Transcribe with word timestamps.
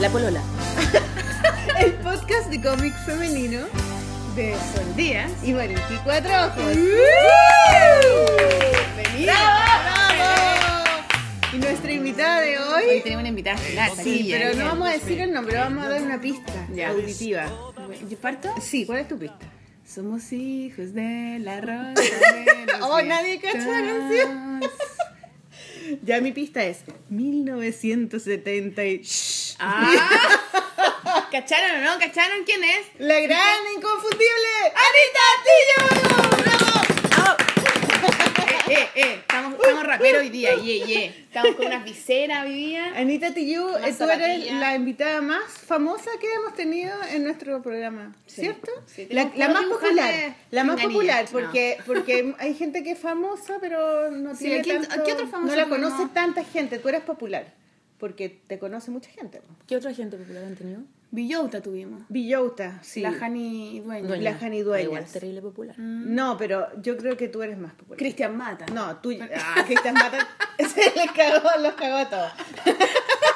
La 0.00 0.08
polola. 0.10 0.40
El 1.78 1.92
podcast 1.94 2.48
de 2.50 2.60
cómic 2.60 2.94
femenino 3.04 3.60
de 4.34 4.54
Sol 4.74 4.96
Díaz 4.96 5.30
y 5.42 5.52
24 5.52 6.30
Ojos. 6.46 6.76
¡Bienvenida! 8.96 9.34
¡Bravo! 10.14 10.24
Y 11.52 11.58
nuestra 11.58 11.92
invitada 11.92 12.40
de 12.40 12.58
Hoy 12.58 12.84
hoy. 12.90 13.00
tenemos 13.02 13.20
una 13.20 13.28
invitada 13.28 13.56
estelar. 13.56 13.90
Sí, 14.02 14.28
pero 14.30 14.50
eh. 14.50 14.54
no 14.56 14.64
vamos 14.66 14.88
a 14.88 14.92
decir 14.92 15.20
el 15.20 15.32
nombre, 15.32 15.56
vamos 15.58 15.84
a 15.84 15.88
dar 15.90 16.02
una 16.02 16.20
pista 16.20 16.52
Ya. 16.74 16.90
auditiva. 16.90 17.46
¿Yo 18.08 18.16
parto? 18.18 18.54
Sí, 18.60 18.86
¿cuál 18.86 19.00
es 19.00 19.08
tu 19.08 19.18
pista? 19.18 19.38
Somos 19.86 20.32
hijos 20.32 20.94
de 20.94 21.38
la 21.40 21.60
rosa. 21.60 21.92
de 21.94 22.66
los 22.78 22.80
Oh, 22.82 23.02
nadie 23.02 23.38
cacha 23.40 23.58
la 23.58 23.82
canción. 23.82 24.60
Ya 26.02 26.20
mi 26.20 26.32
pista 26.32 26.62
es 26.64 26.78
1970 27.08 28.84
y... 28.84 29.02
Ah. 29.58 31.28
¿Cacharon 31.30 31.82
o 31.82 31.84
no? 31.84 31.98
¿Cacharon 31.98 32.44
quién 32.44 32.62
es? 32.64 32.86
La 32.98 33.18
gran 33.20 33.58
inconfundible 33.76 34.48
¡Anita 34.64 35.20
Tillo! 35.44 36.59
Eh, 38.70 38.88
eh. 38.94 39.14
Estamos, 39.20 39.54
estamos 39.60 39.84
raperos 39.84 40.22
hoy 40.22 40.28
día, 40.28 40.54
ye, 40.54 40.86
ye. 40.86 41.06
Estamos 41.06 41.56
con 41.56 41.66
unas 41.66 41.84
viseras 41.84 42.44
hoy 42.46 42.54
día. 42.54 42.92
Anita 42.96 43.32
Una 43.32 43.76
eh, 43.78 43.92
tú 43.96 44.04
eres 44.04 44.52
la 44.52 44.74
invitada 44.76 45.20
más 45.20 45.42
famosa 45.50 46.10
que 46.20 46.32
hemos 46.32 46.54
tenido 46.54 46.92
en 47.10 47.24
nuestro 47.24 47.60
programa, 47.62 48.14
Sí, 48.26 48.42
¿cierto? 48.42 48.70
sí, 48.86 49.08
la, 49.10 49.24
más 49.48 49.64
popular, 49.64 50.36
la 50.50 50.64
más 50.64 50.80
popular, 50.80 51.24
no. 51.24 51.30
porque 51.32 51.78
porque 51.86 52.34
hay 52.38 52.54
gente 52.54 52.82
que 52.84 52.92
es 52.92 52.98
famosa, 52.98 53.58
pero 53.60 54.10
no 54.10 54.34
Sí, 54.36 54.44
tiene 54.44 54.60
¿a 54.60 54.62
quién- 54.62 54.86
tanto, 54.86 55.04
qué 55.04 55.14
no 55.14 55.54
la 55.56 55.68
conoce 55.68 56.06
tanta 56.14 56.44
gente. 56.44 56.78
Tú 56.78 56.88
eres 56.88 57.02
popular, 57.02 57.52
porque 57.98 58.28
te 58.28 58.58
conoce 58.58 58.90
mucha 58.90 59.10
gente. 59.10 59.40
¿Qué 59.66 59.76
otra 59.76 59.92
gente 59.92 60.16
popular 60.16 60.44
han 60.44 60.54
tenido? 60.56 60.82
Villota 61.12 61.60
tuvimos. 61.60 62.02
Villota, 62.08 62.78
sí. 62.82 63.00
La 63.00 63.12
Jani 63.12 63.80
Dueña. 63.80 64.06
Dueña. 64.06 64.22
La 64.30 64.38
Jani 64.38 64.62
Dueñas. 64.62 64.84
Igual, 64.84 65.04
terrible 65.06 65.42
popular. 65.42 65.78
No, 65.78 66.36
pero 66.36 66.68
yo 66.80 66.96
creo 66.96 67.16
que 67.16 67.28
tú 67.28 67.42
eres 67.42 67.58
más 67.58 67.72
popular. 67.74 67.98
Cristian 67.98 68.36
Mata. 68.36 68.66
No, 68.66 68.96
tú. 68.98 69.10
Ah, 69.34 69.64
Cristian 69.66 69.94
Mata. 69.94 70.28
Se 70.58 70.92
les 70.94 71.10
cagó, 71.12 71.48
los 71.60 71.74
cagó 71.74 71.96
a 71.96 72.08
todos. 72.08 72.32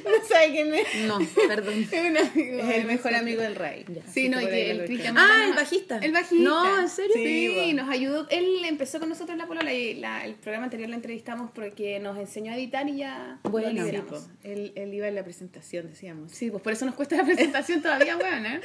no 0.04 0.26
sabe 0.28 0.50
quién 0.52 0.74
es. 0.74 0.86
No, 1.06 1.18
perdón. 1.48 1.86
Es 1.90 2.76
el 2.76 2.84
mejor 2.86 3.14
amigo 3.14 3.42
del 3.42 3.54
rey. 3.56 3.84
Sí, 4.12 4.28
no, 4.28 4.40
y 4.40 4.46
que 4.46 4.70
el. 4.70 4.84
Cristian 4.84 5.16
Ah, 5.18 5.44
el 5.48 5.54
bajista. 5.54 5.98
El 5.98 6.12
bajista. 6.12 6.44
No, 6.44 6.80
¿en 6.80 6.88
serio? 6.88 7.12
Sí, 7.14 7.24
Sí, 7.24 7.54
bueno. 7.54 7.82
nos 7.84 7.92
ayudó. 7.94 8.26
Él 8.30 8.64
empezó 8.64 8.98
con 9.00 9.08
nosotros 9.08 9.30
en 9.34 9.38
la 9.38 9.46
polola 9.46 9.72
y 9.72 9.94
la- 9.94 10.24
el 10.24 10.34
programa 10.34 10.64
anterior 10.64 10.88
lo 10.88 10.94
entrevistamos 10.96 11.50
porque 11.54 11.98
nos 12.00 12.18
enseñó 12.18 12.52
a 12.52 12.56
editar 12.56 12.88
y 12.88 12.96
ya 12.98 13.38
Bueno, 13.44 13.68
lo 13.68 13.74
sí, 13.74 13.78
lideramos. 13.80 14.20
po. 14.22 14.30
él, 14.44 14.72
él 14.76 14.94
iba 14.94 15.08
en 15.08 15.14
la 15.14 15.24
presentación, 15.24 15.88
decíamos. 15.88 16.32
Sí, 16.32 16.50
pues 16.50 16.62
por 16.62 16.72
eso 16.72 16.84
nos 16.86 16.94
cuesta 16.94 17.16
la 17.16 17.24
presentación 17.24 17.82
todavía, 17.82 18.16
weón, 18.16 18.46
¿eh? 18.46 18.60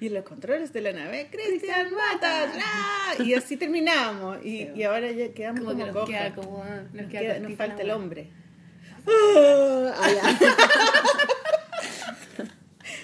Y 0.00 0.06
en 0.08 0.14
los 0.14 0.24
controles 0.24 0.72
de 0.72 0.80
la 0.80 0.92
nave, 0.92 1.28
Cristian 1.30 1.88
Mata. 1.94 2.52
¡ah! 2.62 3.14
Y 3.22 3.34
así 3.34 3.56
terminamos. 3.56 4.38
Y, 4.44 4.68
y 4.74 4.82
ahora 4.84 5.10
ya 5.10 5.32
quedamos 5.32 5.60
Como 5.60 5.72
como, 5.72 5.84
que 5.84 5.92
nos 5.92 6.00
cojas. 6.04 6.20
queda 6.22 6.34
como... 6.34 6.64
Nos, 6.64 6.92
Nos, 6.94 7.10
queda 7.10 7.38
nos 7.38 7.54
falta 7.54 7.76
la 7.78 7.82
el 7.82 7.90
hombre. 7.90 8.28
Ah, 9.06 10.36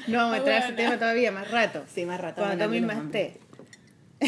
no 0.06 0.18
vamos 0.18 0.34
a 0.34 0.50
a 0.50 0.58
ese 0.58 0.72
Bueno. 0.72 0.76
tema 0.76 0.98
todavía, 0.98 1.32
más 1.32 1.50
rato. 1.50 1.84
Sí, 1.94 2.04
más 2.04 2.20
rato. 2.20 2.40
Cuando 2.42 2.64
tomes 2.64 2.82
más 2.82 3.10
té. 3.10 3.38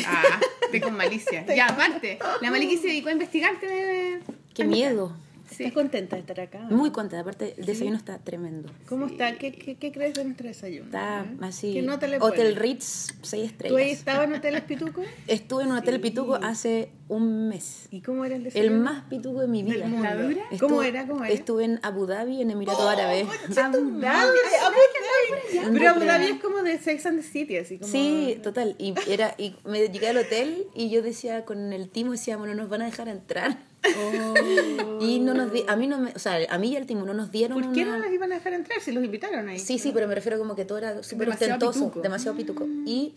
Ah, 0.07 0.41
estoy 0.63 0.81
con 0.81 0.97
malicia. 0.97 1.45
ya, 1.55 1.67
aparte, 1.67 2.19
la 2.41 2.51
Maliki 2.51 2.79
se 2.79 2.89
dedicó 2.89 3.09
a 3.11 3.13
investigarte. 3.13 4.21
Qué 4.55 4.65
miedo. 4.65 5.15
Sí. 5.53 5.65
¿Estás 5.65 5.73
contenta 5.75 6.17
de 6.17 6.21
estar 6.21 6.41
acá? 6.41 6.59
Muy 6.71 6.91
contenta. 6.91 7.21
Aparte, 7.21 7.55
el 7.59 7.67
desayuno 7.67 7.97
está 7.97 8.19
tremendo. 8.19 8.71
¿Cómo 8.89 9.07
está? 9.07 9.37
¿Qué, 9.39 9.53
qué, 9.53 9.77
qué 9.77 9.93
crees 9.93 10.15
de 10.15 10.25
nuestro 10.25 10.49
desayuno? 10.49 10.87
Está 10.87 11.25
¿Eh? 11.31 11.37
así. 11.43 11.73
¿Qué 11.75 11.83
nota 11.83 12.07
le 12.07 12.19
Hotel? 12.21 12.57
Ritz, 12.57 13.15
6 13.23 13.23
¿Tú 13.23 13.37
ahí 13.37 13.45
estrellas. 13.45 13.99
estabas 13.99 14.27
en 14.29 14.35
Hotel 14.35 14.63
Pituco? 14.67 15.03
Estuve 15.27 15.63
en 15.65 15.71
un 15.73 15.77
hotel 15.79 15.95
Sí. 15.97 16.01
pituco 16.01 16.35
hace 16.37 16.91
un 17.09 17.49
mes. 17.49 17.89
¿Y 17.91 18.01
cómo 18.01 18.25
era 18.25 18.35
el 18.37 18.43
El 18.43 18.45
desayuno? 18.53 18.81
más 18.83 19.05
pituco 19.05 19.41
de 19.41 19.47
mi 19.49 19.63
vida. 19.63 19.79
del 19.81 19.89
mundo. 19.89 20.05
¿La 20.05 20.17
dura? 20.17 20.43
¿Cómo 20.59 20.83
Estuve- 20.83 20.89
era? 20.89 21.07
¿Cómo 21.07 21.25
era? 21.25 21.35
Estuve 21.35 21.65
en 21.65 21.81
Abu 21.83 22.07
Dhabi, 22.07 22.41
en 22.43 22.51
Emiratos 22.51 22.81
Árabes. 22.87 23.27
Abu 23.27 23.55
Dhabi, 23.55 23.79
Abu 24.01 24.01
Dhabi. 24.01 25.73
Pero 25.79 25.91
Abu 25.91 26.01
Dhabi 26.01 26.25
es 26.27 26.41
como 26.41 26.63
de 26.63 26.79
Sex 26.79 27.07
and 27.07 27.21
the 27.21 27.27
City, 27.27 27.57
así 27.59 27.79
como... 27.79 27.91
Sí, 27.93 28.39
total. 28.43 28.75
Y 28.79 28.95
era 29.09 29.35
y 29.39 29.55
me 29.65 29.81
llegué 29.89 30.09
al 30.09 30.17
hotel 30.19 30.67
y 30.75 30.89
yo 30.91 31.03
decía 31.03 31.45
con 31.45 31.73
el 31.73 31.89
timo 31.91 32.13
decíamos 32.13 32.49
no 32.49 32.55
nos 32.55 32.69
van 32.69 32.83
a 32.83 32.87
dejar 32.87 33.09
entrar. 33.09 33.59
Oh. 33.97 34.35
Y 35.03 35.19
no 35.19 35.35
nos 35.35 35.53
di, 35.53 35.65
a 35.67 35.75
mí 35.75 35.89
no 35.89 35.99
me, 35.99 36.13
o 36.13 36.19
sea, 36.21 36.39
a 36.49 36.59
mí 36.59 36.69
y 36.73 36.77
al 36.77 36.87
timo 36.87 37.05
no 37.05 37.13
nos 37.13 37.33
dieron 37.33 37.61
¿Por 37.61 37.73
qué 37.73 37.83
una- 37.83 37.99
no 37.99 38.05
los 38.05 38.13
iban 38.13 38.31
a 38.31 38.37
dejar 38.37 38.53
entrar 38.53 38.81
si 38.81 38.93
los 38.93 39.05
invitaron 39.05 39.49
ahí? 39.49 39.59
Sí, 39.59 39.79
sí, 39.81 39.91
pero 39.93 40.07
me 40.07 40.15
refiero 40.15 40.39
como 40.39 40.55
que 40.55 40.65
todo 40.65 40.79
era 40.79 41.03
súper 41.03 41.29
ostentoso, 41.29 41.81
pituco. 41.87 42.01
demasiado 42.01 42.37
pituco. 42.37 42.67
Y 42.87 43.15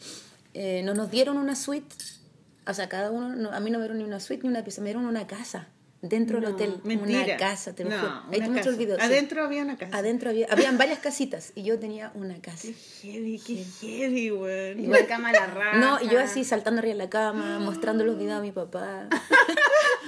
eh, 0.56 0.82
no 0.84 0.96
nos 0.96 1.12
dieron 1.12 1.38
una 1.38 1.56
suite, 1.56 1.94
o 2.66 2.74
sea, 2.74 2.90
cada 2.90 3.12
uno, 3.12 3.30
no- 3.36 3.52
a 3.52 3.60
mí 3.60 3.70
no 3.70 3.78
me 3.78 3.84
dieron 3.84 4.00
ni 4.00 4.04
una 4.04 4.20
suite 4.20 4.42
ni 4.44 4.50
una 4.50 4.64
pieza, 4.64 4.82
me 4.82 4.88
dieron 4.88 5.06
una 5.06 5.28
casa 5.28 5.68
dentro 6.10 6.40
del 6.40 6.54
hotel. 6.54 6.80
Mentira. 6.84 7.24
Una 7.24 7.38
casa, 7.38 7.74
te 7.74 7.84
lo 7.84 7.90
no, 7.92 8.00
juro. 8.00 8.14
Ahí 8.32 8.78
video. 8.78 8.96
sí. 8.98 9.02
Adentro 9.02 9.44
había 9.44 9.64
una 9.64 9.78
casa. 9.78 9.98
Adentro 9.98 10.30
había, 10.30 10.48
habían 10.50 10.78
varias 10.78 11.00
casitas 11.00 11.52
y 11.56 11.64
yo 11.64 11.80
tenía 11.80 12.12
una 12.16 12.40
casa. 12.42 12.68
Qué 12.68 12.74
heavy, 13.02 13.40
qué 13.40 13.66
heavy, 13.82 14.32
weón. 14.32 14.80
Igual 14.80 15.08
cama 15.08 15.30
a 15.30 15.34
la 15.34 15.48
raja. 15.48 15.78
No, 15.78 16.02
y 16.02 16.10
yo 16.10 16.20
así 16.20 16.44
saltando 16.44 16.80
arriba 16.80 16.94
de 16.94 17.00
la 17.00 17.10
cama, 17.10 17.60
mostrando 17.60 18.04
los 18.06 18.18
videos 18.18 18.40
a 18.40 18.42
mi 18.42 18.52
papá. 18.52 19.08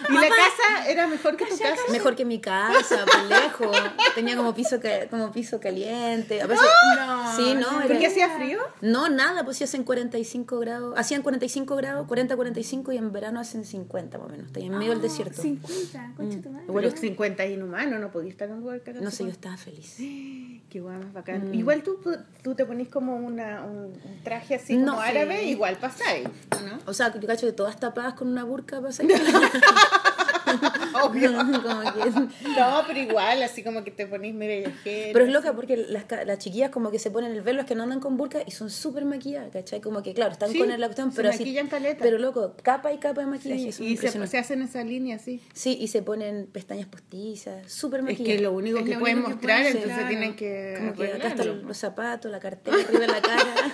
¿Y 0.09 0.13
la 0.13 0.21
casa 0.29 0.87
era 0.89 1.07
mejor 1.07 1.35
que 1.35 1.45
tu 1.45 1.57
casa? 1.57 1.75
Mejor 1.91 2.15
que 2.15 2.23
mi 2.23 2.39
casa, 2.39 3.03
por 3.05 3.23
lejos. 3.25 3.77
Tenía 4.15 4.37
como 4.37 4.53
piso 4.53 4.79
como 5.09 5.31
piso 5.31 5.59
caliente. 5.59 6.41
A 6.41 6.47
veces, 6.47 6.65
No, 6.95 7.35
sí, 7.35 7.55
no, 7.55 7.81
¿Por 7.81 7.91
era- 7.91 7.99
qué 7.99 8.07
hacía 8.07 8.29
frío? 8.37 8.59
No, 8.81 9.09
nada, 9.09 9.43
pues 9.43 9.57
sí 9.57 9.63
hacen 9.63 9.83
45 9.83 10.59
grados. 10.59 10.93
Hacían 10.97 11.23
45 11.23 11.75
grados, 11.75 12.07
40, 12.07 12.35
45 12.35 12.91
y 12.93 12.97
en 12.97 13.11
verano 13.11 13.39
hacen 13.39 13.65
50 13.65 14.17
más 14.17 14.27
o 14.27 14.29
menos. 14.29 14.47
Está 14.47 14.59
en 14.59 14.77
medio 14.77 14.91
del 14.91 15.01
desierto. 15.01 15.41
50, 15.41 15.86
concha 16.15 16.41
tu 16.41 16.49
madre. 16.49 16.65
Igual 16.67 16.85
los 16.85 16.93
50 16.99 17.43
es 17.43 17.51
inhumano, 17.57 17.99
no 17.99 18.11
podías 18.11 18.31
estar 18.31 18.47
en 18.49 18.55
un 18.55 18.61
lugar 18.61 18.81
que 18.81 18.93
No 18.93 19.11
sé, 19.11 19.23
yo 19.23 19.29
estaba 19.29 19.57
feliz. 19.57 19.95
Qué 20.69 20.79
guay, 20.81 20.97
más 20.97 21.13
bacán. 21.13 21.51
Mm. 21.51 21.53
Igual 21.53 21.83
tú, 21.83 21.99
tú 22.43 22.55
te 22.55 22.65
ponís 22.65 22.89
como 22.89 23.15
una, 23.15 23.63
un, 23.63 23.93
un 23.93 24.23
traje 24.23 24.55
así 24.55 24.77
No, 24.77 24.93
como 24.93 25.03
sí. 25.03 25.09
árabe, 25.09 25.43
igual 25.45 25.77
pasáis, 25.77 26.27
¿no? 26.51 26.79
O 26.85 26.93
sea, 26.93 27.13
yo 27.17 27.27
cacho 27.27 27.45
que 27.47 27.53
todas 27.53 27.79
tapadas 27.79 28.13
con 28.15 28.27
una 28.27 28.43
burka 28.43 28.81
pasa 28.81 29.03
Obvio. 31.03 31.31
como 31.63 31.81
que... 31.93 32.09
No, 32.49 32.83
pero 32.87 32.99
igual, 32.99 33.43
así 33.43 33.63
como 33.63 33.83
que 33.83 33.91
te 33.91 34.05
ponís 34.07 34.33
medio 34.33 34.59
viajero. 34.67 35.09
Pero 35.13 35.25
es 35.25 35.31
loca 35.31 35.53
porque 35.53 35.77
las, 35.77 36.05
ca- 36.05 36.23
las 36.25 36.39
chiquillas 36.39 36.69
como 36.71 36.91
que 36.91 36.99
se 36.99 37.11
ponen 37.11 37.31
el 37.31 37.41
velo, 37.41 37.61
es 37.61 37.67
que 37.67 37.75
no 37.75 37.83
andan 37.83 37.99
con 37.99 38.17
burka 38.17 38.39
y 38.45 38.51
son 38.51 38.69
súper 38.69 39.05
maquilladas, 39.05 39.51
¿cachai? 39.51 39.81
Como 39.81 40.01
que, 40.03 40.13
claro, 40.13 40.31
están 40.31 40.49
Sí, 40.51 40.59
con 40.59 40.69
la 40.69 40.77
cuestión, 40.77 41.11
pero 41.13 41.29
así... 41.29 41.39
maquillan 41.39 41.67
caleta. 41.67 42.03
Pero 42.03 42.17
loco, 42.17 42.55
capa 42.63 42.91
y 42.93 42.97
capa 42.97 43.21
de 43.21 43.27
maquillaje. 43.27 43.83
Y 43.83 43.97
se, 43.97 44.37
hacen 44.37 44.61
esa 44.61 44.83
línea 44.83 45.17
así. 45.17 45.41
Sí, 45.53 45.77
y 45.79 45.87
se 45.87 46.01
ponen 46.01 46.47
pestañas 46.47 46.87
postizas, 46.87 47.71
súper 47.71 47.99
Es 48.01 48.05
maquilladas. 48.05 48.35
que 48.37 48.41
lo 48.43 48.51
único 48.53 48.77
Es 48.79 48.85
que 48.85 48.93
lo 48.93 48.99
pueden 48.99 49.17
único 49.17 49.29
que 49.29 49.35
mostrar, 49.35 49.57
pueden, 49.61 49.75
entonces 49.77 49.93
claro. 49.97 50.09
tienen 50.09 50.35
que 50.35 50.73
Como 50.77 50.93
que 50.93 51.13
acá 51.13 51.27
están 51.29 51.67
los 51.67 51.77
zapatos, 51.77 52.31
la 52.31 52.39
cartera, 52.39 52.77
arriba 52.77 52.99
de 53.01 53.07
la 53.07 53.21
cara. 53.21 53.43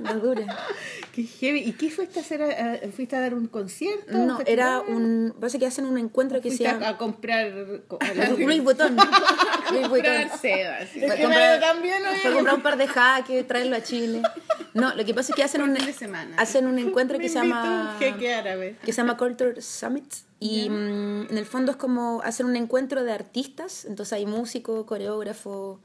La 0.00 0.14
dura. 0.14 0.46
Qué 1.14 1.24
heavy. 1.24 1.60
¿Y 1.60 1.72
qué 1.72 1.90
fuiste 1.90 2.18
a 2.20 2.22
hacer? 2.22 2.42
a- 2.42 2.74
a- 2.74 2.90
¿Fuiste 2.92 3.16
a 3.16 3.20
dar 3.20 3.34
un 3.34 3.46
concierto? 3.48 4.12
No, 4.16 4.38
era 4.46 4.80
un. 4.80 5.34
Parece 5.40 5.58
que 5.58 5.66
hacen 5.66 5.84
un 5.86 5.98
encuentro 5.98 6.40
que 6.40 6.50
se 6.50 6.64
llama. 6.64 6.88
a 6.88 6.96
comprar 6.96 7.50
Luis 8.38 8.62
Botón. 8.62 8.96
Luis 9.72 9.88
Botón. 9.88 10.28
Que 10.40 11.08
comprar- 11.22 11.60
también, 11.60 12.02
fue 12.22 12.32
comprar 12.32 12.54
un 12.56 12.62
par 12.62 12.76
de 12.76 12.86
jaques, 12.86 13.46
traerlo 13.46 13.76
a 13.76 13.82
Chile. 13.82 14.22
No, 14.74 14.94
lo 14.94 15.04
que 15.04 15.14
pasa 15.14 15.32
es 15.32 15.36
que 15.36 15.42
hacen 15.42 15.62
un, 15.62 15.74
fin 15.76 15.86
de 15.86 15.92
semana. 15.92 16.36
hacen 16.36 16.66
un 16.66 16.78
encuentro 16.78 17.18
que 17.18 17.28
se 17.28 17.34
llama. 17.36 17.96
jeque 17.98 18.34
árabe. 18.34 18.76
que 18.84 18.92
se 18.92 18.98
llama 18.98 19.16
Culture 19.16 19.60
Summit 19.60 20.12
y 20.40 20.68
mm, 20.70 21.30
en 21.30 21.38
el 21.38 21.46
fondo 21.46 21.72
es 21.72 21.76
como 21.76 22.20
hacer 22.22 22.46
un 22.46 22.54
encuentro 22.54 23.02
de 23.02 23.12
artistas, 23.12 23.84
entonces 23.86 24.12
hay 24.12 24.26
músicos, 24.26 24.84
coreógrafos, 24.86 25.80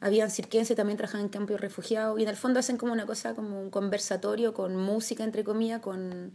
habían 0.00 0.30
cirquenses, 0.30 0.76
también 0.76 0.96
trabajaban 0.96 1.26
en 1.26 1.30
campo 1.30 1.52
de 1.54 1.58
refugiados 1.58 2.18
y 2.18 2.22
en 2.22 2.28
el 2.28 2.36
fondo 2.36 2.60
hacen 2.60 2.76
como 2.76 2.92
una 2.92 3.06
cosa, 3.06 3.34
como 3.34 3.60
un 3.60 3.70
conversatorio 3.70 4.54
con 4.54 4.76
música, 4.76 5.24
entre 5.24 5.42
comillas, 5.44 5.80
con, 5.80 6.32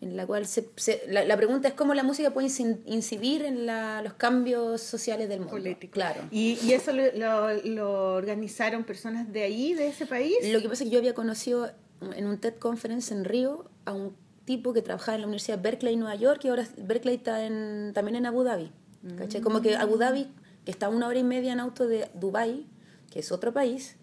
en 0.00 0.16
la 0.16 0.26
cual 0.26 0.46
se, 0.46 0.68
se- 0.76 1.02
la, 1.08 1.24
la 1.24 1.36
pregunta 1.36 1.68
es 1.68 1.74
cómo 1.74 1.94
la 1.94 2.02
música 2.02 2.30
puede 2.32 2.48
incidir 2.86 3.42
en 3.42 3.64
la- 3.66 4.02
los 4.02 4.12
cambios 4.14 4.80
sociales 4.82 5.28
del 5.28 5.40
mundo. 5.40 5.52
Político. 5.56 5.92
Claro. 5.94 6.20
¿Y, 6.30 6.58
y 6.62 6.72
eso 6.74 6.92
lo, 6.92 7.02
lo, 7.14 7.52
lo 7.64 8.14
organizaron 8.14 8.84
personas 8.84 9.32
de 9.32 9.42
ahí, 9.42 9.74
de 9.74 9.88
ese 9.88 10.04
país? 10.06 10.36
Lo 10.52 10.60
que 10.60 10.68
pasa 10.68 10.84
es 10.84 10.90
que 10.90 10.92
yo 10.94 10.98
había 10.98 11.14
conocido 11.14 11.70
en 12.14 12.26
un 12.26 12.38
TED 12.38 12.54
Conference 12.56 13.12
en 13.12 13.24
Río 13.24 13.70
a 13.86 13.92
un 13.92 14.14
tipo 14.44 14.72
que 14.72 14.82
trabajaba 14.82 15.16
en 15.16 15.22
la 15.22 15.26
Universidad 15.26 15.60
Berkeley, 15.60 15.96
Nueva 15.96 16.14
York, 16.14 16.42
y 16.44 16.48
ahora 16.48 16.66
Berkeley 16.76 17.16
está 17.16 17.44
en, 17.44 17.92
también 17.94 18.16
en 18.16 18.26
Abu 18.26 18.44
Dhabi. 18.44 18.70
¿cachai? 19.16 19.40
Como 19.40 19.62
que 19.62 19.76
Abu 19.76 19.96
Dhabi, 19.96 20.28
que 20.64 20.70
está 20.70 20.86
a 20.86 20.88
una 20.90 21.06
hora 21.08 21.18
y 21.18 21.24
media 21.24 21.52
en 21.52 21.60
auto 21.60 21.86
de 21.86 22.08
Dubai, 22.14 22.66
que 23.10 23.20
es 23.20 23.32
otro 23.32 23.52
país, 23.52 23.96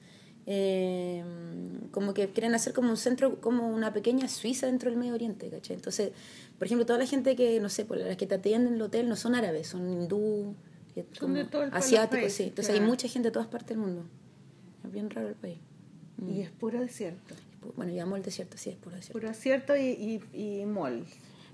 eh, 0.47 1.23
como 1.91 2.13
que 2.13 2.29
quieren 2.29 2.53
hacer 2.53 2.73
como 2.73 2.89
un 2.89 2.97
centro, 2.97 3.41
como 3.41 3.67
una 3.67 3.93
pequeña 3.93 4.27
Suiza 4.27 4.67
dentro 4.67 4.89
del 4.89 4.99
Medio 4.99 5.13
Oriente, 5.13 5.49
¿cachai? 5.49 5.75
Entonces, 5.75 6.11
por 6.57 6.67
ejemplo, 6.67 6.85
toda 6.85 6.99
la 6.99 7.05
gente 7.05 7.35
que, 7.35 7.59
no 7.59 7.69
sé, 7.69 7.85
por 7.85 7.97
las 7.97 8.17
que 8.17 8.27
te 8.27 8.35
atienden 8.35 8.73
en 8.73 8.75
el 8.75 8.81
hotel 8.83 9.09
no 9.09 9.15
son 9.15 9.35
árabes, 9.35 9.67
son 9.67 9.91
hindú, 9.91 10.55
los 10.95 11.73
asiáticos, 11.73 12.31
sí. 12.31 12.43
Entonces 12.43 12.73
claro. 12.73 12.83
hay 12.83 12.89
mucha 12.89 13.07
gente 13.07 13.29
de 13.29 13.33
todas 13.33 13.47
partes 13.47 13.69
del 13.69 13.79
mundo. 13.79 14.05
Es 14.85 14.91
bien 14.91 15.09
raro 15.09 15.29
el 15.29 15.35
país. 15.35 15.59
Y 16.25 16.41
es 16.41 16.51
puro 16.51 16.79
desierto. 16.79 17.35
Bueno, 17.75 17.91
llamamos 17.91 18.19
el 18.19 18.25
desierto, 18.25 18.57
sí, 18.57 18.69
es 18.69 18.75
puro 18.77 18.95
desierto. 18.95 19.19
Puro 19.19 19.27
desierto 19.27 19.75
y, 19.75 20.21
y, 20.31 20.61
y 20.61 20.65
mall. 20.65 21.05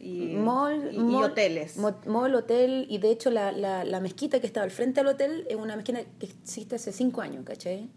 Y, 0.03 0.33
mall, 0.35 0.89
y, 0.91 0.95
y 0.95 0.99
mall, 0.99 1.31
hoteles. 1.31 1.77
Mall, 1.77 2.33
hotel, 2.35 2.87
y 2.89 2.97
de 2.97 3.11
hecho 3.11 3.29
la, 3.29 3.51
la, 3.51 3.83
la 3.85 3.99
mezquita 3.99 4.39
que 4.39 4.47
estaba 4.47 4.63
al 4.63 4.71
frente 4.71 5.01
del 5.01 5.07
hotel 5.07 5.45
es 5.47 5.55
una 5.55 5.75
mezquita 5.75 6.01
que 6.19 6.25
existe 6.25 6.75
hace 6.75 6.91
cinco 6.91 7.21
años, 7.21 7.43
¿cachai? 7.45 7.87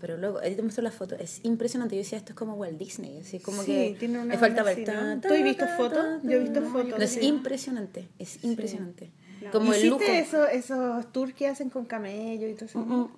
Pero 0.00 0.16
luego, 0.16 0.38
ahí 0.38 0.54
te 0.54 0.62
muestro 0.62 0.82
la 0.84 0.90
foto, 0.92 1.16
es 1.16 1.40
impresionante. 1.44 1.96
Yo 1.96 2.02
decía, 2.02 2.18
esto 2.18 2.32
es 2.32 2.36
como 2.38 2.54
Walt 2.54 2.78
Disney, 2.78 3.18
así 3.18 3.40
como 3.40 3.62
Sí, 3.62 3.72
que 3.72 3.96
tiene 3.98 4.20
una 4.20 4.34
le 4.34 4.38
falta 4.38 4.62
onda 4.62 4.74
ver 4.74 4.88
así, 4.90 5.04
¿no? 5.16 5.20
¿Tú 5.20 5.34
has 5.34 5.42
visto 5.42 5.66
fotos? 5.76 6.22
Yo 6.22 6.30
he 6.30 6.38
visto 6.38 6.62
fotos, 6.62 6.98
No, 6.98 7.04
es 7.04 7.10
sí. 7.12 7.20
impresionante, 7.26 8.08
es 8.18 8.44
impresionante. 8.44 9.10
Como 9.52 9.72
el 9.72 9.84
¿Hiciste 9.84 9.88
lujo. 10.08 10.12
Eso, 10.20 10.46
esos 10.48 11.12
tours 11.12 11.32
que 11.34 11.46
hacen 11.48 11.70
con 11.70 11.84
camello 11.86 12.48
y 12.48 12.54
todo 12.54 12.66
eso? 12.66 12.78
Mm, 12.80 13.08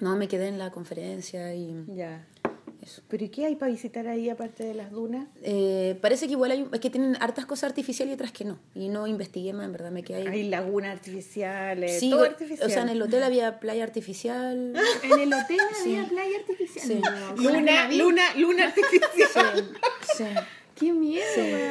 No, 0.00 0.16
me 0.16 0.28
quedé 0.28 0.48
en 0.48 0.58
la 0.58 0.70
conferencia 0.70 1.54
y 1.54 1.84
Ya. 1.94 2.24
Eso. 2.82 3.02
¿Pero 3.08 3.24
y 3.24 3.28
qué 3.28 3.46
hay 3.46 3.56
para 3.56 3.70
visitar 3.70 4.06
ahí 4.06 4.28
aparte 4.30 4.64
de 4.64 4.74
las 4.74 4.90
dunas? 4.90 5.26
Eh, 5.42 5.98
parece 6.00 6.26
que 6.26 6.32
igual 6.32 6.50
hay, 6.50 6.66
es 6.72 6.80
que 6.80 6.90
tienen 6.90 7.16
hartas 7.20 7.46
cosas 7.46 7.70
artificiales 7.70 8.12
y 8.12 8.14
otras 8.14 8.32
que 8.32 8.44
no. 8.44 8.58
Y 8.74 8.88
no 8.88 9.06
investigué 9.06 9.52
más, 9.52 9.66
en 9.66 9.72
verdad, 9.72 9.90
me 9.90 10.02
quedé 10.02 10.18
ahí. 10.22 10.26
Hay 10.26 10.48
lagunas 10.48 10.92
artificiales, 10.92 11.98
Sí, 11.98 12.10
todo 12.10 12.22
o- 12.22 12.24
artificial. 12.26 12.66
o 12.68 12.70
sea, 12.72 12.82
en 12.82 12.88
el 12.90 13.02
hotel 13.02 13.22
había 13.24 13.60
playa 13.60 13.84
artificial. 13.84 14.74
En 15.02 15.20
el 15.20 15.32
hotel 15.32 15.58
había 15.82 16.04
playa 16.08 16.38
artificial. 16.38 16.86
Sí. 16.86 17.00
No, 17.02 17.50
Luna, 17.50 17.90
luna, 17.92 18.22
luna 18.36 18.64
artificial. 18.68 19.70
Sí, 20.16 20.24
Qué 20.74 20.92
miedo, 20.92 21.24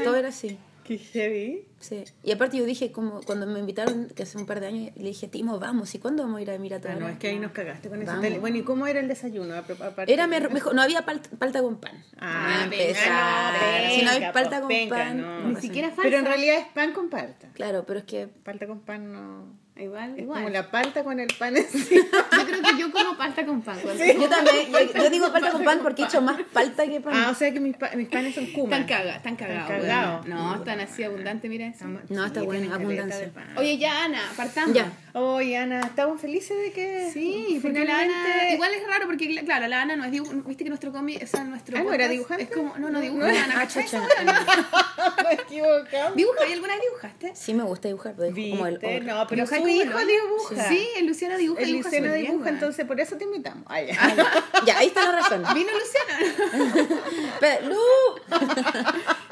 todo 0.04 0.16
era 0.18 0.30
así. 0.30 0.58
Qué 0.88 0.98
heavy. 0.98 1.66
Sí. 1.80 2.06
Y 2.24 2.32
aparte 2.32 2.58
yo 2.58 2.64
dije, 2.66 2.92
como 2.94 3.22
cuando 3.22 3.46
me 3.46 3.60
invitaron, 3.60 4.08
que 4.08 4.24
hace 4.24 4.38
un 4.38 4.46
par 4.46 4.62
de 4.62 4.68
años, 4.68 4.92
le 4.96 5.10
dije, 5.10 5.28
Timo, 5.28 5.60
vamos, 5.60 5.94
¿y 5.94 6.00
cuándo 6.00 6.24
vamos 6.24 6.40
a 6.40 6.42
ir 6.42 6.50
a 6.50 6.56
Emiratos 6.56 6.90
Ah, 6.90 6.96
no, 6.96 7.10
es 7.10 7.18
que 7.18 7.28
ahí 7.28 7.40
nos 7.40 7.52
cagaste 7.52 7.90
con 7.90 8.02
ese. 8.02 8.40
Bueno, 8.40 8.58
¿y 8.58 8.64
cómo 8.64 8.88
era 8.88 9.00
el 9.02 9.08
desayuno? 9.08 9.54
Aparte 9.56 10.12
Era 10.12 10.28
de- 10.28 10.48
mejor, 10.50 10.74
no 10.74 10.82
había 10.82 11.06
palta, 11.06 11.30
palta 11.38 11.62
con 11.62 11.78
pan. 11.80 12.04
Ah, 12.18 12.64
Ah, 12.64 12.68
venga, 12.70 13.88
no, 13.90 13.94
si 13.96 14.02
no 14.04 14.12
hay 14.12 14.20
palta 14.32 14.50
pues, 14.50 14.60
con 14.62 14.68
venga, 14.70 14.96
pan, 14.98 15.22
no. 15.22 15.48
Ni 15.50 15.56
siquiera 15.62 15.90
falsa. 15.90 16.04
Pero 16.04 16.18
en 16.20 16.26
realidad 16.26 16.58
es 16.60 16.66
pan 16.74 16.94
con 16.94 17.10
palta. 17.10 17.50
Claro, 17.54 17.84
pero 17.86 18.00
es 18.00 18.06
que 18.06 18.28
Palta 18.28 18.66
con 18.66 18.80
pan 18.80 19.12
no... 19.12 19.67
Igual, 19.80 20.14
Es 20.16 20.20
igual. 20.24 20.40
como 20.44 20.50
la 20.54 20.72
palta 20.72 21.04
con 21.04 21.20
el 21.20 21.28
pan 21.38 21.56
encima. 21.58 22.02
Yo 22.38 22.46
creo 22.46 22.62
que 22.62 22.78
yo 22.80 22.92
como 22.92 23.18
pasta 23.18 23.46
con 23.46 23.62
pan. 23.62 23.78
cuando- 23.82 24.04
yo 24.06 24.30
también, 24.30 24.72
yo, 24.72 25.04
yo 25.04 25.10
digo 25.10 25.32
palta 25.32 25.52
con 25.52 25.64
pan 25.64 25.80
porque 25.84 26.02
he 26.02 26.06
hecho 26.06 26.22
más 26.22 26.38
palta 26.54 26.86
que 26.88 27.00
pan. 27.02 27.14
Ah, 27.16 27.30
o 27.32 27.36
sea 27.36 27.52
que 27.54 27.60
mis, 27.60 27.76
pa- 27.78 27.92
mis 27.96 28.08
panes 28.10 28.36
son 28.36 28.48
kumas. 28.48 28.80
Están 28.80 28.88
cagados, 28.98 29.16
están 29.18 29.36
cagados. 29.36 29.62
Están 29.70 29.82
cagados. 29.82 30.26
weón. 30.26 30.38
No, 30.38 30.56
están 30.56 30.80
así 30.80 31.04
abundantes, 31.04 31.50
mira 31.50 31.68
eso. 31.68 31.86
No, 32.10 32.26
está 32.26 32.42
bueno, 32.42 32.74
abundancia. 32.74 33.32
Oye, 33.58 33.78
ya, 33.78 34.06
Ana, 34.06 34.22
partamos. 34.36 34.74
Ya. 34.76 34.92
Oye, 35.20 35.58
Ana, 35.58 35.82
estamos 35.82 36.22
felices 36.22 36.58
de 36.58 36.72
que 36.72 37.10
Sí, 37.12 37.60
porque 37.62 37.80
la 37.80 37.86
finalmente... 37.86 38.32
Ana. 38.34 38.54
Igual 38.54 38.74
es 38.74 38.88
raro 38.88 39.06
porque, 39.08 39.36
claro, 39.44 39.68
la 39.68 39.82
Ana 39.82 39.96
no 39.96 40.04
es 40.06 40.12
dibu- 40.12 40.44
Viste 40.46 40.64
que 40.64 40.70
nuestro 40.70 40.92
cómic, 40.92 41.22
o 41.24 41.28
sea, 41.28 41.44
nuestro. 41.44 41.78
Ah, 41.78 41.84
¿no 41.84 41.92
era 41.94 42.08
dibujante? 42.08 42.44
Es 42.44 42.50
como. 42.52 42.78
No, 42.78 42.90
no 42.90 43.00
dibuja 43.02 43.28
la 43.32 43.44
Ana. 43.46 43.54
Ah, 43.62 43.68
chucha. 43.68 44.02
Me 45.24 45.34
equivocamos. 45.34 46.16
¿Dibuja? 46.16 46.48
¿Y 46.48 46.54
alguna 46.54 46.74
vez 46.74 46.84
dibujaste? 46.84 47.32
Sí 47.36 47.54
me 47.54 47.64
gusta 47.64 47.88
dibujar, 47.88 48.14
pero 48.16 48.30
es 48.30 48.50
como 48.52 48.68
el 48.68 48.80
No, 49.06 49.28
pero 49.28 49.48
su 49.48 49.56
hijo 49.56 49.98
dibuja. 50.00 50.70
Sí, 50.70 50.88
el 50.98 51.08
Luciano 51.08 51.38
dibuja. 51.38 51.62
El 51.62 51.68
dibuja 51.68 51.90
Luciano 51.90 52.14
bien, 52.14 52.42
entonces 52.48 52.86
por 52.86 53.00
eso 53.00 53.18
te 53.18 53.24
invitamos. 53.24 53.64
Ay, 53.68 53.88
ya. 53.88 53.98
Ah, 54.00 54.14
ya. 54.16 54.44
Ya, 54.66 54.78
ahí 54.80 54.88
está 54.88 55.06
la 55.06 55.12
razón. 55.14 55.44
Vino 55.54 55.70
Luciano. 55.72 56.88
Pero, 57.40 57.70
Lu. 57.70 57.78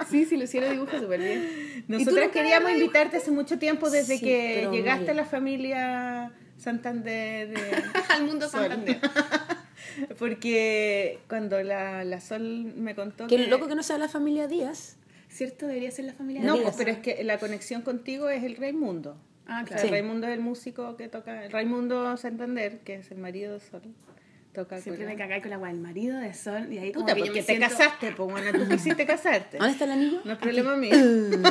sí, 0.10 0.26
sí, 0.26 0.38
Luciano 0.38 0.70
dibuja 0.70 1.00
súper 1.00 1.20
bien. 1.20 1.74
¿Y 1.76 1.82
tú 1.82 1.94
Nosotros 2.12 2.30
queríamos 2.32 2.72
invitarte 2.72 3.18
hace 3.18 3.32
mucho 3.32 3.60
tiempo 3.60 3.90
desde 3.90 4.18
Sí, 4.18 4.24
que 4.24 4.68
llegaste 4.72 5.12
a 5.12 5.14
la 5.14 5.26
familia 5.26 5.75
Santander. 6.58 7.50
de- 7.50 7.84
Al 8.10 8.24
mundo 8.26 8.50
Sol. 8.50 8.62
Santander. 8.68 9.00
Porque 10.20 11.20
cuando 11.30 11.62
la, 11.64 12.04
la 12.04 12.20
Sol 12.20 12.74
me 12.76 12.96
contó 12.96 13.28
Qué 13.28 13.38
que... 13.38 13.48
loco 13.48 13.68
que 13.68 13.76
no 13.76 13.84
sea 13.84 13.98
la 13.98 14.08
familia 14.10 14.48
Díaz. 14.48 14.98
¿Cierto? 15.30 15.68
Debería 15.68 15.92
ser 15.92 16.06
la 16.06 16.14
familia 16.14 16.42
No, 16.44 16.56
Díaz. 16.58 16.76
pero 16.78 16.92
es 16.92 17.00
que 17.00 17.24
la 17.24 17.38
conexión 17.40 17.82
contigo 17.82 18.30
es 18.30 18.44
el 18.44 18.56
Raimundo. 18.56 19.18
Ah, 19.48 19.64
claro. 19.66 19.82
Sí. 19.84 19.90
Raimundo 19.90 20.28
es 20.28 20.34
el 20.34 20.40
músico 20.40 20.96
que 20.98 21.08
toca, 21.08 21.48
Raimundo 21.50 22.18
Santander, 22.18 22.80
que 22.80 22.96
es 22.96 23.12
el 23.12 23.18
marido 23.20 23.54
de 23.54 23.60
Sol, 23.60 23.82
toca 24.54 24.80
Siempre 24.82 25.04
con 25.06 25.14
me 25.14 25.18
cagáis 25.20 25.42
con 25.44 25.50
la 25.52 25.58
agua 25.58 25.68
del 25.68 25.80
marido 25.82 26.18
de 26.20 26.34
Sol 26.34 26.72
y 26.74 26.78
ahí 26.80 26.92
como 26.94 27.06
Puta, 27.06 27.14
que 27.16 27.20
yo 27.20 27.26
porque 27.28 27.42
me 27.42 27.46
te 27.46 27.54
siento- 27.58 27.70
casaste, 27.78 28.12
pues 28.14 28.32
bueno, 28.32 28.52
tú 28.58 28.68
quisiste 28.70 29.06
casarte. 29.06 29.58
¿Dónde 29.58 29.74
está 29.74 29.86
el 29.86 29.92
anillo? 29.92 30.22
No 30.24 30.32
es 30.34 30.38
problema 30.40 30.76
mío. 30.78 30.96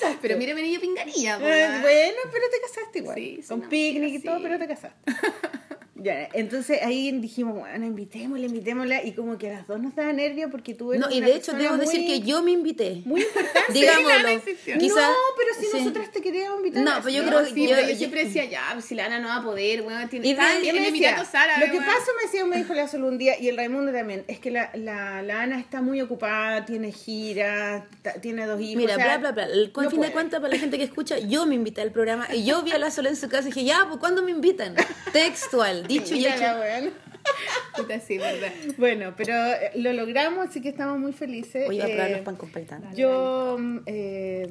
Casaste. 0.00 0.18
Pero 0.22 0.36
mire, 0.36 0.54
venía 0.54 0.78
pinganilla, 0.80 1.36
Eh, 1.36 1.78
bueno, 1.80 2.18
pero 2.32 2.44
te 2.50 2.60
casaste 2.60 2.98
igual. 3.00 3.14
Sí, 3.16 3.40
con 3.48 3.60
picnic 3.62 4.14
y 4.14 4.20
todo, 4.22 4.40
pero 4.42 4.58
te 4.58 4.66
casaste. 4.68 4.98
ya, 5.98 6.28
entonces 6.32 6.80
ahí 6.82 7.10
dijimos, 7.12 7.58
bueno, 7.58 7.84
invitémosla, 7.86 8.46
invitémosla. 8.46 9.04
Y 9.04 9.12
como 9.12 9.36
que 9.38 9.50
a 9.50 9.54
las 9.58 9.66
dos 9.66 9.80
nos 9.80 9.94
daba 9.94 10.12
nervio 10.12 10.50
porque 10.50 10.74
tú 10.74 10.92
eres 10.92 11.06
No, 11.06 11.12
y 11.14 11.20
de 11.20 11.34
hecho 11.34 11.52
debo 11.52 11.76
decir 11.76 12.00
muy- 12.00 12.06
que 12.08 12.20
yo 12.20 12.42
me 12.42 12.52
invité. 12.52 13.02
Muy 13.04 13.22
importante. 13.22 13.72
Digámoslo. 13.72 14.22
no 14.22 14.28
existió. 14.28 14.78
Quizá- 14.78 15.08
no, 15.08 15.14
pero 15.36 15.54
si 15.60 15.66
sí. 15.66 15.78
nosotras 15.78 16.10
te 16.12 16.20
queríamos 16.20 16.58
invitar. 16.58 16.82
No, 16.84 16.92
a 16.92 17.00
pues 17.02 17.14
yo 17.14 17.22
creo 17.24 17.40
No, 17.40 17.46
que 17.46 17.52
sí, 17.54 17.62
yo- 17.64 17.70
pero 17.74 17.82
yo 17.82 17.92
yo- 17.92 17.96
siempre 17.98 18.24
decía, 18.24 18.44
ya, 18.46 18.62
pues 18.72 18.84
si 18.84 18.94
la 18.94 19.06
Ana 19.06 19.18
no 19.20 19.28
va 19.28 19.36
a 19.36 19.42
poder, 19.42 19.82
weón, 19.82 20.08
tiene 20.08 20.28
Y 20.28 20.34
me 20.34 20.44
decía, 20.54 20.86
Emiratos 20.88 21.34
Árabes, 21.34 21.66
Lo 21.68 21.72
que 21.72 21.80
pasa, 21.80 22.06
me 22.16 22.22
decía, 22.24 22.44
me 22.44 22.56
dijo 22.56 22.74
la 22.74 22.88
Sol 22.88 23.04
un 23.04 23.18
día, 23.18 23.38
y 23.40 23.48
el 23.48 23.56
Raimundo 23.56 23.92
también, 23.92 24.24
es 24.28 24.38
que 24.38 24.50
la, 24.50 24.70
la, 24.74 25.22
la 25.22 25.42
Ana 25.42 25.58
está 25.58 25.82
muy 25.82 26.00
ocupada, 26.00 26.64
tiene 26.64 26.92
giras, 26.92 27.82
ta- 28.02 28.14
tiene 28.20 28.46
dos 28.46 28.60
hijos. 28.60 28.76
Mira, 28.76 28.94
o 28.94 28.96
sea, 28.96 29.18
bla, 29.18 29.32
bla, 29.32 29.32
bla. 29.32 29.52
El, 29.52 29.72
con 29.72 29.84
no 29.84 29.90
fin 29.90 30.00
de 30.00 30.12
cuentas, 30.12 30.40
para 30.40 30.52
la 30.52 30.58
gente 30.60 30.78
que 30.78 30.84
escucha, 30.84 31.18
yo 31.18 31.46
me 31.46 31.54
invité 31.54 31.80
al 31.80 31.90
programa 31.90 32.28
y 32.34 32.44
yo 32.44 32.62
vi 32.62 32.72
a 32.72 32.78
la 32.78 32.90
Sol 32.90 33.06
en 33.06 33.16
su 33.16 33.28
casa 33.28 33.48
y 33.48 33.52
dije, 33.52 33.64
ya, 33.64 33.84
pues 33.88 33.98
¿cuándo 33.98 34.22
me 34.22 34.30
invitan? 34.30 34.74
Textual, 35.12 35.86
dicho 36.00 36.14
y 36.14 36.26
hecho. 36.26 36.40
la 36.40 36.60
weona. 36.60 36.90
Puta, 37.76 38.00
sí, 38.00 38.18
verdad. 38.18 38.52
Bueno, 38.76 39.14
pero 39.16 39.34
eh, 39.34 39.72
lo 39.76 39.92
logramos, 39.92 40.48
así 40.48 40.60
que 40.60 40.68
estamos 40.68 40.98
muy 40.98 41.12
felices. 41.12 41.66
Voy 41.66 41.80
a 41.80 41.86
probar 41.86 42.10
Eh, 42.10 42.12
los 42.12 42.20
pan 42.22 42.36
con 42.36 42.50
palta. 42.50 42.80
Yo 42.94 43.56
mm, 43.58 43.78
eh, 43.86 44.48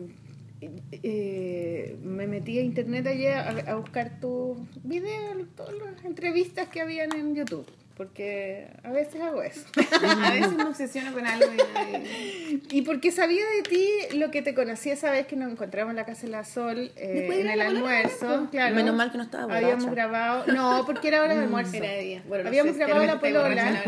eh, 0.92 1.98
me 2.04 2.28
metí 2.28 2.57
a 2.60 2.62
internet 2.62 3.07
ayer 3.07 3.34
a, 3.34 3.50
a 3.72 3.75
buscar 3.75 4.19
tus 4.19 4.57
videos, 4.84 5.38
todas 5.56 5.74
las 5.75 6.06
entrevistas 6.06 6.68
que 6.69 6.81
habían 6.81 7.16
en 7.16 7.36
YouTube, 7.36 7.68
porque 7.98 8.68
a 8.84 8.92
veces 8.92 9.20
hago 9.22 9.42
eso. 9.42 9.66
A 10.24 10.32
veces 10.32 10.54
me 10.54 10.66
obsesiono 10.66 11.12
con 11.14 11.26
algo 11.26 11.48
y... 11.52 12.62
Y 12.70 12.82
porque 12.84 13.12
sabía 13.12 13.42
de 13.56 13.64
ti 13.64 14.18
lo 14.18 14.30
que 14.30 14.44
te 14.44 14.54
conocí 14.54 14.92
esa 14.92 15.10
vez 15.10 15.26
que 15.26 15.36
nos 15.36 15.52
encontramos 15.52 15.92
en 15.92 15.96
la 15.96 16.06
Casa 16.06 16.28
de 16.28 16.32
la 16.32 16.44
Sol 16.44 16.92
eh, 16.96 17.28
en 17.32 17.50
el 17.50 17.60
almuerzo. 17.60 18.48
Claro. 18.51 18.75
Menos 18.75 18.96
mal 18.96 19.12
que 19.12 19.18
no 19.18 19.24
estaba 19.24 19.46
borracha. 19.46 19.66
Habíamos 19.66 19.92
grabado, 19.92 20.46
no, 20.54 20.84
porque 20.86 21.08
era 21.08 21.24
hora 21.24 21.36
de 21.36 21.44
almuerzo. 21.44 21.75
Era 21.75 21.92
de 21.92 22.01
día. 22.01 22.24
Bueno, 22.27 22.44
no 22.44 22.50
Habíamos 22.50 22.74
sé, 22.74 22.80
grabado 22.80 23.06
la 23.06 23.20
polola 23.20 23.84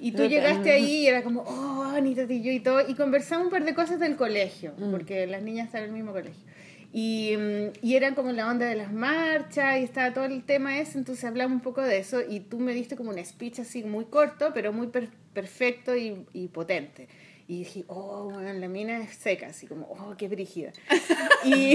y 0.00 0.12
tú 0.12 0.24
llegaste 0.24 0.72
ahí 0.72 1.02
y 1.02 1.06
era 1.06 1.22
como, 1.22 1.42
oh, 1.42 1.82
Anita 1.94 2.22
y 2.22 2.42
yo 2.42 2.50
y 2.50 2.60
todo, 2.60 2.80
y 2.88 2.94
conversamos 2.94 3.46
un 3.46 3.50
par 3.50 3.64
de 3.64 3.74
cosas 3.74 4.00
del 4.00 4.16
colegio, 4.16 4.72
porque 4.90 5.26
las 5.26 5.42
niñas 5.42 5.66
están 5.66 5.82
en 5.82 5.88
el 5.90 5.94
mismo 5.94 6.12
colegio. 6.12 6.42
Y, 6.92 7.36
mm, 7.36 7.72
y 7.82 7.94
eran 7.94 8.14
como 8.14 8.32
la 8.32 8.48
onda 8.50 8.66
de 8.66 8.74
las 8.74 8.92
marchas 8.92 9.78
y 9.80 9.84
estaba 9.84 10.12
todo 10.12 10.24
el 10.24 10.42
tema 10.42 10.78
ese, 10.80 10.98
entonces 10.98 11.24
hablamos 11.24 11.54
un 11.56 11.60
poco 11.60 11.82
de 11.82 11.98
eso 11.98 12.20
y 12.28 12.40
tú 12.40 12.58
me 12.58 12.72
diste 12.74 12.96
como 12.96 13.10
un 13.10 13.24
speech 13.24 13.60
así 13.60 13.84
muy 13.84 14.06
corto, 14.06 14.50
pero 14.52 14.72
muy 14.72 14.88
per- 14.88 15.10
perfecto 15.32 15.96
y, 15.96 16.26
y 16.32 16.48
potente. 16.48 17.08
Y 17.46 17.58
dije, 17.60 17.84
oh, 17.88 18.30
bueno, 18.32 18.52
la 18.52 18.68
mina 18.68 18.98
es 18.98 19.14
seca, 19.14 19.48
así 19.48 19.66
como, 19.66 19.86
oh, 19.86 20.14
qué 20.16 20.28
brígida. 20.28 20.72
y 21.44 21.74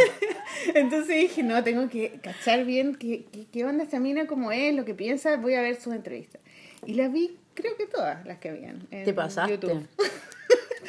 entonces 0.74 1.16
dije, 1.16 1.42
no, 1.42 1.62
tengo 1.62 1.88
que 1.88 2.18
cachar 2.22 2.64
bien 2.64 2.94
qué, 2.94 3.26
qué, 3.32 3.46
qué 3.50 3.64
onda 3.64 3.84
esta 3.84 4.00
mina, 4.00 4.26
cómo 4.26 4.52
es, 4.52 4.74
lo 4.74 4.84
que 4.84 4.94
piensa, 4.94 5.36
voy 5.36 5.54
a 5.54 5.60
ver 5.60 5.80
sus 5.80 5.94
entrevistas. 5.94 6.40
Y 6.86 6.94
las 6.94 7.12
vi, 7.12 7.36
creo 7.54 7.76
que 7.76 7.86
todas 7.86 8.24
las 8.26 8.38
que 8.38 8.50
habían 8.50 8.86
en 8.90 9.04
Te 9.04 9.12
pasaste. 9.14 9.52
YouTube. 9.54 9.86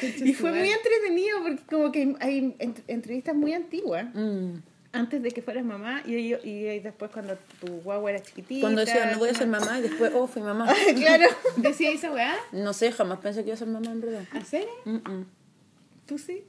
Y 0.02 0.34
fue 0.34 0.52
muy 0.52 0.70
entretenido 0.70 1.38
porque 1.42 1.62
como 1.68 1.92
que 1.92 2.14
hay 2.20 2.54
ent- 2.58 2.82
entrevistas 2.88 3.34
muy 3.34 3.52
antiguas, 3.52 4.06
Mm. 4.14 4.56
antes 4.92 5.22
de 5.22 5.30
que 5.30 5.42
fueras 5.42 5.64
mamá 5.64 6.02
y, 6.06 6.14
y, 6.16 6.34
y 6.44 6.80
después 6.80 7.10
cuando 7.10 7.36
tu 7.60 7.66
guagua 7.82 8.10
era 8.10 8.20
chiquitita. 8.22 8.60
Cuando 8.62 8.80
decía, 8.84 9.10
no 9.12 9.18
voy 9.18 9.28
a 9.30 9.34
ser 9.34 9.46
mamá 9.48 9.78
y 9.78 9.82
después, 9.82 10.12
oh, 10.14 10.26
fui 10.26 10.42
mamá. 10.42 10.66
claro. 10.96 11.26
¿Decía 11.56 11.90
esa 11.92 12.10
weá? 12.12 12.34
No 12.52 12.72
sé, 12.72 12.90
jamás 12.92 13.18
pensé 13.18 13.40
que 13.42 13.48
iba 13.48 13.54
a 13.54 13.58
ser 13.58 13.68
mamá 13.68 13.90
en 13.92 14.00
verdad. 14.00 14.24
¿En 14.34 14.44
serio? 14.46 14.68
Mm, 14.84 14.96
mm. 14.96 15.26
¿Tú 16.06 16.18
sí? 16.18 16.42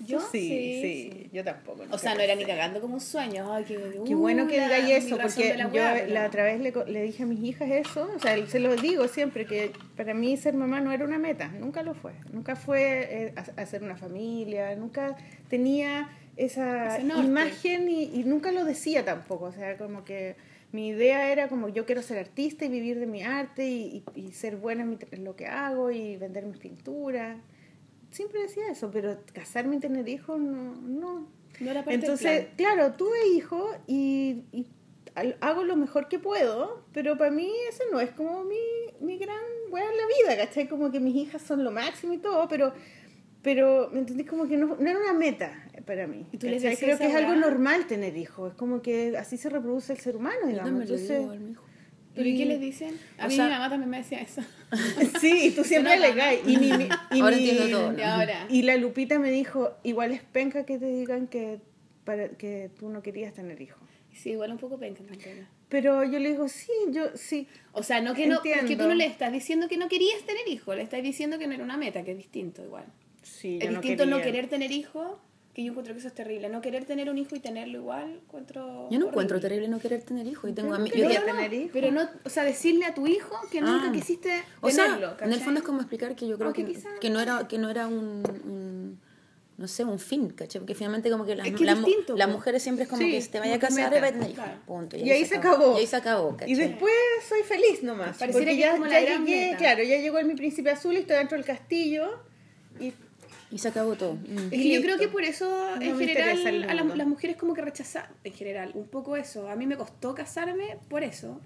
Yo 0.00 0.18
sí, 0.20 0.48
sí, 0.48 1.10
sí, 1.12 1.30
yo 1.32 1.44
tampoco. 1.44 1.84
O 1.90 1.98
sea, 1.98 2.14
no 2.14 2.20
era 2.20 2.34
ni 2.34 2.44
cagando 2.44 2.80
como 2.80 2.94
un 2.94 3.00
sueño. 3.00 3.52
Ay, 3.52 3.64
qué, 3.64 4.00
Qué 4.06 4.14
bueno 4.14 4.46
que 4.48 4.58
uh, 4.58 4.62
digáis 4.64 5.04
eso, 5.04 5.16
porque 5.22 5.54
la 5.56 5.70
yo 5.72 6.12
la, 6.12 6.26
otra 6.26 6.44
vez 6.44 6.60
le, 6.60 6.72
le 6.86 7.02
dije 7.02 7.22
a 7.22 7.26
mis 7.26 7.40
hijas 7.42 7.70
eso, 7.70 8.10
o 8.14 8.18
sea, 8.18 8.44
se 8.46 8.58
lo 8.60 8.74
digo 8.76 9.06
siempre, 9.08 9.46
que 9.46 9.70
para 9.96 10.14
mí 10.14 10.36
ser 10.36 10.54
mamá 10.54 10.80
no 10.80 10.90
era 10.92 11.04
una 11.04 11.18
meta, 11.18 11.48
nunca 11.60 11.82
lo 11.82 11.94
fue, 11.94 12.12
nunca 12.32 12.56
fue 12.56 13.06
eh, 13.10 13.34
ha- 13.36 13.60
hacer 13.62 13.82
una 13.82 13.96
familia, 13.96 14.74
nunca 14.76 15.16
tenía 15.48 16.08
esa 16.36 16.96
imagen 17.22 17.88
y, 17.88 18.04
y 18.04 18.24
nunca 18.24 18.50
lo 18.52 18.64
decía 18.64 19.04
tampoco, 19.04 19.44
o 19.46 19.52
sea, 19.52 19.76
como 19.76 20.04
que 20.04 20.34
mi 20.72 20.88
idea 20.88 21.30
era 21.30 21.48
como 21.48 21.68
yo 21.68 21.84
quiero 21.86 22.02
ser 22.02 22.18
artista 22.18 22.64
y 22.64 22.68
vivir 22.68 22.98
de 22.98 23.06
mi 23.06 23.22
arte 23.22 23.66
y, 23.68 24.02
y- 24.16 24.20
y 24.28 24.32
ser 24.32 24.56
buena 24.56 24.82
en, 24.82 24.90
mi 24.90 24.98
en 25.10 25.24
lo 25.24 25.36
que 25.36 25.46
hago 25.46 25.90
y 25.90 26.16
vender 26.16 26.44
mis 26.46 26.56
pinturas. 26.58 27.36
Siempre 28.12 28.42
decía 28.42 28.68
eso, 28.70 28.90
pero 28.90 29.16
casarme 29.32 29.76
y 29.76 29.80
tener 29.80 30.06
hijos 30.06 30.38
no, 30.38 30.74
no. 30.76 31.26
No 31.60 31.70
era 31.70 31.80
parte 31.82 31.92
del 31.92 32.00
Entonces, 32.00 32.44
plan. 32.44 32.56
claro, 32.56 32.92
tuve 32.92 33.26
hijos 33.34 33.74
y, 33.86 34.44
hago 35.40 35.64
lo 35.64 35.76
mejor 35.76 36.08
que 36.08 36.18
puedo, 36.18 36.84
pero 36.92 37.16
para 37.16 37.30
mí 37.30 37.50
eso 37.68 37.84
no 37.90 38.00
es 38.00 38.10
como 38.10 38.44
mi, 38.44 38.56
mi 39.00 39.18
gran 39.18 39.38
weá 39.70 39.84
en 39.84 39.96
la 39.96 40.04
vida, 40.06 40.44
¿cachai? 40.44 40.68
Como 40.68 40.90
que 40.90 41.00
mis 41.00 41.16
hijas 41.16 41.40
son 41.40 41.64
lo 41.64 41.70
máximo 41.70 42.12
y 42.12 42.18
todo, 42.18 42.48
pero, 42.48 42.74
pero 43.40 43.88
¿me 43.92 44.00
entendés? 44.00 44.26
Como 44.26 44.46
que 44.46 44.58
no, 44.58 44.76
no 44.78 44.90
era 44.90 44.98
una 44.98 45.14
meta 45.14 45.66
para 45.86 46.06
mí. 46.06 46.26
¿Y 46.32 46.36
tú 46.36 46.48
les 46.48 46.62
Creo 46.78 46.98
que 46.98 47.06
es 47.06 47.14
algo 47.14 47.34
normal 47.34 47.86
tener 47.86 48.14
hijos, 48.16 48.52
es 48.52 48.58
como 48.58 48.82
que 48.82 49.16
así 49.16 49.38
se 49.38 49.48
reproduce 49.48 49.92
el 49.94 50.00
ser 50.00 50.16
humano, 50.16 50.46
digamos. 50.46 50.82
Entonces, 50.82 51.24
¿Pero 52.14 52.28
y 52.28 52.36
qué 52.36 52.44
les 52.46 52.60
dicen? 52.60 52.98
A 53.18 53.24
o 53.26 53.28
mí 53.28 53.34
sea- 53.36 53.46
mi 53.46 53.50
mamá 53.52 53.70
también 53.70 53.90
me 53.90 53.98
decía 53.98 54.20
eso. 54.20 54.42
sí, 55.20 55.46
y 55.46 55.50
tú 55.52 55.64
siempre 55.64 55.98
le 55.98 56.14
caes. 56.14 56.40
Y, 56.46 56.56
mi- 56.58 56.68
y 57.12 57.20
Ahora 57.20 57.36
mi- 57.36 57.48
entiendo 57.48 57.68
todo, 57.78 57.92
¿no? 57.92 57.98
Y 57.98 58.02
ahora. 58.02 58.46
Y 58.50 58.62
la 58.62 58.76
Lupita 58.76 59.18
me 59.18 59.30
dijo, 59.30 59.76
igual 59.82 60.12
es 60.12 60.22
penca 60.22 60.64
que 60.66 60.78
te 60.78 60.86
digan 60.86 61.26
que, 61.26 61.60
para, 62.04 62.28
que 62.30 62.70
tú 62.78 62.88
no 62.90 63.02
querías 63.02 63.32
tener 63.34 63.60
hijos. 63.60 63.78
Sí, 64.12 64.30
igual 64.32 64.52
un 64.52 64.58
poco 64.58 64.78
penca, 64.78 65.02
en 65.02 65.08
realidad. 65.08 65.46
Pero 65.70 66.04
yo 66.04 66.18
le 66.18 66.30
digo, 66.32 66.48
sí, 66.48 66.70
yo 66.90 67.04
sí. 67.14 67.48
O 67.72 67.82
sea, 67.82 68.02
no 68.02 68.12
que 68.14 68.26
no, 68.26 68.36
es 68.36 68.40
que 68.42 68.52
tú 68.52 68.58
Entiendo. 68.60 68.88
no 68.88 68.94
le 68.94 69.06
estás 69.06 69.32
diciendo 69.32 69.68
que 69.68 69.78
no 69.78 69.88
querías 69.88 70.20
tener 70.26 70.46
hijos, 70.48 70.76
le 70.76 70.82
estás 70.82 71.02
diciendo 71.02 71.38
que 71.38 71.46
no 71.46 71.54
era 71.54 71.64
una 71.64 71.78
meta, 71.78 72.02
que 72.02 72.10
es 72.12 72.18
distinto 72.18 72.62
igual. 72.62 72.84
Sí, 73.22 73.56
es 73.58 73.64
yo 73.70 73.70
distinto 73.80 74.04
no, 74.04 74.18
quería. 74.18 74.32
querer 74.32 74.50
tener 74.50 74.70
hijos, 74.70 75.16
que 75.54 75.62
yo 75.64 75.70
encuentro 75.70 75.92
que 75.92 75.98
eso 76.00 76.08
es 76.08 76.14
terrible. 76.14 76.48
No 76.48 76.60
querer 76.62 76.84
tener 76.86 77.10
un 77.10 77.18
hijo 77.18 77.36
y 77.36 77.40
tenerlo 77.40 77.78
igual, 77.78 78.20
encuentro. 78.24 78.88
Yo 78.90 78.98
no 78.98 79.08
encuentro 79.08 79.36
horrible. 79.36 79.40
terrible 79.40 79.68
no 79.68 79.78
querer 79.80 80.02
tener 80.02 80.26
hijos. 80.26 80.48
Y 80.50 80.54
tengo 80.54 80.78
no 80.78 80.86
yo 80.86 80.92
quería 80.92 81.08
que- 81.20 81.26
No, 81.30 81.36
tener 81.36 81.52
hijos. 81.52 81.70
Pero 81.74 81.90
no, 81.90 82.08
o 82.24 82.28
sea, 82.30 82.44
decirle 82.44 82.86
a 82.86 82.94
tu 82.94 83.06
hijo 83.06 83.36
que 83.50 83.60
nunca 83.60 83.88
Ah. 83.88 83.92
quisiste 83.92 84.42
O 84.62 84.70
sea, 84.70 84.84
tenerlo. 84.86 85.14
en 85.20 85.32
el 85.32 85.40
fondo 85.40 85.60
es 85.60 85.66
como 85.66 85.80
explicar 85.80 86.14
que 86.16 86.26
yo 86.26 86.38
creo 86.38 86.52
que, 86.54 86.74
que 87.00 87.10
no 87.10 87.20
era 87.20 87.46
que 87.48 87.58
no 87.58 87.68
era 87.68 87.86
un, 87.86 88.22
un- 88.44 88.98
no 89.58 89.68
sé, 89.68 89.84
un 89.84 89.98
fin, 89.98 90.30
¿cachai? 90.30 90.60
Porque 90.60 90.74
finalmente 90.74 91.10
como 91.10 91.26
que 91.26 91.36
las, 91.36 91.46
Es 91.46 91.54
que 91.54 91.64
mu- 91.74 91.86
distinto, 91.86 92.16
las 92.16 92.28
mujeres 92.30 92.62
siempre 92.62 92.84
es 92.84 92.88
como 92.88 93.02
Sí, 93.02 93.10
que 93.12 93.20
se 93.20 93.28
te 93.28 93.38
vaya 93.38 93.54
a 93.56 93.58
casar 93.58 93.92
y 93.92 94.00
vaya 94.00 94.08
a 94.08 94.12
tener 94.12 94.30
hijos. 94.30 94.44
Punto. 94.66 94.96
Y 94.96 95.10
ahí 95.10 95.24
se 95.26 95.36
acabó. 95.36 95.76
Y 95.76 95.80
ahí 95.80 95.86
se 95.86 95.96
acabó, 95.96 96.30
¿cachai? 96.34 96.50
Y 96.50 96.54
después 96.54 96.92
soy 97.28 97.42
feliz 97.42 97.82
nomás. 97.82 98.16
Pareciera 98.16 98.32
porque 98.32 98.46
que 98.56 98.56
ya, 98.56 98.72
como 98.72 98.86
ya 98.86 98.92
la 98.92 99.00
gran 99.02 99.26
llegué, 99.26 99.44
meta. 99.48 99.58
claro, 99.58 99.82
ya 99.84 99.98
llegó 99.98 100.18
el 100.18 100.26
mi 100.26 100.34
príncipe 100.34 100.70
azul 100.70 100.94
y 100.94 101.00
estoy 101.00 101.16
dentro 101.18 101.36
del 101.36 101.44
castillo. 101.46 102.10
Y 102.80 102.92
Y 103.52 103.58
se 103.58 103.68
acabó 103.68 103.94
todo. 103.96 104.14
Mm. 104.14 104.38
Es 104.44 104.50
que 104.50 104.56
Y 104.56 104.74
yo 104.74 104.80
creo 104.80 104.98
que 104.98 105.08
por 105.08 105.22
eso, 105.22 105.46
No 105.76 105.82
en 105.82 105.96
me 105.96 106.06
general, 106.06 106.64
a 106.70 106.74
las, 106.74 107.06
mujeres 107.06 107.36
como 107.36 107.52
que 107.52 107.60
rechazan, 107.60 108.06
en 108.24 108.32
general, 108.32 108.72
un 108.74 108.88
poco 108.88 109.16
eso. 109.16 109.48
A 109.48 109.56
mí 109.56 109.66
me 109.66 109.76
costó 109.76 110.14
casarme 110.14 110.78
por 110.88 111.02
eso. 111.02 111.38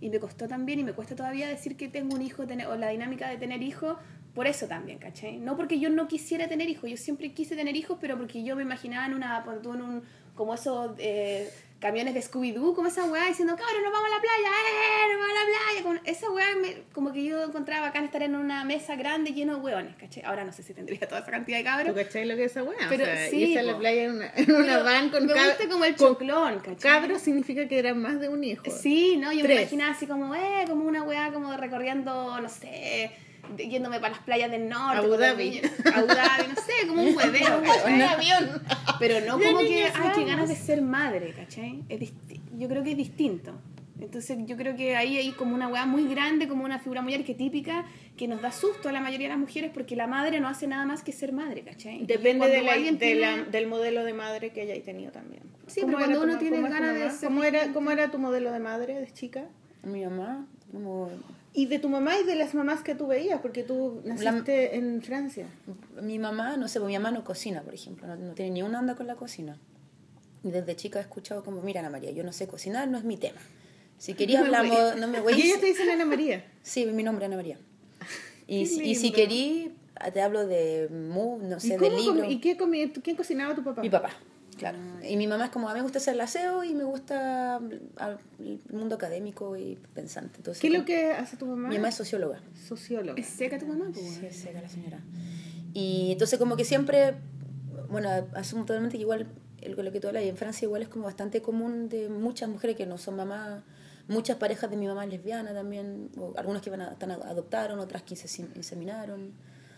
Y 0.00 0.10
me 0.10 0.20
costó 0.20 0.46
también, 0.46 0.80
y 0.80 0.84
me 0.84 0.92
cuesta 0.92 1.16
todavía 1.16 1.48
decir 1.48 1.76
que 1.76 1.88
tengo 1.88 2.14
un 2.14 2.20
hijo, 2.20 2.46
tener, 2.46 2.66
o 2.66 2.76
la 2.76 2.90
dinámica 2.90 3.30
de 3.30 3.38
tener 3.38 3.62
hijos, 3.62 3.96
por 4.34 4.46
eso 4.46 4.66
también, 4.66 4.98
¿cachai? 4.98 5.38
No 5.38 5.56
porque 5.56 5.78
yo 5.78 5.88
no 5.88 6.08
quisiera 6.08 6.48
tener 6.48 6.68
hijos, 6.68 6.90
yo 6.90 6.96
siempre 6.98 7.32
quise 7.32 7.56
tener 7.56 7.76
hijos, 7.76 7.96
pero 8.00 8.18
porque 8.18 8.42
yo 8.44 8.56
me 8.56 8.62
imaginaba 8.62 9.06
en 9.06 9.14
una, 9.14 9.42
en 9.64 9.80
un, 9.80 10.02
como 10.34 10.52
esos 10.52 10.90
eh, 10.98 11.48
camiones 11.84 12.14
de 12.14 12.22
Scooby-Doo, 12.22 12.74
como 12.74 12.88
esa 12.88 13.04
weá 13.04 13.26
diciendo, 13.26 13.54
cabrón, 13.56 13.82
nos 13.82 13.92
vamos 13.92 14.08
a 14.10 14.14
la 14.16 14.20
playa, 14.22 14.48
¡eh! 14.48 15.12
Nos 15.12 15.20
vamos 15.20 15.36
a 15.36 15.40
la 15.40 15.46
playa. 15.50 15.82
Como, 15.82 16.00
esa 16.06 16.30
weá, 16.30 16.46
me- 16.56 16.76
como 16.94 17.12
que 17.12 17.22
yo 17.24 17.42
encontraba 17.44 17.88
bacán 17.88 18.04
estar 18.06 18.22
en 18.22 18.34
una 18.36 18.64
mesa 18.64 18.96
grande 18.96 19.32
lleno 19.32 19.56
de 19.56 19.60
hueones, 19.60 19.94
¿cachai? 19.96 20.22
Ahora 20.24 20.44
no 20.44 20.52
sé 20.52 20.62
si 20.62 20.72
tendría 20.72 21.00
toda 21.06 21.20
esa 21.20 21.30
cantidad 21.30 21.58
de 21.58 21.62
¿Tú 21.64 21.68
cabros. 21.68 21.94
cachai 21.94 22.24
lo 22.24 22.36
que 22.36 22.44
es 22.44 22.52
esa 22.52 22.62
weá? 22.62 22.78
Pero 22.88 23.02
o 23.04 23.06
sea, 23.06 23.28
sí, 23.28 23.56
a 23.58 23.62
la 23.62 23.76
playa 23.76 24.04
en 24.04 24.12
una, 24.12 24.32
en 24.34 24.50
una 24.54 24.78
van 24.82 25.10
con 25.10 25.26
me 25.26 25.34
gusta 25.34 25.68
como 25.70 25.84
el 25.84 25.94
choclón, 25.94 26.58
¿cachai? 26.60 26.76
Cabros 26.76 27.20
significa 27.20 27.68
que 27.68 27.78
eran 27.78 28.00
más 28.00 28.18
de 28.18 28.30
un 28.30 28.42
hijo. 28.44 28.64
Sí, 28.70 29.16
no, 29.18 29.30
yo 29.32 29.44
me 29.46 29.54
imaginaba 29.54 29.92
así 29.92 30.06
como, 30.06 30.34
eh, 30.34 30.64
como 30.66 30.86
una 30.86 31.02
weá 31.02 31.32
como 31.32 31.54
recorriendo, 31.56 32.40
no 32.40 32.48
sé, 32.48 33.10
yéndome 33.58 34.00
para 34.00 34.14
las 34.14 34.22
playas 34.24 34.50
del 34.50 34.68
norte. 34.68 34.98
Abu 34.98 35.16
Dhabi. 35.16 35.60
Abu 35.94 36.06
Dhabi, 36.06 36.48
no 36.48 36.54
sé, 36.60 36.86
como 36.88 37.02
un 37.02 37.16
hueveo, 37.16 37.62
¿cachai? 37.64 38.02
avión. 38.02 38.62
Pero 38.98 39.20
no 39.26 39.40
como 39.42 39.58
que, 39.60 39.84
ay, 39.86 40.10
qué 40.14 40.24
ganas 40.24 40.48
de 40.48 40.56
ser 40.56 40.82
madre, 40.82 41.32
¿cachai? 41.36 41.82
Es 41.88 42.12
yo 42.58 42.68
creo 42.68 42.82
que 42.84 42.92
es 42.92 42.96
distinto. 42.96 43.52
Entonces 44.00 44.36
yo 44.44 44.56
creo 44.56 44.76
que 44.76 44.96
ahí 44.96 45.16
hay 45.16 45.30
como 45.32 45.54
una 45.54 45.68
weá 45.68 45.86
muy 45.86 46.06
grande, 46.08 46.46
como 46.48 46.64
una 46.64 46.78
figura 46.78 47.00
muy 47.00 47.14
arquetípica 47.14 47.84
que 48.16 48.28
nos 48.28 48.42
da 48.42 48.50
susto 48.52 48.88
a 48.88 48.92
la 48.92 49.00
mayoría 49.00 49.28
de 49.28 49.34
las 49.34 49.38
mujeres 49.38 49.70
porque 49.72 49.96
la 49.96 50.06
madre 50.06 50.40
no 50.40 50.48
hace 50.48 50.66
nada 50.66 50.84
más 50.84 51.02
que 51.02 51.12
ser 51.12 51.32
madre, 51.32 51.62
¿cachai? 51.62 52.04
Depende 52.04 52.48
de 52.48 52.62
la- 52.62 52.74
de 52.76 52.92
tiene- 52.92 53.20
la- 53.20 53.42
del 53.44 53.66
modelo 53.66 54.04
de 54.04 54.12
madre 54.12 54.50
que 54.50 54.62
hayáis 54.62 54.84
tenido 54.84 55.10
también. 55.12 55.42
Sí, 55.68 55.80
¿Cómo 55.82 55.96
pero 55.96 56.06
cuando 56.06 56.22
uno 56.24 56.32
tu- 56.34 56.38
tiene 56.40 56.60
ganas 56.68 56.94
de 56.94 57.10
ser 57.12 57.28
¿Cómo 57.28 57.44
era, 57.44 57.72
¿Cómo 57.72 57.90
era 57.92 58.10
tu 58.10 58.18
modelo 58.18 58.52
de 58.52 58.58
madre 58.58 59.00
de 59.00 59.10
chica? 59.12 59.44
Mi 59.84 60.04
mamá, 60.04 60.46
como 60.72 61.08
Y 61.56 61.66
de 61.66 61.78
tu 61.78 61.88
mamá 61.88 62.18
y 62.18 62.24
de 62.24 62.34
las 62.34 62.52
mamás 62.52 62.82
que 62.82 62.96
tú 62.96 63.06
veías, 63.06 63.40
porque 63.40 63.62
tú 63.62 64.02
naciste 64.04 64.74
en 64.76 65.00
Francia. 65.02 65.46
mi 66.02 66.18
mamá, 66.18 66.56
no 66.56 66.66
sé, 66.66 66.80
pues 66.80 66.88
mi 66.88 66.98
mamá 66.98 67.12
no 67.12 67.22
cocina, 67.22 67.62
por 67.62 67.72
ejemplo, 67.72 68.08
no, 68.08 68.16
no 68.16 68.34
tiene 68.34 68.50
ni 68.50 68.62
una 68.62 68.80
onda 68.80 68.96
con 68.96 69.06
la 69.06 69.14
cocina. 69.14 69.56
Y 70.42 70.50
desde 70.50 70.74
chica 70.74 70.98
he 70.98 71.02
escuchado 71.02 71.44
como, 71.44 71.62
mira 71.62 71.78
Ana 71.80 71.90
María, 71.90 72.10
yo 72.10 72.24
no 72.24 72.32
sé 72.32 72.48
cocinar, 72.48 72.88
no 72.88 72.98
es 72.98 73.04
mi 73.04 73.16
tema. 73.16 73.40
Si 73.98 74.14
quería 74.18 74.40
No 74.40 74.46
hablamos, 74.46 74.96
no 74.96 75.06
me 75.06 75.20
voy 75.20 75.34
Y 75.34 75.42
ellos 75.42 75.60
te 75.60 75.66
dicen 75.66 75.88
Ana 75.90 76.04
María. 76.04 76.44
Sí, 76.62 76.86
mi 76.86 77.02
nombre 77.02 77.24
es 77.24 77.28
Ana 77.28 77.36
María. 77.36 77.58
Y, 78.46 78.62
y 78.62 78.94
si 78.96 79.10
querí, 79.10 79.74
te 80.12 80.20
hablo 80.20 80.46
de 80.46 80.88
mu, 80.90 81.38
no 81.38 81.56
¿Y, 81.56 81.60
sé, 81.60 81.78
de 81.78 81.88
libro. 81.88 82.28
¿Y 82.28 82.40
qué 82.40 82.58
quién 83.02 83.16
cocinaba 83.16 83.54
tu 83.54 83.64
papá? 83.64 83.80
Mi 83.80 83.88
papá, 83.88 84.10
claro. 84.54 84.78
Y 85.08 85.16
mi 85.16 85.26
mamá 85.26 85.46
es 85.46 85.50
como, 85.50 85.68
a 85.68 85.72
mí 85.72 85.78
me 85.78 85.82
gusta 85.82 85.98
hacer 85.98 86.14
el 86.14 86.20
aseo 86.20 86.64
y 86.64 86.74
me 86.74 86.84
gusta 86.84 87.56
ah, 87.98 88.16
el 88.38 88.60
mundo 88.72 88.94
académico 88.96 89.56
y 89.56 89.76
pensante. 89.94 90.36
Entonces, 90.38 90.60
¿Qué 90.60 90.68
es 90.68 90.72
lo 90.72 90.84
que 90.84 91.12
hace 91.12 91.36
tu 91.36 91.46
mamá? 91.46 91.68
Mi 91.68 91.76
mamá 91.76 91.88
es 91.88 91.94
socióloga. 91.96 92.40
socióloga. 92.66 93.20
Es 93.20 93.26
seca 93.26 93.58
tu 93.58 93.66
mamá, 93.66 93.86
pues. 93.92 94.04
Sí, 94.06 94.26
es 94.26 94.36
seca 94.36 94.60
la 94.62 94.68
señora. 94.68 95.00
Y 95.72 96.12
entonces 96.12 96.38
como 96.38 96.56
que 96.56 96.64
siempre, 96.64 97.14
bueno, 97.90 98.08
asumo 98.34 98.64
totalmente 98.64 98.96
que 98.96 99.02
igual 99.02 99.26
lo 99.66 99.92
que 99.92 99.98
tú 100.00 100.08
hablas, 100.08 100.22
y 100.24 100.28
en 100.28 100.36
Francia 100.36 100.66
igual 100.66 100.82
es 100.82 100.88
como 100.88 101.04
bastante 101.06 101.40
común 101.40 101.88
de 101.88 102.08
muchas 102.08 102.48
mujeres 102.48 102.76
que 102.76 102.84
no 102.86 102.98
son 102.98 103.16
mamás, 103.16 103.62
muchas 104.08 104.36
parejas 104.36 104.68
de 104.70 104.76
mi 104.76 104.86
mamá 104.86 105.06
lesbiana 105.06 105.54
también, 105.54 106.10
o 106.18 106.34
algunas 106.36 106.60
que 106.60 106.68
van 106.70 106.82
a, 106.82 106.92
están, 106.92 107.10
adoptaron, 107.12 107.78
otras 107.78 108.02
que 108.02 108.14
se 108.14 108.28
inse- 108.28 108.54
inseminaron. 108.56 109.32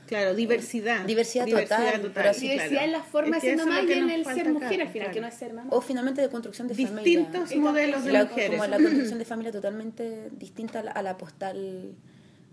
Claro, 0.06 0.34
diversidad. 0.34 1.04
Diversidad 1.04 1.46
total, 1.46 2.10
pero 2.14 2.30
así, 2.30 2.48
Diversidad 2.48 2.68
claro. 2.70 2.84
en 2.86 2.92
la 2.92 3.02
forma 3.02 3.36
Es 3.36 3.42
de 3.42 3.48
que 3.50 3.56
ser 3.56 3.66
mamá 3.66 3.82
y 3.82 3.86
que 3.86 3.98
en 3.98 4.10
el 4.10 4.24
ser 4.24 4.48
mujer 4.50 4.72
acá, 4.80 4.82
al 4.82 4.88
final, 4.88 4.90
claro. 4.92 5.12
que 5.12 5.20
no 5.20 5.26
es 5.26 5.34
ser 5.34 5.52
mamá. 5.52 5.68
O 5.72 5.80
finalmente 5.80 6.20
de 6.20 6.28
construcción 6.28 6.68
de 6.68 6.74
Distintos 6.74 7.48
familia. 7.50 7.58
modelos 7.60 8.04
de 8.04 8.12
La- 8.12 8.24
mujeres. 8.24 8.50
Como 8.58 8.66
la 8.70 8.76
construcción 8.78 9.18
de 9.18 9.24
familia 9.24 9.52
totalmente 9.52 10.30
distinta 10.38 10.80
a 10.80 10.82
la, 10.84 10.90
a 10.92 11.02
la 11.02 11.16
postal 11.16 11.94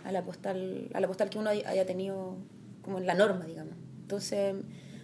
a 0.05 0.11
la 0.11 0.21
postal 0.23 0.89
a 0.93 0.99
la 0.99 1.07
postal 1.07 1.29
que 1.29 1.37
uno 1.37 1.49
haya 1.49 1.85
tenido 1.85 2.35
como 2.81 2.97
en 2.97 3.05
la 3.05 3.13
norma 3.13 3.45
digamos 3.45 3.73
entonces 4.01 4.53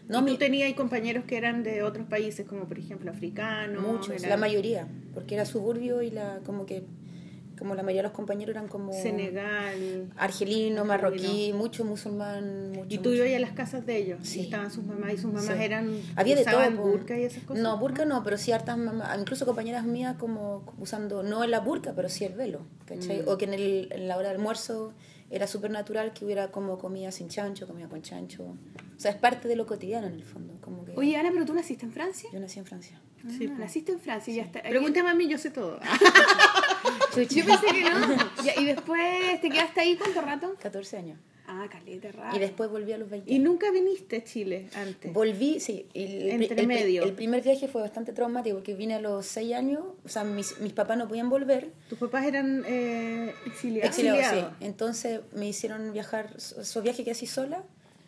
no 0.10 0.20
y 0.20 0.22
mi- 0.24 0.32
tú 0.32 0.38
tenías 0.38 0.74
compañeros 0.74 1.24
que 1.26 1.38
eran 1.38 1.64
de 1.64 1.84
otros 1.84 2.06
países, 2.08 2.46
como 2.46 2.66
por 2.66 2.78
ejemplo 2.80 3.10
africanos. 3.12 3.82
muchos 3.82 4.10
eran 4.18 4.30
la 4.32 4.36
mayoría 4.38 4.88
porque 5.14 5.36
era 5.36 5.46
suburbio 5.46 6.02
y 6.02 6.10
la 6.12 6.40
como 6.46 6.66
que 6.66 6.84
como 7.60 7.76
la 7.76 7.84
mayoría 7.84 8.02
de 8.02 8.08
los 8.08 8.16
compañeros 8.16 8.56
eran 8.56 8.68
como 8.68 8.94
Senegal. 8.94 10.10
argelino 10.18 10.86
marroquí 10.86 11.54
mucho 11.54 11.86
musulmán 11.86 12.72
mucho, 12.72 12.88
Y 12.90 12.98
tú 13.00 13.10
ibas 13.12 13.28
a 13.36 13.40
las 13.40 13.52
casas 13.52 13.86
de 13.86 13.98
ellos. 13.98 14.20
Sí. 14.24 14.40
Y 14.40 14.44
estaban 14.46 14.72
sus 14.72 14.84
mamás 14.86 15.14
y 15.14 15.18
sus 15.18 15.26
mamás 15.34 15.46
Sí. 15.58 15.64
eran. 15.64 16.02
había 16.16 16.36
de 16.36 16.46
todo 16.46 16.72
burka 16.72 17.18
y 17.18 17.24
esas 17.24 17.44
cosas. 17.44 17.62
no 17.62 17.78
burka 17.78 18.06
no 18.06 18.24
pero 18.24 18.38
sí 18.38 18.52
hartas 18.52 18.78
mamás 18.78 19.20
incluso 19.20 19.46
compañeras 19.46 19.84
mías 19.86 20.16
como 20.18 20.64
usando 20.80 21.22
no 21.22 21.46
la 21.46 21.60
burka 21.60 21.94
pero 21.96 22.10
sí 22.10 22.24
el 22.26 22.34
velo 22.34 22.62
¿cachai? 22.86 23.22
Mm. 23.22 23.28
o 23.28 23.38
que 23.38 23.46
en, 23.46 23.54
el, 23.54 23.90
en 23.92 24.08
la 24.08 24.18
hora 24.18 24.30
del 24.30 24.38
almuerzo 24.38 24.94
era 25.30 25.46
súper 25.46 25.70
natural 25.70 26.12
que 26.14 26.26
hubiera 26.26 26.50
como 26.52 26.78
comida 26.80 27.12
sin 27.12 27.28
chancho 27.30 27.68
comida 27.68 27.88
con 27.88 28.02
chancho 28.02 28.44
o 28.46 28.56
sea 29.00 29.12
es 29.12 29.18
parte 29.18 29.48
de 29.48 29.56
lo 29.56 29.66
cotidiano 29.68 30.08
en 30.08 30.14
el 30.14 30.24
fondo 30.24 30.54
como 30.62 30.86
que 30.86 30.94
Oye, 30.96 31.16
Ana, 31.18 31.30
pero 31.32 31.46
tú 31.46 31.54
naciste 31.54 31.86
en 31.86 31.92
Francia. 31.92 32.30
yo 32.34 32.40
nací 32.40 32.58
en 32.60 32.66
Francia 32.66 33.00
Sí, 33.38 33.48
Ah, 33.50 33.54
po. 33.54 33.60
naciste 33.60 33.92
en 33.92 34.00
Francia 34.00 34.32
y 34.32 34.38
ya 34.38 34.44
está. 34.44 34.62
Pregúntame 34.62 35.10
a 35.10 35.14
mí, 35.14 35.28
yo 35.28 35.38
sé 35.38 35.52
todo. 35.52 35.78
Yo 37.16 37.46
pensé 37.46 37.66
que 37.74 37.90
no. 37.90 38.62
Y 38.62 38.66
después 38.66 39.42
te 39.42 39.50
quedaste 39.50 39.80
ahí 39.82 39.96
cuánto 39.98 40.22
rato? 40.22 40.56
14 40.62 40.98
años 40.98 41.20
Ah, 41.52 41.68
caleta, 41.70 42.12
rato. 42.12 42.36
y 42.36 42.40
después 42.40 42.70
volví 42.70 42.94
a 42.94 42.98
los 43.00 43.10
20 43.10 43.34
y 43.34 43.40
nunca 43.40 43.72
viniste 43.72 44.18
a 44.18 44.24
Chile 44.24 44.70
antes. 44.76 45.12
Volví, 45.12 45.60
sí. 45.60 45.88
El, 45.96 46.30
el- 46.30 46.42
Entre 46.44 46.62
el- 46.62 46.68
medio. 46.68 47.04
El, 47.04 47.14
primer 47.14 47.42
viaje 47.42 47.68
fue 47.68 47.82
bastante 47.82 48.14
traumático 48.14 48.58
porque 48.58 48.76
vine 48.76 48.94
a 48.94 49.00
los 49.02 49.26
6 49.26 49.56
años, 49.56 49.84
o 50.06 50.08
sea, 50.10 50.24
mis, 50.24 50.60
mis 50.60 50.74
papás 50.74 50.98
no 51.00 51.08
podían 51.08 51.28
volver. 51.30 51.72
Tus 51.90 51.98
papás 51.98 52.26
eran 52.28 52.64
eh, 52.68 53.34
Exiliados. 53.48 53.90
Exiliados, 53.90 54.20
Exiliados. 54.22 54.54
sí. 54.60 54.66
Entonces 54.66 55.22
me 55.34 55.48
hicieron 55.48 55.92
viajar, 55.92 56.36
esos 56.38 56.84
viajes 56.84 57.04
que 57.04 57.12
así 57.12 57.26
sola. 57.26 57.64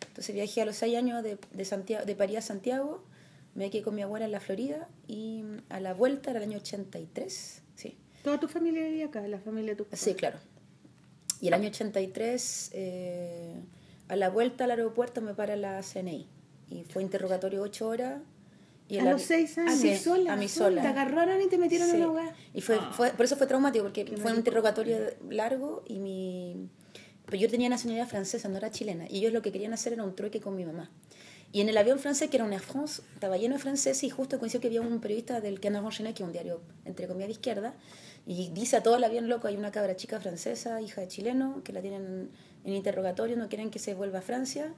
Entonces 0.06 0.34
viajé 0.36 0.62
a 0.62 0.66
los 0.66 0.76
6 0.76 0.96
años 0.96 1.22
de, 1.24 1.36
de, 1.52 1.64
Santiago, 1.64 2.04
de 2.04 2.14
París 2.14 2.36
a 2.38 2.42
Santiago, 2.42 3.02
me 3.56 3.70
quedé 3.70 3.82
con 3.82 3.96
mi 3.96 4.02
abuela 4.02 4.24
en 4.26 4.30
la 4.32 4.40
Florida 4.40 4.88
y 5.08 5.42
a 5.68 5.80
la 5.80 5.94
vuelta 5.94 6.30
era 6.30 6.38
el 6.38 6.48
año 6.48 6.58
83, 6.58 7.60
sí. 7.74 7.96
Toda 8.22 8.38
tu 8.38 8.48
familia 8.48 8.84
vivía 8.84 9.06
acá, 9.06 9.26
la 9.26 9.38
familia 9.40 9.70
de 9.72 9.76
tu 9.76 9.84
papá. 9.84 9.96
Sí, 9.96 10.14
claro. 10.14 10.38
Y 11.40 11.48
el 11.48 11.54
año 11.54 11.68
83, 11.68 12.70
eh, 12.72 13.54
a 14.08 14.16
la 14.16 14.30
vuelta 14.30 14.64
al 14.64 14.70
aeropuerto 14.70 15.20
me 15.20 15.34
para 15.34 15.56
la 15.56 15.82
CNI. 15.82 16.28
Y 16.70 16.84
fue 16.84 17.02
interrogatorio 17.02 17.62
8 17.62 17.88
horas. 17.88 18.20
Y 18.88 18.98
A 18.98 19.02
el 19.02 19.10
los 19.10 19.22
seis 19.22 19.56
años. 19.58 19.72
A 19.74 19.76
Sí, 19.76 19.96
sola. 19.96 20.32
A 20.34 20.36
mí 20.36 20.46
Te 20.46 20.52
sola. 20.52 20.88
agarraron 20.88 21.40
y 21.40 21.48
te 21.48 21.58
metieron 21.58 21.88
Sí. 21.88 21.96
en 21.96 22.02
una 22.02 22.10
hogar. 22.10 22.34
Y 22.54 22.60
fue, 22.60 22.78
fue, 22.92 23.10
por 23.10 23.24
eso 23.24 23.36
fue 23.36 23.46
traumático, 23.46 23.84
porque 23.84 24.04
fue 24.18 24.30
un 24.32 24.38
interrogatorio 24.38 24.98
largo 25.30 25.82
y 25.86 25.98
mi... 25.98 26.68
Pero 27.26 27.38
yo 27.38 27.48
tenía 27.48 27.68
nacionalidad 27.68 28.08
francesa, 28.08 28.48
no 28.48 28.58
era 28.58 28.70
chilena. 28.70 29.06
Y 29.08 29.18
ellos 29.18 29.32
lo 29.32 29.40
que 29.42 29.50
querían 29.52 29.72
hacer 29.72 29.94
era 29.94 30.04
un 30.04 30.14
trueque 30.14 30.40
con 30.40 30.54
mi 30.56 30.64
mamá. 30.64 30.90
Y 31.52 31.60
en 31.60 31.68
el 31.68 31.76
avión 31.76 31.98
francés, 31.98 32.28
que 32.30 32.36
era 32.36 32.44
un 32.44 32.52
Air 32.52 32.60
France, 32.62 33.02
estaba 33.14 33.36
lleno 33.36 33.54
de 33.56 33.60
franceses 33.60 34.02
y 34.04 34.10
justo 34.10 34.38
coincidió 34.38 34.60
que 34.60 34.66
había 34.68 34.80
un 34.80 35.00
periodista 35.00 35.40
del 35.40 35.60
Canard 35.60 35.84
Enchaîné, 35.84 36.14
que 36.14 36.22
es 36.22 36.26
un 36.26 36.32
diario, 36.32 36.60
entre 36.84 37.06
comillas, 37.06 37.28
de 37.28 37.32
izquierda, 37.32 37.74
y 38.26 38.50
dice 38.50 38.76
a 38.76 38.82
todo 38.82 38.96
el 38.96 39.04
avión 39.04 39.28
loco, 39.28 39.48
hay 39.48 39.56
una 39.56 39.72
cabra 39.72 39.96
chica 39.96 40.20
francesa, 40.20 40.80
hija 40.80 41.00
de 41.00 41.08
chileno, 41.08 41.62
que 41.64 41.72
la 41.72 41.80
tienen 41.80 42.30
en 42.64 42.72
interrogatorio, 42.72 43.36
no 43.36 43.48
quieren 43.48 43.70
que 43.70 43.78
se 43.78 43.94
vuelva 43.94 44.20
a 44.20 44.22
Francia. 44.22 44.72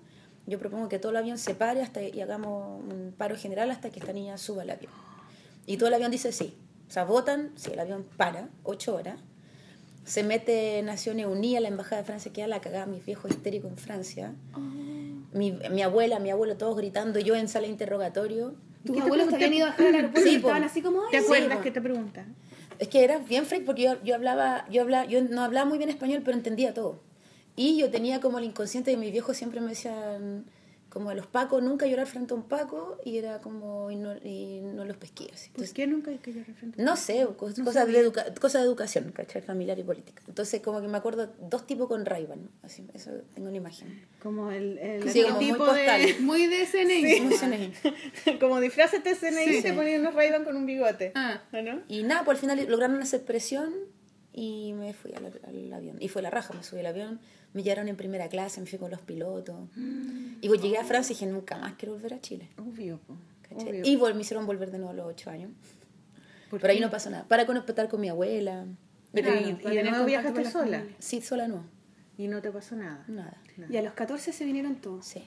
Yo 0.46 0.58
propongo 0.58 0.88
que 0.88 0.98
todo 0.98 1.10
el 1.10 1.16
avión 1.16 1.38
se 1.38 1.54
pare 1.54 1.82
hasta, 1.82 2.02
y 2.02 2.20
hagamos 2.20 2.82
un 2.82 3.14
paro 3.16 3.36
general 3.36 3.70
hasta 3.70 3.90
que 3.90 4.00
esta 4.00 4.12
niña 4.12 4.38
suba 4.38 4.62
al 4.62 4.70
avión. 4.70 4.92
Y 5.66 5.76
todo 5.76 5.88
el 5.88 5.94
avión 5.94 6.10
dice 6.10 6.32
sí. 6.32 6.56
O 6.88 6.90
sea, 6.90 7.04
votan, 7.04 7.52
si 7.56 7.72
el 7.72 7.80
avión 7.80 8.06
para, 8.16 8.48
ocho 8.62 8.94
horas. 8.94 9.18
Se 10.04 10.22
mete 10.22 10.82
Naciones 10.82 11.26
Unidas, 11.26 11.62
la 11.62 11.68
Embajada 11.68 12.02
de 12.02 12.04
Francia 12.04 12.32
queda 12.32 12.46
la 12.46 12.60
cagada, 12.60 12.84
mis 12.84 13.04
viejos 13.04 13.30
histéricos 13.30 13.70
en 13.70 13.78
Francia. 13.78 14.34
Mi, 15.32 15.52
mi 15.52 15.82
abuela, 15.82 16.18
mi 16.18 16.30
abuelo, 16.30 16.56
todos 16.56 16.76
gritando, 16.76 17.18
yo 17.20 17.34
en 17.34 17.48
sala 17.48 17.66
de 17.66 17.72
interrogatorio. 17.72 18.54
Tus 18.84 18.96
¿Qué 18.96 19.00
te 19.00 19.06
abuelos 19.06 19.28
te 19.28 19.36
habían 19.36 19.54
ido 19.54 19.66
a 19.66 19.70
dejar 19.70 19.86
al 19.86 19.94
aeropuerto 19.94 20.28
Sí, 20.28 20.34
y 20.34 20.36
estaban 20.36 20.64
así 20.64 20.82
como, 20.82 21.08
¿Te 21.10 21.16
acuerdas 21.16 21.56
po. 21.56 21.62
que 21.62 21.70
te 21.70 21.80
pregunta? 21.80 22.26
Es 22.78 22.88
que 22.88 23.04
era 23.04 23.18
bien 23.18 23.46
freak 23.46 23.64
porque 23.64 23.82
yo, 23.82 24.02
yo 24.02 24.14
hablaba, 24.14 24.66
yo 24.70 24.82
hablaba, 24.82 25.06
yo 25.06 25.22
no 25.22 25.42
hablaba 25.42 25.66
muy 25.66 25.78
bien 25.78 25.90
español, 25.90 26.22
pero 26.24 26.36
entendía 26.36 26.74
todo. 26.74 27.00
Y 27.56 27.76
yo 27.78 27.90
tenía 27.90 28.20
como 28.20 28.38
el 28.38 28.44
inconsciente 28.44 28.90
de 28.90 28.96
mis 28.96 29.12
viejos 29.12 29.36
siempre 29.36 29.60
me 29.60 29.68
decían 29.70 30.44
como 30.94 31.10
a 31.10 31.14
los 31.14 31.26
pacos, 31.26 31.62
nunca 31.62 31.86
llorar 31.86 32.06
frente 32.06 32.32
a 32.32 32.36
un 32.38 32.44
paco, 32.44 32.98
y 33.04 33.18
era 33.18 33.40
como, 33.40 33.90
y 33.90 33.96
no, 33.96 34.16
y 34.16 34.60
no 34.62 34.86
los 34.86 34.96
pesqué 34.96 35.24
así. 35.32 35.50
¿Por 35.50 35.56
Entonces, 35.64 35.74
qué 35.74 35.86
nunca 35.86 36.10
hay 36.10 36.16
que 36.18 36.32
yo 36.32 36.42
refrente? 36.46 36.82
no 36.82 36.96
sé, 36.96 37.26
cos- 37.36 37.58
No 37.58 37.64
cosas, 37.66 37.86
de 37.88 37.98
educa- 38.00 38.32
cosas 38.40 38.62
de 38.62 38.66
educación, 38.68 39.12
¿cachai? 39.12 39.42
Familiar 39.42 39.78
y 39.78 39.82
política. 39.82 40.22
Entonces, 40.26 40.62
como 40.62 40.80
que 40.80 40.88
me 40.88 40.96
acuerdo 40.96 41.30
dos 41.50 41.66
tipos 41.66 41.88
con 41.88 42.06
ray 42.06 42.26
así, 42.62 42.86
eso 42.94 43.10
tengo 43.34 43.48
una 43.48 43.58
imagen. 43.58 44.06
Como 44.22 44.50
el, 44.50 44.78
el 44.78 45.10
Sí, 45.10 45.22
como 45.24 45.34
muy 45.36 45.44
tipo 45.44 45.58
postal. 45.66 46.00
de... 46.00 46.14
Muy 46.20 46.46
de 46.46 46.64
CNI. 46.66 47.18
¿Cómo 47.18 47.36
se 47.36 47.48
llama? 47.50 48.38
como 48.40 48.60
disfraces 48.60 49.04
de 49.04 49.14
CNI 49.14 49.56
Sí. 49.56 49.62
te 49.62 49.72
ponían 49.74 50.00
unos 50.00 50.14
ray 50.14 50.30
con 50.44 50.56
un 50.56 50.64
bigote. 50.64 51.12
Ah. 51.14 51.42
¿O 51.52 51.60
no? 51.60 51.82
Y 51.88 52.02
nada, 52.04 52.24
pues 52.24 52.36
al 52.36 52.40
final 52.40 52.66
lograron 52.70 53.02
hacer 53.02 53.24
presión 53.24 53.74
y 54.36 54.72
me 54.74 54.92
fui 54.92 55.12
al, 55.14 55.26
al 55.46 55.72
avión. 55.72 55.96
Y 56.00 56.08
fue 56.08 56.20
la 56.20 56.30
raja, 56.30 56.52
me 56.54 56.62
subí 56.64 56.80
al 56.80 56.86
avión, 56.86 57.20
me 57.52 57.62
llevaron 57.62 57.86
en 57.88 57.96
primera 57.96 58.28
clase, 58.28 58.60
me 58.60 58.66
fui 58.66 58.78
con 58.78 58.90
los 58.90 59.00
pilotos. 59.00 59.56
Y 60.40 60.48
pues 60.48 60.60
llegué 60.60 60.76
a 60.78 60.84
Francia 60.84 61.12
y 61.12 61.16
dije, 61.16 61.26
nunca 61.26 61.56
más 61.56 61.74
quiero 61.74 61.94
volver 61.94 62.14
a 62.14 62.20
Chile. 62.20 62.48
Obvio. 62.58 62.98
Obvio. 63.54 63.82
Y 63.84 63.96
vol- 63.96 64.14
me 64.14 64.22
hicieron 64.22 64.44
volver 64.46 64.70
de 64.72 64.78
nuevo 64.78 64.90
a 64.90 64.94
los 64.94 65.06
ocho 65.06 65.30
años. 65.30 65.50
¿Por 66.50 66.60
Pero 66.60 66.72
ahí 66.72 66.80
no 66.80 66.90
pasó 66.90 67.10
nada. 67.10 67.24
Para 67.28 67.46
conectar 67.46 67.88
con 67.88 68.00
mi 68.00 68.08
abuela. 68.08 68.66
Pero 69.12 69.30
Claro, 69.30 69.46
y, 69.48 69.72
y 69.72 69.76
de 69.76 69.82
nuevo 69.90 70.04
viajaste 70.04 70.44
sola 70.50 70.78
familia. 70.78 70.96
Sí, 70.98 71.20
sola 71.22 71.46
no. 71.48 71.64
y 72.18 72.26
no 72.26 72.42
te 72.42 72.50
pasó 72.50 72.74
nada. 72.74 73.04
Nada. 73.06 73.36
Y 73.70 73.76
a 73.76 73.82
los 73.82 73.92
14 73.94 74.32
se 74.32 74.44
vinieron 74.44 74.74
todos. 74.76 75.06
Sí. 75.06 75.22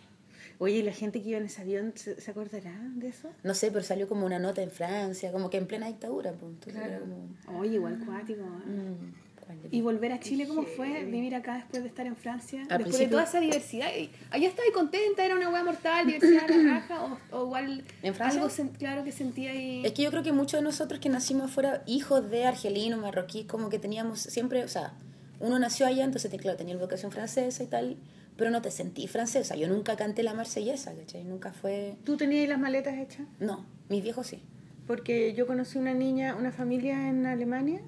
Oye, 0.60 0.78
¿y 0.78 0.82
la 0.82 0.92
gente 0.94 1.22
que 1.22 1.30
iba 1.30 1.38
en 1.38 1.46
ese 1.46 1.62
avión 1.62 1.94
se, 1.96 2.20
se 2.20 2.32
acordará 2.32 2.74
de 2.96 3.10
eso? 3.10 3.30
No 3.44 3.54
sé, 3.54 3.70
pero 3.72 3.84
salió 3.84 4.08
como 4.08 4.26
una 4.26 4.40
nota 4.40 4.62
en 4.64 4.72
Francia, 4.72 5.32
como 5.32 5.50
que 5.52 5.58
en 5.58 5.68
plena 5.68 5.88
dictadura. 5.88 6.32
Pues, 6.34 6.74
Claro. 6.74 7.06
como, 7.46 7.60
Oye, 7.60 7.76
igual 7.76 8.00
cuático. 8.04 8.42
¿eh? 8.42 8.70
mm, 8.70 9.46
¿cuál 9.46 9.62
de- 9.62 9.70
Y 9.78 9.82
volver 9.82 10.12
a 10.14 10.20
Chile, 10.20 10.48
¿cómo 10.48 10.64
fue 10.64 11.04
vivir 11.06 11.36
acá 11.36 11.56
después 11.58 11.84
de 11.84 11.90
estar 11.90 12.08
en 12.08 12.16
Francia? 12.16 12.64
Después 12.68 12.98
de 12.98 13.08
toda 13.08 13.24
esa 13.26 13.40
diversidad. 13.40 13.88
Allá 14.32 14.48
estaba 14.48 14.68
contenta, 14.74 15.24
era 15.24 15.36
una 15.36 15.48
hueá 15.52 15.64
mortal, 15.64 16.08
diversidad 16.08 16.50
la 16.50 16.74
raja, 16.80 17.04
o, 17.04 17.20
o 17.38 17.46
igual 17.46 17.84
¿En 18.02 18.16
Francia? 18.16 18.42
algo 18.42 18.52
sen- 18.52 18.76
claro 18.78 19.04
que 19.04 19.12
sentía 19.12 19.52
ahí. 19.52 19.86
Es 19.86 19.94
que 19.94 20.02
yo 20.02 20.10
creo 20.10 20.24
que 20.24 20.32
muchos 20.34 20.60
de 20.60 20.64
nosotros 20.64 21.00
que 21.00 21.10
nacimos 21.10 21.52
fuera 21.52 21.84
hijos 21.86 22.30
de 22.32 22.46
argelinos, 22.46 23.00
marroquíes, 23.00 23.46
como 23.46 23.70
que 23.70 23.78
teníamos 23.78 24.22
siempre, 24.22 24.64
o 24.64 24.68
sea, 24.68 24.94
uno 25.40 25.60
nació 25.60 25.86
allá, 25.86 26.04
entonces 26.04 26.32
claro, 26.42 26.58
tenía 26.58 26.74
educación 26.74 27.12
francesa 27.12 27.62
y 27.64 27.68
tal, 27.68 27.98
pero 28.38 28.52
no 28.52 28.62
te 28.62 28.72
sentí 28.72 29.08
francesa. 29.08 29.56
Yo 29.56 29.68
nunca 29.68 29.96
canté 29.96 30.24
la 30.24 30.34
marsellesa, 30.34 30.94
¿cachai? 30.94 31.24
Nunca 31.24 31.52
fue... 31.52 31.98
¿Tú 32.04 32.18
tenías 32.18 32.48
las 32.48 32.60
maletas 32.60 32.98
hechas? 32.98 33.28
No, 33.40 33.66
mis 33.90 34.04
viejos 34.04 34.28
sí. 34.28 34.42
Porque 34.86 35.34
yo 35.34 35.48
conocí 35.48 35.78
una 35.78 35.94
niña, 35.94 36.36
una 36.36 36.52
familia 36.52 37.10
en 37.10 37.26
Alemania, 37.26 37.82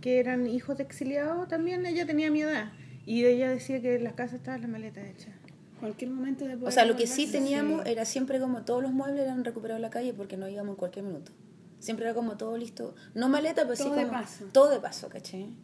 que 0.00 0.18
eran 0.18 0.46
hijos 0.46 0.76
de 0.78 0.82
exiliados 0.82 1.46
también, 1.48 1.84
ella 1.86 2.06
tenía 2.06 2.30
mi 2.30 2.42
edad. 2.42 2.72
Y 3.06 3.24
ella 3.24 3.50
decía 3.50 3.80
que 3.80 3.96
en 3.96 4.04
la 4.04 4.12
casa 4.12 4.36
estaban 4.36 4.62
las 4.62 4.70
maletas 4.70 5.04
hechas. 5.06 5.34
Cualquier 5.78 6.10
momento 6.10 6.46
de 6.46 6.54
O 6.54 6.58
poder 6.58 6.72
sea, 6.72 6.84
lo 6.84 6.96
que 6.96 7.06
sí 7.06 7.26
teníamos 7.30 7.86
era 7.86 8.04
siempre 8.04 8.40
como 8.40 8.64
todos 8.64 8.82
los 8.82 8.92
muebles 8.92 9.22
eran 9.22 9.44
recuperados 9.44 9.78
en 9.78 9.82
la 9.82 9.90
calle 9.90 10.12
porque 10.12 10.36
no 10.36 10.48
íbamos 10.48 10.72
en 10.72 10.76
cualquier 10.76 11.04
minuto. 11.04 11.32
Siempre 11.78 12.04
era 12.04 12.14
como 12.14 12.36
todo 12.36 12.56
listo. 12.58 12.94
No 13.14 13.28
maleta, 13.28 13.62
pero 13.62 13.76
sí 13.76 13.84
Todo 13.84 13.94
de 13.94 14.02
como... 14.02 14.12
paso. 14.12 14.44
Todo 14.52 14.70
de 14.70 14.80
paso, 14.80 15.08
¿cachai? 15.08 15.54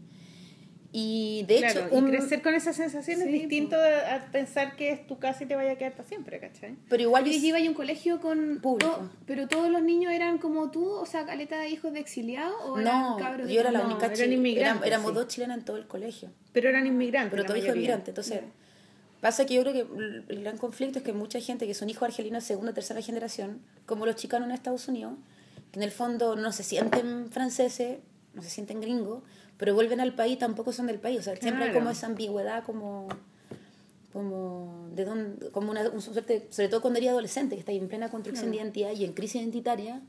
Y 0.99 1.45
de 1.47 1.59
claro, 1.59 1.87
hecho, 1.89 1.95
un- 1.95 2.09
y 2.09 2.11
crecer 2.13 2.41
con 2.41 2.55
esa 2.55 2.73
sensación 2.73 3.21
es 3.21 3.27
Sí, 3.27 3.33
distinto 3.33 3.77
a, 3.77 4.15
a 4.15 4.27
pensar 4.33 4.77
que 4.77 4.91
es 4.93 5.07
tu 5.07 5.19
casa 5.19 5.45
y 5.45 5.47
te 5.47 5.55
vaya 5.55 5.73
a 5.73 5.77
quedar 5.77 5.93
para 5.93 6.09
siempre, 6.09 6.41
¿cachai? 6.41 6.75
pero 6.89 7.03
igual 7.03 7.23
yo- 7.27 7.33
yo 7.33 7.47
iba 7.49 7.59
a 7.59 7.61
un 7.61 7.75
colegio 7.75 8.19
con 8.23 8.61
Público. 8.63 9.11
pero 9.27 9.47
todos 9.47 9.69
los 9.71 9.83
niños 9.83 10.11
eran 10.15 10.39
como 10.39 10.71
tú, 10.71 10.89
o 10.89 11.05
sea, 11.05 11.27
caleta 11.27 11.59
de 11.61 11.69
hijos 11.69 11.93
de 11.93 12.01
exiliados 12.01 12.57
o 12.65 12.79
eran 12.79 13.03
No, 13.03 13.17
cabros 13.19 13.47
yo 13.51 13.61
era 13.61 13.71
la 13.71 13.81
no, 13.81 13.87
única 13.89 14.07
eran 14.07 14.17
chilena. 14.17 14.35
inmigrantes, 14.37 14.87
éramos 14.87 15.11
sí. 15.11 15.15
dos 15.17 15.29
chilenas 15.29 15.59
en 15.59 15.65
todo 15.67 15.77
el 15.77 15.87
colegio. 15.87 16.31
Pero 16.53 16.71
eran 16.71 16.87
inmigrantes. 16.87 17.31
Pero 17.31 17.43
la 17.43 17.47
todo 17.47 17.57
hijo 17.59 17.65
mayoría. 17.67 17.83
inmigrante. 17.83 18.11
Entonces, 18.13 18.41
pasa 19.21 19.45
que 19.45 19.53
yo 19.53 19.63
creo 19.65 19.75
que 19.75 20.33
el 20.33 20.41
gran 20.43 20.57
conflicto 20.57 20.99
es 21.01 21.05
que 21.05 21.13
mucha 21.13 21.41
gente 21.41 21.67
que 21.67 21.75
son 21.75 21.91
hijos 21.91 22.05
argelinos 22.09 22.43
de 22.43 22.47
segunda 22.49 22.71
o 22.71 22.75
tercera 22.75 23.03
generación, 23.03 23.61
como 23.85 24.07
los 24.07 24.17
chicanos 24.17 24.49
en 24.49 24.55
Estados 24.55 24.89
Unidos, 24.89 25.13
que 25.73 25.79
en 25.79 25.83
el 25.83 25.91
fondo 25.91 26.37
no 26.37 26.53
se 26.53 26.63
sienten 26.63 27.31
franceses, 27.31 27.99
no 28.33 28.41
se 28.43 28.49
sienten 28.51 28.81
gringos, 28.81 29.23
pero 29.59 29.75
vuelven 29.75 30.01
al 30.01 30.14
país, 30.14 30.38
tampoco 30.38 30.73
son 30.73 30.87
del 30.87 30.99
país. 30.99 31.19
O 31.21 31.23
sea, 31.23 31.37
siempre 31.37 31.64
hay 31.64 31.71
Claro. 31.71 31.81
como 31.85 31.90
esa 31.90 32.07
ambigüedad, 32.07 32.64
como 32.64 33.09
como 34.12 34.88
de 34.95 35.05
dónde, 35.05 35.51
como 35.51 35.71
una, 35.71 35.88
una 35.90 36.01
suerte, 36.01 36.47
sobre 36.51 36.69
todo 36.69 36.81
cuando 36.81 36.99
eres 36.99 37.11
adolescente, 37.11 37.55
que 37.55 37.61
está 37.61 37.73
en 37.73 37.87
plena 37.88 38.11
construcción 38.11 38.51
de 38.51 38.57
identidad 38.59 38.92
y 38.92 39.05
en 39.05 39.12
crisis 39.12 39.42
identitaria, 39.42 40.01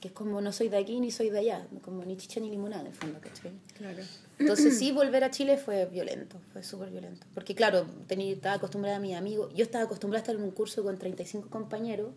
que 0.00 0.08
es 0.08 0.14
como 0.14 0.40
no 0.40 0.52
soy 0.52 0.68
de 0.68 0.76
aquí 0.76 1.00
ni 1.00 1.10
soy 1.10 1.30
de 1.30 1.40
allá, 1.40 1.66
como 1.82 2.04
ni 2.04 2.16
chicha 2.16 2.38
ni 2.38 2.48
limonada 2.50 2.82
en 2.82 2.88
el 2.88 2.94
fondo, 2.94 3.18
¿cachai? 3.20 3.50
Claro. 3.76 4.02
Entonces 4.38 4.78
sí, 4.78 4.92
volver 4.92 5.24
a 5.24 5.30
Chile 5.30 5.56
fue 5.56 5.86
violento, 5.86 6.36
fue 6.52 6.62
súper 6.62 6.90
violento. 6.90 7.26
Porque 7.34 7.54
claro, 7.56 7.86
tenía, 8.06 8.32
estaba 8.32 8.54
acostumbrada 8.54 8.98
a 8.98 9.00
mis 9.00 9.16
amigos, 9.16 9.52
yo 9.54 9.64
estaba 9.64 9.84
acostumbrada 9.84 10.20
a 10.20 10.22
estar 10.22 10.36
en 10.36 10.42
un 10.42 10.52
curso 10.52 10.84
con 10.84 10.96
35 10.96 11.48
compañeros 11.50 12.10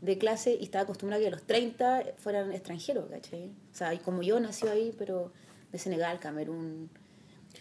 de 0.00 0.16
clase 0.16 0.56
y 0.58 0.64
estaba 0.64 0.84
acostumbrada 0.84 1.20
a 1.20 1.24
que 1.26 1.30
los 1.30 1.42
30 1.42 2.04
fueran 2.16 2.52
extranjeros, 2.52 3.10
¿cachai? 3.10 3.48
O 3.70 3.76
sea, 3.76 3.92
y 3.92 3.98
como 3.98 4.22
yo 4.22 4.40
nació 4.40 4.70
ahí, 4.70 4.94
pero 4.96 5.30
de 5.72 5.78
Senegal, 5.78 6.18
Camerún. 6.20 6.88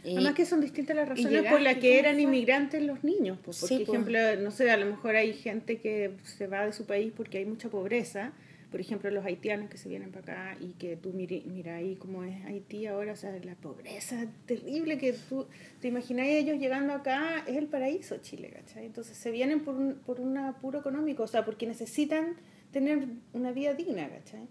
y- 0.04 0.14
Además 0.16 0.34
que 0.36 0.46
son 0.46 0.62
distintas 0.62 0.96
las 0.96 1.10
razones 1.10 1.44
por 1.52 1.62
las 1.62 1.76
que 1.76 1.82
¿cómo 1.90 2.00
eran 2.00 2.14
fue? 2.16 2.22
inmigrantes 2.24 2.82
los 2.84 3.04
niños. 3.04 3.38
Pues, 3.44 3.60
por 3.60 3.70
Sí, 3.70 3.78
pues. 3.86 3.90
ejemplo, 3.90 4.20
no 4.42 4.52
sé, 4.52 4.70
a 4.72 4.78
lo 4.78 4.86
mejor 4.86 5.16
hay 5.16 5.34
gente 5.34 5.78
que 5.80 6.12
se 6.24 6.48
va 6.48 6.66
de 6.66 6.74
su 6.74 6.86
país 6.86 7.12
porque 7.16 7.40
hay 7.40 7.46
mucha 7.46 7.70
pobreza. 7.70 8.32
Por 8.72 8.80
ejemplo, 8.80 9.10
los 9.10 9.26
haitianos 9.26 9.68
que 9.68 9.78
se 9.78 9.90
vienen 9.90 10.12
para 10.12 10.52
acá 10.52 10.58
y 10.62 10.74
que 10.74 10.96
tú 10.96 11.12
mire, 11.12 11.42
mira 11.48 11.78
ahí 11.78 11.96
cómo 11.96 12.24
es 12.24 12.46
Haití 12.46 12.86
ahora, 12.86 13.14
o 13.14 13.16
sea, 13.16 13.32
la 13.44 13.56
pobreza 13.56 14.28
terrible 14.46 15.00
que 15.00 15.14
tú 15.28 15.48
te 15.82 15.88
imaginas 15.88 16.28
ellos 16.28 16.60
llegando 16.60 16.94
acá, 16.94 17.44
es 17.48 17.58
el 17.58 17.66
paraíso 17.66 18.18
Chile, 18.18 18.52
¿cachai? 18.54 18.86
Entonces 18.86 19.18
se 19.18 19.32
vienen 19.32 19.62
por 19.62 19.74
un, 19.74 19.96
por 20.06 20.20
un 20.20 20.38
apuro 20.38 20.78
económico, 20.82 21.24
o 21.24 21.28
sea, 21.28 21.46
porque 21.46 21.66
necesitan 21.66 22.36
tener 22.72 23.08
una 23.34 23.52
vida 23.52 23.74
digna, 23.74 24.08
¿cachai? 24.08 24.46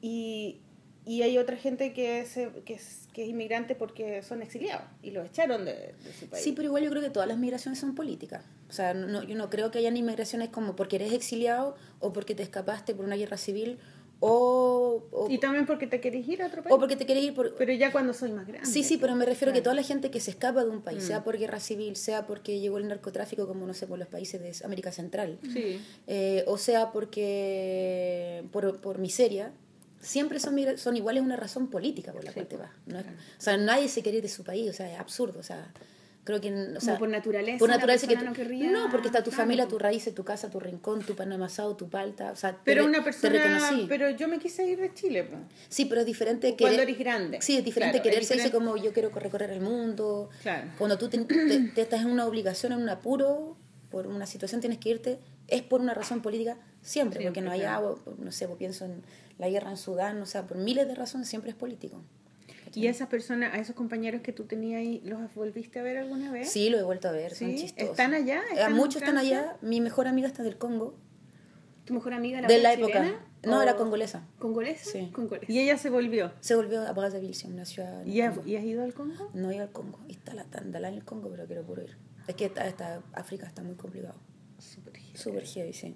Y, 0.00 0.60
y 1.06 1.22
hay 1.22 1.38
otra 1.38 1.56
gente 1.56 1.92
que 1.94 2.20
es, 2.20 2.34
que, 2.64 2.74
es, 2.74 3.08
que 3.14 3.22
es 3.22 3.28
inmigrante 3.30 3.74
porque 3.76 4.22
son 4.22 4.42
exiliados 4.42 4.82
y 5.02 5.12
los 5.12 5.24
echaron 5.26 5.64
de, 5.64 5.72
de 6.04 6.12
su 6.18 6.26
país. 6.28 6.42
Sí, 6.44 6.52
pero 6.52 6.66
igual 6.66 6.82
yo 6.82 6.90
creo 6.90 7.00
que 7.02 7.10
todas 7.10 7.28
las 7.28 7.38
migraciones 7.38 7.78
son 7.78 7.94
políticas. 7.94 8.44
O 8.68 8.72
sea, 8.72 8.92
no, 8.92 9.22
yo 9.22 9.36
no 9.36 9.48
creo 9.48 9.70
que 9.70 9.78
hayan 9.78 9.96
inmigraciones 9.96 10.48
como 10.50 10.74
porque 10.76 10.96
eres 10.96 11.12
exiliado 11.12 11.76
o 12.00 12.12
porque 12.12 12.34
te 12.34 12.42
escapaste 12.42 12.94
por 12.94 13.04
una 13.06 13.14
guerra 13.16 13.36
civil 13.38 13.78
o, 14.18 15.04
o, 15.12 15.30
Y 15.30 15.38
también 15.38 15.66
porque 15.66 15.86
te 15.86 16.00
querés 16.00 16.26
ir 16.26 16.42
a 16.42 16.46
otro 16.46 16.62
país. 16.62 16.74
o 16.74 16.78
porque 16.78 16.96
te 16.96 17.04
querés 17.06 17.22
ir 17.22 17.34
por... 17.34 17.54
Pero 17.54 17.72
ya 17.74 17.92
cuando 17.92 18.14
soy 18.14 18.32
más 18.32 18.46
grande. 18.46 18.66
Sí, 18.66 18.82
sí, 18.82 18.96
pero 18.96 19.14
me 19.14 19.26
refiero 19.26 19.52
que 19.52 19.58
Claro. 19.60 19.64
toda 19.64 19.74
la 19.76 19.82
gente 19.82 20.10
que 20.10 20.20
se 20.20 20.30
escapa 20.30 20.64
de 20.64 20.70
un 20.70 20.80
país, 20.82 21.04
Mm. 21.04 21.06
sea 21.06 21.22
por 21.22 21.38
guerra 21.38 21.60
civil, 21.60 21.96
sea 21.96 22.26
porque 22.26 22.58
llegó 22.58 22.78
el 22.78 22.88
narcotráfico, 22.88 23.46
como 23.46 23.66
no 23.66 23.74
sé, 23.74 23.86
por 23.86 23.98
los 23.98 24.08
países 24.08 24.40
de 24.40 24.64
América 24.66 24.90
Central, 24.90 25.38
Sí. 25.52 25.80
eh, 26.06 26.44
o 26.46 26.56
sea 26.56 26.92
porque 26.92 28.44
por, 28.52 28.80
por 28.80 28.98
miseria, 28.98 29.52
siempre 30.06 30.38
son, 30.40 30.56
son 30.78 30.96
iguales 30.96 31.22
una 31.22 31.36
razón 31.36 31.68
política 31.68 32.12
por 32.12 32.24
la 32.24 32.32
cual 32.32 32.46
te 32.46 32.56
vas. 32.56 32.70
¿no? 32.86 32.98
es- 32.98 33.06
O 33.06 33.40
sea, 33.40 33.56
nadie 33.56 33.88
se 33.88 34.02
quiere 34.02 34.18
ir 34.18 34.22
de 34.22 34.28
su 34.28 34.44
país, 34.44 34.70
o 34.70 34.72
sea, 34.72 34.92
es 34.92 34.98
absurdo. 34.98 35.40
O 35.40 35.42
sea, 35.42 35.72
creo 36.24 36.40
que. 36.40 36.52
O 36.76 36.80
sea, 36.80 36.98
por 36.98 37.08
naturaleza, 37.08 37.58
Por 37.58 37.68
naturaleza 37.68 38.06
que 38.06 38.16
tú- 38.16 38.24
no 38.24 38.32
querría- 38.32 38.70
No, 38.70 38.90
porque 38.90 39.06
está 39.08 39.22
tu 39.22 39.30
claro, 39.30 39.42
familia, 39.44 39.66
tu 39.68 39.78
raíz, 39.78 40.12
tu 40.14 40.24
casa, 40.24 40.50
tu 40.50 40.58
rincón, 40.60 41.02
tu 41.02 41.14
pan 41.14 41.32
amasado, 41.32 41.76
tu 41.76 41.88
palta. 41.88 42.32
O 42.32 42.36
sea, 42.36 42.52
te 42.52 42.58
Pero 42.64 42.82
re- 42.82 42.88
una 42.88 42.98
te 42.98 43.04
persona. 43.04 43.32
reconocí. 43.38 43.86
Pero 43.88 44.10
yo 44.10 44.28
me 44.28 44.38
quise 44.38 44.66
ir 44.66 44.80
de 44.80 44.92
Chile. 44.94 45.24
po. 45.24 45.36
Sí, 45.68 45.84
pero 45.86 46.00
es 46.02 46.06
diferente 46.06 46.56
Cuando 46.58 46.76
querer- 46.78 46.88
eres 46.88 46.98
grande. 46.98 47.38
Sí, 47.42 47.56
es 47.56 47.64
diferente 47.64 47.98
Claro, 47.98 48.10
quererse 48.10 48.34
es 48.34 48.42
diferente. 48.44 48.56
como 48.66 48.76
yo 48.76 48.92
quiero 48.92 49.10
recorrer 49.10 49.50
el 49.50 49.60
mundo. 49.60 50.30
Claro. 50.42 50.70
Cuando 50.78 50.98
tú 50.98 51.08
te, 51.08 51.18
te- 51.18 51.60
te 51.74 51.80
estás 51.82 52.00
en 52.02 52.10
una 52.10 52.26
obligación, 52.26 52.72
en 52.72 52.78
un 52.82 52.88
apuro, 52.88 53.56
por 53.90 54.06
una 54.08 54.26
situación 54.26 54.60
tienes 54.60 54.78
que 54.78 54.88
irte, 54.90 55.18
es 55.48 55.62
por 55.62 55.80
una 55.80 55.94
razón 55.94 56.20
política 56.22 56.56
siempre, 56.82 57.20
porque 57.20 57.40
Siempre, 57.40 57.42
no 57.42 57.50
hay 57.52 57.60
claro. 57.60 57.76
agua, 58.04 58.14
no 58.18 58.32
sé, 58.32 58.46
pues 58.46 58.58
pienso 58.58 58.84
en 58.84 59.02
la 59.38 59.48
guerra 59.48 59.70
en 59.70 59.76
Sudán, 59.76 60.20
o 60.22 60.26
sea, 60.26 60.46
por 60.46 60.56
miles 60.58 60.86
de 60.88 60.94
razones 60.94 61.28
siempre 61.28 61.50
es 61.50 61.56
político. 61.56 62.02
¿Y 62.74 62.88
a 62.88 62.90
esas 62.90 63.08
personas, 63.08 63.54
a 63.54 63.58
esos 63.58 63.74
compañeros 63.74 64.20
que 64.20 64.32
tú 64.32 64.44
tenías 64.44 64.80
ahí, 64.80 65.00
los 65.04 65.34
volviste 65.34 65.78
a 65.78 65.82
ver 65.82 65.96
alguna 65.96 66.30
vez? 66.30 66.50
Sí, 66.50 66.68
lo 66.68 66.78
he 66.78 66.82
vuelto 66.82 67.08
a 67.08 67.12
ver, 67.12 67.34
son 67.34 67.50
¿Sí? 67.52 67.56
chistosos. 67.58 67.90
¿Están 67.90 68.12
allá? 68.12 68.40
Eh, 68.50 68.54
¿Están 68.54 68.74
muchos 68.74 69.00
están 69.02 69.16
allá, 69.16 69.56
mi 69.62 69.80
mejor 69.80 70.08
amiga 70.08 70.26
está 70.28 70.42
del 70.42 70.58
Congo, 70.58 70.94
tu 71.86 71.94
mejor 71.94 72.12
amiga 72.12 72.40
la 72.40 72.48
De 72.48 72.58
la 72.58 72.74
época. 72.74 73.00
chilena? 73.00 73.24
No, 73.44 73.58
¿O 73.58 73.62
era 73.62 73.76
congolesa. 73.76 74.26
¿Congolesa? 74.40 74.90
Sí. 74.90 75.08
Congolesa. 75.12 75.50
Y 75.50 75.60
ella 75.60 75.78
se 75.78 75.88
volvió. 75.88 76.32
Se 76.40 76.56
volvió 76.56 76.82
a 76.82 76.92
Brazzaville, 76.92 77.46
una 77.46 77.64
ciudad. 77.64 78.04
¿Y 78.04 78.20
has, 78.20 78.34
Congo. 78.34 78.48
y 78.48 78.56
has 78.56 78.64
ido 78.64 78.82
al 78.82 78.92
Congo? 78.92 79.30
No 79.34 79.52
iba 79.52 79.62
al 79.62 79.70
Congo. 79.70 80.00
Está 80.08 80.34
la 80.34 80.44
tandala 80.44 80.88
en 80.88 80.94
el 80.94 81.04
Congo, 81.04 81.30
pero 81.30 81.46
quiero 81.46 81.62
puro 81.62 81.82
ir. 81.82 81.96
Es 82.26 82.34
que 82.34 82.46
esta, 82.46 82.66
esta 82.66 83.02
África 83.12 83.46
está 83.46 83.62
muy 83.62 83.76
complicado. 83.76 84.16
Súper 84.58 84.96
heavy. 84.96 85.16
Súper 85.16 85.44
heavy, 85.46 85.72
sí. 85.72 85.94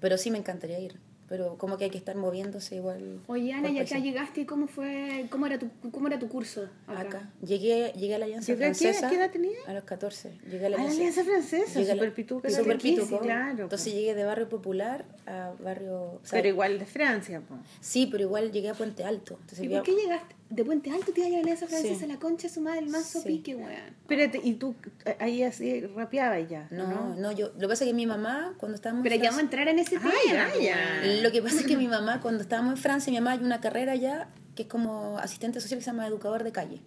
Pero 0.00 0.16
sí 0.16 0.30
me 0.30 0.38
encantaría 0.38 0.78
ir. 0.80 0.98
Pero 1.28 1.58
como 1.58 1.76
que 1.76 1.84
hay 1.84 1.90
que 1.90 1.98
estar 1.98 2.16
moviéndose 2.16 2.76
igual. 2.76 3.20
Oye, 3.26 3.52
Ana, 3.52 3.70
ya 3.70 3.82
acá 3.82 3.98
llegaste, 3.98 4.46
¿cómo 4.46 4.66
fue, 4.66 5.26
cómo 5.30 5.46
era 5.46 5.58
tu, 5.58 5.68
cómo 5.90 6.06
era 6.06 6.18
tu 6.18 6.28
curso 6.28 6.68
acá? 6.86 7.00
Acá. 7.00 7.30
Llegué, 7.42 7.92
llegué 7.96 8.14
a 8.14 8.18
la 8.18 8.24
Alianza 8.24 8.52
¿Llegué 8.52 8.64
a 8.64 8.74
Francesa. 8.74 9.10
qué 9.10 9.16
edad 9.16 9.30
tenía? 9.30 9.58
A 9.66 9.74
los 9.74 9.84
14. 9.84 10.38
Llegué 10.50 10.66
a 10.66 10.70
la 10.70 10.76
Ah, 10.78 10.84
la 10.84 10.90
Alianza, 10.90 11.20
Alianza 11.20 11.24
Francesa, 11.24 11.78
llegué 11.80 11.92
a 11.92 11.94
súper 11.94 12.14
pituca. 12.14 12.48
sí, 12.48 12.62
pituco. 12.80 13.18
claro. 13.20 13.62
Entonces 13.64 13.92
llegué 13.92 14.14
de 14.14 14.24
barrio 14.24 14.48
popular 14.48 15.04
a 15.26 15.52
barrio... 15.62 15.96
o 15.96 16.20
sea, 16.22 16.38
Pero 16.38 16.48
igual 16.48 16.78
de 16.78 16.86
Francia, 16.86 17.40
po. 17.40 17.56
Sí, 17.80 18.08
pero 18.10 18.22
igual 18.24 18.50
llegué 18.50 18.70
a 18.70 18.74
Puente 18.74 19.04
Alto. 19.04 19.36
Entonces 19.40 19.64
¿Y 19.64 19.68
por 19.68 19.82
qué 19.82 19.92
llegaste 19.92 20.34
de 20.50 20.64
Puente 20.64 20.90
Alto? 20.90 21.12
Te 21.12 21.20
ibas 21.20 21.30
a 21.30 21.32
la 21.34 21.38
Alianza 21.40 21.66
Francesa, 21.66 22.00
Sí. 22.00 22.06
la 22.06 22.18
concha 22.18 22.48
de 22.48 22.54
su 22.54 22.60
madre, 22.60 22.80
el 22.80 22.88
manso 22.88 23.20
Sí. 23.20 23.28
pique, 23.28 23.54
weón. 23.54 23.70
Espérate, 23.70 24.40
¿y 24.42 24.54
tú 24.54 24.74
eh, 25.04 25.16
ahí 25.20 25.42
así 25.42 25.80
rapeabas 25.82 26.48
ya? 26.48 26.68
No, 26.70 26.86
¿no? 26.86 27.14
no, 27.16 27.32
yo... 27.32 27.48
Lo 27.54 27.60
que 27.60 27.68
pasa 27.68 27.84
es 27.84 27.88
que 27.90 27.94
mi 27.94 28.06
mamá, 28.06 28.54
cuando 28.58 28.76
estábamos 28.76 29.04
en 29.04 29.10
Pero 29.10 29.16
ya 29.22 29.30
vamos 29.30 29.38
a 29.38 29.42
entrar 29.42 29.68
en 29.68 29.78
ese 29.78 29.98
tema. 29.98 30.12
Ay, 30.54 30.64
ya. 30.64 31.22
Lo 31.22 31.30
que 31.30 31.42
pasa 31.42 31.60
es 31.60 31.66
que 31.66 31.76
mi 31.76 31.88
mamá, 31.88 32.20
cuando 32.20 32.42
estábamos 32.42 32.72
en 32.74 32.78
Francia, 32.78 33.10
mi 33.10 33.18
mamá 33.18 33.32
hay 33.32 33.38
una 33.44 33.60
carrera 33.60 33.94
ya 33.94 34.28
que 34.54 34.62
es 34.62 34.68
como 34.68 35.18
asistente 35.18 35.60
social 35.60 35.78
que 35.78 35.84
se 35.84 35.90
llama 35.90 36.06
educador 36.06 36.42
de 36.44 36.52
calle. 36.52 36.80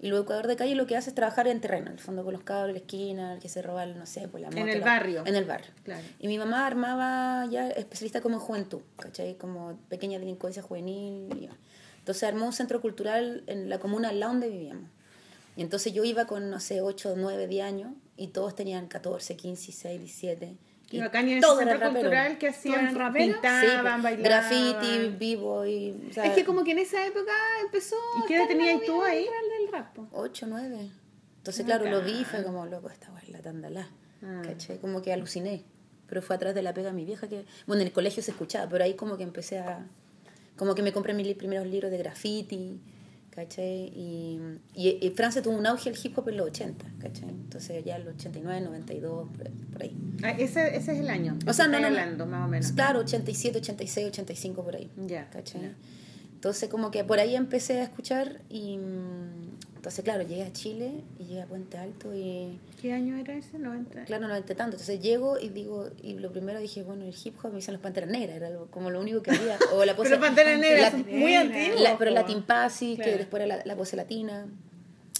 Y 0.00 0.06
el 0.06 0.14
educador 0.14 0.46
de 0.46 0.54
calle 0.54 0.76
lo 0.76 0.86
que 0.86 0.96
hace 0.96 1.10
es 1.10 1.14
trabajar 1.14 1.48
en 1.48 1.60
terreno, 1.60 1.86
en 1.88 1.94
el 1.94 1.98
fondo 1.98 2.22
con 2.22 2.32
los 2.32 2.44
cabros, 2.44 2.68
en 2.68 2.74
la 2.74 2.78
esquina, 2.78 3.34
el 3.34 3.40
que 3.40 3.48
se 3.48 3.62
roba, 3.62 3.84
no 3.84 4.06
sé, 4.06 4.28
pues 4.28 4.40
la 4.42 4.48
moto. 4.48 4.60
En 4.62 4.68
el 4.68 4.78
la- 4.78 4.86
barrio. 4.86 5.22
En 5.26 5.34
el 5.34 5.44
barrio. 5.44 5.70
Claro. 5.82 6.02
Y 6.20 6.28
mi 6.28 6.38
mamá 6.38 6.66
armaba 6.66 7.46
ya 7.50 7.68
especialista 7.68 8.20
como 8.20 8.36
en 8.36 8.40
juventud, 8.40 8.80
¿cachai? 8.96 9.36
Como 9.36 9.76
pequeña 9.88 10.18
delincuencia 10.20 10.62
juvenil. 10.62 11.28
y- 11.36 11.48
Entonces 12.08 12.26
armó 12.26 12.46
un 12.46 12.54
centro 12.54 12.80
cultural 12.80 13.42
en 13.48 13.68
la 13.68 13.78
comuna 13.78 14.08
al 14.08 14.18
lado 14.18 14.32
donde 14.32 14.48
vivíamos. 14.48 14.88
Y 15.56 15.60
entonces 15.60 15.92
yo 15.92 16.04
iba 16.04 16.24
con, 16.24 16.48
no 16.48 16.58
sé, 16.58 16.80
8, 16.80 17.16
9, 17.18 17.46
10 17.46 17.64
años 17.66 17.92
y 18.16 18.28
todos 18.28 18.54
tenían 18.54 18.88
14, 18.88 19.36
15, 19.36 19.62
16, 19.66 20.00
17. 20.00 20.56
Y 20.90 21.00
acá 21.00 21.20
en 21.20 21.38
todos 21.42 21.58
centro 21.58 21.92
cultural 21.92 22.38
que 22.38 22.46
¿Todos 22.46 22.58
hacían 22.60 22.94
raperos? 22.94 23.26
Sí, 23.26 23.32
pintaban, 23.34 24.00
pues, 24.00 24.16
bailaban. 24.16 24.22
graffiti, 24.22 25.08
vivo 25.18 25.66
y... 25.66 26.08
O 26.08 26.14
sea, 26.14 26.24
Es 26.24 26.32
que 26.32 26.46
como 26.46 26.64
que 26.64 26.70
en 26.70 26.78
esa 26.78 27.04
época 27.06 27.32
empezó. 27.62 27.96
¿Y 28.24 28.26
qué 28.26 28.36
edad 28.36 28.48
tenías 28.48 28.80
tú 28.86 29.02
ahí? 29.02 29.24
del 29.24 29.70
rap, 29.70 29.94
po. 29.94 30.08
8, 30.12 30.46
9. 30.48 30.90
Entonces, 31.36 31.66
claro, 31.66 31.90
lo 31.90 32.00
vi 32.00 32.20
y 32.20 32.24
fue 32.24 32.42
como, 32.42 32.64
loco, 32.64 32.88
esta 32.88 33.12
es 33.22 33.28
la 33.28 33.42
tandalá. 33.42 33.90
Ah. 34.22 34.40
¿Cachai? 34.46 34.78
Como 34.78 35.02
que 35.02 35.12
aluciné. 35.12 35.62
Pero 36.06 36.22
fue 36.22 36.36
atrás 36.36 36.54
de 36.54 36.62
la 36.62 36.72
pega 36.72 36.88
de 36.88 36.94
mi 36.94 37.04
vieja 37.04 37.28
que... 37.28 37.44
Bueno, 37.66 37.82
en 37.82 37.88
el 37.88 37.92
colegio 37.92 38.22
se 38.22 38.30
escuchaba, 38.30 38.66
pero 38.66 38.82
ahí 38.84 38.94
como 38.94 39.18
que 39.18 39.24
empecé 39.24 39.58
a... 39.58 39.86
Como 40.58 40.74
que 40.74 40.82
me 40.82 40.92
compré 40.92 41.14
mis 41.14 41.34
primeros 41.36 41.66
libros 41.66 41.90
de 41.90 41.96
graffiti, 41.98 42.80
¿cachai? 43.30 43.92
Y, 43.94 44.40
y, 44.74 44.98
y 45.00 45.10
Francia 45.10 45.40
tuvo 45.40 45.56
un 45.56 45.66
auge 45.66 45.88
el 45.90 45.96
hip 46.02 46.18
hop 46.18 46.28
en 46.28 46.36
los 46.36 46.48
80, 46.48 46.84
¿cachai? 47.00 47.28
Entonces 47.30 47.84
ya 47.84 47.96
en 47.96 48.04
los 48.04 48.14
89, 48.16 48.60
92, 48.62 49.28
por- 49.72 49.82
ahí. 49.82 49.96
Ah, 50.24 50.32
ese, 50.32 50.76
ese 50.76 50.92
es 50.92 50.98
el 50.98 51.08
año. 51.08 51.38
O 51.46 51.52
sea, 51.52 51.68
no, 51.68 51.78
no, 51.78 51.86
hablando, 51.86 52.26
más 52.26 52.44
o 52.44 52.48
menos. 52.48 52.72
Claro, 52.72 52.98
87, 53.00 53.58
86, 53.58 54.08
85 54.08 54.64
por 54.64 54.74
ahí. 54.76 54.90
Ya, 55.06 55.30
¿cachai? 55.30 55.62
ya. 55.62 55.74
Entonces 56.34 56.68
como 56.68 56.90
que 56.90 57.04
por 57.04 57.18
ahí 57.20 57.34
empecé 57.36 57.80
a 57.80 57.84
escuchar 57.84 58.40
y 58.48 58.78
entonces 59.78 60.04
claro, 60.04 60.22
llegué 60.22 60.42
a 60.42 60.52
Chile 60.52 60.92
y 61.18 61.24
llegué 61.24 61.42
a 61.42 61.46
Puente 61.46 61.78
Alto 61.78 62.14
y 62.14 62.58
¿Qué 62.82 62.92
año 62.92 63.16
era 63.16 63.34
ese? 63.34 63.58
90. 63.58 64.04
claro, 64.04 64.28
no 64.28 64.36
entré 64.36 64.54
tanto. 64.54 64.76
Entonces 64.76 65.00
llego 65.00 65.38
y 65.38 65.48
digo, 65.48 65.88
y 66.02 66.14
lo 66.18 66.30
primero 66.30 66.58
dije, 66.60 66.82
bueno, 66.82 67.04
el 67.04 67.14
hip 67.24 67.34
hop 67.42 67.50
me 67.50 67.56
dicen 67.56 67.74
los 67.74 67.80
Panteras 67.82 68.10
Negras, 68.10 68.36
era 68.36 68.50
lo- 68.50 68.66
como 68.70 68.90
lo 68.90 69.00
único 69.00 69.22
que 69.22 69.30
había. 69.30 69.56
O 69.72 69.84
la 69.84 69.96
pose, 69.96 70.10
Pero 70.10 70.20
Panteras 70.20 70.58
Negras 70.60 70.94
muy 71.06 71.34
antiguos. 71.34 71.80
la- 71.80 71.96
pero 71.96 72.10
po. 72.10 72.14
la 72.16 72.26
Timpasi, 72.26 72.96
Claro. 72.96 73.10
que 73.12 73.18
después 73.18 73.42
era 73.42 73.56
la, 73.56 73.64
la 73.64 73.76
pose 73.76 73.96
latina. 73.96 74.46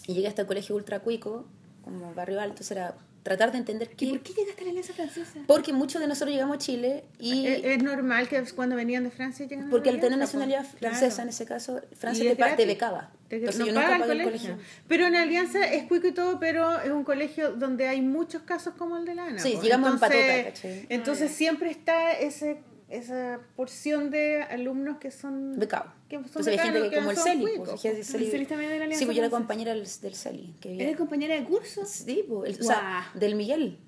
Y 0.06 0.14
llegué 0.14 0.28
hasta 0.28 0.42
el 0.42 0.48
colegio 0.48 0.74
ultra 0.76 1.00
cuico, 1.00 1.46
como 1.84 2.12
barrio 2.14 2.40
alto, 2.40 2.62
era 2.70 2.94
tratar 3.28 3.52
de 3.52 3.58
entender 3.58 3.90
¿Y 3.92 3.96
qué... 3.96 4.08
por 4.10 4.20
qué 4.20 4.32
llegaste 4.32 4.62
a 4.62 4.64
la 4.64 4.70
Alianza 4.70 4.92
Francesa? 4.94 5.40
Porque 5.46 5.72
muchos 5.72 6.00
de 6.00 6.08
nosotros 6.08 6.32
llegamos 6.32 6.56
a 6.56 6.58
Chile 6.58 7.04
y... 7.18 7.46
Es, 7.46 7.64
es 7.64 7.82
normal 7.82 8.28
que 8.28 8.42
cuando 8.54 8.74
venían 8.76 9.04
de 9.04 9.10
Francia 9.10 9.46
llegan 9.46 9.66
a 9.66 9.70
Porque 9.70 9.90
al 9.90 10.00
tener 10.00 10.18
nacionalidad. 10.18 10.64
Claro. 10.78 10.94
francesa, 10.96 11.22
en 11.22 11.28
ese 11.28 11.44
caso, 11.44 11.80
Francia 11.94 12.24
Y 12.24 12.34
te, 12.34 12.44
te 12.56 12.66
becaba. 12.66 13.12
Te- 13.28 13.36
Entonces 13.36 13.60
no 13.60 13.66
yo 13.66 13.72
nunca 13.72 13.86
paga 13.86 13.96
el 13.96 14.00
pagué 14.02 14.12
el 14.14 14.24
colegio. 14.24 14.50
colegio. 14.52 14.72
Pero 14.88 15.06
en 15.06 15.16
Alianza 15.16 15.64
es 15.66 15.82
cuico 15.84 16.06
y 16.06 16.12
todo, 16.12 16.40
pero 16.40 16.80
es 16.80 16.90
un 16.90 17.04
colegio 17.04 17.52
donde 17.52 17.86
hay 17.86 18.00
muchos 18.00 18.42
casos 18.42 18.74
como 18.74 18.96
el 18.96 19.04
de 19.04 19.14
Lana. 19.14 19.38
Sí, 19.38 19.52
po. 19.56 19.62
llegamos 19.62 19.88
en 19.88 19.94
entonces, 19.94 20.20
patota, 20.20 20.44
¿cachai? 20.50 20.86
Entonces 20.88 21.30
siempre 21.32 21.70
está 21.70 22.12
ese 22.12 22.62
esa 22.88 23.40
porción 23.54 24.10
de 24.10 24.42
alumnos 24.44 24.96
que 24.96 25.10
son 25.10 25.58
Becado. 25.58 25.92
Entonces 26.10 26.46
había 26.58 26.72
gente 26.72 26.90
que 26.90 26.96
como 26.96 27.10
el 27.10 27.16
Celi. 27.16 27.42
Pues, 27.42 27.58
po. 27.58 27.70
el 27.72 27.78
Celi- 28.04 28.24
¿El 28.24 28.30
Celi 28.30 28.46
también 28.46 28.70
de 28.70 28.78
la 28.78 28.84
Alianza 28.84 28.98
Sí, 29.00 29.04
pues 29.04 29.16
yo 29.16 29.22
era 29.22 29.30
compañera 29.30 29.74
del, 29.74 29.86
del 30.00 30.14
Celi. 30.14 30.54
¿Eres 30.64 30.96
compañera 30.96 31.34
de 31.34 31.44
curso? 31.44 31.84
Sí, 31.84 32.24
pues, 32.28 32.60
o 32.60 32.62
sea, 32.64 33.10
del 33.14 33.34
Miguel. 33.34 33.78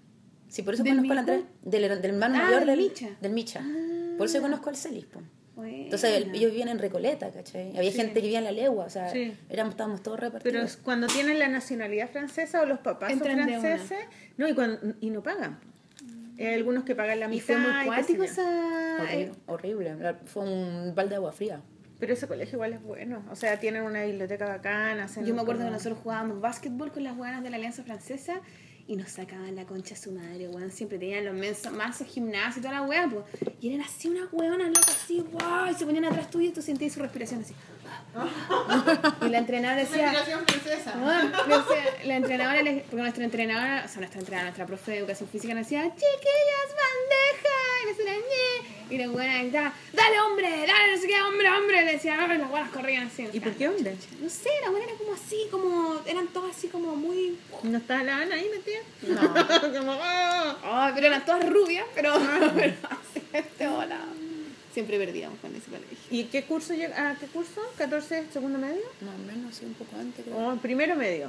Sí, 0.48 0.62
por 0.62 0.74
eso 0.74 0.82
¿Del 0.82 0.96
conozco 0.96 1.12
a 1.12 1.14
la 1.14 1.22
Mico? 1.22 1.32
Andrés. 1.32 1.50
Del, 1.62 2.02
del 2.02 2.10
hermano 2.12 2.34
Ah, 2.38 2.42
mayor 2.44 2.58
del 2.60 2.68
del 2.68 2.78
Micha. 2.78 3.08
Del 3.20 3.32
Micha. 3.32 3.60
Ah. 3.62 4.14
Por 4.18 4.26
eso 4.26 4.40
conozco 4.42 4.68
al 4.68 4.76
Celis, 4.76 5.06
pues. 5.10 5.24
Entonces 5.62 6.16
el- 6.16 6.34
ellos 6.34 6.50
vivían 6.50 6.68
en 6.68 6.78
Recoleta, 6.78 7.30
¿cachai? 7.30 7.76
Había 7.76 7.90
Sí. 7.90 7.96
gente 7.98 8.14
que 8.14 8.20
vivía 8.22 8.38
en 8.38 8.44
la 8.44 8.52
legua, 8.52 8.86
o 8.86 8.90
sea, 8.90 9.10
Sí. 9.10 9.34
éramos, 9.50 9.74
estábamos 9.74 10.02
todos 10.02 10.18
Pero 10.18 10.30
repartidos. 10.32 10.64
es 10.70 10.76
cuando 10.78 11.06
tienen 11.06 11.38
la 11.38 11.48
nacionalidad 11.48 12.08
francesa 12.10 12.62
o 12.62 12.66
los 12.66 12.78
papás 12.80 13.12
Entran 13.12 13.38
son 13.48 13.60
franceses, 13.60 13.98
no, 14.38 14.48
y, 14.48 14.54
cuando, 14.54 14.94
y 15.00 15.10
no 15.10 15.22
pagan. 15.22 15.60
Hay 16.38 16.46
algunos 16.54 16.84
que 16.84 16.94
pagan 16.94 17.20
la 17.20 17.26
y 17.26 17.28
mitad. 17.28 17.44
fue 17.46 17.58
muy 17.58 17.84
cuático 17.86 18.22
esa... 18.22 18.96
Horrible, 19.02 19.32
horrible. 19.46 19.88
Era- 19.90 20.18
Fue 20.24 20.42
un 20.44 20.94
balde 20.94 21.10
de 21.10 21.16
agua 21.16 21.32
fría. 21.32 21.60
Pero 22.00 22.14
ese 22.14 22.26
colegio 22.26 22.56
igual 22.56 22.72
es 22.72 22.82
bueno. 22.82 23.22
O 23.30 23.36
sea, 23.36 23.60
tienen 23.60 23.82
una 23.82 24.02
biblioteca 24.04 24.46
bacana. 24.48 25.04
hacen 25.04 25.24
Yo 25.26 25.34
me 25.34 25.42
acuerdo 25.42 25.64
que 25.66 25.70
nosotros 25.70 25.98
jugábamos 26.02 26.40
básquetbol 26.40 26.90
con 26.92 27.04
las 27.04 27.16
buenas 27.16 27.42
de 27.42 27.50
la 27.50 27.56
Alianza 27.56 27.82
Francesa 27.84 28.40
y 28.86 28.96
nos 28.96 29.10
sacaban 29.10 29.54
la 29.54 29.66
concha 29.66 29.94
a 29.94 29.98
su 29.98 30.10
madre, 30.10 30.48
weón. 30.48 30.70
Siempre 30.72 30.98
tenían 30.98 31.24
los 31.26 31.34
mensos, 31.34 31.70
mazos 31.72 32.08
gimnasios 32.08 32.56
y 32.56 32.60
toda 32.62 32.72
la 32.74 32.82
weá, 32.82 33.06
pues. 33.08 33.24
Y 33.60 33.68
eran 33.74 33.86
así 33.86 34.08
unas 34.08 34.32
weonas 34.32 34.68
locas, 34.68 34.88
así, 35.04 35.24
guau, 35.30 35.70
y 35.70 35.74
se 35.74 35.84
ponían 35.84 36.06
atrás 36.06 36.28
tuyo 36.30 36.48
y 36.48 36.52
tú 36.52 36.62
sentías 36.62 36.92
su 36.94 37.00
respiración 37.00 37.42
así. 37.42 37.54
y 39.26 39.28
la 39.28 39.38
entrenadora 39.38 39.80
decía. 39.82 40.12
francesa. 40.12 40.96
Bueno, 40.96 41.30
le 41.46 41.56
decía- 41.58 42.06
la 42.06 42.16
entrenadora, 42.16 42.60
porque 42.88 42.96
nuestra 43.02 43.24
entrenadora, 43.24 43.82
o 43.84 43.88
sea, 43.88 43.98
nuestra 43.98 44.20
entrenadora, 44.20 44.42
nuestra 44.50 44.66
profe 44.66 44.92
de 44.92 44.98
educación 44.98 45.28
física 45.28 45.54
nos 45.54 45.64
decía, 45.66 45.82
chiquillas, 45.84 46.68
bandeja, 46.80 47.56
y 47.82 47.86
nos 47.88 47.96
decía, 47.98 48.12
"Ñe". 48.14 48.79
Y 48.90 48.98
la 48.98 49.08
buena 49.08 49.42
gritaba, 49.42 49.72
dale 49.92 50.20
hombre, 50.20 50.48
dale, 50.50 50.94
no 50.94 51.00
sé 51.00 51.06
qué, 51.06 51.22
hombre, 51.22 51.48
hombre, 51.50 51.84
le 51.84 51.92
decía, 51.92 52.14
y 52.14 52.38
las 52.38 52.50
buenas 52.50 52.70
corrían 52.70 53.06
así. 53.06 53.28
¿Y 53.32 53.40
por 53.40 53.52
qué 53.54 53.68
hombre? 53.68 53.94
No 54.20 54.28
sé, 54.28 54.50
la 54.62 54.70
buena 54.70 54.86
era 54.86 54.94
como 54.96 55.14
así, 55.14 55.46
como, 55.50 56.00
eran 56.06 56.28
todas 56.28 56.56
así 56.56 56.68
como 56.68 56.96
muy, 56.96 57.38
¿No 57.62 57.78
está 57.78 58.02
la 58.02 58.18
Ana 58.18 58.34
ahí 58.34 58.50
metida? 58.50 58.80
no, 59.02 59.78
como, 59.78 59.92
¡ah! 60.00 60.56
Ay, 60.62 60.92
pero 60.94 61.06
eran 61.06 61.24
todas 61.24 61.48
rubias, 61.48 61.86
pero, 61.94 62.14
pero 62.54 62.74
así, 62.90 63.22
este 63.32 63.68
hola. 63.68 64.00
Siempre 64.72 64.98
perdíamos 64.98 65.38
con 65.40 65.54
ese 65.54 65.68
colegio. 65.68 65.98
¿Y 66.10 66.24
qué 66.24 66.44
curso 66.44 66.74
llega? 66.74 67.10
¿A 67.10 67.16
qué 67.16 67.26
curso? 67.26 67.60
¿14 67.76 68.30
segundo 68.32 68.56
medio? 68.56 68.82
Más 69.00 69.14
o 69.16 69.18
menos, 69.26 69.54
sí, 69.56 69.64
un 69.64 69.74
poco 69.74 69.96
antes, 69.98 70.24
creo. 70.24 70.36
¿O 70.36 70.56
primero 70.56 70.94
medio? 70.94 71.28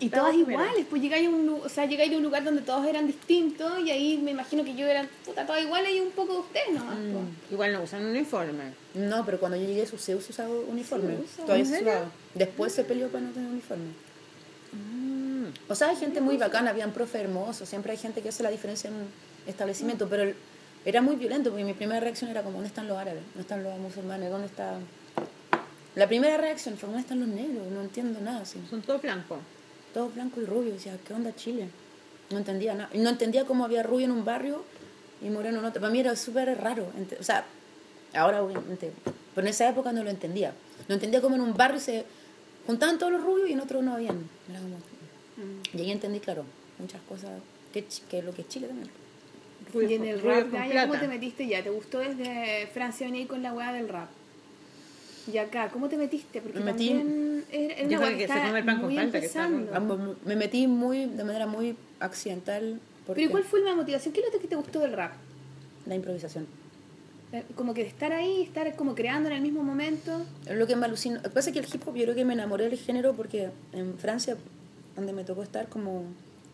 Y 0.00 0.08
todas 0.08 0.34
iguales, 0.34 0.84
pues 0.90 1.00
llegáis 1.00 1.26
a 1.28 1.30
un, 1.30 1.48
o 1.64 1.68
sea, 1.68 1.86
llegáis 1.86 2.10
de 2.10 2.16
un 2.16 2.22
lugar 2.24 2.42
donde 2.42 2.62
todos 2.62 2.84
eran 2.86 3.06
distintos 3.06 3.78
y 3.80 3.90
ahí 3.90 4.18
me 4.18 4.32
imagino 4.32 4.64
que 4.64 4.74
yo 4.74 4.84
era 4.86 5.06
puta 5.24 5.46
todas 5.46 5.62
iguales 5.62 5.92
y 5.94 6.00
un 6.00 6.10
poco 6.10 6.32
de 6.34 6.38
ustedes 6.40 6.72
nomás. 6.72 6.96
pues. 6.96 7.52
Igual 7.52 7.72
no 7.72 7.82
usan 7.82 8.04
uniforme. 8.04 8.72
No, 8.94 9.24
pero 9.24 9.38
cuando 9.38 9.56
yo 9.56 9.64
llegué 9.66 9.86
su 9.86 9.96
Zeus 9.96 10.28
usaba 10.28 10.50
uniforme. 10.50 11.16
Sí. 11.18 11.42
Todavía 11.42 11.64
¿En 11.64 11.70
se 11.70 11.82
usaba. 11.82 12.10
Después 12.34 12.72
se 12.72 12.84
peleó 12.84 13.08
para 13.08 13.24
no 13.24 13.30
tener 13.30 13.48
uniforme. 13.48 13.84
Mm. 14.72 15.46
O 15.68 15.74
sea, 15.74 15.90
hay 15.90 15.96
gente 15.96 16.20
muy 16.20 16.36
bacana, 16.36 16.70
habían 16.70 16.92
profe 16.92 17.20
hermosos, 17.20 17.68
siempre 17.68 17.92
hay 17.92 17.98
gente 17.98 18.20
que 18.22 18.30
hace 18.30 18.42
la 18.42 18.50
diferencia 18.50 18.88
en 18.88 18.96
un 18.96 19.06
establecimiento, 19.46 20.08
pero 20.08 20.24
el- 20.24 20.34
era 20.84 21.00
muy 21.00 21.16
violento 21.16 21.50
porque 21.50 21.64
mi 21.64 21.74
primera 21.74 22.00
reacción 22.00 22.30
era 22.30 22.42
como, 22.42 22.54
¿dónde 22.54 22.68
están 22.68 22.86
los 22.88 22.96
árabes? 22.98 23.22
¿Dónde 23.34 23.40
están 23.42 23.62
los 23.62 23.78
musulmanes? 23.78 24.30
¿Dónde 24.30 24.46
está...? 24.46 24.78
La 25.94 26.06
primera 26.06 26.36
reacción 26.36 26.76
fue, 26.76 26.88
¿dónde 26.88 27.02
están 27.02 27.20
los 27.20 27.28
negros? 27.28 27.66
No 27.68 27.80
entiendo 27.80 28.20
nada, 28.20 28.40
así. 28.42 28.60
Son 28.68 28.82
todos 28.82 29.00
blancos. 29.00 29.38
Todo 29.96 30.10
blanco 30.10 30.42
y 30.42 30.44
rubio, 30.44 30.74
decía, 30.74 30.98
¿qué 31.08 31.14
onda 31.14 31.34
Chile? 31.34 31.68
No 32.28 32.36
entendía 32.36 32.74
nada. 32.74 32.90
Y 32.92 32.98
No 32.98 33.08
entendía 33.08 33.46
cómo 33.46 33.64
había 33.64 33.82
rubio 33.82 34.04
en 34.04 34.12
un 34.12 34.26
barrio 34.26 34.62
y 35.22 35.30
moreno 35.30 35.60
en 35.60 35.64
otro. 35.64 35.80
Para 35.80 35.90
mí 35.90 36.00
era 36.00 36.14
súper 36.14 36.54
raro. 36.60 36.86
O 37.18 37.22
sea, 37.22 37.46
ahora 38.12 38.42
obviamente, 38.42 38.92
pero 39.34 39.46
en 39.46 39.50
esa 39.50 39.66
época 39.66 39.92
no 39.92 40.04
lo 40.04 40.10
entendía. 40.10 40.52
No 40.86 40.96
entendía 40.96 41.22
cómo 41.22 41.36
en 41.36 41.40
un 41.40 41.54
barrio 41.54 41.80
se 41.80 42.04
juntaban 42.66 42.98
todos 42.98 43.10
los 43.10 43.22
rubios 43.22 43.48
y 43.48 43.54
en 43.54 43.60
otro 43.60 43.80
no 43.80 43.94
habían. 43.94 44.28
Era 44.50 44.60
como... 44.60 44.76
Y 45.72 45.80
ahí 45.80 45.90
entendí, 45.90 46.20
claro, 46.20 46.44
muchas 46.78 47.00
cosas, 47.08 47.30
que, 47.72 47.86
que 48.10 48.20
lo 48.20 48.34
que 48.34 48.42
es 48.42 48.48
Chile 48.48 48.66
también. 48.66 48.90
Y 49.90 49.94
en 49.94 50.04
el 50.04 50.20
rap, 50.20 50.42
con 50.42 50.60
Gaya, 50.60 50.72
plata. 50.72 50.88
¿cómo 50.88 51.00
te 51.00 51.08
metiste 51.08 51.46
ya? 51.46 51.62
¿Te 51.62 51.70
gustó 51.70 52.00
desde 52.00 52.66
Francia 52.66 53.06
venir 53.06 53.28
con 53.28 53.42
la 53.42 53.54
weá 53.54 53.72
del 53.72 53.88
rap? 53.88 54.10
Y 55.32 55.38
acá, 55.38 55.68
¿cómo 55.72 55.88
te 55.88 55.96
metiste? 55.96 56.40
Porque 56.40 56.60
Me 56.60 56.72
metí- 56.72 56.88
también 56.96 57.44
era, 57.50 57.74
era 57.74 57.98
weá 58.00 58.16
que 58.16 58.28
se 58.28 58.34
come 58.34 58.58
el 58.60 58.64
pan 58.64 58.80
con 58.80 58.90
que 58.90 59.30
Ah, 59.74 59.80
me- 59.80 60.14
Me 60.24 60.36
metí 60.36 60.66
muy, 60.66 61.06
de 61.06 61.24
manera 61.24 61.46
muy 61.46 61.76
accidental. 62.00 62.80
Porque 63.06 63.20
Pero 63.22 63.28
¿y 63.28 63.32
cuál 63.32 63.44
fue 63.44 63.60
la 63.62 63.74
motivación? 63.74 64.12
¿Qué 64.14 64.20
es 64.20 64.32
lo 64.32 64.40
que 64.40 64.46
te 64.48 64.56
gustó 64.56 64.80
del 64.80 64.92
rap? 64.92 65.12
la 65.86 65.94
improvisación. 65.94 66.46
Eh, 67.32 67.44
Como 67.54 67.72
que 67.72 67.82
de 67.82 67.88
estar 67.88 68.12
ahí, 68.12 68.42
estar 68.42 68.74
como 68.74 68.94
creando 68.96 69.28
en 69.28 69.36
el 69.36 69.40
mismo 69.42 69.62
momento. 69.62 70.24
Lo 70.50 70.66
que 70.66 70.74
me 70.74 70.84
alucinó, 70.86 71.16
lo 71.16 71.22
que 71.22 71.30
pasa 71.30 71.50
es 71.50 71.54
que 71.54 71.60
el 71.60 71.66
hip 71.72 71.86
hop 71.86 71.94
yo 71.94 72.02
creo 72.04 72.14
que 72.16 72.24
me 72.24 72.32
enamoré 72.34 72.68
del 72.68 72.76
género 72.78 73.14
porque 73.14 73.50
en 73.72 73.96
Francia, 73.98 74.36
donde 74.96 75.12
me 75.12 75.22
tocó 75.22 75.44
estar 75.44 75.68
como, 75.68 76.04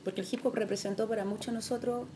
porque 0.04 0.20
el 0.20 0.26
hip 0.30 0.44
hop 0.44 0.54
representó 0.54 1.08
para 1.08 1.24
muchos 1.24 1.46
de 1.46 1.52
nosotros 1.52 2.06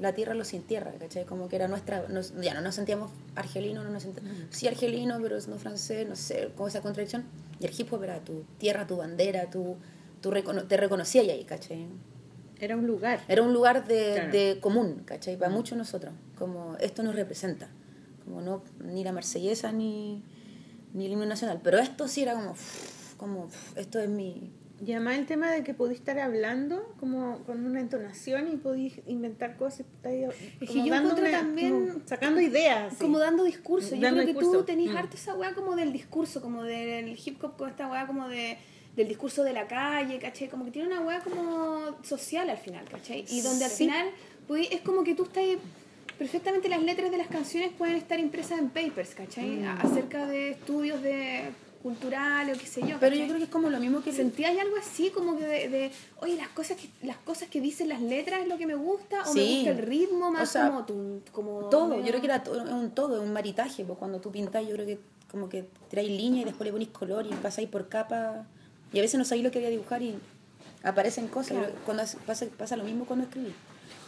la 0.00 0.14
tierra 0.14 0.34
lo 0.34 0.44
sin 0.44 0.62
tierra, 0.62 0.92
¿cachai? 0.98 1.24
Como 1.26 1.48
que 1.48 1.56
era 1.56 1.68
nuestra, 1.68 2.08
nos- 2.08 2.34
ya 2.40 2.54
no 2.54 2.60
nos 2.60 2.74
sentíamos 2.74 3.10
argelinos, 3.34 3.84
no 3.84 3.90
nos 3.90 4.02
sentíamos, 4.02 4.32
sí 4.50 4.66
argelino, 4.66 5.18
pero 5.22 5.36
no 5.46 5.58
francés, 5.58 6.08
no 6.08 6.16
sé, 6.16 6.50
como 6.56 6.68
esa 6.68 6.80
contradicción. 6.80 7.24
Y 7.60 7.66
el 7.66 7.72
hip 7.78 7.92
hop 7.92 8.02
era 8.04 8.20
tu 8.24 8.44
tierra, 8.58 8.86
tu 8.86 8.96
bandera, 8.96 9.50
tu, 9.50 9.76
tu 10.20 10.30
recono- 10.30 10.66
te 10.66 10.76
reconocía 10.76 11.22
ahí, 11.22 11.44
¿cachai? 11.44 11.86
Era 12.58 12.76
un 12.76 12.86
lugar. 12.86 13.20
Era 13.28 13.42
un 13.42 13.52
lugar 13.52 13.86
de, 13.86 14.12
Claro. 14.14 14.32
de 14.32 14.58
común, 14.60 15.02
¿cachai? 15.04 15.36
Para 15.38 15.50
muchos 15.50 15.76
nosotros. 15.78 16.12
Como 16.38 16.76
esto 16.78 17.02
nos 17.02 17.14
representa. 17.14 17.68
Como 18.24 18.40
no, 18.42 18.62
ni 18.84 19.02
la 19.02 19.12
marsellesa 19.12 19.72
ni, 19.72 20.22
ni 20.92 21.06
el 21.06 21.12
himno 21.12 21.26
nacional. 21.26 21.60
Pero 21.62 21.78
esto 21.78 22.06
sí 22.08 22.22
era 22.22 22.34
como, 22.34 22.54
como 23.16 23.48
esto 23.76 23.98
es 23.98 24.08
mi... 24.10 24.50
Y 24.84 24.92
además 24.92 25.18
el 25.18 25.26
tema 25.26 25.50
de 25.50 25.62
que 25.62 25.74
podís 25.74 25.98
estar 25.98 26.18
hablando 26.18 26.94
como 26.98 27.40
con 27.44 27.66
una 27.66 27.80
entonación 27.80 28.48
y 28.50 28.56
podís 28.56 28.94
inventar 29.06 29.56
cosas. 29.56 29.80
estáis 29.80 30.28
que 30.58 30.66
yo 30.66 30.94
encuentro 30.94 31.18
una- 31.18 31.30
también- 31.30 31.88
como 31.88 32.00
sacando 32.08 32.40
ideas. 32.40 32.94
Como 32.98 33.18
dando 33.18 33.44
discurso. 33.44 33.94
Yo 33.94 34.00
Dando 34.00 34.22
creo 34.22 34.34
que 34.34 34.40
tú 34.40 34.62
tenés 34.64 34.90
Mm. 34.90 34.96
harto 34.96 35.16
esa 35.16 35.34
weá 35.34 35.54
como 35.54 35.76
del 35.76 35.92
discurso, 35.92 36.40
como 36.40 36.62
del 36.64 37.18
hip 37.22 37.42
hop, 37.44 37.56
con 37.58 37.68
esta 37.70 37.88
weá 37.88 38.06
como 38.06 38.28
de 38.28 38.56
del 38.96 39.06
discurso 39.06 39.44
de 39.44 39.52
la 39.52 39.68
calle, 39.68 40.18
¿cachai? 40.18 40.48
Como 40.48 40.64
que 40.64 40.72
tiene 40.72 40.88
una 40.88 41.00
weá 41.00 41.20
como 41.20 41.96
social 42.02 42.50
al 42.50 42.58
final, 42.58 42.84
¿cachai? 42.90 43.24
Y 43.28 43.40
donde 43.40 43.64
al 43.66 43.70
Sí. 43.70 43.84
final 43.84 44.08
pues, 44.48 44.66
es 44.72 44.80
como 44.80 45.04
que 45.04 45.14
tú 45.14 45.22
estás... 45.24 45.44
Perfectamente 46.18 46.68
las 46.68 46.82
letras 46.82 47.10
de 47.10 47.16
las 47.16 47.28
canciones 47.28 47.70
pueden 47.78 47.94
estar 47.96 48.18
impresas 48.18 48.58
en 48.58 48.68
papers, 48.68 49.14
¿cachai? 49.14 49.60
Mm. 49.60 49.64
Acerca 49.80 50.26
de 50.26 50.50
estudios 50.50 51.00
de 51.02 51.50
culturales 51.82 52.56
o 52.56 52.60
qué 52.60 52.66
sé 52.66 52.80
yo. 52.86 52.96
Pero 53.00 53.16
yo 53.16 53.24
creo 53.24 53.38
que 53.38 53.44
es 53.44 53.50
como 53.50 53.70
lo 53.70 53.80
mismo 53.80 54.02
que... 54.02 54.12
¿Sentías 54.12 54.56
algo 54.58 54.76
así 54.76 55.10
como 55.10 55.36
que 55.36 55.46
de, 55.46 55.68
de, 55.68 55.92
oye, 56.20 56.36
las 56.36 56.48
cosas 56.48 56.76
que 56.76 56.88
las 57.06 57.16
cosas 57.18 57.48
que 57.48 57.60
dicen 57.60 57.88
las 57.88 58.02
letras 58.02 58.42
es 58.42 58.48
lo 58.48 58.58
que 58.58 58.66
me 58.66 58.74
gusta 58.74 59.22
o 59.22 59.34
me 59.34 59.42
gusta 59.42 59.70
el 59.70 59.78
ritmo 59.78 60.30
más 60.30 60.48
O 60.48 60.52
sea, 60.52 60.70
como 60.70 61.20
como 61.32 61.68
Todo, 61.68 61.98
yo 61.98 62.06
creo 62.06 62.20
que 62.20 62.26
era 62.26 62.42
todo, 62.42 62.64
es 62.64 62.70
un 62.70 62.90
todo, 62.90 63.16
es 63.16 63.22
un 63.22 63.32
maritaje. 63.32 63.84
Pues 63.84 63.98
cuando 63.98 64.20
tú 64.20 64.30
pintas, 64.30 64.66
yo 64.66 64.74
creo 64.74 64.86
que 64.86 64.98
como 65.30 65.48
que 65.48 65.64
traes 65.88 66.08
línea 66.08 66.42
y 66.42 66.44
después 66.44 66.66
le 66.66 66.72
pones 66.72 66.88
color 66.88 67.26
y 67.26 67.30
pasáis 67.34 67.68
por 67.68 67.88
capa. 67.88 68.46
Y 68.92 68.98
a 68.98 69.02
veces 69.02 69.18
no 69.18 69.24
sabéis 69.24 69.44
lo 69.44 69.50
que 69.50 69.60
voy 69.60 69.68
a 69.68 69.70
dibujar 69.70 70.02
y 70.02 70.18
aparecen 70.82 71.28
cosas. 71.28 71.58
Claro. 71.58 71.74
Cuando 71.84 72.02
pasa, 72.26 72.46
pasa 72.58 72.76
lo 72.76 72.84
mismo 72.84 73.06
cuando 73.06 73.24
escribí. 73.24 73.54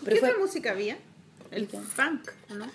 ¿Qué 0.04 0.16
fue 0.16 0.30
otra 0.30 0.40
música 0.40 0.70
había? 0.72 0.98
El 1.50 1.68
funk, 1.68 2.30
¿no? 2.50 2.66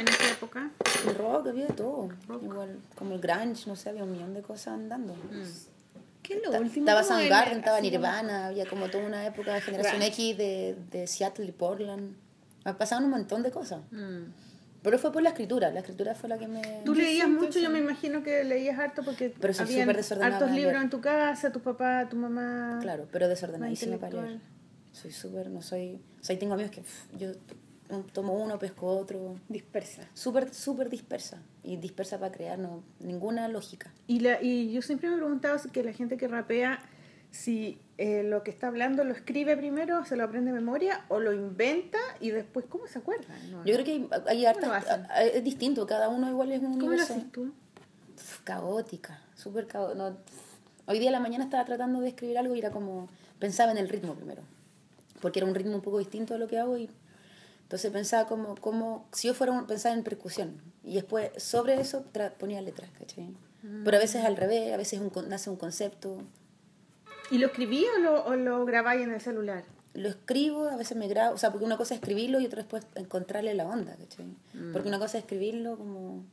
En 0.00 0.08
esa 0.08 0.30
época. 0.32 0.70
el 1.06 1.14
rock, 1.14 1.48
había 1.48 1.66
de 1.66 1.72
todo. 1.74 2.08
Igual, 2.42 2.78
como 2.94 3.14
el 3.14 3.20
grunge, 3.20 3.66
no 3.66 3.76
sé, 3.76 3.90
había 3.90 4.04
un 4.04 4.12
millón 4.12 4.34
de 4.34 4.42
cosas 4.42 4.74
andando. 4.74 5.14
¿Qué 6.22 6.34
es 6.34 6.42
lo 6.44 6.50
Ta- 6.50 6.60
último? 6.60 6.86
Estaba 6.86 7.02
Soundgarden, 7.02 7.58
estaba 7.58 7.78
así 7.78 7.90
como- 7.90 7.98
Nirvana, 8.02 8.46
había 8.46 8.66
como 8.66 8.88
toda 8.90 9.04
una 9.06 9.26
época 9.26 9.54
de 9.54 9.60
generación. 9.60 10.02
X 10.02 10.36
de, 10.36 10.76
de 10.90 11.06
Seattle 11.06 11.46
y 11.46 11.52
Portland. 11.52 12.14
Pasaban 12.76 13.04
un 13.04 13.10
montón 13.10 13.42
de 13.42 13.50
cosas. 13.50 13.80
Mm. 13.90 14.24
Pero 14.82 14.98
fue 14.98 15.10
por 15.12 15.22
la 15.22 15.30
escritura, 15.30 15.70
la 15.72 15.80
escritura 15.80 16.14
fue 16.14 16.28
la 16.28 16.38
que 16.38 16.46
me... 16.46 16.82
Tú 16.84 16.94
leías 16.94 17.28
mucho, 17.28 17.58
yo 17.58 17.68
me 17.70 17.78
imagino 17.78 18.22
que 18.22 18.44
leías 18.44 18.78
harto 18.78 19.02
porque 19.02 19.34
Pero 19.40 19.52
soy 19.52 19.64
habían 19.66 19.80
súper 19.82 19.96
desordenada 19.96 20.36
hartos 20.36 20.50
libros 20.52 20.82
en 20.82 20.90
tu 20.90 21.00
casa, 21.00 21.50
tu 21.50 21.60
papá, 21.60 22.08
tu 22.08 22.16
mamá. 22.16 22.78
Claro, 22.80 23.08
pero 23.10 23.26
desordenadísima 23.28 23.96
para 23.98 24.22
leer. 24.22 24.40
Soy 24.92 25.10
súper, 25.10 25.50
no 25.50 25.62
soy... 25.62 26.00
O 26.20 26.24
sea, 26.24 26.38
tengo 26.38 26.54
amigos 26.54 26.70
que 26.72 26.82
pff, 26.82 27.16
yo 27.18 27.32
tomo 28.12 28.34
uno, 28.34 28.58
pesco 28.58 28.86
otro. 28.86 29.36
dispersa. 29.48 30.02
Súper, 30.14 30.52
súper 30.54 30.90
dispersa. 30.90 31.42
Y 31.62 31.76
dispersa 31.76 32.18
para 32.18 32.32
crear, 32.32 32.58
no, 32.58 32.82
ninguna 33.00 33.48
lógica. 33.48 33.92
Y, 34.06 34.20
la, 34.20 34.42
y 34.42 34.72
yo 34.72 34.82
siempre 34.82 35.08
me 35.08 35.14
he 35.16 35.18
preguntado 35.18 35.58
si 35.58 35.70
que 35.70 35.82
la 35.82 35.92
gente 35.92 36.16
que 36.16 36.28
rapea, 36.28 36.80
si 37.30 37.78
eh, 37.98 38.22
lo 38.22 38.42
que 38.42 38.50
está 38.50 38.68
hablando 38.68 39.04
lo 39.04 39.12
escribe 39.12 39.56
primero, 39.56 40.04
se 40.04 40.16
lo 40.16 40.24
aprende 40.24 40.52
de 40.52 40.58
memoria 40.58 41.04
o 41.08 41.18
lo 41.20 41.32
inventa 41.32 41.98
y 42.20 42.30
después, 42.30 42.66
¿cómo 42.68 42.86
se 42.86 42.98
acuerda? 42.98 43.34
No, 43.50 43.64
Yo 43.64 43.74
creo 43.74 43.84
que 43.84 43.92
hay, 43.92 44.08
hay 44.28 44.46
hartas... 44.46 44.86
lo 44.86 45.14
Es 45.20 45.44
distinto, 45.44 45.86
cada 45.86 46.08
uno 46.08 46.28
igual 46.30 46.52
es 46.52 46.60
un 46.60 46.72
¿Cómo 46.72 46.80
lo 46.80 46.86
universo. 46.88 47.14
haces 47.14 47.32
tú? 47.32 47.52
Pf, 48.16 48.42
caótica, 48.44 49.20
súper 49.34 49.66
caótica. 49.66 49.98
No, 49.98 50.16
hoy 50.86 50.98
día 50.98 51.08
a 51.10 51.12
la 51.12 51.20
mañana 51.20 51.44
estaba 51.44 51.64
tratando 51.64 52.00
de 52.00 52.08
escribir 52.08 52.38
algo 52.38 52.54
y 52.54 52.58
era 52.60 52.70
como, 52.70 53.08
pensaba 53.38 53.72
en 53.72 53.78
el 53.78 53.88
ritmo 53.88 54.14
primero, 54.14 54.42
porque 55.20 55.40
era 55.40 55.46
un 55.46 55.54
ritmo 55.54 55.74
un 55.74 55.82
poco 55.82 55.98
distinto 55.98 56.34
a 56.34 56.38
lo 56.38 56.48
que 56.48 56.58
hago 56.58 56.78
y 56.78 56.88
entonces 57.68 57.90
pensaba 57.90 58.26
como, 58.26 58.54
como 58.56 59.06
si 59.12 59.28
yo 59.28 59.34
fuera 59.34 59.52
un, 59.52 59.66
pensaba 59.66 59.94
en 59.94 60.02
percusión 60.02 60.58
y 60.82 60.94
después 60.94 61.30
sobre 61.36 61.78
eso 61.78 62.02
tra- 62.14 62.32
ponía 62.32 62.62
letras, 62.62 62.88
¿cachai? 62.98 63.28
Pero 63.84 63.96
a 63.98 64.00
veces 64.00 64.24
al 64.24 64.36
revés, 64.36 64.72
a 64.72 64.78
veces 64.78 65.00
un 65.00 65.12
nace 65.28 65.50
un 65.50 65.56
concepto, 65.56 66.22
¿Y 67.30 67.36
lo 67.36 67.48
escribí 67.48 67.84
o 67.96 67.98
lo, 68.00 68.24
o 68.24 68.36
lo 68.36 68.64
grabáis 68.64 69.02
en 69.02 69.12
el 69.12 69.20
celular? 69.20 69.64
lo 69.94 70.08
escribo, 70.08 70.68
a 70.68 70.76
veces 70.76 70.96
me 70.96 71.08
grabo, 71.08 71.34
o 71.34 71.38
sea, 71.38 71.50
porque 71.50 71.64
una 71.66 71.76
cosa 71.76 71.92
es 71.94 72.00
escribirlo 72.00 72.40
y 72.40 72.46
otra 72.46 72.58
después 72.62 72.86
encontrarle 72.94 73.52
la 73.54 73.66
onda, 73.66 73.96
¿cachai? 73.96 74.26
Porque 74.72 74.88
una 74.88 74.98
cosa 74.98 75.18
es 75.18 75.24
escribirlo 75.24 75.76
como... 75.76 76.24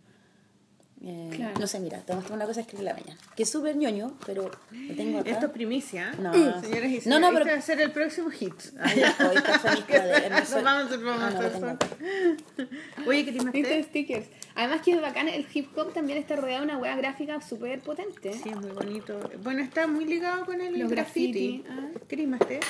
eh, 1.06 1.30
Claro. 1.36 1.60
No 1.60 1.68
sé, 1.68 1.80
mira, 1.80 2.00
te 2.00 2.14
muestro 2.14 2.34
una 2.36 2.46
cosa 2.46 2.60
es 2.62 2.66
escribir 2.66 2.86
la 2.86 2.94
mañana, 2.94 3.18
que 3.36 3.44
es 3.44 3.50
súper 3.50 3.76
ñoño, 3.78 4.18
pero 4.26 4.50
lo 4.72 4.96
tengo 4.96 5.20
acá. 5.20 5.30
Esto 5.30 5.46
es 5.46 5.52
primicia. 5.52 6.12
No. 6.20 6.34
Señores 6.34 6.92
y 6.92 6.96
No, 6.96 7.02
señores, 7.02 7.22
no, 7.22 7.28
pero- 7.30 7.40
este 7.40 7.52
va 7.52 7.58
a 7.58 7.62
ser 7.62 7.82
el 7.82 7.92
próximo 7.92 8.30
hit. 8.32 8.54
Ay, 8.80 9.02
soy- 9.18 9.36
vamos 10.64 10.92
a 10.92 10.96
Ah, 10.96 11.32
no, 11.34 11.42
lo 11.42 11.50
famosos. 11.50 11.52
tengo 11.54 11.68
acá. 11.68 11.88
Oye, 13.08 13.26
¿qué 13.26 13.32
te 13.32 13.40
Viste 13.44 13.60
imaginas? 13.60 13.86
stickers. 13.88 14.28
Además 14.56 14.82
que 14.82 14.92
es 14.94 15.02
bacán, 15.02 15.28
el 15.28 15.46
hip 15.54 15.78
hop 15.78 15.94
también 15.94 16.18
está 16.18 16.36
rodeado 16.38 16.66
de 16.66 16.72
una 16.72 16.78
hueá 16.80 16.96
gráfica 16.96 17.42
súper 17.42 17.82
potente. 17.82 18.34
Sí, 18.34 18.50
es 18.50 18.56
muy 18.58 18.72
bonito. 18.72 19.30
Bueno, 19.44 19.62
está 19.62 19.86
muy 19.88 20.06
ligado 20.06 20.46
con 20.46 20.60
el 20.62 20.80
Los 20.80 20.90
graffiti. 20.90 21.62
graffiti, 21.62 21.98
ah. 21.98 22.00
¿Qué 22.08 22.16
te 22.18 22.24
imaginas? 22.24 22.66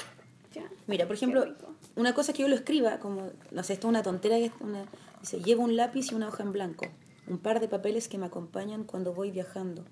Ya. 0.53 0.63
Mira, 0.87 1.05
por 1.05 1.15
ejemplo, 1.15 1.45
una 1.95 2.13
cosa 2.13 2.31
es 2.31 2.37
que 2.37 2.43
yo 2.43 2.49
lo 2.49 2.55
escriba, 2.55 2.97
como, 2.99 3.29
no 3.51 3.63
sé, 3.63 3.73
esto 3.73 3.87
es 3.87 3.89
una 3.89 4.01
tontera, 4.03 4.37
que 4.37 4.51
una, 4.61 4.85
dice, 5.21 5.39
llevo 5.41 5.63
un 5.63 5.75
lápiz 5.75 6.11
y 6.11 6.15
una 6.15 6.27
hoja 6.29 6.43
en 6.43 6.51
blanco, 6.53 6.87
un 7.27 7.37
par 7.37 7.59
de 7.59 7.67
papeles 7.67 8.07
que 8.07 8.17
me 8.17 8.25
acompañan 8.27 8.83
cuando 8.83 9.13
voy 9.13 9.31
viajando, 9.31 9.83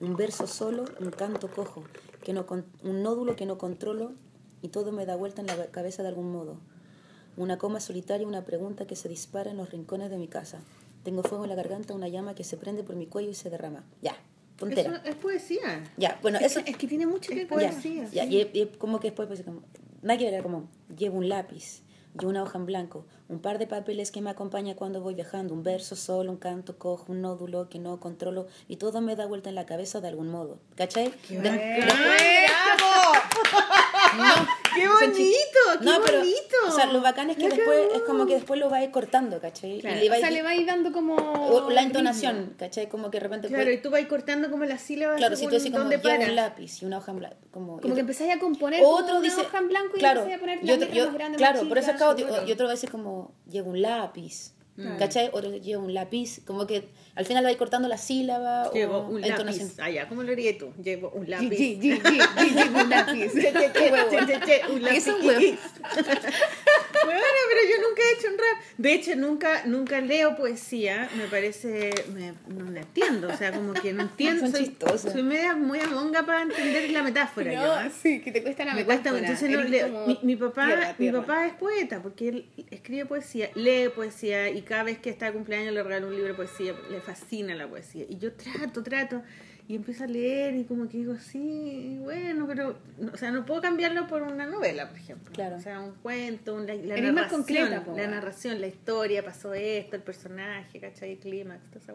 un 0.00 0.16
verso 0.16 0.46
solo, 0.46 0.84
un 1.00 1.10
canto 1.10 1.48
cojo, 1.50 1.84
que 2.22 2.32
no 2.32 2.46
con- 2.46 2.64
un 2.82 3.02
nódulo 3.02 3.36
que 3.36 3.46
no 3.46 3.58
controlo 3.58 4.12
y 4.62 4.68
todo 4.68 4.92
me 4.92 5.06
da 5.06 5.14
vuelta 5.16 5.40
en 5.40 5.46
la 5.46 5.66
cabeza 5.66 6.02
de 6.02 6.08
algún 6.08 6.32
modo, 6.32 6.56
una 7.36 7.58
coma 7.58 7.80
solitaria, 7.80 8.26
una 8.26 8.44
pregunta 8.44 8.86
que 8.86 8.96
se 8.96 9.08
dispara 9.08 9.50
en 9.50 9.56
los 9.56 9.70
rincones 9.70 10.10
de 10.10 10.18
mi 10.18 10.28
casa, 10.28 10.60
tengo 11.04 11.22
fuego 11.22 11.44
en 11.44 11.50
la 11.50 11.56
garganta, 11.56 11.94
una 11.94 12.08
llama 12.08 12.34
que 12.34 12.44
se 12.44 12.56
prende 12.56 12.82
por 12.82 12.96
mi 12.96 13.06
cuello 13.06 13.30
y 13.30 13.34
se 13.34 13.50
derrama, 13.50 13.84
ya, 14.02 14.16
tontera. 14.56 14.96
Eso 14.96 15.04
es 15.04 15.14
poesía. 15.16 15.84
Ya, 15.96 16.18
bueno, 16.22 16.38
Es, 16.38 16.46
eso 16.52 16.64
que, 16.64 16.70
es 16.72 16.76
que 16.76 16.86
tiene 16.88 17.06
mucho 17.06 17.28
que 17.30 17.44
ver 17.44 17.48
ya, 17.60 17.70
poesía, 17.70 18.04
ya, 18.10 18.24
sí. 18.24 18.48
y, 18.52 18.60
y 18.62 18.66
como 18.78 18.98
que 19.00 19.08
después, 19.08 19.28
pues, 19.28 19.42
como, 19.42 19.62
nada 20.02 20.18
que 20.18 20.30
ver, 20.30 20.42
como, 20.42 20.68
llevo 20.96 21.18
un 21.18 21.28
lápiz, 21.28 21.82
llevo 22.18 22.30
una 22.30 22.42
hoja 22.42 22.58
en 22.58 22.66
blanco, 22.66 23.04
un 23.28 23.40
par 23.40 23.58
de 23.58 23.66
papeles 23.66 24.10
que 24.10 24.20
me 24.20 24.30
acompaña 24.30 24.74
cuando 24.76 25.00
voy 25.00 25.14
viajando, 25.14 25.52
un 25.54 25.62
verso 25.62 25.96
solo, 25.96 26.30
un 26.30 26.36
canto 26.38 26.78
cojo, 26.78 27.06
un 27.12 27.20
nódulo 27.22 27.68
que 27.68 27.78
no 27.78 27.98
controlo, 28.00 28.46
y 28.68 28.76
todo 28.76 29.00
me 29.00 29.16
da 29.16 29.26
vuelta 29.26 29.48
en 29.48 29.54
la 29.56 29.66
cabeza 29.66 30.00
de 30.00 30.08
algún 30.08 30.28
modo. 30.30 30.58
¿Cachai? 30.76 31.12
De- 31.28 31.40
bacán! 31.40 31.98
no, 34.16 34.24
¡Qué 34.74 34.88
bonito! 34.88 35.58
¡Qué 35.78 35.84
no, 35.84 36.00
pero, 36.04 36.18
bonito! 36.18 36.56
o 36.66 36.70
sea, 36.72 36.86
lo 36.86 37.00
bacán 37.00 37.30
es 37.30 37.36
que 37.36 37.48
después, 37.48 37.78
es 37.94 38.02
como 38.02 38.26
que 38.26 38.34
después 38.34 38.58
lo 38.58 38.68
vais 38.68 38.88
cortando, 38.90 39.40
¿cachai? 39.40 39.80
Claro, 39.80 39.96
Y 39.96 40.00
le 40.00 40.06
o 40.06 40.10
vais, 40.10 40.20
sea, 40.20 40.30
le 40.30 40.42
vais 40.42 40.66
dando 40.66 40.92
como... 40.92 41.14
o 41.14 41.70
la 41.70 41.82
entonación, 41.82 42.54
¿cachai? 42.58 42.88
Como 42.88 43.10
que 43.10 43.18
de 43.18 43.22
repente... 43.24 43.48
Claro, 43.48 43.62
puede- 43.64 43.74
y 43.76 43.78
tú 43.82 43.90
vas 43.90 44.04
cortando 44.06 44.50
como 44.50 44.64
las 44.64 44.80
sílabas 44.80 45.16
claro, 45.18 45.36
si 45.36 45.44
tú 45.46 45.52
decís 45.52 45.70
como, 45.72 45.88
para. 46.02 46.24
un 46.26 46.34
lápiz 46.36 46.82
y 46.82 46.86
una 46.86 46.98
hoja 46.98 47.12
en 47.12 47.18
blanco, 47.18 47.36
como... 47.50 47.80
Como 47.80 47.94
que 47.94 48.00
empezáis 48.00 48.34
a 48.34 48.38
componer 48.38 48.82
otro 48.84 49.14
una 49.16 49.20
dice 49.20 49.40
hoja 49.42 49.58
en 49.58 49.68
blanco 49.68 49.96
y 49.96 49.98
claro 50.00 50.20
empezáis 50.22 50.36
a 50.36 50.40
poner 50.40 50.58
y 50.62 50.66
las 50.66 50.76
otro- 50.76 50.88
letras 50.88 50.96
yo- 50.98 51.06
más 51.06 51.14
grandes, 51.14 51.38
claro 51.38 51.58
más 51.60 51.68
por 51.68 51.78
eso 51.78 51.90
acabo 51.92 52.14
de- 52.14 52.46
y 52.48 52.52
otro 52.52 52.68
veces 52.68 52.90
como 52.90 53.34
llevo 53.48 53.70
un 53.70 53.82
lápiz 53.82 54.52
Mm. 54.76 54.96
¿cachai? 54.98 55.30
otro 55.32 55.52
llevo 55.56 55.84
un 55.84 55.94
lápiz 55.94 56.40
como 56.44 56.66
que 56.66 56.88
al 57.16 57.26
final 57.26 57.44
vais 57.44 57.56
cortando 57.56 57.86
la 57.88 57.96
sílaba 57.98 58.70
Llevo 58.72 58.98
o 58.98 59.08
un 59.08 59.24
entonación. 59.24 59.68
lápiz. 59.68 59.82
Ah, 59.82 59.90
ya, 59.90 60.08
¿cómo 60.08 60.22
lo 60.22 60.32
harías 60.32 60.58
tú? 60.58 60.72
Llevo 60.82 61.10
un 61.10 61.28
lápiz. 61.30 61.48
G, 61.50 61.78
G, 61.80 62.00
G, 62.02 62.18
G, 62.18 62.54
G, 62.54 62.82
un 62.82 62.90
lápiz. 62.90 63.32
Che, 63.34 63.52
che, 63.52 63.72
che, 63.72 63.92
che, 64.10 64.26
che, 64.26 64.40
che, 64.40 64.72
un 64.72 64.82
lápiz. 64.82 64.96
Eso. 65.06 65.16
Bueno, 67.04 67.20
pero 67.48 67.60
yo 67.68 67.86
nunca 67.88 68.02
he 68.02 68.12
hecho 68.14 68.28
un 68.28 68.38
rap. 68.38 68.64
De 68.78 68.94
hecho, 68.94 69.16
nunca, 69.16 69.66
nunca 69.66 70.00
leo 70.00 70.36
poesía. 70.36 71.08
Me 71.16 71.26
parece. 71.26 71.92
Me, 72.14 72.32
no 72.48 72.70
la 72.70 72.80
entiendo. 72.80 73.28
O 73.28 73.36
sea, 73.36 73.52
como 73.52 73.74
que 73.74 73.92
no 73.92 74.02
entiendo. 74.02 74.46
Son 74.46 74.52
soy, 74.52 75.12
soy 75.12 75.22
media 75.22 75.54
muy 75.54 75.80
amonga 75.80 76.24
para 76.24 76.42
entender 76.42 76.90
la 76.90 77.02
metáfora. 77.02 77.52
yo, 77.52 77.60
No, 77.60 77.80
¿eh? 77.82 77.90
sí, 78.02 78.20
que 78.20 78.32
te 78.32 78.42
cuesta 78.42 78.64
la 78.64 78.74
me 78.74 78.84
cuesta 78.86 79.12
metáfora. 79.12 79.32
entonces 79.32 79.50
no 79.50 79.58
Eres 79.60 79.70
leo. 79.70 79.88
como 79.92 80.06
mi, 80.06 80.18
mi 80.22 80.36
papá 80.36 80.66
tierra, 80.66 80.94
mi 80.98 81.10
papá 81.10 81.46
es 81.46 81.52
poeta 81.54 82.00
porque 82.02 82.28
él 82.28 82.46
escribe 82.70 83.04
poesía 83.06 83.50
lee 83.54 83.88
poesía 83.94 84.48
y 84.48 84.62
cada 84.62 84.84
vez 84.84 84.98
que 84.98 85.10
está 85.10 85.26
de 85.26 85.32
cumpleaños 85.32 85.74
le 85.74 85.82
regalo 85.82 86.06
un 86.08 86.14
libro 86.14 86.28
de 86.28 86.34
poesía 86.34 86.74
le 86.90 87.00
fascina 87.04 87.54
la 87.54 87.68
poesía 87.68 88.04
y 88.08 88.18
yo 88.18 88.32
trato 88.32 88.82
trato 88.82 89.22
Y 89.66 89.76
empiezo 89.76 90.04
a 90.04 90.06
leer 90.06 90.54
y 90.56 90.64
como 90.64 90.88
que 90.90 90.98
digo, 90.98 91.16
sí, 91.16 91.96
bueno, 92.02 92.46
pero, 92.46 92.76
no- 92.98 93.12
o 93.12 93.16
sea, 93.16 93.30
no 93.30 93.46
puedo 93.46 93.62
cambiarlo 93.62 94.06
por 94.06 94.20
una 94.22 94.44
novela, 94.44 94.88
por 94.90 94.98
ejemplo. 94.98 95.32
Claro. 95.32 95.56
O 95.56 95.58
sea, 95.60 95.80
un 95.80 95.92
cuento, 96.02 96.54
un- 96.54 96.66
la, 96.66 96.74
la 96.74 96.96
Eres 96.96 97.14
más 97.14 97.32
narración, 97.32 97.40
concreta, 97.40 97.84
la 97.96 98.06
narración, 98.08 98.60
la 98.60 98.66
historia, 98.66 99.24
pasó 99.24 99.54
esto, 99.54 99.96
el 99.96 100.02
personaje, 100.02 100.78
¿cachai? 100.80 101.12
El 101.12 101.18
clímax, 101.18 101.62
toda 101.70 101.80
esa. 101.80 101.94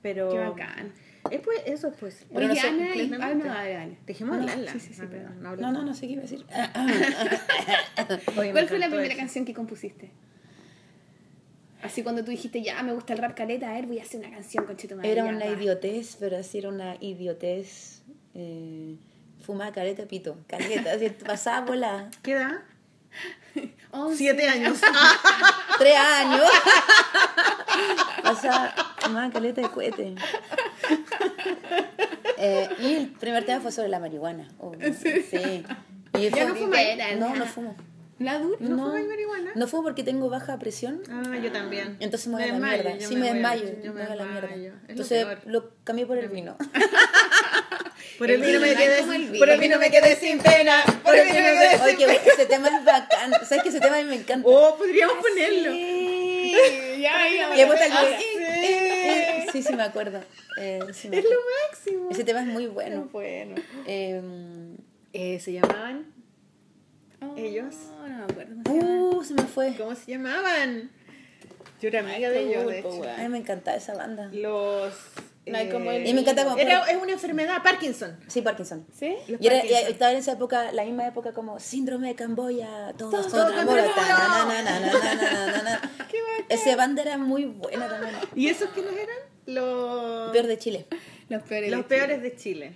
Pero... 0.00 0.30
Qué 0.30 0.38
bacán. 0.38 0.92
Es 1.30 1.40
pues, 1.42 1.60
eso 1.66 1.88
es 1.88 1.94
pues. 2.00 2.26
No 2.30 2.38
Oye, 2.38 2.58
sé, 2.58 2.66
Ana, 2.68 2.96
y... 2.96 3.12
Ah, 3.20 3.34
no, 3.34 3.44
dale, 3.44 3.74
dale. 3.74 3.96
Dejemos 4.06 4.36
No, 4.36 4.42
hablarla. 4.44 4.72
Sí, 4.72 4.80
sí, 4.80 4.94
sí, 4.94 5.00
No, 5.02 5.04
no, 5.04 5.10
perdón. 5.10 5.42
no, 5.42 5.56
No, 5.56 5.72
no, 5.72 5.82
no 5.84 5.92
sé 5.94 6.06
qué 6.06 6.12
iba 6.14 6.22
a 6.22 6.26
decir. 6.26 6.46
¿Cuál 8.34 8.68
fue 8.68 8.78
la 8.78 8.86
primera 8.88 9.08
eso. 9.08 9.16
canción 9.18 9.44
que 9.44 9.52
compusiste? 9.52 10.10
Así 11.82 12.02
cuando 12.02 12.22
tú 12.24 12.30
dijiste, 12.30 12.62
ya, 12.62 12.82
me 12.82 12.92
gusta 12.92 13.12
el 13.14 13.18
rap 13.20 13.34
caleta, 13.34 13.70
a 13.70 13.74
ver, 13.74 13.86
voy 13.86 13.98
a 13.98 14.02
hacer 14.02 14.20
una 14.20 14.30
canción 14.30 14.66
con 14.66 14.76
Cheto 14.76 15.00
Era 15.02 15.24
una 15.24 15.46
idiotez, 15.46 16.16
pero 16.20 16.36
así 16.36 16.58
era 16.58 16.68
una 16.68 16.96
idiotez. 17.00 18.02
Eh, 18.34 18.96
fumaba 19.44 19.72
caleta 19.72 20.04
pito, 20.06 20.36
caleta, 20.46 20.92
así 20.92 21.08
pasaba 21.26 21.64
volada. 21.66 22.10
¿Qué 22.22 22.32
edad? 22.32 22.58
Oh, 23.92 24.12
Siete 24.14 24.48
años. 24.48 24.78
Tres 25.78 25.96
años. 25.96 26.48
pasaba, 28.22 28.72
fumaba 28.98 29.28
caleta 29.32 29.60
de 29.62 29.68
cohete. 29.68 30.14
Eh, 32.38 32.68
y 32.78 32.94
el 32.94 33.08
primer 33.08 33.44
tema 33.44 33.60
fue 33.60 33.72
sobre 33.72 33.88
la 33.88 33.98
marihuana. 33.98 34.48
obvio. 34.60 34.94
Sí. 34.94 35.64
Y 36.18 36.22
¿Ya 36.22 36.30
fue- 36.30 36.44
no 36.46 36.54
fumáis? 36.54 37.18
No, 37.18 37.34
no 37.34 37.46
fumo. 37.46 37.74
¿La 38.20 38.38
dura? 38.38 38.58
¿No 38.60 38.92
marihuana? 38.92 39.52
No 39.54 39.66
fumo 39.66 39.82
porque 39.82 40.04
tengo 40.04 40.28
baja 40.28 40.58
presión. 40.58 41.02
Ah, 41.10 41.38
yo 41.42 41.50
también. 41.50 41.96
Entonces 42.00 42.28
me 42.28 42.34
voy 42.34 42.42
a 42.44 42.52
la 42.52 42.58
mierda. 42.58 43.00
Sí, 43.00 43.16
me 43.16 43.32
desmayo. 43.32 43.64
Yo 43.82 43.94
me 43.94 44.02
voy 44.04 44.12
a 44.12 44.14
la 44.14 44.24
mierda. 44.26 44.48
Entonces 44.88 45.26
lo 45.46 45.72
cambié 45.84 46.04
por 46.06 46.18
el 46.18 46.28
vino. 46.28 46.56
Por 48.18 48.30
el 48.30 48.40
vino 48.42 48.60
me 48.60 48.74
quedé, 48.74 49.02
por 49.38 49.48
el 49.48 49.58
vino 49.60 49.78
me 49.78 49.90
quedé 49.90 50.14
sin 50.14 50.38
pena. 50.40 50.82
Por 51.02 51.16
el 51.16 51.26
vino 51.26 51.38
me 51.40 51.54
quedé 51.54 51.78
sin 51.78 51.96
pena. 51.96 52.20
que 52.22 52.30
ese 52.30 52.46
tema 52.46 52.68
es 52.68 52.84
bacán. 52.84 53.32
¿Sabes 53.46 53.62
que 53.62 53.68
ese 53.70 53.80
tema 53.80 53.96
a 53.96 54.02
mí 54.02 54.08
me 54.10 54.16
encanta? 54.16 54.46
Oh, 54.46 54.76
podríamos 54.76 55.16
ponerlo. 55.16 55.70
Sí, 55.72 56.54
ya, 57.00 57.12
ya. 57.34 57.54
Y 57.54 57.58
después 57.58 57.78
tal 57.80 57.92
Ah, 57.92 58.06
sí. 59.52 59.62
Sí, 59.62 59.72
me 59.74 59.82
acuerdo. 59.82 60.20
Eh, 60.58 60.80
Es 60.90 61.04
lo 61.06 61.10
máximo. 61.70 62.08
Ese 62.10 62.24
tema 62.24 62.40
es 62.40 62.46
muy 62.46 62.66
bueno. 62.66 63.08
bueno. 63.10 63.54
Eh, 63.86 64.20
Eh, 65.14 65.40
se 65.40 65.52
llamaban. 65.54 66.06
Ellos. 67.36 67.74
No 67.98 68.08
no 68.08 68.18
me 68.18 68.24
acuerdo. 68.24 68.70
Uh, 68.70 69.24
se 69.24 69.34
me 69.34 69.42
fue. 69.42 69.74
¿Cómo 69.76 69.94
se 69.94 70.12
llamaban? 70.12 70.90
Yo 71.80 71.88
era 71.88 72.00
amiga 72.00 72.28
de 72.28 72.40
ellos, 72.40 72.66
de 72.66 72.80
hecho. 72.80 73.02
Ay, 73.16 73.28
me 73.28 73.38
encantaba 73.38 73.76
esa 73.76 73.94
banda. 73.94 74.28
Los... 74.32 74.92
No 75.46 75.56
hay 75.56 75.70
como 75.70 75.90
eh, 75.90 75.96
el... 75.96 76.06
Y 76.06 76.14
me 76.14 76.20
encanta 76.20 76.44
como... 76.44 76.58
Era, 76.58 76.84
es 76.90 77.00
una 77.00 77.12
enfermedad, 77.12 77.62
Parkinson. 77.62 78.18
Sí, 78.28 78.42
Parkinson. 78.42 78.86
¿Sí? 78.92 79.16
Y, 79.26 79.46
estaba 79.46 80.12
en 80.12 80.18
esa 80.18 80.32
época, 80.32 80.70
la 80.72 80.84
misma 80.84 81.06
época 81.06 81.32
como 81.32 81.58
síndrome 81.58 82.08
de 82.08 82.14
Camboya, 82.14 82.92
todos, 82.98 83.28
todos 83.28 83.50
contra, 83.50 83.64
contra 83.64 83.64
Mora. 83.64 83.86
Esa 86.50 86.76
banda 86.76 87.02
era 87.02 87.16
muy 87.16 87.46
buena 87.46 87.88
también. 87.88 88.14
¿Y 88.34 88.48
esos 88.48 88.68
quiénes 88.70 88.92
eran? 88.92 89.16
Los... 89.46 90.32
peores 90.32 90.48
de 90.48 90.58
Chile. 90.58 90.86
Los 91.30 91.42
peores, 91.42 91.70
Los 91.70 91.86
peores 91.86 92.22
de 92.22 92.36
Chile 92.36 92.72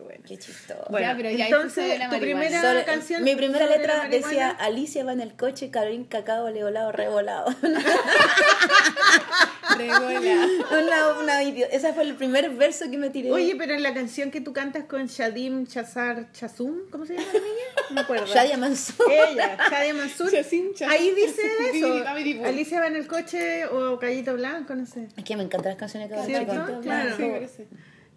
qué 0.00 0.04
bueno. 0.06 0.24
Qué 0.26 0.36
chistoso. 0.38 0.84
Bueno, 0.90 1.06
Ya, 1.08 1.16
pero 1.16 1.30
ya 1.30 1.44
entonces, 1.46 1.98
la 1.98 2.06
tu 2.06 2.12
marihuana. 2.12 2.20
primera 2.46 2.60
Sobre- 2.62 2.84
canción. 2.84 3.24
mi 3.24 3.34
primera 3.36 3.66
letra 3.66 4.08
decía. 4.08 4.50
Alicia 4.50 5.04
va 5.04 5.12
en 5.12 5.20
el 5.20 5.34
coche, 5.36 5.70
Carolín 5.70 6.04
cacao, 6.04 6.48
levolado, 6.50 6.92
revolado. 6.92 7.54
Regola. 9.76 10.46
una, 10.82 11.18
una 11.20 11.42
Ese 11.42 11.92
fue 11.92 12.02
el 12.02 12.14
primer 12.14 12.50
verso 12.50 12.90
que 12.90 12.98
me 12.98 13.10
tiré. 13.10 13.30
Oye, 13.30 13.54
pero 13.56 13.72
en 13.74 13.82
la 13.82 13.94
canción 13.94 14.30
que 14.30 14.40
tú 14.40 14.52
cantas 14.52 14.84
con 14.84 15.06
Shadim 15.06 15.66
Chazar 15.66 16.30
Chazum, 16.32 16.90
¿cómo 16.90 17.06
se 17.06 17.14
llama 17.14 17.26
la 17.32 17.38
niña? 17.38 17.64
No 17.88 17.94
me 17.94 18.00
acuerdo. 18.00 18.26
Shadia 18.26 18.56
Mansour. 18.58 19.10
Ella, 19.10 19.56
Shadia 19.70 19.94
Mansur. 19.94 20.30
Chazim. 20.30 20.72
Ahí 20.88 21.14
dice 21.14 21.42
eso. 21.74 22.04
Alicia 22.44 22.80
va 22.80 22.88
en 22.88 22.96
el 22.96 23.06
coche 23.06 23.66
o 23.66 23.98
Callito 23.98 24.34
Blanco, 24.34 24.74
no 24.74 24.86
sé. 24.86 25.08
Es 25.16 25.24
que 25.24 25.36
me 25.36 25.44
encantan 25.44 25.70
las 25.70 25.78
canciones 25.78 26.08
de 26.10 26.16
Caballito 26.16 26.44
¿Cierto? 26.52 26.80
Claro. 26.80 27.16
Sí, 27.16 27.28
parece. 27.30 27.66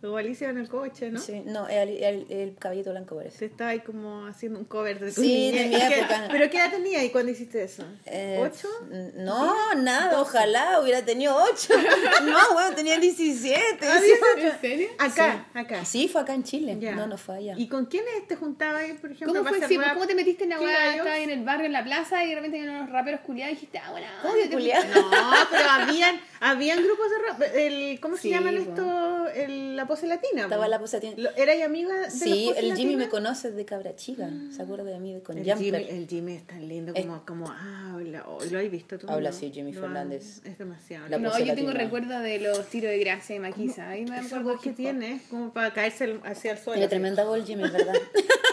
O 0.04 0.18
Alicia 0.18 0.50
en 0.50 0.58
el 0.58 0.68
coche, 0.70 1.10
¿no? 1.12 1.20
Sí, 1.20 1.42
no, 1.46 1.68
el, 1.70 1.90
el, 2.04 2.26
el 2.30 2.56
caballito 2.60 2.92
blanco 2.92 3.16
parece. 3.16 3.38
Se 3.38 3.46
estaba 3.46 3.70
ahí 3.72 3.80
como 3.80 4.26
haciendo 4.28 4.60
un 4.60 4.66
cover 4.66 5.00
de 5.00 5.12
tu 5.12 5.22
Sí, 5.22 5.52
de 5.52 5.64
niñez. 5.66 5.70
mi 5.70 5.76
¿Y 5.76 5.80
qué- 5.90 6.00
época. 6.00 6.28
¿Pero 6.32 6.50
qué 6.50 6.58
edad 6.58 6.72
tenía 6.72 7.04
y 7.04 7.10
cuando 7.10 7.32
hiciste 7.32 7.64
eso? 7.64 7.84
Eh, 8.06 8.40
¿Ocho? 8.42 8.68
No, 9.16 9.74
nada, 9.76 10.20
ojalá 10.20 10.80
hubiera 10.82 11.04
tenido 11.06 11.36
8. 11.36 11.74
No, 12.26 12.38
bueno, 12.54 12.76
tenía 12.76 12.98
17. 13.00 13.78
Ah, 13.86 14.00
¿En 14.38 14.60
serio? 14.62 14.88
Acá, 14.98 15.48
acá. 15.54 15.86
Sí, 15.86 16.08
fue 16.08 16.22
acá 16.22 16.34
en 16.34 16.44
Chile. 16.44 16.78
Ya. 16.80 16.96
No, 16.96 17.08
no 17.08 17.18
fue 17.18 17.38
allá. 17.38 17.56
¿Y 17.58 17.68
con 17.68 17.86
quiénes 17.86 18.28
te 18.28 18.36
juntabas, 18.36 18.84
por 19.02 19.12
ejemplo? 19.12 19.34
¿Cómo 19.44 19.50
fue? 19.50 19.68
Sí, 19.68 19.76
pues? 19.76 19.94
¿Cómo 19.94 20.08
te 20.08 20.16
metiste 20.16 20.44
en 20.46 20.52
la. 20.52 20.92
Estabas 20.92 21.20
en 21.20 21.30
el 21.30 21.44
barrio, 21.44 21.66
en 21.66 21.74
la 21.74 21.84
plaza, 21.84 22.24
y 22.24 22.30
de 22.30 22.36
repente 22.36 22.62
unos 22.62 22.90
raperos 22.90 23.22
culiados 23.22 23.52
y 23.54 23.56
dijiste, 23.56 23.78
ah, 23.80 23.92
bueno, 23.92 24.08
¿Cómo 24.22 24.34
te-? 24.36 24.50
No, 24.50 25.12
pero 25.52 25.70
habían, 25.70 26.20
habían 26.52 26.84
grupos 26.84 27.06
de 27.10 27.18
rap. 27.28 27.42
El, 27.56 28.00
¿Cómo 28.00 28.18
se 28.18 28.30
llaman 28.30 28.56
po. 28.56 28.62
esto? 28.62 29.28
El, 29.30 29.76
la 29.76 29.88
pose 29.88 30.08
latina. 30.08 30.44
Estaba 30.44 30.68
la 30.68 30.80
pose 30.80 30.98
latina. 30.98 31.14
Lo- 31.18 31.36
¿Eras 31.36 31.62
amiga 31.64 31.96
de 31.98 32.12
Sí, 32.12 32.48
los 32.48 32.58
el 32.58 32.76
Jimmy 32.76 32.96
me 32.98 33.10
conoce 33.10 33.52
de 33.52 33.66
Cabra 33.66 33.96
Chica. 33.96 34.30
¿Se 34.52 34.62
acuerda 34.62 34.84
de 34.84 35.00
mí 35.00 35.20
con 35.22 35.38
El 35.38 35.44
Jumper? 35.50 35.82
Jimmy, 35.86 35.98
el 36.00 36.08
Jimmy 36.08 36.34
es 36.36 36.48
tan 36.48 36.68
lindo 36.68 36.92
Es- 36.96 37.06
como, 37.06 37.26
como 37.26 37.52
habla. 37.52 38.24
Oh, 38.28 38.40
¿Lo 38.52 38.60
has 38.60 38.70
visto 38.70 38.98
tú? 39.00 39.08
Habla 39.10 39.30
no? 39.30 39.36
así, 39.36 39.52
Jimmy 39.52 39.74
Fernández. 39.74 40.42
Es 40.46 40.58
demasiado. 40.58 41.08
La 41.08 41.18
No, 41.18 41.38
yo 41.40 41.56
tengo 41.56 41.72
recuerdo 41.72 42.20
de 42.20 42.40
los 42.40 42.66
tiros 42.68 42.92
de 42.92 43.00
gracia 43.00 43.36
y 43.36 43.40
maquiza. 43.40 43.90
Ahí 43.90 44.06
me 44.06 44.18
acuerdo 44.18 44.60
que 44.60 44.72
tiene, 44.74 45.22
como 45.30 45.54
para 45.54 45.74
caerse 45.74 46.04
al- 46.06 46.22
hacia 46.26 46.52
el 46.52 46.58
suelo. 46.58 46.74
Tiene 46.74 46.88
tremenda 46.90 47.24
voz 47.24 47.46
Jimmy, 47.46 47.64
¿verdad? 47.70 47.94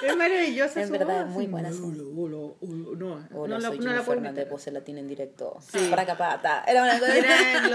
Es 0.00 0.16
maravillosa 0.16 0.80
Es 0.80 0.86
su 0.86 0.92
verdad, 0.94 1.24
voz, 1.24 1.28
es 1.28 1.34
muy 1.34 1.46
buena, 1.46 1.68
No, 1.70 2.56
Hola, 3.34 3.56
no, 3.56 3.58
la, 3.60 3.68
soy 3.68 3.78
no 3.80 3.84
la 3.92 4.02
puedo 4.02 4.04
Fernández 4.04 4.44
de. 4.46 4.50
Pose 4.50 4.70
Latina 4.70 5.00
en 5.00 5.08
directo. 5.08 5.58
Sí. 5.60 5.78
Fracapata. 5.90 6.64
Era 6.66 6.82
una 6.84 6.98
cosa. 6.98 7.12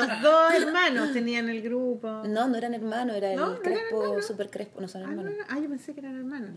Los 0.08 0.22
dos 0.22 0.54
hermanos, 0.54 1.14
tenían 1.14 1.50
el 1.50 1.62
grupo. 1.62 2.08
No, 2.28 2.48
no 2.48 2.56
eran 2.58 2.74
hermanos, 2.74 3.16
era 3.16 3.36
¿No? 3.36 3.54
el 3.54 3.54
¿No 3.54 3.56
eran 3.56 3.62
Crespo, 3.62 4.22
super 4.22 4.50
Crespo, 4.50 4.82
no 4.82 4.88
son 4.88 5.04
Ah, 5.04 5.06
no, 5.08 5.22
hermanos. 5.22 5.34
no, 5.38 5.44
ah, 5.50 5.60
yo 5.60 5.70
pensé 5.70 5.94
que 5.94 6.00
eran 6.02 6.16
hermanos. 6.18 6.52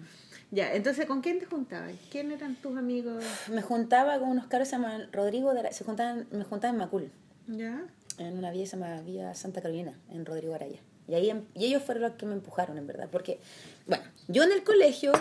Ya, 0.51 0.73
entonces, 0.73 1.05
¿con 1.07 1.21
quién 1.21 1.39
te 1.41 1.47
juntabas? 1.47 1.93
¿Quién 2.11 2.33
eran 2.33 2.55
tus 2.57 2.77
amigos? 2.79 3.23
Me 3.53 3.61
juntaba 3.63 4.19
con 4.19 4.29
unos 4.31 4.47
caros 4.47 4.69
que 4.69 4.77
se 4.77 4.81
llaman 4.81 5.09
Rodrigo, 5.13 5.53
de 5.53 5.61
Ara- 5.61 5.73
se 5.73 5.85
juntaban, 5.85 6.27
me 6.31 6.45
juntaba 6.45 6.73
en 6.73 6.79
Macul, 6.79 7.11
¿Ya? 7.47 7.83
en 8.19 8.39
una 8.39 8.51
villa 8.51 8.65
que 8.65 8.71
se 8.71 8.77
llama 8.79 9.01
Villa 9.03 9.35
Santa 9.35 9.61
Carolina, 9.61 9.99
en 10.11 10.25
Rodrigo 10.25 10.55
Araya. 10.55 10.81
Y, 11.07 11.15
ahí, 11.15 11.31
em- 11.31 11.45
y 11.55 11.67
ellos 11.67 11.83
fueron 11.83 12.03
los 12.05 12.13
que 12.13 12.25
me 12.27 12.33
empujaron, 12.33 12.79
en 12.79 12.87
verdad, 12.87 13.09
porque, 13.13 13.41
bueno, 13.87 14.05
yo 14.29 14.43
en 14.43 14.53
el 14.53 14.63
colegio, 14.65 15.13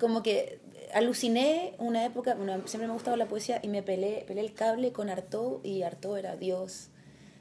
como 0.00 0.22
que 0.22 0.60
aluciné 0.94 1.74
una 1.78 2.04
época, 2.04 2.34
bueno, 2.34 2.54
siempre 2.66 2.86
me 2.88 2.92
ha 2.92 2.94
gustado 2.94 3.16
la 3.16 3.26
poesía 3.26 3.60
y 3.62 3.68
me 3.68 3.82
peleé, 3.82 4.24
peleé 4.26 4.44
el 4.44 4.54
cable 4.54 4.90
con 4.92 5.08
Artaud 5.10 5.64
y 5.64 5.82
Artaud 5.82 6.16
era 6.18 6.36
Dios. 6.36 6.88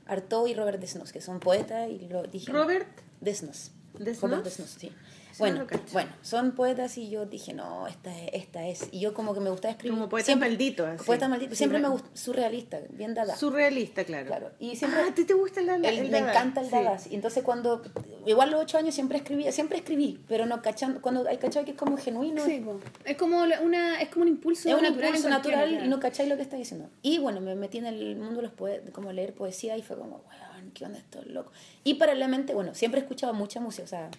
Artaud 0.07 0.47
y 0.47 0.53
Robert 0.53 0.79
Desnos, 0.79 1.11
que 1.11 1.21
son 1.21 1.39
poetas 1.39 1.89
y 1.89 2.07
lo 2.07 2.23
dije. 2.23 2.51
Robert 2.51 2.87
Desnos. 3.21 3.71
Desnos. 3.97 4.21
Robert 4.29 4.43
Desnos, 4.43 4.69
sí. 4.69 4.91
Eso 5.37 5.43
Bueno, 5.43 5.67
bueno, 5.93 6.09
son 6.23 6.53
poetas 6.53 6.97
y 6.97 7.09
yo 7.09 7.25
dije, 7.27 7.53
no, 7.53 7.85
esta 7.87 8.09
es, 8.17 8.29
esta 8.33 8.65
es. 8.67 8.87
Y 8.91 8.99
yo 9.01 9.13
como 9.13 9.33
que 9.35 9.39
me 9.39 9.49
gustaba 9.51 9.71
escribir. 9.71 9.95
Como 9.95 10.09
poeta 10.09 10.25
siempre- 10.25 10.49
maldito, 10.49 10.85
así. 10.85 11.05
Poeta 11.05 11.27
maldito. 11.27 11.53
Siempre 11.55 11.77
me 11.79 11.89
gustó, 11.89 12.09
surrealista, 12.15 12.79
bien 12.89 13.13
dada. 13.13 13.35
Surrealista, 13.35 14.03
claro. 14.03 14.25
Claro. 14.27 14.51
Y 14.59 14.75
siempre... 14.75 15.01
Ah, 15.01 15.07
¿a 15.11 15.13
ti 15.13 15.25
te 15.25 15.33
gusta 15.35 15.59
el, 15.59 15.69
el, 15.69 15.85
el- 15.85 16.03
me 16.05 16.09
Dada? 16.21 16.31
encanta 16.31 16.61
el 16.61 16.65
Sí. 16.67 16.71
Dada. 16.71 16.97
Y 17.11 17.15
entonces 17.15 17.43
cuando, 17.43 17.83
igual 18.25 18.49
los 18.51 18.61
ocho 18.61 18.77
años 18.79 18.95
siempre 18.95 19.19
escribía, 19.19 19.51
siempre 19.51 19.77
escribí, 19.77 20.19
pero 20.27 20.45
no 20.47 20.61
cachando, 20.63 21.01
cuando 21.01 21.27
hay 21.27 21.37
cachado 21.37 21.65
que 21.65 21.71
es 21.71 21.77
como 21.77 21.97
genuino, 21.97 22.43
Sí, 22.43 22.65
es 23.05 23.15
como 23.17 23.37
una 23.41 24.01
es 24.01 24.09
como 24.09 24.23
un 24.23 24.29
impulso 24.29 24.69
es 24.69 24.75
un 24.75 24.81
natural, 24.81 25.05
impulso 25.09 25.29
natural 25.29 25.85
y 25.85 25.87
no 25.87 25.99
cacháis 25.99 26.27
lo 26.29 26.35
que 26.35 26.41
está 26.41 26.55
diciendo. 26.55 26.89
Y 27.03 27.19
bueno, 27.19 27.41
me 27.41 27.53
metí 27.55 27.77
en 27.77 27.85
el 27.85 28.15
mundo 28.15 28.37
de 28.37 28.41
los 28.43 28.51
poetas, 28.53 28.89
como 28.91 29.11
leer 29.11 29.33
poesía 29.35 29.77
y 29.77 29.83
fue 29.83 29.95
como, 29.97 30.23
weón, 30.27 30.71
¿qué 30.73 30.85
onda 30.85 30.97
esto 30.97 31.21
loco? 31.25 31.51
Y 31.83 31.95
paralelamente, 31.95 32.53
bueno, 32.53 32.73
siempre 32.73 32.99
he 32.99 33.03
escuchado 33.03 33.33
mucha 33.33 33.59
música, 33.59 33.83
o 33.83 33.87
sea, 33.87 34.09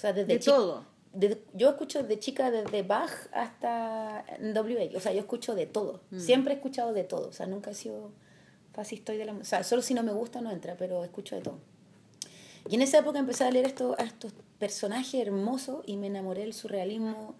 o 0.00 0.02
sea 0.02 0.12
desde 0.14 0.32
De 0.32 0.38
todo. 0.38 0.86
desde- 1.12 1.42
yo 1.52 1.68
escucho 1.68 2.02
de 2.02 2.18
chica 2.18 2.50
desde 2.50 2.82
Bach 2.82 3.10
hasta 3.32 4.24
WA, 4.54 4.96
o 4.96 5.00
sea, 5.00 5.12
yo 5.12 5.20
escucho 5.20 5.54
de 5.54 5.66
todo. 5.66 6.00
Mm. 6.10 6.18
Siempre 6.20 6.54
he 6.54 6.56
escuchado 6.56 6.94
de 6.94 7.04
todo, 7.04 7.28
o 7.28 7.32
sea, 7.32 7.46
nunca 7.46 7.70
he 7.72 7.74
sido 7.74 8.12
fascista 8.72 9.12
de 9.12 9.24
la 9.26 9.32
música. 9.34 9.44
O 9.58 9.58
sea, 9.60 9.64
solo 9.64 9.82
si 9.82 9.92
no 9.92 10.02
me 10.02 10.12
gusta 10.12 10.40
no 10.40 10.50
entra, 10.50 10.76
pero 10.78 11.04
escucho 11.04 11.36
de 11.36 11.42
todo. 11.42 11.58
Y 12.68 12.76
en 12.76 12.82
esa 12.82 12.98
época 12.98 13.18
empecé 13.18 13.44
a 13.44 13.50
leer 13.50 13.66
esto, 13.66 13.94
a 13.98 14.04
estos 14.04 14.32
personajes 14.58 15.14
hermosos 15.20 15.82
y 15.86 15.96
me 15.98 16.06
enamoré 16.06 16.42
del 16.42 16.54
surrealismo. 16.54 17.34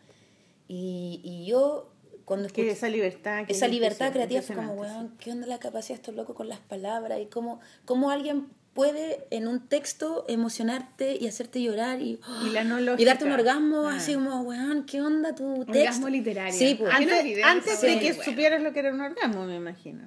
Y, 0.68 1.20
y 1.24 1.46
yo, 1.46 1.90
cuando 2.26 2.48
Que 2.48 2.62
escuché 2.62 2.70
esa 2.72 2.88
libertad. 2.88 3.46
que 3.46 3.52
esa 3.52 3.66
es 3.66 3.72
libertad 3.72 4.12
creativa 4.12 4.42
fue 4.42 4.54
como, 4.56 4.74
weón, 4.74 5.16
¿qué 5.18 5.32
onda 5.32 5.46
la 5.46 5.58
capacidad 5.58 5.96
de 5.96 6.00
estos 6.02 6.14
locos 6.14 6.36
con 6.36 6.48
las 6.48 6.60
palabras? 6.60 7.20
Y 7.20 7.26
cómo, 7.26 7.60
cómo 7.84 8.10
alguien 8.10 8.48
puede 8.74 9.26
en 9.30 9.48
un 9.48 9.66
texto 9.68 10.24
emocionarte 10.28 11.16
y 11.20 11.26
hacerte 11.26 11.60
llorar 11.62 12.00
y, 12.00 12.20
Y 12.46 12.50
la 12.50 12.64
no 12.64 12.78
y 12.78 12.84
lógica. 12.84 13.10
darte 13.10 13.24
un 13.24 13.32
orgasmo 13.32 13.88
Ah. 13.88 13.96
así 13.96 14.14
como, 14.14 14.42
weón, 14.42 14.84
¿qué 14.86 15.00
onda 15.02 15.34
tu 15.34 15.64
texto? 15.64 15.72
Orgasmo 15.72 16.08
literario. 16.08 16.58
Sí, 16.58 16.76
pues. 16.78 16.92
Antes, 16.94 17.44
antes 17.44 17.78
sí. 17.80 17.86
de 17.86 17.98
que 18.00 18.12
Bueno. 18.12 18.24
supieras 18.24 18.62
lo 18.62 18.72
que 18.72 18.78
era 18.80 18.92
un 18.92 19.00
orgasmo, 19.00 19.44
me 19.44 19.56
imagino. 19.56 20.02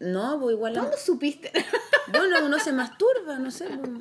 No, 0.00 0.38
pues 0.40 0.54
igual... 0.54 0.74
¿Cuándo 0.74 0.96
supiste? 0.96 1.50
Bueno, 2.12 2.38
un 2.40 2.44
uno 2.44 2.58
se 2.58 2.70
masturba, 2.72 3.38
no 3.38 3.50
sé. 3.50 3.66
Como, 3.66 4.00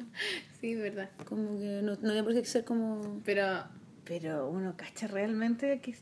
Sí, 0.59 0.75
verdad. 0.75 1.09
como 1.25 1.57
que 1.57 1.79
no, 1.81 1.91
no 1.93 1.97
tiene 1.97 2.23
por 2.23 2.33
qué 2.33 2.43
ser 2.43 2.65
como... 2.65 3.21
Pero, 3.23 3.63
pero 4.03 4.49
uno 4.49 4.75
cacha 4.75 5.07
realmente 5.07 5.79
que 5.79 5.95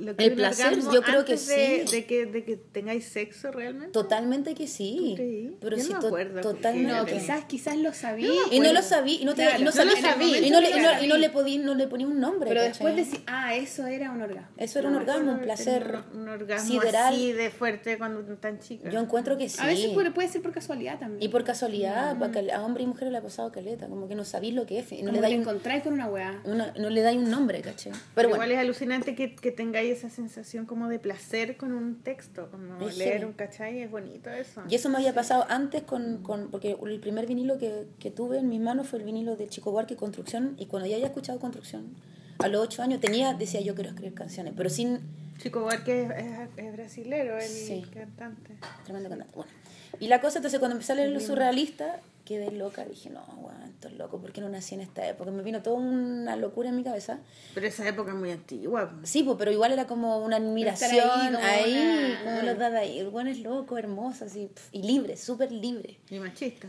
lo 0.00 0.16
que 0.16 0.24
El 0.24 0.32
placer, 0.34 0.78
yo 0.92 1.02
creo 1.02 1.24
que 1.24 1.32
de, 1.32 1.38
sí. 1.38 1.96
De 1.96 2.04
que, 2.04 2.26
de 2.26 2.44
que 2.44 2.56
tengáis 2.56 3.04
sexo 3.06 3.50
realmente. 3.52 3.92
Totalmente 3.92 4.54
que 4.54 4.66
sí. 4.66 5.56
Pero 5.60 5.76
Yo 5.76 5.82
sí, 5.82 5.88
no 5.90 5.96
me 5.96 6.00
to- 6.02 6.06
acuerdo, 6.08 6.40
totalmente. 6.40 6.92
No, 6.92 7.06
quizás, 7.06 7.44
quizás 7.44 7.76
lo 7.76 7.92
sabía. 7.92 8.30
Y 8.50 8.60
no 8.60 8.72
lo 8.72 8.82
sabía, 8.82 9.20
y 9.20 9.24
no, 9.24 9.34
te, 9.34 9.42
y 9.42 9.62
no, 9.62 9.70
Claro, 9.70 9.72
sabía, 9.72 9.94
no 9.94 10.00
lo 10.00 10.08
sabía. 10.08 10.38
y 10.46 10.50
no 10.50 10.60
le, 10.60 10.70
y 10.70 10.80
no- 10.80 11.02
y 11.04 11.06
no 11.06 11.16
le 11.16 11.32
podí- 11.32 11.58
no 11.60 11.74
le 11.74 11.86
ponía 11.86 12.06
un 12.06 12.18
nombre. 12.20 12.48
Pero 12.48 12.60
¿cachai? 12.62 12.72
después 12.72 12.96
decir, 12.96 13.20
ah, 13.26 13.54
eso 13.54 13.86
era 13.86 14.10
un 14.10 14.22
orgasmo. 14.22 14.48
Eso 14.56 14.78
era 14.80 14.88
un 14.88 14.94
No, 14.94 15.00
orgasmo, 15.00 15.32
un 15.32 15.40
placer 15.40 15.98
Un, 16.14 16.20
un 16.22 16.28
orgasmo 16.28 16.68
sideral. 16.80 17.14
así 17.14 17.32
de 17.32 17.50
fuerte 17.50 17.98
cuando 17.98 18.22
tan 18.36 18.58
chica. 18.58 18.90
Yo 18.90 18.98
encuentro 19.00 19.36
que 19.38 19.48
sí. 19.48 19.58
A 19.60 19.66
veces 19.66 19.90
puede, 19.92 20.10
puede 20.10 20.28
ser 20.28 20.42
por 20.42 20.52
casualidad 20.52 20.98
también. 20.98 21.22
Y 21.22 21.28
por 21.28 21.44
casualidad, 21.44 22.18
pa' 22.18 22.30
cal- 22.30 22.50
a 22.50 22.64
hombre 22.64 22.82
y 22.82 22.86
mujer 22.86 23.08
le 23.10 23.18
ha 23.18 23.22
pasado 23.22 23.52
caleta, 23.52 23.86
como 23.88 24.08
que 24.08 24.14
no 24.14 24.24
sabéis 24.24 24.54
lo 24.54 24.66
que 24.66 24.78
es, 24.80 24.90
y 24.92 24.96
no 25.02 25.10
Como 25.10 25.12
le 25.16 25.20
dais 25.20 25.34
encontráis 25.40 25.82
con 25.82 25.92
una 25.94 26.06
weá. 26.06 26.40
no 26.44 26.90
le 26.90 27.00
dais 27.02 27.16
un 27.18 27.30
nombre. 27.30 27.60
Pero 27.60 27.76
Pero 28.14 28.28
bueno, 28.28 28.44
igual 28.44 28.52
es 28.52 28.58
alucinante 28.58 29.14
que, 29.14 29.34
que 29.34 29.50
tengáis 29.60 29.98
esa 29.98 30.08
sensación 30.08 30.64
como 30.64 30.88
de 30.88 30.98
placer 30.98 31.58
con 31.58 31.72
un 31.72 31.96
texto, 32.02 32.48
como 32.50 32.88
Es 32.88 32.96
leer 32.96 33.12
heavy. 33.18 33.24
un 33.26 33.32
cachai, 33.34 33.82
es 33.82 33.90
bonito 33.90 34.30
eso. 34.30 34.62
y 34.68 34.74
eso 34.74 34.88
me 34.88 34.96
había 34.96 35.12
pasado 35.12 35.44
antes 35.50 35.82
con, 35.82 36.22
con 36.22 36.50
porque 36.50 36.78
el 36.86 36.98
primer 37.00 37.26
vinilo 37.26 37.58
que, 37.58 37.86
que 37.98 38.10
tuve 38.10 38.38
en 38.38 38.48
mis 38.48 38.60
manos 38.60 38.88
fue 38.88 39.00
el 39.00 39.04
vinilo 39.04 39.36
de 39.36 39.48
Chico 39.48 39.70
Buarque 39.70 39.96
Construcción, 39.96 40.54
y 40.58 40.64
cuando 40.66 40.88
ya 40.88 40.96
había 40.96 41.08
escuchado 41.08 41.38
Construcción, 41.38 41.94
a 42.38 42.48
los 42.48 42.62
ocho 42.62 42.82
años 42.82 43.00
tenía, 43.00 43.34
decía 43.34 43.60
yo 43.60 43.74
quiero 43.74 43.90
escribir 43.90 44.14
canciones, 44.14 44.54
pero 44.56 44.70
sin 44.70 45.00
Chico 45.38 45.60
Buarque 45.60 46.04
es, 46.04 46.10
es, 46.10 46.48
es 46.56 46.72
brasilero, 46.72 47.36
el 47.36 47.42
Sí. 47.42 47.84
cantante. 47.92 48.54
Tremendo 48.84 49.08
cantante. 49.10 49.34
Bueno. 49.36 49.50
Y 49.98 50.08
la 50.08 50.20
cosa, 50.22 50.38
entonces 50.38 50.58
cuando 50.58 50.76
empecé 50.76 50.92
a 50.92 50.96
leer 50.96 51.10
lo 51.10 51.20
surrealista, 51.20 52.00
quedé 52.30 52.50
loca. 52.52 52.84
Dije, 52.84 53.10
no, 53.10 53.24
weón, 53.42 53.62
esto 53.62 53.88
es 53.88 53.94
loco, 53.94 54.20
¿por 54.20 54.32
qué 54.32 54.40
no 54.40 54.48
nací 54.48 54.74
en 54.76 54.82
esta 54.82 55.06
época? 55.08 55.30
Me 55.32 55.42
vino 55.42 55.62
toda 55.62 55.76
una 55.78 56.36
locura 56.36 56.68
en 56.68 56.76
mi 56.76 56.84
cabeza. 56.84 57.18
Pero 57.54 57.66
esa 57.66 57.86
época 57.88 58.12
es 58.12 58.16
muy 58.16 58.30
antigua. 58.30 58.94
Sí, 59.02 59.22
pues, 59.24 59.36
pero 59.38 59.50
igual 59.50 59.72
era 59.72 59.86
como 59.86 60.18
una 60.24 60.36
admiración 60.36 60.90
Estar 60.90 61.42
ahí, 61.44 61.74
ahí, 61.74 62.14
como 62.14 62.24
como, 62.24 62.32
una- 62.38 62.42
los 62.44 62.58
dada 62.58 62.78
ahí. 62.78 62.98
El 63.00 63.08
weón 63.08 63.26
es 63.28 63.40
loco, 63.40 63.76
hermoso, 63.78 64.24
así, 64.26 64.48
y 64.70 64.82
libre, 64.82 65.16
súper 65.16 65.50
libre. 65.50 65.98
Y 66.08 66.18
machista. 66.20 66.68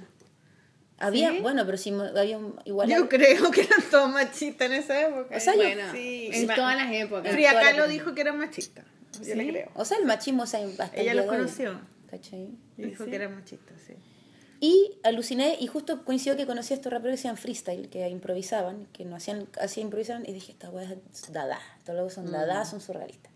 Había, 0.98 1.32
¿Sí? 1.32 1.40
bueno, 1.40 1.66
pero 1.66 1.78
sí, 1.78 1.92
había 1.92 2.40
igual. 2.66 2.90
Yo 2.90 3.10
creo 3.10 3.50
que 3.52 3.62
eran 3.62 3.82
todos 3.90 4.10
machistas 4.12 4.68
en 4.68 4.74
esa 4.74 5.02
época. 5.08 5.36
O 5.36 5.40
sea, 5.40 5.54
yo- 5.54 5.62
Bueno, 5.62 5.84
Sí. 5.94 6.30
en 6.32 6.48
todas 6.48 6.76
las 6.76 6.92
épocas. 6.92 7.34
Las 7.40 7.54
Kahlo 7.54 7.88
dijo 7.88 8.14
que 8.14 8.22
eran 8.22 8.38
machistas. 8.38 8.86
Yo 9.26 9.36
le 9.36 9.44
¿Sí? 9.44 9.50
creo. 9.50 9.70
O 9.76 9.84
sea, 9.86 9.98
el 9.98 10.06
machismo, 10.06 10.44
o 10.44 10.46
sea, 10.46 10.60
hasta 10.66 10.86
el 10.96 11.08
Ella 11.10 11.22
hoy, 11.22 11.28
conoció. 11.28 11.80
¿cachai? 12.10 12.50
Dijo 12.78 13.04
¿Sí? 13.06 13.10
que 13.10 13.16
eran 13.16 13.36
machistas, 13.36 13.78
sí. 13.88 13.94
Y 14.64 15.00
aluciné 15.02 15.58
y 15.60 15.66
justo 15.66 16.06
coincidió 16.06 16.38
que 16.38 16.46
conocí 16.46 16.74
a 16.74 16.76
estos 16.76 16.94
raperos 16.94 17.16
que 17.16 17.22
hacían 17.22 17.36
freestyle, 17.36 17.90
que 17.90 18.08
improvisaban, 18.08 18.86
que 18.94 19.06
no 19.06 19.16
hacían, 19.16 19.50
así 19.60 19.82
improvisaban 19.82 20.24
y 20.24 20.34
dije, 20.34 20.52
esta 20.52 20.70
weá 20.70 20.84
es 20.84 21.34
dada, 21.34 21.60
estos 21.80 21.96
locos 21.96 22.14
son 22.14 22.32
dada, 22.32 22.64
son 22.64 22.80
surrealistas. 22.80 23.32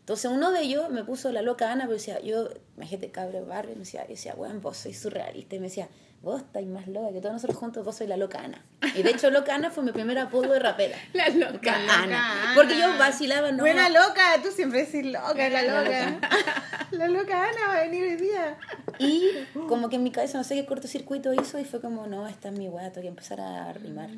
Entonces 0.00 0.28
uno 0.32 0.50
de 0.50 0.62
ellos 0.62 0.90
me 0.90 1.04
puso 1.04 1.30
la 1.30 1.42
loca 1.42 1.70
Ana, 1.70 1.84
pero 1.84 1.94
decía, 1.94 2.20
yo, 2.20 2.48
imagínate, 2.76 3.12
cabro 3.12 3.38
de 3.38 3.44
barrio, 3.44 3.72
y 3.72 3.76
me 3.76 3.84
decía, 3.84 4.02
yo 4.02 4.10
decía, 4.10 4.34
weón, 4.34 4.60
vos 4.60 4.76
sois 4.76 4.98
surrealista. 5.00 5.54
Y 5.54 5.60
me 5.60 5.68
decía, 5.68 5.88
vos 6.24 6.40
estáis 6.40 6.66
más 6.66 6.88
loca 6.88 7.12
que 7.12 7.20
todos 7.20 7.34
nosotros 7.34 7.58
juntos, 7.58 7.84
vos 7.84 7.94
sois 7.94 8.08
la 8.08 8.16
loca 8.16 8.40
Ana. 8.40 8.64
Y 8.96 9.02
de 9.02 9.10
hecho, 9.10 9.30
loca 9.30 9.54
Ana 9.54 9.70
fue 9.70 9.84
mi 9.84 9.92
primer 9.92 10.18
apodo 10.18 10.52
de 10.52 10.58
rapera. 10.58 10.96
La 11.12 11.28
loca. 11.28 11.74
Ana. 12.02 12.52
Porque 12.54 12.78
yo 12.78 12.98
vacilaba, 12.98 13.52
no. 13.52 13.62
Buena 13.62 13.88
loca, 13.88 14.22
tú 14.42 14.50
siempre 14.50 14.84
decís 14.84 15.04
loca, 15.06 15.48
la 15.48 15.62
loca. 15.62 16.18
la 16.90 17.08
loca 17.08 17.48
Ana 17.48 17.68
va 17.68 17.78
a 17.78 17.82
venir 17.82 18.02
hoy 18.04 18.16
día. 18.16 18.56
Y 18.98 19.30
como 19.68 19.88
que 19.88 19.96
en 19.96 20.02
mi 20.02 20.10
cabeza 20.10 20.38
no 20.38 20.44
sé 20.44 20.54
qué 20.54 20.66
cortocircuito 20.66 21.32
hizo 21.34 21.58
y 21.58 21.64
fue 21.64 21.80
como, 21.80 22.06
no, 22.06 22.26
esta 22.26 22.48
es 22.48 22.58
mi 22.58 22.68
tengo 22.68 22.92
que 23.02 23.08
empezar 23.08 23.40
a 23.40 23.72
rimar. 23.72 24.10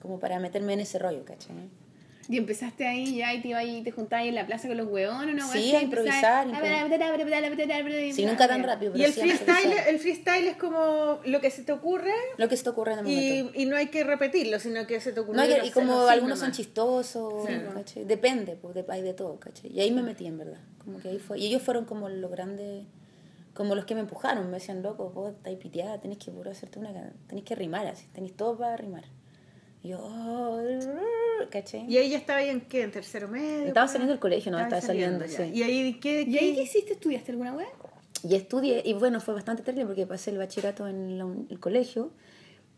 Como 0.00 0.18
para 0.18 0.38
meterme 0.38 0.74
en 0.74 0.80
ese 0.80 0.98
rollo, 0.98 1.24
¿cachai? 1.24 1.54
Y 2.28 2.36
empezaste 2.38 2.86
ahí 2.86 3.16
ya 3.16 3.34
y 3.34 3.42
te 3.42 3.48
ibas 3.48 3.64
y 3.64 3.82
te 3.82 3.90
juntabas 3.90 4.22
ahí 4.22 4.28
en 4.28 4.36
la 4.36 4.46
plaza 4.46 4.68
con 4.68 4.76
los 4.76 4.86
hueones, 4.88 5.34
¿no? 5.34 5.50
Sí, 5.50 5.74
a 5.74 5.82
improvisar, 5.82 6.46
Sí, 8.14 8.24
nunca 8.24 8.46
tan 8.48 8.62
rápido, 8.62 8.96
Y 8.96 9.02
el 9.04 9.12
sí 9.12 9.20
freestyle, 9.20 9.72
el 9.88 9.98
freestyle 9.98 10.46
es 10.48 10.56
como 10.56 11.18
lo 11.24 11.40
que 11.40 11.50
se 11.50 11.62
te 11.64 11.72
ocurre 11.72 12.12
Lo 12.36 12.48
que 12.48 12.56
se 12.56 12.62
te 12.64 12.70
ocurre 12.70 12.92
en 12.92 12.98
el 13.00 13.04
momento. 13.04 13.58
y, 13.58 13.62
y 13.62 13.66
no 13.66 13.76
hay 13.76 13.88
que 13.88 14.04
repetirlo, 14.04 14.58
sino 14.60 14.86
que 14.86 15.00
se 15.00 15.12
te 15.12 15.20
ocurre. 15.20 15.36
No, 15.36 15.66
y, 15.66 15.70
como 15.70 16.06
algunos 16.06 16.38
son 16.38 16.52
chistosos, 16.52 17.44
Sí. 17.46 17.52
¿cachai? 17.74 18.04
depende, 18.04 18.56
pues 18.56 18.74
de, 18.74 18.84
hay 18.88 19.02
de 19.02 19.14
todo, 19.14 19.38
¿cachai? 19.40 19.72
Y 19.72 19.80
ahí 19.80 19.90
me 19.90 20.02
metí, 20.02 20.26
en 20.26 20.38
verdad. 20.38 20.60
Como 20.84 20.98
que 21.00 21.08
ahí 21.08 21.18
fue. 21.18 21.38
Y 21.38 21.46
ellos 21.46 21.62
fueron 21.62 21.84
como 21.84 22.08
los 22.08 22.30
grandes, 22.30 22.84
como 23.54 23.74
los 23.74 23.84
que 23.84 23.94
me 23.94 24.00
empujaron. 24.00 24.46
Me 24.46 24.58
decían, 24.58 24.82
loco, 24.82 25.10
vos 25.10 25.32
estás 25.32 25.54
piteada, 25.56 26.00
tenés 26.00 26.18
que 26.18 26.30
puro 26.30 26.50
hacerte 26.50 26.78
una, 26.78 27.12
tenés 27.26 27.44
que 27.44 27.54
rimar 27.54 27.86
así, 27.86 28.06
tenés 28.12 28.36
todo 28.36 28.56
para 28.56 28.76
rimar. 28.76 29.04
Y 29.82 29.88
yo, 29.88 29.98
oh, 30.00 30.60
¿cachai? 31.50 31.84
Y 31.90 31.96
ahí 31.98 32.10
ya 32.10 32.18
estaba 32.18 32.38
ahí 32.38 32.48
en 32.50 32.60
qué, 32.62 32.82
en 32.82 32.92
tercero 32.92 33.28
medio. 33.28 33.66
Estaba 33.66 33.88
saliendo 33.88 34.12
del 34.12 34.20
colegio, 34.20 34.52
no, 34.52 34.60
estaba 34.60 34.80
saliendo, 34.80 35.24
ya. 35.26 35.38
sí. 35.44 35.50
Y 35.52 35.62
ahí 35.62 35.94
qué, 36.00 36.22
¿Y 36.22 36.38
ahí 36.38 36.54
qué- 36.54 36.62
hiciste? 36.62 36.92
¿Estudiaste 36.92 37.32
alguna 37.32 37.52
weá? 37.54 37.68
Y 38.22 38.36
estudié, 38.36 38.82
y 38.84 38.92
bueno, 38.94 39.20
fue 39.20 39.34
bastante 39.34 39.62
terrible 39.64 39.86
porque 39.86 40.06
pasé 40.06 40.30
el 40.30 40.38
bachillerato 40.38 40.86
en 40.86 41.18
la 41.18 41.26
el 41.50 41.58
colegio 41.58 42.12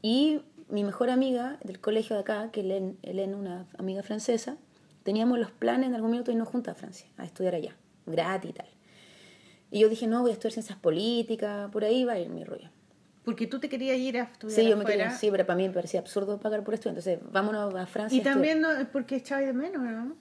y 0.01 0.41
mi 0.71 0.83
mejor 0.85 1.11
amiga 1.11 1.59
del 1.63 1.79
colegio 1.81 2.17
de 2.17 2.23
acá, 2.23 2.51
que 2.51 2.61
Helen, 2.61 2.97
Helen, 3.03 3.35
una 3.35 3.67
amiga 3.77 4.03
francesa, 4.03 4.57
teníamos 5.03 5.39
los 5.39 5.51
planes 5.51 5.89
en 5.89 5.95
algún 5.95 6.13
minuto 6.13 6.31
irnos 6.33 6.49
juntas 6.49 6.75
a 6.77 6.79
Francia, 6.79 7.07
a 7.19 7.27
estudiar 7.27 7.55
allá, 7.55 7.77
gratis 8.07 8.51
y 8.51 8.53
tal. 8.55 8.67
Y 9.71 9.81
yo 9.81 9.91
dije, 9.91 10.07
no, 10.07 10.23
voy 10.23 10.31
a 10.31 10.33
estudiar 10.35 10.53
ciencias 10.55 10.79
políticas, 10.79 11.71
por 11.71 11.85
ahí 11.85 12.05
va 12.07 12.13
a 12.15 12.19
ir 12.19 12.31
mi 12.31 12.43
rollo. 12.45 12.71
Porque 13.25 13.47
tú 13.47 13.59
te 13.59 13.68
querías 13.70 13.97
ir 13.97 14.18
a 14.18 14.25
estudiar 14.25 14.61
Sí, 14.61 14.68
yo 14.68 14.77
me 14.77 14.83
afuera. 14.83 15.05
quería, 15.05 15.16
sí, 15.18 15.31
pero 15.31 15.47
para 15.47 15.57
mí 15.57 15.66
me 15.66 15.72
parecía 15.75 16.01
absurdo 16.01 16.39
pagar 16.39 16.62
por 16.62 16.75
estudiar, 16.75 16.99
entonces 16.99 17.18
vámonos 17.33 17.75
a 17.75 17.87
Francia. 17.87 18.18
Y 18.18 18.22
también 18.22 18.61
no, 18.61 18.68
porque 18.93 19.16
echabas 19.16 19.47
de 19.47 19.53
menos, 19.55 19.83
¿no? 19.83 20.16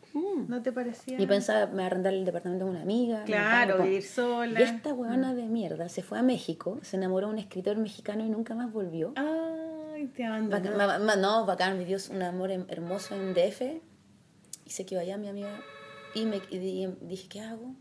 ¿No 0.47 0.62
te 0.62 0.72
parecía? 0.72 1.20
Y 1.20 1.26
pensaba, 1.28 1.68
me 1.68 1.84
arrendar 1.84 2.14
el 2.14 2.24
departamento 2.24 2.64
de 2.66 2.72
una 2.72 2.82
amiga. 2.82 3.24
Claro, 3.26 3.74
vamos, 3.74 3.88
vivir 3.88 4.04
sola. 4.04 4.60
Y 4.60 4.64
esta 4.64 4.93
huevona 4.93 5.34
de 5.34 5.43
mierda 5.47 5.89
se 5.89 6.01
fue 6.01 6.18
a 6.20 6.24
México, 6.24 6.80
se 6.82 6.95
enamoró 6.95 7.28
de 7.28 7.34
un 7.34 7.39
escritor 7.39 7.76
mexicano 7.78 8.26
y 8.26 8.30
nunca 8.30 8.56
más 8.56 8.72
volvió. 8.72 9.12
Ay, 9.16 10.08
te 10.08 10.24
Bacán, 10.24 10.68
abandonó. 10.68 10.78
ma- 10.78 10.99
ma- 10.99 11.16
no, 11.18 11.45
bacán, 11.45 11.78
vivió 11.78 11.97
un 12.10 12.22
amor 12.24 12.51
hem- 12.51 12.66
hermoso 12.70 13.16
en 13.16 13.34
DF 13.34 13.82
y 14.66 14.70
se 14.70 14.86
quedó 14.86 15.01
allá 15.01 15.18
mi 15.18 15.28
amiga 15.28 15.60
y, 16.16 16.26
me, 16.26 16.41
y 16.49 16.58
di- 16.58 16.95
dije, 17.01 17.28
¿qué 17.28 17.41
hago? 17.41 17.76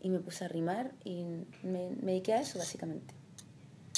Y 0.00 0.08
me 0.08 0.18
puse 0.18 0.46
a 0.46 0.48
rimar 0.48 0.92
y 1.04 1.24
me, 1.62 1.90
me 2.00 2.12
dediqué 2.12 2.32
a 2.32 2.40
eso 2.40 2.58
básicamente. 2.58 3.14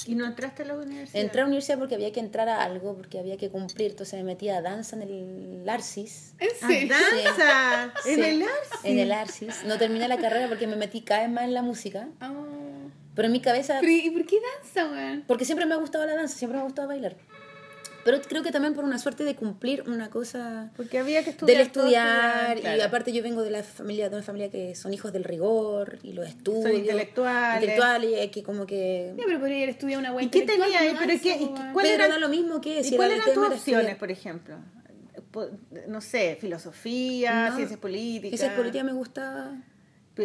¿Y 0.07 0.15
no 0.15 0.27
entraste 0.27 0.63
a 0.63 0.67
la 0.67 0.75
universidad? 0.75 1.23
Entré 1.23 1.41
a 1.41 1.45
la 1.45 1.49
universidad 1.49 1.79
porque 1.79 1.95
había 1.95 2.13
que 2.13 2.21
entrar 2.21 2.49
a 2.49 2.63
algo, 2.65 2.97
porque 2.97 3.19
había 3.19 3.37
que 3.37 3.51
cumplir, 3.51 3.91
entonces 3.93 4.15
me 4.19 4.25
metí 4.25 4.49
a 4.49 4.61
danza 4.61 4.97
en 4.97 5.03
el 5.03 5.69
Arcis. 5.69 6.35
¿En 6.39 6.49
¡A 6.49 6.67
serio? 6.69 6.95
danza! 6.95 7.93
¿En 8.07 8.15
Sí, 8.17 8.21
el 8.21 8.43
Arcis? 8.43 8.85
En 8.85 8.99
el 8.99 9.13
Arcis. 9.13 9.65
No 9.65 9.79
terminé 9.79 10.09
la 10.09 10.19
carrera 10.19 10.49
porque 10.49 10.67
me 10.67 10.77
metí 10.77 11.03
cada 11.03 11.23
vez 11.23 11.31
más 11.31 11.45
en 11.45 11.55
la 11.55 11.63
música, 11.63 12.09
Ah. 12.21 12.33
pero 13.15 13.27
en 13.27 13.33
mi 13.33 13.41
cabeza 13.41 13.81
¿Y 13.83 14.11
por 14.11 14.27
qué 14.27 14.37
danza, 14.63 14.91
weón? 14.91 15.25
Porque 15.27 15.45
siempre 15.45 15.67
me 15.67 15.75
ha 15.75 15.79
gustado 15.79 16.05
la 16.07 16.15
danza, 16.15 16.37
siempre 16.37 16.57
me 16.57 16.63
ha 16.63 16.65
gustado 16.65 16.89
bailar. 16.89 17.17
Pero 18.05 18.21
creo 18.23 18.43
que 18.43 18.51
también 18.51 18.75
por 18.75 18.85
una 18.85 18.99
suerte 18.99 19.23
de 19.25 19.37
cumplir 19.37 19.85
una 19.87 20.11
cosa 20.11 20.73
Porque 20.77 20.99
había 20.99 21.23
que 21.23 21.31
estudiar. 21.31 21.57
del 21.59 21.67
estudiar. 21.67 22.59
Y 22.59 22.61
claro. 22.63 22.85
aparte 22.85 23.13
yo 23.13 23.23
vengo 23.23 23.43
de 23.43 23.51
la 23.51 23.63
familia, 23.63 24.09
de 24.09 24.17
una 24.17 24.25
familia 24.25 24.51
que 24.51 24.75
son 24.75 24.93
hijos 24.93 25.13
del 25.13 25.23
rigor 25.25 25.99
y 26.03 26.13
los 26.13 26.27
estudios. 26.27 26.63
Son 26.65 26.75
intelectuales. 26.75 27.61
Intelectuales, 27.63 28.25
y 28.25 28.29
que 28.31 28.43
como 28.43 28.67
que... 28.67 29.15
Ya, 29.17 29.25
pero 29.27 29.39
podría 29.39 29.57
haber 29.59 29.69
estudiado 29.69 30.01
una 30.01 30.13
weá 30.13 30.25
¿Y 30.27 30.31
qué 30.31 30.43
tenía 30.43 30.81
ahí? 30.81 30.93
no 30.93 30.99
¿Pero 30.99 31.21
qué- 31.23 31.37
y 31.41 31.47
cuál 31.47 31.71
Pero 31.75 31.89
era- 31.95 32.09
da 32.09 32.19
lo 32.19 32.29
mismo 32.29 32.61
que 32.61 32.81
¿Y 32.81 32.85
si 32.85 32.97
cuáles 32.97 33.15
era 33.19 33.25
eran 33.25 33.35
tus 33.35 33.47
era 33.47 33.55
opciones, 33.55 33.81
estudiar. 33.81 33.99
por 33.99 34.11
ejemplo? 34.11 34.57
No 35.89 36.01
sé, 36.01 36.37
filosofía, 36.41 37.49
No. 37.51 37.57
ciencias 37.57 37.79
políticas. 37.81 38.39
Ciencias 38.41 38.53
políticas 38.59 38.85
me 38.85 38.93
gustaba. 38.93 39.53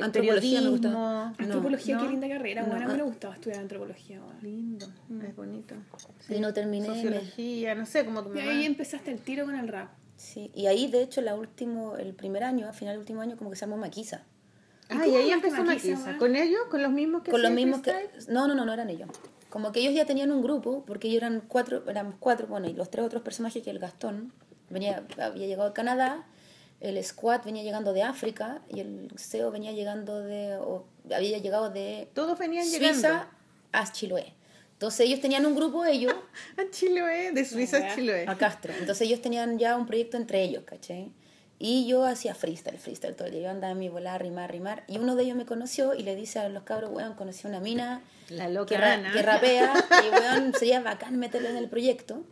Antropología 0.01 0.61
me 0.61 0.69
gustaba. 0.69 0.93
No, 0.93 1.35
Antropología, 1.37 1.95
no, 1.95 2.03
qué 2.03 2.09
linda 2.09 2.27
carrera, 2.27 2.61
no. 2.63 2.69
weón. 2.69 2.83
A 2.83 2.87
mí 2.87 2.93
me 2.95 3.03
gustaba 3.03 3.33
estudiar 3.35 3.59
antropología. 3.61 4.19
Lindo, 4.41 4.85
es 5.25 5.35
bonito. 5.35 5.75
Y 6.29 6.39
no 6.39 6.53
terminé. 6.53 6.87
me- 6.89 6.95
Sociología, 6.95 7.75
no 7.75 7.85
sé, 7.85 8.05
como 8.05 8.23
tu 8.23 8.35
Y 8.35 8.39
ahí 8.39 8.65
empezaste 8.65 9.11
el 9.11 9.19
tiro 9.19 9.45
con 9.45 9.55
el 9.55 9.67
rap. 9.67 9.89
Sí, 10.17 10.51
y 10.55 10.65
ahí 10.65 10.87
de 10.87 11.03
hecho 11.03 11.21
la 11.21 11.35
último, 11.35 11.95
el 11.97 12.13
primer 12.13 12.43
año, 12.43 12.67
a 12.67 12.73
final 12.73 12.93
del 12.93 12.99
último 12.99 13.21
año, 13.21 13.37
como 13.37 13.49
que 13.49 13.55
se 13.55 13.65
armó 13.65 13.77
Maquisa. 13.77 14.23
Ah, 14.89 15.05
¿Y 15.05 15.09
cómo 15.11 15.17
ahí 15.17 15.31
empezó 15.31 15.63
Maquisa? 15.63 16.17
¿Con 16.17 16.35
ellos? 16.35 16.61
¿Con 16.69 16.81
los 16.81 16.91
mismos 16.91 17.21
que 17.23 17.31
con 17.31 17.41
los 17.41 17.51
mismos 17.51 17.81
que 17.81 17.93
no 18.29 18.47
no 18.47 18.55
no 18.55 18.65
no 18.65 18.71
eran 18.73 18.89
ellos 18.89 19.09
como 19.49 19.71
que 19.73 19.81
ellos 19.81 19.93
ya 19.93 20.05
tenían 20.05 20.31
un 20.31 20.41
grupo 20.41 20.83
porque 20.85 21.07
ellos 21.09 21.17
eran 21.17 21.41
cuatro 21.45 21.83
éramos 21.89 22.15
cuatro 22.19 22.47
bueno 22.47 22.67
y 22.69 22.73
los 22.73 22.89
tres 22.89 23.05
otros 23.05 23.21
personajes 23.21 23.61
que 23.63 23.69
el 23.69 23.79
Gastón 23.79 24.31
venía 24.69 25.03
había 25.21 25.45
llegado 25.47 25.67
de 25.69 25.73
Canadá 25.73 26.25
el 26.79 27.03
Squad 27.03 27.43
venía 27.43 27.63
llegando 27.63 27.93
de 27.93 28.03
África 28.03 28.61
y 28.69 28.79
el 28.81 29.09
CEO 29.17 29.51
venía 29.51 29.71
llegando 29.71 30.19
de 30.21 30.55
o 30.57 30.85
había 31.13 31.37
llegado 31.39 31.69
de 31.69 32.07
Todos 32.13 32.37
venían 32.37 32.65
Suiza 32.65 32.79
llegando. 32.79 33.25
a 33.71 33.91
Chiloé 33.91 34.33
entonces 34.73 34.99
ellos 35.07 35.19
tenían 35.21 35.45
un 35.47 35.55
grupo 35.55 35.83
ellos 35.85 36.13
A 36.57 36.69
Chiloé, 36.69 37.31
de 37.31 37.45
Suiza 37.45 37.77
a. 37.77 37.95
Chiloé. 37.95 38.25
a 38.27 38.35
Castro 38.37 38.73
entonces 38.79 39.07
ellos 39.07 39.21
tenían 39.21 39.57
ya 39.57 39.75
un 39.75 39.85
proyecto 39.87 40.17
entre 40.17 40.43
ellos 40.43 40.63
¿cachai? 40.65 41.11
Y 41.59 41.87
yo 41.87 42.05
hacía 42.05 42.35
freestyle, 42.35 42.77
freestyle 42.77 43.15
todo 43.15 43.25
el 43.29 43.33
día. 43.33 43.41
Yo 43.45 43.49
andaba 43.49 43.71
en 43.71 43.79
mi 43.79 43.89
volada, 43.89 44.19
rimar, 44.19 44.51
rimar. 44.51 44.83
Y 44.87 44.99
uno 44.99 45.15
de 45.15 45.23
ellos 45.23 45.35
me 45.35 45.47
conoció 45.47 45.95
y 45.95 46.03
le 46.03 46.15
dice 46.15 46.37
a 46.37 46.47
los 46.49 46.61
cabros, 46.61 46.91
weón, 46.93 47.15
conocí 47.15 47.47
a 47.47 47.49
una 47.49 47.59
mina 47.59 48.03
La 48.29 48.47
loca 48.47 48.67
que, 48.75 48.77
ra- 48.79 48.93
Ana. 48.93 49.11
que 49.11 49.23
rapea 49.23 49.73
y 50.05 50.09
weón, 50.15 50.53
sería 50.53 50.81
bacán 50.81 51.17
meterlo 51.17 51.49
en 51.49 51.57
el 51.57 51.67
proyecto. 51.67 52.23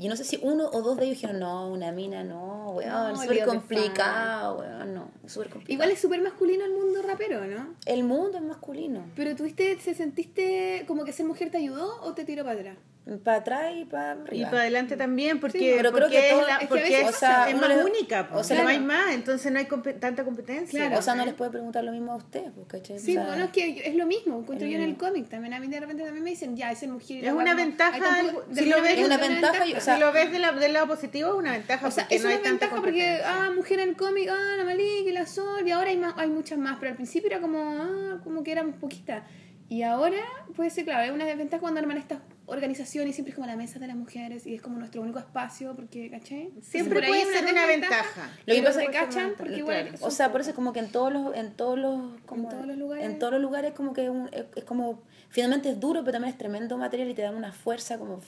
Y 0.00 0.06
no 0.06 0.14
sé 0.14 0.22
si 0.22 0.38
uno 0.42 0.70
o 0.72 0.80
dos 0.80 0.96
de 0.96 1.06
ellos 1.06 1.16
dijeron, 1.16 1.40
no, 1.40 1.68
una 1.72 1.90
mina, 1.90 2.22
no, 2.22 2.70
weón, 2.70 3.14
No, 3.14 3.20
súper 3.20 3.44
complicado, 3.44 4.58
weón, 4.60 4.94
no, 4.94 5.10
súper 5.26 5.50
complicado. 5.50 5.74
Igual 5.74 5.90
es 5.90 6.00
súper 6.00 6.22
masculino 6.22 6.64
el 6.64 6.72
mundo 6.72 7.02
rapero, 7.02 7.44
¿no? 7.46 7.74
El 7.84 8.04
mundo 8.04 8.38
es 8.38 8.44
masculino. 8.44 9.04
Pero 9.16 9.34
tuviste, 9.34 9.76
¿se 9.80 9.94
sentiste 9.94 10.84
como 10.86 11.04
que 11.04 11.12
ser 11.12 11.26
mujer 11.26 11.50
te 11.50 11.58
ayudó 11.58 12.00
o 12.02 12.14
te 12.14 12.24
tiró 12.24 12.44
para 12.44 12.60
atrás? 12.60 12.76
Para 13.24 13.38
atrás 13.38 13.72
y 13.74 13.86
para 13.86 14.16
Y 14.16 14.20
arriba. 14.20 14.50
para 14.50 14.62
adelante 14.62 14.96
también, 14.96 15.40
porque, 15.40 15.58
Sí, 15.58 15.70
pero 15.76 15.92
creo 15.92 16.04
porque 16.08 16.16
que 16.20 16.28
es, 16.28 16.34
todo- 16.34 16.46
la- 16.46 16.52
es 16.54 16.58
que 16.58 16.64
a 16.64 16.68
porque 16.68 16.82
veces 16.82 17.00
es, 17.00 17.08
o 17.08 17.12
sea, 17.18 17.48
es 17.48 17.54
uno 17.54 17.68
más 17.68 17.84
única, 17.84 18.28
o 18.32 18.44
sea, 18.44 18.56
no 18.58 18.62
claro. 18.64 18.68
hay 18.78 18.84
más, 18.84 19.14
entonces 19.14 19.50
no 19.50 19.58
hay 19.58 19.64
compe- 19.64 19.98
tanta 19.98 20.24
competencia. 20.24 20.78
Claro. 20.80 20.98
o 20.98 21.02
sea, 21.02 21.14
no 21.14 21.24
les 21.24 21.32
puede 21.32 21.50
preguntar 21.50 21.84
lo 21.84 21.92
mismo 21.92 22.12
a 22.12 22.16
ustedes, 22.16 22.50
pues, 22.54 22.66
¿cachai? 22.66 22.98
Sí, 22.98 23.12
O 23.16 23.20
sea, 23.20 23.26
bueno, 23.28 23.44
es 23.44 23.50
que 23.50 23.82
es 23.88 23.94
lo 23.94 24.04
mismo, 24.06 24.40
encuentro 24.40 24.66
yo 24.68 24.76
en 24.76 24.82
el 24.82 24.88
mismo. 24.90 25.06
cómic 25.08 25.28
también. 25.30 25.54
A 25.54 25.60
mí 25.60 25.68
de 25.68 25.80
repente 25.80 26.02
también 26.04 26.22
me 26.22 26.30
dicen, 26.30 26.54
ya, 26.54 26.70
es 26.70 26.80
ser 26.80 26.90
mujer. 26.90 27.24
y 27.24 27.26
Es 27.26 27.32
una 27.32 27.54
ventaja, 27.54 27.98
si 28.52 28.66
lo 28.66 28.82
ves- 28.82 28.98
Es 28.98 29.06
una 29.06 29.16
ventaja, 29.16 29.66
y- 29.66 29.74
o 29.74 29.80
sea, 29.80 29.94
si 29.94 30.00
lo 30.00 30.12
ves 30.12 30.30
de 30.30 30.38
la- 30.40 30.52
del 30.52 30.72
lado 30.74 30.88
positivo, 30.88 31.30
es 31.30 31.36
una 31.36 31.52
ventaja 31.52 31.86
O 31.86 31.90
sea, 31.90 32.06
es 32.10 32.22
no 32.22 32.28
una 32.28 32.36
hay 32.36 32.42
ventaja 32.44 32.76
porque, 32.76 33.20
ah, 33.24 33.50
mujer 33.56 33.80
en 33.80 33.88
el 33.88 33.96
cómic, 33.96 34.28
ah, 34.30 34.54
la 34.58 34.64
Malik 34.64 35.06
y 35.06 35.12
la 35.12 35.24
Sol, 35.26 35.66
y 35.66 35.70
ahora 35.70 35.88
hay, 35.88 35.96
más, 35.96 36.12
hay 36.18 36.28
muchas 36.28 36.58
más, 36.58 36.76
pero 36.78 36.90
al 36.90 36.96
principio 36.96 37.30
era 37.30 37.40
como, 37.40 37.58
ah, 37.80 38.20
como 38.22 38.44
que 38.44 38.52
éramos 38.52 38.74
poquitas. 38.76 39.22
Y 39.70 39.82
ahora 39.82 40.18
puede 40.56 40.68
ser, 40.70 40.84
claro, 40.84 41.04
es 41.04 41.10
una 41.10 41.24
desventaja 41.26 41.60
cuando 41.60 41.80
arman 41.80 41.96
estas 41.98 42.18
organizaciones 42.48 43.10
y 43.10 43.14
siempre 43.14 43.30
es 43.30 43.34
como 43.36 43.46
la 43.46 43.56
mesa 43.56 43.78
de 43.78 43.86
las 43.86 43.96
mujeres 43.96 44.46
y 44.46 44.54
es 44.54 44.62
como 44.62 44.78
nuestro 44.78 45.00
único 45.02 45.18
espacio, 45.18 45.76
porque, 45.76 46.10
¿caché? 46.10 46.50
Siempre 46.62 47.06
puede 47.06 47.24
ser 47.26 47.44
una 47.52 47.66
ventaja. 47.66 48.30
Lo 48.46 48.54
que 48.54 48.62
pasa 48.62 48.80
es 48.82 48.86
que 48.88 48.92
cachan, 48.92 49.34
porque 49.36 49.60
claro. 49.62 49.88
igual... 49.88 49.94
O 50.00 50.10
sea, 50.10 50.32
por 50.32 50.40
eso 50.40 50.50
es 50.50 50.56
como 50.56 50.72
que 50.72 50.80
en 50.80 50.90
todos 50.90 51.12
los, 51.12 51.36
en 51.36 51.52
todos 51.54 51.78
los, 51.78 52.20
como- 52.26 52.48
todos 52.48 52.66
los 52.66 52.76
lugares. 52.76 53.04
en 53.06 53.18
todos 53.18 53.32
los 53.34 53.42
lugares 53.42 53.72
como 53.74 53.92
que 53.92 54.10
un- 54.10 54.28
es, 54.32 54.46
es 54.56 54.64
como, 54.64 55.02
finalmente 55.28 55.70
es 55.70 55.78
duro, 55.78 56.00
pero 56.00 56.12
también 56.12 56.32
es 56.32 56.38
tremendo 56.38 56.76
material 56.78 57.08
y 57.10 57.14
te 57.14 57.22
da 57.22 57.30
una 57.30 57.52
fuerza 57.52 57.98
como, 57.98 58.20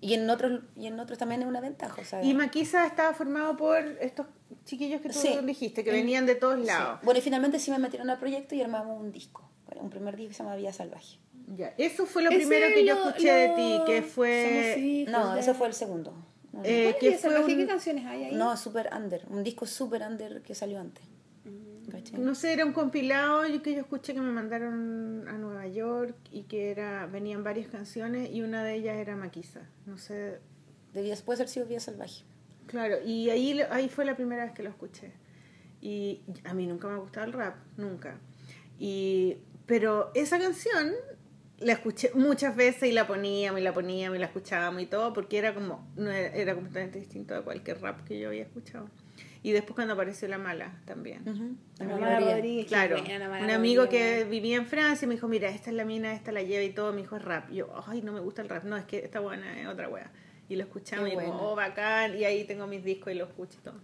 y 0.00 0.14
en 0.14 0.28
otros, 0.30 0.62
y 0.76 0.86
en 0.86 0.98
otros 0.98 1.18
también 1.18 1.42
es 1.42 1.48
una 1.48 1.60
ventaja, 1.60 2.00
o 2.00 2.04
sea, 2.04 2.22
Y 2.24 2.32
Maquisa 2.32 2.86
estaba 2.86 3.12
formado 3.12 3.54
por 3.58 3.76
estos 4.00 4.26
chiquillos 4.64 5.02
que 5.02 5.10
tú 5.10 5.18
Sí. 5.18 5.38
dijiste, 5.44 5.84
que 5.84 5.90
En- 5.90 5.96
venían 5.96 6.24
de 6.24 6.36
todos 6.36 6.58
sí. 6.58 6.66
lados. 6.66 7.00
Bueno, 7.02 7.18
y 7.18 7.22
finalmente 7.22 7.58
sí 7.58 7.70
me 7.70 7.78
metieron 7.78 8.08
al 8.08 8.18
proyecto 8.18 8.54
y 8.54 8.62
armamos 8.62 8.98
un 8.98 9.12
disco, 9.12 9.46
un 9.76 9.90
primer 9.90 10.16
disco 10.16 10.28
que 10.30 10.34
se 10.34 10.42
llama 10.42 10.56
Vía 10.56 10.72
Salvaje. 10.72 11.18
Ya, 11.56 11.74
Eso 11.78 12.06
fue 12.06 12.22
lo 12.22 12.30
primero 12.30 12.68
que 12.68 12.84
yo 12.84 12.94
lo- 12.94 13.08
escuché 13.08 13.32
de 13.32 13.48
ti, 13.56 13.80
que 13.86 14.02
fue... 14.02 14.76
hijos 14.78 15.12
No, 15.12 15.34
de- 15.34 15.40
ese 15.40 15.52
fue 15.54 15.66
el 15.66 15.74
segundo. 15.74 16.12
No, 16.52 16.60
no. 16.60 16.64
Eh, 16.64 16.82
¿Cuál 16.84 16.94
es 16.94 16.96
que 16.96 17.08
esa 17.08 17.30
fue 17.30 17.40
un- 17.40 17.46
¿Qué 17.46 17.66
canciones 17.66 18.06
hay 18.06 18.24
ahí? 18.24 18.34
No, 18.36 18.56
super 18.56 18.88
under, 18.96 19.24
un 19.28 19.42
disco 19.42 19.66
super 19.66 20.02
under 20.02 20.42
que 20.42 20.54
salió 20.54 20.80
antes. 20.80 21.04
¿cachai? 21.90 22.20
No 22.20 22.36
sé, 22.36 22.52
era 22.52 22.64
un 22.64 22.72
compilado 22.72 23.44
yo- 23.48 23.62
que 23.62 23.72
yo 23.74 23.80
escuché 23.80 24.14
que 24.14 24.20
me 24.20 24.30
mandaron 24.30 25.26
a 25.26 25.32
Nueva 25.32 25.66
York 25.66 26.14
y 26.30 26.44
que 26.44 26.70
era 26.70 27.06
venían 27.06 27.42
varias 27.42 27.66
canciones 27.66 28.30
y 28.30 28.42
una 28.42 28.62
de 28.62 28.74
ellas 28.74 28.96
era 28.98 29.16
Maquisa. 29.16 29.62
No 29.86 29.98
sé, 29.98 30.38
Debía, 30.94 31.16
puede 31.24 31.38
haber 31.38 31.48
sido 31.48 31.66
Vía 31.66 31.80
Salvaje. 31.80 32.22
claro, 32.66 32.98
y 33.04 33.30
ahí 33.30 33.60
ahí 33.70 33.88
fue 33.88 34.04
la 34.04 34.14
primera 34.14 34.44
vez 34.44 34.52
que 34.52 34.62
lo 34.62 34.70
escuché. 34.70 35.12
Y 35.80 36.20
a 36.44 36.54
mí 36.54 36.66
nunca 36.68 36.86
me 36.86 36.94
ha 36.94 36.98
gustado 36.98 37.26
el 37.26 37.32
rap, 37.32 37.56
nunca. 37.76 38.18
Y 38.78 39.38
pero 39.66 40.10
esa 40.14 40.38
canción 40.38 40.92
la 41.60 41.72
escuché 41.74 42.10
muchas 42.14 42.56
veces 42.56 42.84
y 42.84 42.92
la 42.92 43.06
poníamos 43.06 43.60
y 43.60 43.64
la 43.64 43.72
poníamos 43.72 44.16
y 44.16 44.20
la 44.20 44.26
escuchábamos 44.26 44.82
y 44.82 44.86
todo 44.86 45.12
porque 45.12 45.38
era 45.38 45.54
como 45.54 45.86
no 45.96 46.10
era, 46.10 46.34
era 46.34 46.54
completamente 46.54 46.98
distinto 46.98 47.34
a 47.34 47.42
cualquier 47.42 47.80
rap 47.80 48.04
que 48.04 48.18
yo 48.18 48.28
había 48.28 48.42
escuchado. 48.42 48.88
Y 49.42 49.52
después 49.52 49.74
cuando 49.74 49.94
apareció 49.94 50.28
La 50.28 50.36
Mala 50.38 50.80
también. 50.84 51.26
Ujú. 51.26 51.56
La 51.78 51.84
Amanda 51.96 52.20
Mala 52.20 52.34
Rodríguez. 52.36 52.66
Claro, 52.66 52.98
buena, 52.98 53.18
la 53.18 53.28
Mala 53.28 53.44
un 53.44 53.50
amigo 53.50 53.84
Rodríguez, 53.84 54.24
que 54.24 54.30
vivía 54.30 54.56
en 54.56 54.66
Francia 54.66 55.08
me 55.08 55.14
dijo, 55.14 55.28
mira, 55.28 55.48
esta 55.48 55.70
es 55.70 55.76
la 55.76 55.84
mina, 55.84 56.12
esta 56.12 56.30
la 56.32 56.42
lleva 56.42 56.62
y 56.62 56.72
todo, 56.72 56.92
me 56.92 57.02
dijo 57.02 57.16
es 57.16 57.24
rap. 57.24 57.50
Y 57.50 57.56
yo, 57.56 57.72
ay, 57.86 58.02
no 58.02 58.12
me 58.12 58.20
gusta 58.20 58.42
el 58.42 58.48
rap, 58.48 58.64
no, 58.64 58.76
es 58.76 58.84
que 58.84 58.98
esta 58.98 59.20
buena 59.20 59.58
es 59.60 59.66
otra 59.66 59.88
wea. 59.88 60.10
Y 60.48 60.56
lo 60.56 60.64
escuchamos 60.64 61.06
Qué 61.06 61.12
y 61.12 61.16
como, 61.16 61.28
buena. 61.28 61.42
oh, 61.42 61.54
bacán, 61.54 62.18
y 62.18 62.24
ahí 62.24 62.44
tengo 62.44 62.66
mis 62.66 62.84
discos 62.84 63.12
y 63.12 63.16
lo 63.16 63.24
escucho 63.24 63.56
y 63.60 63.64
todo. 63.64 63.80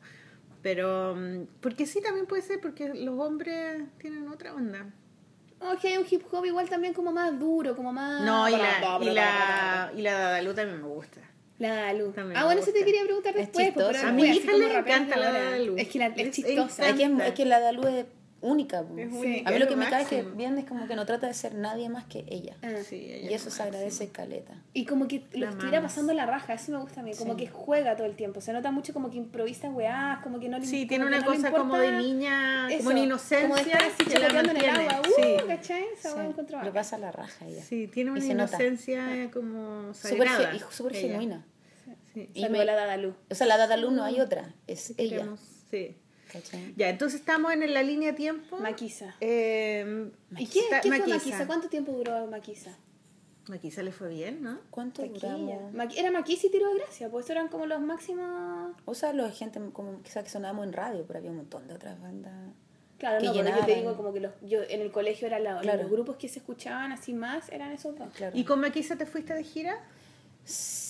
Pero, 0.62 1.14
mm, 1.14 1.46
porque 1.60 1.86
sí, 1.86 2.02
también 2.02 2.26
puede 2.26 2.42
ser, 2.42 2.60
porque 2.60 2.92
los 2.92 3.18
hombres 3.20 3.82
tienen 3.98 4.28
otra 4.28 4.54
onda. 4.54 4.92
No, 5.60 5.72
es 5.72 5.80
que 5.80 5.88
hay 5.88 5.96
un 5.96 6.06
hip 6.08 6.22
hop 6.30 6.44
igual 6.44 6.68
también 6.68 6.92
como 6.92 7.12
más 7.12 7.38
duro, 7.38 7.74
como 7.74 7.92
más... 7.92 8.22
No, 8.22 8.48
y 8.48 8.52
la, 8.52 8.98
y 9.00 9.10
la, 9.10 9.92
y 9.96 10.02
la 10.02 10.12
Dadalu 10.18 10.54
también 10.54 10.82
me 10.82 10.88
gusta. 10.88 11.20
La 11.58 11.74
Dalu. 11.74 12.12
También 12.12 12.36
Ah, 12.38 12.44
bueno, 12.44 12.60
eso 12.60 12.70
te 12.70 12.84
quería 12.84 13.02
preguntar 13.04 13.32
Es 13.34 13.46
después. 13.46 13.66
chistosa. 13.68 13.92
pero 13.92 14.08
A 14.08 14.12
mi 14.12 14.24
hija 14.24 14.52
le 14.52 14.78
encanta 14.78 15.16
la. 15.16 15.32
Dalu. 15.32 15.76
Es 15.78 15.88
que 15.88 15.98
la, 15.98 16.06
es 16.08 16.18
Es- 16.18 16.30
chistosa. 16.34 16.88
Es 16.90 16.94
que, 16.96 17.04
es, 17.04 17.32
que 17.32 17.44
la 17.46 17.60
Dalu 17.60 17.86
es 17.88 18.04
única. 18.46 18.80
Es 18.96 19.12
única, 19.12 19.48
A 19.50 19.52
mí 19.52 19.58
lo 19.58 19.68
que 19.68 19.76
me 19.76 19.88
cae 19.90 20.02
es 20.02 20.08
que 20.08 20.22
bien 20.22 20.56
es 20.58 20.64
como 20.64 20.86
que 20.86 20.94
no 20.96 21.04
trata 21.04 21.26
de 21.26 21.34
ser 21.34 21.54
nadie 21.54 21.88
más 21.88 22.04
que 22.06 22.24
ella. 22.28 22.56
Ah. 22.62 22.70
Sí, 22.84 22.96
ella 22.96 23.30
Y 23.30 23.34
es 23.34 23.40
eso 23.42 23.50
lo 23.50 23.56
se 23.56 23.62
agradece 23.64 24.04
máximo. 24.06 24.12
caleta. 24.12 24.54
Y 24.72 24.84
como 24.86 25.08
que 25.08 25.24
lo 25.32 25.48
estuviera 25.48 25.82
pasando 25.82 26.12
la 26.14 26.26
raja, 26.26 26.54
eso 26.54 26.72
me 26.72 26.78
gusta 26.78 27.00
a 27.00 27.02
mí, 27.02 27.12
como 27.14 27.32
Sí. 27.34 27.44
que 27.44 27.48
juega 27.48 27.96
todo 27.96 28.06
el 28.06 28.16
tiempo, 28.16 28.40
se 28.40 28.52
nota 28.52 28.70
mucho 28.70 28.92
como 28.92 29.10
que 29.10 29.16
improvisa 29.18 29.68
weás, 29.70 30.22
como 30.22 30.38
que 30.40 30.48
no 30.48 30.58
le 30.58 30.66
Sí, 30.66 30.78
como 30.80 30.88
tiene 30.88 31.04
una 31.06 31.18
no 31.20 31.26
cosa 31.26 31.50
como 31.50 31.76
de 31.78 31.92
niña, 31.92 32.68
eso, 32.68 32.78
como 32.78 32.90
una 32.90 33.00
inocencia 33.00 33.42
como 33.48 33.54
de 33.56 33.62
estar 33.62 33.82
así 33.82 34.04
que 34.04 34.18
la 34.18 34.28
chapoteando 34.28 34.50
en 34.52 34.56
el 34.56 34.70
agua, 34.70 35.00
uh, 35.00 35.04
sí. 35.22 35.46
¿cachai? 35.46 35.84
Esa 35.94 36.10
Sí, 36.12 36.18
le 36.18 36.32
bacán. 36.56 36.72
pasa 36.72 36.98
la 36.98 37.12
raja 37.12 37.46
ella. 37.46 37.62
Sí, 37.62 37.88
tiene 37.88 38.10
Y 38.10 38.12
una 38.14 38.24
inocencia 38.24 39.30
como 39.32 39.92
Súper 39.94 40.28
sagrada. 40.28 40.58
súper 40.70 40.94
genuina. 40.94 41.44
Sí. 42.14 42.28
Y 42.34 42.48
me- 42.48 42.60
a 42.60 42.64
la 42.64 42.74
Dadalu. 42.74 43.14
O 43.30 43.34
sea, 43.34 43.46
la 43.46 43.58
Dalu 43.66 43.90
no 43.90 44.02
hay 44.04 44.20
otra, 44.20 44.54
es 44.66 44.94
ella. 44.96 45.26
Sí. 45.70 45.96
¿Cachai? 46.32 46.74
Ya, 46.76 46.88
entonces 46.88 47.20
estamos 47.20 47.52
en 47.52 47.72
la 47.72 47.82
línea 47.82 48.14
tiempo. 48.14 48.58
Maquisa. 48.58 49.14
Eh, 49.20 50.10
¿Y 50.36 50.46
qué, 50.46 50.60
está- 50.60 50.80
qué 50.80 50.88
fue 50.88 50.98
Maquisa. 50.98 51.16
Maquisa? 51.18 51.46
¿Cuánto 51.46 51.68
tiempo 51.68 51.92
duró 51.92 52.26
Maquisa? 52.26 52.76
Maquisa 53.48 53.82
le 53.84 53.92
fue 53.92 54.08
bien, 54.08 54.42
¿no? 54.42 54.58
¿Cuánto 54.70 55.02
duramos? 55.06 55.72
Era 55.96 56.10
Maquisa 56.10 56.48
y 56.48 56.50
Tiro 56.50 56.68
de 56.72 56.80
Gracia, 56.80 57.08
pues 57.08 57.30
eran 57.30 57.46
como 57.48 57.66
los 57.66 57.80
máximos... 57.80 58.74
O 58.86 58.94
sea, 58.94 59.12
los 59.12 59.38
gente 59.38 59.60
como 59.72 60.02
quizás 60.02 60.24
que 60.24 60.30
sonábamos 60.30 60.66
en 60.66 60.72
radio, 60.72 61.04
pero 61.06 61.20
había 61.20 61.30
un 61.30 61.36
montón 61.36 61.68
de 61.68 61.74
otras 61.74 62.00
bandas. 62.00 62.32
Claro, 62.98 63.20
Que 63.20 63.26
no, 63.26 63.32
pero 63.34 63.56
yo 63.60 63.64
te 63.66 63.74
digo 63.76 63.96
como 63.96 64.12
que 64.12 64.20
los, 64.20 64.32
yo 64.42 64.62
en 64.68 64.80
el 64.80 64.90
colegio 64.90 65.28
la- 65.28 65.60
Claro. 65.60 65.82
los 65.82 65.90
grupos 65.92 66.16
que 66.16 66.28
se 66.28 66.38
escuchaban 66.40 66.90
así 66.92 67.12
más, 67.12 67.48
eran 67.50 67.70
esos 67.70 67.96
dos. 67.96 68.08
Claro. 68.14 68.36
¿Y 68.36 68.42
con 68.44 68.58
Maquisa 68.60 68.96
te 68.96 69.06
fuiste 69.06 69.32
de 69.34 69.44
gira? 69.44 69.78
S- 70.44 70.84
mm, 70.84 70.85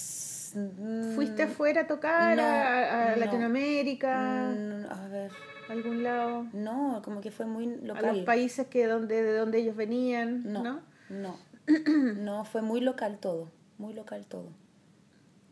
¿Fuiste 1.15 1.43
afuera 1.43 1.83
a 1.83 1.87
tocar 1.87 2.37
no, 2.37 2.43
a, 2.43 3.11
a 3.13 3.17
no. 3.17 3.17
Latinoamérica? 3.25 4.53
mm, 4.55 4.93
a 4.93 5.09
ver, 5.09 5.31
a 5.69 5.73
algún 5.73 6.03
lado? 6.03 6.47
no, 6.53 7.03
como 7.05 7.21
que 7.21 7.31
fue 7.31 7.47
muy 7.47 7.67
¿A 7.67 7.77
los 7.77 7.87
local. 7.89 8.25
países 8.25 8.67
que 8.69 8.87
donde, 8.87 9.23
de 9.23 9.33
donde 9.37 9.59
ellos 9.59 9.77
venían? 9.77 10.51
No, 10.51 10.63
¿no? 10.63 10.81
no, 11.11 11.37
no, 12.17 12.45
fue 12.45 12.63
muy 12.63 12.81
local 12.81 13.19
todo, 13.19 13.51
muy 13.79 13.93
local 13.95 14.27
todo. 14.27 14.49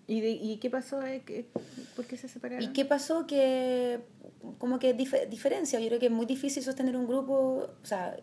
¿Y, 0.06 0.20
de- 0.20 0.30
y 0.32 0.58
qué 0.58 0.68
pasó? 0.70 1.02
eh? 1.02 1.22
¿Qué- 1.24 1.46
¿Por 1.96 2.04
qué 2.06 2.16
se 2.16 2.28
separaron? 2.28 2.62
¿Y 2.62 2.72
qué 2.72 2.84
pasó? 2.84 3.26
Que 3.26 4.00
como 4.58 4.78
que 4.78 4.94
dif- 4.96 5.28
diferencia, 5.28 5.80
yo 5.80 5.88
creo 5.88 5.98
que 6.00 6.06
es 6.06 6.12
muy 6.12 6.26
difícil 6.26 6.62
sostener 6.62 6.96
un 6.96 7.06
grupo, 7.06 7.68
o 7.82 7.86
sea, 7.86 8.16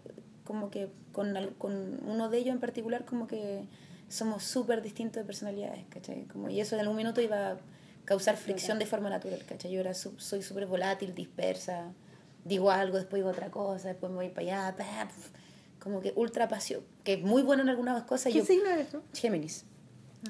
como 0.43 0.69
que 0.69 0.89
con, 1.11 1.33
con 1.57 1.99
uno 2.07 2.29
de 2.29 2.37
ellos 2.37 2.53
en 2.53 2.59
particular, 2.59 3.05
como 3.05 3.25
que 3.27 3.65
somos 4.11 4.43
súper 4.43 4.81
distintos 4.81 5.21
de 5.21 5.25
personalidades, 5.25 5.85
¿cachai? 5.89 6.23
Como, 6.25 6.49
y 6.49 6.59
eso 6.61 6.75
en 6.75 6.81
algún 6.81 6.97
minuto 6.97 7.21
iba 7.21 7.51
a 7.51 7.57
causar 8.05 8.35
fricción 8.37 8.77
de 8.79 8.85
forma 8.85 9.09
natural, 9.09 9.43
¿cachai? 9.47 9.71
Yo 9.71 9.79
era 9.79 9.93
su- 9.93 10.19
soy 10.19 10.41
súper 10.43 10.65
volátil, 10.67 11.15
dispersa, 11.15 11.93
digo 12.43 12.71
algo, 12.71 12.97
después 12.97 13.19
digo 13.21 13.29
otra 13.29 13.49
cosa, 13.49 13.87
después 13.89 14.09
me 14.11 14.17
voy 14.17 14.29
para 14.29 14.41
allá, 14.69 14.75
pa, 14.77 15.07
pf, 15.07 15.29
como 15.79 16.01
que 16.01 16.11
ultra 16.15 16.47
pasión, 16.47 16.81
que 17.03 17.13
es 17.13 17.21
muy 17.21 17.41
bueno 17.41 17.63
en 17.63 17.69
algunas 17.69 18.03
cosas. 18.03 18.31
¿Qué 18.33 18.39
yo, 18.39 18.45
signo 18.45 18.69
eres 18.69 18.89
tú? 18.89 19.01
Géminis. 19.13 19.65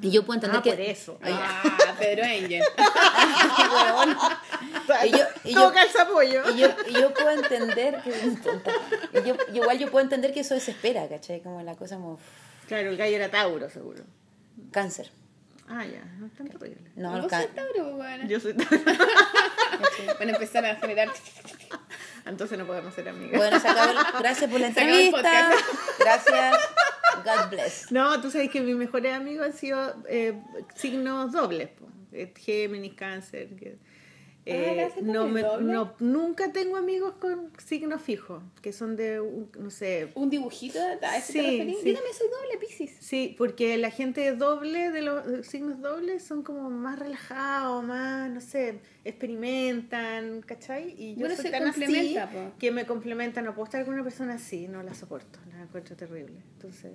Y 0.01 0.09
yo 0.09 0.25
puedo 0.25 0.35
entender 0.37 0.59
Ah, 0.59 0.63
que... 0.63 0.69
por 0.71 0.79
eso. 0.79 1.19
Ah, 1.21 1.63
Pedro 1.99 2.23
Angel. 2.23 2.63
Y 5.05 5.09
yo- 5.11 5.17
y 5.43 5.53
yo- 5.53 5.71
pollo. 6.11 6.49
Y 6.53 6.57
yo, 6.59 6.67
y 6.89 6.93
yo 6.93 7.13
puedo 7.13 7.31
entender 7.31 8.01
que. 8.01 8.11
Y 9.19 9.27
yo, 9.27 9.35
igual 9.53 9.77
yo 9.79 9.91
puedo 9.91 10.03
entender 10.03 10.33
que 10.33 10.41
eso 10.41 10.53
desespera, 10.53 11.07
¿cachai? 11.07 11.41
Como 11.41 11.61
la 11.61 11.75
cosa 11.75 11.95
como 11.95 12.19
Claro, 12.67 12.89
el 12.89 12.97
gallo 12.97 13.15
era 13.15 13.29
Tauro, 13.29 13.69
seguro. 13.69 14.03
cáncer. 14.71 15.11
Ah, 15.67 15.85
ya, 15.85 16.03
no 16.19 16.25
es 16.27 16.33
tan 16.33 16.47
terrible. 16.47 16.91
No, 16.95 17.09
¿Vos 17.09 17.15
el 17.17 17.21
sos 17.23 17.29
cáncer. 17.31 17.51
Tauro, 17.55 17.95
weona? 17.95 18.27
Yo 18.27 18.39
soy 18.39 18.53
Tauro. 18.57 18.83
Van 20.19 20.29
a 20.29 20.31
empezar 20.33 20.65
a 20.65 20.75
generar... 20.75 21.09
Entonces 22.25 22.57
no 22.57 22.67
podemos 22.67 22.93
ser 22.93 23.09
amigas. 23.09 23.37
Bueno, 23.37 23.59
se 23.59 23.67
acabó 23.67 23.91
el- 23.91 24.19
gracias 24.21 24.51
por 24.51 24.59
la 24.59 24.71
Se 24.73 24.79
acabó 24.81 24.95
el 24.95 25.05
entrevista. 25.05 25.51
Gracias. 25.99 26.55
God 27.25 27.49
bless. 27.49 27.91
No, 27.91 28.21
tú 28.21 28.29
sabes 28.29 28.49
que 28.51 28.61
mis 28.61 28.75
mejores 28.75 29.13
amigos 29.13 29.45
han 29.47 29.53
sido 29.53 29.95
eh, 30.07 30.39
signos 30.75 31.31
dobles, 31.31 31.69
po. 31.69 31.87
Géminis, 32.39 32.93
Cáncer. 32.93 33.55
que- 33.55 33.77
Eh, 34.43 34.73
¿le 34.75 34.83
haces 34.85 35.03
no 35.03 35.27
me, 35.27 35.43
no, 35.43 35.93
nunca 35.99 36.51
tengo 36.51 36.75
amigos 36.75 37.13
con 37.19 37.51
signos 37.63 38.01
fijos, 38.01 38.41
que 38.63 38.73
son 38.73 38.95
de, 38.95 39.21
un- 39.21 39.51
no 39.59 39.69
sé, 39.69 40.11
¿Un 40.15 40.31
dibujito? 40.31 40.79
¿A 40.79 41.17
eso 41.17 41.33
Sí, 41.33 41.39
te 41.39 41.65
sí. 41.65 41.89
Yo 41.89 41.93
también 41.93 42.15
soy 42.17 42.27
doble. 42.27 42.87
Sí, 42.99 43.35
porque 43.37 43.77
la 43.77 43.91
gente 43.91 44.31
doble 44.35 44.89
de 44.89 45.03
los 45.03 45.27
eh, 45.27 45.43
signos 45.43 45.79
dobles 45.79 46.23
son 46.23 46.41
como 46.41 46.71
más 46.71 46.97
relajados, 46.97 47.83
más, 47.83 48.31
no 48.31 48.41
sé, 48.41 48.79
experimentan, 49.05 50.41
¿cachai? 50.41 50.95
Y 50.97 51.13
yo 51.13 51.19
Bueno, 51.21 51.35
soy 51.35 51.45
se 51.45 51.51
tan 51.51 51.67
así 51.67 52.15
po. 52.33 52.53
que 52.57 52.71
me 52.71 52.87
complementan. 52.87 53.45
No 53.45 53.53
puedo 53.53 53.65
estar 53.65 53.85
con 53.85 53.93
una 53.93 54.03
persona 54.03 54.33
así, 54.35 54.67
no 54.67 54.81
la 54.81 54.95
soporto, 54.95 55.37
la 55.51 55.61
encuentro 55.63 55.95
terrible. 55.95 56.41
Entonces, 56.53 56.91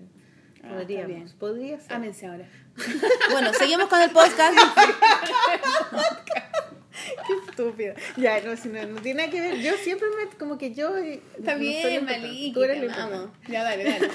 Ah, 0.65 0.71
podríamos, 0.79 1.07
bien. 1.07 1.31
podría 1.39 1.79
ser. 1.79 1.93
Ámense 1.93 2.27
ahora. 2.27 2.49
Bueno, 3.31 3.53
seguimos 3.55 3.87
con 3.89 4.01
el 4.03 4.11
podcast. 4.11 4.59
Qué 7.27 7.51
estúpida. 7.51 7.95
Ya, 8.17 8.41
no, 8.41 8.57
si 8.57 8.69
no, 8.69 8.87
no 8.87 9.01
tiene 9.01 9.23
nada 9.23 9.31
que 9.31 9.41
ver. 9.41 9.59
Yo 9.61 9.73
siempre 9.77 10.09
me, 10.17 10.37
como 10.39 10.59
que 10.59 10.73
yo... 10.75 10.97
eh, 10.97 11.21
Está 11.39 11.55
no 11.55 11.61
bien, 11.61 12.07
importante. 12.09 12.91
amamos. 12.93 13.31
Ya, 13.49 13.63
dale, 13.63 13.85
dale. 13.85 14.09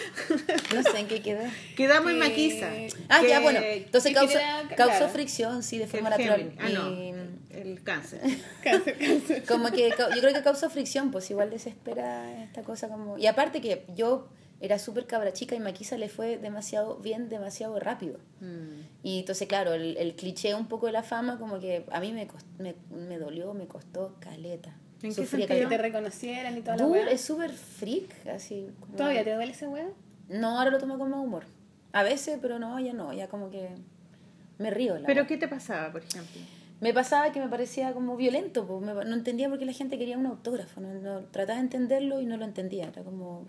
No 0.74 0.84
sé 0.84 1.00
en 1.00 1.08
qué 1.08 1.22
quedó. 1.22 1.42
Quedamos 1.76 2.12
en 2.12 2.20
Que- 2.20 2.28
Maquisa. 2.30 2.70
Ah, 3.10 3.20
que- 3.22 3.30
ya, 3.30 3.40
bueno. 3.40 3.60
Entonces 3.62 4.14
causó, 4.14 4.34
quería- 4.34 4.64
causó 4.76 4.98
claro. 4.98 5.10
fricción, 5.14 5.64
sí, 5.64 5.78
de 5.78 5.88
forma 5.88 6.10
el 6.16 6.18
natural. 6.28 6.54
Ah, 6.60 6.70
no, 6.70 6.92
Y 6.92 7.14
el 7.52 7.84
cáncer. 7.84 8.22
Cáncer, 8.64 8.98
cáncer. 8.98 9.44
como 9.46 9.72
que 9.72 9.90
yo 9.90 10.22
creo 10.22 10.34
que 10.34 10.42
causó 10.44 10.70
fricción, 10.70 11.12
pues 11.12 11.30
igual 11.32 11.50
desespera 11.50 12.44
esta 12.44 12.64
cosa 12.64 12.88
como... 12.88 13.18
Y 13.18 13.28
aparte 13.28 13.60
que 13.62 13.84
yo 13.96 14.30
era 14.62 14.78
súper 14.80 15.08
cabra 15.08 15.34
chica 15.34 15.56
y 15.56 15.60
Maquisa 15.60 15.98
le 15.98 16.08
fue 16.08 16.38
demasiado 16.38 16.98
bien, 16.98 17.28
demasiado 17.30 17.80
rápido. 17.80 18.20
Mm. 18.40 18.82
Y 19.04 19.20
entonces, 19.20 19.48
claro, 19.48 19.74
el, 19.74 19.98
el 19.98 20.16
cliché 20.16 20.54
un 20.56 20.68
poco 20.68 20.86
de 20.86 20.92
la 20.94 21.04
fama 21.04 21.38
como 21.40 21.60
que 21.60 21.86
a 21.92 22.00
mí 22.00 22.14
me, 22.14 22.28
cost- 22.28 22.46
me, 22.60 22.76
me 22.96 23.18
dolió, 23.18 23.54
me 23.54 23.66
costó 23.68 24.16
caleta. 24.20 24.70
¿En 25.02 25.10
qué 25.10 25.16
Sufrí 25.16 25.42
Que 25.42 25.48
sentido? 25.48 25.70
te 25.70 25.78
reconocieran 25.80 26.58
y 26.58 26.62
toda 26.62 26.78
la 26.78 26.86
weá. 26.86 27.10
es 27.10 27.22
súper 27.22 27.52
freak, 27.52 28.28
así. 28.28 28.68
como- 28.80 28.96
¿Todavía 28.96 29.24
te 29.24 29.34
duele 29.34 29.52
esa 29.52 29.68
weá? 29.68 29.90
No, 30.30 30.60
ahora 30.60 30.70
lo 30.72 30.78
tomo 30.78 30.98
con 31.00 31.10
más 31.10 31.20
humor. 31.20 31.44
A 31.92 32.04
veces, 32.04 32.38
pero 32.42 32.60
no, 32.60 32.80
ya 32.80 32.94
no, 32.94 33.12
ya 33.12 33.28
como 33.28 33.50
que 33.50 33.70
me 34.60 34.70
río. 34.70 34.94
la 35.00 35.08
¿Pero 35.08 35.24
verdad. 35.24 35.28
qué 35.28 35.38
te 35.38 35.48
pasaba, 35.48 35.92
por 35.92 36.04
ejemplo? 36.04 36.40
Me 36.82 36.94
pasaba 36.94 37.32
que 37.32 37.40
me 37.40 37.48
parecía 37.50 37.94
como 37.94 38.16
violento, 38.16 38.66
pues, 38.68 38.82
me- 38.82 38.94
no 39.06 39.16
entendía 39.16 39.50
por 39.50 39.58
qué 39.60 39.66
la 39.66 39.74
gente 39.74 39.98
quería 39.98 40.18
un 40.20 40.28
autógrafo, 40.28 40.82
no, 40.82 40.94
no- 40.94 41.22
trataba 41.32 41.58
de 41.58 41.64
entenderlo 41.64 42.22
y 42.22 42.26
no 42.28 42.38
lo 42.38 42.46
entendía, 42.46 42.88
era 42.90 43.04
como, 43.04 43.46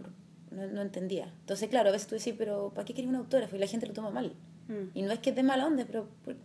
no, 0.53 0.67
no 0.67 0.83
entendía. 0.83 1.33
Entonces, 1.41 1.69
claro, 1.69 1.89
a 1.89 1.93
veces 1.93 2.09
tú 2.09 2.15
decís, 2.15 2.35
pero 2.37 2.71
¿para 2.75 2.85
qué 2.85 2.95
quería 2.95 3.09
un 3.11 3.17
autógrafo? 3.17 3.57
Y 3.57 3.59
la 3.59 3.67
gente 3.67 3.87
lo 3.87 3.93
toma 3.93 4.11
mal. 4.11 4.33
Mm. 4.69 4.97
Y 4.99 5.03
no 5.03 5.13
es 5.13 5.19
que 5.19 5.31
es 5.31 5.37
de 5.37 5.43
mala 5.43 5.67
onda, 5.67 5.85
pero 5.87 6.09
¿por- 6.25 6.37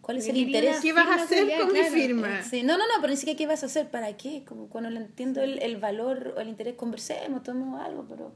¿cuál 0.00 0.16
es 0.18 0.28
el 0.28 0.36
interés? 0.38 0.80
¿Qué 0.80 0.92
vas 0.92 1.06
a 1.08 1.22
hacer 1.22 1.46
con 1.60 1.72
mi 1.72 1.80
firma? 1.82 2.42
Sí, 2.42 2.62
no, 2.62 2.78
no, 2.78 2.84
no, 2.86 2.94
pero 3.00 3.10
ni 3.10 3.16
siquiera 3.16 3.36
qué 3.36 3.46
vas 3.46 3.62
a 3.62 3.66
hacer, 3.66 3.90
¿para 3.90 4.16
qué? 4.16 4.44
Como 4.44 4.68
cuando 4.68 4.88
le 4.90 5.00
entiendo 5.00 5.42
el, 5.42 5.60
el 5.62 5.76
valor 5.76 6.34
o 6.36 6.40
el 6.40 6.48
interés, 6.48 6.74
conversemos, 6.76 7.42
tomemos 7.42 7.80
algo, 7.80 8.06
pero... 8.08 8.32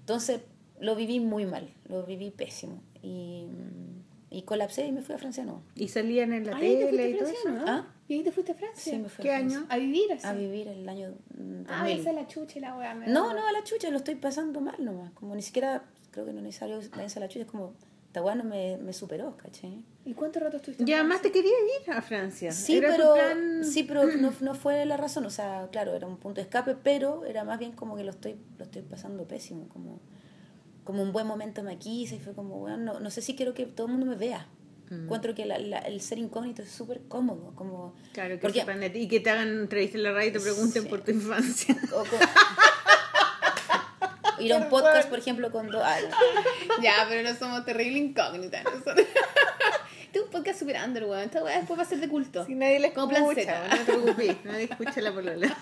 Entonces 0.00 0.40
lo 0.80 0.96
viví 0.96 1.20
muy 1.20 1.46
mal, 1.46 1.72
lo 1.88 2.04
viví 2.04 2.30
pésimo. 2.30 2.82
Y, 3.02 3.46
y 4.30 4.42
colapsé 4.42 4.86
y 4.86 4.92
me 4.92 5.02
fui 5.02 5.14
a 5.14 5.18
Francia, 5.18 5.44
no. 5.44 5.62
Y 5.76 5.88
salían 5.88 6.32
en 6.32 6.46
la 6.46 6.56
Ahí 6.56 6.76
te 6.76 6.86
tele 6.86 7.10
y 7.10 7.14
todo 7.18 7.28
eso. 7.28 7.48
¿no? 7.50 7.64
¿Ah? 7.66 7.86
¿Y 8.12 8.16
ahí 8.16 8.22
te 8.24 8.30
fuiste 8.32 8.52
a 8.52 8.54
Francia? 8.54 8.92
Sí, 8.92 8.98
me 8.98 9.08
fui 9.08 9.22
¿Qué 9.22 9.32
a 9.32 9.38
Francia. 9.38 9.58
año? 9.60 9.66
¿A 9.70 9.76
vivir 9.78 10.12
así? 10.12 10.26
A 10.26 10.32
vivir 10.34 10.68
el 10.68 10.86
año 10.88 11.14
mm, 11.34 11.62
Ah, 11.66 11.78
2000. 11.84 12.00
esa 12.00 12.10
es 12.10 12.16
la 12.16 12.26
chucha 12.26 12.58
y 12.58 12.60
la 12.60 12.76
weá. 12.76 12.94
me 12.94 13.06
No, 13.08 13.32
no, 13.32 13.46
a 13.46 13.52
la 13.52 13.64
chucha, 13.64 13.88
lo 13.90 13.96
estoy 13.96 14.16
pasando 14.16 14.60
mal 14.60 14.76
nomás. 14.84 15.12
Como 15.12 15.34
ni 15.34 15.40
siquiera, 15.40 15.84
creo 16.10 16.26
que 16.26 16.32
no 16.32 16.38
es 16.40 16.44
necesario 16.44 16.76
a 16.92 16.96
la 17.20 17.28
chucha, 17.28 17.40
es 17.40 17.46
como, 17.50 17.72
esta 18.08 18.22
weá 18.22 18.34
no 18.34 18.44
me, 18.44 18.76
me 18.76 18.92
superó, 18.92 19.34
¿cachai? 19.38 19.82
¿Y 20.04 20.12
cuánto 20.12 20.40
rato 20.40 20.58
estuviste 20.58 20.82
en 20.82 20.88
Y 20.90 20.92
además 20.92 21.22
te 21.22 21.32
quería 21.32 21.50
ir 21.86 21.90
a 21.90 22.02
Francia. 22.02 22.52
Sí, 22.52 22.76
Era 22.76 22.90
tu 22.90 22.96
pero, 22.96 23.14
plan- 23.14 23.64
sí, 23.64 23.84
pero 23.84 24.04
no, 24.06 24.30
no 24.42 24.54
fue 24.54 24.84
la 24.84 24.98
razón. 24.98 25.24
O 25.24 25.30
sea, 25.30 25.68
claro, 25.72 25.94
era 25.94 26.06
un 26.06 26.18
punto 26.18 26.36
de 26.40 26.42
escape, 26.42 26.76
pero 26.82 27.24
era 27.24 27.44
más 27.44 27.58
bien 27.58 27.72
como 27.72 27.96
que 27.96 28.04
lo 28.04 28.10
estoy, 28.10 28.36
lo 28.58 28.64
estoy 28.64 28.82
pasando 28.82 29.24
pésimo. 29.26 29.68
Como, 29.68 30.00
como 30.84 31.02
un 31.02 31.12
buen 31.12 31.26
momento 31.26 31.62
me 31.62 31.78
quise 31.78 32.16
y 32.16 32.18
fue 32.18 32.34
como, 32.34 32.58
bueno, 32.58 32.76
no, 32.76 33.00
no 33.00 33.10
sé 33.10 33.22
si 33.22 33.34
quiero 33.36 33.54
que 33.54 33.64
todo 33.64 33.86
el 33.86 33.92
mundo 33.92 34.04
me 34.06 34.16
vea. 34.16 34.48
Mm. 34.90 35.04
Encuentro 35.04 35.34
que 35.34 35.46
la- 35.46 35.58
la- 35.58 35.78
el 35.78 36.00
ser 36.00 36.18
incógnito 36.18 36.62
es 36.62 36.70
súper 36.70 37.00
cómodo. 37.08 37.52
Como, 37.54 37.94
Claro, 38.12 38.34
que 38.36 38.40
porque- 38.42 38.60
sepan 38.60 38.80
de 38.80 38.90
ti 38.90 39.00
y 39.00 39.08
que 39.08 39.20
te 39.20 39.30
hagan 39.30 39.48
entrevista 39.48 39.96
en 39.96 40.02
la 40.04 40.12
radio 40.12 40.28
y 40.28 40.32
te 40.32 40.40
pregunten 40.40 40.82
Sí. 40.82 40.88
por 40.88 41.00
tu 41.02 41.10
infancia. 41.12 41.76
o 41.94 42.04
ir 44.42 44.52
a 44.52 44.56
un 44.56 44.68
podcast, 44.68 45.08
por 45.08 45.18
ejemplo, 45.18 45.50
con 45.52 45.68
dos... 45.68 45.82
ah, 45.84 45.96
no. 46.08 46.82
Ya, 46.82 47.06
pero 47.08 47.28
no 47.28 47.34
somos 47.38 47.64
terrible 47.64 47.98
incógnitas. 47.98 48.64
nosotros. 48.64 49.06
Este 50.12 50.18
es 50.18 50.24
un 50.26 50.30
podcast 50.30 50.58
super 50.58 50.76
under, 50.84 51.04
weón. 51.04 51.22
Esta 51.22 51.42
weá 51.42 51.56
después 51.56 51.78
va 51.78 51.84
a 51.84 51.86
ser 51.86 51.98
de 51.98 52.06
culto. 52.08 52.44
Si 52.44 52.54
nadie 52.54 52.92
Como 52.92 53.08
plan 53.08 53.22
escucha, 53.22 53.42
Z. 53.44 53.68
no 53.70 53.76
te 53.78 53.84
preocupes, 53.84 54.44
nadie 54.44 54.64
escucha 54.64 55.00
la 55.00 55.10
polola. 55.14 55.56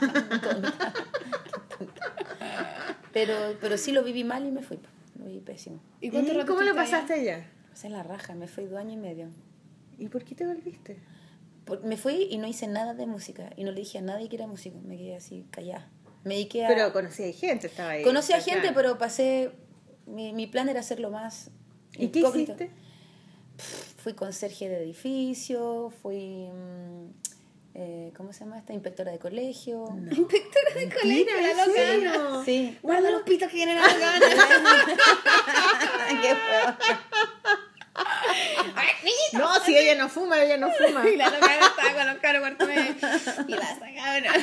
Pero, 3.13 3.35
pero 3.61 3.77
sí 3.79 3.93
lo 3.93 4.03
viví 4.03 4.25
mal 4.25 4.45
y 4.47 4.51
me 4.51 4.63
fui. 4.63 4.77
po. 4.77 4.89
Lo 5.19 5.27
viví 5.27 5.41
pésimo. 5.41 5.81
¿Y 6.01 6.11
cuánto 6.11 6.33
¿Y 6.33 6.35
rato 6.37 6.47
cómo 6.49 6.63
lo 6.63 6.71
estuviste 6.71 6.95
allá? 6.97 7.03
pasaste 7.07 7.21
allá? 7.21 7.51
Pasé 7.81 7.89
la 7.89 8.03
raja, 8.03 8.35
me 8.35 8.47
fui 8.47 8.67
dos 8.67 8.79
años 8.79 8.93
y 8.93 8.97
medio. 8.99 9.29
¿Y 9.97 10.09
por 10.09 10.23
qué 10.23 10.35
te 10.35 10.45
volviste? 10.47 10.99
Por- 11.65 11.83
me 11.83 11.97
fui 11.97 12.29
y 12.31 12.37
no 12.37 12.47
hice 12.47 12.67
nada 12.67 12.93
de 12.93 13.07
música. 13.07 13.49
Y 13.57 13.65
no 13.65 13.71
le 13.73 13.81
dije 13.81 13.97
a 13.97 14.03
nadie 14.03 14.29
que 14.29 14.37
era 14.37 14.47
músico. 14.47 14.79
Me 14.85 14.99
quedé 14.99 15.17
así 15.17 15.47
callada. 15.51 15.89
Me 16.25 16.35
dediqué 16.35 16.67
a... 16.67 16.69
Pero 16.69 16.93
conocí 16.93 17.25
a 17.25 17.33
gente, 17.33 17.69
estaba 17.69 17.93
ahí. 17.93 18.03
Conocí 18.05 18.35
a 18.35 18.41
gente, 18.43 18.73
pero 18.75 18.99
pasé... 18.99 19.53
Mi, 20.05 20.35
mi 20.35 20.47
plan 20.47 20.69
era 20.69 20.81
hacerlo 20.81 21.11
más... 21.11 21.51
¿Y 21.97 22.09
qué 22.09 22.19
hiciste? 22.21 22.71
Fui 23.97 24.13
conserje 24.13 24.69
de 24.69 24.83
edificio, 24.83 25.91
fui... 26.03 26.49
mm, 26.53 27.07
eh, 27.77 28.13
¿Cómo 28.15 28.35
se 28.35 28.41
llama 28.41 28.59
esta? 28.59 28.75
Inspectora 28.75 29.11
de 29.11 29.19
colegio. 29.19 29.87
Inspectora 30.11 30.75
de 30.77 30.91
colegio, 31.01 31.35
la 31.35 31.51
¿en 31.51 31.57
loca. 31.57 31.73
serio? 31.75 32.43
Sí. 32.45 32.79
Guarda 32.83 33.11
los 33.11 33.23
pitos 33.23 33.49
que 33.49 33.55
vienen 33.57 33.79
a 33.79 33.87
la 33.87 33.99
gana. 33.99 34.27
Qué 36.21 36.29
feo. 36.29 36.77
No, 39.33 39.65
si 39.65 39.77
ella 39.77 39.95
no 39.95 40.09
fuma, 40.09 40.43
ella 40.43 40.57
no 40.57 40.71
fuma. 40.71 41.09
Y 41.09 41.17
la 41.17 41.31
loca 41.31 41.55
estaba 41.55 41.93
con 41.95 42.07
los 42.07 42.19
caros 42.19 42.41
cuartos 42.41 42.69
medio. 42.69 42.95
Y 43.49 43.53
la 43.53 43.79
sacaron. 43.79 44.35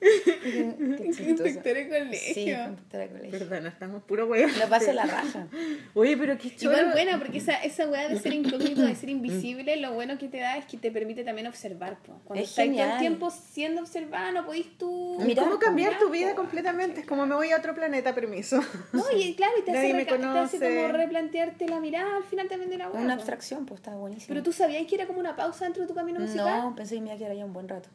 Inspectora 0.00 1.78
de 1.80 1.88
colegio. 1.88 2.34
Sí, 2.34 2.50
inspectora 2.50 3.08
colegio. 3.08 3.38
Perdona, 3.38 3.68
estamos 3.68 4.02
puro 4.02 4.26
huevo. 4.26 4.50
Lo 4.58 4.68
pasé 4.68 4.92
la 4.92 5.04
raja. 5.04 5.46
Oye, 5.94 6.16
pero 6.16 6.36
qué 6.38 6.54
chulo. 6.56 6.72
Igual 6.72 6.92
buena, 6.92 7.18
porque 7.18 7.38
esa, 7.38 7.54
esa 7.62 7.88
weá 7.88 8.08
de 8.08 8.18
ser 8.18 8.32
incógnito, 8.34 8.82
de 8.82 8.94
ser 8.94 9.08
invisible, 9.08 9.76
lo 9.76 9.92
bueno 9.92 10.18
que 10.18 10.28
te 10.28 10.38
da 10.38 10.56
es 10.56 10.64
que 10.66 10.76
te 10.76 10.90
permite 10.90 11.24
también 11.24 11.46
observar. 11.46 11.98
Po. 12.02 12.20
Cuando 12.24 12.42
Es 12.42 12.50
estás 12.50 12.64
todo 12.64 12.74
el 12.74 12.80
genial. 12.80 12.98
tiempo 12.98 13.30
siendo 13.30 13.80
observada, 13.80 14.32
no 14.32 14.44
podís 14.44 14.76
tú. 14.78 15.18
¿Y 15.20 15.24
Mira, 15.24 15.42
¿Cómo 15.44 15.58
cambiar 15.58 15.92
mirar, 15.92 16.02
tu 16.02 16.10
vida 16.10 16.34
completamente? 16.34 17.00
Es 17.00 17.06
como 17.06 17.26
me 17.26 17.34
voy 17.34 17.50
a 17.50 17.56
otro 17.58 17.74
planeta, 17.74 18.14
permiso. 18.14 18.60
No, 18.92 19.04
y 19.16 19.34
claro, 19.36 19.52
y 19.58 19.62
te 19.62 19.70
hace, 19.70 19.94
me 19.94 20.04
te 20.04 20.14
hace 20.14 20.58
como 20.58 20.88
replantearte 20.88 21.68
la 21.68 21.80
mirada 21.80 22.16
al 22.16 22.24
final 22.24 22.48
también 22.48 22.70
de 22.70 22.78
la 22.78 22.88
weá. 22.90 23.00
Una 23.00 23.14
abstracción, 23.14 23.66
pues 23.66 23.80
estaba 23.80 23.96
buenísimo. 23.96 24.28
Pero 24.28 24.42
tú 24.42 24.52
sabías 24.52 24.86
que 24.86 24.94
era 24.94 25.06
como 25.06 25.20
una 25.20 25.36
pausa 25.36 25.64
dentro 25.64 25.82
de 25.82 25.88
tu 25.88 25.94
camino 25.94 26.20
musical. 26.20 26.62
No, 26.62 26.74
pensé 26.74 26.94
que 26.96 27.00
me 27.00 27.08
iba 27.08 27.14
a 27.14 27.18
quedar 27.18 27.32
allá 27.32 27.44
un 27.44 27.52
buen 27.52 27.68
rato. 27.68 27.88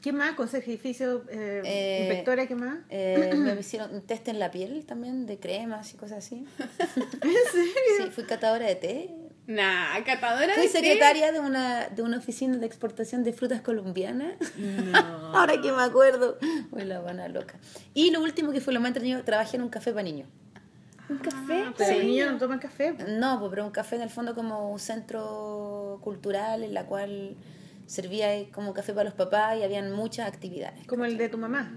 ¿Qué 0.00 0.12
más? 0.12 0.32
Conserje 0.36 0.70
edificio, 0.70 1.24
eh, 1.28 1.62
Eh, 1.64 1.98
inspectora, 2.06 2.46
¿qué 2.46 2.54
más? 2.54 2.78
Eh, 2.88 3.32
me 3.36 3.54
hicieron 3.60 3.94
un 3.94 4.02
test 4.02 4.28
en 4.28 4.38
la 4.38 4.50
piel 4.50 4.84
también, 4.86 5.26
de 5.26 5.38
cremas 5.38 5.92
y 5.92 5.96
cosas 5.96 6.18
así. 6.18 6.44
¿En 6.58 7.52
serio? 7.52 7.72
Sí, 7.98 8.10
fui 8.12 8.24
catadora 8.24 8.66
de 8.66 8.76
té. 8.76 9.10
Nah, 9.48 10.02
catadora 10.04 10.52
Fui 10.54 10.64
de 10.64 10.68
té. 10.68 10.78
secretaria 10.78 11.32
de 11.32 11.40
una, 11.40 11.88
de 11.88 12.02
una 12.02 12.18
oficina 12.18 12.58
de 12.58 12.66
exportación 12.66 13.24
de 13.24 13.32
frutas 13.32 13.60
colombianas. 13.62 14.34
No. 14.56 14.98
Ahora 15.36 15.60
que 15.60 15.72
me 15.72 15.82
acuerdo. 15.82 16.38
Uy, 16.70 16.84
la 16.84 17.00
buena 17.00 17.26
loca. 17.28 17.58
Y 17.94 18.10
lo 18.10 18.20
último 18.22 18.52
que 18.52 18.60
fue 18.60 18.72
lo 18.74 18.80
más 18.80 18.88
entretenido, 18.88 19.22
trabajé 19.24 19.56
en 19.56 19.62
un 19.62 19.68
café 19.70 19.90
para 19.92 20.02
niños. 20.04 20.28
Un 21.08 21.16
café. 21.18 21.64
Ah, 21.66 21.74
Pero 21.76 21.90
sí. 21.90 21.96
los 21.96 22.04
niños 22.04 22.32
no 22.32 22.38
toman 22.38 22.58
café. 22.58 22.92
No, 23.08 23.38
pues, 23.40 23.50
pero 23.50 23.64
un 23.64 23.72
café 23.72 23.96
en 23.96 24.02
el 24.02 24.10
fondo 24.10 24.34
como 24.34 24.70
un 24.70 24.78
centro 24.78 25.98
cultural 26.04 26.62
en 26.62 26.74
la 26.74 26.84
cual 26.84 27.34
servía 27.88 28.28
como 28.52 28.74
café 28.74 28.92
para 28.92 29.04
los 29.04 29.14
papás 29.14 29.58
y 29.58 29.62
habían 29.62 29.90
muchas 29.92 30.28
actividades. 30.28 30.86
Como 30.86 31.04
el 31.06 31.16
de 31.16 31.28
tu 31.28 31.38
mamá. 31.38 31.74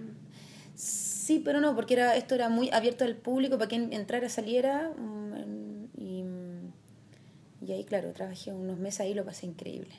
Sí, 0.75 1.41
pero 1.43 1.61
no, 1.61 1.75
porque 1.75 1.93
era, 1.95 2.15
esto 2.15 2.35
era 2.35 2.49
muy 2.49 2.69
abierto 2.71 3.05
al 3.05 3.15
público 3.15 3.57
para 3.57 3.69
quien 3.69 3.93
entrara, 3.93 4.27
saliera. 4.29 4.91
mm, 4.97 5.85
y, 5.97 6.23
y 7.65 7.71
ahí, 7.71 7.83
claro, 7.85 8.11
trabajé 8.11 8.51
unos 8.51 8.77
meses 8.77 9.01
ahí 9.01 9.11
y 9.11 9.13
lo 9.13 9.23
pasé 9.23 9.45
increíble. 9.45 9.93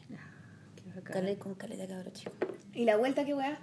Qué 0.77 0.83
bacán. 0.89 1.15
Calé 1.15 1.37
con 1.39 1.55
caleta 1.55 1.87
cabro 1.87 2.11
chico. 2.13 2.33
¿Y 2.75 2.85
la 2.85 2.97
vuelta 2.97 3.25
qué 3.25 3.35
weá? 3.35 3.59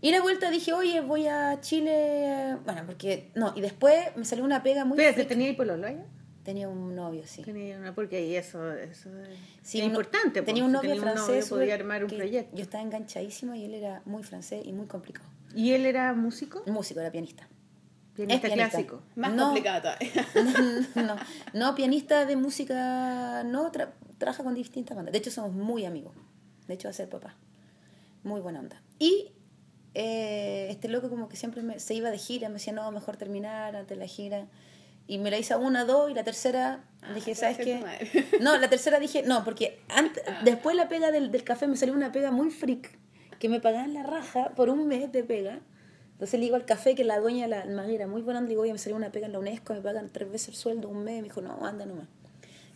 Y 0.00 0.10
la 0.10 0.20
vuelta 0.20 0.50
dije, 0.50 0.72
oye, 0.72 1.00
voy 1.00 1.28
a 1.28 1.60
Chile. 1.60 2.56
Bueno, 2.64 2.82
porque. 2.86 3.30
No, 3.36 3.52
y 3.54 3.60
después 3.60 4.16
me 4.16 4.24
salió 4.24 4.44
una 4.44 4.62
pega 4.64 4.84
muy. 4.84 4.98
Espérate, 4.98 5.14
freak. 5.14 5.28
¿tenía 5.28 5.46
ahí 5.46 5.54
pololo 5.54 5.86
allá? 5.86 6.04
Tenía 6.44 6.68
un 6.68 6.94
novio, 6.96 7.22
sí. 7.26 7.42
Tenía 7.42 7.78
una, 7.78 7.94
porque 7.94 8.16
ahí 8.16 8.34
eso, 8.34 8.72
eso 8.72 9.08
es 9.22 9.28
Sí, 9.62 9.78
es 9.80 9.86
importante. 9.86 10.40
po. 10.42 10.46
Tenía 10.46 10.64
un 10.64 10.70
Si 10.70 10.76
novio 10.76 10.90
tenía 10.94 11.02
un 11.12 11.12
francés. 11.18 11.48
podía 11.48 11.74
armar 11.74 12.02
un 12.02 12.10
que 12.10 12.16
proyecto. 12.16 12.56
Yo 12.56 12.62
estaba 12.62 12.82
enganchadísima 12.82 13.56
y 13.56 13.64
él 13.64 13.74
era 13.74 14.02
muy 14.06 14.24
francés 14.24 14.62
y 14.66 14.72
muy 14.72 14.86
complicado. 14.86 15.28
¿Y 15.54 15.72
él 15.72 15.86
era 15.86 16.12
músico? 16.14 16.62
Músico, 16.66 16.98
era 17.00 17.12
pianista. 17.12 17.48
Pianista 18.16 18.48
Es 18.48 18.54
pianista. 18.54 18.70
clásico. 18.78 19.02
Más 19.14 19.32
No. 19.32 19.44
complicado 19.44 19.82
todavía. 19.82 20.26
no, 20.96 21.16
no, 21.54 21.74
pianista 21.76 22.26
de 22.26 22.34
música, 22.36 23.44
no, 23.44 23.70
tra- 23.70 23.92
trabaja 24.18 24.42
con 24.42 24.54
distintas 24.54 24.96
bandas. 24.96 25.12
De 25.12 25.18
hecho, 25.18 25.30
somos 25.30 25.52
muy 25.52 25.84
amigos. 25.84 26.12
De 26.66 26.74
hecho, 26.74 26.88
va 26.88 26.90
a 26.90 26.94
ser 26.94 27.08
papá. 27.08 27.36
Muy 28.24 28.40
buena 28.40 28.58
onda. 28.60 28.82
Y 28.98 29.30
eh, 29.94 30.68
este 30.70 30.88
loco 30.88 31.08
como 31.08 31.28
que 31.28 31.36
siempre 31.36 31.62
me- 31.62 31.78
se 31.78 31.94
iba 31.94 32.10
de 32.10 32.18
gira, 32.18 32.48
me 32.48 32.54
decía, 32.54 32.72
no, 32.72 32.90
mejor 32.90 33.16
terminar 33.16 33.76
antes 33.76 33.96
de 33.96 34.02
la 34.04 34.08
gira. 34.08 34.46
Y 35.06 35.18
me 35.18 35.30
la 35.30 35.38
hice 35.38 35.54
a 35.54 35.58
una, 35.58 35.84
dos, 35.84 36.10
y 36.10 36.14
la 36.14 36.24
tercera 36.24 36.84
dije, 37.14 37.32
te 37.32 37.34
¿sabes 37.34 37.58
qué? 37.58 37.80
madre. 37.80 38.26
No, 38.40 38.56
la 38.56 38.68
tercera 38.68 38.98
dije, 38.98 39.22
no, 39.24 39.44
porque 39.44 39.80
antes, 39.88 40.22
después 40.44 40.76
la 40.76 40.88
pega 40.88 41.10
del, 41.10 41.30
del 41.30 41.44
café 41.44 41.66
me 41.66 41.76
salió 41.76 41.94
una 41.94 42.12
pega 42.12 42.30
muy 42.30 42.50
freak, 42.50 42.98
que 43.38 43.48
me 43.48 43.60
pagaban 43.60 43.92
la 43.94 44.02
raja 44.02 44.50
por 44.54 44.70
un 44.70 44.86
mes 44.86 45.10
de 45.12 45.24
pega. 45.24 45.60
Entonces 46.12 46.38
le 46.38 46.44
digo 46.44 46.56
al 46.56 46.64
café 46.64 46.94
que 46.94 47.02
la 47.02 47.18
dueña, 47.18 47.48
la 47.48 47.62
almaguera, 47.62 48.06
muy 48.06 48.22
buena, 48.22 48.40
le 48.40 48.46
digo, 48.46 48.62
oye, 48.62 48.72
me 48.72 48.78
salió 48.78 48.96
una 48.96 49.10
pega 49.10 49.26
en 49.26 49.32
la 49.32 49.40
UNESCO, 49.40 49.74
me 49.74 49.80
pagan 49.80 50.08
tres 50.12 50.30
veces 50.30 50.48
el 50.50 50.54
sueldo, 50.54 50.88
un 50.88 51.02
mes. 51.02 51.16
Me 51.16 51.24
dijo, 51.24 51.40
no, 51.40 51.66
anda 51.66 51.84
nomás. 51.84 52.06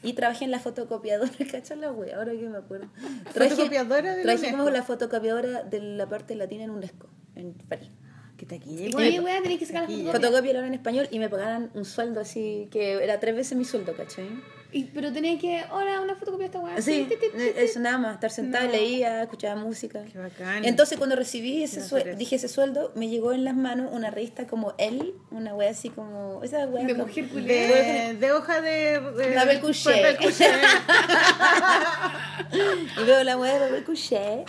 Y 0.03 0.13
trabajé 0.15 0.45
en 0.45 0.51
la 0.51 0.59
fotocopiadora, 0.59 1.31
¿cachai 1.51 1.79
la 1.79 1.93
wea? 1.93 2.17
Ahora 2.17 2.33
que 2.33 2.49
me 2.49 2.59
acuerdo. 2.59 2.89
¿Fotocopiadora 3.33 4.17
de 4.17 4.23
Trabajé 4.23 4.51
como 4.51 4.71
la 4.71 4.83
fotocopiadora 4.83 5.63
de 5.63 5.81
la 5.81 6.09
parte 6.09 6.35
latina 6.35 6.65
en 6.65 6.71
UNESCO, 6.71 7.09
en 7.35 7.55
París. 7.55 7.91
Que 8.37 8.47
taquilla 8.47 8.97
Oye, 8.97 9.09
igual. 9.09 9.25
weá, 9.25 9.43
tenés 9.43 9.59
que 9.59 9.67
sacar 9.67 9.83
la 9.83 9.89
fotocopia. 9.89 10.13
Fotocopia 10.13 10.53
lo 10.53 10.65
en 10.65 10.75
español 10.75 11.09
y 11.11 11.19
me 11.19 11.29
pagaban 11.29 11.71
un 11.75 11.85
sueldo 11.85 12.21
así, 12.21 12.69
que 12.71 13.03
era 13.03 13.19
tres 13.19 13.35
veces 13.35 13.57
mi 13.57 13.65
sueldo, 13.65 13.95
¿cachai? 13.95 14.29
Y- 14.77 14.85
Pero 14.93 15.13
tenés 15.13 15.41
que, 15.41 15.65
hola, 15.71 16.01
una 16.03 16.15
fotocopia 16.17 16.45
de 16.45 16.47
esta 16.47 16.59
weá. 16.61 16.81
Sí, 16.83 17.07
Ti, 17.09 17.17
ti, 17.17 17.29
ti, 17.31 17.37
ti. 17.39 17.45
eso 17.57 17.81
nada 17.81 17.97
más, 17.99 18.15
estar 18.15 18.31
sentada, 18.31 18.67
No. 18.67 18.73
leía, 18.73 19.23
escuchaba 19.23 19.59
música. 19.61 20.03
Qué 20.13 20.19
bacán. 20.19 20.65
Entonces 20.65 20.99
cuando 20.99 21.17
recibí 21.17 21.63
ese 21.63 21.77
Quiero 21.77 21.89
suel- 21.89 21.99
hacer 22.01 22.09
eso. 22.11 22.19
dije 22.19 22.37
ese 22.37 22.49
sueldo, 22.49 22.93
me 22.95 23.09
llegó 23.09 23.33
en 23.33 23.45
las 23.45 23.57
manos 23.57 23.91
una 23.93 24.11
revista 24.11 24.47
como 24.47 24.75
él, 24.79 25.15
una 25.31 25.55
wea 25.55 25.71
así 25.71 25.89
como 25.89 26.43
esa 26.45 26.67
wea 26.67 26.85
De 26.85 26.95
mujer 26.95 27.29
culiada. 27.29 27.69
de, 28.09 28.15
de 28.15 28.33
hoja 28.33 28.61
de, 28.61 29.01
de 29.01 29.35
Papel 29.35 29.61
couché. 29.61 29.91
papel 29.91 30.17
couché. 30.19 30.51
y 33.01 33.05
veo 33.05 33.25
la 33.25 33.37
wea 33.37 33.55
de 33.55 33.61
papel 33.67 33.85
couché. 33.85 34.45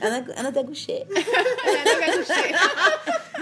Anda- 0.00 0.34
Ándate 0.36 0.60
a 0.60 0.64
couché. 0.64 1.06
La 1.08 1.84
loca 1.84 2.06
couché. 2.16 2.54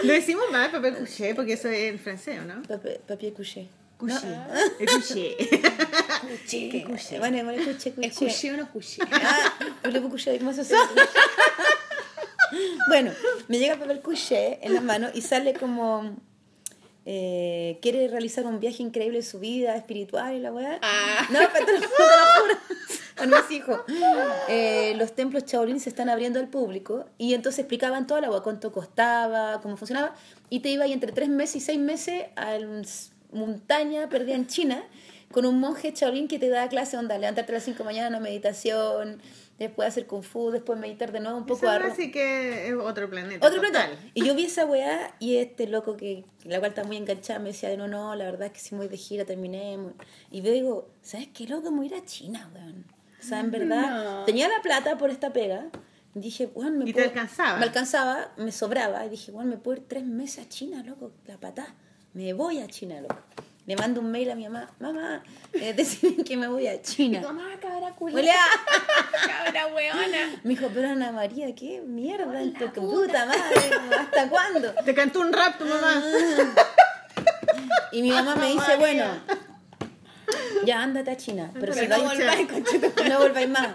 Lo 0.05 0.13
decimos 0.21 0.45
mal 0.53 0.71
papel 0.71 0.97
couché 0.97 1.35
porque 1.35 1.55
eso 1.55 1.69
es 1.69 1.93
en 1.93 1.99
francés, 1.99 2.39
¿o 2.41 2.45
¿no? 2.45 2.63
Papier, 2.63 3.01
papier 3.07 3.33
couché. 4.01 4.29
Couché. 4.79 4.81
El 4.81 4.89
couché. 4.89 5.37
Couché. 6.41 6.85
couché. 6.85 7.19
Bueno, 7.19 7.45
bueno, 7.45 7.63
couché, 7.65 7.93
couché. 7.95 8.09
¿Es 8.09 8.17
couché 8.17 8.53
o 8.53 8.57
no 8.57 8.67
couché? 8.73 9.03
Ah, 9.11 9.53
avec 9.85 10.43
moi 10.43 10.55
ce 10.55 10.65
soir? 10.65 10.89
Bueno, 12.89 13.13
me 13.49 13.59
llega 13.59 13.75
el 13.75 13.79
papel 13.79 14.01
couché 14.01 14.59
en 14.63 14.75
la 14.75 14.81
mano 14.81 15.09
y 15.15 15.23
sale 15.23 15.53
como 15.55 16.17
eh, 17.07 17.79
quiere 17.81 18.09
realizar 18.09 18.47
un 18.47 18.61
viaje 18.61 18.83
increíble 18.83 19.19
en 19.19 19.25
su 19.25 19.39
vida 19.39 19.77
espiritual 19.77 20.35
y 20.35 20.41
la 20.41 20.53
weá. 20.53 20.79
Ah. 20.83 21.27
No, 21.31 21.39
pero 21.53 21.67
te 21.67 21.73
lo, 21.73 21.79
te 21.79 21.87
lo 21.87 22.43
juro. 22.43 22.59
Con 23.17 23.31
mis 23.31 23.51
hijos. 23.51 23.81
Eh, 24.49 24.95
los 24.97 25.15
templos 25.15 25.45
Shaolin 25.45 25.79
se 25.79 25.91
están 25.91 26.09
abriendo 26.09 26.41
al 26.41 26.49
público 26.49 27.07
y 27.19 27.35
entonces 27.35 27.61
explicaban 27.61 28.07
toda 28.07 28.21
la 28.21 28.31
weá, 28.31 28.41
cuánto 28.41 28.73
costaba, 28.73 29.61
cómo 29.61 29.77
funcionaba 29.77 30.15
y 30.49 30.61
te 30.61 30.71
iba 30.71 30.85
ahí 30.85 30.93
entre 30.93 31.13
tres 31.13 31.29
meses 31.29 31.57
y 31.57 31.61
seis 31.61 31.79
meses 31.79 32.25
a 32.37 32.59
la 32.59 32.67
montaña 33.33 34.09
perdida 34.09 34.35
en 34.35 34.47
China 34.47 34.83
con 35.33 35.47
un 35.47 35.61
monje 35.61 35.93
Shaolin 35.95 36.27
que 36.29 36.39
te 36.39 36.49
da 36.49 36.69
clase 36.69 36.97
onda, 36.97 37.17
levantarte 37.19 37.53
a 37.53 37.55
las 37.57 37.65
5 37.65 37.79
de 37.79 37.85
la 37.85 37.91
mañana, 37.91 38.21
meditación, 38.21 39.21
después 39.61 39.87
hacer 39.89 40.07
kung 40.07 40.23
fu, 40.25 40.51
después 40.51 40.77
meditar 40.79 41.13
de 41.13 41.21
nuevo 41.21 41.39
un 41.39 41.47
poco 41.47 41.71
Eso 41.71 41.87
así 41.87 42.11
que 42.11 42.67
es 42.69 42.75
otro 42.75 43.09
planeta. 43.09 43.47
otro 43.47 43.61
total. 43.63 43.91
planeta. 43.91 44.11
Y 44.15 44.25
yo 44.25 44.35
vi 44.35 44.47
esa 44.47 44.65
weá 44.67 45.15
y 45.21 45.37
este 45.37 45.69
loco 45.69 45.97
que, 45.97 46.25
la 46.45 46.59
cual 46.59 46.71
está 46.71 46.83
muy 46.83 46.97
enganchada 46.97 47.39
me 47.39 47.51
decía, 47.51 47.77
no, 47.77 47.87
no, 47.87 48.17
la 48.17 48.25
verdad 48.25 48.47
es 48.47 48.53
que 48.55 48.59
si 48.61 48.75
me 48.75 48.81
voy 48.81 48.89
de 48.89 48.97
gira 48.97 49.25
terminemos. 49.25 49.93
Y 50.33 50.43
yo 50.43 50.51
digo, 50.53 50.89
¿sabes 51.03 51.29
qué 51.33 51.47
loco? 51.47 51.71
Me 51.71 51.77
voy 51.79 51.87
a 51.87 51.97
ir 51.97 52.03
a 52.03 52.05
China, 52.05 52.51
weón. 52.55 52.85
O 53.21 53.23
sea, 53.23 53.39
en 53.41 53.51
verdad, 53.53 54.05
No. 54.21 54.25
tenía 54.25 54.49
la 54.49 54.61
plata 54.63 54.97
por 54.99 55.11
esta 55.11 55.33
pega. 55.33 55.67
Y 56.15 56.19
dije, 56.21 56.51
weón, 56.55 56.77
me 56.79 56.85
Y 56.85 56.87
te 56.89 56.95
puedo- 56.95 57.07
alcanzaba. 57.09 57.59
Me 57.59 57.65
alcanzaba, 57.67 58.33
me 58.37 58.51
sobraba. 58.51 59.07
Y 59.07 59.11
dije, 59.11 59.31
weón, 59.31 59.49
me 59.49 59.59
puedo 59.59 59.77
ir 59.81 59.85
tres 59.87 60.05
meses 60.07 60.45
a 60.47 60.49
China, 60.49 60.83
loco, 60.85 61.13
la 61.27 61.37
patá. 61.39 61.77
Me 62.13 62.33
voy 62.33 62.59
a 62.59 62.67
China, 62.67 63.01
loco. 63.01 63.17
Le 63.67 63.77
mando 63.77 64.01
un 64.01 64.11
mail 64.11 64.31
a 64.31 64.35
mi 64.35 64.49
mamá, 64.49 64.69
mamá, 64.81 65.23
eh, 65.53 65.73
deciden 65.77 66.25
que 66.25 66.37
me 66.37 66.49
voy 66.49 66.67
a 66.67 66.83
China. 66.83 67.21
mamá, 67.21 67.57
cabra. 67.61 67.93
Julia. 67.93 68.35
Cabra 69.27 69.67
weona. 69.69 70.41
Me 70.43 70.51
dijo, 70.51 70.69
pero 70.75 70.89
Ana 70.89 71.13
María, 71.13 71.55
qué 71.55 71.81
mierda, 71.81 72.43
en 72.43 72.55
tu 72.55 72.69
puta 72.73 73.27
madre, 73.27 73.71
¿hasta 73.99 74.29
cuándo? 74.29 74.73
Te 74.85 74.95
cantó 74.95 75.21
un 75.21 75.33
rap 75.33 75.59
tu 75.59 75.67
mamá. 75.67 76.03
Y 77.93 78.03
mi 78.03 78.11
mamá 78.11 78.35
me 78.37 78.53
dice, 78.53 78.77
bueno, 78.77 79.05
ya 80.65 80.83
ándate 80.83 81.11
a 81.11 81.17
China, 81.17 81.51
pero, 81.53 81.75
si 81.75 81.87
no 81.87 82.03
vais, 82.03 82.19
volváis, 82.19 82.49
no 83.09 83.19
volváis 83.19 83.49
más. 83.49 83.69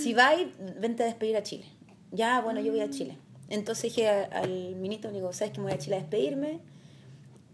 Si 0.00 0.14
vais, 0.14 0.46
vente 0.78 1.02
a 1.02 1.06
despedir 1.06 1.36
a 1.36 1.42
Chile. 1.42 1.66
Ya, 2.12 2.40
bueno, 2.40 2.60
yo 2.60 2.72
voy 2.72 2.80
a 2.80 2.90
Chile. 2.90 3.18
Entonces 3.48 3.84
dije 3.84 4.08
al 4.08 4.76
ministro, 4.76 5.10
le 5.10 5.18
digo, 5.18 5.32
¿sabes 5.32 5.52
que 5.52 5.58
me 5.58 5.64
voy 5.64 5.74
a 5.74 5.78
Chile 5.78 5.96
a 5.96 5.98
despedirme? 6.00 6.60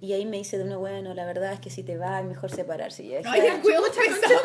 Y 0.03 0.12
ahí 0.14 0.26
me 0.26 0.36
dice 0.36 0.59
de 0.59 0.64
una 0.64 0.76
bueno, 0.78 1.14
la 1.14 1.24
verdad 1.24 1.53
es 1.53 1.61
que 1.61 1.70
si 1.70 1.82
te 1.84 1.96
vas, 1.96 2.20
es 2.22 2.28
mejor 2.28 2.50
separarse. 2.50 3.05
Y 3.05 3.11
yo 3.11 3.18
dije, 3.18 3.30
Ay, 3.30 3.40
el 3.46 3.64
huevo 3.64 3.86
pesado, 3.86 4.42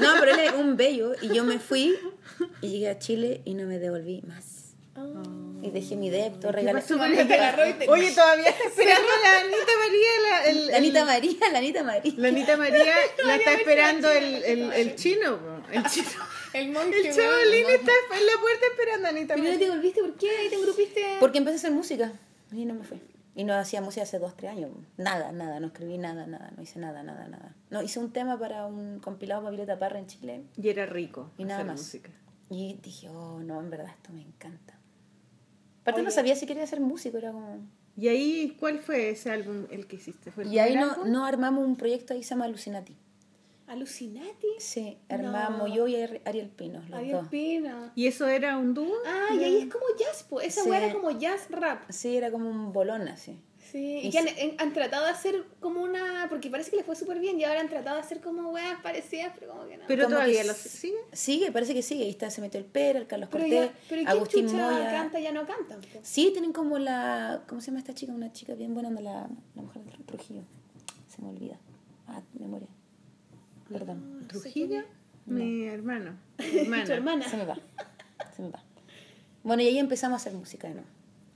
no, 0.00 0.14
pero 0.20 0.32
él 0.34 0.40
es 0.40 0.52
un 0.52 0.76
bello. 0.76 1.12
Y 1.20 1.28
yo 1.34 1.44
me 1.44 1.58
fui 1.58 1.94
y 2.60 2.68
llegué 2.70 2.88
a 2.88 2.98
Chile 2.98 3.42
y 3.44 3.54
no 3.54 3.66
me 3.66 3.78
devolví 3.78 4.22
más. 4.26 4.62
Y 5.62 5.70
dejé 5.70 5.96
mi 5.96 6.08
débito, 6.10 6.52
regalé. 6.52 6.80
pasó 6.80 6.96
con 6.98 7.10
ella? 7.12 7.26
Te 7.26 7.34
agarró 7.34 7.66
y 7.68 7.72
te- 7.74 7.88
Oye, 7.88 8.10
todavía 8.12 8.48
está 8.48 8.64
esperando 8.68 9.08
la 9.22 9.40
Anita 9.40 9.72
María. 9.78 10.10
La, 10.30 10.44
el, 10.44 10.66
La 10.68 10.76
Anita 10.76 11.00
el- 11.00 11.06
María, 11.06 11.50
la 11.52 11.58
Anita 11.58 11.82
María. 11.82 12.12
La 12.16 12.28
Anita 12.28 12.56
María 12.56 12.94
la 13.26 13.34
está 13.36 13.52
esperando 13.54 14.10
el, 14.10 14.44
el, 14.44 14.72
el 14.72 14.94
chino. 14.96 15.38
El 15.72 15.84
chino. 15.86 16.08
El 16.54 16.68
monkey, 16.70 17.08
El 17.08 17.12
chavalín 17.14 17.66
está 17.68 17.90
en 18.16 18.26
la 18.26 18.32
puerta 18.40 18.66
esperando 18.70 19.06
a 19.08 19.10
Anita 19.10 19.34
¿Pero 19.34 19.44
no 19.44 19.50
te 19.50 19.56
María. 19.58 19.74
volviste? 19.74 20.00
¿Por 20.02 20.14
qué? 20.14 20.30
¿Ahí 20.38 20.48
te 20.48 20.54
engrupiste? 20.54 21.04
Porque 21.18 21.38
empecé 21.38 21.56
a 21.56 21.58
hacer 21.58 21.72
música 21.72 22.12
y 22.52 22.64
no 22.64 22.74
me 22.74 22.84
fui. 22.84 23.00
Y 23.36 23.44
no 23.44 23.54
hacía 23.54 23.80
música 23.80 24.02
hace 24.04 24.18
dos, 24.18 24.36
tres 24.36 24.52
años. 24.52 24.70
Nada, 24.96 25.32
nada, 25.32 25.58
no 25.58 25.68
escribí 25.68 25.98
nada, 25.98 26.26
nada, 26.26 26.52
no 26.56 26.62
hice 26.62 26.78
nada, 26.78 27.02
nada, 27.02 27.26
nada. 27.26 27.56
No, 27.70 27.82
hice 27.82 27.98
un 27.98 28.12
tema 28.12 28.38
para 28.38 28.66
un 28.66 29.00
compilado 29.00 29.42
para 29.42 29.50
Violeta 29.50 29.78
Parra 29.78 29.98
en 29.98 30.06
Chile 30.06 30.44
Y 30.56 30.68
era 30.68 30.86
rico. 30.86 31.30
y 31.36 31.44
nada 31.44 31.64
más. 31.64 31.80
música. 31.80 32.10
Y 32.50 32.78
dije, 32.82 33.08
oh, 33.08 33.40
no, 33.40 33.60
en 33.60 33.70
verdad 33.70 33.88
esto 33.88 34.12
me 34.12 34.22
encanta. 34.22 34.78
Aparte 35.82 36.02
no 36.02 36.10
sabía 36.10 36.36
si 36.36 36.46
quería 36.46 36.66
ser 36.66 36.80
músico, 36.80 37.18
era 37.18 37.32
como... 37.32 37.58
¿Y 37.96 38.08
ahí 38.08 38.56
cuál 38.58 38.78
fue 38.78 39.10
ese 39.10 39.30
álbum 39.30 39.66
el 39.70 39.86
que 39.86 39.96
hiciste? 39.96 40.30
¿Fue 40.30 40.44
el 40.44 40.52
Y 40.52 40.58
ahí 40.58 40.76
no, 40.76 41.04
no 41.04 41.24
armamos 41.24 41.64
un 41.64 41.76
proyecto 41.76 42.14
ahí 42.14 42.22
se 42.22 42.30
llama 42.30 42.46
Alucinati. 42.46 42.96
¿Alucinati? 43.66 44.46
Sí, 44.58 44.98
armamos 45.08 45.68
No. 45.68 45.74
yo 45.74 45.88
y 45.88 45.94
Ari- 45.96 46.20
Ariel 46.24 46.48
Pino, 46.50 46.80
los 46.88 46.98
Adiós, 46.98 47.22
dos. 47.22 47.28
Pino. 47.30 47.90
¿Y 47.94 48.06
eso 48.06 48.28
era 48.28 48.58
un 48.58 48.74
dúo? 48.74 48.94
Ah, 49.06 49.34
y 49.34 49.42
ahí 49.42 49.56
es 49.62 49.66
como 49.72 49.84
jazz, 49.98 50.22
po. 50.24 50.40
Esa 50.40 50.62
Sí. 50.62 50.68
weá 50.70 50.84
era 50.84 50.92
como 50.94 51.10
jazz 51.12 51.46
rap. 51.50 51.84
Sí, 51.90 52.16
era 52.16 52.30
como 52.30 52.48
un 52.50 52.72
bolón 52.72 53.08
así. 53.08 53.38
Sí, 53.58 54.00
y 54.02 54.06
Y 54.06 54.10
que 54.10 54.18
han, 54.18 54.28
sí. 54.28 54.34
en- 54.36 54.54
han 54.60 54.72
tratado 54.74 55.06
de 55.06 55.10
hacer 55.10 55.44
como 55.60 55.82
una. 55.82 56.26
Porque 56.28 56.50
parece 56.50 56.70
que 56.70 56.76
les 56.76 56.86
fue 56.86 56.94
súper 56.94 57.18
bien 57.18 57.40
y 57.40 57.44
ahora 57.44 57.60
han 57.60 57.68
tratado 57.70 57.96
de 57.96 58.02
hacer 58.02 58.20
como 58.20 58.50
weas 58.50 58.78
parecidas, 58.82 59.32
pero 59.38 59.52
como 59.52 59.66
que 59.66 59.78
no. 59.78 59.84
Pero 59.88 60.04
Como 60.04 60.16
todavía 60.16 60.42
que 60.42 60.48
lo 60.48 60.54
sigue. 60.54 60.94
Sigue, 61.12 61.50
parece 61.50 61.74
que 61.74 61.82
sigue. 61.82 62.04
Ahí 62.04 62.10
está, 62.10 62.30
se 62.30 62.40
metió 62.42 62.60
el 62.60 62.66
Pera, 62.66 62.98
el 63.00 63.06
Carlos 63.06 63.30
pero, 63.32 63.44
Cortés, 63.44 63.70
ya, 63.70 63.74
pero 63.88 64.02
¿y 64.02 64.06
Agustín 64.06 64.46
chucha 64.46 64.70
Moya. 64.70 64.90
canta 64.90 65.18
ya 65.18 65.32
no 65.32 65.46
cantan? 65.46 65.80
po? 65.80 65.98
Sí, 66.02 66.28
tienen 66.32 66.52
como 66.52 66.78
la. 66.78 67.42
¿Cómo 67.48 67.60
se 67.62 67.68
llama 67.68 67.78
esta 67.80 67.94
chica? 67.94 68.12
Una 68.12 68.30
chica 68.32 68.54
bien 68.54 68.74
buena, 68.74 68.90
de 68.90 69.00
la, 69.00 69.28
la 69.56 69.62
mujer 69.62 69.82
de 69.82 69.90
Tru- 69.92 70.04
Trujillo. 70.06 70.42
Se 71.08 71.22
me 71.22 71.30
olvida. 71.30 71.58
Ah, 72.06 72.20
memoria. 72.38 72.68
Perdón. 73.70 74.26
¿Trujillo? 74.28 74.82
Mi 75.26 75.66
hermano. 75.66 76.16
Mi 76.38 76.44
Tu 76.50 76.58
hermana. 76.60 76.94
hermana. 76.94 77.28
Se 77.28 77.36
me 77.36 77.44
va. 77.46 77.56
Se 78.36 78.42
me 78.42 78.50
va. 78.50 78.62
Bueno, 79.42 79.62
y 79.62 79.66
ahí 79.68 79.78
empezamos 79.78 80.14
a 80.14 80.16
hacer 80.20 80.32
música 80.38 80.68
de 80.68 80.74
nuevo. 80.74 80.88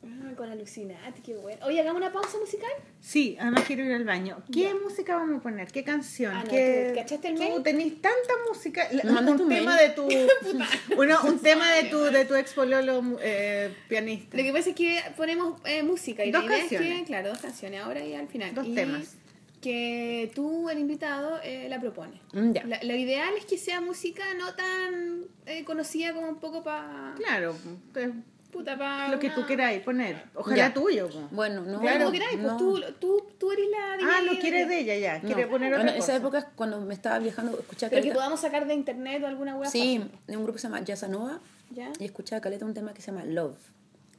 Ah, 0.04 0.32
con 0.36 0.48
Alucinati, 0.48 1.20
qué 1.22 1.34
bueno. 1.36 1.66
Oye, 1.66 1.80
hagamos 1.80 2.00
una 2.00 2.12
pausa 2.12 2.38
musical. 2.38 2.70
Sí, 3.00 3.36
además 3.40 3.64
quiero 3.66 3.84
ir 3.84 3.92
al 3.92 4.04
baño. 4.04 4.38
¿Qué 4.52 4.72
música 4.74 5.16
vamos 5.16 5.40
a 5.40 5.42
poner? 5.42 5.68
¿Qué 5.72 5.82
canción? 5.84 6.32
Ah, 6.34 6.44
no, 6.44 6.50
¿Qué... 6.50 6.86
¿tú 6.90 7.00
cachaste 7.00 7.28
el 7.28 7.34
Tú 7.34 7.40
mail? 7.42 7.62
tenés 7.62 8.00
tanta 8.00 8.32
música. 8.48 8.88
Un 8.92 9.48
tema 9.48 9.74
mail. 9.76 9.88
de 9.88 9.94
tu. 9.94 10.08
Uno, 11.00 11.18
un 11.24 11.38
tema 11.40 11.72
de 11.72 11.84
tu, 11.84 11.98
de 11.98 12.24
tu 12.24 12.34
ex 12.36 12.52
pololo 12.54 13.02
eh, 13.20 13.74
pianista. 13.88 14.36
Lo 14.36 14.42
que 14.44 14.52
pasa 14.52 14.70
es 14.70 14.76
que 14.76 15.00
ponemos 15.16 15.60
eh, 15.66 15.82
música 15.82 16.24
y 16.24 16.30
Dos 16.30 16.44
la 16.44 16.46
idea 16.46 16.56
es 16.64 16.70
canciones. 16.70 16.98
que, 17.00 17.04
claro, 17.04 17.28
dos 17.30 17.38
canciones 17.38 17.80
ahora 17.82 18.04
y 18.04 18.14
al 18.14 18.28
final. 18.28 18.54
Dos 18.54 18.66
Y 18.66 18.74
temas. 18.74 19.16
Que 19.60 20.30
tú, 20.34 20.68
el 20.70 20.78
invitado, 20.78 21.40
eh, 21.42 21.66
la 21.68 21.80
propone. 21.80 22.20
Mm, 22.32 22.52
ya. 22.52 22.64
La- 22.64 22.82
lo 22.82 22.94
ideal 22.94 23.34
es 23.36 23.44
que 23.44 23.58
sea 23.58 23.80
música 23.80 24.22
no 24.38 24.54
tan 24.54 25.24
eh, 25.46 25.64
conocida 25.64 26.14
como 26.14 26.28
un 26.28 26.36
poco 26.36 26.62
para. 26.62 27.14
Claro, 27.16 27.56
pues, 27.92 28.10
Puta, 28.52 28.78
pa 28.78 29.08
lo 29.08 29.18
que 29.18 29.28
tú 29.28 29.44
queráis 29.44 29.82
poner. 29.82 30.22
Ojalá 30.34 30.56
Ya. 30.56 30.72
tuyo. 30.74 31.08
pues. 31.12 31.30
Bueno, 31.32 31.60
no. 31.62 31.80
Claro, 31.80 31.98
como 32.06 32.12
queráis, 32.12 32.36
pues 32.38 32.46
no. 32.46 32.56
tú, 32.56 32.80
tú, 32.98 33.22
tú 33.38 33.52
eres 33.52 33.66
la 33.68 34.16
Ah, 34.16 34.22
lo 34.22 34.38
quieres 34.40 34.66
de 34.68 34.78
ella 34.80 34.96
ya. 34.96 35.20
Quiere 35.20 35.44
No. 35.44 35.50
poner 35.50 35.72
otra 35.74 35.84
Bueno, 35.84 35.98
cosa. 35.98 36.12
esa 36.12 36.16
época 36.16 36.38
es 36.38 36.44
cuando 36.56 36.80
me 36.80 36.94
estaba 36.94 37.18
viajando, 37.18 37.58
escuchaba 37.58 37.90
Pero 37.90 38.02
que 38.02 38.08
caleta- 38.08 38.14
podamos 38.14 38.40
sacar 38.40 38.66
de 38.66 38.72
internet 38.74 39.22
o 39.22 39.26
alguna 39.26 39.54
web 39.54 39.68
Sí, 39.70 40.02
de 40.26 40.36
un 40.36 40.44
grupo 40.44 40.54
que 40.54 40.60
se 40.60 40.68
llama 40.68 40.80
Jazzanova 40.82 41.40
¿Ya? 41.70 41.92
y 41.98 42.04
escuchaba 42.06 42.40
caleta 42.40 42.64
un 42.64 42.72
tema 42.72 42.94
que 42.94 43.02
se 43.02 43.10
llama 43.12 43.24
Love. 43.26 43.58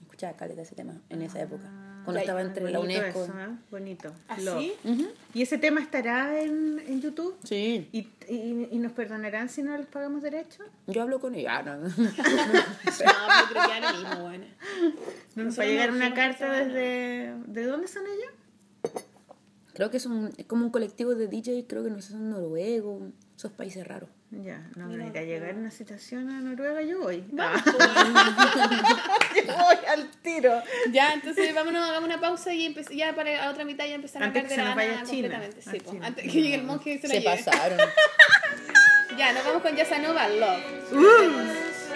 escuchaba 0.01 0.33
caleta 0.37 0.61
ese 0.61 0.75
tema 0.75 1.01
en 1.09 1.21
esa 1.23 1.41
época. 1.41 1.63
Cuando 2.09 2.19
Ya, 2.19 2.21
estaba 2.21 2.41
entre 2.41 2.71
la 2.71 2.79
UNESCO. 2.79 3.23
eso, 3.23 3.39
¿eh? 3.39 3.47
Bonito. 3.71 4.11
¿Ah. 4.27 4.37
¿Y 5.33 5.41
ese 5.41 5.57
tema 5.57 5.79
estará 5.81 6.41
en, 6.41 6.79
en 6.87 7.01
YouTube? 7.01 7.35
Sí. 7.43 7.87
¿Y, 7.91 8.07
y, 8.27 8.67
y 8.71 8.77
nos 8.79 8.91
perdonarán 8.93 9.49
si 9.49 9.61
no 9.63 9.77
les 9.77 9.85
pagamos 9.87 10.21
derechos? 10.21 10.65
Yo 10.87 11.01
hablo 11.01 11.19
con 11.19 11.35
ella. 11.35 11.57
Ah, 11.57 11.63
no. 11.63 11.77
No, 11.89 11.89
pero 11.89 13.49
creo 13.49 13.63
que 13.69 13.77
era 13.77 13.91
lo 13.91 13.97
mismo, 13.99 14.21
bueno. 14.23 14.45
¿No 15.35 15.43
nos 15.43 15.59
va 15.59 15.63
a 15.63 15.67
llegar 15.67 15.89
no 15.91 15.95
una 15.97 16.13
carta 16.13 16.51
desde... 16.51 17.33
¿De 17.47 17.63
dónde 17.65 17.87
son 17.87 18.03
ellos? 18.05 18.33
Creo 19.73 19.89
que 19.89 19.97
es, 19.97 20.05
un, 20.05 20.31
es 20.37 20.45
como 20.45 20.65
un 20.65 20.71
colectivo 20.71 21.15
de 21.15 21.27
DJ, 21.27 21.65
creo 21.67 21.83
que 21.83 21.89
no 21.89 22.01
sé, 22.01 22.11
son 22.11 22.29
noruegos, 22.29 23.01
esos 23.37 23.51
países 23.53 23.87
raros. 23.87 24.09
Ya, 24.31 24.61
no 24.75 24.85
Mira, 24.85 25.23
llegar 25.23 25.55
una 25.55 25.71
situación 25.71 26.29
a 26.29 26.39
Noruega, 26.39 26.83
yo 26.83 26.99
voy. 27.01 27.23
Vamos, 27.31 27.61
Ah, 27.65 29.17
yo 29.35 29.53
voy 29.53 29.85
al 29.87 30.07
tiro. 30.21 30.61
Ya, 30.91 31.13
entonces 31.13 31.53
vámonos, 31.55 31.83
hagamos 31.83 32.07
una 32.07 32.19
pausa 32.21 32.53
y 32.53 32.71
ya 32.95 33.15
para 33.15 33.31
la 33.31 33.49
otra 33.49 33.65
mitad 33.65 33.85
ya 33.87 33.95
empezar 33.95 34.21
Antes 34.21 34.55
a 34.55 34.63
la 34.63 34.71
a 34.73 34.75
China. 35.03 35.29
completamente. 35.29 35.59
A 35.67 35.71
Sí, 35.71 35.79
po, 35.79 35.91
China. 35.91 36.07
antes 36.07 36.23
que 36.25 36.41
llegue 36.41 36.55
el 36.55 36.63
monje 36.63 36.91
y 36.93 36.97
se 36.99 37.07
la 37.07 37.13
Se 37.15 37.21
pasaron. 37.21 37.79
Ya, 39.17 39.33
nos 39.33 39.43
vamos 39.43 39.61
con 39.63 39.75
Yasanova 39.75 40.29
Love. 40.29 40.63
Something's 40.91 41.89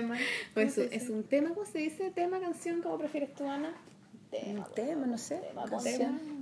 tema. 0.00 0.18
Es, 0.56 0.78
un- 0.78 0.88
es 0.92 1.08
un 1.10 1.22
tema, 1.24 1.50
¿cómo 1.50 1.64
se 1.66 1.78
dice? 1.78 2.10
¿Tema, 2.10 2.40
canción? 2.40 2.82
¿Cómo 2.82 2.98
prefieres 2.98 3.34
tú, 3.34 3.48
Ana? 3.48 3.72
Un 4.46 4.64
tema, 4.76 5.06
no 5.06 5.18
sé. 5.18 5.36
Tema, 5.38 5.64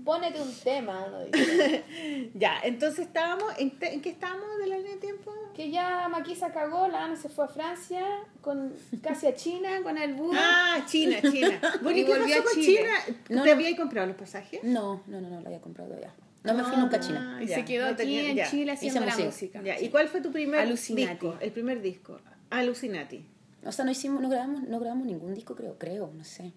Pónete 0.04 0.42
un 0.42 0.54
tema, 0.62 1.06
uno 1.08 1.24
dice. 1.24 1.84
Ya, 2.34 2.60
entonces 2.62 3.06
estábamos, 3.06 3.50
¿en, 3.58 3.78
te- 3.78 3.94
¿en 3.94 4.02
qué 4.02 4.10
estábamos 4.10 4.46
de 4.58 4.66
la 4.66 4.76
línea 4.76 4.92
de 4.94 5.00
tiempo? 5.00 5.32
que 5.54 5.70
ya 5.70 6.06
Maquisa 6.08 6.52
cagó, 6.52 6.86
la 6.86 7.04
Ana 7.06 7.16
se 7.16 7.28
fue 7.30 7.46
a 7.46 7.48
Francia, 7.48 8.04
con 8.42 8.74
casi 9.02 9.26
a 9.26 9.34
China, 9.34 9.70
con 9.82 9.96
el 9.98 10.14
bus. 10.14 10.36
Ah, 10.38 10.84
China, 10.86 11.16
China. 11.22 11.58
Bueno, 11.82 11.98
¿y 11.98 12.04
qué 12.04 12.12
pasó 12.12 12.38
a 12.40 12.42
con. 12.44 12.62
China? 12.62 12.90
No, 13.30 13.42
¿Te 13.42 13.48
no. 13.48 13.54
habías 13.54 13.74
comprado 13.78 14.06
los 14.06 14.16
pasajes? 14.16 14.62
No, 14.62 15.02
no, 15.06 15.20
no, 15.22 15.30
no, 15.30 15.40
lo 15.40 15.46
había 15.46 15.60
comprado 15.62 15.88
todavía. 15.88 16.12
No 16.44 16.54
me 16.54 16.62
fui 16.64 16.76
nunca 16.76 16.98
a 16.98 17.00
China. 17.00 17.36
Ah, 17.38 17.42
y 17.42 17.46
ya, 17.46 17.56
se 17.56 17.64
quedó 17.64 17.86
no 17.86 17.90
aquí 17.92 17.96
tenía- 18.02 18.30
en 18.30 18.36
ya. 18.36 18.50
Chile 18.50 18.72
haciendo 18.72 19.00
la 19.00 19.06
música. 19.06 19.26
música. 19.26 19.62
Ya, 19.62 19.80
¿y 19.80 19.88
cuál 19.88 20.08
fue 20.08 20.20
tu 20.20 20.30
primer 20.30 20.60
Alucinati. 20.60 21.08
disco? 21.08 21.36
El 21.40 21.52
primer 21.52 21.80
disco. 21.80 22.20
Alucinati. 22.50 23.24
O 23.64 23.72
sea, 23.72 23.84
no 23.84 23.90
hicimos, 23.90 24.20
no 24.22 24.28
grabamos, 24.28 24.62
no 24.62 24.78
grabamos 24.80 25.06
ningún 25.06 25.34
disco, 25.34 25.54
creo, 25.54 25.76
creo, 25.78 26.10
no 26.16 26.24
sé. 26.24 26.52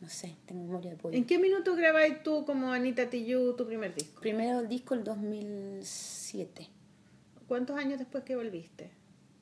No 0.00 0.08
sé, 0.08 0.34
tengo 0.46 0.62
memoria 0.64 0.90
de 0.92 0.96
pollo. 0.96 1.14
¿En 1.16 1.26
qué 1.26 1.38
minuto 1.38 1.74
grabáis 1.76 2.22
tú 2.22 2.46
como 2.46 2.72
Anita 2.72 3.10
Tijoux 3.10 3.54
tu 3.56 3.66
primer 3.66 3.94
disco? 3.94 4.20
Primero 4.22 4.60
el 4.60 4.68
disco 4.68 4.94
el 4.94 5.04
2007, 5.04 6.68
¿Cuántos 7.46 7.76
años 7.76 7.98
después 7.98 8.22
que 8.24 8.36
volviste? 8.36 8.90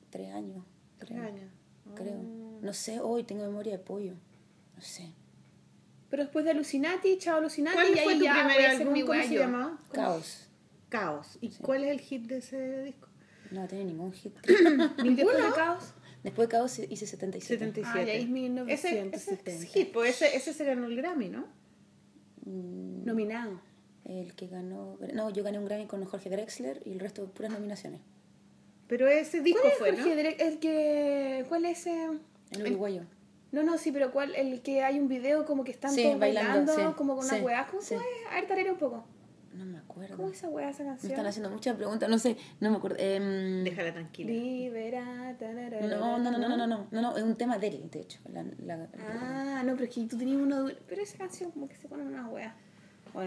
tres 0.09 0.33
años, 0.33 0.63
Tres 0.97 1.11
creo. 1.11 1.23
años. 1.23 1.51
Creo. 1.95 2.15
Oh. 2.19 2.59
No 2.61 2.73
sé, 2.73 2.99
hoy 2.99 3.23
tengo 3.23 3.45
memoria 3.45 3.73
de 3.73 3.79
pollo. 3.79 4.13
No 4.75 4.81
sé. 4.81 5.11
Pero 6.09 6.23
después 6.23 6.43
de 6.43 6.51
Alucinati, 6.51 7.17
chao 7.19 7.37
Alucinati, 7.37 7.75
¿Cuál 7.77 7.91
y 7.91 7.99
fue 7.99 8.13
ahí 8.13 8.19
tu 8.19 8.25
ya 8.25 8.33
primer 8.33 8.65
álbum? 8.65 8.93
¿Cómo 9.01 9.11
wea 9.11 9.23
se 9.27 9.35
llamaba? 9.37 9.77
¿Cómo? 9.77 9.91
Caos. 9.93 10.47
Caos. 10.89 11.37
¿Y 11.39 11.49
cuál 11.49 11.83
es 11.83 11.91
el 11.91 11.99
hit 12.01 12.23
de 12.25 12.37
ese 12.39 12.83
disco? 12.83 13.07
No 13.51 13.67
tiene 13.67 13.85
ningún 13.85 14.11
hit. 14.11 14.33
creo. 14.41 14.57
¿Y 15.03 15.13
después 15.15 15.37
de 15.37 15.51
Caos? 15.55 15.93
Después 16.23 16.47
de 16.49 16.51
Caos 16.51 16.79
hice 16.79 17.07
77. 17.07 17.59
77. 17.59 17.87
Ah, 17.87 18.03
ya 18.05 18.13
es 18.13 18.23
ese, 18.23 18.27
1970. 18.27 19.17
ese 19.17 19.63
es 19.65 19.73
hit, 19.73 19.91
pues 19.93 20.21
ese, 20.21 20.35
ese 20.35 20.53
se 20.53 20.65
ganó 20.65 20.87
el 20.87 20.95
Grammy, 20.95 21.29
¿no? 21.29 21.47
Mm, 22.45 23.05
Nominado. 23.05 23.61
El 24.05 24.33
que 24.35 24.47
ganó. 24.47 24.97
No, 25.13 25.29
yo 25.29 25.43
gané 25.43 25.59
un 25.59 25.65
Grammy 25.65 25.85
con 25.85 26.03
Jorge 26.03 26.29
Drexler 26.29 26.81
y 26.85 26.91
el 26.91 26.99
resto 26.99 27.25
puras 27.31 27.51
nominaciones. 27.51 28.01
Pero 28.87 29.07
ese 29.07 29.41
disco 29.41 29.61
¿Cuál 29.61 29.71
es 29.71 29.77
fue, 29.77 29.91
Jorge 29.91 30.23
¿no? 30.23 30.45
El 30.45 30.59
que... 30.59 31.45
¿Cuál 31.47 31.65
es 31.65 31.79
ese...? 31.81 32.09
El 32.51 32.63
uruguayo. 32.63 33.03
No, 33.51 33.63
no, 33.63 33.77
sí, 33.77 33.91
pero 33.91 34.11
¿cuál? 34.11 34.35
El 34.35 34.61
que 34.61 34.83
hay 34.83 34.99
un 34.99 35.07
video 35.07 35.45
como 35.45 35.63
que 35.63 35.71
están 35.71 35.91
Sí, 35.91 36.03
todos 36.03 36.19
bailando, 36.19 36.73
bailando, 36.73 36.91
sí, 36.91 36.97
como 36.97 37.15
con 37.15 37.25
una 37.25 37.37
sí, 37.37 37.41
weá. 37.41 37.67
¿Cómo 37.67 37.81
sí. 37.81 37.95
fue? 37.95 38.03
A 38.31 38.35
ver, 38.35 38.47
tarera 38.47 38.71
un 38.71 38.77
poco. 38.77 39.05
No 39.53 39.65
me 39.65 39.77
acuerdo. 39.79 40.15
¿Cómo 40.15 40.29
es 40.29 40.37
esa 40.37 40.47
weá, 40.49 40.69
esa 40.69 40.83
Me 40.83 40.89
canción? 40.89 41.11
están 41.11 41.25
haciendo 41.27 41.49
muchas 41.49 41.75
preguntas, 41.75 42.07
no 42.09 42.19
sé, 42.19 42.37
no 42.59 42.69
me 42.71 42.77
acuerdo. 42.77 42.97
Em, 42.99 43.63
Déjala 43.63 43.91
tranquila. 43.93 44.31
Libera, 44.31 45.35
no, 45.81 46.19
no, 46.19 46.31
no, 46.31 46.37
no, 46.37 46.47
no, 46.49 46.57
no, 46.57 46.67
no, 46.67 46.87
no, 46.91 47.01
no, 47.01 47.17
es 47.17 47.23
un 47.23 47.35
tema 47.35 47.57
de 47.57 47.67
él, 47.67 47.89
de 47.91 47.99
hecho. 48.01 48.19
La, 48.31 48.43
la- 48.65 48.87
Ah, 48.99 49.63
no, 49.65 49.73
pero 49.73 49.85
es 49.85 49.95
que 49.95 50.01
tú 50.05 50.17
tenías 50.17 50.37
uno... 50.37 50.61
duro. 50.61 50.75
Pero 50.87 51.01
esa 51.01 51.17
canción 51.17 51.51
como 51.51 51.67
que 51.67 51.75
se 51.75 51.87
pone 51.87 52.03
una 52.03 52.27
weá. 52.27 52.55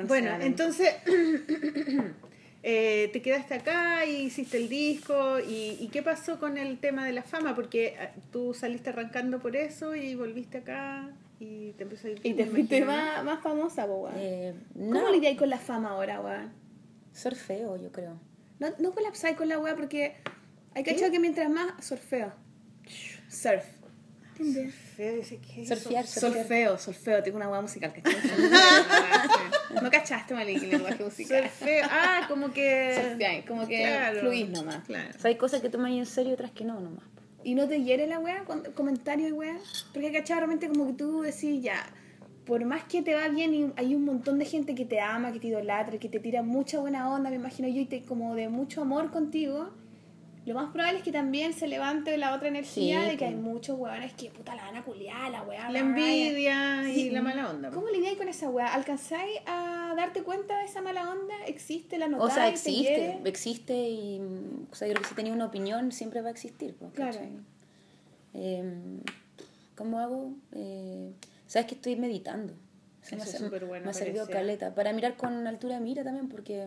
Bueno, 0.06 0.30
entonces 0.40 0.94
eh, 2.62 3.10
te 3.12 3.20
quedaste 3.22 3.54
acá 3.54 4.04
y 4.06 4.22
hiciste 4.26 4.56
el 4.58 4.68
disco. 4.68 5.40
Y, 5.40 5.76
y 5.80 5.88
qué 5.92 6.02
pasó 6.02 6.38
con 6.38 6.56
el 6.58 6.78
tema 6.78 7.04
de 7.06 7.12
la 7.12 7.22
fama? 7.22 7.54
Porque 7.54 7.96
ah, 8.00 8.10
tú 8.30 8.54
saliste 8.54 8.90
arrancando 8.90 9.40
por 9.40 9.56
eso 9.56 9.94
y 9.96 10.14
volviste 10.14 10.58
acá 10.58 11.10
y 11.42 11.72
te 11.72 11.82
empezó 11.82 12.06
a 12.06 12.10
ir 12.10 12.20
Y 12.22 12.34
te 12.34 12.46
fuiste 12.46 12.84
más, 12.84 13.24
más 13.24 13.42
famosa, 13.42 13.86
po, 13.86 14.04
weón. 14.04 14.14
eh, 14.16 14.54
¿Cómo 14.74 14.92
no, 14.94 15.10
lidiáis 15.10 15.36
con 15.36 15.50
la 15.50 15.58
fama 15.58 15.90
ahora, 15.90 16.20
weón? 16.20 16.52
surfeo, 17.12 17.76
yo 17.76 17.90
creo. 17.90 18.18
No, 18.58 18.68
no 18.78 18.92
colapsáis 18.92 19.36
con 19.36 19.48
la 19.48 19.58
weá 19.58 19.74
porque 19.74 20.14
hay 20.74 20.84
que 20.84 20.94
que 20.94 21.18
mientras 21.18 21.50
más 21.50 21.84
surfeo. 21.84 22.32
Surf. 23.28 23.64
¿Entiendes? 24.38 24.74
Feo, 24.74 25.16
dice, 25.16 25.38
¿qué 25.40 25.62
es 25.62 25.70
eso? 25.70 25.82
Surfear, 25.82 26.06
surfear. 26.06 26.32
Solfeo, 26.34 26.78
solfeo, 26.78 27.22
tengo 27.22 27.36
una 27.36 27.48
weá 27.48 27.60
musical, 27.60 27.92
¿cachai? 27.92 28.14
no 29.82 29.90
cachaste, 29.90 30.34
Maliki, 30.34 30.64
el 30.64 30.70
lenguaje 30.70 31.04
musical. 31.04 31.42
Surfeo. 31.42 31.86
Ah, 31.90 32.26
como 32.28 32.52
que. 32.52 32.98
Surfeáis, 33.02 33.44
como 33.44 33.66
que 33.66 33.78
Claro, 33.78 34.20
fluís 34.20 34.48
nomás. 34.48 34.84
Claro. 34.84 35.10
O 35.16 35.20
sea, 35.20 35.28
hay 35.28 35.36
cosas 35.36 35.60
que 35.60 35.68
tomas 35.68 35.90
en 35.90 36.06
serio 36.06 36.30
y 36.30 36.34
otras 36.34 36.50
que 36.52 36.64
no, 36.64 36.80
nomás. 36.80 37.04
¿Y 37.44 37.54
no 37.54 37.68
te 37.68 37.82
hiere 37.82 38.06
la 38.06 38.18
weá? 38.18 38.44
Comentarios 38.74 39.30
y 39.30 39.32
weá. 39.32 39.58
Porque 39.92 40.12
cachai, 40.12 40.38
realmente 40.38 40.68
como 40.68 40.86
que 40.88 40.92
tú 40.94 41.22
decís 41.22 41.62
ya. 41.62 41.86
Por 42.44 42.64
más 42.64 42.84
que 42.84 43.02
te 43.02 43.14
va 43.14 43.28
bien 43.28 43.54
y 43.54 43.72
hay 43.76 43.94
un 43.94 44.04
montón 44.04 44.38
de 44.38 44.44
gente 44.44 44.74
que 44.74 44.84
te 44.84 45.00
ama, 45.00 45.32
que 45.32 45.38
te 45.38 45.48
idolatra, 45.48 45.98
que 45.98 46.08
te 46.08 46.18
tira 46.18 46.42
mucha 46.42 46.80
buena 46.80 47.08
onda, 47.12 47.30
me 47.30 47.36
imagino 47.36 47.68
yo, 47.68 47.80
y 47.80 47.86
te 47.86 48.02
como 48.02 48.34
de 48.34 48.48
mucho 48.48 48.82
amor 48.82 49.10
contigo, 49.10 49.70
lo 50.44 50.54
más 50.54 50.72
probable 50.72 50.98
es 50.98 51.04
que 51.04 51.12
también 51.12 51.52
se 51.52 51.68
levante 51.68 52.16
la 52.16 52.34
otra 52.34 52.48
energía 52.48 53.02
Sí, 53.04 53.10
de 53.10 53.16
que 53.16 53.26
hay 53.26 53.34
muchos 53.34 53.78
weones 53.78 54.12
que 54.14 54.30
puta 54.30 54.54
la 54.56 54.62
van 54.64 54.76
a 54.76 54.82
culiar, 54.84 55.30
la 55.30 55.42
weá. 55.42 55.70
La 55.70 55.78
envidia 55.78 56.88
y 56.90 56.94
Sí. 56.94 57.10
la 57.10 57.22
mala 57.22 57.48
onda. 57.50 57.70
¿Cómo 57.70 57.88
lidiáis 57.88 58.18
con 58.18 58.28
esa 58.28 58.48
weá? 58.50 58.74
¿Alcanzáis 58.74 59.38
a 59.46 59.94
darte 59.96 60.22
cuenta 60.22 60.58
de 60.58 60.64
esa 60.64 60.82
mala 60.82 61.10
onda? 61.10 61.34
¿Existe 61.46 61.96
la 61.98 62.06
O 62.06 62.10
notáis? 62.10 62.34
sea, 62.34 62.44
te 62.44 62.50
existe, 62.50 63.20
existe 63.24 63.74
y, 63.88 64.20
o 64.70 64.74
sea, 64.74 64.88
yo 64.88 64.94
creo 64.94 65.02
que 65.02 65.08
si 65.10 65.14
tenía 65.14 65.32
una 65.32 65.46
opinión 65.46 65.92
siempre 65.92 66.20
va 66.22 66.28
a 66.28 66.32
existir. 66.32 66.74
pues, 66.78 66.92
Claro. 66.92 67.18
Em, 68.34 69.00
¿Cómo 69.76 69.98
hago? 69.98 70.34
Eh, 70.52 71.12
Sabes 71.46 71.66
que 71.68 71.74
estoy 71.74 71.96
meditando. 71.96 72.54
Eso 73.02 73.14
Eso, 73.14 73.16
me, 73.16 73.22
es 73.24 73.34
ha- 73.34 73.38
súper 73.38 73.64
bueno, 73.66 73.84
me 73.84 73.90
ha 73.90 73.94
servido 73.94 74.26
caleta. 74.28 74.74
Para 74.74 74.92
mirar 74.92 75.16
con 75.16 75.46
altura 75.46 75.74
de 75.74 75.80
mira 75.82 76.02
también, 76.04 76.28
porque 76.28 76.66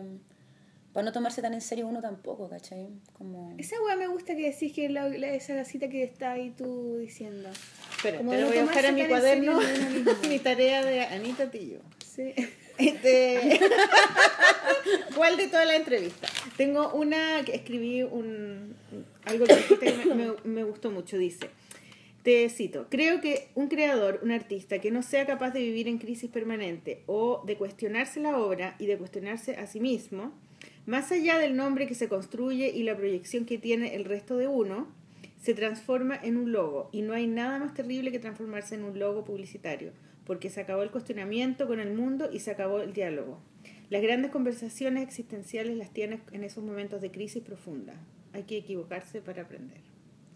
para 0.96 1.04
no 1.04 1.12
tomarse 1.12 1.42
tan 1.42 1.52
en 1.52 1.60
serio 1.60 1.86
uno 1.86 2.00
tampoco, 2.00 2.48
¿cachai? 2.48 2.88
Como... 3.12 3.54
Esa 3.58 3.76
weá 3.82 3.96
me 3.96 4.06
gusta 4.06 4.34
que 4.34 4.48
decís 4.50 4.72
que 4.72 4.88
la, 4.88 5.06
la- 5.10 5.28
esa 5.34 5.62
cita 5.66 5.90
que 5.90 6.02
está 6.02 6.32
ahí 6.32 6.54
tú 6.56 6.96
diciendo. 6.96 7.50
Espera, 7.94 8.16
Como 8.16 8.30
te 8.30 8.38
lo 8.38 8.42
no 8.44 8.48
voy 8.48 8.56
a 8.58 8.62
buscar 8.62 8.84
en 8.86 8.94
mi 8.94 9.02
en 9.02 9.08
cuaderno. 9.08 9.60
mi 10.30 10.38
tarea 10.38 10.82
de 10.82 11.02
Anita 11.02 11.50
Tillo. 11.50 11.80
Sí. 12.02 12.32
Este, 12.78 13.60
¿Cuál 15.14 15.36
de 15.36 15.48
toda 15.48 15.66
la 15.66 15.76
entrevista? 15.76 16.28
Tengo 16.56 16.92
una 16.94 17.42
que 17.44 17.54
escribí 17.56 18.02
un, 18.02 18.74
algo 19.26 19.44
que 19.46 19.92
me, 20.06 20.14
me- 20.14 20.34
me 20.44 20.64
gustó 20.64 20.90
mucho. 20.90 21.18
Dice, 21.18 21.50
te 22.22 22.48
cito, 22.48 22.86
creo 22.88 23.20
que 23.20 23.48
un 23.54 23.68
creador, 23.68 24.20
un 24.22 24.30
artista 24.30 24.78
que 24.78 24.90
no 24.90 25.02
sea 25.02 25.26
capaz 25.26 25.50
de 25.50 25.60
vivir 25.60 25.88
en 25.88 25.98
crisis 25.98 26.30
permanente 26.30 27.02
o 27.06 27.42
de 27.46 27.56
cuestionarse 27.56 28.18
la 28.20 28.38
obra 28.38 28.76
y 28.78 28.86
de 28.86 28.96
cuestionarse 28.96 29.56
a 29.56 29.66
sí 29.66 29.80
mismo, 29.80 30.32
más 30.86 31.10
allá 31.12 31.38
del 31.38 31.56
nombre 31.56 31.86
que 31.86 31.94
se 31.94 32.08
construye 32.08 32.70
y 32.70 32.84
la 32.84 32.96
proyección 32.96 33.44
que 33.44 33.58
tiene 33.58 33.94
el 33.96 34.04
resto 34.04 34.36
de 34.36 34.46
uno, 34.46 34.88
se 35.42 35.54
transforma 35.54 36.16
en 36.16 36.36
un 36.36 36.52
logo 36.52 36.88
y 36.92 37.02
no 37.02 37.12
hay 37.12 37.26
nada 37.26 37.58
más 37.58 37.74
terrible 37.74 38.10
que 38.10 38.18
transformarse 38.18 38.74
en 38.74 38.84
un 38.84 38.98
logo 38.98 39.24
publicitario, 39.24 39.92
porque 40.24 40.50
se 40.50 40.60
acabó 40.60 40.82
el 40.82 40.90
cuestionamiento 40.90 41.66
con 41.66 41.80
el 41.80 41.94
mundo 41.94 42.28
y 42.32 42.40
se 42.40 42.50
acabó 42.50 42.80
el 42.80 42.92
diálogo. 42.92 43.40
Las 43.90 44.02
grandes 44.02 44.30
conversaciones 44.30 45.04
existenciales 45.04 45.76
las 45.76 45.92
tienes 45.92 46.20
en 46.32 46.42
esos 46.42 46.64
momentos 46.64 47.00
de 47.00 47.10
crisis 47.10 47.42
profunda. 47.42 47.94
Hay 48.32 48.42
que 48.42 48.56
equivocarse 48.56 49.20
para 49.20 49.42
aprender. 49.42 49.80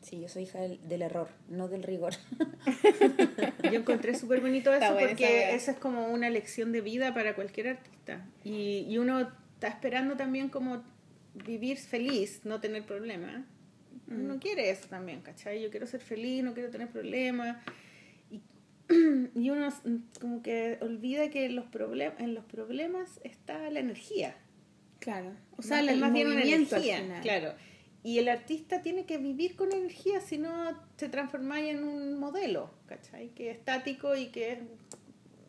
Sí, 0.03 0.21
yo 0.21 0.29
soy 0.29 0.45
hija 0.45 0.61
del, 0.61 0.81
del 0.89 1.03
error, 1.03 1.29
no 1.49 1.69
del 1.69 1.83
rigor. 1.83 2.15
Yo 3.65 3.73
encontré 3.73 4.15
súper 4.15 4.41
bonito 4.41 4.73
eso 4.73 4.85
esa 4.85 4.99
porque 4.99 5.55
esa 5.55 5.73
es 5.73 5.79
como 5.79 6.09
una 6.09 6.31
lección 6.31 6.73
de 6.73 6.81
vida 6.81 7.13
para 7.13 7.35
cualquier 7.35 7.69
artista. 7.69 8.27
Y, 8.43 8.87
y 8.89 8.97
uno 8.97 9.31
está 9.61 9.69
esperando 9.69 10.17
también 10.17 10.49
como 10.49 10.83
vivir 11.35 11.77
feliz, 11.77 12.41
no 12.45 12.61
tener 12.61 12.87
problemas. 12.87 13.45
Uno 14.09 14.41
quiere 14.41 14.71
eso 14.71 14.89
también, 14.89 15.21
¿cachai? 15.21 15.63
Yo 15.63 15.71
quiero 15.71 15.87
ser 15.87 16.01
feliz, 16.01 16.43
no 16.43 16.55
quiero 16.55 16.71
tener 16.71 16.89
problemas. 16.89 17.59
Y, 18.31 18.41
y 19.39 19.51
uno 19.51 19.69
mm, 19.69 19.97
como 20.19 20.43
que 20.43 20.79
olvida 20.81 21.29
que 21.29 21.45
en 21.45 21.57
los, 21.57 21.67
en 22.19 22.35
los 22.35 22.45
problemas 22.47 23.21
está 23.23 23.71
la 23.71 23.81
energía. 23.81 24.35
Claro. 24.99 25.33
O 25.59 25.63
sea, 25.63 25.77
Más- 25.77 25.89
el 25.89 25.95
es 25.95 26.01
más 26.01 26.13
bien 26.13 26.29
una 26.29 26.43
energía, 26.43 27.21
claro. 27.21 27.53
Y 28.03 28.19
el 28.19 28.31
artista 28.31 28.81
tiene 28.81 29.05
que 29.05 29.19
vivir 29.19 29.57
con 29.57 29.73
energía, 29.73 30.23
si 30.23 30.39
no 30.39 30.75
se 30.97 31.11
transforma 31.11 31.61
en 31.61 31.85
un 31.85 32.19
modelo, 32.19 32.71
¿cachai? 32.87 33.29
Que 33.35 33.51
es 33.51 33.59
estático 33.59 34.17
y 34.17 34.29
que 34.29 34.53
es 34.53 34.59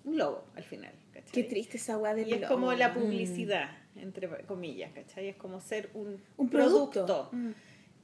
un 0.03 0.18
logo 0.18 0.43
al 0.55 0.64
final, 0.64 0.91
¿cachai? 1.14 1.32
Qué 1.32 1.43
triste 1.45 1.78
esa 1.78 1.97
weá 1.97 2.14
del 2.14 2.28
Y 2.28 2.34
es 2.34 2.41
logo. 2.41 2.53
como 2.53 2.74
la 2.74 2.93
publicidad, 2.93 3.70
entre 3.95 4.27
comillas, 4.45 4.91
¿cachai? 4.93 5.29
Es 5.29 5.35
como 5.35 5.59
ser 5.61 5.89
un, 5.93 6.21
Un 6.37 6.49
producto. 6.49 7.05
producto, 7.05 7.29
Mm. 7.31 7.51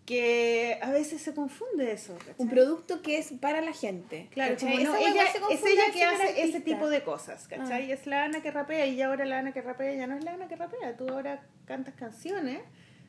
que 0.06 0.80
a 0.82 0.92
veces 0.92 1.22
se 1.22 1.34
confunde 1.34 1.92
eso, 1.92 2.16
¿cachai? 2.18 2.36
Un 2.38 2.50
producto 2.50 3.02
que 3.02 3.18
es 3.18 3.34
para 3.42 3.60
la 3.62 3.74
gente. 3.74 4.28
Claro, 4.32 4.54
¿cachai? 4.56 4.72
como 4.72 4.84
no, 4.84 4.96
ella, 4.96 5.24
es 5.52 5.64
ella 5.66 5.92
que 5.94 6.04
hace 6.04 6.44
ese 6.44 6.62
tipo 6.62 6.90
de 6.90 7.04
cosas, 7.04 7.48
¿cachai? 7.48 7.92
Ah. 7.92 7.94
Es 7.94 8.08
la 8.08 8.24
Ana 8.24 8.42
que 8.42 8.52
rapea 8.52 8.86
y 8.86 9.02
ahora 9.02 9.26
la 9.26 9.40
Ana 9.40 9.52
que 9.54 9.62
rapea 9.62 9.94
ya 9.96 10.08
no 10.08 10.16
es 10.18 10.24
la 10.24 10.34
Ana 10.34 10.48
que 10.48 10.56
rapea. 10.56 10.96
Tú 10.96 11.10
ahora 11.10 11.44
cantas 11.66 11.96
canciones, 11.96 12.62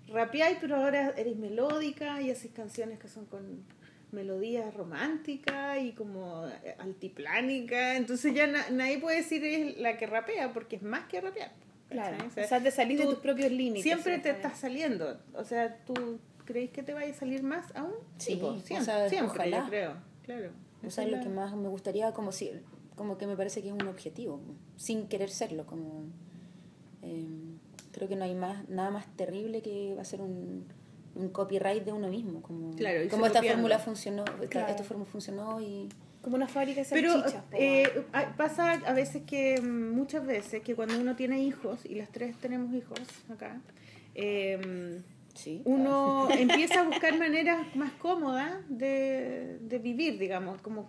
rapeáis, 0.09 0.59
pero 0.61 0.77
ahora 0.77 1.15
eres 1.17 1.37
melódica 1.37 2.21
y 2.21 2.31
haces 2.33 2.51
canciones 2.53 2.99
que 2.99 3.07
son 3.09 3.27
con 3.27 3.65
melodías 4.11 4.73
románticas 4.75 5.79
y 5.81 5.93
como 5.93 6.47
altiplánicas. 6.79 7.97
Entonces 7.97 8.35
ya 8.35 8.47
na- 8.47 8.71
nadie 8.71 8.99
puede 8.99 9.19
decir 9.19 9.45
es 9.45 9.77
la 9.79 9.97
que 9.99 10.07
rapea 10.07 10.53
porque 10.53 10.77
es 10.77 10.83
más 10.83 11.07
que 11.09 11.21
rapear. 11.21 11.53
Claro, 11.89 12.17
o 12.27 12.31
sea, 12.47 12.63
te 12.63 12.71
salís 12.71 12.99
de 12.99 13.05
tus 13.07 13.17
propios 13.17 13.51
límites. 13.51 13.83
Siempre 13.83 14.19
te 14.19 14.31
estás 14.31 14.59
saliendo. 14.59 15.19
O 15.35 15.45
sea, 15.45 15.79
¿tú 15.87 16.19
crees 16.45 16.71
que 16.71 16.83
te 16.83 16.93
vaya 16.93 17.11
a 17.13 17.15
salir 17.15 17.43
más 17.43 17.75
aún? 17.75 17.93
Sí, 18.19 18.37
po, 18.37 18.49
o 18.49 18.61
siempre, 18.61 18.85
sea, 18.85 19.09
siempre, 19.09 19.31
ojalá. 19.35 19.59
yo 19.65 19.69
creo. 19.69 19.93
Claro. 20.23 20.51
O 20.87 20.91
sea, 20.91 21.07
lo 21.07 21.21
que 21.21 21.29
más 21.29 21.55
me 21.57 21.69
gustaría, 21.69 22.13
como 22.13 22.31
si, 22.33 22.51
como 22.95 23.17
que 23.19 23.27
me 23.27 23.37
parece 23.37 23.63
que 23.63 23.69
es 23.69 23.75
un 23.75 23.87
objetivo, 23.89 24.41
sin 24.77 25.09
querer 25.09 25.31
serlo, 25.31 25.65
como 25.67 26.05
eh, 27.03 27.27
creo 27.93 28.09
que 28.09 28.17
no 28.17 28.25
hay 28.25 28.35
más 28.35 28.69
nada 28.69 28.91
más 28.91 29.07
terrible 29.17 29.63
que 29.63 29.95
va 29.97 30.03
a 30.03 30.05
ser 30.05 30.21
un, 30.21 30.67
un 31.15 31.29
copyright 31.31 31.85
de 31.85 31.93
uno 31.93 32.09
mismo, 32.09 32.43
como, 32.43 32.75
Claro, 32.77 33.01
como 33.11 33.27
esta 33.27 33.39
copiando. 33.39 33.57
fórmula 33.63 33.79
funcionó, 33.79 34.25
esta, 34.25 34.47
Claro. 34.49 34.69
esta 34.69 34.85
fórmula 34.85 35.11
funcionó 35.11 35.61
y 35.61 35.89
Como 36.23 36.37
una 36.37 36.49
fábrica 36.49 36.83
de 36.83 36.89
Pero 36.91 37.13
salchichas. 37.13 37.43
po, 37.45 37.57
eh, 37.59 38.05
pasa 38.37 38.73
a 38.73 38.93
veces 38.93 39.23
que, 39.27 39.61
mm, 39.61 39.91
muchas 39.91 40.27
veces, 40.27 40.63
que 40.63 40.75
cuando 40.75 40.99
uno 40.99 41.17
tiene 41.17 41.41
hijos, 41.41 41.85
y 41.85 41.95
las 41.95 42.11
tres 42.11 42.37
tenemos 42.39 42.75
hijos 42.75 43.01
acá, 43.31 43.61
eh, 44.15 45.01
sí, 45.35 45.63
uno 45.65 46.29
empieza 46.31 46.81
a 46.81 46.83
buscar 46.85 47.19
maneras 47.19 47.75
más 47.77 47.93
cómodas 47.93 48.53
de, 48.69 49.59
de 49.61 49.79
vivir, 49.79 50.19
digamos, 50.19 50.61
como 50.61 50.89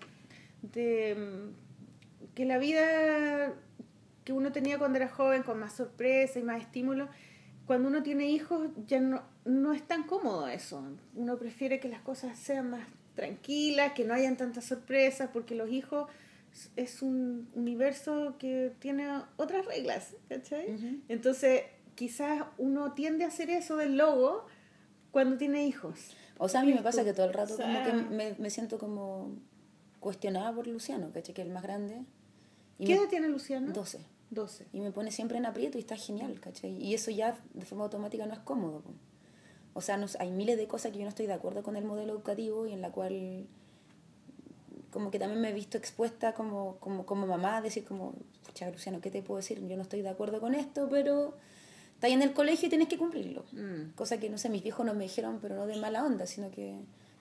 de 0.62 1.16
mm, 1.16 2.34
que 2.36 2.46
la 2.46 2.58
vida 2.58 3.54
que 4.24 4.34
uno 4.34 4.52
tenía 4.52 4.78
cuando 4.78 4.98
era 4.98 5.10
joven, 5.10 5.44
con 5.44 5.60
más 5.60 5.74
sorpresa 5.74 6.40
y 6.40 6.44
más 6.44 6.62
estímulo, 6.62 7.10
cuando 7.66 7.88
uno 7.88 8.04
tiene 8.04 8.30
hijos 8.30 8.70
ya 8.88 9.00
no, 9.00 9.24
no 9.46 9.74
es 9.74 9.84
tan 9.84 10.04
cómodo 10.04 10.48
eso. 10.48 10.84
Uno 11.16 11.38
prefiere 11.38 11.80
que 11.80 11.88
las 11.88 12.02
cosas 12.02 12.38
sean 12.38 12.70
más 12.70 12.88
tranquilas, 13.16 13.94
que 13.94 14.06
no 14.06 14.14
hayan 14.14 14.38
tantas 14.38 14.66
sorpresas, 14.66 15.30
porque 15.34 15.56
los 15.56 15.70
hijos 15.70 16.10
es 16.76 17.02
un 17.02 17.50
universo 17.54 18.36
que 18.40 18.74
tiene 18.80 19.08
otras 19.38 19.66
reglas, 19.66 20.16
¿cachai? 20.30 20.74
Ujú. 20.76 21.02
Entonces, 21.08 21.64
quizás 21.96 22.44
uno 22.58 22.94
tiende 22.94 23.26
a 23.26 23.28
hacer 23.28 23.50
eso 23.50 23.76
del 23.78 23.98
logo 23.98 24.46
cuando 25.12 25.38
tiene 25.38 25.66
hijos. 25.68 26.16
O 26.38 26.48
sea, 26.50 26.62
a 26.62 26.64
mí 26.64 26.74
me 26.74 26.82
pasa 26.82 27.04
que 27.04 27.14
todo 27.14 27.26
el 27.26 27.34
rato 27.34 27.54
O 27.54 27.58
sea- 27.58 27.66
como 27.66 27.86
que 27.86 28.16
me, 28.16 28.36
me 28.40 28.50
siento 28.50 28.80
como 28.80 29.36
cuestionada 30.00 30.54
por 30.54 30.68
Luciano, 30.68 31.12
¿cachai? 31.14 31.34
Que 31.36 31.42
es 31.42 31.48
el 31.48 31.54
más 31.54 31.64
grande. 31.64 32.06
Y 32.78 32.86
¿Qué 32.86 32.94
me- 32.96 33.02
edad 33.02 33.10
tiene 33.10 33.28
Luciano? 33.28 33.72
12. 33.74 34.00
12. 34.32 34.68
Y 34.72 34.80
me 34.80 34.92
pone 34.92 35.12
siempre 35.12 35.38
en 35.38 35.46
aprieto 35.46 35.78
y 35.78 35.82
está 35.82 35.98
genial, 35.98 36.40
¿cachai? 36.40 36.72
Y 36.82 36.94
eso 36.94 37.12
ya 37.12 37.38
de 37.54 37.66
forma 37.66 37.84
automática 37.84 38.26
no 38.26 38.34
es 38.34 38.40
cómodo. 38.40 38.84
O 39.74 39.82
sea, 39.82 39.98
nos, 39.98 40.16
hay 40.18 40.32
miles 40.32 40.58
de 40.58 40.68
cosas 40.68 40.92
que 40.92 40.98
yo 40.98 41.04
no 41.04 41.10
estoy 41.10 41.28
de 41.28 41.34
acuerdo 41.34 41.64
con 41.64 41.76
el 41.76 41.86
modelo 41.86 42.14
educativo 42.14 42.66
y 42.68 42.74
en 42.74 42.82
la 42.82 42.92
cual 42.92 43.46
como 44.92 45.12
que 45.12 45.20
también 45.20 45.40
me 45.42 45.50
he 45.50 45.54
visto 45.54 45.78
expuesta 45.78 46.34
como, 46.34 46.78
como, 46.80 47.06
como 47.06 47.28
mamá 47.28 47.58
a 47.58 47.62
decir 47.62 47.86
como, 47.86 48.14
pucha, 48.46 48.70
Luciano, 48.72 49.00
¿qué 49.02 49.12
te 49.12 49.22
puedo 49.22 49.38
decir? 49.38 49.66
Yo 49.68 49.76
no 49.76 49.84
estoy 49.84 50.02
de 50.02 50.10
acuerdo 50.10 50.40
con 50.40 50.56
esto, 50.56 50.88
pero 50.90 51.36
está 51.94 52.08
ahí 52.08 52.14
en 52.14 52.24
el 52.24 52.34
colegio 52.34 52.66
y 52.68 52.70
tienes 52.70 52.88
que 52.88 52.98
cumplirlo. 52.98 53.46
Mm. 53.52 53.92
Cosa 53.96 54.18
que, 54.20 54.30
no 54.30 54.38
sé, 54.40 54.50
mis 54.50 54.64
viejos 54.64 54.86
no 54.86 54.94
me 54.96 55.04
dijeron, 55.04 55.38
pero 55.42 55.56
no 55.56 55.68
de 55.68 55.78
mala 55.78 56.04
onda, 56.04 56.26
sino 56.26 56.50
que 56.50 56.76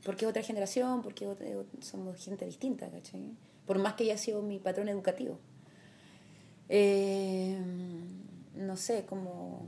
porque 0.04 0.24
es 0.24 0.30
otra 0.30 0.42
generación, 0.42 1.02
porque 1.02 1.26
otra- 1.26 1.46
somos 1.80 2.16
gente 2.24 2.46
distinta, 2.46 2.88
¿cachai? 2.88 3.20
Por 3.66 3.78
más 3.78 3.94
que 3.94 4.04
haya 4.04 4.16
sido 4.16 4.40
mi 4.42 4.58
patrón 4.58 4.88
educativo. 4.88 5.38
Eh, 6.70 7.58
no 8.56 8.76
sé, 8.76 9.04
como... 9.04 9.66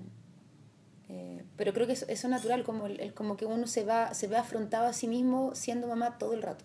eh, 1.13 1.45
pero 1.57 1.73
creo 1.73 1.87
que 1.89 1.95
eso, 1.95 2.05
eso 2.09 2.27
es 2.29 2.31
natural, 2.31 2.63
como, 2.63 2.87
el, 2.87 3.01
el- 3.01 3.13
como 3.15 3.37
que 3.37 3.45
uno 3.47 3.67
se 3.67 3.85
va 3.85 4.15
se 4.15 4.29
ve 4.29 4.37
afrontado 4.37 4.87
a 4.87 4.93
sí 4.93 5.09
mismo 5.09 5.55
siendo 5.57 5.89
mamá 5.89 6.19
todo 6.19 6.35
el 6.35 6.43
rato, 6.43 6.65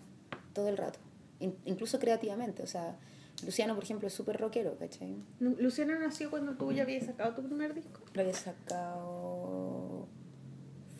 todo 0.52 0.68
el 0.68 0.76
rato, 0.76 1.00
In- 1.40 1.56
incluso 1.64 1.98
creativamente. 1.98 2.62
O 2.62 2.66
sea, 2.66 2.96
Luciano, 3.44 3.74
por 3.74 3.82
ejemplo, 3.84 4.06
es 4.08 4.14
súper 4.14 4.36
rockero, 4.38 4.78
¿cachai? 4.78 5.16
Lu- 5.40 5.56
Luciano 5.58 5.98
nació 5.98 6.30
cuando 6.30 6.52
tú 6.54 6.70
ya 6.72 6.84
habías 6.84 7.04
sacado 7.06 7.34
tu 7.34 7.42
primer 7.42 7.74
disco. 7.74 8.00
Lo 8.14 8.20
había 8.22 8.32
sacado... 8.34 10.06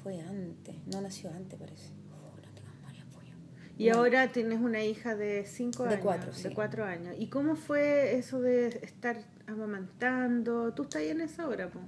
Fue 0.03 0.21
antes, 0.21 0.75
no 0.93 1.01
nació 1.01 1.31
antes 1.31 1.59
parece. 1.59 1.91
Oh, 2.13 2.37
no 2.37 2.53
tengo 2.55 2.69
memoria, 2.77 3.05
pollo. 3.13 3.35
Y 3.79 3.89
ahora 3.89 4.31
tienes 4.33 4.61
una 4.61 4.85
hija 4.85 5.17
de 5.17 5.45
5 5.47 5.85
De 5.85 5.95
años. 5.97 6.43
De 6.43 6.49
sí. 6.51 6.55
4 6.55 6.85
años. 6.85 7.15
¿Y 7.19 7.29
cómo 7.29 7.57
fue 7.57 8.17
eso 8.17 8.41
de 8.41 8.69
estar 8.83 9.17
amamantando? 9.47 10.73
Tú 10.75 10.83
estás 10.85 11.03
ahí 11.03 11.09
en 11.09 11.23
esa 11.23 11.49
hora, 11.49 11.69
po. 11.71 11.81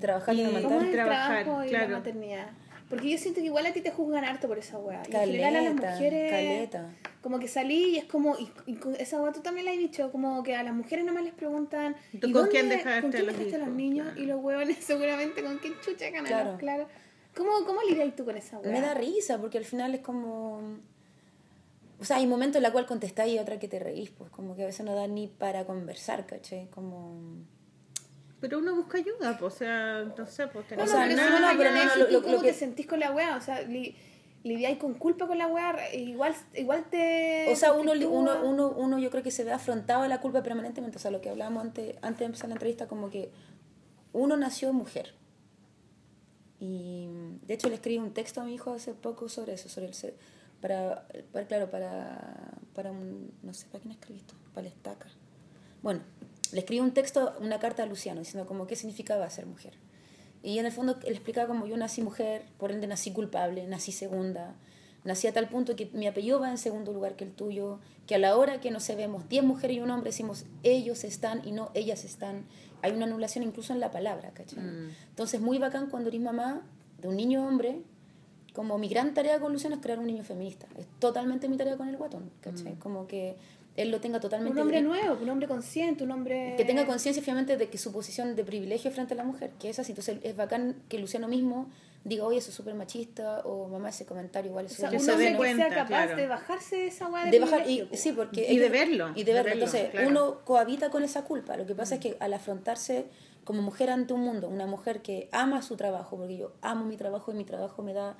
Trabajando 0.00 0.42
en 0.42 0.48
Y- 0.50 0.52
la 0.52 0.62
¿Cómo 0.62 0.80
es 0.80 0.86
el 0.86 0.92
trabajar, 0.92 1.44
trabajo 1.44 1.64
y 1.64 1.68
claro. 1.68 1.88
la 1.90 1.96
maternidad? 1.98 2.46
Porque 2.88 3.10
yo 3.10 3.18
siento 3.18 3.40
que 3.40 3.46
igual 3.46 3.66
a 3.66 3.72
ti 3.72 3.82
te 3.82 3.90
juzgan 3.90 4.24
harto 4.24 4.48
por 4.48 4.58
esa 4.58 4.78
weá. 4.78 5.02
Y 5.06 5.14
en 5.14 5.20
general 5.20 5.52
Caleta, 5.52 5.58
a 5.58 5.72
las 5.90 5.94
mujeres. 6.00 6.30
caleta. 6.30 6.90
Como 7.20 7.38
que 7.38 7.46
salí 7.48 7.84
y 7.90 7.98
es 7.98 8.04
como. 8.06 8.36
Y, 8.38 8.50
y 8.66 8.78
esa 8.98 9.20
weá 9.20 9.30
tú 9.32 9.40
también 9.42 9.66
la 9.66 9.72
has 9.72 9.78
dicho. 9.78 10.10
Como 10.10 10.42
que 10.42 10.54
a 10.56 10.62
las 10.62 10.72
mujeres 10.72 11.04
nomás 11.04 11.22
les 11.24 11.34
preguntan. 11.34 11.96
¿Y 12.14 12.18
tú 12.18 12.28
¿y 12.28 12.32
con 12.32 12.42
dónde- 12.44 12.50
quién 12.50 12.68
dejaste 12.70 13.02
con 13.02 13.10
quién 13.10 13.22
a 13.22 13.26
los 13.26 13.36
dejaste 13.36 13.56
a 13.56 13.58
los 13.66 13.68
niños? 13.76 14.06
Claro. 14.06 14.22
Y 14.22 14.26
los 14.26 14.42
huevones 14.42 14.76
seguramente 14.84 15.42
con 15.42 15.58
quién 15.58 15.74
chucha 15.84 16.06
ganan. 16.06 16.24
Claro. 16.26 16.56
Claro. 16.58 16.88
¿Cómo, 17.36 17.50
cómo 17.66 17.80
lidias 17.82 18.16
tú 18.16 18.24
con 18.24 18.36
esa 18.38 18.58
weá? 18.58 18.72
Me 18.72 18.80
da 18.80 18.94
risa 18.94 19.38
porque 19.38 19.58
al 19.58 19.64
final 19.66 19.94
es 19.94 20.00
como... 20.00 20.62
O 22.00 22.04
sea, 22.04 22.16
hay 22.16 22.26
momentos 22.26 22.56
en 22.56 22.62
la 22.62 22.72
cual 22.72 22.86
contestáis 22.86 23.34
y 23.34 23.38
otra 23.38 23.58
que 23.58 23.68
te 23.68 23.78
reís, 23.80 24.10
pues 24.10 24.30
como 24.30 24.54
que 24.56 24.62
a 24.62 24.66
veces 24.66 24.86
no 24.86 24.94
da 24.94 25.06
ni 25.08 25.26
para 25.26 25.64
conversar, 25.66 26.26
¿cachai? 26.26 26.68
Como... 26.70 27.20
Pero 28.40 28.58
uno 28.58 28.74
busca 28.76 28.98
ayuda, 28.98 29.36
pues, 29.38 29.54
o 29.54 29.58
sea, 29.58 30.04
no 30.16 30.26
sé, 30.26 30.46
pues 30.46 30.64
No, 30.64 30.68
tenés 30.68 30.86
no, 30.86 30.92
sea, 30.92 31.04
pero 31.08 31.16
no, 31.16 31.22
eso 31.22 31.30
no, 31.30 31.40
no, 31.52 31.58
pero 31.58 31.70
no, 31.72 31.76
eso, 31.82 31.98
lo- 31.98 32.06
¿tú 32.06 32.12
lo- 32.12 32.22
¿Cómo 32.22 32.34
lo 32.34 32.40
te 32.40 32.46
que- 32.48 32.54
sentís 32.54 32.86
con 32.86 33.00
la 33.00 33.10
weá? 33.10 33.36
O 33.36 33.40
sea, 33.40 33.62
li, 33.62 33.96
lidiáis 34.44 34.78
con 34.78 34.94
culpa 34.94 35.26
con 35.26 35.38
la 35.38 35.48
weá. 35.48 35.92
Igual, 35.94 36.34
igual 36.54 36.84
te. 36.88 37.50
O 37.50 37.56
sea, 37.56 37.72
uno, 37.72 37.92
uno, 37.92 38.40
uno, 38.44 38.68
uno 38.70 38.98
yo 39.00 39.10
creo 39.10 39.22
que 39.24 39.32
se 39.32 39.42
ve 39.42 39.50
afrontado 39.52 40.02
a 40.04 40.08
la 40.08 40.20
culpa 40.20 40.42
permanentemente. 40.44 40.98
O 40.98 41.00
sea, 41.00 41.10
lo 41.10 41.20
que 41.20 41.30
hablábamos 41.30 41.64
antes, 41.64 41.96
antes 42.00 42.20
de 42.20 42.24
empezar 42.26 42.48
la 42.48 42.54
entrevista, 42.54 42.86
como 42.86 43.10
que 43.10 43.32
uno 44.12 44.36
nació 44.36 44.72
mujer. 44.72 45.14
Y 46.60 47.08
de 47.46 47.54
hecho 47.54 47.68
le 47.68 47.74
escribí 47.76 47.98
un 47.98 48.12
texto 48.12 48.40
a 48.40 48.44
mi 48.44 48.54
hijo 48.54 48.72
hace 48.72 48.92
poco 48.94 49.28
sobre 49.28 49.54
eso, 49.54 49.68
sobre 49.68 49.86
el 49.86 49.94
ser, 49.94 50.14
para, 50.60 51.06
para 51.32 51.46
claro, 51.46 51.70
para, 51.70 52.52
para 52.74 52.90
un, 52.90 53.32
no 53.42 53.54
sé, 53.54 53.66
¿para 53.66 53.80
quién 53.80 53.92
escribí 53.92 54.18
esto? 54.18 54.34
Para 54.54 54.62
la 54.64 54.68
estaca. 54.74 55.06
Bueno, 55.82 56.00
le 56.52 56.60
escribí 56.60 56.80
un 56.80 56.92
texto, 56.92 57.34
una 57.40 57.58
carta 57.58 57.82
a 57.82 57.86
Luciano, 57.86 58.20
diciendo 58.20 58.46
como 58.46 58.66
qué 58.66 58.76
significaba 58.76 59.28
ser 59.30 59.46
mujer. 59.46 59.74
Y 60.42 60.58
en 60.58 60.66
el 60.66 60.72
fondo 60.72 60.98
él 61.04 61.12
explicaba 61.12 61.48
como 61.48 61.66
yo 61.66 61.76
nací 61.76 62.02
mujer, 62.02 62.44
por 62.58 62.70
ende 62.70 62.86
nací 62.86 63.12
culpable, 63.12 63.66
nací 63.66 63.92
segunda, 63.92 64.54
nací 65.04 65.26
a 65.26 65.32
tal 65.32 65.48
punto 65.48 65.76
que 65.76 65.90
mi 65.92 66.06
apellido 66.06 66.40
va 66.40 66.50
en 66.50 66.58
segundo 66.58 66.92
lugar 66.92 67.16
que 67.16 67.24
el 67.24 67.32
tuyo, 67.32 67.80
que 68.06 68.14
a 68.14 68.18
la 68.18 68.36
hora 68.36 68.60
que 68.60 68.70
nos 68.70 68.86
vemos 68.88 69.28
10 69.28 69.44
mujeres 69.44 69.76
y 69.76 69.80
un 69.80 69.90
hombre 69.90 70.10
decimos 70.10 70.44
ellos 70.62 71.04
están 71.04 71.46
y 71.46 71.52
no 71.52 71.70
ellas 71.74 72.04
están. 72.04 72.46
Hay 72.82 72.92
una 72.92 73.06
anulación 73.06 73.44
incluso 73.44 73.72
en 73.72 73.80
la 73.80 73.90
palabra, 73.90 74.30
¿cachai? 74.30 74.60
Entonces 75.08 75.40
muy 75.40 75.58
bacán 75.58 75.90
cuando 75.90 76.08
eres 76.08 76.20
mamá 76.20 76.62
de 77.00 77.08
un 77.08 77.16
niño 77.16 77.46
hombre, 77.46 77.82
como 78.52 78.78
mi 78.78 78.88
gran 78.88 79.14
tarea 79.14 79.40
con 79.40 79.52
Luciano 79.52 79.76
es 79.76 79.82
crear 79.82 79.98
un 79.98 80.06
niño 80.06 80.24
feminista. 80.24 80.66
Es 80.76 80.86
totalmente 80.98 81.48
mi 81.48 81.56
tarea 81.56 81.76
con 81.76 81.88
el 81.88 81.96
guatón, 81.96 82.30
¿cachai? 82.40 82.74
Como 82.74 83.06
que 83.06 83.36
él 83.82 83.90
lo 83.90 84.00
tenga 84.00 84.20
totalmente... 84.20 84.52
Un 84.54 84.62
hombre 84.62 84.82
nuevo, 84.82 85.18
un 85.22 85.28
hombre 85.28 85.46
consciente, 85.46 86.04
un 86.04 86.10
hombre. 86.10 86.54
que 86.56 86.64
tenga 86.64 86.84
conciencia 86.84 87.22
finalmente 87.22 87.56
de 87.56 87.68
que 87.68 87.78
su 87.78 87.92
posición 87.92 88.34
de 88.36 88.44
privilegio 88.44 88.90
frente 88.90 89.14
a 89.14 89.16
la 89.16 89.24
mujer, 89.24 89.52
que 89.60 89.70
es 89.70 89.78
así. 89.78 89.92
Entonces 89.92 90.18
es 90.22 90.36
bacán 90.36 90.76
que 90.88 90.98
Luciano 90.98 91.28
mismo 91.28 91.70
diga, 92.04 92.24
oye, 92.24 92.38
eso 92.38 92.50
es 92.50 92.56
súper 92.56 92.74
machista, 92.74 93.40
o 93.44 93.68
mamá, 93.68 93.90
ese 93.90 94.06
comentario 94.06 94.50
igual 94.50 94.66
es 94.66 94.72
O 94.72 94.76
sea, 94.76 94.88
súper 94.90 95.00
Que 95.00 95.24
un 95.24 95.34
hombre 95.34 95.54
sea 95.54 95.68
capaz 95.68 95.86
claro. 95.86 96.16
de 96.16 96.26
bajarse 96.26 96.76
de 96.76 96.86
esa 96.86 97.08
weá 97.08 97.24
de, 97.24 97.30
de 97.30 97.40
bajar 97.40 97.68
y 97.68 97.88
sí 97.92 98.12
porque 98.12 98.52
Y 98.52 98.58
de 98.58 98.68
verlo, 98.68 99.10
y 99.14 99.24
de 99.24 99.24
de 99.24 99.32
verlo 99.32 99.50
verlo, 99.50 99.64
entonces 99.64 99.90
claro. 99.90 100.08
uno 100.08 100.44
cohabita 100.44 100.90
con 100.90 101.02
esa 101.02 101.24
culpa 101.24 101.56
lo 101.56 101.66
que 101.66 101.74
pasa 101.74 101.96
es 101.96 102.00
que 102.00 102.16
al 102.20 102.32
afrontarse 102.32 103.06
como 103.44 103.62
mujer 103.62 103.90
ante 103.90 104.12
un 104.12 104.20
mundo 104.20 104.48
una 104.48 104.66
mujer 104.66 105.02
que 105.02 105.28
ama 105.32 105.62
su 105.62 105.76
trabajo 105.76 106.16
porque 106.16 106.36
yo 106.36 106.52
amo 106.62 106.84
mi 106.84 106.96
trabajo 106.96 107.32
y 107.32 107.34
mi 107.34 107.44
trabajo 107.44 107.82
me 107.82 107.92
da 107.92 108.16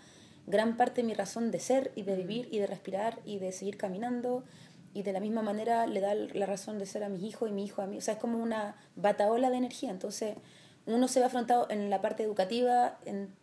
gran 0.46 0.76
parte 0.76 1.02
de 1.02 1.06
mi 1.06 1.14
razón 1.14 1.50
de 1.50 1.60
ser 1.60 1.92
y 1.94 2.02
de 2.02 2.16
vivir 2.16 2.48
y 2.50 2.58
de 2.58 2.66
respirar 2.66 3.18
y 3.24 3.38
de 3.38 3.52
seguir 3.52 3.76
caminando 3.76 4.44
y 4.94 5.02
de 5.02 5.12
la 5.12 5.20
misma 5.20 5.42
manera 5.42 5.86
le 5.86 6.00
da 6.00 6.14
la 6.14 6.46
razón 6.46 6.78
de 6.78 6.86
ser 6.86 7.04
a 7.04 7.08
mis 7.08 7.22
hijos 7.22 7.48
y 7.48 7.52
mi 7.52 7.64
hijo 7.64 7.82
a 7.82 7.86
mí 7.86 7.98
o 7.98 8.00
sea 8.00 8.14
es 8.14 8.20
como 8.20 8.38
una 8.38 8.76
bataola 8.96 9.50
de 9.50 9.56
energía 9.56 9.90
entonces 9.90 10.36
uno 10.86 11.08
se 11.08 11.20
ve 11.20 11.26
afrontado 11.26 11.66
en 11.70 11.90
la 11.90 12.00
parte 12.00 12.22
educativa 12.22 12.98
en 13.04 13.34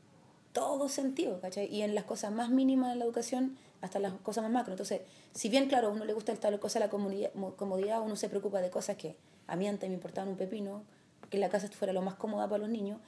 todo 0.55 0.87
sentido, 0.87 1.41
¿cachai? 1.41 1.67
Y 1.67 1.81
en 1.81 1.93
las 1.95 2.05
cosas 2.05 2.31
más 2.31 2.49
mínimas 2.49 2.93
de 2.93 2.95
la 2.95 3.03
educación 3.03 3.57
hasta 3.81 3.99
las 3.99 4.13
cosas 4.13 4.41
más 4.45 4.53
macro. 4.53 4.71
Entonces, 4.71 5.01
si 5.33 5.49
bien, 5.49 5.67
claro, 5.67 5.89
a 5.89 5.91
uno 5.91 6.05
le 6.05 6.13
gusta 6.13 6.33
tal 6.35 6.57
cosa 6.61 6.79
la 6.79 6.89
comodidad, 6.89 8.01
uno 8.01 8.15
se 8.15 8.29
preocupa 8.29 8.61
de 8.61 8.69
cosas 8.69 8.95
que 8.95 9.17
a 9.47 9.57
mí 9.57 9.67
antes 9.67 9.89
me 9.89 9.95
importaban 9.95 10.29
un 10.29 10.37
pepino, 10.37 10.83
que 11.29 11.37
la 11.39 11.49
casa 11.49 11.67
fuera 11.67 11.91
lo 11.91 12.01
más 12.01 12.15
cómoda 12.15 12.47
para 12.47 12.59
los 12.59 12.69
niños, 12.69 13.01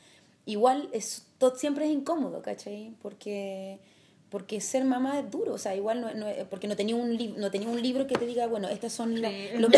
igual 0.46 0.90
es, 0.92 1.26
todo, 1.38 1.56
siempre 1.56 1.86
es 1.86 1.92
incómodo, 1.92 2.42
¿cachai? 2.42 2.94
Porque, 3.02 3.80
porque 4.30 4.60
ser 4.60 4.84
mamá 4.84 5.20
es 5.20 5.32
duro, 5.32 5.54
o 5.54 5.58
sea, 5.58 5.76
igual 5.76 6.02
no, 6.02 6.14
no- 6.14 6.28
porque 6.50 6.68
no 6.68 6.76
tenía, 6.76 6.96
un 6.96 7.18
no 7.38 7.50
tenía 7.52 7.70
un 7.70 7.82
libro 7.82 8.08
que 8.08 8.16
te 8.16 8.26
diga, 8.26 8.48
bueno, 8.48 8.68
estas 8.68 8.92
son 8.94 9.22
la- 9.22 9.30
es 9.54 9.60
los 9.60 9.72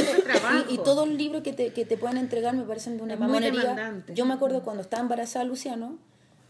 y, 0.69 0.73
y 0.73 0.77
todos 0.79 1.07
los 1.07 1.17
libros 1.17 1.43
que 1.43 1.53
te, 1.53 1.71
que 1.71 1.85
te 1.85 1.97
pueden 1.97 2.17
entregar 2.17 2.55
me 2.55 2.63
parecen 2.63 2.97
de 2.97 3.03
una 3.03 3.13
Es 3.13 3.19
mamonería. 3.19 3.61
Yo 4.15 4.25
me 4.25 4.33
acuerdo 4.33 4.63
cuando 4.63 4.81
estaba 4.81 5.01
embarazada 5.03 5.45
Luciano, 5.45 5.97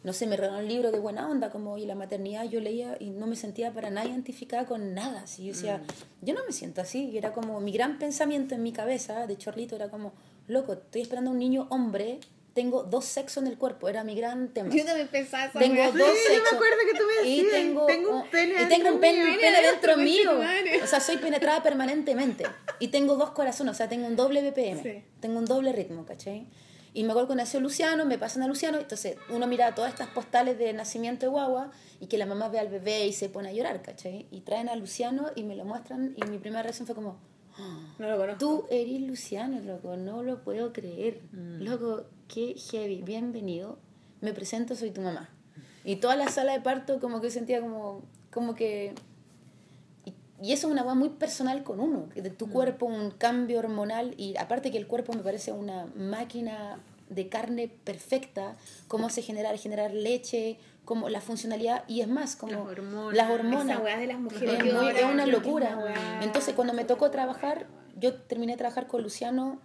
no 0.01 0.13
sé, 0.13 0.27
me 0.27 0.37
regaló 0.37 0.59
un 0.59 0.67
libro 0.69 0.91
de 0.93 0.99
buena 0.99 1.29
onda, 1.29 1.49
como 1.49 1.77
y 1.77 1.85
la 1.85 1.93
maternidad, 1.93 2.45
yo 2.45 2.61
leía 2.61 2.95
y 3.01 3.09
no 3.09 3.27
me 3.27 3.35
sentía 3.35 3.73
para 3.73 3.89
nada 3.89 4.07
identificada 4.07 4.65
con 4.65 4.93
nada. 4.93 5.23
Así, 5.23 5.43
yo 5.47 5.53
decía, 5.53 5.81
yo 6.21 6.33
no 6.33 6.39
me 6.47 6.53
siento 6.53 6.79
así. 6.79 7.09
Y 7.09 7.17
era 7.17 7.33
como 7.33 7.59
mi 7.59 7.73
gran 7.73 7.99
pensamiento 7.99 8.55
en 8.55 8.63
mi 8.63 8.71
cabeza 8.71 9.27
de 9.27 9.37
chorlito 9.37 9.75
era 9.75 9.89
como, 9.89 10.13
loco, 10.47 10.71
estoy 10.71 11.01
esperando 11.01 11.31
a 11.31 11.33
un 11.33 11.39
niño 11.39 11.67
hombre 11.69 12.21
tengo 12.53 12.83
dos 12.83 13.05
sexos 13.05 13.43
en 13.43 13.47
el 13.49 13.57
cuerpo, 13.57 13.89
era 13.89 14.03
mi 14.03 14.15
gran 14.15 14.49
tema. 14.49 14.73
Yo 14.73 14.83
también 14.85 15.07
pensaba 15.07 15.45
esa 15.45 15.59
Tengo 15.59 15.81
dos 15.83 15.93
Sí, 15.93 15.99
yo 15.99 16.33
me 16.33 16.35
sexos. 16.35 16.53
acuerdo 16.53 16.77
que 16.91 16.97
tú 16.99 17.03
me 17.05 17.29
y 17.29 17.35
decías, 17.37 17.53
tengo, 17.61 17.85
tengo 17.85 18.15
un 18.21 18.29
pene 18.29 18.53
y 18.53 18.55
dentro 18.57 18.69
tengo 18.77 18.89
un 18.95 18.99
pene, 18.99 19.23
mío. 19.23 19.33
un 19.33 19.39
pene 19.39 19.61
dentro 19.61 19.97
mío. 19.97 20.31
O 20.83 20.87
sea, 20.87 20.99
soy 20.99 21.17
penetrada 21.17 21.61
permanentemente. 21.63 22.45
Y 22.79 22.87
tengo 22.89 23.15
dos 23.15 23.31
corazones, 23.31 23.71
o 23.73 23.77
sea, 23.77 23.87
tengo 23.87 24.07
un 24.07 24.15
doble 24.15 24.41
BPM. 24.49 24.81
Sí. 24.83 25.03
Tengo 25.19 25.39
un 25.39 25.45
doble 25.45 25.71
ritmo, 25.73 26.05
¿cachai? 26.05 26.47
Y 26.91 27.03
me 27.03 27.11
acuerdo 27.11 27.29
que 27.29 27.35
nació 27.35 27.59
Luciano, 27.59 28.03
me 28.05 28.17
pasan 28.17 28.41
a 28.41 28.47
Luciano, 28.47 28.79
entonces 28.79 29.15
uno 29.29 29.45
mira 29.45 29.75
todas 29.75 29.91
estas 29.93 30.07
postales 30.07 30.57
de 30.57 30.73
nacimiento 30.73 31.27
de 31.27 31.29
guagua 31.29 31.71
y 31.99 32.07
que 32.07 32.17
la 32.17 32.25
mamá 32.25 32.49
ve 32.49 32.57
al 32.59 32.67
bebé 32.69 33.05
y 33.05 33.13
se 33.13 33.29
pone 33.29 33.49
a 33.49 33.53
llorar, 33.53 33.83
¿cachai? 33.83 34.25
Y 34.31 34.41
traen 34.41 34.69
a 34.69 34.75
Luciano 34.75 35.27
y 35.35 35.43
me 35.43 35.55
lo 35.55 35.65
muestran 35.65 36.15
y 36.17 36.25
mi 36.25 36.39
primera 36.39 36.63
reacción 36.63 36.87
fue 36.87 36.95
como, 36.95 37.19
No 37.99 38.09
lo 38.09 38.17
conozco. 38.17 38.39
Tú 38.39 38.65
eres 38.71 39.01
Luciano, 39.01 39.59
loco, 39.59 39.97
no 39.97 40.23
lo 40.23 40.43
puedo 40.43 40.73
creer. 40.73 41.21
Mm. 41.31 41.61
Loco, 41.61 42.05
qué 42.31 42.55
heavy, 42.71 43.01
bienvenido. 43.01 43.77
Me 44.21 44.33
presento, 44.33 44.75
soy 44.75 44.91
tu 44.91 45.01
mamá. 45.01 45.29
Y 45.83 45.97
toda 45.97 46.15
la 46.15 46.27
sala 46.29 46.53
de 46.53 46.61
parto 46.61 46.99
como 46.99 47.21
que 47.21 47.31
sentía 47.31 47.59
como, 47.61 48.03
como 48.31 48.55
que... 48.55 48.93
Y, 50.05 50.13
y 50.41 50.53
eso 50.53 50.67
es 50.67 50.71
una 50.73 50.83
cosa 50.83 50.95
muy 50.95 51.09
personal 51.09 51.63
con 51.63 51.79
uno, 51.79 52.07
de 52.15 52.29
tu 52.29 52.47
Mm. 52.47 52.51
cuerpo, 52.51 52.85
un 52.85 53.11
cambio 53.11 53.59
hormonal, 53.59 54.13
y 54.17 54.37
aparte 54.37 54.71
que 54.71 54.77
el 54.77 54.87
cuerpo 54.87 55.13
me 55.13 55.23
parece 55.23 55.51
una 55.51 55.87
máquina 55.95 56.79
de 57.09 57.27
carne 57.29 57.67
perfecta, 57.83 58.55
cómo 58.87 59.09
se 59.09 59.21
genera, 59.23 59.55
generar 59.57 59.91
leche, 59.93 60.59
como 60.85 61.09
la 61.09 61.21
funcionalidad, 61.21 61.83
y 61.87 62.01
es 62.01 62.07
más, 62.07 62.35
como 62.35 62.51
Las 62.53 62.61
hormonas. 62.67 63.15
las 63.17 63.29
hormonas. 63.31 63.79
Esa 63.81 63.97
de 63.97 64.07
las 64.07 64.19
mujeres. 64.19 64.59
Es, 64.63 64.73
muy- 64.73 64.87
es 64.89 65.03
una 65.05 65.25
locura. 65.25 66.19
Entonces, 66.21 66.53
cuando 66.53 66.73
me 66.73 66.83
tocó 66.85 67.09
trabajar, 67.09 67.65
yo 67.97 68.13
terminé 68.13 68.53
de 68.53 68.57
trabajar 68.57 68.85
con 68.87 69.01
Luciano. 69.01 69.59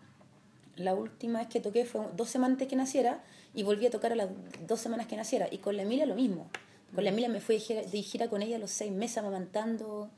La 0.76 0.94
última 0.94 1.38
vez 1.40 1.48
que 1.48 1.60
toqué 1.60 1.84
fue 1.84 2.02
dos 2.16 2.28
semanas 2.30 2.54
antes 2.54 2.68
que 2.68 2.76
naciera 2.76 3.22
y 3.54 3.62
volví 3.62 3.86
a 3.86 3.90
tocar 3.90 4.12
a 4.12 4.16
las 4.16 4.28
dos 4.66 4.80
semanas 4.80 5.06
que 5.06 5.16
naciera. 5.16 5.46
Y 5.50 5.58
con 5.58 5.76
la 5.76 5.82
Emilia 5.82 6.06
lo 6.06 6.14
mismo. 6.14 6.50
Con 6.94 7.04
la 7.04 7.10
Emilia 7.10 7.28
me 7.28 7.40
fui 7.40 7.56
de 7.56 7.60
gira, 7.60 7.82
de 7.82 8.02
gira 8.02 8.28
con 8.28 8.42
ella 8.42 8.56
a 8.56 8.58
los 8.58 8.70
seis 8.70 8.92
meses 8.92 9.18
amamantando. 9.18 10.10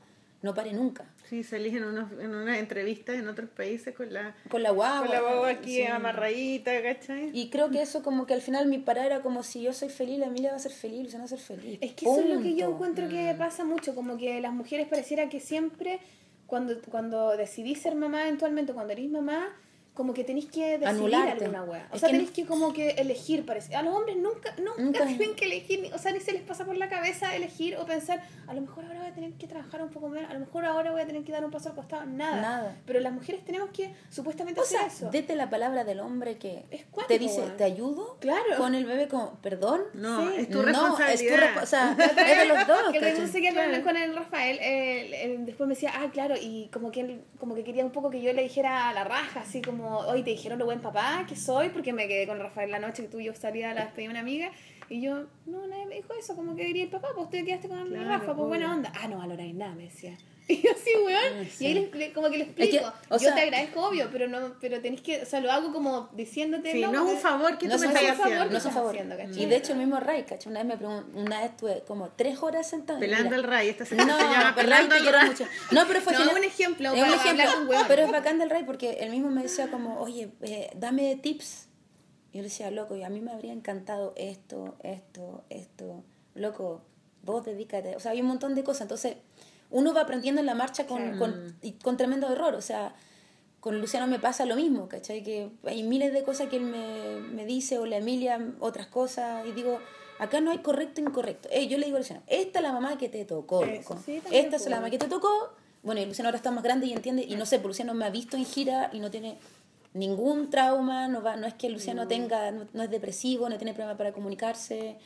No 0.43 0.53
paré 0.53 0.71
nunca. 0.71 1.05
Sí, 1.27 1.43
salís 1.43 1.73
en, 1.75 1.83
unos, 1.83 2.11
en 2.11 2.33
unas 2.33 2.59
entrevistas 2.59 3.15
en 3.17 3.27
otros 3.27 3.49
países 3.49 3.95
con 3.95 4.13
la, 4.13 4.35
Con 4.49 4.61
la 4.61 4.69
guagua. 4.69 4.99
con 5.07 5.15
la 5.15 5.21
guagua 5.21 5.49
aquí 5.49 5.77
sí. 5.77 5.83
amarradita, 5.83 6.79
¿cachai? 6.83 7.31
Y 7.33 7.49
creo 7.49 7.71
que 7.71 7.81
eso 7.81 8.03
como 8.03 8.27
que 8.27 8.35
al 8.35 8.41
final 8.43 8.67
mi 8.67 8.77
parada 8.77 9.07
era 9.07 9.21
como 9.21 9.41
si 9.41 9.63
yo 9.63 9.73
soy 9.73 9.89
feliz, 9.89 10.19
la 10.19 10.27
Emilia 10.27 10.51
va 10.51 10.57
a 10.57 10.59
ser 10.59 10.71
feliz, 10.71 11.01
Luciano 11.03 11.23
va 11.23 11.25
a 11.25 11.29
ser 11.29 11.39
feliz. 11.39 11.79
Es 11.81 11.93
que 11.93 12.05
eso 12.05 12.19
es 12.19 12.29
lo 12.29 12.39
que 12.41 12.51
yo 12.55 12.67
Punto. 12.67 12.75
encuentro 12.75 13.09
que 13.09 13.33
Mm. 13.33 13.37
pasa 13.39 13.65
mucho, 13.65 13.95
como 13.95 14.15
que 14.17 14.39
las 14.39 14.53
mujeres 14.53 14.87
pareciera 14.87 15.27
que 15.27 15.39
siempre, 15.39 15.99
cuando, 16.45 16.79
cuando 16.83 17.35
decidís 17.35 17.81
ser 17.81 17.95
mamá 17.95 18.21
eventualmente, 18.27 18.73
cuando 18.73 18.93
eres 18.93 19.09
mamá, 19.09 19.49
como 19.97 20.13
que 20.13 20.23
tenéis 20.23 20.45
que 20.45 20.77
decidir 20.77 20.87
Anularte. 20.87 21.45
alguna 21.45 21.63
wea. 21.63 21.87
O 21.91 21.95
Es 21.95 22.01
sea, 22.01 22.09
tenéis 22.11 22.29
no- 22.29 22.35
que 22.35 22.45
como 22.45 22.71
que 22.71 22.89
elegir, 22.91 23.45
parece. 23.47 23.75
A 23.75 23.81
los 23.81 23.95
hombres 23.95 24.15
nunca, 24.15 24.53
nunca, 24.59 24.79
Nunca. 24.83 25.05
tienen 25.07 25.35
que 25.35 25.45
elegir, 25.45 25.81
ni- 25.81 25.91
o 25.91 25.97
sea, 25.97 26.11
ni 26.11 26.19
se 26.19 26.33
les 26.33 26.43
pasa 26.43 26.65
por 26.65 26.77
la 26.77 26.87
cabeza 26.87 27.35
elegir 27.35 27.75
o 27.77 27.85
pensar, 27.87 28.21
a 28.47 28.53
lo 28.53 28.61
mejor 28.61 28.85
ahora 28.85 28.99
voy 28.99 29.07
a 29.09 29.13
tener 29.13 29.33
que 29.33 29.47
trabajar 29.47 29.81
un 29.81 29.89
poco 29.89 30.07
menos, 30.09 30.29
a 30.29 30.33
lo 30.35 30.39
mejor 30.39 30.65
ahora 30.65 30.91
voy 30.91 31.01
a 31.01 31.07
tener 31.07 31.23
que 31.23 31.31
dar 31.31 31.43
un 31.43 31.49
paso 31.49 31.69
al 31.69 31.75
costado, 31.75 32.05
nada. 32.05 32.39
Nada. 32.41 32.75
Pero 32.85 32.99
las 32.99 33.11
mujeres 33.11 33.43
tenemos 33.43 33.71
que 33.71 33.91
supuestamente 34.11 34.59
O 34.59 34.63
hacer 34.63 34.77
sea, 34.79 34.87
eso. 34.87 35.09
dete 35.11 35.35
la 35.35 35.49
palabra 35.49 35.83
del 35.83 35.99
hombre 35.99 36.37
que 36.37 36.65
Es 36.69 36.85
te 37.07 37.17
dice. 37.17 37.41
¿te 37.57 37.63
ayudo? 37.63 38.17
Claro. 38.19 38.43
Con 38.57 38.75
el 38.75 38.85
bebé 38.85 39.07
como, 39.07 39.33
¿perdón? 39.41 39.81
No, 39.95 40.21
Sí. 40.29 40.35
es 40.37 40.49
tu 40.49 40.59
No, 40.59 40.63
responsabilidad. 40.65 41.43
es 41.43 41.53
tu 41.55 41.63
o 41.63 41.65
sea, 41.65 41.97
es 42.31 42.37
de 42.37 42.45
los 42.45 42.67
dos, 42.67 42.91
que 42.91 42.99
no 42.99 43.27
sé 43.27 43.41
qué 43.41 43.49
Claro. 43.49 43.65
hablar 43.67 43.83
con 43.83 43.97
el 43.97 44.15
Rafael, 44.15 44.59
él- 44.61 45.13
él 45.13 45.45
después 45.47 45.67
me 45.67 45.73
decía, 45.73 45.91
ah, 45.95 46.07
claro, 46.13 46.35
y 46.39 46.69
como 46.71 46.91
que 46.91 47.01
él 47.01 47.21
como 47.39 47.55
que 47.55 47.63
quería 47.63 47.83
un 47.83 47.91
poco 47.91 48.09
que 48.11 48.21
yo 48.21 48.31
le 48.33 48.43
dijera 48.43 48.89
a 48.89 48.93
la 48.93 49.03
raja, 49.03 49.41
así 49.41 49.61
como, 49.61 49.86
hoy 49.89 50.23
te 50.23 50.31
dijeron 50.31 50.59
lo 50.59 50.65
buen 50.65 50.81
papá 50.81 51.25
que 51.27 51.35
soy, 51.35 51.69
porque 51.69 51.93
me 51.93 52.07
quedé 52.07 52.27
con 52.27 52.39
Rafael 52.39 52.71
la 52.71 52.79
noche 52.79 53.03
que 53.03 53.09
tú 53.09 53.19
y 53.19 53.25
yo 53.25 53.33
salía 53.33 53.71
a 53.71 53.73
la 53.73 53.85
despedida 53.85 54.09
de 54.09 54.11
una 54.11 54.19
amiga, 54.19 54.51
y 54.89 55.01
yo, 55.01 55.25
no, 55.45 55.67
nadie 55.67 55.85
me 55.85 55.95
dijo 55.95 56.13
eso, 56.17 56.35
como 56.35 56.55
que 56.55 56.65
diría 56.65 56.83
el 56.83 56.89
papá, 56.89 57.09
pues 57.13 57.27
tú 57.27 57.31
te 57.31 57.45
quedaste 57.45 57.67
con 57.67 57.87
Claro, 57.87 58.07
Rafa, 58.07 58.35
pues 58.35 58.47
buena 58.47 58.73
onda. 58.73 58.91
Ah, 58.95 59.07
no 59.07 59.17
valoráis 59.17 59.53
nada, 59.53 59.75
me 59.75 59.83
decía. 59.83 60.17
Y 60.57 60.61
yo 60.61 60.71
así, 60.71 60.91
weón. 61.05 61.45
sí. 61.49 61.65
Y 61.65 61.67
ahí 61.67 61.73
le- 61.73 61.97
le- 61.97 62.13
como 62.13 62.29
que 62.29 62.37
le 62.37 62.45
que, 62.53 62.63
explico. 62.63 62.93
o 63.09 63.13
yo 63.15 63.19
sea- 63.19 63.35
te 63.35 63.41
agradezco, 63.41 63.85
obvio, 63.87 64.07
pero 64.11 64.29
no 64.29 64.53
pero 64.61 64.79
tenés 64.81 65.01
que, 65.01 65.21
o 65.23 65.25
sea, 65.25 65.41
lo 65.41 65.51
hago 65.51 65.73
como 65.73 66.07
diciéndote. 66.13 66.71
Sí, 66.71 66.81
no 66.81 67.05
es 67.07 67.13
un 67.15 67.19
favor 67.19 67.57
que 67.57 67.67
No 67.67 67.75
tú 67.75 67.81
me 67.81 67.87
es 67.87 67.93
estás 67.95 68.17
favor, 68.17 68.25
haciendo. 68.33 68.51
no 68.51 68.57
es 68.57 68.65
un 68.65 68.71
favor. 68.71 68.89
haciendo. 68.97 69.15
Y 69.41 69.45
de 69.45 69.55
hecho 69.57 69.73
el 69.73 69.79
mismo 69.79 69.99
Ray, 69.99 70.23
¿cachai? 70.23 70.49
Una 70.51 70.61
vez 70.61 70.67
me 70.69 70.77
preguntó, 70.77 71.19
una 71.19 71.41
vez 71.41 71.49
estuve 71.51 71.83
como 71.85 72.09
tres 72.11 72.41
horas 72.41 72.69
sentada. 72.69 72.97
Pelando 72.99 73.35
el 73.35 73.43
ray, 73.43 73.67
esta 73.69 73.83
sección 73.85 74.07
No, 74.07 74.15
se 74.17 74.23
llama 74.23 74.53
pero 74.55 74.67
Pelando 74.69 74.95
quiero 74.95 75.17
ray. 75.17 75.27
mucho. 75.29 75.45
No, 75.71 75.85
pero 75.85 75.99
fue 76.01 76.13
No, 76.13 76.19
genial. 76.19 76.37
un 76.37 76.43
ejemplo 76.45 76.93
Es 76.93 77.01
un 77.03 77.13
ejemplo. 77.13 77.45
Pero 77.89 78.01
es 78.03 78.11
bacán 78.11 78.39
del 78.39 78.49
Ray 78.49 78.63
porque 78.63 78.91
él 79.01 79.09
mismo 79.09 79.29
me 79.29 79.43
decía 79.43 79.67
como, 79.69 79.99
oye, 79.99 80.29
eh, 80.41 80.69
dame 80.75 81.15
tips. 81.17 81.67
Y 82.31 82.37
yo 82.37 82.41
le 82.43 82.49
decía, 82.49 82.71
loco, 82.71 82.95
y 82.95 83.03
a 83.03 83.09
mí 83.09 83.19
me 83.19 83.31
habría 83.31 83.51
encantado 83.51 84.13
esto, 84.15 84.77
esto, 84.83 85.43
esto. 85.49 86.03
Loco, 86.35 86.83
vos 87.23 87.43
dedícate. 87.45 87.95
O 87.95 87.99
sea, 87.99 88.11
hay 88.11 88.21
un 88.21 88.27
montón 88.27 88.55
de 88.55 88.63
cosas. 88.63 88.83
Entonces, 88.83 89.17
uno 89.69 89.93
va 89.93 90.01
aprendiendo 90.01 90.41
en 90.41 90.47
la 90.47 90.55
marcha 90.55 90.87
con, 90.87 91.17
con, 91.17 91.55
y 91.61 91.73
con 91.73 91.97
tremendo 91.97 92.31
error. 92.31 92.55
O 92.55 92.61
sea, 92.61 92.95
con 93.59 93.79
Luciano 93.81 94.07
me 94.07 94.19
pasa 94.19 94.45
lo 94.45 94.55
mismo, 94.55 94.87
¿cachai? 94.87 95.23
Que 95.23 95.49
hay 95.65 95.83
miles 95.83 96.13
de 96.13 96.23
cosas 96.23 96.47
que 96.47 96.57
él 96.57 96.63
me, 96.63 97.19
me 97.33 97.45
dice, 97.45 97.79
o 97.79 97.85
la 97.85 97.97
Emilia, 97.97 98.39
otras 98.59 98.87
cosas, 98.87 99.45
y 99.45 99.51
digo, 99.51 99.79
acá 100.19 100.41
no 100.41 100.51
hay 100.51 100.59
correcto 100.59 101.01
e 101.01 101.03
incorrecto. 101.03 101.49
Eh, 101.51 101.67
yo 101.67 101.77
le 101.77 101.85
digo 101.85 101.97
a 101.97 101.99
Luciano, 101.99 102.21
esta 102.27 102.59
es 102.59 102.63
la 102.63 102.71
mamá 102.71 102.97
que 102.97 103.09
te 103.09 103.25
tocó, 103.25 103.65
loco. 103.65 103.99
sí, 104.05 104.21
esta 104.31 104.55
es 104.55 104.63
la 104.63 104.67
pues. 104.67 104.69
mamá 104.69 104.89
que 104.89 104.97
te 104.97 105.07
tocó. 105.07 105.53
Bueno, 105.83 106.01
y 106.01 106.05
Luciano 106.05 106.27
ahora 106.27 106.37
está 106.37 106.51
más 106.51 106.63
grande 106.63 106.87
y 106.87 106.93
entiende, 106.93 107.23
y 107.23 107.35
no 107.35 107.45
sé, 107.45 107.59
pues 107.59 107.67
Luciano 107.67 107.93
me 107.93 108.05
ha 108.05 108.09
visto 108.09 108.35
en 108.35 108.45
gira 108.45 108.89
y 108.93 108.99
no 108.99 109.09
tiene 109.11 109.37
ningún 109.93 110.49
trauma, 110.49 111.07
no, 111.07 111.21
va, 111.21 111.35
no 111.35 111.47
es 111.47 111.53
que 111.53 111.69
Luciano 111.69 112.07
tenga, 112.07 112.51
no, 112.51 112.67
no 112.73 112.83
es 112.83 112.89
depresivo, 112.89 113.49
no 113.49 113.57
tiene 113.57 113.73
problema 113.73 113.97
para 113.97 114.11
comunicarse, 114.11 114.97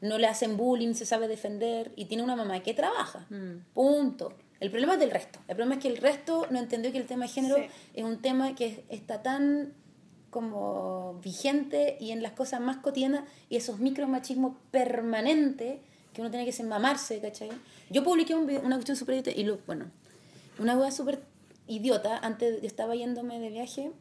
no 0.00 0.18
le 0.18 0.26
hacen 0.26 0.56
bullying, 0.56 0.94
se 0.94 1.06
sabe 1.06 1.28
defender, 1.28 1.92
y 1.96 2.04
tiene 2.06 2.22
una 2.22 2.36
mamá 2.36 2.60
que 2.62 2.74
trabaja. 2.74 3.26
Punto. 3.74 4.32
El 4.60 4.70
problema 4.70 4.94
es 4.94 5.00
del 5.00 5.10
resto. 5.10 5.38
El 5.48 5.54
problema 5.56 5.74
es 5.76 5.80
que 5.82 5.88
el 5.88 5.96
resto 5.98 6.46
no 6.50 6.58
entendió 6.58 6.90
que 6.92 6.98
el 6.98 7.06
tema 7.06 7.26
de 7.26 7.30
género 7.32 7.56
Sí. 7.56 7.62
es 7.94 8.04
un 8.04 8.20
tema 8.20 8.54
que 8.54 8.84
está 8.88 9.22
tan 9.22 9.72
como 10.30 11.18
vigente 11.22 11.96
y 12.00 12.10
en 12.10 12.22
las 12.22 12.32
cosas 12.32 12.60
más 12.60 12.76
cotidianas 12.78 13.24
y 13.48 13.56
esos 13.56 13.78
micromachismos 13.78 14.56
permanentes 14.70 15.78
que 16.12 16.20
uno 16.20 16.30
tiene 16.30 16.50
que 16.50 16.62
mamarse, 16.64 17.20
¿cachai? 17.20 17.50
Yo 17.90 18.02
publiqué 18.04 18.34
un 18.34 18.46
video- 18.46 18.62
una 18.62 18.76
cuestión 18.76 18.96
súper 18.96 19.14
idiota 19.16 19.30
y 19.30 19.44
lo, 19.44 19.58
bueno, 19.66 19.86
una 20.58 20.76
hueá 20.76 20.90
súper 20.90 21.22
idiota, 21.66 22.18
antes 22.18 22.60
yo 22.60 22.66
estaba 22.66 22.94
yéndome 22.94 23.38
de 23.38 23.50
viaje 23.50 23.92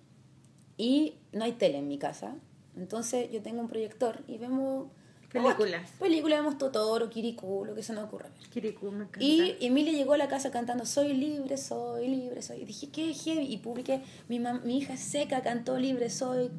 y 0.77 1.15
no 1.31 1.43
hay 1.45 1.53
tele 1.53 1.77
en 1.77 1.87
mi 1.87 1.97
casa, 1.97 2.35
entonces 2.75 3.31
yo 3.31 3.41
tengo 3.41 3.61
un 3.61 3.67
proyector 3.67 4.21
y 4.27 4.37
vemos 4.37 4.87
Películas. 5.31 5.91
películas, 5.99 6.39
vemos 6.39 6.57
Totoro, 6.57 7.09
Kirikou, 7.09 7.65
lo 7.65 7.75
que 7.75 7.83
se 7.83 7.93
nos 7.93 8.05
ocurra. 8.05 8.29
Kirikou, 8.51 8.91
me 8.91 9.03
encanta. 9.03 9.19
Y 9.23 9.57
Emilia 9.61 9.91
llegó 9.93 10.13
a 10.13 10.17
la 10.17 10.27
casa 10.27 10.51
cantando 10.51 10.85
Soy 10.85 11.13
libre, 11.13 11.57
soy 11.57 12.07
libre, 12.07 12.41
soy. 12.41 12.61
Y 12.61 12.65
dije, 12.65 12.89
qué 12.89 13.13
heavy. 13.13 13.45
Y 13.45 13.57
publiqué, 13.57 14.01
mi, 14.29 14.39
mi 14.39 14.77
hija 14.77 14.95
seca 14.97 15.41
cantó 15.41 15.77
libre, 15.77 16.09
soy, 16.09 16.49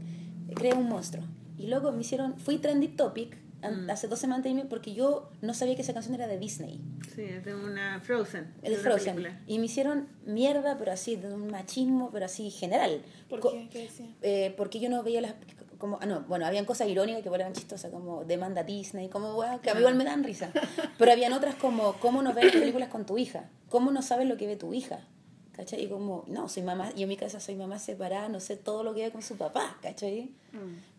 creé 0.54 0.74
un 0.74 0.88
monstruo. 0.88 1.24
Y 1.56 1.66
luego 1.68 1.92
me 1.92 2.02
hicieron, 2.02 2.38
fui 2.38 2.58
trending 2.58 2.96
topic 2.96 3.38
Mm. 3.60 3.90
hace 3.90 4.06
dos 4.06 4.20
semanas 4.20 4.46
porque 4.70 4.94
yo 4.94 5.30
no 5.42 5.52
sabía 5.52 5.74
que 5.74 5.82
esa 5.82 5.92
canción 5.92 6.14
era 6.14 6.28
de 6.28 6.38
Disney, 6.38 6.80
Sí, 7.12 7.22
es 7.22 7.44
de 7.44 7.56
una 7.56 8.00
Frozen. 8.00 8.54
es 8.62 8.70
de 8.70 8.76
Frozen. 8.76 9.16
película. 9.16 9.40
Y 9.48 9.58
me 9.58 9.64
hicieron 9.66 10.06
mierda, 10.24 10.78
pero 10.78 10.92
así, 10.92 11.16
de 11.16 11.34
un 11.34 11.50
machismo, 11.50 12.10
pero 12.12 12.26
así 12.26 12.50
general. 12.50 13.02
¿Por 13.28 13.40
qué? 13.40 13.68
¿Qué 13.72 13.80
decía? 13.82 14.06
eh, 14.22 14.54
porque 14.56 14.78
yo 14.78 14.88
no 14.88 15.02
veía 15.02 15.20
las 15.22 15.34
como 15.78 15.98
ah, 16.00 16.06
no 16.06 16.22
bueno 16.22 16.46
habían 16.46 16.64
cosas 16.64 16.88
irónicas 16.88 17.22
que 17.22 17.28
eran 17.28 17.52
chistosas 17.52 17.90
como 17.90 18.24
demanda 18.24 18.62
Disney 18.62 19.08
como 19.08 19.34
weá, 19.34 19.60
que 19.60 19.70
a 19.70 19.74
mí 19.74 19.80
igual 19.80 19.94
me 19.94 20.04
dan 20.04 20.24
risa 20.24 20.50
pero 20.98 21.12
habían 21.12 21.32
otras 21.32 21.54
como 21.54 21.94
cómo 21.94 22.22
no 22.22 22.34
ves 22.34 22.52
películas 22.52 22.88
con 22.88 23.06
tu 23.06 23.18
hija 23.18 23.48
cómo 23.68 23.90
no 23.90 24.02
sabes 24.02 24.28
lo 24.28 24.36
que 24.36 24.46
ve 24.46 24.56
tu 24.56 24.74
hija 24.74 25.00
¿cachai? 25.52 25.84
y 25.84 25.88
como 25.88 26.24
no 26.26 26.48
soy 26.48 26.62
mamá 26.62 26.90
yo 26.94 27.02
en 27.02 27.08
mi 27.08 27.16
casa 27.16 27.40
soy 27.40 27.56
mamá 27.56 27.78
separada 27.78 28.28
no 28.28 28.40
sé 28.40 28.56
todo 28.56 28.82
lo 28.82 28.94
que 28.94 29.02
ve 29.02 29.10
con 29.10 29.22
su 29.22 29.36
papá 29.36 29.78
¿cachai? 29.82 30.32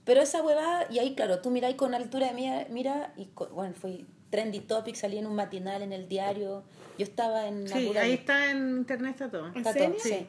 pero 0.06 0.22
esa 0.22 0.42
huevada 0.42 0.88
y 0.90 1.00
ahí 1.00 1.14
claro 1.16 1.40
tú 1.40 1.52
miráis 1.52 1.76
con 1.76 1.94
altura 1.94 2.28
de 2.28 2.34
mira, 2.34 2.68
mira 2.70 3.14
y 3.18 3.30
bueno 3.54 3.74
fui 3.74 4.06
trendy 4.30 4.62
topic 4.62 4.96
salí 4.96 5.18
en 5.18 5.28
un 5.28 5.36
matinal 5.36 5.82
en 5.82 5.92
el 5.92 6.08
diario 6.08 6.64
yo 7.00 7.06
estaba 7.06 7.48
en 7.48 7.66
Sí, 7.66 7.94
ahí 7.98 8.12
está 8.12 8.52
en 8.52 8.80
internet, 8.80 9.12
está 9.12 9.32
todo. 9.32 9.48
Está 9.56 9.72
serio? 9.72 9.92
todo, 9.92 10.00
sí. 10.00 10.28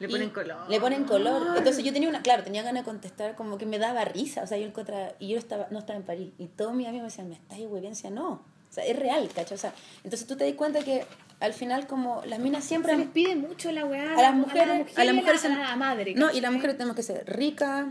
Le 0.00 0.08
ponen 0.08 0.30
color. 0.30 0.68
Le 0.70 0.80
ponen 0.80 1.04
color. 1.04 1.56
Entonces 1.56 1.82
yo 1.84 1.92
tenía 1.92 2.08
una, 2.08 2.20
claro, 2.22 2.42
tenía 2.42 2.62
ganas 2.62 2.82
de 2.82 2.84
contestar, 2.84 3.34
como 3.36 3.58
que 3.58 3.66
me 3.66 3.78
daba 3.78 4.04
risa. 4.04 4.42
O 4.42 4.46
sea, 4.46 4.58
yo 4.58 4.66
encontraba, 4.66 5.12
y 5.18 5.28
yo 5.28 5.38
estaba, 5.38 5.68
no 5.70 5.78
estaba 5.78 5.98
en 5.98 6.04
París. 6.04 6.32
Y 6.38 6.46
todos 6.46 6.74
mis 6.74 6.86
amigos 6.88 7.04
me 7.04 7.08
decían, 7.10 7.28
me 7.28 7.34
estás 7.36 7.58
huevencia, 7.60 8.10
no. 8.10 8.30
O 8.70 8.74
sea, 8.74 8.84
es 8.86 8.98
real, 8.98 9.28
¿cachai? 9.32 9.54
O 9.56 9.60
sea, 9.60 9.72
entonces 10.02 10.26
tú 10.26 10.36
te 10.36 10.44
das 10.44 10.54
cuenta 10.54 10.80
que 10.82 11.04
al 11.38 11.52
final, 11.52 11.86
como 11.86 12.22
las 12.26 12.40
minas 12.40 12.64
siempre. 12.64 12.90
Se 12.92 12.98
les 12.98 13.06
pide 13.08 13.36
mucho 13.36 13.70
la 13.70 13.84
weá 13.84 14.18
a 14.18 14.20
las 14.22 14.34
mujeres, 14.34 14.88
a 14.98 15.04
las 15.04 15.14
mujeres 15.14 15.38
a 15.44 15.48
se- 15.48 15.48
la, 15.54 15.66
a 15.66 15.70
la 15.70 15.76
madre. 15.76 16.14
No, 16.16 16.32
y 16.32 16.40
las 16.40 16.50
mujeres 16.52 16.76
tenemos 16.76 16.96
que 16.96 17.04
ser 17.04 17.22
rica, 17.26 17.86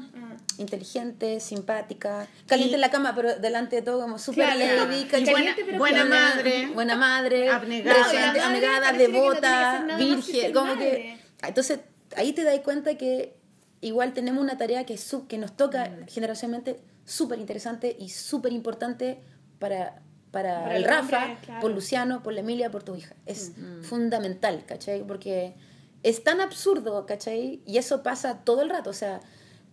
inteligente, 0.57 1.39
simpática, 1.39 2.27
caliente 2.47 2.75
en 2.75 2.81
la 2.81 2.91
cama, 2.91 3.13
pero 3.15 3.35
delante 3.39 3.77
de 3.77 3.81
todo 3.81 4.01
como 4.01 4.19
súper 4.19 4.45
Claro. 4.53 4.85
lady, 4.89 5.05
caliente, 5.05 5.63
pero 5.65 5.77
buena 5.77 6.05
madre. 6.05 6.67
buena 6.73 6.95
madre, 6.95 7.49
Abnegada. 7.49 8.05
No, 8.05 8.13
la 8.13 8.45
abnegada, 8.45 8.91
no 8.91 8.97
devota, 8.97 9.85
que 9.97 10.03
virgen, 10.03 10.53
como 10.53 10.75
madre. 10.75 11.19
que 11.41 11.47
entonces 11.47 11.79
ahí 12.15 12.33
te 12.33 12.43
das 12.43 12.59
cuenta 12.59 12.95
que 12.97 13.35
igual 13.81 14.13
tenemos 14.13 14.41
una 14.43 14.57
tarea 14.57 14.85
que, 14.85 14.97
sub- 14.97 15.27
que 15.27 15.37
nos 15.37 15.55
toca 15.55 15.91
generacionalmente 16.07 16.79
súper 17.05 17.39
interesante 17.39 17.95
y 17.99 18.09
súper 18.09 18.53
importante 18.53 19.19
para, 19.59 20.01
para, 20.31 20.63
Para 20.63 20.77
el 20.77 20.83
Rafa, 20.85 21.23
hombre, 21.25 21.37
claro. 21.45 21.61
por 21.61 21.71
Luciano, 21.71 22.23
por 22.23 22.33
la 22.33 22.39
Emilia, 22.39 22.71
por 22.71 22.83
tu 22.83 22.95
hija. 22.95 23.13
Es 23.25 23.51
fundamental, 23.81 24.63
¿cachai? 24.65 25.03
Porque 25.05 25.53
es 26.01 26.23
tan 26.23 26.41
absurdo, 26.41 27.05
¿cachai? 27.05 27.61
Y 27.65 27.77
eso 27.77 28.03
pasa 28.03 28.39
todo 28.43 28.61
el 28.61 28.69
rato, 28.69 28.89
o 28.89 28.93
sea, 28.93 29.19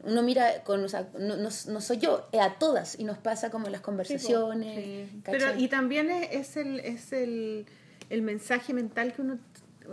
uno 0.03 0.23
mira 0.23 0.63
con, 0.65 0.83
o 0.85 0.89
sea, 0.89 1.09
no, 1.19 1.37
no, 1.37 1.51
no 1.69 1.81
soy 1.81 1.99
yo, 1.99 2.27
es 2.33 2.41
a 2.41 2.55
todas, 2.59 2.99
y 2.99 3.05
nos 3.05 3.19
pasa 3.19 3.51
como 3.51 3.67
en 3.67 3.73
las 3.73 3.81
conversaciones, 3.81 4.75
Sí. 5.11 5.21
¿cachai? 5.23 5.39
Pero 5.41 5.59
y 5.61 5.69
también 5.69 6.11
es, 6.11 6.29
es 6.33 6.57
el, 6.57 6.81
es 6.81 7.13
el, 7.13 7.67
el 8.09 8.23
mensaje 8.23 8.73
mental 8.73 9.13
que 9.13 9.23
uno, 9.23 9.39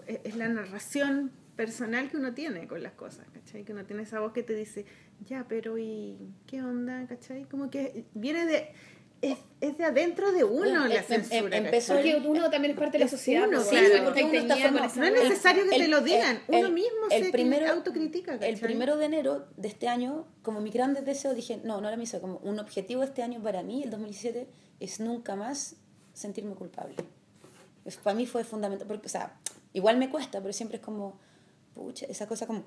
es 0.07 0.35
la 0.35 0.47
narración 0.47 1.31
personal 1.57 2.09
que 2.09 2.15
uno 2.17 2.33
tiene 2.33 2.67
con 2.67 2.81
las 2.81 2.93
cosas, 2.93 3.25
¿cachai? 3.33 3.65
Que 3.65 3.73
uno 3.73 3.83
tiene 3.85 4.03
esa 4.03 4.19
voz 4.21 4.31
que 4.31 4.43
te 4.43 4.53
dice, 4.53 4.85
ya, 5.25 5.45
pero 5.49 5.77
¿y 5.77 6.15
qué 6.45 6.61
onda? 6.61 7.05
¿cachai? 7.07 7.43
Como 7.45 7.69
que 7.69 8.05
viene 8.13 8.45
de, 8.45 8.69
es, 9.21 9.39
es 9.59 9.77
de 9.77 9.83
adentro 9.83 10.31
de 10.31 10.43
uno 10.43 10.57
Bueno, 10.59 10.87
la 10.87 10.95
em- 10.95 11.01
em- 11.01 11.23
censura. 11.23 11.57
empezó 11.57 11.95
¿cachai? 11.95 12.13
Porque 12.13 12.27
uno 12.29 12.49
también 12.51 12.71
es 12.73 12.79
parte 12.79 12.97
de 12.99 13.03
la 13.05 13.09
sociedad. 13.09 13.47
uno, 13.47 13.57
pues, 13.57 13.69
claro. 13.69 13.87
bueno, 13.89 14.05
porque 14.05 14.23
uno 14.23 14.31
te 14.31 14.37
está 14.37 14.55
No 14.99 15.05
es 15.05 15.13
necesario 15.23 15.63
que 15.63 15.69
te 15.71 15.85
El- 15.85 15.91
lo 15.91 16.01
digan, 16.01 16.39
el- 16.47 16.59
uno 16.59 16.69
mismo 16.69 16.97
el 17.09 17.25
se 17.25 17.31
primero- 17.31 17.69
autocritica, 17.71 18.33
¿cachai? 18.33 18.53
El 18.53 18.59
primero 18.59 18.95
de 18.97 19.05
enero 19.05 19.47
de 19.57 19.67
este 19.67 19.87
año, 19.87 20.27
como 20.43 20.61
mi 20.61 20.69
gran 20.69 20.93
deseo, 20.93 21.33
dije, 21.33 21.59
no, 21.63 21.81
no 21.81 21.87
era 21.87 21.97
mi 21.97 22.03
deseo, 22.03 22.21
como 22.21 22.37
un 22.37 22.59
objetivo 22.59 23.01
de 23.01 23.07
este 23.07 23.23
año 23.23 23.41
para 23.41 23.63
mí, 23.63 23.81
el 23.83 23.89
2017, 23.89 24.47
es 24.79 24.99
nunca 24.99 25.35
más 25.35 25.75
sentirme 26.13 26.53
culpable. 26.53 26.95
Es- 27.83 27.97
para 27.97 28.15
mí 28.15 28.27
fue 28.27 28.43
fundamental, 28.43 28.87
porque, 28.87 29.07
o 29.07 29.09
sea, 29.09 29.35
igual 29.73 29.97
me 29.97 30.09
cuesta, 30.11 30.39
pero 30.39 30.53
siempre 30.53 30.77
es 30.77 30.83
como, 30.83 31.19
pucha, 31.77 32.05
esa 32.07 32.27
cosa 32.27 32.45
como 32.47 32.63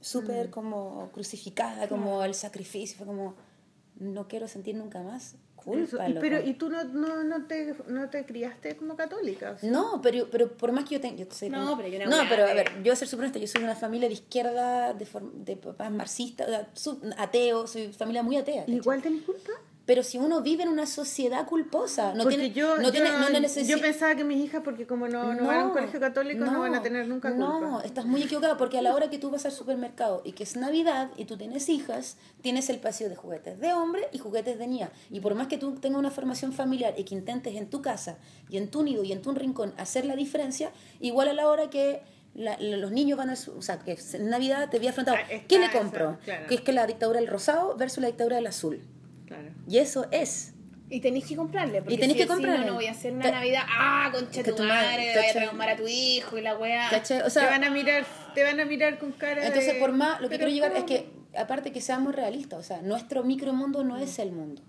súper 0.00 0.48
Mm. 0.48 0.50
como 0.50 1.10
crucificada, 1.12 1.88
como 1.88 2.24
el 2.24 2.34
sacrificio, 2.34 2.96
fue 2.96 3.06
como, 3.06 3.34
no 3.96 4.28
quiero 4.28 4.48
sentir 4.48 4.74
nunca 4.74 5.02
más 5.02 5.36
culpa. 5.56 6.06
Eso, 6.06 6.08
y- 6.08 6.14
pero 6.20 6.40
y 6.40 6.54
tú 6.54 6.70
no, 6.70 6.84
no, 6.84 7.22
no, 7.22 7.46
te, 7.46 7.74
no 7.86 8.08
te 8.08 8.24
criaste 8.24 8.76
como 8.76 8.96
católica. 8.96 9.50
o 9.52 9.58
sea, 9.58 9.70
No, 9.70 10.00
pero, 10.02 10.28
pero 10.30 10.56
por 10.56 10.72
más 10.72 10.84
que 10.84 10.94
yo 10.94 11.00
tenga... 11.02 11.16
Yo 11.16 11.26
soy 11.30 11.50
No, 11.50 11.76
pero 11.76 11.88
yo 11.88 11.98
No, 12.08 12.16
weá 12.16 12.26
pero 12.30 12.46
a 12.46 12.54
ver, 12.54 12.72
yo 12.76 12.80
voy 12.82 12.90
a 12.92 12.96
ser 12.96 13.08
súper 13.08 13.24
honesta, 13.24 13.38
yo 13.38 13.46
soy 13.46 13.60
de 13.60 13.66
una 13.66 13.76
familia 13.76 14.08
de 14.08 14.14
izquierda, 14.14 14.94
de, 14.94 15.06
de 15.44 15.56
papás 15.56 15.90
marxistas, 15.92 16.48
o 16.48 16.50
sea, 16.50 16.70
sub- 16.74 17.04
ateo, 17.18 17.66
soy 17.66 17.92
familia 17.92 18.22
muy 18.22 18.36
atea. 18.36 18.64
¿Igual 18.66 19.02
tenés 19.02 19.22
culpa? 19.22 19.52
Pero 19.86 20.02
si 20.04 20.18
uno 20.18 20.40
vive 20.40 20.62
en 20.62 20.68
una 20.68 20.86
sociedad 20.86 21.46
culposa, 21.46 22.12
no 22.14 22.22
porque 22.22 22.36
tiene... 22.38 22.54
yo, 22.54 22.76
no 22.76 22.82
yo, 22.84 22.92
tiene 22.92 23.10
no 23.10 23.28
yo 23.64 23.80
pensaba 23.80 24.14
que 24.14 24.22
mis 24.22 24.44
hijas, 24.44 24.60
porque 24.62 24.86
como 24.86 25.08
no, 25.08 25.34
no, 25.34 25.46
van 25.46 25.60
a 25.60 25.64
un 25.66 25.70
colegio 25.72 25.98
católico, 25.98 26.44
no, 26.44 26.60
van 26.60 26.74
a 26.76 26.82
tener 26.82 27.08
nunca 27.08 27.30
culpa. 27.30 27.58
No, 27.60 27.80
estás 27.80 28.04
muy 28.04 28.22
equivocada 28.22 28.56
porque 28.56 28.78
a 28.78 28.82
la 28.82 28.94
hora 28.94 29.10
que 29.10 29.18
tú 29.18 29.30
vas 29.30 29.46
al 29.46 29.52
supermercado 29.52 30.22
y 30.24 30.32
que 30.32 30.44
es 30.44 30.54
Navidad 30.56 31.10
y 31.16 31.24
tú 31.24 31.36
tienes 31.36 31.68
hijas, 31.68 32.18
tienes 32.40 32.70
el 32.70 32.78
pasillo 32.78 33.10
de 33.10 33.16
juguetes 33.16 33.58
de 33.58 33.72
hombre 33.72 34.06
y 34.12 34.18
juguetes 34.18 34.58
de 34.58 34.66
niña. 34.68 34.90
Y 35.10 35.18
por 35.20 35.34
más 35.34 35.48
que 35.48 35.58
tú 35.58 35.74
tengas 35.80 35.98
una 35.98 36.10
formación 36.10 36.52
familiar 36.52 36.94
y 36.96 37.04
que 37.04 37.14
intentes 37.14 37.56
en 37.56 37.68
tu 37.68 37.82
casa 37.82 38.18
y 38.48 38.58
en 38.58 38.70
tu 38.70 38.82
nido 38.84 39.02
y 39.02 39.10
en 39.12 39.22
tu 39.22 39.32
rincón 39.32 39.72
hacer 39.76 40.04
la 40.04 40.14
diferencia, 40.14 40.70
igual 41.00 41.28
a 41.28 41.32
la 41.32 41.48
hora 41.48 41.68
que 41.68 42.02
la- 42.34 42.58
los 42.60 42.92
niños 42.92 43.18
van 43.18 43.30
a... 43.30 43.34
O 43.56 43.62
sea, 43.62 43.80
que 43.80 43.98
en 44.12 44.30
Navidad 44.30 44.68
te 44.70 44.76
había 44.76 44.90
afrontado, 44.90 45.16
Ah, 45.20 45.40
¿qué 45.48 45.58
le 45.58 45.64
esa, 45.66 45.78
compro? 45.78 46.18
claro. 46.24 46.46
Que 46.46 46.54
es 46.54 46.60
que 46.60 46.72
la 46.72 46.86
dictadura 46.86 47.18
del 47.18 47.28
rosado 47.28 47.76
versus 47.76 48.00
la 48.02 48.06
dictadura 48.06 48.36
del 48.36 48.46
azul. 48.46 48.80
Claro. 49.30 49.48
Y 49.68 49.78
eso 49.78 50.06
es. 50.10 50.54
Y 50.88 51.00
tenéis 51.00 51.24
que 51.26 51.36
comprarle. 51.36 51.82
Porque 51.82 51.94
Y 51.94 51.98
tenéis 51.98 52.16
si 52.18 52.22
que 52.24 52.28
comprarle. 52.28 52.64
No, 52.66 52.72
no 52.72 52.74
voy 52.74 52.86
a 52.86 52.90
hacer 52.90 53.12
una 53.12 53.22
Ca- 53.22 53.30
Navidad. 53.30 53.62
Ah, 53.68 54.10
concha 54.12 54.42
que 54.42 54.50
tu 54.50 54.56
tu 54.56 54.62
madre, 54.64 54.86
madre, 54.88 55.12
vaya 55.16 55.30
a 55.30 55.32
traumar 55.44 55.68
a 55.70 55.76
tu 55.76 55.86
hijo 55.86 56.36
y 56.36 56.42
la 56.42 56.58
weá. 56.58 56.90
¿Cachai? 56.90 57.20
O 57.20 57.24
te 57.24 57.30
sea, 57.30 57.46
van 57.48 57.62
a 57.62 57.70
mirar, 57.70 58.04
te 58.34 58.42
van 58.42 58.58
a 58.58 58.64
mirar 58.64 58.98
con 58.98 59.12
cara 59.12 59.46
Entonces, 59.46 59.74
de- 59.74 59.78
por 59.80 59.92
más, 59.92 60.20
lo 60.20 60.28
que 60.28 60.36
¿pero 60.36 60.50
quiero 60.50 60.66
llegar 60.68 60.76
es 60.76 60.84
que, 60.84 61.08
aparte 61.38 61.70
que 61.70 61.80
seamos 61.80 62.12
realistas, 62.14 62.58
o 62.58 62.62
sea, 62.64 62.82
nuestro 62.82 63.22
micromundo 63.22 63.84
no 63.84 63.96
es 63.98 64.18
el 64.18 64.32
mundo. 64.32 64.62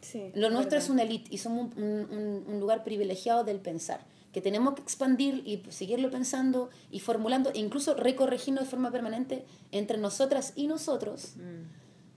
Sí, 0.00 0.30
Lo 0.34 0.50
nuestro 0.50 0.76
verdad. 0.76 0.84
es 0.84 0.90
una 0.90 1.02
elite 1.02 1.26
y 1.34 1.38
somos 1.38 1.74
un, 1.76 1.82
un- 1.84 2.44
un 2.46 2.60
lugar 2.60 2.84
privilegiado 2.84 3.42
del 3.42 3.58
pensar, 3.58 4.06
que 4.32 4.40
tenemos 4.40 4.74
que 4.74 4.82
expandir 4.82 5.42
y 5.44 5.60
seguirlo 5.70 6.10
pensando 6.10 6.70
y 6.92 7.00
formulando, 7.00 7.50
e 7.52 7.58
incluso 7.58 7.94
recorrigiendo 7.94 8.62
de 8.62 8.68
forma 8.68 8.92
permanente 8.92 9.44
entre 9.72 9.98
nosotras 9.98 10.52
y 10.54 10.68
nosotros. 10.68 11.34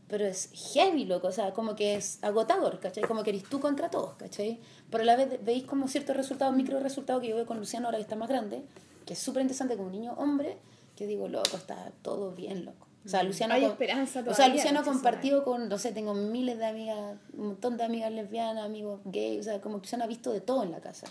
Pero 0.10 0.26
es 0.26 0.49
heavy, 0.73 1.06
loco, 1.06 1.27
o 1.27 1.31
sea, 1.31 1.53
como 1.53 1.76
que 1.76 1.95
es 1.95 2.18
agotador, 2.23 2.80
¿cachai? 2.80 3.03
Como 3.03 3.23
que 3.23 3.30
eres 3.30 3.44
tú 3.44 3.60
contra 3.60 3.90
todos, 3.91 4.15
¿cachai? 4.15 4.60
Pero 4.90 5.03
a 5.03 5.06
la 5.06 5.15
vez 5.15 5.44
veis 5.45 5.64
como 5.65 5.88
ciertos 5.88 6.18
resultados, 6.18 6.56
micro 6.56 6.80
resultados 6.80 7.22
que 7.22 7.30
yo 7.30 7.36
veo 7.36 7.45
con 7.45 7.57
Luciano 7.60 7.88
ahora 7.88 7.98
que 7.99 8.03
está 8.03 8.15
más 8.15 8.27
grande, 8.27 8.64
que 9.06 9.14
es 9.14 9.19
súper 9.19 9.44
interesante 9.44 9.76
como 9.76 9.88
un 9.88 9.94
niño 9.94 10.14
hombre, 10.18 10.57
que 10.95 11.06
digo, 11.06 11.27
loco, 11.27 11.56
está 11.57 11.91
todo 12.02 12.31
bien, 12.31 12.65
loco. 12.65 12.88
O 13.06 13.07
sea, 13.07 13.23
Luciano, 13.23 13.53
Hay 13.53 13.61
con- 13.61 13.72
esperanza 13.72 14.19
o 14.19 14.23
sea, 14.23 14.34
todavía, 14.34 14.56
Luciano 14.56 14.84
compartido 14.84 15.44
con, 15.45 15.69
no 15.69 15.77
sé, 15.77 15.91
tengo 15.94 16.14
miles 16.14 16.57
de 16.57 16.65
amigas, 16.65 17.18
un 17.38 17.48
montón 17.48 17.77
de 17.77 17.84
amigas 17.84 18.11
lesbianas, 18.11 18.65
amigos 18.65 18.99
gays, 19.06 19.40
o 19.41 19.44
sea, 19.44 19.61
como 19.61 19.77
que 19.77 19.84
Luciano 19.86 20.03
ha 20.03 20.07
visto 20.07 20.31
de 20.34 20.41
todo 20.41 20.64
en 20.64 20.72
la 20.72 20.81
casa. 20.81 21.07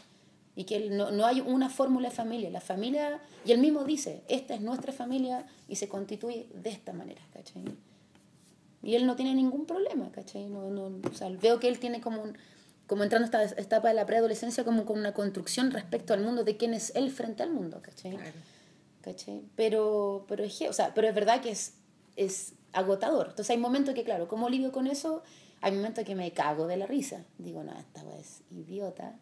Y 0.55 0.65
que 0.65 0.91
no, 0.91 1.13
no 1.13 1.25
hay 1.25 1.41
una 1.41 1.71
fórmula 1.71 2.09
de 2.11 2.15
familia. 2.17 2.51
La 2.51 2.61
familia, 2.61 3.21
y 3.45 3.53
él 3.53 3.59
mismo 3.61 3.85
dice, 3.85 4.23
esta 4.29 4.55
es 4.55 4.61
nuestra 4.61 4.93
familia 4.93 5.47
y 5.69 5.77
se 5.77 5.89
constituye 5.89 6.49
de 6.53 6.71
esta 6.71 6.93
manera, 6.93 7.23
¿cachai? 7.33 7.63
Y 8.83 8.95
él 8.95 9.07
no 9.07 9.17
tiene 9.17 9.35
ningún 9.35 9.67
problema, 9.67 10.11
¿cachai? 10.13 10.47
No, 10.47 10.71
no, 10.71 11.01
o 11.09 11.15
sea, 11.15 11.29
veo 11.31 11.59
que 11.59 11.69
él 11.69 11.79
tiene 11.79 12.01
como 12.01 12.23
un, 12.23 12.39
como 12.87 13.03
entrando 13.03 13.37
a 13.37 13.43
esta 13.43 13.61
etapa 13.61 13.89
de 13.89 13.95
la 13.95 14.07
preadolescencia 14.07 14.65
como 14.65 14.85
con 14.85 14.99
una 14.99 15.13
construcción 15.13 15.71
respecto 15.71 16.15
al 16.15 16.23
mundo, 16.23 16.43
de 16.43 16.57
quién 16.57 16.75
es 16.75 16.93
él 16.97 17.11
frente 17.11 17.43
al 17.43 17.51
mundo, 17.51 17.81
¿cachai? 17.83 18.19
¿cachai? 19.03 19.43
Pero, 19.57 20.25
pero, 20.27 20.43
es, 20.43 20.61
o 20.63 20.73
sea, 20.73 20.95
pero 20.95 21.07
es 21.07 21.15
verdad 21.15 21.41
que 21.41 21.51
es, 21.51 21.75
es 22.17 22.55
agotador. 22.73 23.29
Entonces 23.29 23.51
hay 23.51 23.59
momentos 23.59 23.95
que, 23.95 24.05
claro, 24.05 24.27
como 24.27 24.49
lidio 24.49 24.73
con 24.73 24.87
eso, 24.87 25.23
hay 25.61 25.73
momentos 25.73 26.05
que 26.05 26.15
me 26.15 26.33
cago 26.33 26.67
de 26.67 26.77
la 26.77 26.87
risa. 26.87 27.25
Digo, 27.37 27.63
no, 27.63 27.79
esta 27.79 28.03
es 28.19 28.43
idiota. 28.51 29.19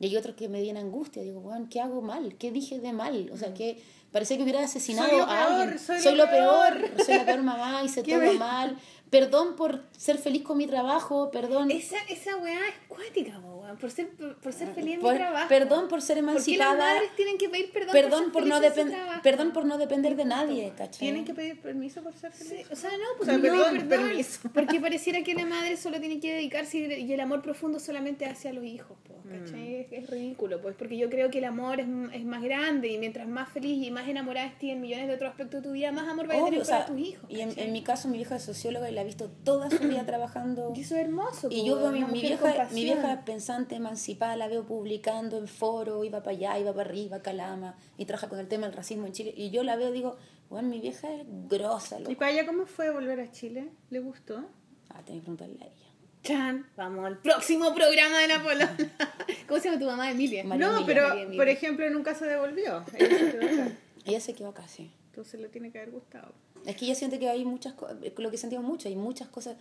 Y 0.00 0.06
hay 0.06 0.16
otros 0.16 0.34
que 0.34 0.48
me 0.48 0.60
vienen 0.60 0.86
angustia. 0.86 1.22
Digo, 1.22 1.40
bueno, 1.40 1.68
¿qué 1.70 1.80
hago 1.80 2.02
mal? 2.02 2.36
¿Qué 2.36 2.50
dije 2.50 2.80
de 2.80 2.92
mal? 2.92 3.30
O 3.32 3.36
sea, 3.36 3.54
que 3.54 3.80
parece 4.14 4.36
que 4.36 4.42
hubiera 4.44 4.62
asesinado 4.62 5.10
Soy 5.10 5.20
a 5.20 5.26
peor, 5.26 5.38
alguien. 5.60 5.78
soy 5.78 6.02
lo 6.16 6.24
lo 6.24 6.30
peor. 6.30 6.72
peor. 6.80 7.04
Soy 7.04 7.14
la 7.16 7.24
peor 7.26 7.42
mamá, 7.42 7.82
hice 7.84 8.02
todo 8.10 8.32
mal. 8.34 8.78
Perdón 9.10 9.54
por 9.54 9.84
ser 9.96 10.18
feliz 10.18 10.42
con 10.42 10.56
mi 10.58 10.66
trabajo, 10.66 11.30
perdón. 11.30 11.70
Esa, 11.70 11.98
esa 12.08 12.36
weá 12.38 12.58
es 12.68 12.74
cuática, 12.88 13.38
weón. 13.38 13.76
Por 13.78 13.90
ser, 13.90 14.08
por, 14.10 14.36
por 14.40 14.52
ser 14.52 14.68
feliz 14.74 14.94
en 14.96 15.00
Por- 15.00 15.12
mi 15.12 15.18
trabajo. 15.18 15.48
perdón 15.48 15.88
por 15.88 16.00
ser 16.02 16.16
¿Por 16.16 16.24
qué 16.26 16.32
las 16.32 16.46
emancipada. 16.48 16.74
madres 16.94 17.10
tienen 17.16 17.38
que 17.38 17.48
pedir 17.48 17.70
perdón, 17.72 17.92
Perdón 17.92 18.22
por, 18.24 18.32
por 18.32 18.42
ser 18.42 18.48
no, 18.50 18.56
felices 18.60 18.78
en 18.78 18.84
su 18.86 18.90
depen- 18.90 18.96
trabajo? 18.96 19.22
perdón 19.22 19.52
por 19.52 19.64
no 19.66 19.78
depender 19.78 20.16
de 20.16 20.24
nadie, 20.24 20.72
¿cachai? 20.76 20.98
Tienen 20.98 21.24
que 21.24 21.34
pedir 21.34 21.60
permiso 21.60 22.02
por 22.02 22.14
ser 22.14 22.32
Sí, 22.32 22.44
feliz. 22.44 22.66
o 22.72 22.76
sea, 22.76 22.90
no, 22.90 22.96
O 22.96 23.16
porque 23.18 23.24
sea, 23.26 23.36
no, 23.36 23.42
perdón, 23.42 23.88
perdón, 23.88 23.88
permiso. 24.08 24.40
porque 24.54 24.80
pareciera 24.80 25.22
que 25.22 25.34
la 25.34 25.46
madre 25.46 25.76
solo 25.76 26.00
tiene 26.00 26.18
que 26.18 26.32
dedicarse 26.34 26.78
y 26.78 26.92
y 27.04 27.12
el 27.12 27.20
amor 27.20 27.40
profundo 27.42 27.78
solamente 27.78 28.26
hacia 28.26 28.52
los 28.52 28.64
hijos, 28.64 28.96
po, 29.06 29.13
¿cachai? 29.28 29.74
Es, 29.76 29.92
es 29.92 30.10
ridículo, 30.10 30.60
pues, 30.60 30.74
porque 30.76 30.96
yo 30.96 31.08
creo 31.10 31.30
que 31.30 31.38
el 31.38 31.44
amor 31.44 31.80
es, 31.80 31.86
es 32.12 32.24
más 32.24 32.42
grande 32.42 32.88
y 32.88 32.98
mientras 32.98 33.26
más 33.28 33.48
feliz 33.48 33.86
y 33.86 33.90
más 33.90 34.08
enamorada 34.08 34.46
estés 34.46 34.70
en 34.70 34.80
millones 34.80 35.08
de 35.08 35.14
otros 35.14 35.30
aspectos 35.30 35.62
de 35.62 35.68
tu 35.68 35.72
vida, 35.72 35.92
más 35.92 36.08
amor 36.08 36.26
vas 36.26 36.38
a 36.38 36.44
tener 36.44 36.60
o 36.60 36.64
sea, 36.64 36.78
para 36.78 36.88
tus 36.88 36.98
hijos. 36.98 37.30
y 37.30 37.40
en, 37.40 37.58
en 37.58 37.72
mi 37.72 37.82
caso, 37.82 38.08
mi 38.08 38.16
vieja 38.16 38.36
es 38.36 38.42
socióloga 38.42 38.90
y 38.90 38.92
la 38.94 39.02
he 39.02 39.04
visto 39.04 39.30
toda 39.44 39.70
su 39.70 39.78
vida 39.78 40.04
trabajando. 40.06 40.72
Y 40.74 40.80
eso 40.80 40.94
es 40.96 41.02
hermoso. 41.02 41.48
Y 41.50 41.64
yo 41.64 41.76
veo 41.76 41.88
a 41.88 41.92
mi, 41.92 42.04
mi 42.04 42.20
vieja, 42.20 42.68
mi 42.72 42.84
vieja 42.84 43.24
pensante, 43.24 43.76
emancipada, 43.76 44.36
la 44.36 44.48
veo 44.48 44.64
publicando 44.64 45.38
en 45.38 45.48
foro, 45.48 46.04
iba 46.04 46.22
para 46.22 46.36
allá, 46.36 46.58
iba 46.58 46.72
para 46.72 46.88
arriba, 46.88 47.22
calama, 47.22 47.76
y 47.96 48.04
trabaja 48.04 48.28
con 48.28 48.38
el 48.38 48.48
tema 48.48 48.66
del 48.66 48.76
racismo 48.76 49.06
en 49.06 49.12
Chile. 49.12 49.32
Y 49.36 49.50
yo 49.50 49.62
la 49.62 49.76
veo 49.76 49.90
y 49.90 49.92
digo, 49.92 50.16
bueno, 50.50 50.68
mi 50.68 50.80
vieja 50.80 51.12
es 51.12 51.24
grosa, 51.48 51.98
¿Y 51.98 52.02
loco. 52.04 52.16
para 52.16 52.30
ella 52.30 52.46
cómo 52.46 52.66
fue 52.66 52.90
volver 52.90 53.20
a 53.20 53.30
Chile? 53.30 53.70
¿Le 53.90 54.00
gustó? 54.00 54.44
Ah, 54.90 55.02
tenés 55.04 55.22
que 55.22 55.30
preguntarle 55.32 55.58
a 55.62 55.66
ella. 55.66 55.83
Chan, 56.24 56.66
vamos 56.74 57.04
al 57.04 57.18
próximo 57.18 57.74
programa 57.74 58.18
de 58.18 58.28
Napoleón. 58.28 58.70
¿Cómo 59.46 59.60
se 59.60 59.68
llama 59.68 59.78
tu 59.78 59.84
mamá, 59.84 60.10
Emilia? 60.10 60.42
María 60.42 60.66
no, 60.66 60.78
Emilia, 60.78 60.86
pero 60.86 61.08
María 61.08 61.22
Emilia. 61.24 61.38
por 61.38 61.48
ejemplo 61.50 61.90
nunca 61.90 62.14
se 62.14 62.24
devolvió. 62.24 62.82
Ella 62.94 63.18
se 63.18 63.30
quedó 63.30 63.44
acá. 63.44 63.72
Ella 64.06 64.20
se 64.20 64.34
quedó 64.34 64.48
acá, 64.48 64.66
sí. 64.66 64.90
Entonces 65.10 65.38
le 65.38 65.48
tiene 65.50 65.70
que 65.70 65.78
haber 65.78 65.90
gustado. 65.90 66.32
Es 66.64 66.76
que 66.76 66.86
ella 66.86 66.94
siente 66.94 67.18
que 67.18 67.28
hay 67.28 67.44
muchas 67.44 67.74
cosas, 67.74 67.98
lo 68.16 68.30
que 68.30 68.38
sentimos 68.38 68.64
mucho, 68.64 68.88
hay 68.88 68.96
muchas 68.96 69.28
cosas 69.28 69.56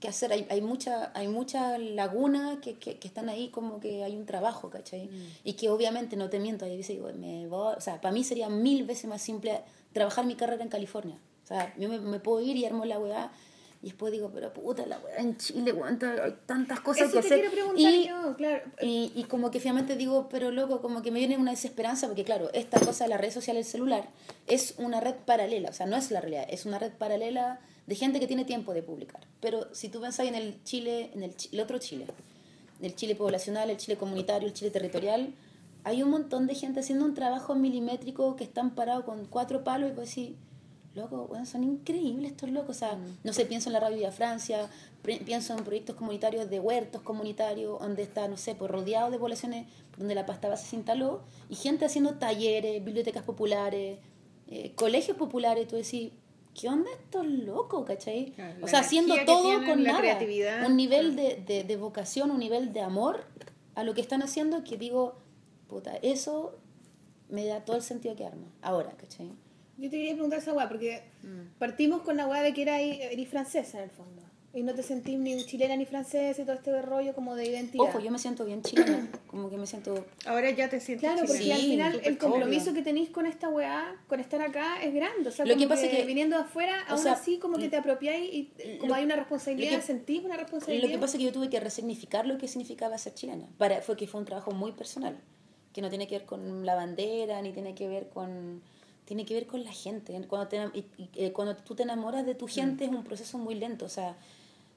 que 0.00 0.08
hacer, 0.08 0.32
hay, 0.32 0.46
hay 0.48 0.62
mucha 0.62 1.12
hay 1.14 1.28
mucha 1.28 1.76
laguna 1.76 2.58
que, 2.62 2.78
que, 2.78 2.98
que 2.98 3.06
están 3.06 3.28
ahí 3.28 3.50
como 3.50 3.80
que 3.80 4.02
hay 4.02 4.16
un 4.16 4.24
trabajo, 4.24 4.70
¿cachai? 4.70 5.10
Y 5.44 5.52
que 5.54 5.68
obviamente, 5.68 6.16
no 6.16 6.30
te 6.30 6.40
miento, 6.40 6.64
veces 6.64 6.88
digo, 6.88 7.10
me 7.12 7.46
voy, 7.48 7.74
o 7.76 7.80
sea, 7.82 8.00
para 8.00 8.12
mí 8.12 8.24
sería 8.24 8.48
mil 8.48 8.84
veces 8.84 9.10
más 9.10 9.20
simple 9.20 9.60
trabajar 9.92 10.24
mi 10.24 10.36
carrera 10.36 10.62
en 10.62 10.70
California. 10.70 11.18
O 11.44 11.46
sea, 11.46 11.74
yo 11.76 11.90
me, 11.90 11.98
me 11.98 12.18
puedo 12.18 12.40
ir 12.40 12.56
y 12.56 12.64
armo 12.64 12.86
la 12.86 12.98
weá 12.98 13.30
y 13.80 13.86
después 13.86 14.10
digo, 14.12 14.30
pero 14.34 14.52
puta, 14.52 14.86
la 14.86 14.98
weá 14.98 15.18
en 15.18 15.36
Chile, 15.36 15.72
weón, 15.72 15.98
hay 16.02 16.36
tantas 16.46 16.80
cosas 16.80 17.08
Eso 17.08 17.20
que 17.20 17.20
te 17.20 17.26
hacer. 17.26 17.40
quiero 17.40 17.54
preguntar 17.54 17.94
y, 17.94 18.08
yo, 18.08 18.34
claro. 18.36 18.62
y, 18.82 19.12
y 19.14 19.24
como 19.24 19.50
que 19.52 19.60
finalmente 19.60 19.94
digo, 19.94 20.28
pero 20.28 20.50
loco, 20.50 20.82
como 20.82 21.00
que 21.00 21.12
me 21.12 21.20
viene 21.20 21.36
una 21.36 21.52
desesperanza, 21.52 22.08
porque 22.08 22.24
claro, 22.24 22.50
esta 22.54 22.80
cosa 22.80 23.04
de 23.04 23.10
la 23.10 23.18
red 23.18 23.30
social, 23.30 23.56
el 23.56 23.64
celular, 23.64 24.08
es 24.48 24.74
una 24.78 25.00
red 25.00 25.14
paralela, 25.24 25.70
o 25.70 25.72
sea, 25.72 25.86
no 25.86 25.96
es 25.96 26.10
la 26.10 26.20
realidad, 26.20 26.46
es 26.50 26.66
una 26.66 26.80
red 26.80 26.92
paralela 26.92 27.60
de 27.86 27.94
gente 27.94 28.18
que 28.18 28.26
tiene 28.26 28.44
tiempo 28.44 28.74
de 28.74 28.82
publicar. 28.82 29.20
Pero 29.40 29.72
si 29.72 29.88
tú 29.88 30.00
pensás 30.00 30.26
en 30.26 30.34
el 30.34 30.62
Chile, 30.64 31.10
en 31.14 31.22
el, 31.22 31.34
el 31.52 31.60
otro 31.60 31.78
Chile, 31.78 32.06
el 32.82 32.94
Chile 32.96 33.14
poblacional, 33.14 33.70
el 33.70 33.76
Chile 33.76 33.96
comunitario, 33.96 34.48
el 34.48 34.54
Chile 34.54 34.70
territorial, 34.70 35.32
hay 35.84 36.02
un 36.02 36.10
montón 36.10 36.46
de 36.46 36.54
gente 36.54 36.80
haciendo 36.80 37.04
un 37.04 37.14
trabajo 37.14 37.54
milimétrico 37.54 38.36
que 38.36 38.44
están 38.44 38.74
parados 38.74 39.04
con 39.04 39.24
cuatro 39.26 39.64
palos 39.64 39.90
y 39.90 39.94
pues 39.94 40.08
decir, 40.08 40.36
loco, 40.94 41.26
bueno, 41.28 41.46
son 41.46 41.64
increíbles 41.64 42.32
estos 42.32 42.50
locos. 42.50 42.76
O 42.76 42.78
sea, 42.78 42.98
no 43.24 43.32
sé, 43.32 43.46
pienso 43.46 43.68
en 43.68 43.74
la 43.74 43.80
Radio 43.80 43.98
Vía 43.98 44.12
Francia, 44.12 44.68
pienso 45.02 45.56
en 45.56 45.64
proyectos 45.64 45.96
comunitarios 45.96 46.50
de 46.50 46.60
huertos 46.60 47.02
comunitarios, 47.02 47.80
donde 47.80 48.02
está, 48.02 48.28
no 48.28 48.36
sé, 48.36 48.54
pues 48.54 48.70
rodeado 48.70 49.10
de 49.10 49.18
poblaciones 49.18 49.66
donde 49.96 50.14
la 50.14 50.26
pasta 50.26 50.48
base 50.48 50.66
se 50.66 50.76
instaló, 50.76 51.22
y 51.48 51.56
gente 51.56 51.84
haciendo 51.84 52.14
talleres, 52.14 52.84
bibliotecas 52.84 53.24
populares, 53.24 53.98
eh, 54.48 54.72
colegios 54.76 55.16
populares, 55.16 55.66
tú 55.66 55.76
decís, 55.76 56.12
¿qué 56.54 56.68
onda 56.68 56.90
estos 56.92 57.26
locos, 57.26 57.84
cachai? 57.84 58.32
O 58.62 58.68
sea, 58.68 58.80
haciendo 58.80 59.14
todo 59.26 59.64
con 59.66 59.82
la 59.82 59.92
nada. 59.92 60.66
Un 60.66 60.76
nivel 60.76 61.16
de, 61.16 61.42
de, 61.46 61.64
de 61.64 61.76
vocación, 61.76 62.30
un 62.30 62.38
nivel 62.38 62.72
de 62.72 62.80
amor 62.80 63.24
a 63.74 63.84
lo 63.84 63.94
que 63.94 64.00
están 64.00 64.22
haciendo 64.22 64.64
que 64.64 64.76
digo, 64.76 65.16
puta, 65.68 65.96
eso 66.02 66.56
me 67.28 67.44
da 67.44 67.64
todo 67.64 67.76
el 67.76 67.82
sentido 67.82 68.16
que 68.16 68.24
arma. 68.24 68.46
Ahora, 68.62 68.90
¿cachai? 68.96 69.30
Yo 69.78 69.88
te 69.90 69.96
quería 69.96 70.12
preguntar 70.14 70.40
esa 70.40 70.52
weá, 70.52 70.68
porque 70.68 71.02
Mm. 71.22 71.58
partimos 71.58 72.02
con 72.02 72.16
la 72.16 72.26
weá 72.26 72.42
de 72.42 72.52
que 72.52 72.62
era, 72.62 72.80
eres 72.80 73.28
francesa 73.28 73.78
en 73.78 73.84
el 73.84 73.90
fondo. 73.90 74.22
Y 74.54 74.62
no 74.62 74.74
te 74.74 74.82
sentís 74.82 75.18
ni 75.18 75.44
chilena 75.44 75.76
ni 75.76 75.84
francesa 75.84 76.40
y 76.40 76.44
todo 76.44 76.56
este 76.56 76.80
rollo 76.82 77.14
como 77.14 77.36
de 77.36 77.46
identidad. 77.46 77.84
Ojo, 77.84 78.00
yo 78.00 78.10
me 78.10 78.18
siento 78.18 78.44
bien 78.46 78.62
chilena, 78.62 79.06
como 79.28 79.50
que 79.50 79.58
me 79.58 79.66
siento... 79.66 80.06
Ahora 80.26 80.50
ya 80.50 80.68
te 80.70 80.80
sientes 80.80 81.08
Claro, 81.08 81.26
porque 81.26 81.42
Sí, 81.42 81.52
al 81.52 81.60
final 81.60 82.00
el 82.02 82.18
compromiso 82.18 82.70
obvio. 82.70 82.74
que 82.74 82.82
tenéis 82.82 83.10
con 83.10 83.26
esta 83.26 83.50
weá, 83.50 83.94
con 84.08 84.20
estar 84.20 84.40
acá, 84.40 84.82
es 84.82 84.92
grande. 84.94 85.28
O 85.28 85.32
sea, 85.32 85.44
Lo 85.44 85.52
como 85.52 85.62
que 85.64 85.68
pasa 85.68 85.84
es 85.86 85.90
que- 85.96 86.04
viniendo 86.06 86.36
de 86.36 86.42
afuera, 86.44 86.82
aún 86.88 86.98
sea, 86.98 87.12
así 87.12 87.38
como 87.38 87.58
que 87.58 87.68
te 87.68 87.76
apropiáis 87.76 88.28
y 88.34 88.50
como 88.78 88.88
lo- 88.88 88.94
hay 88.94 89.04
una 89.04 89.16
responsabilidad, 89.16 89.76
que- 89.76 89.82
sentís 89.82 90.24
una 90.24 90.36
responsabilidad. 90.38 90.82
Lo 90.88 90.92
que 90.92 90.98
pasa 90.98 91.12
es 91.16 91.18
que 91.18 91.24
yo 91.26 91.32
tuve 91.32 91.50
que 91.50 91.60
resignificar 91.60 92.26
lo 92.26 92.38
que 92.38 92.48
significaba 92.48 92.96
ser 92.98 93.14
chilena. 93.14 93.46
Para, 93.58 93.82
fue 93.82 93.96
que 93.96 94.06
fue 94.08 94.18
un 94.18 94.26
trabajo 94.26 94.50
muy 94.52 94.72
personal, 94.72 95.18
que 95.74 95.82
no 95.82 95.90
tiene 95.90 96.08
que 96.08 96.16
ver 96.18 96.26
con 96.26 96.64
la 96.64 96.74
bandera, 96.74 97.40
ni 97.42 97.52
tiene 97.52 97.74
que 97.74 97.86
ver 97.86 98.08
con... 98.08 98.62
Tiene 99.08 99.24
que 99.24 99.32
ver 99.32 99.46
con 99.46 99.64
la 99.64 99.72
gente. 99.72 100.12
Cuando, 100.28 100.48
te, 100.48 100.58
enam- 100.60 100.70
y- 100.74 100.84
y, 101.02 101.08
eh, 101.14 101.32
cuando 101.32 101.56
tú 101.56 101.74
te 101.74 101.82
enamoras 101.82 102.26
de 102.26 102.34
tu 102.34 102.46
gente 102.46 102.84
es 102.84 102.90
un 102.90 103.02
proceso 103.04 103.38
muy 103.38 103.54
lento. 103.54 103.86
O 103.86 103.88
sea, 103.88 104.16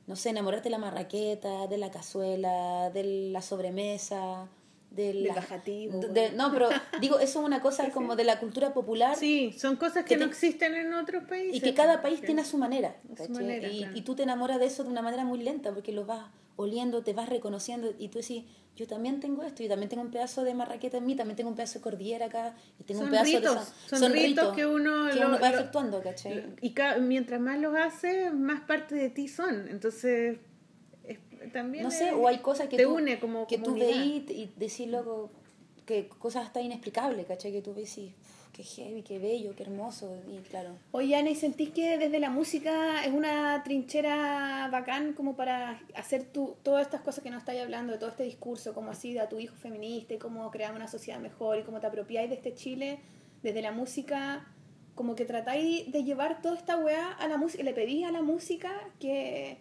no 0.07 0.15
sé, 0.15 0.29
enamorarte 0.29 0.63
de 0.65 0.69
la 0.69 0.77
marraqueta, 0.77 1.67
de 1.67 1.77
la 1.77 1.91
cazuela, 1.91 2.89
de 2.93 3.03
la 3.33 3.41
sobremesa, 3.41 4.47
de 4.91 5.13
Del 5.13 5.27
bajativo, 5.29 5.99
de- 5.99 6.07
bueno. 6.07 6.47
no, 6.47 6.53
pero 6.53 6.69
digo, 7.01 7.19
eso 7.19 7.39
es 7.41 7.45
una 7.45 7.61
cosa 7.61 7.89
como 7.91 8.15
de 8.15 8.23
la 8.25 8.39
cultura 8.39 8.73
popular 8.73 9.15
Sí, 9.17 9.53
son 9.57 9.75
cosas 9.75 10.03
que 10.05 10.15
Que 10.15 10.17
no 10.17 10.25
te- 10.25 10.31
existen 10.31 10.75
en 10.75 10.93
otros 10.93 11.23
países. 11.25 11.55
y 11.55 11.61
que 11.61 11.73
cada 11.73 11.95
pues, 11.95 12.03
país 12.03 12.19
que- 12.21 12.25
tiene 12.27 12.41
a 12.41 12.45
su 12.45 12.57
manera. 12.57 12.95
A 13.19 13.25
su 13.25 13.31
manera, 13.31 13.67
y, 13.69 13.79
claro. 13.79 13.97
y 13.97 14.01
tú 14.01 14.15
te 14.15 14.23
enamoras 14.23 14.59
de 14.59 14.65
eso 14.65 14.83
de 14.83 14.89
una 14.89 15.01
manera 15.01 15.23
muy 15.25 15.39
lenta 15.43 15.73
porque 15.73 15.91
lo 15.91 16.05
vas 16.05 16.25
oliendo, 16.55 17.03
te 17.03 17.13
vas 17.13 17.29
reconociendo 17.29 17.93
y 17.97 18.09
tú 18.09 18.19
decís, 18.19 18.43
yo 18.75 18.87
también 18.87 19.19
tengo 19.19 19.43
esto, 19.43 19.61
yo 19.63 19.69
también 19.69 19.89
tengo 19.89 20.01
un 20.03 20.11
pedazo 20.11 20.43
de 20.43 20.53
marraqueta 20.53 20.97
en 20.97 21.05
mí, 21.05 21.15
también 21.15 21.35
tengo 21.35 21.49
un 21.49 21.55
pedazo 21.55 21.79
de 21.79 21.83
cordillera 21.83 22.27
acá 22.27 22.55
y 22.79 22.83
tengo 22.83 22.99
Son 23.01 23.07
un 23.07 23.11
pedazo 23.11 23.25
ritos, 23.37 23.55
de 23.55 23.61
esa- 23.61 23.97
son 23.99 24.13
ritos 24.13 24.55
que 24.55 24.65
uno 24.65 25.09
que 25.11 25.19
lo- 25.19 25.27
uno 25.27 25.39
va 25.39 25.51
lo- 25.51 25.57
efectuando, 25.59 26.01
¿cachai? 26.01 26.45
Y 26.61 26.73
ca- 26.73 26.97
mientras 26.97 27.39
más 27.41 27.59
los 27.59 27.75
haces, 27.75 28.33
más 28.33 28.61
parte 28.61 28.95
de 28.95 29.09
ti 29.09 29.27
son. 29.27 29.67
Entonces, 29.67 30.37
es- 31.03 31.19
también 31.51 31.83
no 31.83 31.89
es- 31.89 31.97
sé, 31.97 32.11
o 32.13 32.27
hay 32.27 32.37
cosas 32.39 32.67
que 32.69 32.77
te 32.77 32.83
tú, 32.83 32.93
une 32.95 33.19
como 33.19 33.45
que 33.47 33.57
tú 33.57 33.73
veís 33.75 34.29
y 34.29 34.51
decís 34.55 34.87
luego 34.87 35.31
que 35.85 36.07
cosas 36.07 36.45
hasta 36.45 36.61
inexplicables, 36.61 37.25
¿cachai? 37.25 37.51
Que 37.51 37.61
tú 37.61 37.73
ves 37.73 37.97
y 37.97 38.15
"Uf, 38.20 38.20
qué 38.51 38.63
heavy, 38.63 39.01
qué 39.03 39.19
bello, 39.19 39.55
qué 39.55 39.63
hermoso 39.63 40.15
y 40.27 40.37
claro. 40.49 40.77
Oye, 40.91 41.15
Ana, 41.15 41.29
¿y 41.29 41.35
sentís 41.35 41.69
que 41.69 41.97
desde 41.97 42.19
la 42.19 42.29
música 42.29 43.03
es 43.03 43.13
una 43.13 43.61
trinchera 43.63 44.69
bacán 44.71 45.13
como 45.13 45.35
para 45.35 45.81
hacer 45.95 46.25
tu, 46.25 46.55
todas 46.63 46.83
estas 46.83 47.01
cosas 47.01 47.23
que 47.23 47.29
nos 47.29 47.39
estáis 47.39 47.61
hablando, 47.61 47.93
de 47.93 47.99
todo 47.99 48.09
este 48.09 48.23
discurso, 48.23 48.73
como 48.73 48.91
así, 48.91 49.13
de 49.13 49.21
a 49.21 49.29
tu 49.29 49.39
hijo 49.39 49.55
feminista 49.55 50.13
y 50.13 50.17
cómo 50.17 50.49
creamos 50.51 50.77
una 50.77 50.87
sociedad 50.87 51.19
mejor 51.19 51.59
y 51.59 51.63
cómo 51.63 51.79
te 51.79 51.87
apropiáis 51.87 52.29
de 52.29 52.35
este 52.35 52.53
Chile, 52.53 52.99
desde 53.41 53.61
la 53.61 53.71
música, 53.71 54.47
como 54.95 55.15
que 55.15 55.25
tratáis 55.25 55.91
de 55.91 56.03
llevar 56.03 56.41
toda 56.41 56.55
esta 56.55 56.77
weá 56.77 57.11
a 57.11 57.27
la 57.27 57.37
música, 57.37 57.63
le 57.63 57.73
pedís 57.73 58.05
a 58.05 58.11
la 58.11 58.21
música 58.21 58.71
que, 58.99 59.57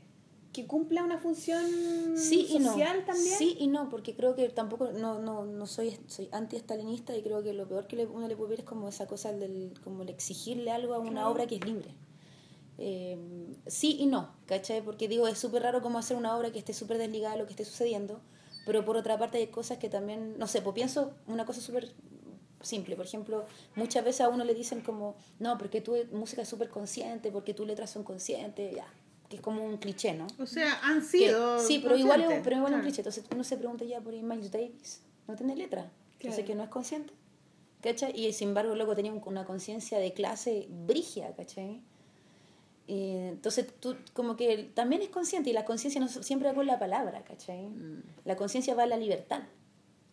que 0.52 0.66
cumpla 0.66 1.02
una 1.04 1.18
función 1.18 1.62
sí 2.16 2.46
y 2.50 2.58
no. 2.58 2.72
social 2.72 3.04
también? 3.06 3.38
Sí 3.38 3.56
y 3.60 3.68
no, 3.68 3.88
porque 3.88 4.14
creo 4.16 4.34
que 4.34 4.48
tampoco, 4.48 4.90
no, 4.92 5.18
no, 5.20 5.44
no 5.46 5.66
soy, 5.66 5.96
soy 6.08 6.28
anti-estalinista 6.32 7.16
y 7.16 7.22
creo 7.22 7.42
que 7.42 7.52
lo 7.52 7.68
peor 7.68 7.86
que 7.86 7.96
le- 7.96 8.06
uno 8.06 8.26
le 8.26 8.36
puede 8.36 8.50
ver 8.50 8.60
es 8.60 8.64
como 8.66 8.88
esa 8.88 9.06
cosa 9.06 9.32
del, 9.32 9.72
como 9.84 10.02
el 10.02 10.08
exigirle 10.08 10.70
algo 10.72 10.94
a 10.94 10.98
una 10.98 11.28
obra 11.28 11.46
que 11.46 11.56
es 11.56 11.64
libre. 11.64 11.94
Eh, 12.78 13.16
sí 13.66 13.96
y 14.00 14.06
no, 14.06 14.30
¿cachai? 14.46 14.82
Porque 14.82 15.06
digo, 15.06 15.28
es 15.28 15.38
súper 15.38 15.62
raro 15.62 15.82
como 15.82 15.98
hacer 15.98 16.16
una 16.16 16.36
obra 16.36 16.50
que 16.50 16.58
esté 16.58 16.72
súper 16.72 16.98
desligada 16.98 17.34
de 17.34 17.40
lo 17.40 17.46
que 17.46 17.52
esté 17.52 17.64
sucediendo, 17.64 18.20
pero 18.66 18.84
por 18.84 18.96
otra 18.96 19.18
parte 19.18 19.38
hay 19.38 19.48
cosas 19.48 19.78
que 19.78 19.88
también, 19.88 20.38
no 20.38 20.46
sé, 20.46 20.62
pues 20.62 20.74
pienso 20.74 21.12
una 21.26 21.44
cosa 21.44 21.60
súper 21.60 21.92
simple, 22.62 22.96
por 22.96 23.06
ejemplo, 23.06 23.44
muchas 23.76 24.04
veces 24.04 24.22
a 24.22 24.28
uno 24.28 24.44
le 24.44 24.54
dicen 24.54 24.80
como, 24.80 25.14
no, 25.38 25.56
porque 25.58 25.80
tu 25.80 25.94
música 26.12 26.42
es 26.42 26.48
súper 26.48 26.68
consciente, 26.70 27.30
porque 27.30 27.54
tus 27.54 27.66
letras 27.66 27.90
son 27.90 28.02
conscientes, 28.02 28.74
ya, 28.74 28.86
que 29.30 29.36
es 29.36 29.42
como 29.42 29.64
un 29.64 29.78
cliché, 29.78 30.12
¿no? 30.12 30.26
O 30.38 30.44
sea, 30.46 30.78
han 30.82 31.00
Que- 31.00 31.06
sido. 31.06 31.58
sí, 31.60 31.78
pero 31.82 31.96
igual, 31.96 32.20
es, 32.22 32.40
pero 32.44 32.56
igual 32.56 32.72
es 32.72 32.76
un 32.76 32.80
Claro. 32.80 32.82
cliché. 32.82 33.00
Entonces 33.00 33.24
uno 33.32 33.44
se 33.44 33.56
pregunta 33.56 33.84
ya 33.86 34.00
por 34.00 34.12
Miles 34.12 34.50
Davis, 34.50 35.00
no 35.28 35.36
tiene 35.36 35.56
letra. 35.56 35.90
Entonces 36.14 36.34
Claro. 36.34 36.46
que 36.46 36.54
no 36.56 36.64
es 36.64 36.68
consciente. 36.68 37.14
¿Cachai? 37.80 38.12
Y 38.20 38.30
sin 38.34 38.48
embargo 38.48 38.74
luego 38.74 38.94
tenía 38.94 39.10
un- 39.12 39.22
una 39.24 39.46
conciencia 39.46 39.98
de 39.98 40.12
clase 40.12 40.66
brigia, 40.68 41.34
¿cachai? 41.34 41.80
Y 42.86 43.12
entonces 43.28 43.66
tú 43.78 43.96
como 44.14 44.36
que 44.36 44.70
también 44.74 45.00
es 45.00 45.08
consciente 45.10 45.48
y 45.48 45.52
la 45.52 45.64
conciencia 45.64 46.00
no 46.00 46.08
siempre 46.08 46.48
va 46.48 46.54
con 46.54 46.66
la 46.66 46.78
palabra, 46.78 47.22
¿cachai? 47.24 47.68
Mm. 47.68 48.02
La 48.24 48.36
conciencia 48.36 48.74
va 48.74 48.82
a 48.82 48.86
la 48.86 48.96
libertad, 48.96 49.42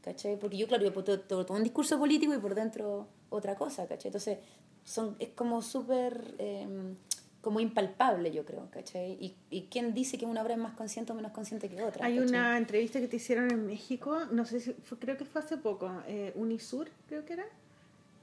¿cachai? 0.02 0.38
Porque 0.40 0.58
yo, 0.58 0.68
claro, 0.68 0.84
yo 0.86 0.94
puedo 0.94 1.20
todo, 1.20 1.46
un 1.54 1.64
discurso 1.64 1.98
político 1.98 2.34
y 2.36 2.38
por 2.38 2.54
dentro 2.56 3.08
otra 3.30 3.56
cosa, 3.56 3.88
¿cachai? 3.88 4.10
Entonces 4.10 4.38
son, 4.86 5.16
es 5.20 5.30
como 5.30 5.62
súper... 5.64 6.36
em, 6.38 6.96
como 7.42 7.60
impalpable, 7.60 8.32
yo 8.32 8.44
creo, 8.46 8.70
¿cachai? 8.72 9.14
Y, 9.22 9.36
y 9.50 9.68
quién 9.72 9.94
dice 9.94 10.18
que 10.18 10.26
una 10.26 10.42
obra 10.42 10.54
es 10.56 10.60
más 10.60 10.74
consciente 10.74 11.12
o 11.12 11.16
menos 11.16 11.32
consciente 11.32 11.70
que 11.70 11.82
otra. 11.82 12.06
Hay 12.06 12.16
¿cachai? 12.18 12.30
una 12.30 12.58
entrevista 12.58 13.00
que 13.00 13.08
te 13.08 13.16
hicieron 13.18 13.52
en 13.52 13.66
México, 13.68 14.20
no 14.32 14.44
sé 14.46 14.60
si 14.60 14.74
fue- 14.74 14.98
creo 14.98 15.18
que 15.18 15.24
fue 15.26 15.42
hace 15.42 15.56
poco, 15.58 15.92
eh, 16.08 16.34
Unisur, 16.36 16.90
creo 17.08 17.24
que 17.26 17.34
era, 17.34 17.46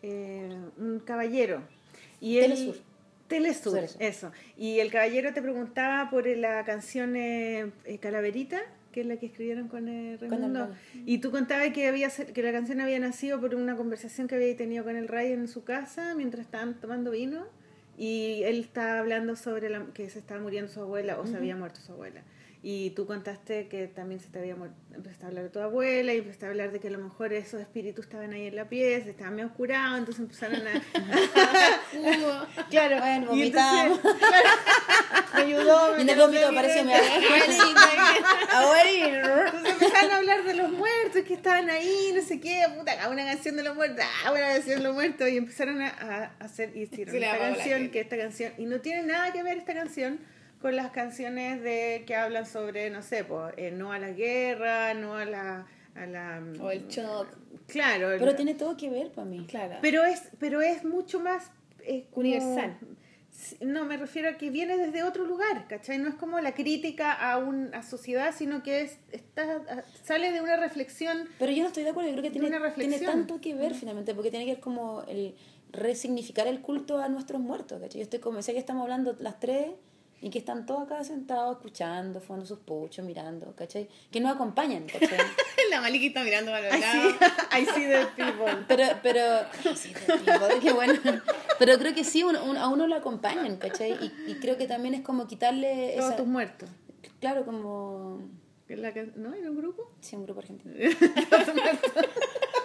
eh, 0.02 0.54
un 0.78 1.00
caballero. 1.00 1.62
Y 2.20 2.38
él- 2.38 2.52
Telesur. 2.52 2.76
Telesur, 3.28 3.74
Telesur. 3.74 4.02
eso. 4.02 4.32
Y 4.58 4.80
el 4.80 4.90
caballero 4.90 5.32
te 5.32 5.40
preguntaba 5.40 6.10
por 6.10 6.26
la 6.26 6.62
canción 6.64 7.16
eh, 7.16 7.70
eh, 7.86 7.98
Calaverita, 7.98 8.60
que 8.92 9.00
es 9.00 9.06
la 9.06 9.16
que 9.16 9.26
escribieron 9.26 9.68
con 9.68 9.88
eh, 9.88 10.12
el 10.12 10.18
Raimundo. 10.20 10.66
Ray. 10.66 11.02
Y 11.06 11.18
tú 11.18 11.30
contabas 11.30 11.72
que, 11.72 11.88
había, 11.88 12.10
que 12.10 12.42
la 12.42 12.52
canción 12.52 12.80
había 12.80 12.98
nacido 13.00 13.40
por 13.40 13.54
una 13.54 13.76
conversación 13.76 14.28
que 14.28 14.34
había 14.34 14.54
tenido 14.56 14.84
con 14.84 14.96
el 14.96 15.08
Ray 15.08 15.32
en 15.32 15.48
su 15.48 15.64
casa 15.64 16.14
mientras 16.14 16.44
estaban 16.44 16.74
tomando 16.80 17.10
vino. 17.12 17.46
Y 17.96 18.42
él 18.44 18.60
estaba 18.60 18.98
hablando 18.98 19.36
sobre 19.36 19.68
la- 19.70 19.86
que 19.94 20.08
se 20.10 20.18
estaba 20.18 20.40
muriendo 20.40 20.70
su 20.70 20.80
abuela 20.80 21.18
o 21.20 21.26
se 21.26 21.36
había 21.36 21.56
muerto 21.56 21.80
su 21.80 21.92
abuela. 21.92 22.22
Y 22.66 22.92
tú 22.92 23.04
contaste 23.06 23.68
que 23.68 23.88
también 23.88 24.20
se 24.20 24.28
te 24.28 24.38
había 24.38 24.56
muerto. 24.56 24.74
Empezaste 24.94 25.26
a 25.26 25.28
hablar 25.28 25.44
de 25.44 25.50
tu 25.50 25.58
abuela 25.58 26.14
y 26.14 26.18
empezaste 26.18 26.46
a 26.46 26.48
hablar 26.48 26.72
de 26.72 26.80
que 26.80 26.88
a 26.88 26.90
lo 26.92 26.98
mejor 26.98 27.34
esos 27.34 27.60
espíritus 27.60 28.06
estaban 28.06 28.32
ahí 28.32 28.46
en 28.46 28.56
la 28.56 28.70
pieza, 28.70 29.10
estaban 29.10 29.34
medio 29.34 29.48
oscurados, 29.48 29.98
entonces 29.98 30.22
empezaron 30.22 30.66
a. 30.66 30.82
claro, 32.70 32.98
Bueno, 33.00 33.24
y 33.24 33.28
vomitamos. 33.28 34.00
me 35.34 35.42
ayudó. 35.42 35.96
Me 36.04 36.14
vómito 36.16 36.48
apareció 36.48 36.84
mi 36.84 36.92
mira. 36.92 37.00
abuelita. 38.50 39.50
Entonces 39.54 39.72
empezaron 39.72 40.10
a 40.10 40.16
hablar 40.16 40.44
de 40.44 40.54
los 40.54 40.70
muertos 40.72 41.22
que 41.22 41.34
estaban 41.34 41.68
ahí, 41.68 42.12
no 42.14 42.22
sé 42.22 42.40
qué, 42.40 42.62
puta, 42.78 43.08
una 43.10 43.24
canción 43.24 43.56
de 43.56 43.62
los 43.62 43.74
muertos, 43.74 44.04
ah, 44.24 44.30
una 44.32 44.40
canción 44.40 44.78
de 44.78 44.84
los 44.84 44.94
muertos, 44.94 45.28
y 45.28 45.36
empezaron 45.36 45.82
a, 45.82 45.88
a 45.88 46.44
hacer, 46.44 46.74
y 46.74 46.82
hicieron 46.82 47.14
le 47.14 47.26
esta 47.26 47.38
canción, 47.38 47.90
que 47.90 48.00
esta 48.00 48.16
canción, 48.16 48.52
y 48.56 48.64
no 48.64 48.80
tiene 48.80 49.02
nada 49.02 49.32
que 49.32 49.42
ver 49.42 49.58
esta 49.58 49.74
canción 49.74 50.18
con 50.64 50.76
las 50.76 50.92
canciones 50.92 51.62
de 51.62 52.04
que 52.06 52.14
hablan 52.16 52.46
sobre, 52.46 52.88
no 52.88 53.02
sé, 53.02 53.22
pues, 53.22 53.52
eh, 53.58 53.70
no 53.70 53.92
a 53.92 53.98
la 53.98 54.12
guerra, 54.12 54.94
no 54.94 55.14
a 55.14 55.26
la... 55.26 55.66
A 55.94 56.06
la 56.06 56.42
O 56.58 56.70
el 56.70 56.88
shock. 56.88 57.26
Claro. 57.66 58.12
el- 58.12 58.18
Pero 58.18 58.34
tiene 58.34 58.54
todo 58.54 58.74
que 58.74 58.88
ver 58.88 59.12
para 59.12 59.26
mí. 59.26 59.44
Claro. 59.46 59.76
pero 59.82 60.06
es, 60.06 60.22
pero 60.38 60.62
es 60.62 60.82
mucho 60.82 61.20
más 61.20 61.50
eh, 61.80 62.06
Universal. 62.12 62.78
No, 63.60 63.84
me 63.84 63.98
refiero 63.98 64.30
a 64.30 64.38
que 64.38 64.48
viene 64.48 64.78
desde 64.78 65.02
otro 65.02 65.26
lugar, 65.26 65.68
¿cachai? 65.68 65.98
No 65.98 66.08
es 66.08 66.14
como 66.14 66.40
la 66.40 66.54
crítica 66.54 67.12
a 67.12 67.36
una 67.36 67.82
sociedad, 67.82 68.34
sino 68.34 68.62
que 68.62 68.80
es, 68.80 68.96
está, 69.12 69.60
sale 70.02 70.32
de 70.32 70.40
una 70.40 70.56
reflexión. 70.56 71.28
Pero 71.38 71.52
yo 71.52 71.60
no 71.60 71.68
estoy 71.68 71.84
de 71.84 71.90
acuerdo, 71.90 72.08
yo 72.08 72.16
creo 72.16 72.32
que 72.32 72.38
tiene, 72.38 72.50
tiene 72.74 72.98
tanto 73.00 73.38
que 73.42 73.54
ver 73.54 73.74
finalmente, 73.74 74.14
porque 74.14 74.30
tiene 74.30 74.46
que 74.46 74.52
ver 74.52 74.60
como 74.62 75.02
el 75.08 75.34
resignificar 75.72 76.46
el 76.46 76.62
culto 76.62 76.98
a 77.00 77.08
nuestros 77.10 77.42
muertos, 77.42 77.82
¿cachai? 77.82 77.98
Yo 78.00 78.04
estoy 78.04 78.20
convencida 78.20 78.54
que 78.54 78.60
estamos 78.60 78.82
hablando 78.82 79.14
las 79.20 79.38
tres 79.38 79.66
y 80.20 80.30
que 80.30 80.38
están 80.38 80.64
todos 80.66 80.84
acá 80.84 81.04
sentados 81.04 81.56
escuchando, 81.56 82.20
fumando 82.20 82.46
sus 82.46 82.58
puchos, 82.60 83.04
mirando, 83.04 83.54
¿cachai? 83.54 83.88
Que 84.10 84.20
nos 84.20 84.34
acompañan, 84.34 84.86
¿cachai? 84.86 85.18
La 85.70 85.80
Maliki 85.80 86.06
está 86.06 86.22
mirando 86.24 86.50
para 86.50 86.68
I 86.68 86.80
los 86.80 86.90
see, 86.90 86.98
lados. 86.98 87.14
I 87.52 87.66
see 87.66 87.86
the 87.86 88.06
people. 88.16 88.64
Pero, 88.68 88.84
pero, 89.02 89.76
sí, 89.76 89.92
de 89.92 90.18
tipo, 90.18 90.60
qué 90.62 90.72
bueno. 90.72 90.94
Pero 91.58 91.78
creo 91.78 91.94
que 91.94 92.04
sí, 92.04 92.22
un- 92.22 92.36
un- 92.36 92.56
a 92.56 92.68
uno 92.68 92.86
lo 92.86 92.94
acompañan, 92.96 93.56
¿cachai? 93.56 93.92
Y, 93.92 94.30
y 94.30 94.34
creo 94.36 94.56
que 94.56 94.66
también 94.66 94.94
es 94.94 95.02
como 95.02 95.26
quitarle 95.26 95.94
Todos 95.96 96.08
esa, 96.10 96.16
tus 96.16 96.26
muertos. 96.26 96.68
claro, 97.20 97.44
como, 97.44 98.20
Que 98.66 98.74
es 98.74 98.80
la 98.80 98.92
can- 98.94 99.12
¿No? 99.16 99.34
¿Era 99.34 99.50
un 99.50 99.56
grupo? 99.56 99.90
sí, 100.00 100.16
un 100.16 100.24
grupo 100.24 100.40
argentino. 100.40 100.74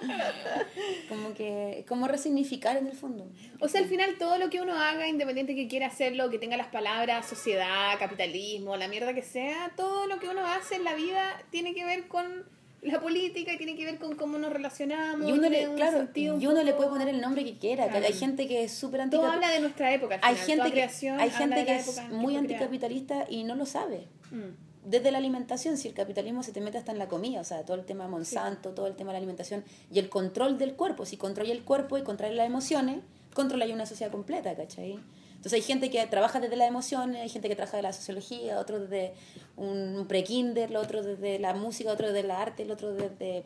como 1.08 1.34
que, 1.34 1.84
como 1.88 2.08
resignificar 2.08 2.76
en 2.76 2.86
el 2.86 2.92
fondo. 2.94 3.26
O 3.60 3.68
sea, 3.68 3.80
al 3.80 3.86
final 3.88 4.16
todo 4.18 4.38
lo 4.38 4.50
que 4.50 4.60
uno 4.60 4.74
haga, 4.74 5.08
independiente 5.08 5.54
que 5.54 5.68
quiera 5.68 5.86
hacerlo, 5.86 6.30
que 6.30 6.38
tenga 6.38 6.56
las 6.56 6.68
palabras 6.68 7.26
sociedad, 7.26 7.98
capitalismo, 7.98 8.76
la 8.76 8.88
mierda 8.88 9.14
que 9.14 9.22
sea, 9.22 9.72
todo 9.76 10.06
lo 10.06 10.18
que 10.18 10.28
uno 10.28 10.46
hace 10.46 10.76
en 10.76 10.84
la 10.84 10.94
vida 10.94 11.42
tiene 11.50 11.74
que 11.74 11.84
ver 11.84 12.08
con 12.08 12.44
la 12.82 13.00
política 13.00 13.52
y 13.52 13.56
tiene 13.56 13.74
que 13.74 13.84
ver 13.84 13.98
con 13.98 14.14
cómo 14.14 14.38
nos 14.38 14.52
relacionamos. 14.52 15.28
Y 15.28 15.32
uno, 15.32 15.48
le, 15.48 15.68
claro, 15.74 16.06
y 16.14 16.28
uno 16.28 16.62
le 16.62 16.72
poco- 16.72 16.76
puede 16.76 16.90
poner 16.90 17.08
el 17.08 17.20
nombre 17.20 17.42
que 17.44 17.56
quiera. 17.58 17.88
que 17.88 17.96
Hay 17.98 18.12
gente 18.12 18.46
que 18.46 18.64
es 18.64 18.72
súper 18.72 18.98
Todo 19.10 19.22
anticapitalista. 19.26 19.34
habla 19.46 19.50
de 19.54 19.60
nuestra 19.60 19.92
época. 19.92 20.14
al 20.16 20.20
Hay 20.22 20.36
final, 20.36 20.46
gente 20.70 20.86
toda 20.86 20.98
que, 21.16 21.22
hay 21.22 21.30
gente 21.30 21.64
que 21.64 21.74
es 21.76 22.02
muy 22.10 22.36
anticapitalista 22.36 23.26
y 23.28 23.42
no 23.44 23.56
lo 23.56 23.66
sabe. 23.66 24.06
Mm. 24.30 24.75
Desde 24.86 25.10
la 25.10 25.18
alimentación, 25.18 25.76
si 25.76 25.88
el 25.88 25.94
capitalismo 25.94 26.44
se 26.44 26.52
te 26.52 26.60
mete 26.60 26.78
hasta 26.78 26.92
en 26.92 26.98
la 26.98 27.08
comida, 27.08 27.40
o 27.40 27.44
sea, 27.44 27.64
todo 27.64 27.76
el 27.76 27.84
tema 27.84 28.04
de 28.04 28.10
Monsanto, 28.10 28.70
todo 28.70 28.86
el 28.86 28.94
tema 28.94 29.08
de 29.08 29.14
la 29.14 29.18
alimentación 29.18 29.64
y 29.90 29.98
el 29.98 30.08
control 30.08 30.58
del 30.58 30.74
cuerpo. 30.74 31.04
Si 31.04 31.16
controla 31.16 31.50
el 31.50 31.64
cuerpo 31.64 31.98
y 31.98 32.04
controla 32.04 32.32
las 32.32 32.46
emociones, 32.46 33.00
controla 33.34 33.66
una 33.66 33.84
sociedad 33.84 34.12
completa, 34.12 34.54
¿cachai? 34.54 35.00
Entonces 35.34 35.54
hay 35.54 35.62
gente 35.62 35.90
que 35.90 36.06
trabaja 36.06 36.38
desde 36.38 36.54
las 36.54 36.68
emociones, 36.68 37.20
hay 37.20 37.28
gente 37.28 37.48
que 37.48 37.56
trabaja 37.56 37.78
de 37.78 37.82
la 37.82 37.92
sociología, 37.92 38.60
otro 38.60 38.78
desde 38.78 39.14
un 39.56 40.06
pre-kinder, 40.06 40.76
otro 40.76 41.02
desde 41.02 41.40
la 41.40 41.52
música, 41.52 41.90
otro 41.90 42.06
desde 42.06 42.20
el 42.20 42.30
arte, 42.30 42.62
el 42.62 42.70
otro 42.70 42.92
desde... 42.92 43.42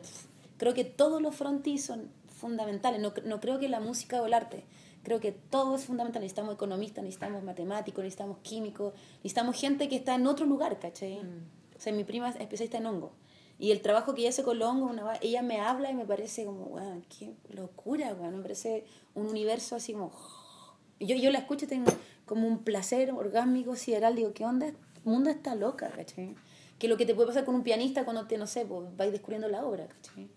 Creo 0.57 0.75
que 0.75 0.83
todos 0.83 1.23
los 1.23 1.35
frontis 1.35 1.83
son 1.83 2.11
fundamentales, 2.27 3.01
no, 3.01 3.13
no 3.25 3.39
creo 3.39 3.57
que 3.57 3.67
la 3.67 3.79
música 3.79 4.21
o 4.21 4.27
el 4.27 4.35
arte, 4.35 4.63
creo 5.03 5.19
que 5.19 5.31
todo 5.31 5.75
es 5.75 5.85
fundamental, 5.85 6.21
necesitamos 6.21 6.55
economistas, 6.55 7.03
necesitamos 7.03 7.43
matemáticos, 7.43 8.03
necesitamos 8.03 8.37
químicos, 8.39 8.93
necesitamos 9.17 9.59
gente 9.59 9.89
que 9.89 9.95
está 9.95 10.15
en 10.15 10.27
otro 10.27 10.45
lugar, 10.45 10.79
¿cachai? 10.79 11.19
O 11.19 11.79
sea, 11.79 11.93
mi 11.93 12.03
prima 12.03 12.29
es 12.29 12.35
especialista 12.35 12.77
en 12.77 12.85
hongo. 12.85 13.11
Y 13.57 13.71
el 13.71 13.81
trabajo 13.81 14.15
que 14.15 14.21
ella 14.21 14.29
hace 14.29 14.43
con 14.43 14.57
los 14.57 14.67
hongos, 14.67 14.91
una 14.91 15.13
ella 15.21 15.41
me 15.43 15.59
habla 15.59 15.91
y 15.91 15.93
me 15.93 16.05
parece 16.05 16.45
como, 16.45 16.65
weón, 16.65 17.05
qué 17.17 17.33
locura, 17.49 18.13
weón. 18.13 18.37
Me 18.37 18.41
parece 18.41 18.85
un 19.13 19.27
universo 19.27 19.75
así 19.75 19.93
como... 19.93 20.11
Yo, 20.99 21.15
yo 21.15 21.31
la 21.31 21.39
escucho 21.39 21.65
y 21.65 21.67
tengo 21.67 21.91
como 22.25 22.47
un 22.47 22.63
placer 22.63 23.11
orgásmico 23.11 23.75
sideral. 23.75 24.15
Digo, 24.15 24.33
¿qué 24.33 24.45
onda? 24.45 24.67
El 24.67 24.75
mundo 25.03 25.29
está 25.29 25.53
loca, 25.53 25.91
¿cachai? 25.91 26.35
Que 26.79 26.87
lo 26.87 26.97
que 26.97 27.05
te 27.05 27.13
puede 27.13 27.27
pasar 27.27 27.45
con 27.45 27.53
un 27.53 27.61
pianista 27.61 28.03
cuando 28.03 28.25
te, 28.25 28.37
no 28.39 28.47
sé, 28.47 28.65
pues 28.65 28.95
vais 28.97 29.11
descubriendo 29.11 29.47
la 29.47 29.63
obra, 29.63 29.87
¿cachai? 29.87 30.27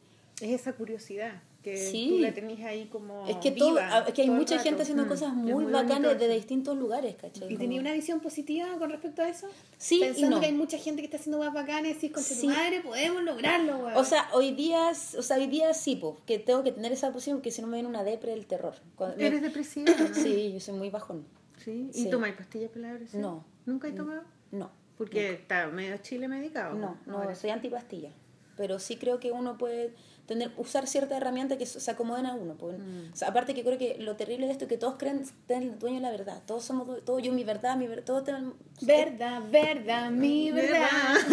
Es 0.41 0.61
esa 0.61 0.74
curiosidad 0.74 1.43
que 1.65 1.77
Sí. 1.78 2.09
tú 2.11 2.19
la 2.20 2.32
tenés 2.32 2.62
ahí 2.65 2.86
como 2.93 3.27
es 3.27 3.36
que, 3.39 3.51
todo, 3.51 3.70
viva 3.70 4.05
es 4.07 4.12
que 4.15 4.20
hay 4.23 4.28
todo 4.28 4.36
mucha 4.36 4.59
gente 4.59 4.82
haciendo 4.82 5.07
Mm. 5.07 5.09
cosas 5.09 5.32
muy, 5.35 5.53
bonito 5.53 5.73
bacanas 5.73 6.19
de 6.20 6.28
distintos 6.28 6.77
lugares, 6.77 7.16
¿cachai? 7.16 7.53
¿Y 7.53 7.57
tenía 7.57 7.81
una 7.81 7.93
visión 7.93 8.20
positiva 8.20 8.66
con 8.78 8.91
respecto 8.91 9.23
a 9.23 9.28
eso? 9.31 9.49
Sí 9.78 9.97
y 9.97 10.01
Pensando 10.01 10.36
no. 10.36 10.41
que 10.41 10.47
hay 10.47 10.53
mucha 10.53 10.77
gente 10.78 11.01
que 11.01 11.07
está 11.07 11.16
haciendo 11.16 11.39
más 11.39 11.53
bacanas 11.55 11.91
y 11.91 11.95
decís, 11.95 12.12
con 12.12 12.23
Sí. 12.23 12.43
tu 12.43 12.47
madre 12.53 12.82
podemos 12.82 13.23
lograrlo, 13.24 13.78
weón. 13.78 13.97
O 13.97 14.05
sea, 14.05 14.28
hoy 14.35 14.53
día, 14.53 14.91
o 14.91 15.23
sea, 15.23 15.39
hoy 15.39 15.47
día 15.47 15.73
sí, 15.74 15.97
po, 15.97 16.19
que 16.27 16.39
tengo 16.39 16.62
que 16.62 16.70
tener 16.70 16.93
esa 16.93 17.11
posición 17.12 17.39
porque 17.39 17.51
si 17.51 17.62
no 17.62 17.66
me 17.69 17.78
viene 17.78 17.89
una 17.89 18.05
depre 18.05 18.32
del 18.32 18.45
terror. 18.47 18.74
Cuando 18.95 19.16
me- 19.16 19.27
¿Eres 19.27 19.41
depresiva? 19.43 19.86
¿no? 19.99 20.15
Sí, 20.15 20.53
yo 20.53 20.61
soy 20.61 20.74
muy 20.74 20.91
bajón. 20.91 21.27
¿Sí? 21.65 21.89
¿Y 21.95 22.03
Sí. 22.05 22.11
tomáis 22.11 22.35
pastillas 22.35 22.69
para 22.70 22.82
la 22.82 22.93
depresión? 22.93 23.23
No. 23.23 23.45
¿Nunca 23.65 23.89
he 23.89 23.93
tomado? 23.93 24.23
No. 24.53 24.70
Porque 24.99 25.32
está 25.32 25.66
medio 25.69 25.97
chile 25.97 26.28
medicado. 26.28 26.74
No, 26.77 26.99
no, 27.07 27.19
Ahora. 27.19 27.35
soy 27.35 27.51
antipastilla. 27.51 28.11
Pero 28.57 28.78
sí 28.78 28.97
creo 28.97 29.19
que 29.19 29.32
uno 29.32 29.59
puede 29.59 29.95
tener, 30.26 30.51
usar 30.56 30.86
ciertas 30.86 31.18
herramientas 31.18 31.59
que 31.59 31.66
se 31.66 31.90
acomoden 31.90 32.26
a 32.26 32.34
uno. 32.34 32.55
pues. 32.55 32.76
O 33.12 33.16
sea, 33.16 33.28
aparte 33.28 33.55
que 33.55 33.62
creo 33.62 33.78
que 33.78 33.96
lo 33.98 34.16
terrible 34.16 34.46
de 34.46 34.52
esto 34.52 34.64
es 34.64 34.68
que 34.68 34.78
todos 34.78 34.94
creen 34.98 35.24
tener 35.46 35.78
dueño 35.78 35.96
de 35.96 36.02
la 36.02 36.10
verdad. 36.10 36.42
Todos 36.46 36.64
somos, 36.64 37.05
todo 37.05 37.18
yo 37.18 37.32
mi 37.32 37.44
verdad, 37.44 37.76
mi 37.76 37.86
verdad, 37.86 38.05
todos 38.05 38.24
tenemos... 38.24 38.55
Verdad, 38.80 39.42
verdad, 39.51 40.10
mi 40.10 40.51
verdad. 40.51 40.88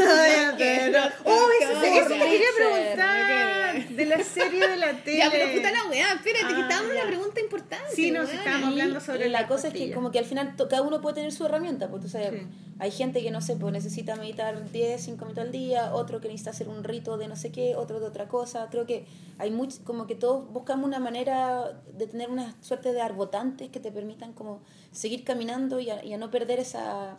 Oh, 1.26 1.48
eso, 1.62 1.82
Qué 1.82 1.98
eso 2.00 2.08
te 2.10 2.18
quería 2.20 2.48
preguntar. 2.56 3.90
De 3.90 4.06
la 4.06 4.24
serie 4.24 4.68
de 4.68 4.78
la 4.78 4.94
tele. 5.04 5.18
Ya, 5.22 5.30
pero 5.32 5.52
puta 5.54 5.72
la 5.72 5.86
weá, 5.90 6.14
espérate, 6.14 6.48
que 6.48 6.54
Ah, 6.54 6.62
estábamos 6.62 6.92
en 6.92 6.98
una 6.98 7.08
pregunta 7.08 7.40
importante. 7.42 7.96
Sí, 7.96 8.12
nos 8.12 8.30
estábamos 8.32 8.70
hablando 8.70 9.00
sobre 9.00 9.30
la 9.30 9.42
las 9.42 9.50
cosa 9.50 9.68
es 9.70 9.74
que 9.74 9.92
como 9.92 10.12
que 10.12 10.20
al 10.20 10.26
final 10.26 10.56
cada 10.58 10.82
uno 10.82 11.02
puede 11.02 11.16
tener 11.16 11.32
su 11.32 11.46
herramienta, 11.46 11.90
porque 11.90 12.06
tú 12.06 12.12
sabes, 12.12 12.32
Sí. 12.32 12.48
hay 12.80 12.92
gente 12.92 13.22
que 13.22 13.32
no 13.32 13.42
sé, 13.42 13.56
pues 13.56 13.72
necesita 13.74 14.16
meditar 14.16 14.72
10, 14.72 15.02
5 15.02 15.26
minutos 15.26 15.44
al 15.44 15.52
día, 15.52 15.94
otro 15.94 16.22
que 16.22 16.28
necesita 16.28 16.52
hacer 16.52 16.68
un 16.70 16.84
rito 16.84 17.18
de 17.18 17.28
no 17.28 17.36
sé 17.36 17.52
qué, 17.52 17.76
otro 17.76 18.00
de 18.00 18.06
otra 18.08 18.28
cosa. 18.28 18.70
Creo 18.86 19.00
que 19.02 19.06
hay 19.38 19.52
much, 19.52 19.82
como 19.84 20.08
que 20.08 20.16
todos 20.16 20.52
buscamos 20.52 20.86
una 20.86 21.00
manera 21.00 21.82
de 21.94 22.08
tener 22.08 22.30
una 22.30 22.56
suerte 22.62 22.94
de 22.94 23.02
arbotantes 23.02 23.70
que 23.70 23.80
te 23.80 23.92
permitan 23.92 24.34
como 24.34 24.62
seguir 24.92 25.24
caminando 25.24 25.80
y 25.80 25.90
a, 25.90 26.04
y 26.04 26.14
a 26.14 26.18
no 26.18 26.30
perder 26.32 26.60
esa 26.60 27.18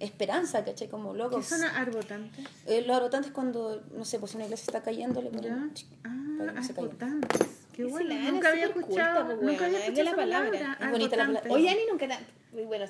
esperanza, 0.00 0.64
¿cachai? 0.64 0.88
Como 0.88 1.14
loco. 1.14 1.36
¿Qué 1.38 1.42
son 1.42 1.62
arbotantes? 1.64 2.44
Eh, 2.66 2.82
los 2.86 2.96
arbotantes 2.96 3.32
cuando, 3.32 3.82
no 3.96 4.04
sé, 4.04 4.18
pues 4.18 4.34
una 4.34 4.44
iglesia 4.44 4.64
está 4.66 4.82
cayendo, 4.82 5.22
le 5.22 5.30
ponen 5.30 5.72
Ah, 6.04 6.08
no 6.08 6.52
arbotantes. 6.60 7.66
Qué 7.72 7.84
bueno. 7.84 8.14
Nunca 8.32 8.50
había 8.50 8.66
escuchado. 8.66 9.20
culta, 9.20 9.24
pues, 9.26 9.42
nunca 9.42 9.64
había 9.66 9.78
escuchado 9.80 10.10
la 10.10 10.16
palabra. 10.16 10.50
palabra. 10.50 10.78
Es 10.80 10.90
bonita 10.90 11.16
la 11.16 11.22
arbotantes. 11.24 11.50
palabra. 11.50 11.52
Oye, 11.54 11.70
Ani, 11.70 11.80
nunca 11.90 12.20
Bueno, 12.66 12.84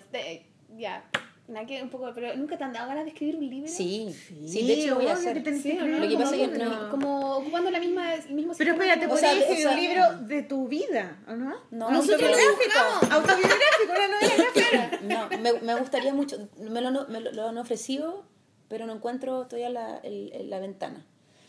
ya, 0.77 1.05
nada 1.49 1.67
que 1.67 1.83
un 1.83 1.91
poco, 1.91 2.11
pero 2.15 2.35
¿nunca 2.37 2.57
te 2.57 2.65
han 2.65 2.73
dado 2.73 2.89
ganas 2.89 3.05
de 3.05 3.11
escribir 3.11 3.37
un 3.37 3.49
libro? 3.49 3.69
Sí, 3.71 4.15
Sí, 4.29 4.49
sí, 4.49 4.67
de 4.67 4.73
hecho 4.75 4.89
lo 4.91 4.95
voy 4.97 5.07
a 5.09 5.13
hacer. 5.13 5.43
que 5.43 5.55
Sí, 5.59 5.73
que 5.73 5.83
¿o 5.83 5.87
no? 5.87 5.99
Lo 5.99 6.09
que 6.09 6.17
pasa 6.17 6.37
es 6.37 6.49
que 6.49 6.57
libro. 6.59 6.71
no- 6.71 6.91
Como 6.91 7.37
ocupando 7.37 7.71
la 7.71 7.81
misma, 7.81 8.15
el 8.15 8.35
mismo 8.35 8.53
Pero 8.57 8.73
espérate, 8.73 9.03
como- 9.03 9.15
o 9.15 9.17
sea, 9.17 9.31
podrías 9.31 9.49
de- 9.49 9.55
escribir 9.63 9.99
o 10.01 10.09
un 10.09 10.17
libro 10.17 10.27
de 10.29 10.43
tu 10.43 10.69
vida, 10.69 11.23
¿o 11.29 11.33
no? 11.37 11.55
No, 11.71 11.91
Nosotros 11.91 12.23
autobiográfico. 12.23 13.15
Autobiográfico, 13.15 13.93
una 13.93 14.09
novela 14.09 14.35
gráfica. 14.53 15.01
No, 15.05 15.29
me, 15.39 15.53
me 15.61 15.75
gustaría 15.75 16.15
mucho. 16.15 16.49
Me 16.59 16.81
lo, 16.81 17.07
me 17.09 17.21
lo, 17.21 17.33
lo 17.33 17.49
han 17.49 17.59
ofrecido, 17.59 18.25
pero 18.69 18.87
no 18.87 18.95
encuentro 18.95 19.47
todavía 19.47 19.69
la, 19.71 19.99
el- 19.99 20.49
la 20.49 20.59
ventana. 20.61 21.05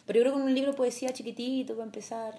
Pero 0.06 0.18
yo 0.20 0.24
creo 0.24 0.34
que 0.34 0.40
con 0.40 0.48
un 0.50 0.54
libro 0.54 0.72
de 0.72 0.78
poesía 0.78 1.14
chiquitito 1.14 1.74
para 1.74 1.86
empezar. 1.86 2.36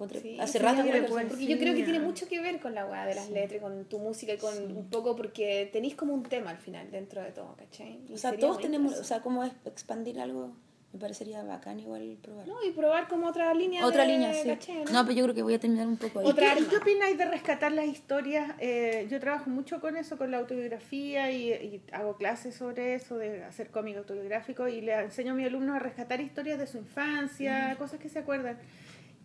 Encontré- 0.00 0.20
Sí, 0.22 0.38
hace 0.40 0.58
sí, 0.58 0.64
rato 0.64 0.82
que 0.82 1.00
lo 1.00 1.06
porque 1.08 1.46
yo 1.46 1.58
creo 1.58 1.74
que 1.74 1.82
tiene 1.84 2.00
mucho 2.00 2.26
que 2.28 2.40
ver 2.40 2.60
con 2.60 2.74
la 2.74 2.86
weá 2.86 3.04
de 3.06 3.14
las 3.14 3.28
letras, 3.30 3.58
y 3.58 3.60
con 3.60 3.84
tu 3.84 3.98
música 3.98 4.32
y 4.34 4.38
con 4.38 4.54
un 4.76 4.88
poco 4.88 5.14
porque 5.16 5.68
tenéis 5.72 5.94
como 5.94 6.14
un 6.14 6.22
tema 6.22 6.50
al 6.50 6.58
final 6.58 6.90
dentro 6.90 7.22
de 7.22 7.32
todo, 7.32 7.54
¿cachai? 7.56 8.00
Y 8.08 8.14
O 8.14 8.18
sea, 8.18 8.36
todos 8.36 8.58
tenemos. 8.60 8.94
O 8.98 9.04
sea, 9.04 9.20
como 9.20 9.44
es 9.44 9.52
expandir 9.64 10.18
algo, 10.20 10.52
me 10.92 10.98
parecería 10.98 11.44
bacán 11.44 11.78
igual 11.78 12.16
probar. 12.20 12.48
No, 12.48 12.56
y 12.64 12.72
probar 12.72 13.06
como 13.06 13.28
otra 13.28 13.54
línea 13.54 13.86
Otra 13.86 14.02
de- 14.04 14.08
línea, 14.12 14.34
sí. 14.34 14.48
¿cachai, 14.48 14.84
No, 14.92 15.04
pero 15.04 15.12
yo 15.12 15.22
creo 15.22 15.34
que 15.36 15.42
voy 15.42 15.54
a 15.54 15.60
terminar 15.60 15.86
un 15.86 15.96
poco 15.96 16.18
ahí. 16.18 16.26
Otra- 16.26 16.46
¿Y 16.46 16.48
arma. 16.58 16.66
qué 16.68 16.76
opináis 16.78 17.16
de 17.16 17.26
rescatar 17.26 17.70
las 17.70 17.86
historias? 17.86 18.54
Eh, 18.58 19.06
yo 19.08 19.20
trabajo 19.20 19.48
mucho 19.50 19.80
con 19.80 19.96
eso, 19.96 20.18
con 20.18 20.32
la 20.32 20.38
autobiografía 20.38 21.30
y, 21.30 21.52
y 21.52 21.80
hago 21.92 22.16
clases 22.16 22.56
sobre 22.56 22.94
eso, 22.94 23.18
de 23.18 23.44
hacer 23.44 23.70
cómic 23.70 23.98
autobiográfico 23.98 24.66
y 24.66 24.80
le 24.80 24.94
enseño 24.94 25.30
a 25.32 25.34
mis 25.36 25.46
alumnos 25.46 25.76
a 25.76 25.78
rescatar 25.78 26.20
historias 26.20 26.58
de 26.58 26.66
su 26.66 26.78
infancia, 26.78 27.76
cosas 27.78 28.00
que 28.00 28.08
se 28.08 28.18
acuerdan. 28.18 28.58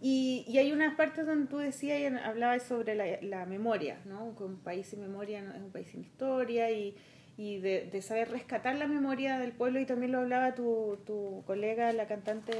Y, 0.07 0.45
y 0.47 0.59
hay 0.59 0.71
unas 0.71 0.93
partes 0.93 1.25
donde 1.25 1.47
tú 1.47 1.57
decías 1.57 1.99
y 1.99 2.05
hablabas 2.05 2.61
sobre 2.61 2.93
la, 2.93 3.05
la 3.23 3.45
memoria, 3.47 3.97
¿no? 4.05 4.35
Que 4.37 4.43
un 4.43 4.57
país 4.57 4.85
sin 4.87 5.01
memoria 5.01 5.41
no 5.41 5.51
es 5.51 5.61
un 5.61 5.71
país 5.71 5.87
sin 5.87 6.01
historia 6.01 6.69
y, 6.69 6.95
y 7.37 7.57
de, 7.59 7.89
de 7.91 8.01
saber 8.03 8.29
rescatar 8.29 8.75
la 8.75 8.85
memoria 8.85 9.39
del 9.39 9.51
pueblo 9.51 9.79
y 9.79 9.85
también 9.87 10.11
lo 10.11 10.19
hablaba 10.19 10.53
tu, 10.53 10.99
tu 11.07 11.41
colega, 11.47 11.91
la 11.93 12.05
cantante 12.05 12.53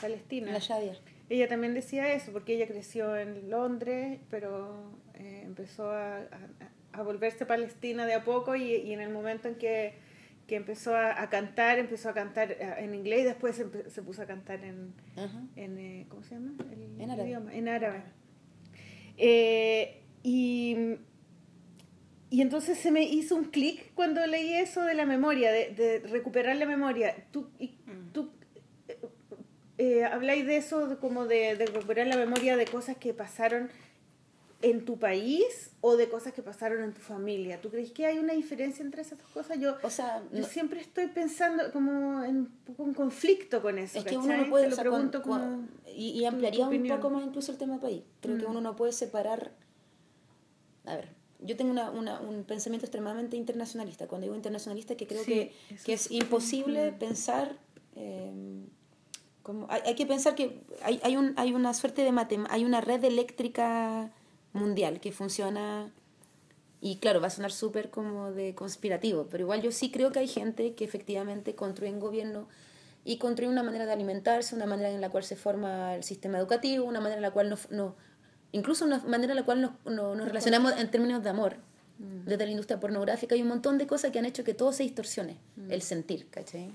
Palestina. 0.00 0.50
La 0.50 0.58
Shadia. 0.58 0.94
Ella 1.28 1.46
también 1.46 1.72
decía 1.74 2.12
eso, 2.12 2.32
porque 2.32 2.54
ella 2.56 2.66
creció 2.66 3.16
en 3.16 3.48
Londres, 3.48 4.18
pero 4.30 4.90
eh, 5.14 5.42
empezó 5.44 5.90
a, 5.92 6.16
a- 6.16 6.26
a 6.92 7.02
volverse 7.02 7.46
palestina 7.46 8.04
de 8.06 8.14
a 8.14 8.24
poco 8.24 8.56
y, 8.56 8.74
y 8.74 8.92
en 8.92 9.00
el 9.00 9.10
momento 9.10 9.46
en 9.46 9.54
que, 9.54 9.94
que 10.50 10.56
empezó 10.56 10.96
a, 10.96 11.22
a 11.22 11.30
cantar, 11.30 11.78
empezó 11.78 12.08
a 12.08 12.12
cantar 12.12 12.50
eh, 12.50 12.74
en 12.78 12.92
inglés 12.92 13.20
y 13.20 13.24
después 13.24 13.54
se, 13.54 13.88
se 13.88 14.02
puso 14.02 14.20
a 14.22 14.26
cantar 14.26 14.64
en, 14.64 14.92
Ajá. 15.16 15.42
en 15.54 15.78
eh, 15.78 16.06
¿cómo 16.08 16.24
se 16.24 16.34
llama? 16.34 16.54
El 16.72 17.00
En 17.00 17.08
árabe. 17.12 17.28
idioma, 17.28 17.54
en 17.54 17.68
árabe. 17.68 18.02
Eh, 19.16 20.02
y, 20.24 20.76
y 22.30 22.42
entonces 22.42 22.78
se 22.78 22.90
me 22.90 23.02
hizo 23.04 23.36
un 23.36 23.44
clic 23.44 23.92
cuando 23.94 24.26
leí 24.26 24.54
eso 24.54 24.82
de 24.82 24.94
la 24.94 25.06
memoria, 25.06 25.52
de, 25.52 25.70
de 25.70 26.00
recuperar 26.08 26.56
la 26.56 26.66
memoria. 26.66 27.14
Tú, 27.30 27.48
y, 27.60 27.78
tú 28.12 28.32
eh, 28.88 28.98
eh, 29.78 30.04
habláis 30.04 30.46
de 30.46 30.56
eso, 30.56 30.88
de 30.88 30.96
como 30.96 31.26
de, 31.26 31.54
de 31.54 31.66
recuperar 31.66 32.08
la 32.08 32.16
memoria 32.16 32.56
de 32.56 32.64
cosas 32.64 32.96
que 32.96 33.14
pasaron 33.14 33.70
en 34.62 34.84
tu 34.84 34.98
país 34.98 35.70
o 35.80 35.96
de 35.96 36.08
cosas 36.10 36.32
que 36.34 36.42
pasaron 36.42 36.82
en 36.84 36.92
tu 36.92 37.00
familia. 37.00 37.60
¿Tú 37.62 37.70
crees 37.70 37.92
que 37.92 38.04
hay 38.06 38.18
una 38.18 38.34
diferencia 38.34 38.84
entre 38.84 39.02
esas 39.02 39.18
dos 39.18 39.28
cosas? 39.30 39.58
Yo, 39.58 39.76
O 39.82 39.88
sea, 39.90 40.22
yo 40.32 40.40
no- 40.40 40.46
siempre 40.46 40.80
estoy 40.80 41.06
pensando 41.06 41.72
como 41.72 42.22
en 42.24 42.36
un 42.36 42.46
poco 42.66 42.84
en 42.84 42.92
conflicto 42.94 43.62
con 43.62 43.78
eso. 43.78 43.98
Es 43.98 44.04
que 44.04 44.16
¿cachai? 44.16 44.30
uno 44.34 44.44
no 44.44 44.50
puede, 44.50 44.66
o 44.66 44.68
lo 44.70 44.74
sea, 44.76 44.82
pregunto 44.84 45.22
como... 45.22 45.36
cuan- 45.38 45.70
y, 45.94 46.10
y 46.10 46.24
ampliaría 46.26 46.68
un 46.68 46.86
poco 46.88 47.08
más 47.10 47.24
incluso 47.24 47.52
el 47.52 47.58
tema 47.58 47.72
del 47.74 47.80
país. 47.80 48.02
Creo 48.20 48.36
que 48.38 48.46
Mm. 48.46 48.50
uno 48.50 48.60
no 48.60 48.76
puede 48.76 48.92
separar, 48.92 49.52
a 50.84 50.96
ver, 50.96 51.08
yo 51.40 51.56
tengo 51.56 51.70
una, 51.70 51.90
una- 51.90 52.20
un 52.20 52.44
pensamiento 52.44 52.84
extremadamente 52.86 53.36
internacionalista. 53.38 54.06
Cuando 54.08 54.26
digo 54.26 54.36
internacionalista, 54.36 54.94
que 54.94 55.06
creo 55.06 55.24
Sí, 55.24 55.30
que, 55.32 55.54
que 55.84 55.92
es 55.94 56.10
imposible 56.10 56.92
Mm. 56.92 56.98
pensar, 56.98 57.56
eh, 57.96 58.30
como, 59.42 59.66
hay, 59.70 59.80
hay 59.86 59.94
que 59.94 60.04
pensar 60.06 60.34
que 60.34 60.62
hay, 60.82 61.00
hay, 61.02 61.16
un, 61.16 61.32
hay 61.36 61.54
una 61.54 61.72
suerte 61.72 62.02
de 62.02 62.12
matem 62.12 62.44
hay 62.50 62.64
una 62.66 62.82
red 62.82 63.02
eléctrica 63.04 64.12
mundial 64.52 65.00
que 65.00 65.12
funciona 65.12 65.90
y 66.80 66.96
claro, 66.96 67.20
va 67.20 67.26
a 67.26 67.30
sonar 67.30 67.52
súper 67.52 67.90
como 67.90 68.32
de 68.32 68.54
conspirativo, 68.54 69.26
pero 69.30 69.42
igual 69.44 69.60
yo 69.62 69.70
sí 69.70 69.90
creo 69.90 70.12
que 70.12 70.18
hay 70.20 70.28
gente 70.28 70.74
que 70.74 70.84
efectivamente 70.84 71.54
construyen 71.54 72.00
gobierno 72.00 72.48
y 73.04 73.18
construir 73.18 73.50
una 73.50 73.62
manera 73.62 73.86
de 73.86 73.92
alimentarse, 73.92 74.54
una 74.54 74.66
manera 74.66 74.90
en 74.90 75.00
la 75.00 75.10
cual 75.10 75.24
se 75.24 75.36
forma 75.36 75.94
el 75.94 76.04
sistema 76.04 76.38
educativo, 76.38 76.84
una 76.84 77.00
manera 77.00 77.16
en 77.16 77.22
la 77.22 77.30
cual 77.32 77.50
nos, 77.50 77.70
no, 77.70 77.94
incluso 78.52 78.84
una 78.86 78.98
manera 79.00 79.32
en 79.32 79.36
la 79.36 79.44
cual 79.44 79.60
nos, 79.60 79.72
no- 79.84 80.14
nos 80.14 80.26
relacionamos 80.26 80.72
en 80.78 80.90
términos 80.90 81.22
de 81.22 81.30
amor, 81.30 81.56
desde 82.24 82.46
la 82.46 82.50
industria 82.50 82.80
pornográfica, 82.80 83.34
hay 83.34 83.42
un 83.42 83.48
montón 83.48 83.76
de 83.76 83.86
cosas 83.86 84.10
que 84.10 84.18
han 84.18 84.24
hecho 84.24 84.42
que 84.42 84.54
todo 84.54 84.72
se 84.72 84.82
distorsione, 84.84 85.36
el 85.68 85.82
sentir, 85.82 86.28
¿cachai? 86.30 86.70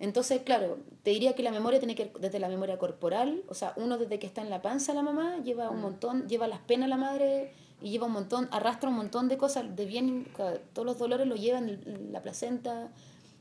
Entonces, 0.00 0.42
claro, 0.42 0.78
te 1.02 1.10
diría 1.10 1.34
que 1.34 1.42
la 1.42 1.50
memoria 1.50 1.80
tiene 1.80 1.94
que 1.94 2.04
ir 2.04 2.12
desde 2.20 2.38
la 2.38 2.48
memoria 2.48 2.78
corporal, 2.78 3.42
o 3.48 3.54
sea, 3.54 3.72
uno 3.76 3.98
desde 3.98 4.18
que 4.18 4.26
está 4.26 4.42
en 4.42 4.50
la 4.50 4.62
panza 4.62 4.94
la 4.94 5.02
mamá 5.02 5.38
lleva 5.42 5.70
un 5.70 5.80
montón, 5.80 6.28
lleva 6.28 6.46
las 6.46 6.60
penas 6.60 6.88
la 6.88 6.96
madre 6.96 7.52
y 7.80 7.90
lleva 7.90 8.06
un 8.06 8.12
montón, 8.12 8.48
arrastra 8.52 8.88
un 8.90 8.96
montón 8.96 9.28
de 9.28 9.36
cosas 9.36 9.74
de 9.74 9.86
bien, 9.86 10.28
todos 10.72 10.86
los 10.86 10.98
dolores 10.98 11.26
lo 11.26 11.34
llevan 11.34 11.80
la 12.12 12.22
placenta. 12.22 12.92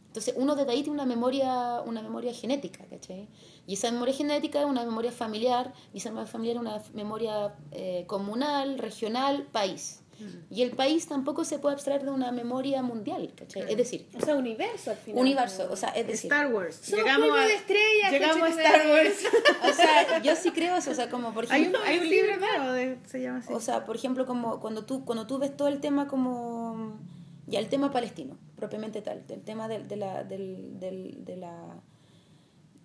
Entonces, 0.07 0.33
uno 0.35 0.55
desde 0.55 0.71
ahí 0.71 0.81
tiene 0.81 0.95
una 0.95 1.05
memoria, 1.05 1.81
una 1.85 2.01
memoria 2.01 2.33
genética, 2.33 2.83
¿cachai? 2.89 3.27
Y 3.67 3.73
esa 3.73 3.91
memoria 3.91 4.15
genética 4.15 4.59
es 4.61 4.65
una 4.65 4.83
memoria 4.83 5.11
familiar, 5.11 5.73
y 5.93 5.97
esa 5.97 6.09
memoria 6.09 6.31
familiar 6.31 6.55
es 6.55 6.61
una 6.61 6.83
memoria 6.93 7.55
eh, 7.71 8.05
comunal, 8.07 8.79
regional, 8.79 9.47
país. 9.51 10.01
Y 10.49 10.61
el 10.63 10.71
país 10.71 11.07
tampoco 11.07 11.43
se 11.45 11.59
puede 11.59 11.73
abstraer 11.75 12.03
de 12.03 12.11
una 12.11 12.31
memoria 12.31 12.81
mundial, 12.81 13.31
¿cachai? 13.35 13.63
Es 13.69 13.77
decir, 13.77 14.07
O 14.19 14.25
sea, 14.25 14.35
universo 14.35 14.91
al 14.91 14.97
final. 14.97 15.21
universo, 15.21 15.67
o 15.71 15.75
sea, 15.75 15.89
es 15.89 16.07
decir, 16.07 16.31
Star 16.31 16.53
Wars. 16.53 16.75
Somos 16.81 16.99
llegamos 17.05 17.29
a, 17.39 17.43
de 17.47 17.53
estrellas, 17.55 18.11
llegamos 18.11 18.41
a 18.43 18.49
Star 18.49 18.87
Wars. 18.89 19.13
o 19.69 19.73
sea, 19.73 20.21
yo 20.23 20.35
sí 20.35 20.51
creo 20.51 20.75
eso, 20.77 20.91
o 20.91 20.95
sea, 20.95 21.09
como 21.09 21.33
por 21.33 21.45
hay, 21.51 21.61
ejemplo, 21.61 21.81
un, 21.81 21.87
hay 21.87 21.99
un 21.99 22.09
libro 22.09 22.37
nuevo 22.37 22.71
de, 22.73 22.97
se 23.05 23.21
llama 23.21 23.39
así. 23.39 23.53
o 23.53 23.59
sea, 23.59 23.85
por 23.85 23.95
ejemplo, 23.95 24.25
como 24.25 24.59
cuando 24.59 24.85
tú 24.85 25.05
cuando 25.05 25.27
tú 25.27 25.37
ves 25.37 25.55
todo 25.55 25.67
el 25.67 25.79
tema 25.79 26.07
como 26.07 26.99
ya 27.45 27.59
el 27.59 27.69
tema 27.69 27.91
palestino, 27.91 28.37
propiamente 28.55 29.01
tal, 29.01 29.23
el 29.29 29.41
tema 29.43 29.67
del- 29.67 29.87
de, 29.87 29.95
la 29.97 30.23
del, 30.23 30.79
del, 30.79 31.23
de 31.25 31.37
la 31.37 31.81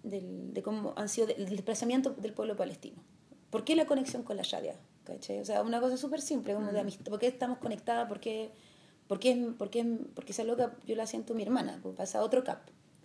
del, 0.03 0.53
de 0.53 0.63
cómo 0.63 0.93
han 0.97 1.09
sido 1.09 1.29
el 1.29 1.49
desplazamiento 1.49 2.11
del 2.11 2.33
pueblo 2.33 2.57
palestino. 2.57 3.03
¿Por 3.51 3.65
qué 3.65 3.77
la 3.77 3.87
conexión 3.87 4.23
con 4.23 4.37
la 4.37 4.43
Sharia? 4.43 4.75
¿Cachai? 5.05 5.41
O 5.41 5.45
sea, 5.45 5.63
una 5.63 5.81
cosa 5.81 5.97
súper 5.97 6.21
simple, 6.21 6.55
como 6.55 6.71
de 6.73 6.81
amistad. 6.81 7.05
¿Por 7.11 7.19
qué 7.19 7.27
estamos 7.27 7.59
conectadas? 7.59 8.09
¿Por 8.09 8.21
qué, 8.21 8.53
por 9.09 9.19
qué, 9.19 9.53
por 9.59 9.69
qué, 9.71 9.85
porque 10.15 10.33
esa 10.33 10.45
loca 10.45 10.75
yo 10.87 10.95
la 10.95 11.07
siento 11.07 11.35
mi 11.35 11.43
hermana? 11.43 11.81
Pues 11.83 11.97
pasa 11.97 12.19
a 12.19 12.23
otro 12.23 12.45
cap, 12.45 12.61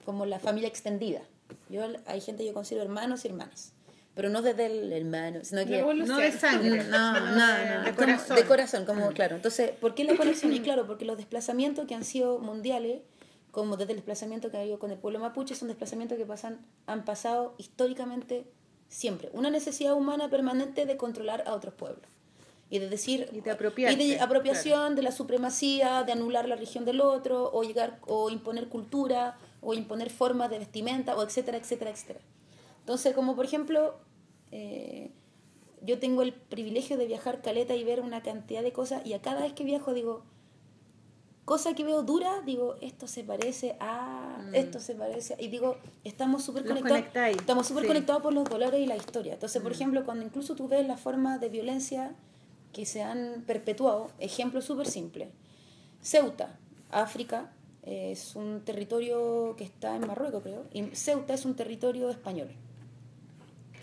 como 0.05 0.25
la 0.25 0.39
familia 0.39 0.69
extendida. 0.69 1.21
Yo, 1.69 1.81
hay 2.05 2.21
gente 2.21 2.43
que 2.43 2.47
yo 2.49 2.53
considero 2.53 2.83
hermanos 2.83 3.25
y 3.25 3.29
hermanas, 3.29 3.73
pero 4.13 4.29
no 4.29 4.41
desde 4.41 4.65
el 4.67 4.91
hermano, 4.93 5.39
sino 5.43 5.65
que... 5.65 5.81
no 5.81 6.17
de 6.17 6.31
sangre. 6.31 6.83
No, 6.83 7.13
no, 7.13 7.35
no, 7.35 7.83
De, 7.83 7.93
como- 7.93 7.95
corazón. 7.95 8.35
de 8.35 8.43
corazón, 8.45 8.85
como 8.85 9.09
claro. 9.11 9.35
Entonces, 9.37 9.71
¿por 9.71 9.95
qué 9.95 10.03
la 10.03 10.15
conexión? 10.15 10.53
Y 10.53 10.59
claro, 10.59 10.85
porque 10.85 11.05
los 11.05 11.17
desplazamientos 11.17 11.85
que 11.87 11.95
han 11.95 12.03
sido 12.03 12.37
mundiales, 12.39 13.01
como 13.51 13.75
desde 13.77 13.93
el 13.93 13.97
desplazamiento 13.97 14.51
que 14.51 14.57
ha 14.57 14.61
habido 14.61 14.77
con 14.77 14.91
el 14.91 14.97
pueblo 14.99 15.19
mapuche, 15.19 15.55
son 15.55 15.67
desplazamientos 15.69 16.17
que 16.17 16.25
pasan, 16.25 16.59
han 16.85 17.05
pasado 17.05 17.55
históricamente 17.57 18.45
siempre. 18.89 19.29
Una 19.33 19.49
necesidad 19.49 19.93
humana 19.93 20.29
permanente 20.29 20.85
de 20.85 20.97
controlar 20.97 21.43
a 21.47 21.53
otros 21.53 21.73
pueblos. 21.73 22.05
Y 22.69 22.79
de 22.79 22.89
decir... 22.89 23.29
Y 23.31 23.41
de 23.41 23.51
Y 23.93 23.95
de 23.95 24.19
apropiación 24.19 24.95
de 24.95 25.01
la 25.01 25.11
supremacía, 25.11 26.03
de 26.03 26.11
anular 26.11 26.47
la 26.47 26.55
religión 26.55 26.83
del 26.85 27.01
otro, 27.01 27.49
o 27.53 27.63
llegar, 27.63 27.99
o 28.07 28.29
imponer 28.29 28.67
cultura, 28.67 29.37
o 29.61 29.73
imponer 29.73 30.09
formas 30.09 30.49
de 30.49 30.59
vestimenta, 30.59 31.15
o 31.15 31.23
etcétera, 31.23 31.57
etcétera, 31.57 31.91
etcétera. 31.91 32.19
Entonces, 32.81 33.13
como 33.13 33.35
por 33.35 33.45
ejemplo, 33.45 33.95
eh, 34.51 35.11
yo 35.81 35.99
tengo 35.99 36.21
el 36.21 36.33
privilegio 36.33 36.97
de 36.97 37.05
viajar 37.05 37.41
caleta 37.41 37.75
y 37.75 37.83
ver 37.83 38.01
una 38.01 38.21
cantidad 38.21 38.63
de 38.63 38.71
cosas, 38.71 39.05
y 39.05 39.13
a 39.13 39.21
cada 39.21 39.41
vez 39.41 39.53
que 39.53 39.63
viajo 39.63 39.93
digo, 39.93 40.23
cosa 41.47 41.73
que 41.73 41.85
veo 41.85 42.03
dura, 42.03 42.41
digo, 42.45 42.75
esto 42.81 43.07
se 43.07 43.23
parece 43.23 43.77
a, 43.79 44.37
esto 44.51 44.81
se 44.81 44.95
parece, 44.95 45.35
a- 45.35 45.41
y 45.41 45.47
digo, 45.47 45.77
estamos 46.03 46.43
súper 46.43 46.65
conectados, 46.65 47.05
estamos 47.37 47.65
súper 47.65 47.83
sí. 47.83 47.87
conectados 47.87 48.21
por 48.21 48.33
los 48.33 48.49
dolores 48.49 48.81
y 48.81 48.85
la 48.85 48.97
historia. 48.97 49.35
Entonces, 49.35 49.61
por 49.61 49.71
ejemplo, 49.71 50.03
cuando 50.03 50.25
incluso 50.25 50.55
tú 50.55 50.67
ves 50.67 50.85
las 50.85 50.99
formas 50.99 51.39
de 51.39 51.47
violencia 51.47 52.13
que 52.73 52.85
se 52.85 53.01
han 53.01 53.45
perpetuado, 53.47 54.11
ejemplo 54.19 54.61
súper 54.61 54.87
simple, 54.87 55.29
Ceuta, 56.01 56.59
África, 56.91 57.53
es 57.83 58.35
un 58.35 58.59
territorio 58.65 59.55
que 59.57 59.63
está 59.63 59.95
en 59.95 60.05
Marruecos, 60.05 60.43
creo, 60.43 60.65
y 60.73 60.83
Ceuta 60.97 61.33
es 61.33 61.45
un 61.45 61.55
territorio 61.55 62.09
español. 62.09 62.49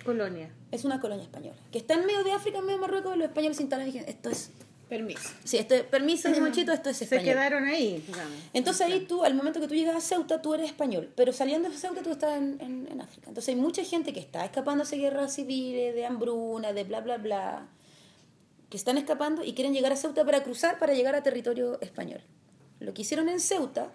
Colonia. 0.04 0.50
Es 0.70 0.84
una 0.84 1.00
colonia 1.00 1.24
española. 1.24 1.56
Que 1.72 1.78
está 1.78 1.94
en 1.94 2.04
medio 2.04 2.22
de 2.24 2.32
África, 2.32 2.58
en 2.58 2.66
medio 2.66 2.76
de 2.76 2.82
Marruecos, 2.82 3.16
y 3.16 3.18
los 3.20 3.28
españoles 3.28 3.56
se 3.56 3.62
instalan 3.62 3.88
y 3.88 3.92
dijeron, 3.92 4.10
esto 4.10 4.28
es... 4.28 4.50
Permiso. 4.88 5.30
Sí, 5.44 5.56
esto 5.56 5.74
es, 5.74 5.82
permiso, 5.84 6.28
mochito, 6.40 6.72
esto 6.72 6.90
es 6.90 6.96
Se 6.98 7.04
español. 7.04 7.24
quedaron 7.24 7.64
ahí, 7.64 8.04
digamos. 8.06 8.32
Entonces 8.52 8.86
ahí 8.86 9.06
tú, 9.06 9.24
al 9.24 9.34
momento 9.34 9.60
que 9.60 9.66
tú 9.68 9.74
llegas 9.74 9.96
a 9.96 10.00
Ceuta, 10.00 10.42
tú 10.42 10.54
eres 10.54 10.66
español, 10.66 11.10
pero 11.16 11.32
saliendo 11.32 11.68
de 11.70 11.76
Ceuta 11.76 12.02
tú 12.02 12.10
estás 12.12 12.36
en, 12.36 12.58
en, 12.60 12.88
en 12.90 13.00
África. 13.00 13.28
Entonces 13.28 13.54
hay 13.54 13.60
mucha 13.60 13.82
gente 13.82 14.12
que 14.12 14.20
está 14.20 14.44
escapándose 14.44 14.96
de 14.96 15.02
guerras 15.02 15.34
civiles, 15.34 15.94
de 15.94 16.04
hambruna, 16.06 16.72
de 16.72 16.84
bla, 16.84 17.00
bla, 17.00 17.16
bla, 17.16 17.66
que 18.68 18.76
están 18.76 18.98
escapando 18.98 19.42
y 19.44 19.54
quieren 19.54 19.72
llegar 19.72 19.92
a 19.92 19.96
Ceuta 19.96 20.24
para 20.24 20.42
cruzar, 20.42 20.78
para 20.78 20.92
llegar 20.94 21.14
a 21.14 21.22
territorio 21.22 21.80
español. 21.80 22.20
Lo 22.80 22.92
que 22.92 23.02
hicieron 23.02 23.28
en 23.28 23.40
Ceuta 23.40 23.90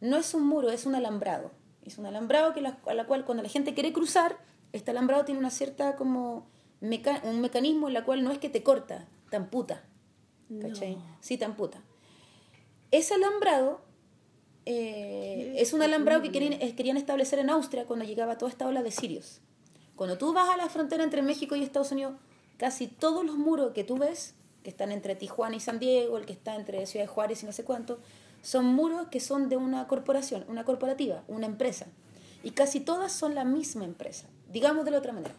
no 0.00 0.16
es 0.16 0.34
un 0.34 0.44
muro, 0.46 0.70
es 0.70 0.84
un 0.86 0.94
alambrado. 0.94 1.52
Es 1.84 1.98
un 1.98 2.06
alambrado 2.06 2.54
que 2.54 2.60
la, 2.60 2.78
a 2.86 2.94
la 2.94 3.06
cual 3.06 3.24
cuando 3.24 3.42
la 3.42 3.48
gente 3.48 3.74
quiere 3.74 3.92
cruzar, 3.92 4.36
este 4.72 4.90
alambrado 4.90 5.24
tiene 5.24 5.38
una 5.38 5.50
cierta 5.50 5.94
como 5.96 6.46
meca- 6.80 7.20
un 7.24 7.40
mecanismo 7.40 7.86
en 7.88 7.94
la 7.94 8.04
cual 8.04 8.24
no 8.24 8.32
es 8.32 8.38
que 8.38 8.48
te 8.48 8.62
corta, 8.62 9.06
te 9.30 9.36
amputa. 9.36 9.84
¿Cachai? 10.60 10.98
Sí, 11.20 11.36
te 11.36 11.44
amputa. 11.44 11.82
Ese 12.90 13.14
alambrado 13.14 13.80
eh, 14.66 15.54
es 15.58 15.72
un 15.72 15.82
alambrado 15.82 16.22
que 16.22 16.32
querían, 16.32 16.58
querían 16.74 16.96
establecer 16.96 17.38
en 17.38 17.50
Austria 17.50 17.84
cuando 17.86 18.04
llegaba 18.04 18.38
toda 18.38 18.50
esta 18.50 18.66
ola 18.66 18.82
de 18.82 18.90
sirios. 18.90 19.40
Cuando 19.96 20.18
tú 20.18 20.32
vas 20.32 20.48
a 20.48 20.56
la 20.56 20.68
frontera 20.68 21.04
entre 21.04 21.22
México 21.22 21.54
y 21.54 21.62
Estados 21.62 21.92
Unidos, 21.92 22.14
casi 22.56 22.86
todos 22.88 23.24
los 23.24 23.36
muros 23.36 23.72
que 23.72 23.84
tú 23.84 23.96
ves, 23.98 24.34
que 24.62 24.70
están 24.70 24.92
entre 24.92 25.14
Tijuana 25.14 25.56
y 25.56 25.60
San 25.60 25.78
Diego, 25.78 26.18
el 26.18 26.26
que 26.26 26.32
está 26.32 26.56
entre 26.56 26.84
Ciudad 26.86 27.04
de 27.04 27.08
Juárez 27.08 27.42
y 27.42 27.46
no 27.46 27.52
sé 27.52 27.64
cuánto, 27.64 28.00
son 28.42 28.66
muros 28.66 29.08
que 29.08 29.20
son 29.20 29.48
de 29.48 29.56
una 29.56 29.86
corporación, 29.86 30.44
una 30.48 30.64
corporativa, 30.64 31.22
una 31.28 31.46
empresa. 31.46 31.86
Y 32.42 32.50
casi 32.50 32.80
todas 32.80 33.12
son 33.12 33.34
la 33.34 33.44
misma 33.44 33.84
empresa. 33.84 34.28
Digamos 34.50 34.84
de 34.84 34.90
la 34.90 34.98
otra 34.98 35.12
manera. 35.12 35.34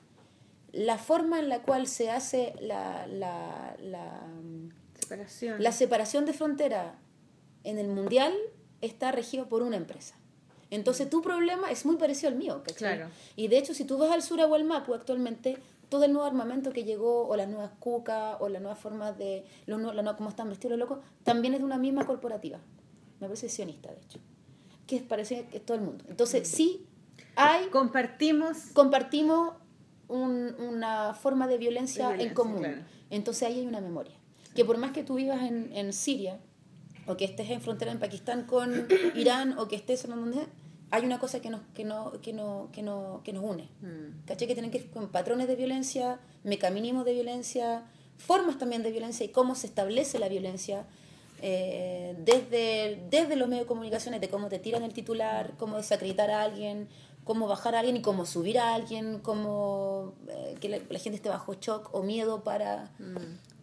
La 0.71 0.97
forma 0.97 1.39
en 1.39 1.49
la 1.49 1.61
cual 1.61 1.87
se 1.87 2.09
hace 2.09 2.53
la, 2.59 3.07
la, 3.07 3.75
la, 3.79 4.21
Separación. 5.07 5.61
la 5.63 5.71
separación 5.71 6.25
de 6.25 6.33
frontera 6.33 6.97
en 7.63 7.77
el 7.79 7.87
mundial 7.87 8.33
está 8.81 9.11
regido 9.11 9.47
por 9.47 9.61
una 9.63 9.77
empresa. 9.77 10.15
Entonces 10.71 11.09
tu 11.09 11.21
problema 11.21 11.71
es 11.71 11.85
muy 11.85 11.95
parecido 11.97 12.29
al 12.29 12.35
mío, 12.35 12.61
¿cachai? 12.63 12.95
Claro. 12.97 13.11
Y 13.35 13.47
de 13.47 13.57
hecho, 13.57 13.73
si 13.73 13.85
tú 13.85 13.97
vas 13.97 14.11
al 14.11 14.21
sur 14.21 14.41
a 14.41 14.47
Mapu 14.47 14.93
actualmente, 14.93 15.57
todo 15.89 16.03
el 16.05 16.11
nuevo 16.13 16.27
armamento 16.27 16.71
que 16.73 16.83
llegó, 16.83 17.27
o 17.27 17.35
las 17.35 17.47
nuevas 17.47 17.71
cucas, 17.79 18.37
o 18.39 18.49
las 18.49 18.61
nuevas 18.61 18.79
formas 18.79 19.17
de, 19.17 19.45
los 19.67 19.79
nuevos, 19.79 19.95
la 20.03 20.15
cómo 20.15 20.29
están 20.29 20.49
vestidos 20.49 20.77
los 20.77 20.89
locos, 20.89 21.03
también 21.23 21.53
es 21.53 21.59
de 21.59 21.65
una 21.65 21.77
misma 21.77 22.05
corporativa. 22.05 22.59
Me 23.19 23.27
parece 23.27 23.47
sionista, 23.49 23.91
de 23.91 24.01
hecho. 24.01 24.19
Que 24.87 24.99
parece 25.01 25.47
que 25.47 25.57
es 25.57 25.65
todo 25.65 25.77
el 25.77 25.83
mundo. 25.83 26.03
Entonces, 26.09 26.47
sí 26.47 26.85
hay 27.35 27.67
Compartimos. 27.67 28.57
compartimos 28.73 29.53
un- 30.07 30.55
una 30.59 31.13
forma 31.13 31.47
de 31.47 31.57
violencia, 31.57 32.07
De 32.09 32.13
violencia, 32.17 32.29
en 32.29 32.35
común. 32.35 32.59
claro. 32.59 32.81
Entonces 33.09 33.43
ahí 33.47 33.59
hay 33.59 33.67
una 33.67 33.81
memoria. 33.81 34.15
Que 34.55 34.65
por 34.65 34.77
más 34.77 34.91
que 34.91 35.03
tú 35.03 35.15
vivas 35.15 35.43
en, 35.43 35.71
en 35.73 35.93
Siria, 35.93 36.39
o 37.07 37.17
que 37.17 37.25
estés 37.25 37.49
en 37.51 37.61
frontera 37.61 37.91
en 37.91 37.99
Pakistán 37.99 38.43
con 38.45 38.87
Irán, 39.15 39.57
o 39.59 39.67
que 39.67 39.75
estés 39.75 40.05
en 40.05 40.11
donde 40.11 40.47
hay 40.91 41.05
una 41.05 41.19
cosa 41.19 41.41
que 41.41 41.49
nos, 41.49 41.61
que 41.73 41.83
no, 41.83 42.13
que 42.21 42.31
no, 42.33 42.69
que 42.71 42.81
no, 42.81 43.21
que 43.23 43.33
nos 43.33 43.43
une. 43.43 43.69
Mm. 43.81 44.25
¿Cachai? 44.25 44.47
Que 44.47 44.53
tienen 44.53 44.71
que 44.71 44.79
ver 44.79 44.89
con 44.91 45.09
patrones 45.09 45.47
de 45.47 45.55
violencia, 45.55 46.19
mecanismos 46.43 47.05
de 47.05 47.13
violencia, 47.13 47.83
formas 48.17 48.57
también 48.57 48.81
de 48.81 48.91
violencia 48.91 49.25
y 49.25 49.29
cómo 49.29 49.55
se 49.55 49.67
establece 49.67 50.19
la 50.19 50.29
violencia. 50.29 50.85
eh, 51.41 52.15
desde, 52.23 53.03
desde 53.09 53.35
los 53.35 53.47
medios 53.49 53.65
de 53.65 53.67
comunicaciones, 53.67 54.21
de 54.21 54.29
cómo 54.29 54.47
te 54.47 54.57
tiran 54.57 54.83
el 54.83 54.93
titular, 54.93 55.53
cómo 55.57 55.77
desacreditar 55.77 56.31
a 56.31 56.41
alguien, 56.41 56.87
cómo 57.25 57.47
bajar 57.47 57.75
a 57.75 57.79
alguien 57.79 57.97
y 57.97 58.01
cómo 58.01 58.25
subir 58.25 58.57
a 58.57 58.73
alguien, 58.73 59.19
cómo 59.19 60.13
eh, 60.29 60.55
que 60.61 60.69
la, 60.69 60.77
la 60.89 60.99
gente 60.99 61.17
esté 61.17 61.29
bajo 61.29 61.53
shock 61.55 61.93
o 61.93 62.03
miedo 62.03 62.43
para... 62.43 62.91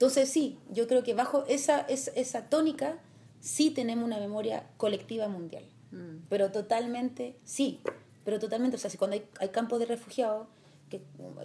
Entonces 0.03 0.31
sí, 0.31 0.59
yo 0.69 0.89
creo 0.89 1.05
que 1.05 1.15
bajo 1.15 1.45
esa, 1.47 1.83
esa, 1.83 2.11
esa 2.17 2.49
tónica 2.49 2.99
sí 3.39 3.71
tenemos 3.71 4.05
una 4.05 4.19
memoria 4.19 4.67
colectiva 4.77 5.29
mundial. 5.29 5.63
Mm. 5.93 6.27
Pero 6.29 6.51
totalmente, 6.51 7.37
sí, 7.45 7.79
pero 8.25 8.41
totalmente, 8.41 8.75
o 8.75 8.81
sea, 8.81 8.91
si 8.91 8.99
cuando 8.99 9.15
hay, 9.15 9.25
hay 9.39 9.51
campos 9.51 9.79
de 9.79 9.87
refugiados, 9.87 10.49
que 10.91 11.03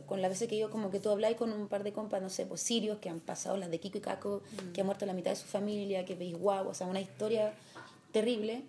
con 0.07 0.23
las 0.23 0.31
veces 0.31 0.47
que 0.47 0.57
yo 0.57 0.71
como 0.71 0.89
que 0.89 0.99
tú 0.99 1.11
habláis 1.11 1.37
con 1.37 1.53
un 1.53 1.67
par 1.67 1.83
de 1.83 1.93
compas, 1.93 2.19
no 2.19 2.31
sé, 2.31 2.47
pues 2.47 2.61
sirios 2.61 2.97
que 2.97 3.09
han 3.09 3.19
pasado 3.19 3.57
las 3.57 3.69
de 3.69 3.79
Kiko 3.79 3.99
y 3.99 4.01
Caco, 4.01 4.41
que 4.73 4.81
ha 4.81 4.83
muerto 4.83 5.05
la 5.05 5.13
mitad 5.13 5.29
de 5.29 5.37
su 5.37 5.45
familia, 5.45 6.03
que 6.03 6.15
veis 6.15 6.35
guau, 6.35 6.67
o 6.67 6.73
sea, 6.73 6.87
una 6.87 6.99
historia 6.99 7.53
terrible. 8.11 8.63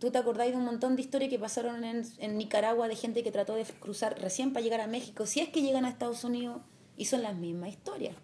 Tú 0.00 0.10
te 0.10 0.18
acordáis 0.18 0.50
de 0.50 0.58
un 0.58 0.64
montón 0.64 0.96
de 0.96 1.02
historias 1.02 1.30
que 1.30 1.38
pasaron 1.38 1.84
en, 1.84 2.02
en 2.18 2.36
Nicaragua 2.36 2.88
de 2.88 2.96
gente 2.96 3.22
que 3.22 3.30
trató 3.30 3.54
de 3.54 3.62
cruzar 3.78 4.20
recién 4.20 4.52
para 4.52 4.64
llegar 4.64 4.80
a 4.80 4.88
México, 4.88 5.24
si 5.24 5.38
es 5.38 5.50
que 5.50 5.62
llegan 5.62 5.84
a 5.84 5.88
Estados 5.88 6.24
Unidos, 6.24 6.62
y 6.96 7.04
son 7.04 7.22
las 7.22 7.36
mismas 7.36 7.70
historias. 7.70 8.16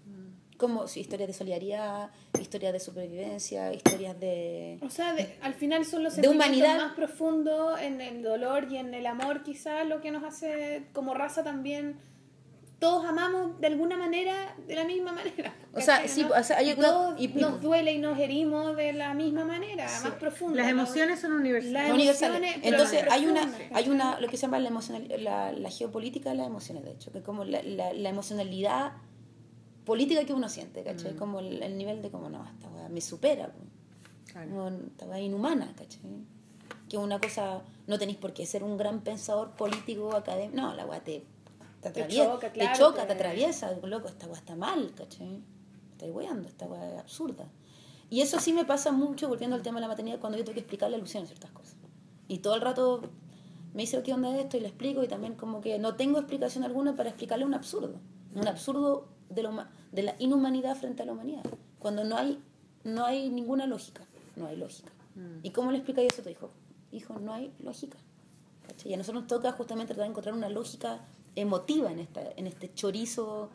Como 0.56 0.86
sí, 0.88 1.00
historias 1.00 1.28
de 1.28 1.32
solidaridad, 1.34 2.10
historias 2.40 2.72
de 2.72 2.80
supervivencia, 2.80 3.72
historias 3.72 4.18
de... 4.18 4.78
O 4.82 4.90
sea, 4.90 5.12
de- 5.14 5.36
al 5.42 5.54
final 5.54 5.84
son 5.84 6.02
los 6.04 6.16
De 6.16 6.22
sentimientos 6.22 6.58
humanidad. 6.58 6.78
más 6.86 6.94
profundos 6.94 7.80
en 7.80 8.00
el 8.00 8.22
dolor 8.22 8.66
y 8.70 8.76
en 8.78 8.94
el 8.94 9.06
amor, 9.06 9.42
quizás 9.42 9.86
lo 9.86 10.00
que 10.00 10.10
nos 10.10 10.24
hace 10.24 10.86
como 10.92 11.14
raza 11.14 11.42
también. 11.44 11.98
Todos 12.78 13.06
amamos 13.06 13.58
de 13.58 13.68
alguna 13.68 13.96
manera, 13.96 14.54
de 14.66 14.74
la 14.74 14.84
misma 14.84 15.12
manera. 15.12 15.54
O 15.76 15.80
sea, 15.80 15.96
¿cachai, 15.96 16.08
sí, 16.08 16.22
no? 16.24 16.30
o 16.38 16.42
sea, 16.42 16.56
hay 16.58 16.70
alguna- 16.70 16.88
todos 16.88 17.20
y- 17.20 17.28
nos 17.28 17.60
duele 17.60 17.92
y 17.92 17.98
nos 17.98 18.18
herimos 18.18 18.74
de 18.76 18.92
la 18.94 19.12
misma 19.14 19.44
manera, 19.44 19.84
más 19.84 20.12
profunda. 20.14 20.62
Las 20.62 20.70
emociones 20.70 21.20
son 21.20 21.32
universales. 21.32 21.72
Las 21.72 21.90
universales. 21.92 22.36
emociones, 22.38 22.60
pero 22.62 22.76
Entonces 22.76 23.04
hay 23.10 23.26
una, 23.26 23.52
hay 23.74 23.88
una, 23.90 24.20
lo 24.20 24.28
que 24.28 24.36
se 24.38 24.42
llama 24.42 24.58
la, 24.58 24.68
emocional, 24.68 25.06
la, 25.22 25.52
la 25.52 25.70
geopolítica 25.70 26.30
de 26.30 26.36
las 26.36 26.46
emociones, 26.46 26.82
de 26.84 26.92
hecho, 26.92 27.12
que 27.12 27.18
es 27.18 27.24
como 27.24 27.44
la, 27.44 27.62
la, 27.62 27.92
la 27.92 28.08
emocionalidad 28.08 28.92
política 29.86 30.24
que 30.24 30.34
uno 30.34 30.48
siente, 30.50 30.82
¿cachai? 30.84 31.14
Mm. 31.14 31.16
Como 31.16 31.38
el, 31.40 31.62
el 31.62 31.78
nivel 31.78 32.02
de 32.02 32.10
como, 32.10 32.28
no, 32.28 32.44
esta 32.44 32.68
weá 32.68 32.88
me 32.90 33.00
supera. 33.00 33.50
Claro. 34.30 34.50
No, 34.50 34.68
esta 34.68 35.06
weá 35.06 35.20
inhumana, 35.20 35.72
¿cachai? 35.74 36.00
Que 36.90 36.98
una 36.98 37.18
cosa, 37.20 37.62
no 37.86 37.98
tenéis 37.98 38.18
por 38.18 38.34
qué 38.34 38.44
ser 38.44 38.62
un 38.62 38.76
gran 38.76 39.00
pensador 39.00 39.52
político, 39.52 40.14
académico, 40.14 40.60
no, 40.60 40.74
la 40.74 40.84
weá 40.84 41.00
te, 41.02 41.24
te 41.80 41.88
atraviesa, 41.88 42.24
choca, 42.32 42.52
claro, 42.52 42.72
te, 42.72 42.78
choca 42.78 43.00
te- 43.02 43.06
te 43.06 43.12
atraviesa, 43.14 43.72
loco, 43.82 44.08
esta 44.08 44.26
weá 44.26 44.36
está 44.36 44.54
mal, 44.56 44.92
¿cachai? 44.94 45.40
Estáis 45.92 46.12
weando, 46.14 46.48
esta 46.48 46.66
weá 46.66 46.92
es 46.92 46.98
absurda. 47.00 47.48
Y 48.10 48.20
eso 48.20 48.38
sí 48.38 48.52
me 48.52 48.64
pasa 48.64 48.92
mucho, 48.92 49.28
volviendo 49.28 49.56
al 49.56 49.62
tema 49.62 49.78
de 49.78 49.82
la 49.82 49.88
maternidad, 49.88 50.20
cuando 50.20 50.36
yo 50.38 50.44
tengo 50.44 50.54
que 50.54 50.60
explicarle 50.60 50.96
a 50.96 50.98
Luciano 51.00 51.26
ciertas 51.26 51.50
cosas. 51.50 51.76
Y 52.28 52.38
todo 52.38 52.54
el 52.54 52.60
rato 52.60 53.02
me 53.74 53.82
dice, 53.82 54.00
¿qué 54.02 54.12
onda 54.12 54.32
es 54.36 54.44
esto? 54.44 54.56
Y 54.56 54.60
le 54.60 54.68
explico, 54.68 55.02
y 55.02 55.08
también 55.08 55.34
como 55.34 55.60
que 55.60 55.78
no 55.78 55.96
tengo 55.96 56.18
explicación 56.18 56.62
alguna 56.64 56.94
para 56.96 57.08
explicarle 57.08 57.44
un 57.44 57.54
absurdo. 57.54 57.98
Un 58.34 58.46
absurdo 58.46 59.08
de 59.28 59.42
la, 59.42 59.68
de 59.92 60.02
la 60.02 60.14
inhumanidad 60.18 60.76
frente 60.76 61.02
a 61.02 61.06
la 61.06 61.12
humanidad. 61.12 61.42
Cuando 61.78 62.04
no 62.04 62.16
hay, 62.16 62.40
no 62.84 63.04
hay 63.04 63.28
ninguna 63.30 63.66
lógica. 63.66 64.04
No 64.36 64.46
hay 64.46 64.56
lógica. 64.56 64.90
¿Y 65.42 65.50
cómo 65.50 65.70
le 65.70 65.78
explicáis 65.78 66.12
eso 66.12 66.20
a 66.20 66.24
tu 66.24 66.30
hijo? 66.30 66.50
Hijo, 66.92 67.18
no 67.18 67.32
hay 67.32 67.52
lógica. 67.60 67.96
¿Cachai? 68.66 68.90
Y 68.90 68.94
a 68.94 68.96
nosotros 68.98 69.22
nos 69.22 69.28
toca 69.28 69.52
justamente 69.52 69.94
tratar 69.94 70.04
de 70.06 70.10
encontrar 70.10 70.34
una 70.34 70.48
lógica 70.50 71.00
emotiva 71.34 71.90
en, 71.90 72.00
esta, 72.00 72.20
en 72.36 72.46
este 72.46 72.72
chorizo 72.74 73.48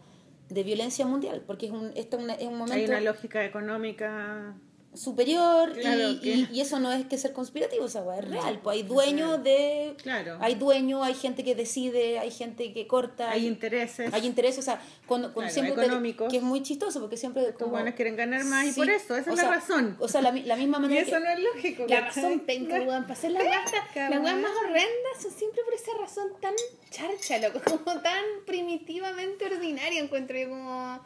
de 0.49 0.64
violencia 0.64 1.06
mundial, 1.06 1.43
porque 1.45 1.68
es 1.68 1.72
un, 1.72 1.91
esto 1.95 2.18
es 2.18 2.23
una- 2.23 2.34
es 2.34 2.48
un 2.48 2.57
momento 2.57 2.73
Hay 2.73 2.85
una 2.85 2.99
lógica 3.02 3.43
económica. 3.45 4.56
Superior 4.93 5.72
Claro, 5.73 6.09
y, 6.09 6.19
que- 6.19 6.30
y- 6.30 6.47
y 6.51 6.61
eso 6.61 6.80
no 6.80 6.91
es 6.91 7.05
que 7.05 7.18
ser 7.18 7.31
conspirativo, 7.34 7.85
esa 7.85 8.03
es 8.18 8.27
real. 8.27 8.59
Pues 8.61 8.76
hay 8.77 8.84
dueños 8.84 9.41
de... 9.43 9.95
Claro. 10.01 10.38
Hay 10.41 10.55
dueños, 10.55 11.01
hay 11.05 11.13
gente 11.13 11.43
que 11.43 11.55
decide, 11.55 12.19
hay 12.19 12.30
gente 12.31 12.73
que 12.73 12.88
corta. 12.88 13.31
Hay 13.31 13.47
intereses. 13.47 14.13
Hay 14.13 14.26
intereses, 14.26 14.59
o 14.59 14.61
sea, 14.63 14.81
cuando, 15.07 15.34
cuando 15.34 15.51
Claro, 15.53 15.73
siempre 15.76 16.13
te- 16.13 16.27
que 16.30 16.38
es 16.38 16.43
muy 16.43 16.61
chistoso 16.61 16.99
porque 16.99 17.15
siempre 17.18 17.43
Estos 17.43 17.69
buenos 17.69 17.93
quieren 17.95 18.15
ganar 18.18 18.43
más 18.43 18.65
y 18.68 18.72
por 18.73 18.89
eso, 18.89 19.15
esa 19.15 19.31
es 19.31 19.38
la 19.38 19.49
razón. 19.49 19.95
O 19.99 20.07
sea, 20.07 20.22
la, 20.22 20.31
mi- 20.31 20.43
la 20.43 20.55
misma 20.57 20.77
Y 20.80 20.81
manera 20.81 21.01
eso 21.01 21.11
que- 21.11 21.19
no 21.19 21.30
es 21.30 21.39
lógico. 21.39 21.85
La 21.88 22.01
razón 22.01 22.39
penca, 22.41 22.76
weón, 22.81 23.03
para 23.03 23.13
hacer 23.13 23.31
las 23.31 23.43
weas 23.43 24.38
más 24.38 24.51
horrendas 24.63 25.22
son 25.22 25.31
siempre 25.31 25.61
por 25.63 25.73
esa 25.73 25.91
razón 25.99 26.27
tan 26.41 26.53
charcha, 26.89 27.38
loco, 27.39 27.61
como 27.85 28.01
tan 28.01 28.23
primitivamente 28.45 29.45
ordinaria, 29.45 30.01
encuentro 30.01 30.38
yo 30.38 30.49
como 30.49 30.99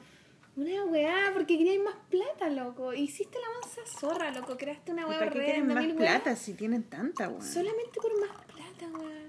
una 0.58 0.86
weá, 0.86 1.32
porque 1.34 1.58
queríais 1.58 1.82
más 1.84 1.96
plata, 2.10 2.50
loco, 2.50 2.94
hiciste 2.94 3.38
la 3.40 3.48
mansa 3.60 3.82
zorra, 4.00 4.32
loco, 4.32 4.56
creaste 4.58 4.92
una 4.94 5.04
¿Y 5.04 5.06
weá 5.06 5.20
¿Para 5.20 5.32
qué 5.32 5.44
quieren 5.44 5.68
más 5.68 5.78
mil 5.86 5.96
plata 5.96 6.36
si 6.36 6.54
tienen 6.54 6.84
tanta, 6.84 7.28
weón? 7.30 7.42
solamente 7.44 8.00
por 8.02 8.12
más 8.22 8.46
plata, 8.46 8.98
weá, 8.98 9.22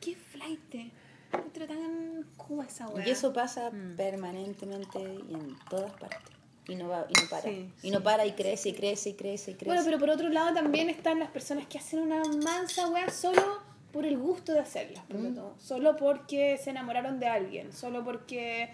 qué 0.00 0.16
flight, 0.16 0.74
encuentro 1.32 1.66
tan 1.66 2.24
cuba 2.36 2.64
esa 2.64 2.88
weá. 2.88 3.06
Y 3.06 3.10
eso 3.10 3.32
pasa 3.32 3.70
Mm. 3.70 3.96
permanentemente 3.96 4.98
y 5.00 5.34
en 5.34 5.56
todas 5.68 5.92
partes. 5.92 6.30
Y 6.66 6.76
no, 6.76 6.88
va, 6.88 7.06
y 7.08 7.12
no 7.20 7.28
para. 7.28 7.42
Sí, 7.42 7.68
y 7.82 7.90
no 7.90 8.00
para 8.02 8.24
y 8.26 8.32
crece 8.32 8.68
y 8.68 8.72
crece 8.74 9.10
y 9.10 9.14
crece 9.14 9.50
y 9.50 9.54
crece. 9.54 9.66
Bueno, 9.66 9.82
pero 9.84 9.98
por 9.98 10.08
otro 10.10 10.28
lado 10.28 10.54
también 10.54 10.88
están 10.88 11.18
las 11.18 11.30
personas 11.30 11.66
que 11.66 11.78
hacen 11.78 11.98
una 12.00 12.22
mansa 12.24 12.88
weá 12.88 13.10
solo 13.10 13.58
por 13.92 14.06
el 14.06 14.16
gusto 14.16 14.52
de 14.52 14.60
hacerlas, 14.60 15.04
por 15.06 15.34
todo. 15.34 15.54
solo 15.58 15.96
porque 15.96 16.58
se 16.62 16.70
enamoraron 16.70 17.18
de 17.18 17.26
alguien, 17.26 17.72
solo 17.72 18.04
porque 18.04 18.70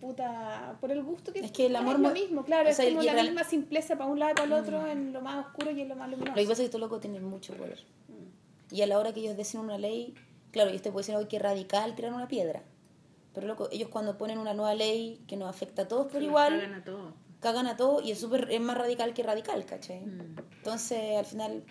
puta, 0.00 0.76
por 0.80 0.90
el 0.90 1.02
gusto 1.02 1.32
que 1.32 1.40
Es 1.40 1.52
que 1.52 1.66
el 1.66 1.76
amor 1.76 1.96
es 1.96 2.00
lo 2.02 2.10
mismo, 2.10 2.44
claro, 2.44 2.68
o 2.68 2.72
es 2.72 2.78
como 2.80 3.02
la 3.02 3.12
real- 3.12 3.26
misma 3.26 3.44
simpleza 3.44 3.96
para 3.96 4.10
un 4.10 4.18
lado 4.18 4.32
y 4.32 4.34
para 4.34 4.46
el 4.46 4.52
otro 4.52 4.86
en 4.86 5.12
lo 5.12 5.20
más 5.20 5.46
oscuro 5.46 5.70
y 5.70 5.80
en 5.80 5.88
lo 5.88 5.96
más 5.96 6.08
luminoso. 6.10 6.30
Lo 6.32 6.36
que 6.36 6.42
pasa 6.42 6.52
es 6.52 6.58
que 6.58 6.64
estos 6.66 6.80
locos 6.80 7.00
tienen 7.00 7.24
mucho 7.24 7.54
poder. 7.54 7.78
Y 8.70 8.82
a 8.82 8.86
la 8.86 8.98
hora 8.98 9.12
que 9.12 9.20
ellos 9.20 9.36
deciden 9.36 9.64
una 9.64 9.78
ley, 9.78 10.14
claro, 10.50 10.70
ellos 10.70 10.82
te 10.82 10.90
pueden 10.92 11.06
decir 11.06 11.16
hoy 11.16 11.26
que 11.26 11.38
radical 11.38 11.94
tirar 11.94 12.12
una 12.12 12.28
piedra. 12.28 12.62
Pero 13.34 13.46
loco, 13.46 13.68
ellos 13.70 13.88
cuando 13.88 14.18
ponen 14.18 14.38
una 14.38 14.52
nueva 14.54 14.74
ley 14.74 15.22
que 15.26 15.36
nos 15.36 15.48
afecta 15.48 15.82
a 15.82 15.88
todos 15.88 16.10
por 16.10 16.22
igual, 16.22 16.54
Cagan 16.60 16.74
a 16.74 16.84
todos. 16.84 17.14
cagan 17.40 17.66
a 17.66 17.76
todos 17.76 18.04
y 18.04 18.10
es 18.12 18.18
súper 18.20 18.48
es 18.50 18.60
más 18.60 18.76
radical 18.76 19.14
que 19.14 19.22
radical, 19.22 19.64
¿cachai? 19.64 20.00
Mm. 20.00 20.36
Entonces, 20.58 21.16
al 21.16 21.24
final, 21.24 21.62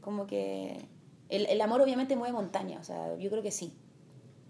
como 0.00 0.26
que 0.26 0.86
el, 1.28 1.46
el 1.46 1.60
amor 1.60 1.80
obviamente 1.82 2.14
mueve 2.16 2.32
montaña, 2.34 2.78
o 2.80 2.84
sea, 2.84 3.16
yo 3.16 3.30
creo 3.30 3.42
que 3.42 3.50
sí. 3.50 3.72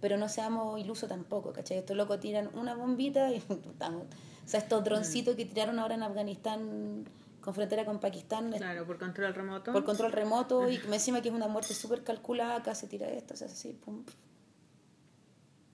Pero 0.03 0.19
no 0.19 0.29
seamos 0.29 0.79
ilusos 0.79 1.09
tampoco, 1.09 1.53
¿cachai? 1.55 1.79
Estos 1.79 1.97
locos 1.97 2.21
tiran 2.21 2.51
una 2.55 2.75
bombita 2.75 3.31
y 3.31 3.37
estamos. 3.71 4.03
O 4.45 4.49
sea, 4.49 4.61
estos 4.61 4.85
droncitos 4.85 5.35
que 5.37 5.47
tiraron 5.47 5.79
ahora 5.79 5.95
en 5.95 6.03
Afganistán 6.03 7.05
con 7.41 7.55
frontera 7.55 7.85
con 7.85 7.99
Pakistán 8.01 8.53
Claro, 8.53 8.87
por 8.87 8.99
control 8.99 9.33
remoto. 9.35 9.73
por 9.73 9.85
control 9.85 10.13
remoto 10.13 10.69
y 10.69 10.79
me 10.89 10.97
encima 10.97 11.23
que 11.23 11.29
es 11.31 11.35
una 11.35 11.49
muerte 11.49 11.73
súper 11.75 12.05
calculada, 12.05 12.57
acá 12.57 12.75
se 12.75 12.87
tira 12.87 13.09
esto, 13.09 13.35
o 13.35 13.37
sea, 13.37 13.47
así, 13.49 13.73
pum. 13.73 14.05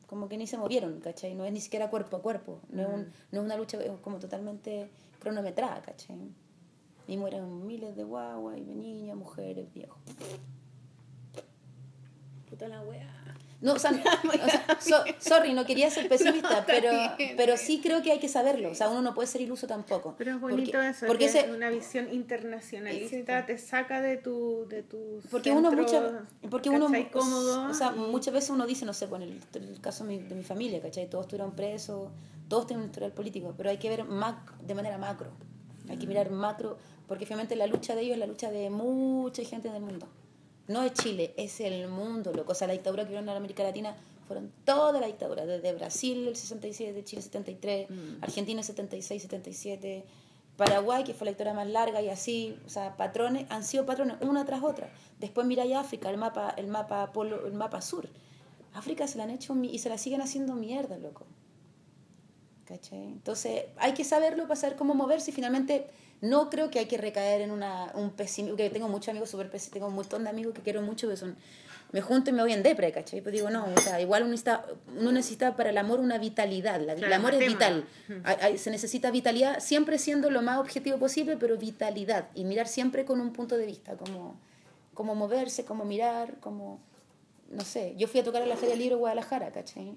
Como 0.06 0.28
que 0.28 0.38
ni 0.38 0.46
se 0.46 0.56
movieron, 0.56 1.00
¿cachai? 1.00 1.34
No 1.34 1.44
es 1.44 1.52
ni 1.52 1.60
siquiera 1.60 1.90
cuerpo 1.90 2.16
a 2.16 2.22
cuerpo, 2.22 2.60
no, 2.70 2.82
es, 2.82 2.88
un- 2.88 3.12
no 3.32 3.40
es 3.40 3.44
una 3.44 3.56
lucha 3.58 3.78
es 3.82 3.90
como 4.00 4.18
totalmente 4.18 4.90
cronometrada, 5.20 5.82
¿cachai? 5.82 6.16
Y 7.06 7.16
mueren 7.18 7.66
miles 7.66 7.96
de 7.96 8.04
guaguas, 8.04 8.56
y 8.58 8.64
de 8.64 8.74
niñas, 8.74 9.16
mujeres, 9.16 9.72
viejos. 9.74 9.98
Puta 12.48 12.68
la 12.68 12.80
weá. 12.82 13.36
No, 13.60 13.72
o 13.72 13.78
sea, 13.78 13.90
o 14.24 14.48
sea, 14.48 14.78
so- 14.80 15.04
sorry, 15.18 15.52
no 15.52 15.66
quería 15.66 15.90
ser 15.90 16.08
pesimista, 16.08 16.64
pero, 16.66 16.90
bien, 17.16 17.34
pero 17.36 17.56
sí 17.56 17.80
creo 17.82 18.02
que 18.02 18.12
hay 18.12 18.20
que 18.20 18.28
saberlo. 18.28 18.70
O 18.70 18.74
sea, 18.74 18.88
uno 18.88 19.02
no 19.02 19.14
puede 19.14 19.26
ser 19.26 19.40
iluso 19.40 19.66
tampoco. 19.66 20.14
Pero 20.16 20.30
es 20.32 20.36
Porque- 20.38 20.54
bonito 20.56 20.80
eso, 20.80 21.06
Porque 21.06 21.24
que 21.26 21.38
ese, 21.40 21.50
una 21.52 21.68
visión 21.68 22.12
internacionalista 22.12 23.46
te 23.46 23.58
saca 23.58 24.00
de 24.00 24.16
tu, 24.16 24.66
de 24.68 24.82
tu 24.82 25.20
Porque 25.30 25.50
uno 25.50 25.70
mucha, 25.72 26.24
porque 26.50 26.70
uno 26.70 26.88
cómodo. 27.10 27.68
o 27.68 27.74
sea, 27.74 27.92
y- 27.96 27.98
muchas 27.98 28.32
veces 28.34 28.50
uno 28.50 28.66
dice, 28.66 28.84
no 28.84 28.92
sé, 28.92 29.08
con 29.08 29.22
el, 29.22 29.40
el 29.54 29.80
caso 29.80 30.04
de 30.04 30.10
mi, 30.16 30.22
de 30.22 30.34
mi 30.34 30.42
familia, 30.44 30.80
¿cachai? 30.80 31.08
Todos 31.10 31.24
estuvieron 31.26 31.52
presos, 31.56 32.10
todos 32.48 32.66
tienen 32.66 32.82
un 32.84 32.90
historial 32.90 33.12
político, 33.12 33.54
pero 33.56 33.70
hay 33.70 33.78
que 33.78 33.88
ver 33.88 34.04
mac- 34.04 34.56
de 34.60 34.74
manera 34.74 34.98
macro. 34.98 35.30
Hay 35.88 35.96
que 35.96 36.06
mirar 36.06 36.30
macro, 36.30 36.76
porque 37.06 37.24
finalmente 37.24 37.56
la 37.56 37.66
lucha 37.66 37.94
de 37.94 38.02
ellos 38.02 38.12
es 38.14 38.18
la 38.18 38.26
lucha 38.26 38.50
de 38.50 38.68
mucha 38.68 39.42
gente 39.42 39.70
del 39.70 39.82
mundo. 39.82 40.06
No 40.68 40.82
es 40.82 40.92
Chile, 40.92 41.34
es 41.36 41.60
el 41.60 41.88
mundo, 41.88 42.32
loco. 42.32 42.52
O 42.52 42.54
sea, 42.54 42.66
la 42.66 42.74
dictadura 42.74 43.04
que 43.04 43.10
vieron 43.10 43.28
en 43.28 43.36
América 43.36 43.62
Latina 43.62 43.96
fueron 44.26 44.52
toda 44.64 45.00
la 45.00 45.06
dictadura, 45.06 45.46
desde 45.46 45.72
Brasil 45.72 46.28
el 46.28 46.36
67, 46.36 47.02
Chile 47.04 47.20
el 47.20 47.24
73, 47.24 47.88
Argentina 48.20 48.60
el 48.60 48.66
76, 48.66 49.22
77, 49.22 50.04
Paraguay, 50.58 51.04
que 51.04 51.14
fue 51.14 51.24
la 51.24 51.30
dictadura 51.30 51.54
más 51.54 51.68
larga 51.68 52.02
y 52.02 52.10
así, 52.10 52.58
o 52.66 52.68
sea, 52.68 52.96
patrones, 52.96 53.46
han 53.48 53.64
sido 53.64 53.86
patrones 53.86 54.16
una 54.20 54.44
tras 54.44 54.62
otra. 54.62 54.90
Después 55.18 55.46
mira 55.46 55.64
ya 55.64 55.80
África, 55.80 56.10
el 56.10 56.18
mapa, 56.18 56.52
el 56.56 56.66
mapa 56.66 57.12
polo, 57.12 57.46
el 57.46 57.54
mapa 57.54 57.80
sur. 57.80 58.08
África 58.74 59.08
se 59.08 59.16
la 59.16 59.24
han 59.24 59.30
hecho 59.30 59.56
y 59.62 59.78
se 59.78 59.88
la 59.88 59.96
siguen 59.96 60.20
haciendo 60.20 60.54
mierda, 60.54 60.98
loco. 60.98 61.26
¿Cachai? 62.66 63.04
Entonces, 63.04 63.64
hay 63.78 63.94
que 63.94 64.04
saberlo 64.04 64.42
para 64.42 64.56
saber 64.56 64.76
cómo 64.76 64.94
moverse 64.94 65.30
y 65.30 65.34
finalmente 65.34 65.86
no 66.20 66.50
creo 66.50 66.70
que 66.70 66.78
hay 66.80 66.86
que 66.86 66.98
recaer 66.98 67.40
en 67.42 67.50
una, 67.50 67.92
un 67.94 68.10
pesimismo, 68.10 68.56
que 68.56 68.70
tengo 68.70 68.88
muchos 68.88 69.08
amigos 69.10 69.30
súper 69.30 69.46
pesimistas, 69.50 69.74
tengo 69.74 69.86
un 69.88 69.94
montón 69.94 70.24
de 70.24 70.30
amigos 70.30 70.54
que 70.54 70.62
quiero 70.62 70.82
mucho, 70.82 71.08
que 71.08 71.16
son, 71.16 71.36
me 71.92 72.00
junto 72.00 72.30
y 72.30 72.32
me 72.32 72.42
voy 72.42 72.52
en 72.52 72.62
depre, 72.62 72.90
¿cachai? 72.92 73.20
Pues 73.20 73.32
digo, 73.32 73.50
no, 73.50 73.66
o 73.74 73.80
sea, 73.80 74.00
igual 74.00 74.22
uno 74.22 74.30
necesita, 74.32 74.66
uno 74.98 75.12
necesita 75.12 75.56
para 75.56 75.70
el 75.70 75.78
amor 75.78 76.00
una 76.00 76.18
vitalidad, 76.18 76.80
la- 76.80 76.92
el 76.94 76.98
Claro, 76.98 77.14
amor 77.14 77.34
es 77.34 77.46
vital, 77.46 77.84
Hay- 78.24 78.36
hay- 78.40 78.58
se 78.58 78.70
necesita 78.70 79.10
vitalidad, 79.10 79.60
siempre 79.60 79.96
siendo 79.98 80.28
lo 80.30 80.42
más 80.42 80.58
objetivo 80.58 80.98
posible, 80.98 81.36
pero 81.36 81.56
vitalidad, 81.56 82.28
y 82.34 82.44
mirar 82.44 82.66
siempre 82.68 83.04
con 83.04 83.20
un 83.20 83.32
punto 83.32 83.56
de 83.56 83.64
vista, 83.66 83.96
como, 83.96 84.38
como 84.94 85.14
moverse, 85.14 85.64
como 85.64 85.84
mirar, 85.84 86.34
como, 86.40 86.80
no 87.50 87.64
sé, 87.64 87.94
yo 87.96 88.08
fui 88.08 88.20
a 88.20 88.24
tocar 88.24 88.42
a 88.42 88.46
la 88.46 88.56
Feria 88.56 88.76
de 88.76 88.94
Guadalajara, 88.94 89.50
¿cachai? 89.52 89.94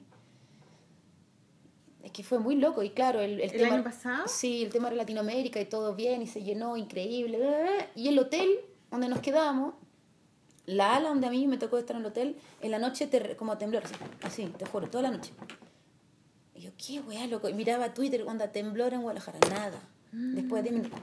Es 2.03 2.11
que 2.11 2.23
fue 2.23 2.39
muy 2.39 2.55
loco 2.55 2.81
y 2.81 2.89
claro, 2.91 3.19
el, 3.19 3.33
el, 3.33 3.41
¿El 3.41 3.51
tema... 3.51 3.75
año 3.75 3.83
pasado? 3.83 4.27
Sí, 4.27 4.63
el 4.63 4.71
tema 4.71 4.89
de 4.89 4.95
Latinoamérica 4.95 5.59
y 5.59 5.65
todo 5.65 5.95
bien 5.95 6.21
y 6.21 6.27
se 6.27 6.43
llenó, 6.43 6.75
increíble. 6.75 7.37
bla, 7.37 7.47
bla, 7.47 7.61
bla. 7.61 7.87
Y 7.95 8.07
el 8.07 8.17
hotel 8.17 8.59
donde 8.89 9.07
nos 9.07 9.19
quedamos, 9.19 9.75
la 10.65 10.95
ala 10.95 11.09
donde 11.09 11.27
a 11.27 11.29
mí 11.29 11.47
me 11.47 11.57
tocó 11.57 11.77
estar 11.77 11.95
en 11.95 12.01
el 12.01 12.07
hotel, 12.07 12.37
en 12.61 12.71
la 12.71 12.79
noche 12.79 13.07
te, 13.07 13.35
como 13.35 13.57
temblor, 13.57 13.83
así, 14.21 14.45
te 14.45 14.65
juro, 14.65 14.89
toda 14.89 15.03
la 15.03 15.11
noche. 15.11 15.31
Y 16.55 16.61
yo, 16.61 16.71
qué 16.77 16.99
weá, 17.01 17.27
loco. 17.27 17.49
Y 17.49 17.53
miraba 17.53 17.93
Twitter, 17.93 18.23
onda, 18.27 18.51
temblor 18.51 18.93
en 18.93 19.01
Guadalajara, 19.01 19.39
nada. 19.49 19.81
Después 20.11 20.63
de 20.63 20.71
10 20.71 20.83
minutos. 20.83 20.99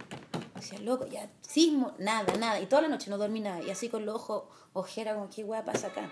Decía, 0.54 0.78
loco, 0.80 1.06
ya, 1.06 1.30
sismo, 1.40 1.94
nada, 1.98 2.36
nada. 2.36 2.60
Y 2.60 2.66
toda 2.66 2.82
la 2.82 2.88
noche 2.88 3.10
no 3.10 3.16
dormí 3.16 3.40
nada. 3.40 3.62
Y 3.62 3.70
así 3.70 3.88
con 3.88 4.04
los 4.04 4.16
ojos, 4.16 4.44
ojera, 4.72 5.14
como, 5.14 5.30
qué 5.30 5.44
weá 5.44 5.64
pasa 5.64 5.86
acá. 5.88 6.10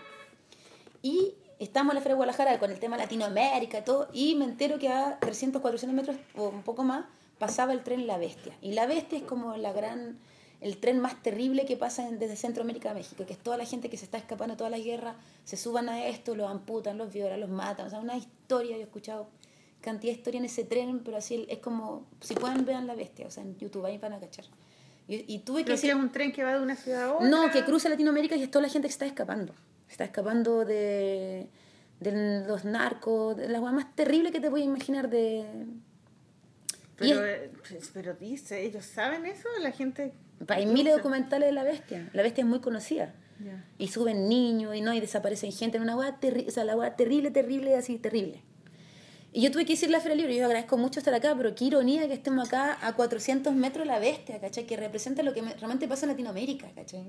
Y 1.02 1.34
estamos 1.58 1.92
en 1.92 1.96
la 1.96 2.00
Feria 2.00 2.14
de 2.14 2.16
Guadalajara 2.16 2.58
con 2.58 2.70
el 2.70 2.78
tema 2.78 2.96
Latinoamérica 2.96 3.78
y 3.78 3.82
todo, 3.82 4.08
y 4.12 4.34
me 4.34 4.44
entero 4.44 4.78
que 4.78 4.88
a 4.88 5.18
300, 5.20 5.60
400 5.62 5.94
metros 5.94 6.16
o 6.36 6.48
un 6.48 6.62
poco 6.62 6.82
más 6.84 7.04
pasaba 7.38 7.72
el 7.72 7.82
tren 7.82 8.06
La 8.06 8.18
Bestia. 8.18 8.54
Y 8.62 8.72
La 8.72 8.86
Bestia 8.86 9.18
es 9.18 9.24
como 9.24 9.56
la 9.56 9.72
gran, 9.72 10.18
el 10.60 10.78
tren 10.78 10.98
más 11.00 11.22
terrible 11.22 11.66
que 11.66 11.76
pasa 11.76 12.08
en- 12.08 12.18
desde 12.18 12.36
Centroamérica 12.36 12.90
a 12.90 12.94
México, 12.94 13.24
que 13.26 13.32
es 13.34 13.38
toda 13.38 13.56
la 13.56 13.64
gente 13.66 13.88
que 13.90 13.96
se 13.96 14.04
está 14.04 14.18
escapando 14.18 14.54
de 14.54 14.58
todas 14.58 14.70
las 14.70 14.82
guerras, 14.82 15.16
se 15.44 15.56
suban 15.56 15.88
a 15.88 16.06
esto, 16.06 16.34
los 16.34 16.50
amputan, 16.50 16.96
los 16.98 17.12
violan, 17.12 17.40
los 17.40 17.50
matan. 17.50 17.86
O 17.86 17.90
sea, 17.90 18.00
una 18.00 18.16
historia, 18.16 18.72
yo 18.76 18.80
he 18.82 18.84
escuchado 18.84 19.28
cantidad 19.82 20.12
de 20.12 20.18
historia 20.18 20.38
en 20.38 20.46
ese 20.46 20.64
tren, 20.64 21.00
pero 21.04 21.16
así 21.18 21.46
es 21.48 21.58
como, 21.58 22.06
si 22.20 22.34
pueden 22.34 22.64
vean 22.64 22.86
La 22.86 22.94
Bestia, 22.94 23.26
o 23.26 23.30
sea, 23.30 23.42
en 23.42 23.56
YouTube, 23.58 23.84
ahí 23.84 23.98
van 23.98 24.14
a 24.14 24.18
cachar. 24.18 24.46
Y, 25.08 25.32
y 25.32 25.38
tuve 25.40 25.64
que 25.64 25.72
decir- 25.72 25.90
es 25.90 25.96
un 25.96 26.10
tren 26.10 26.32
que 26.32 26.42
va 26.42 26.54
de 26.54 26.60
una 26.60 26.74
ciudad 26.74 27.04
a 27.04 27.14
otra. 27.14 27.28
no, 27.28 27.50
que 27.52 27.64
cruza 27.64 27.88
Latinoamérica 27.88 28.34
y 28.36 28.42
es 28.42 28.50
toda 28.50 28.62
la 28.62 28.68
gente 28.68 28.88
que 28.88 28.92
está 28.92 29.06
escapando. 29.06 29.52
Está 29.88 30.04
escapando 30.04 30.64
de, 30.64 31.48
de 32.00 32.44
los 32.46 32.64
narcos, 32.64 33.36
de 33.36 33.48
la 33.48 33.60
hueá 33.60 33.72
más 33.72 33.94
terrible 33.94 34.30
que 34.32 34.40
te 34.40 34.48
voy 34.48 34.62
a 34.62 34.64
imaginar 34.64 35.08
de... 35.08 35.44
Pero, 36.96 37.24
es- 37.26 37.40
eh, 37.42 37.50
pues, 37.68 37.90
pero 37.92 38.14
dice, 38.14 38.64
¿ellos 38.64 38.84
saben 38.84 39.26
eso? 39.26 39.48
La 39.60 39.70
gente... 39.70 40.12
hay 40.48 40.66
miles 40.66 40.92
de 40.94 40.98
documentales 40.98 41.48
de 41.48 41.52
la 41.52 41.62
bestia. 41.64 42.08
La 42.12 42.22
bestia 42.22 42.42
es 42.42 42.48
muy 42.48 42.60
conocida. 42.60 43.14
Y 43.78 43.88
suben 43.88 44.28
niños 44.30 44.74
y 44.74 44.80
no, 44.80 44.94
y 44.94 45.00
desaparecen 45.00 45.52
gente 45.52 45.76
en 45.76 45.82
una 45.82 45.94
hueá 45.96 46.18
terrible, 46.18 46.48
o 46.48 46.52
sea, 46.52 46.64
la 46.64 46.96
terrible, 46.96 47.30
terrible, 47.30 47.76
así, 47.76 47.98
terrible. 47.98 48.42
Y 49.36 49.42
yo 49.42 49.50
tuve 49.50 49.66
que 49.66 49.74
decirle 49.74 49.96
a 49.96 49.98
la 49.98 50.02
Feria 50.02 50.16
Libre, 50.16 50.34
yo 50.34 50.46
agradezco 50.46 50.78
mucho 50.78 50.98
estar 50.98 51.12
acá, 51.12 51.34
pero 51.36 51.54
qué 51.54 51.66
ironía 51.66 52.08
que 52.08 52.14
estemos 52.14 52.48
acá 52.48 52.78
a 52.80 52.94
400 52.96 53.52
metros 53.54 53.84
de 53.86 53.92
la 53.92 53.98
bestia, 53.98 54.40
¿cachai? 54.40 54.64
Que 54.66 54.78
representa 54.78 55.22
lo 55.22 55.34
que 55.34 55.42
me- 55.42 55.52
realmente 55.56 55.86
pasa 55.86 56.06
en 56.06 56.12
Latinoamérica, 56.12 56.70
¿cachai? 56.74 57.04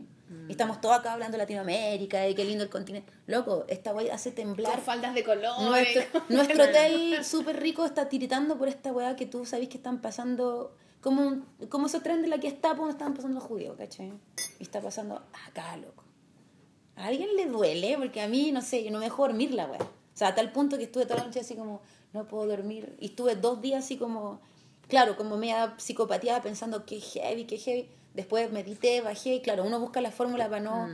Y 0.49 0.51
estamos 0.51 0.81
todos 0.81 0.97
acá 0.97 1.13
hablando 1.13 1.37
de 1.37 1.43
Latinoamérica 1.43 2.27
y 2.27 2.35
qué 2.35 2.43
lindo 2.43 2.65
el 2.65 2.69
continente. 2.69 3.13
Loco, 3.27 3.63
esta 3.69 3.93
weá 3.95 4.13
hace 4.13 4.31
temblar. 4.31 4.73
Con 4.73 4.81
faldas 4.81 5.15
de 5.15 5.23
color. 5.23 5.61
Nuestro, 5.61 6.01
nuestro 6.27 6.63
hotel 6.65 7.23
súper 7.23 7.61
rico 7.61 7.85
está 7.85 8.09
tiritando 8.09 8.57
por 8.57 8.67
esta 8.67 8.91
weá 8.91 9.15
que 9.15 9.25
tú 9.25 9.45
sabes 9.45 9.69
que 9.69 9.77
están 9.77 10.01
pasando. 10.01 10.75
Como, 10.99 11.21
un- 11.21 11.45
como 11.69 11.85
ese 11.87 12.01
tren 12.01 12.21
de 12.21 12.27
la 12.27 12.39
que 12.39 12.49
está, 12.49 12.75
pues 12.75 12.89
están 12.89 13.13
pasando 13.13 13.35
los 13.35 13.43
judíos, 13.45 13.77
¿cachai? 13.77 14.11
Y 14.59 14.63
está 14.63 14.81
pasando 14.81 15.23
acá, 15.47 15.77
loco. 15.77 16.03
¿A 16.97 17.05
alguien 17.05 17.29
le 17.37 17.45
duele? 17.45 17.95
Porque 17.97 18.19
a 18.19 18.27
mí, 18.27 18.51
no 18.51 18.61
sé, 18.61 18.83
yo 18.83 18.91
no 18.91 18.97
me 18.99 19.05
dejo 19.05 19.21
dormir 19.25 19.53
la 19.53 19.67
weá. 19.67 19.79
O 19.81 20.17
sea, 20.19 20.29
a 20.29 20.35
tal 20.35 20.51
punto 20.51 20.77
que 20.79 20.85
estuve 20.85 21.05
toda 21.05 21.19
la 21.19 21.25
noche 21.27 21.41
así 21.41 21.55
como, 21.55 21.79
no 22.17 22.25
puedo 22.25 22.47
dormir. 22.47 22.95
Y 22.99 23.07
estuve 23.07 23.35
dos 23.35 23.61
días 23.61 23.85
así 23.85 23.97
como, 23.97 24.39
claro, 24.87 25.15
como 25.15 25.37
media 25.37 25.75
psicopatía 25.77 26.41
pensando 26.41 26.85
que 26.85 26.99
heavy, 26.99 27.45
que 27.45 27.57
heavy. 27.57 27.87
Después 28.13 28.51
medité, 28.51 29.01
bajé 29.01 29.35
y 29.35 29.41
claro, 29.41 29.63
uno 29.63 29.79
busca 29.79 30.01
la 30.01 30.11
fórmula 30.11 30.49
para 30.49 30.61
no... 30.61 30.89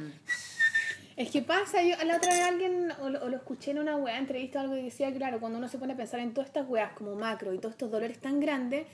Es 1.16 1.30
que 1.30 1.44
pasa, 1.44 1.84
yo 1.84 1.95
la 2.06 2.18
otra 2.18 2.34
vez 2.34 2.41
alguien, 2.41 2.91
o 3.00 3.08
lo, 3.08 3.24
o 3.24 3.30
lo 3.30 3.38
escuché 3.38 3.70
en 3.70 3.78
una 3.78 3.95
weá, 3.95 4.18
entrevista 4.18 4.60
o 4.60 4.62
algo 4.64 4.76
y 4.76 4.82
decía, 4.82 5.14
claro, 5.14 5.40
cuando 5.40 5.60
uno 5.60 5.70
se 5.70 5.78
pone 5.78 5.94
a 5.94 5.95
pensar 5.95 6.20
en 6.20 6.34
todas 6.34 6.48
estas 6.48 6.68
weas 6.68 6.91
como 6.94 7.14
macro 7.16 7.54
y 7.54 7.60
todos 7.60 7.74
estos 7.74 7.91
dolores 7.91 8.20
tan 8.20 8.40
grandes, 8.40 8.88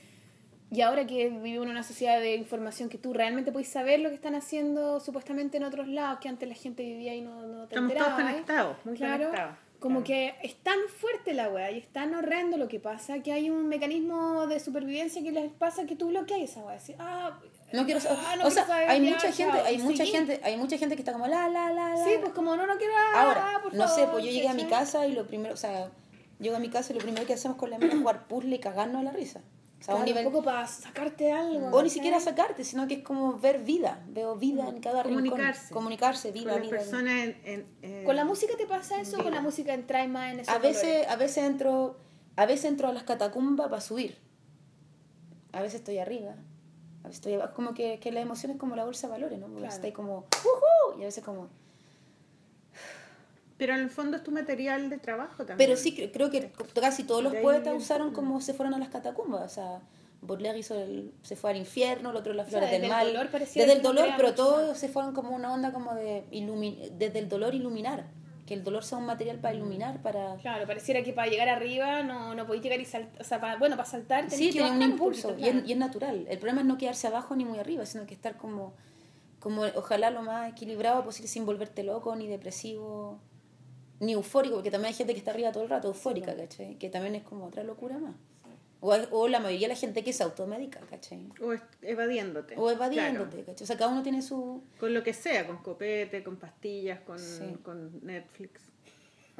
y 0.72 0.82
ahora 0.82 1.08
que 1.08 1.30
vivimos 1.30 1.66
en 1.66 1.72
una 1.72 1.84
sociedad 1.84 2.20
de 2.20 2.36
información 2.36 2.90
que 2.90 2.98
tú 2.98 3.14
realmente 3.14 3.52
puedes 3.52 3.70
saber 3.70 4.02
lo 4.02 4.10
que 4.10 4.16
están 4.16 4.36
haciendo 4.36 5.00
supuestamente 5.00 5.58
en 5.58 5.64
otros 5.64 5.88
lados, 5.88 6.20
que 6.20 6.30
antes 6.30 6.48
la 6.48 6.56
gente 6.56 6.84
vivía 6.84 7.16
y 7.16 7.22
no, 7.22 7.42
no 7.42 7.68
te 7.68 7.76
Estamos 7.76 7.94
todos 7.94 8.08
enterabas, 8.08 8.20
¿eh? 8.20 8.34
conectados, 8.34 8.78
muy 8.86 8.96
claro, 8.96 9.24
conectados. 9.26 9.58
Como 9.80 10.04
Claro. 10.04 10.06
que 10.06 10.36
es 10.48 10.56
tan 10.62 10.78
fuerte 10.90 11.34
la 11.34 11.48
weá 11.50 11.72
y 11.72 11.78
es 11.78 11.88
tan 11.88 12.14
horrendo 12.14 12.58
lo 12.58 12.68
que 12.68 12.80
pasa 12.82 13.20
que 13.24 13.32
hay 13.32 13.50
un 13.50 13.68
mecanismo 13.70 14.46
de 14.48 14.60
supervivencia 14.60 15.24
que 15.24 15.32
les 15.32 15.52
pasa 15.52 15.86
que 15.86 15.96
tú 15.96 16.08
bloqueas 16.10 16.42
esa 16.42 16.60
weá. 16.62 16.76
Así, 16.76 16.96
ah, 17.00 17.40
No 17.72 17.86
quiero 17.86 18.02
saber. 18.02 18.20
ah, 18.28 18.36
no 18.36 18.48
o 18.48 18.52
sea, 18.52 18.66
saber, 18.66 18.90
hay 18.90 19.04
ya, 19.06 19.12
mucha 19.12 19.32
gente, 19.32 19.60
hay 19.60 19.78
mucha 19.78 20.06
gente, 20.06 20.42
hay 20.44 20.58
mucha 20.58 20.78
gente 20.78 20.96
que 20.96 21.02
está 21.02 21.14
como 21.14 21.28
la 21.28 21.48
la 21.48 21.72
la 21.72 21.96
la. 21.96 22.04
Sí, 22.04 22.12
pues 22.20 22.34
como 22.34 22.56
no, 22.58 22.68
no 22.68 22.78
quiero. 22.78 22.94
ah, 22.98 23.22
Ahora, 23.24 23.60
por 23.64 23.74
no 23.74 23.88
sé, 23.88 24.06
pues 24.12 24.26
yo 24.26 24.32
llegué 24.32 24.50
a 24.50 24.54
mi 24.54 24.66
casa 24.66 25.08
y 25.08 25.14
lo 25.14 25.26
primero, 25.28 25.54
o 25.54 25.58
sea, 25.58 25.90
llego 26.40 26.56
a 26.58 26.60
mi 26.60 26.70
casa 26.70 26.92
y 26.92 26.96
lo 26.98 27.02
primero 27.02 27.26
que 27.26 27.34
hacemos 27.34 27.56
con 27.58 27.70
la 27.70 27.78
amiga 27.78 27.94
es 27.94 28.00
jugar 28.00 28.28
puzzle 28.28 28.56
y 28.56 28.60
cagarnos 28.60 29.00
a 29.02 29.04
la 29.04 29.12
risa. 29.12 29.40
O 29.80 29.84
sea, 29.84 29.94
a 29.94 29.98
un 29.98 30.04
Claro, 30.04 30.06
nivel 30.18 30.28
un 30.28 30.34
poco 30.34 30.44
para 30.44 30.68
sacarte 30.68 31.32
algo. 31.32 31.70
o 31.76 31.82
ni 31.82 31.90
siquiera 31.90 32.20
sacarte, 32.20 32.64
sino 32.66 32.86
que 32.88 32.96
es 32.96 33.04
como 33.04 33.40
ver 33.40 33.60
vida, 33.64 34.04
veo 34.10 34.36
vida 34.36 34.68
en 34.68 34.82
cada 34.82 35.04
rincón. 35.04 35.24
Comunicarse. 35.30 35.74
Comunicarse, 35.74 36.28
Con 36.34 36.42
vida, 36.42 36.58
vida. 36.58 36.70
personas 36.70 37.14
en... 37.14 37.38
en- 37.46 37.68
en- 37.82 38.06
¿Con 38.06 38.16
la 38.18 38.26
música 38.26 38.54
te 38.58 38.66
pasa 38.68 39.00
eso 39.00 39.20
o 39.20 39.24
con 39.24 39.34
la 39.34 39.40
música 39.42 39.74
entras 39.74 40.08
más 40.10 40.34
en 40.34 40.42
esos 40.42 40.54
A 40.54 40.58
veces, 40.60 41.08
a 41.08 41.16
veces 41.16 41.44
entro, 41.46 41.98
a 42.36 42.46
veces 42.46 42.66
entro 42.66 42.90
a 42.90 42.94
las 42.94 43.04
catacumbas 43.04 43.70
para 43.70 43.80
subir. 43.82 44.18
A 45.54 45.62
veces 45.62 45.80
estoy 45.80 45.98
arriba. 45.98 46.32
A 47.04 47.08
veces 47.08 47.16
estoy 47.20 47.34
abajo. 47.36 47.54
Como 47.56 47.74
que, 47.74 48.00
que 48.00 48.12
la 48.12 48.20
emoción 48.20 48.52
es 48.52 48.58
como 48.58 48.76
la 48.76 48.84
bolsa 48.84 49.08
de 49.08 49.12
valores, 49.14 49.40
¿no? 49.40 49.46
Porque 49.46 49.60
Claro. 49.62 49.74
está 49.76 49.88
ahí 49.88 49.94
como, 49.94 50.26
¡Uhú! 50.44 51.00
Y 51.00 51.04
a 51.04 51.06
veces 51.06 51.24
como, 51.24 51.48
Pero 53.60 53.76
en 53.76 53.82
el 53.82 53.90
fondo 53.92 54.18
es 54.18 54.24
tu 54.24 54.32
material 54.32 54.90
de 54.90 54.98
trabajo 54.98 55.46
también. 55.46 55.58
Pero 55.58 55.78
sí, 55.78 55.96
cre- 55.96 56.10
creo 56.12 56.32
que 56.32 56.52
casi 56.74 57.04
todos 57.04 57.22
los 57.22 57.36
poetas 57.36 57.76
usaron 57.76 58.12
como 58.14 58.42
se 58.42 58.56
fueron 58.56 58.74
a 58.74 58.80
las 58.80 58.90
catacumbas. 58.90 59.42
O 59.52 59.54
sea, 59.54 59.80
Baudelaire 60.22 60.58
hizo 60.58 60.76
el, 60.76 61.12
se 61.22 61.36
fue 61.36 61.52
al 61.52 61.58
infierno, 61.58 62.10
el 62.10 62.16
otro 62.16 62.34
las 62.34 62.48
O 62.48 62.50
sea, 62.50 62.60
flores 62.60 62.72
desde 62.72 62.82
del 62.82 62.92
el 62.92 62.98
mal. 62.98 63.08
dolor 63.14 63.32
parecía 63.32 63.62
desde 63.64 63.78
el 63.78 63.84
dolor, 63.84 64.10
pero 64.18 64.34
todos 64.34 64.76
se 64.78 64.90
fueron 64.90 65.14
como 65.14 65.36
una 65.36 65.54
onda 65.54 65.72
como 65.72 65.94
de 65.94 66.24
ilumi- 66.32 66.90
desde 66.98 67.20
el 67.20 67.30
dolor 67.30 67.54
iluminar. 67.54 68.06
Que 68.48 68.56
el 68.56 68.64
dolor 68.64 68.84
sea 68.84 68.98
un 68.98 69.06
material 69.06 69.38
para 69.38 69.54
iluminar, 69.54 70.02
para... 70.02 70.36
Claro, 70.38 70.66
pareciera 70.66 71.04
que 71.04 71.14
para 71.14 71.30
llegar 71.30 71.50
arriba 71.50 72.02
no, 72.02 72.34
no 72.34 72.48
podéis 72.48 72.64
llegar 72.64 72.80
y 72.82 72.86
saltar. 72.86 73.22
O 73.22 73.24
sea, 73.24 73.40
para- 73.40 73.58
bueno, 73.58 73.76
para 73.78 73.88
saltar 73.88 74.22
tenés 74.24 74.38
Sí, 74.40 74.46
que 74.48 74.54
tiene 74.54 74.72
un 74.72 74.82
impulso 74.82 75.28
poquito, 75.30 75.48
y, 75.48 75.52
claro. 75.52 75.60
es, 75.66 75.70
y 75.70 75.72
es 75.74 75.78
natural. 75.78 76.26
El 76.28 76.40
problema 76.40 76.62
es 76.62 76.66
no 76.68 76.78
quedarse 76.80 77.06
abajo 77.06 77.36
ni 77.36 77.46
muy 77.46 77.60
arriba, 77.60 77.86
sino 77.86 78.08
que 78.08 78.16
estar 78.16 78.38
como, 78.38 78.74
como 79.40 79.62
ojalá 79.76 80.10
lo 80.10 80.24
más 80.24 80.50
equilibrado 80.52 81.04
posible 81.04 81.28
sin 81.28 81.46
volverte 81.46 81.84
loco, 81.84 82.16
ni 82.16 82.26
depresivo, 82.28 83.20
ni 84.00 84.14
eufórico, 84.14 84.56
porque 84.56 84.72
también 84.72 84.90
hay 84.90 84.94
gente 84.98 85.14
que 85.14 85.20
está 85.20 85.32
arriba 85.32 85.52
todo 85.52 85.64
el 85.64 85.70
rato, 85.70 85.88
eufórica, 85.90 86.36
¿cachai? 86.36 86.76
Que 86.76 86.90
también 86.90 87.16
es 87.16 87.24
como 87.24 87.46
otra 87.48 87.64
locura 87.64 87.98
más. 87.98 88.16
O, 88.82 88.94
o 89.12 89.28
la 89.28 89.42
mayoría 89.42 89.68
de 89.68 89.74
la 89.74 89.80
gente 89.80 90.04
que 90.06 90.14
se 90.14 90.24
automedica, 90.24 90.80
¿cachai? 90.90 91.20
O 91.42 91.52
es- 91.52 91.62
evadiéndote. 91.82 92.56
O 92.58 92.72
evadiéndote, 92.72 93.30
Claro. 93.32 93.46
¿cachai? 93.48 93.64
O 93.64 93.68
sea, 93.68 93.78
cada 93.78 93.92
uno 93.92 94.02
tiene 94.04 94.22
su... 94.22 94.64
Con 94.80 94.94
lo 94.94 95.04
que 95.04 95.14
sea, 95.14 95.46
con 95.46 95.58
copete, 95.58 96.24
con 96.24 96.38
pastillas, 96.38 97.02
con, 97.02 97.20
Sí. 97.20 97.58
con 97.62 98.00
Netflix. 98.06 98.62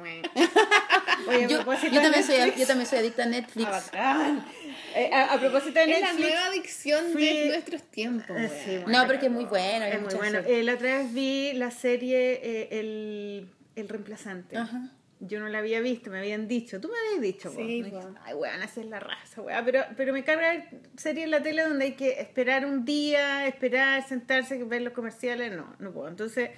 Oye, 1.28 1.46
Yo, 1.48 1.62
también 1.64 2.24
soy, 2.24 2.36
Netflix- 2.38 2.56
yo 2.58 2.66
también 2.66 2.86
soy 2.88 2.98
adicta 3.00 3.22
a 3.22 3.26
Netflix. 3.26 3.68
Ah, 3.68 3.80
bacán. 3.84 4.46
Eh, 4.94 5.10
a, 5.12 5.34
a 5.34 5.38
propósito 5.40 5.78
de 5.78 5.84
Es 5.92 6.00
la 6.00 6.06
Netflix. 6.12 6.20
nueva 6.30 6.46
adicción 6.46 7.04
fui- 7.12 7.26
de 7.26 7.48
nuestros 7.48 7.82
tiempos. 7.84 8.30
Eh, 8.30 8.32
weón. 8.34 8.50
sí, 8.64 8.78
bueno, 8.82 8.98
No, 9.02 9.06
porque 9.06 9.26
es 9.26 9.32
muy 9.32 9.44
bueno. 9.44 9.84
Es 9.84 10.00
muy 10.00 10.14
bueno. 10.14 10.38
Eh, 10.46 10.62
la 10.62 10.74
otra 10.74 10.98
vez 10.98 11.12
vi 11.12 11.52
la 11.52 11.70
serie 11.70 12.40
eh, 12.42 12.68
el, 12.80 13.48
el 13.76 13.88
Reemplazante. 13.88 14.56
Ajá. 14.56 14.92
Yo 15.22 15.38
no 15.38 15.48
la 15.48 15.58
había 15.58 15.80
visto, 15.80 16.10
me 16.10 16.18
habían 16.18 16.48
dicho. 16.48 16.80
Tú 16.80 16.88
me 16.88 16.94
habías 17.08 17.20
dicho. 17.20 17.50
Sí, 17.50 17.82
Me 17.82 17.90
po. 17.90 17.96
dijiste, 17.98 18.18
Ay, 18.24 18.32
weón, 18.34 18.62
esa 18.62 18.80
es 18.80 18.86
la 18.86 19.00
raza, 19.00 19.42
weón. 19.42 19.64
Pero, 19.66 19.82
pero 19.96 20.12
me 20.14 20.24
carga 20.24 20.48
ver 20.50 20.64
series 20.96 21.24
en 21.26 21.30
la 21.30 21.42
tele 21.42 21.62
donde 21.62 21.84
hay 21.84 21.92
que 21.92 22.20
esperar 22.20 22.64
un 22.64 22.86
día, 22.86 23.46
esperar, 23.46 24.02
sentarse, 24.08 24.64
ver 24.64 24.80
los 24.80 24.94
comerciales. 24.94 25.52
No, 25.54 25.76
no 25.78 25.92
puedo. 25.92 26.08
Entonces, 26.08 26.50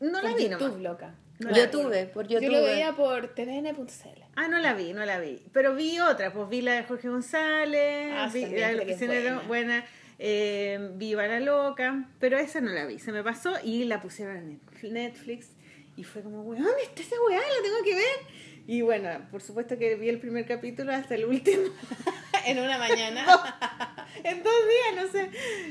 no 0.00 0.20
la 0.20 0.34
vi 0.34 0.48
YouTube, 0.48 0.60
nomás. 0.62 0.80
loca. 0.80 1.14
No 1.38 1.50
la 1.50 1.56
yo 1.56 1.64
vi. 1.64 1.70
tuve, 1.70 2.06
por 2.06 2.26
Yo 2.26 2.40
YouTube. 2.40 2.56
lo 2.56 2.62
veía 2.64 2.92
por 2.94 3.34
tvn.cl. 3.34 4.22
Ah, 4.36 4.48
no 4.48 4.58
la 4.58 4.74
vi, 4.74 4.92
no 4.92 5.04
la 5.04 5.18
vi. 5.20 5.40
Pero 5.52 5.74
vi 5.74 5.98
otra, 6.00 6.32
pues 6.32 6.48
vi 6.48 6.60
la 6.60 6.72
de 6.74 6.82
Jorge 6.84 7.08
González, 7.08 8.08
Ah, 8.12 8.28
vi 8.32 8.46
la 8.46 8.72
de 8.72 8.86
que 8.86 9.32
buena, 9.46 9.84
eh, 10.18 10.90
vi 10.94 11.14
la 11.14 11.40
Loca, 11.40 12.08
pero 12.18 12.36
esa 12.38 12.60
no 12.60 12.70
la 12.70 12.84
vi, 12.86 12.98
se 12.98 13.12
me 13.12 13.22
pasó 13.22 13.52
y 13.62 13.84
la 13.84 14.00
pusieron 14.00 14.36
en 14.36 14.48
Netflix- 14.60 14.92
Netflix 14.92 15.53
y 15.96 16.04
fue 16.04 16.22
como, 16.22 16.42
weón, 16.42 16.66
está 16.82 17.02
esa 17.02 17.16
weá, 17.28 17.38
la 17.40 17.62
tengo 17.62 17.82
que 17.84 17.94
ver. 17.94 18.44
Y 18.66 18.80
bueno, 18.82 19.10
por 19.30 19.42
supuesto 19.42 19.76
que 19.78 19.94
vi 19.96 20.08
el 20.08 20.18
primer 20.18 20.46
capítulo 20.46 20.92
hasta 20.92 21.14
el 21.14 21.26
último. 21.26 21.64
en 22.46 22.58
una 22.58 22.78
mañana. 22.78 23.24
en 24.24 24.42
dos 24.42 24.52
días, 24.68 25.04
no 25.04 25.12
sé. 25.12 25.30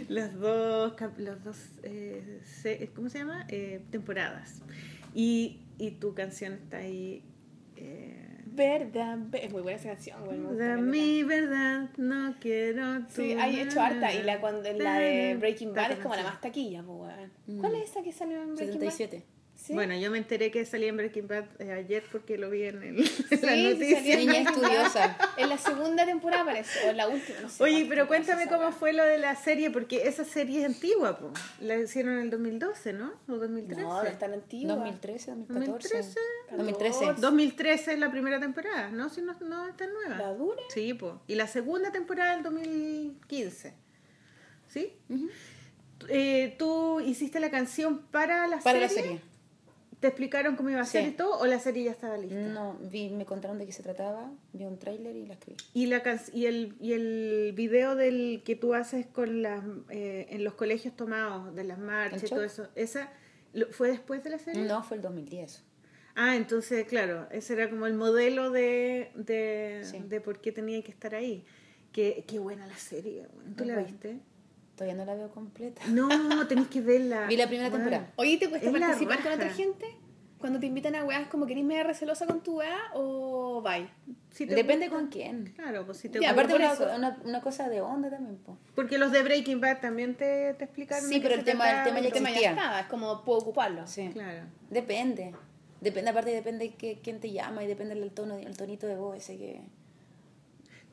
Los 0.10 0.40
dos, 0.40 0.94
los 1.18 1.44
dos 1.44 1.58
eh, 1.84 2.40
se- 2.46 2.90
¿cómo 2.96 3.10
se 3.10 3.20
llama? 3.20 3.46
Eh, 3.50 3.82
temporadas. 3.90 4.62
Y, 5.16 5.62
y 5.80 5.92
tu 5.92 6.14
canción 6.14 6.54
está 6.54 6.78
ahí. 6.78 7.24
Eh, 7.76 8.20
Verdad, 8.46 9.18
ve- 9.20 9.46
es 9.46 9.52
muy 9.52 9.64
buena 9.64 9.80
esa 9.80 9.90
canción, 9.90 10.24
caleta. 10.28 10.78
mi 10.78 11.24
verdad, 11.24 11.90
no 11.98 12.36
quiero 12.40 13.00
tu 13.08 13.24
Sí, 13.24 13.32
hay 13.34 13.60
hecho 13.62 13.82
harta. 13.82 14.14
Y 14.14 14.22
la, 14.22 14.40
cuando, 14.40 14.72
la 14.74 15.00
de 15.00 15.36
Breaking 15.40 15.74
Bad 15.74 15.94
es 15.94 15.98
como 16.00 16.16
la 16.16 16.22
más 16.24 16.40
taquilla, 16.40 16.84
pues, 16.84 17.00
weón. 17.48 17.60
¿Cuál 17.60 17.76
es 17.76 17.90
esa 17.90 18.04
que 18.04 18.12
salió 18.12 18.40
en 18.44 18.54
Breaking 18.56 18.74
77. 18.80 19.18
Bad? 19.18 19.33
¿Sí? 19.66 19.72
Bueno, 19.74 19.96
yo 19.96 20.12
me 20.12 20.18
enteré 20.18 20.52
que 20.52 20.66
salía 20.66 20.90
en 20.90 20.98
Breaking 20.98 21.26
Bad 21.30 21.46
eh, 21.60 21.72
ayer 21.72 22.04
porque 22.12 22.38
lo 22.38 22.50
vi 22.50 22.64
en, 22.64 22.84
el, 22.84 22.98
en 23.00 23.06
Sí, 23.06 23.38
las 23.40 23.40
sí, 23.56 23.64
noticias. 23.74 24.06
en 24.06 24.20
Niña 24.20 24.40
estudiosa. 24.42 25.18
En 25.38 25.48
la 25.48 25.58
segunda 25.58 26.06
temporada 26.06 26.44
parece, 26.44 26.86
o 26.86 26.90
en 26.90 26.98
la 26.98 27.08
última, 27.08 27.40
no 27.40 27.48
sé. 27.50 27.64
Oye, 27.64 27.86
pero 27.88 28.06
cuéntame 28.08 28.48
cómo 28.48 28.74
fue 28.74 28.92
lo 28.92 29.06
de 29.06 29.18
la 29.20 29.36
serie, 29.38 29.72
porque 29.72 30.06
esa 30.08 30.26
serie 30.26 30.60
es 30.60 30.66
antigua, 30.66 31.18
po. 31.18 31.32
La 31.62 31.78
hicieron 31.78 32.16
en 32.16 32.20
el 32.20 32.30
2012, 32.30 32.92
¿no? 32.92 33.14
O 33.30 33.38
2013. 33.38 33.82
No, 33.82 34.04
no 34.04 34.10
es 34.10 34.20
tan 34.20 34.34
antigua. 34.34 34.76
2013, 34.76 35.32
2014. 35.48 35.96
2013. 35.98 36.20
2013. 36.58 37.22
2013 37.22 37.94
es 37.94 38.00
la 38.00 38.12
primera 38.12 38.40
temporada, 38.42 38.90
¿no? 38.90 39.10
Si 39.10 39.22
no, 39.22 39.34
no 39.40 39.68
es 39.70 39.78
tan 39.78 39.94
nueva. 39.94 40.18
¿La 40.18 40.34
dura? 40.34 40.62
Sí, 40.74 40.94
po. 40.94 41.22
Y 41.28 41.36
la 41.36 41.48
segunda 41.48 41.90
temporada 41.94 42.34
del 42.36 42.44
2015. 42.44 43.74
¿Sí? 44.68 44.94
Eh, 46.10 46.56
tú 46.60 47.00
hiciste 47.00 47.40
la 47.40 47.50
canción 47.50 48.00
para 48.12 48.48
la 48.48 48.60
Para 48.60 48.88
serie. 48.88 48.88
la 48.88 48.90
serie. 48.90 49.33
¿Te 50.04 50.08
explicaron 50.10 50.58
cómo 50.58 50.70
iba 50.70 50.82
a 50.82 50.86
ser 50.86 51.04
Sí. 51.06 51.10
y 51.12 51.14
todo 51.14 51.40
o 51.40 51.46
la 51.46 51.60
serie 51.60 51.86
ya 51.86 51.92
estaba 51.92 52.18
lista? 52.18 52.36
No, 52.36 52.78
vi, 52.92 53.10
me 53.10 53.24
contaron 53.26 53.58
de 53.58 53.66
qué 53.66 53.72
se 53.72 53.84
trataba, 53.84 54.30
vi 54.52 54.66
un 54.66 54.78
tráiler 54.78 55.16
y 55.16 55.26
la 55.26 55.36
escribí. 55.36 55.56
Y, 55.74 55.86
la, 55.86 56.04
can- 56.04 56.20
y, 56.34 56.46
el, 56.48 56.76
y 56.82 56.92
el 56.92 57.54
video 57.56 57.96
del 57.96 58.42
que 58.44 58.58
tú 58.58 58.74
haces 58.74 59.06
con 59.06 59.42
las, 59.42 59.64
eh, 59.92 60.28
en 60.30 60.44
los 60.44 60.56
colegios 60.56 60.94
tomados, 60.94 61.56
de 61.56 61.64
las 61.64 61.80
marchas 61.80 62.22
¿El 62.22 62.28
y 62.28 62.30
todo 62.32 62.44
eso, 62.44 62.68
¿esa 62.76 63.14
lo- 63.54 63.68
fue 63.72 63.92
después 63.92 64.22
de 64.26 64.32
la 64.32 64.40
serie? 64.40 64.64
No, 64.66 64.84
fue 64.84 64.98
el 64.98 65.04
2010. 65.04 65.64
Ah, 66.16 66.36
entonces, 66.36 66.86
claro, 66.86 67.30
ese 67.32 67.54
era 67.54 67.70
como 67.70 67.88
el 67.88 67.94
modelo 67.94 68.52
de, 68.52 69.10
de, 69.16 69.84
Sí. 69.84 70.00
de 70.00 70.20
por 70.20 70.42
qué 70.42 70.52
tenía 70.52 70.82
que 70.84 70.92
estar 70.92 71.16
ahí. 71.16 71.46
Qué, 71.94 72.26
qué 72.28 72.40
buena 72.40 72.68
la 72.68 72.76
serie. 72.76 73.26
¿tú 73.56 73.64
Muy 73.64 73.68
la 73.68 73.74
buena. 73.76 73.88
viste? 73.90 74.20
Todavía 74.76 74.96
no 74.96 75.06
la 75.06 75.16
veo 75.16 75.30
completa. 75.32 75.82
No, 75.90 76.48
tenés 76.48 76.68
que 76.68 76.82
verla. 76.82 77.28
Vi 77.28 77.38
la 77.38 77.48
primera 77.48 77.70
temporada. 77.72 78.12
Oye, 78.16 78.38
¿te 78.38 78.50
cuesta 78.50 78.72
participar 78.72 79.22
con 79.24 79.32
otra 79.34 79.50
gente? 79.50 79.86
Cuando 80.40 80.60
te 80.60 80.66
invitan 80.66 80.94
a 80.96 81.06
weas, 81.06 81.28
como 81.30 81.46
que 81.46 81.54
eres 81.54 81.64
media 81.64 81.84
recelosa 81.84 82.26
con 82.28 82.42
tu 82.44 82.58
wea 82.58 82.78
o 82.96 83.62
bye. 83.62 83.88
Si 84.30 84.46
te 84.46 84.56
Depende 84.56 84.88
gusta- 84.90 85.00
con 85.00 85.10
quién. 85.10 85.54
Claro, 85.56 85.86
pues 85.86 86.00
si 86.00 86.10
te 86.10 86.20
gusta. 86.20 86.34
Aparte 86.34 86.56
una, 86.56 86.74
una, 86.98 87.18
una 87.24 87.40
cosa 87.42 87.70
de 87.70 87.80
onda 87.80 88.10
también, 88.10 88.36
po. 88.40 88.58
Porque 88.76 88.98
los 88.98 89.14
de 89.14 89.24
Breaking 89.24 89.62
Bad 89.62 89.80
también 89.80 90.16
te, 90.16 90.54
te 90.56 90.66
explicaron. 90.66 91.08
Sí, 91.08 91.22
pero 91.22 91.36
se 91.36 91.40
el 91.40 91.46
tema- 91.46 91.70
el 91.70 91.84
tema 91.86 92.00
y 92.00 92.02
ya 92.02 92.08
El 92.08 92.14
tema 92.14 92.32
ya 92.32 92.50
estaba, 92.50 92.80
es 92.82 92.88
como 92.88 93.24
puedo 93.24 93.40
ocuparlo. 93.40 93.88
Sí. 93.88 94.10
Claro. 94.12 94.42
Depende. 94.70 95.34
Depende, 95.80 96.10
aparte 96.12 96.32
depende 96.32 96.74
que, 96.76 97.00
quién 97.02 97.22
te 97.22 97.32
llama 97.32 97.64
y 97.64 97.68
depende 97.68 97.96
del 97.96 98.12
tono, 98.12 98.36
el 98.38 98.58
tonito 98.58 98.86
de 98.88 98.98
voz 98.98 99.16
ese 99.18 99.38
que... 99.38 99.62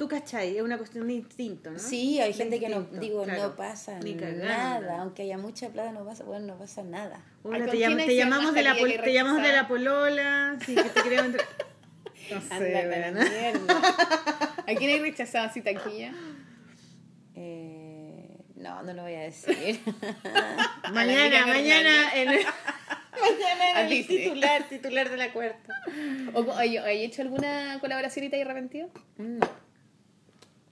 Tú 0.00 0.08
cachai, 0.08 0.56
es 0.56 0.62
una 0.62 0.78
cuestión 0.78 1.06
de 1.08 1.12
instinto, 1.12 1.70
¿no? 1.70 1.78
Sí, 1.78 2.18
hay 2.22 2.32
gente 2.32 2.58
que 2.58 2.70
no, 2.70 2.84
digo, 2.84 3.22
claro. 3.24 3.48
no 3.50 3.54
pasa 3.54 4.00
nada, 4.00 5.02
aunque 5.02 5.24
haya 5.24 5.36
mucha 5.36 5.68
plata, 5.68 5.92
no 5.92 6.06
pasa, 6.06 6.24
bueno, 6.24 6.46
no 6.46 6.58
pasa 6.58 6.82
nada. 6.82 7.22
Hola, 7.42 7.56
Ay, 7.56 7.60
te, 7.64 7.66
¿con 7.68 7.76
llam- 7.76 7.86
quién 7.96 7.96
te 7.98 8.02
hay 8.12 8.16
llamamos 8.16 8.54
de 8.54 8.62
la 8.62 8.70
mascarilla 8.70 8.96
pol- 8.96 9.04
que 9.04 9.10
te 9.10 9.12
llamamos 9.12 9.42
de 9.42 9.48
rechazar? 9.48 9.62
la 9.62 9.68
polola, 9.68 10.58
sí, 10.64 10.74
que 10.74 10.82
te 10.84 11.02
queremos 11.02 11.26
entrar. 11.26 11.46
No 12.30 12.40
sé, 12.40 12.86
mierda. 13.20 13.78
¿A 14.66 14.74
quién 14.74 14.90
hay 14.90 15.00
rechazado 15.00 15.46
así 15.48 15.60
taquilla? 15.60 16.14
Eh, 17.34 18.38
no, 18.56 18.82
no 18.82 18.92
lo 18.94 19.02
voy 19.02 19.14
a 19.16 19.20
decir. 19.20 19.80
Mañana, 20.94 21.46
mañana 21.46 22.14
en 22.14 22.28
el, 22.30 22.44
mañana 23.20 23.70
en 23.70 23.76
A 23.76 23.82
el 23.88 24.06
titular, 24.06 24.62
titular 24.68 25.10
de 25.10 25.16
la 25.18 25.30
cuarta. 25.32 25.74
¿O 26.32 26.44
co- 26.46 26.52
oye, 26.56 26.78
¿hay 26.78 27.04
hecho 27.04 27.20
alguna 27.20 27.76
colaboración 27.80 28.24
y 28.24 28.28
te 28.30 28.36
hay 28.36 28.42
arrepentido? 28.42 28.88
no, 29.18 29.40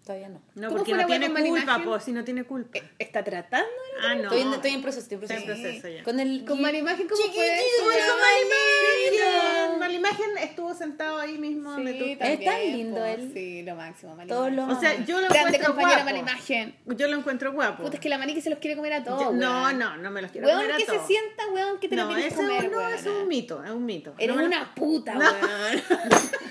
todavía 0.08 0.28
no. 0.30 0.40
No, 0.54 0.68
¿Cómo 0.68 0.78
porque 0.78 0.90
fue 0.92 0.96
la 0.96 1.02
no 1.04 1.08
tiene 1.08 1.28
culpa, 1.28 1.62
Imagen? 1.62 1.84
po, 1.84 2.00
si 2.00 2.12
no 2.12 2.24
tiene 2.24 2.44
culpa. 2.44 2.78
¿Está 2.98 3.22
tratando? 3.22 3.68
Ah, 4.02 4.14
no. 4.14 4.22
Estoy, 4.24 4.40
en, 4.40 4.52
estoy 4.54 4.70
en 4.72 4.82
proceso, 4.82 5.02
estoy 5.02 5.14
en 5.16 5.20
proceso. 5.20 5.40
Está 5.40 5.52
en 5.54 5.62
proceso 5.62 5.88
ya. 5.98 6.02
Con 6.04 6.18
el 6.20 6.44
Con 6.46 6.60
mala 6.62 6.78
imagen, 6.78 7.06
¿cómo 7.08 7.22
fue 7.32 7.46
eso? 7.54 7.64
¡Uy, 7.86 7.94
Ya. 7.94 8.06
con 8.08 8.18
Malimagen! 8.20 9.78
Malimagen 9.78 10.38
estuvo 10.40 10.74
sentado 10.74 11.18
ahí 11.18 11.38
mismo 11.38 11.70
donde 11.72 11.92
tú 11.94 12.04
Sí. 12.04 12.12
Es 12.12 12.18
tan 12.18 12.44
también, 12.44 12.76
lindo 12.76 12.96
po. 12.98 13.04
él. 13.04 13.30
Sí, 13.34 13.62
lo 13.62 13.74
máximo, 13.74 14.16
Mala 14.16 14.28
Todos 14.28 14.48
Imagen. 14.52 14.68
los 14.68 14.76
O 14.76 14.80
sea, 14.80 15.04
yo 15.04 15.20
lo 15.20 15.28
Grande 15.28 15.56
encuentro 15.56 15.74
guapo. 15.74 16.04
Mala 16.04 16.18
Imagen. 16.18 16.74
Yo 16.86 17.08
lo 17.08 17.16
encuentro 17.16 17.52
guapo. 17.52 17.82
Puta, 17.84 17.96
es 17.96 18.00
que 18.00 18.08
la 18.08 18.18
Mani 18.18 18.34
que 18.34 18.40
se 18.42 18.50
los 18.50 18.58
quiere 18.58 18.76
comer 18.76 18.92
a 18.94 19.04
todos, 19.04 19.22
Yo- 19.22 19.32
no, 19.32 19.62
weón. 19.64 19.78
no, 19.78 19.96
no 19.98 20.10
me 20.10 20.22
los 20.22 20.30
quiero 20.32 20.46
Weón, 20.46 20.60
comer 20.60 20.74
a 20.74 20.76
que 20.78 20.86
se 20.86 20.92
todos. 20.92 21.06
sienta, 21.06 21.42
weón, 21.52 21.78
que 21.78 21.88
te 21.88 21.96
lo 21.96 22.02
No, 22.04 22.08
tienes 22.08 22.26
eso 22.32 22.40
que 22.40 22.46
comer, 22.46 22.70
no, 22.70 22.78
weón. 22.78 22.92
eso 22.94 23.10
es 23.16 23.22
un 23.22 23.28
mito, 23.28 23.64
es 23.64 23.70
un 23.70 23.84
mito. 23.86 24.14
Eres 24.18 24.36
lo- 24.36 24.44
una 24.44 24.74
puta, 24.74 25.16
weón. 25.18 25.34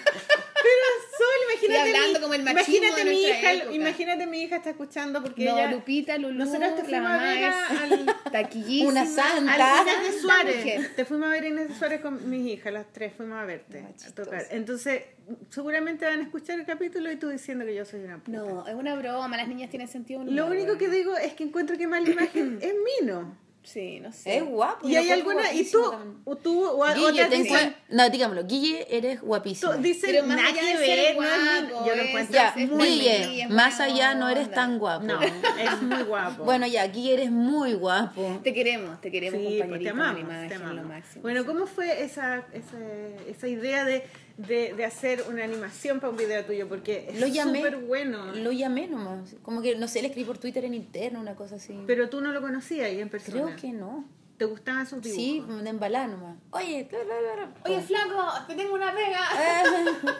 Imagínate. 1.67 1.89
Estoy 1.89 1.95
hablando 1.95 2.19
mi, 2.19 2.23
como 2.23 2.33
el 2.33 2.43
machismo 2.43 2.75
imagínate 2.75 3.03
de 3.03 3.09
mi 3.09 3.21
hija, 3.23 3.51
época. 3.53 3.73
imagínate 3.75 4.27
mi 4.27 4.41
hija 4.41 4.55
está 4.57 4.69
escuchando 4.71 5.21
porque 5.21 5.45
No, 5.45 5.57
ella 5.57 5.71
Lupita, 5.71 6.17
Lulú, 6.17 6.39
Nosotros 6.45 6.75
te 6.75 6.81
la 6.83 6.83
fuimos 6.83 7.09
a 7.09 7.13
mamá 7.13 7.23
ver 7.33 7.43
al-. 7.43 8.15
Una 8.87 9.05
santa. 9.05 9.81
Inés 9.83 10.13
de 10.13 10.19
Suárez. 10.21 10.95
Te 10.95 11.05
fuimos 11.05 11.27
a 11.27 11.31
ver 11.31 11.45
Inés 11.45 11.69
de 11.69 11.75
Suárez 11.75 12.01
con 12.01 12.29
mis 12.29 12.47
hijas, 12.51 12.73
las 12.73 12.91
tres 12.91 13.13
fuimos 13.15 13.37
a 13.37 13.45
verte, 13.45 13.85
Ah, 13.87 14.07
a 14.07 14.11
tocar. 14.11 14.45
Entonces, 14.51 15.03
seguramente 15.49 16.05
van 16.05 16.19
a 16.19 16.23
escuchar 16.23 16.59
el 16.59 16.65
capítulo 16.65 17.11
y 17.11 17.15
tú 17.17 17.29
diciendo 17.29 17.65
que 17.65 17.75
yo 17.75 17.85
soy 17.85 18.01
una 18.01 18.17
puta. 18.23 18.37
No, 18.37 18.67
es 18.67 18.73
una 18.75 18.95
broma, 18.95 19.37
las 19.37 19.47
niñas 19.47 19.69
tienen 19.69 19.87
sentido. 19.87 20.23
Lo 20.23 20.47
único 20.47 20.77
que 20.77 20.89
digo 20.89 21.17
es 21.17 21.33
que 21.33 21.43
encuentro 21.43 21.77
que 21.77 21.87
mala 21.87 22.09
imagen 22.09 22.59
es 22.61 22.73
Mino. 23.01 23.37
Sí, 23.67 23.99
no 23.99 24.13
sé. 24.13 24.37
Es 24.37 24.45
guapo. 24.45 24.87
Y 24.87 24.95
hay 24.95 25.11
alguna, 25.11 25.51
y 25.51 25.69
tú, 25.69 25.81
o 26.23 26.35
tú, 26.37 26.63
o 26.65 26.85
Guille, 26.93 27.05
otras 27.11 27.29
te 27.29 27.35
dicen, 27.35 27.75
No, 27.89 28.09
digámoslo, 28.09 28.45
Guille, 28.47 28.87
eres 28.89 29.19
guapísimo. 29.21 29.73
tú- 29.73 29.81
dicen 29.81 30.25
nada 30.25 30.47
allá 30.47 30.61
que 30.61 30.77
ver, 30.77 31.15
no 31.17 31.23
es 31.23 31.37
Mino. 31.61 31.67
guapo, 31.73 31.85
Yo 31.87 31.95
lo 31.95 32.01
encuentro 32.03 32.33
Ya, 32.33 32.53
es 32.57 32.69
muy 32.69 32.87
Guille, 32.87 33.41
es 33.43 33.49
más 33.49 33.79
allá 33.81 34.15
no 34.15 34.29
eres 34.29 34.49
tan 34.51 34.79
guapo. 34.79 35.03
No, 35.05 35.21
es 35.21 35.81
muy 35.81 36.03
guapo. 36.03 36.43
Bueno, 36.45 36.65
ya, 36.65 36.87
Guille 36.87 37.13
eres 37.15 37.29
muy 37.31 37.73
guapo. 37.73 38.39
Te 38.41 38.53
queremos, 38.53 39.01
te 39.01 39.11
queremos, 39.11 39.37
Sí, 39.41 39.45
pues 39.47 39.59
compañerito. 39.63 39.83
te 39.83 39.89
amamos, 40.01 40.47
te 40.47 40.55
amamos. 40.55 40.75
lo 40.75 40.83
máximo. 40.83 41.21
Bueno, 41.23 41.45
¿cómo 41.45 41.67
fue 41.67 42.03
esa, 42.03 42.37
esa, 42.53 42.77
esa 43.29 43.47
idea 43.49 43.83
de, 43.83 44.05
de, 44.37 44.73
de 44.73 44.85
hacer 44.85 45.23
una 45.29 45.43
animación 45.43 45.99
para 45.99 46.11
un 46.11 46.17
video 46.17 46.45
tuyo? 46.45 46.67
Porque 46.67 47.07
es 47.09 47.19
Lo 47.19 47.27
llamé. 47.27 47.59
súper 47.59 47.77
bueno. 47.77 48.33
Lo 48.33 48.51
llamé 48.51 48.87
nomás. 48.87 49.35
Como 49.41 49.61
que, 49.61 49.75
no 49.75 49.87
sé, 49.87 50.01
le 50.01 50.07
escribí 50.07 50.25
por 50.27 50.37
Twitter 50.37 50.63
en 50.65 50.73
interno, 50.73 51.19
una 51.19 51.35
cosa 51.35 51.55
así. 51.55 51.77
Pero 51.87 52.09
tú 52.09 52.21
no 52.21 52.31
lo 52.31 52.41
conocías 52.41 52.85
ahí 52.87 52.99
en 53.01 53.09
persona. 53.09 53.41
Creo 53.43 53.55
que 53.55 53.71
no. 53.71 54.05
¿Te 54.37 54.45
gustaban 54.45 54.85
sus 54.85 55.01
dibujos? 55.01 55.23
Sí, 55.23 55.43
de 55.63 55.69
embalar 55.69 56.07
nomás. 56.09 56.37
Oye. 56.51 56.87
Oye, 57.65 57.81
flaco, 57.81 58.45
te 58.47 58.53
tengo 58.55 58.73
una 58.75 58.93
pega. 58.93 59.19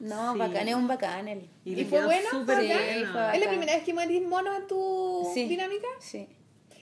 No, 0.00 0.32
Sí. 0.32 0.38
bacán, 0.38 0.68
es 0.68 0.74
un 0.74 0.88
bacán 0.88 1.28
él. 1.28 1.48
¿Y 1.64 1.84
fue 1.84 2.04
bueno? 2.04 2.28
súper 2.30 2.56
bueno. 2.56 2.74
Sí, 2.74 3.04
fue 3.10 3.34
¿Es 3.34 3.40
la 3.40 3.48
primera 3.48 3.74
vez 3.74 3.84
que 3.84 3.94
metís 3.94 4.22
monos 4.26 4.58
en 4.58 4.66
tu 4.66 5.30
Sí. 5.32 5.46
dinámica? 5.48 5.86
Sí. 6.00 6.28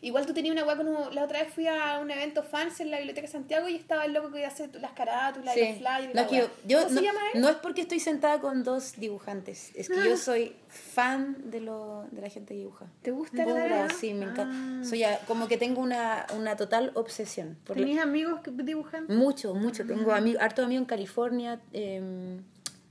Igual 0.05 0.27
tú 0.27 0.35
tenías 0.35 0.53
una 0.53 0.65
weá 0.65 0.77
con 0.77 0.89
un- 0.89 1.15
la 1.15 1.23
otra 1.23 1.43
vez 1.45 1.55
fui 1.55 1.69
a 1.69 2.01
un 2.01 2.11
evento 2.11 2.43
fans 2.43 2.81
en 2.81 2.91
la 2.91 2.97
Biblioteca 2.99 3.25
de 3.29 3.33
Santiago 3.33 3.69
y 3.69 3.77
estaba 3.77 4.05
el 4.05 4.13
loco 4.13 4.33
que 4.33 4.45
hace 4.45 4.69
las 4.81 4.91
carátulas 4.93 5.57
y 5.57 5.61
los 5.61 5.69
Sí. 5.69 5.75
flyers. 5.79 6.11
y 6.13 6.15
la 6.15 6.29
yo, 6.29 6.51
yo 6.67 6.79
¿Cómo 6.79 6.91
no, 6.91 6.99
se 7.01 7.07
llama 7.07 7.21
él? 7.33 7.41
no 7.41 7.49
es 7.49 7.57
porque 7.57 7.83
estoy 7.83 8.01
sentada 8.01 8.41
con 8.41 8.65
dos 8.65 8.95
dibujantes, 8.97 9.71
es 9.77 9.89
que 9.89 9.95
yo 10.05 10.17
soy 10.17 10.57
fan 10.69 11.37
de 11.53 11.61
lo 11.61 12.05
de 12.11 12.21
la 12.21 12.29
gente 12.29 12.53
que 12.55 12.59
dibuja. 12.61 12.87
¿Te 13.03 13.13
gusta 13.13 13.45
la 13.47 13.89
sí, 13.91 14.13
me 14.13 14.25
encanta. 14.25 14.51
Ah. 14.53 14.85
Soy 14.85 14.99
ya- 14.99 15.21
como 15.29 15.47
que 15.47 15.57
tengo 15.57 15.81
una, 15.81 16.27
una 16.37 16.57
total 16.57 16.91
obsesión. 16.95 17.57
Por 17.65 17.77
la- 17.77 17.85
¿Tenías 17.87 18.03
amigos 18.03 18.41
que 18.41 18.51
dibujan? 18.51 19.07
mucho, 19.09 19.55
mucho. 19.55 19.87
Tengo 19.87 20.13
hartos 20.13 20.65
amigos 20.65 20.83
en 20.83 20.87
California. 20.87 21.61
em, 21.73 22.43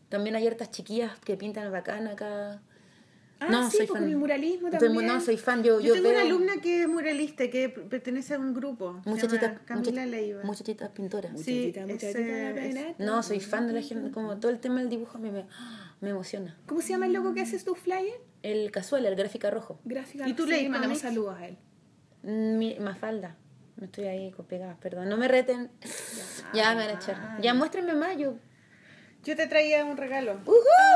también 0.08 0.36
hay 0.38 0.48
hartas 0.48 0.72
chiquillas 0.72 1.12
que 1.26 1.36
pintan 1.36 1.72
bacán 1.72 2.08
acá. 2.08 2.62
Ah, 3.44 3.68
sí, 3.72 3.78
pues, 3.78 3.90
con 3.90 4.04
el 4.04 4.16
muralismo 4.18 4.70
también. 4.70 5.08
no, 5.08 5.20
soy 5.20 5.36
fan. 5.38 5.64
Yo, 5.64 5.80
Yo, 5.80 5.88
yo 5.88 5.94
tengo 5.96 6.10
veo 6.10 6.20
una 6.20 6.28
alumna 6.28 6.62
que 6.62 6.84
es 6.84 6.88
muralista, 6.88 7.50
que 7.50 7.70
pertenece 7.70 8.36
a 8.36 8.40
un 8.40 8.54
grupo. 8.54 9.02
muchachitas, 9.06 9.60
Camila 9.66 10.06
Leiva. 10.06 10.44
muchachitas 10.44 10.90
pintoras. 10.90 11.32
Sí, 11.42 11.74
Muchachita, 11.76 12.52
es-. 12.52 13.00
No, 13.00 13.24
soy 13.24 13.40
fan 13.40 13.66
de 13.68 13.74
la 13.74 13.82
gente. 13.82 14.12
Como 14.12 14.38
todo 14.38 14.52
el 14.52 14.60
tema 14.60 14.80
del 14.80 14.90
dibujo 14.90 15.18
mí 15.18 15.32
me, 15.32 15.48
me 16.02 16.10
emociona. 16.12 16.56
¿Cómo 16.68 16.82
se 16.82 16.90
llama 16.90 17.08
el 17.08 17.14
loco 17.14 17.34
que 17.34 17.42
haces 17.42 17.64
tu 17.66 17.74
flyer? 17.74 18.22
El 18.44 18.70
casual, 18.72 19.06
el 19.06 19.16
gráfica 19.16 19.50
rojo. 19.50 19.80
Gráfica. 19.86 20.28
¿Y 20.28 20.34
tú 20.34 20.44
sí, 20.44 20.52
lees 20.52 20.70
mandamos 20.70 21.00
saludos 21.00 21.36
a 21.38 21.48
él. 21.48 21.58
Mi, 22.24 22.78
Mafalda. 22.80 23.38
No 23.78 23.86
estoy 23.86 24.06
ahí 24.06 24.32
con 24.32 24.46
pegadas, 24.46 24.78
perdón. 24.78 25.10
No 25.10 25.18
me 25.18 25.28
reten. 25.28 25.72
Ya, 26.54 26.76
me 26.76 26.86
van 26.86 26.90
a 26.90 27.00
echar. 27.00 27.42
Ya 27.42 27.56
muéstrenme 27.56 27.96
más. 27.96 28.16
Yo. 28.18 28.36
Yo 29.24 29.36
te 29.36 29.48
traía 29.48 29.86
un 29.86 29.98
regalo. 29.98 30.40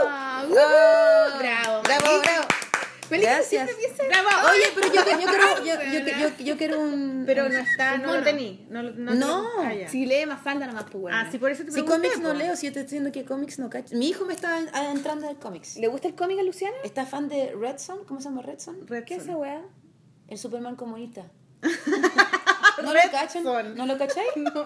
Ah, 0.07 0.43
uh, 0.47 0.51
¡Oh! 0.51 1.37
bravo, 1.37 1.81
¡Bravo, 1.83 2.21
bravo! 2.21 2.47
Gracias. 3.07 3.69
¡Bravo! 4.07 4.29
Oye, 4.51 4.63
pero 4.73 4.87
yo, 4.87 4.93
yo 4.95 5.03
quiero, 5.27 5.63
yo, 5.63 5.75
yo, 6.09 6.17
yo- 6.29 6.43
yo 6.43 6.57
quiero 6.57 6.79
un. 6.79 7.23
Pero 7.27 7.47
no 7.49 7.59
está, 7.59 7.97
no 7.99 8.15
lo 8.15 8.23
tení. 8.23 8.65
No, 8.71 8.81
no, 8.81 9.13
No. 9.13 9.47
ah. 9.59 9.71
Si 9.87 10.07
lee 10.07 10.25
más 10.25 10.41
falda, 10.41 10.65
nomás 10.65 10.85
pues 10.85 11.01
bueno. 11.03 11.15
Ah, 11.19 11.27
sí, 11.31 11.37
por 11.37 11.51
eso 11.51 11.63
te 11.65 11.71
Si 11.71 11.83
cómics 11.83 12.17
no 12.19 12.29
po. 12.29 12.35
leo, 12.35 12.55
si 12.55 12.65
yo 12.65 12.73
te 12.73 12.79
estoy 12.79 12.97
diciendo 12.97 13.11
que 13.11 13.23
cómics 13.25 13.59
no 13.59 13.69
cacho. 13.69 13.95
Mi 13.95 14.09
hijo 14.09 14.25
me 14.25 14.33
está 14.33 14.57
entrando 14.89 15.29
en 15.29 15.35
cómics. 15.35 15.75
¿Le 15.77 15.87
gusta 15.87 16.07
el 16.07 16.15
cómic 16.15 16.39
a 16.39 16.43
Luciana? 16.43 16.75
¿Está 16.83 17.05
fan 17.05 17.29
de 17.29 17.53
Redson? 17.55 18.05
¿Cómo 18.05 18.19
se 18.21 18.29
llama 18.29 18.41
Redson? 18.41 18.87
Redson. 18.87 19.05
¿Qué 19.05 19.15
es 19.17 19.23
esa 19.23 19.37
weá? 19.37 19.61
El 20.27 20.39
Superman 20.39 20.75
comunista. 20.75 21.21
¿No 22.81 22.91
lo 22.91 22.99
cachan? 23.11 23.43
¿No 23.75 23.85
lo 23.85 23.97
cacháis? 23.99 24.29
No. 24.35 24.65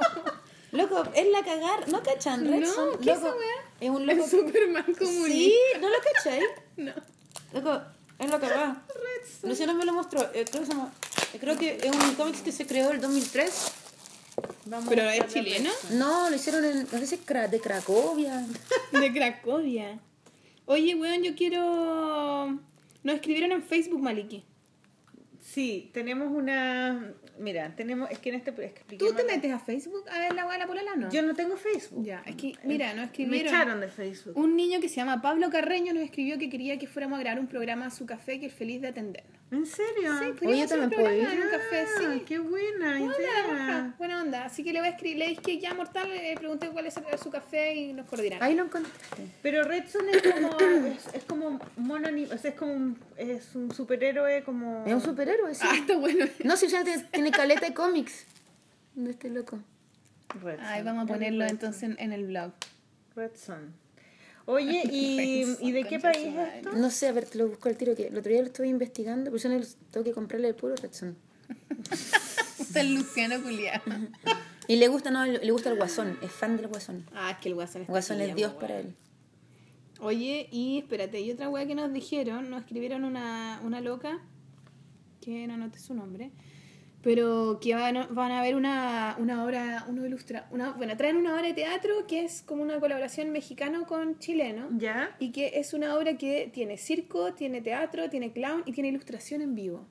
Loco, 0.72 1.04
es 1.16 1.28
la 1.30 1.44
cagar. 1.44 1.88
¿No 1.90 2.04
cachan 2.04 2.44
No, 2.44 2.52
Redson? 2.60 2.90
¿qué 3.02 3.12
es 3.12 3.18
Loco, 3.18 3.28
esa 3.28 3.36
weá? 3.36 3.56
Es 3.82 3.90
un 3.90 4.06
loco. 4.06 4.24
El 4.24 4.30
Superman 4.30 4.84
comunista. 4.84 5.28
Sí, 5.28 5.54
¿no 5.82 5.90
lo 5.90 5.96
cacháis? 6.14 6.44
No. 6.78 6.94
Loco, 7.54 7.82
es 8.20 8.30
la 8.30 8.40
cagada. 8.40 8.86
Luciano 9.44 9.74
me 9.74 9.86
lo 9.86 9.94
mostró. 9.94 10.22
Eh, 10.34 10.46
creo, 10.50 10.62
que 10.62 10.66
se 10.66 10.72
llama- 10.72 10.94
eh, 11.34 11.38
creo 11.40 11.58
que 11.58 11.78
es 11.78 11.91
un 11.96 12.16
cómic 12.16 12.41
que 12.44 12.52
se 12.52 12.66
creó 12.68 12.90
en 12.90 12.96
el 12.98 13.02
2003. 13.02 13.72
Vamos 14.66 14.88
¿Pero 14.90 15.02
a 15.04 15.16
es 15.16 15.34
chileno? 15.34 15.70
Redson. 15.70 16.00
No, 16.00 16.30
lo 16.30 16.36
hicieron 16.36 16.64
en, 16.66 16.84
no 16.84 17.00
sé 17.00 17.08
si 17.08 17.16
es 17.16 17.26
de 17.52 17.60
Cracovia. 17.60 18.46
De 18.91 19.12
Cracovia. 19.12 20.00
Oye, 20.66 20.94
weón, 20.96 21.24
yo 21.24 21.36
quiero... 21.36 22.60
Nos 23.04 23.16
escribieron 23.16 23.52
en 23.52 23.64
Facebook, 23.64 24.02
Maliki. 24.02 24.44
Sí, 25.41 25.90
tenemos 25.94 26.28
una. 26.32 27.14
Mira, 27.40 27.74
tenemos. 27.76 28.11
Es 28.11 28.20
que 28.20 28.30
en 28.30 28.36
este. 28.36 28.52
Es 28.66 28.74
que 28.74 28.98
¿Tú 28.98 29.14
te 29.14 29.24
metes 29.24 29.52
a 29.52 29.60
Facebook 29.60 30.03
a 30.10 30.20
ver 30.20 30.34
la 30.34 30.45
weá 30.45 30.53
de 30.53 30.60
la 30.60 30.68
polola, 30.68 30.95
no? 30.95 31.10
Yo 31.10 31.22
no 31.22 31.34
tengo 31.34 31.56
Facebook. 31.56 32.03
Ya, 32.06 32.22
es 32.26 32.36
que, 32.36 32.53
mira, 32.64 32.88
nos 32.90 32.98
Me 32.98 33.03
escribieron... 33.06 33.48
echaron 33.48 33.80
de 33.80 33.88
Facebook. 33.88 34.38
Un 34.38 34.56
niño 34.56 34.80
que 34.82 34.90
se 34.90 34.98
llama 34.98 35.22
Pablo 35.22 35.49
Carreño 35.49 35.94
nos 35.94 36.03
escribió 36.03 36.38
que 36.38 36.49
quería 36.49 36.78
que 36.78 36.88
fuéramos 36.88 37.18
a 37.18 37.22
grabar 37.22 37.40
un 37.40 37.48
programa 37.48 37.86
a 37.88 37.91
su 37.91 38.06
café 38.06 38.40
que 38.40 38.48
es 38.48 38.53
feliz 38.53 38.82
de 38.82 38.90
atendernos. 38.90 39.39
¿En 39.52 39.66
serio? 39.66 40.12
Sí, 40.20 40.46
Oye, 40.46 40.62
hacer 40.62 40.80
un 40.80 40.90
también 40.92 41.02
puedo 41.02 41.06
programa 41.06 41.34
ir. 41.34 41.40
en 41.40 41.44
un 41.46 41.50
café, 41.52 41.82
Ah, 41.82 42.14
sí. 42.14 42.24
qué 42.28 42.38
buena 42.38 43.00
idea. 43.00 43.96
Buena 43.98 44.22
onda. 44.22 44.46
Así 44.46 44.64
que 44.64 44.72
le 44.72 44.80
voy 44.80 44.90
a 44.90 44.92
escribir, 44.92 45.18
le 45.18 45.28
dije 45.30 45.42
que 45.42 45.60
ya 45.60 45.74
mortal, 45.74 46.08
le 46.08 46.36
pregunté 46.36 46.70
cuál 46.70 46.86
es 46.86 46.94
su 47.24 47.32
café 47.32 47.74
y 47.74 47.94
nos 47.94 48.06
coordinamos. 48.06 48.44
Ahí 48.46 48.54
lo 48.54 48.66
encontraste. 48.66 49.28
Pero 49.42 49.64
Redson 49.64 50.04
es 50.10 50.22
como 50.22 50.58
es, 50.86 51.14
es 51.16 51.24
como 51.24 51.60
mono 51.78 52.10
o 52.32 52.38
sea, 52.38 52.52
es 52.52 52.58
como 52.58 52.74
un, 52.74 53.00
es 53.18 53.56
un 53.56 53.72
superhéroe 53.74 54.44
como 54.44 54.86
Es 54.86 54.94
un 54.94 55.02
superhéroe, 55.02 55.56
sí. 55.56 55.66
Ah, 55.68 55.76
está 55.78 55.98
bueno. 55.98 56.26
No, 56.44 56.56
si 56.56 56.68
ya 56.68 56.84
tiene, 56.84 57.04
tiene 57.06 57.32
caleta 57.32 57.66
de 57.66 57.74
cómics. 57.74 58.26
De 58.94 59.10
este 59.12 59.30
loco. 59.30 59.60
Redson. 60.44 60.64
Ay, 60.66 60.84
vamos 60.84 61.06
a 61.06 61.08
ponerlo 61.08 61.44
entonces 61.46 61.82
en, 61.84 61.96
en 62.00 62.12
el 62.12 62.28
blog. 62.28 62.52
Redson. 63.16 63.74
Oye, 64.50 64.82
¿y, 64.92 65.46
¿y 65.62 65.72
de 65.72 65.84
qué 65.84 66.00
país 66.00 66.28
es 66.36 66.56
esto? 66.56 66.72
No 66.74 66.90
sé, 66.90 67.08
a 67.08 67.12
ver, 67.12 67.26
te 67.26 67.38
lo 67.38 67.48
busco 67.48 67.70
al 67.70 67.78
tiro. 67.78 67.96
que 67.96 68.08
El 68.08 68.18
otro 68.18 68.32
día 68.32 68.42
lo 68.42 68.48
estuve 68.48 68.68
investigando, 68.68 69.30
pero 69.32 69.38
yo 69.38 69.50
no 69.50 69.64
tengo 69.92 70.04
que 70.04 70.12
comprarle 70.12 70.48
el 70.48 70.56
puro 70.56 70.76
Redson. 70.76 71.16
El 72.76 72.94
Luciano 72.96 73.40
Julián. 73.42 74.12
Y 74.68 74.76
le 74.76 74.88
gusta, 74.88 75.10
no, 75.12 75.26
le 75.26 75.52
gusta 75.52 75.72
el 75.72 75.78
guasón. 75.78 76.20
Es 76.22 76.32
fan 76.32 76.56
del 76.58 76.68
guasón. 76.68 77.06
Ah, 77.16 77.32
es 77.32 77.38
que 77.38 77.50
el 77.50 77.56
guasón 77.56 77.78
El 77.78 77.82
está 77.84 77.92
guasón 77.92 78.22
es 78.22 78.36
Dios 78.36 78.54
para 78.54 78.80
él. 78.80 78.96
Oye, 80.02 80.48
y 80.52 80.78
espérate, 80.80 81.20
y 81.22 81.32
otra 81.32 81.50
weá 81.50 81.66
que 81.66 81.74
nos 81.74 81.92
dijeron, 81.92 82.50
nos 82.50 82.62
escribieron 82.62 83.04
una, 83.04 83.60
una 83.64 83.82
loca, 83.82 84.20
que 85.22 85.48
no 85.48 85.56
anoté 85.56 85.80
su 85.80 85.94
nombre, 85.94 86.32
pero 87.02 87.60
que 87.62 87.76
van 87.76 87.98
a, 87.98 88.08
van 88.08 88.32
a 88.32 88.42
ver 88.42 88.56
una, 88.56 89.16
una 89.20 89.46
obra, 89.46 89.86
uno 89.88 90.06
ilustra, 90.06 90.48
una, 90.52 90.72
bueno, 90.72 90.98
traen 90.98 91.16
una 91.16 91.34
obra 91.34 91.48
de 91.48 91.54
teatro 91.54 92.06
que 92.08 92.26
es 92.26 92.42
como 92.42 92.62
una 92.62 92.80
colaboración 92.80 93.32
mexicano 93.32 93.86
con 93.86 94.20
chileno, 94.20 94.68
¿Ya? 94.78 95.16
y 95.20 95.32
que 95.32 95.60
es 95.60 95.74
una 95.74 95.96
obra 95.96 96.18
que 96.18 96.50
tiene 96.54 96.78
circo, 96.78 97.34
tiene 97.34 97.62
teatro, 97.62 98.10
tiene 98.10 98.32
clown 98.32 98.64
y 98.66 98.74
tiene 98.74 98.90
ilustración 98.90 99.42
en 99.42 99.56
vivo. 99.56 99.88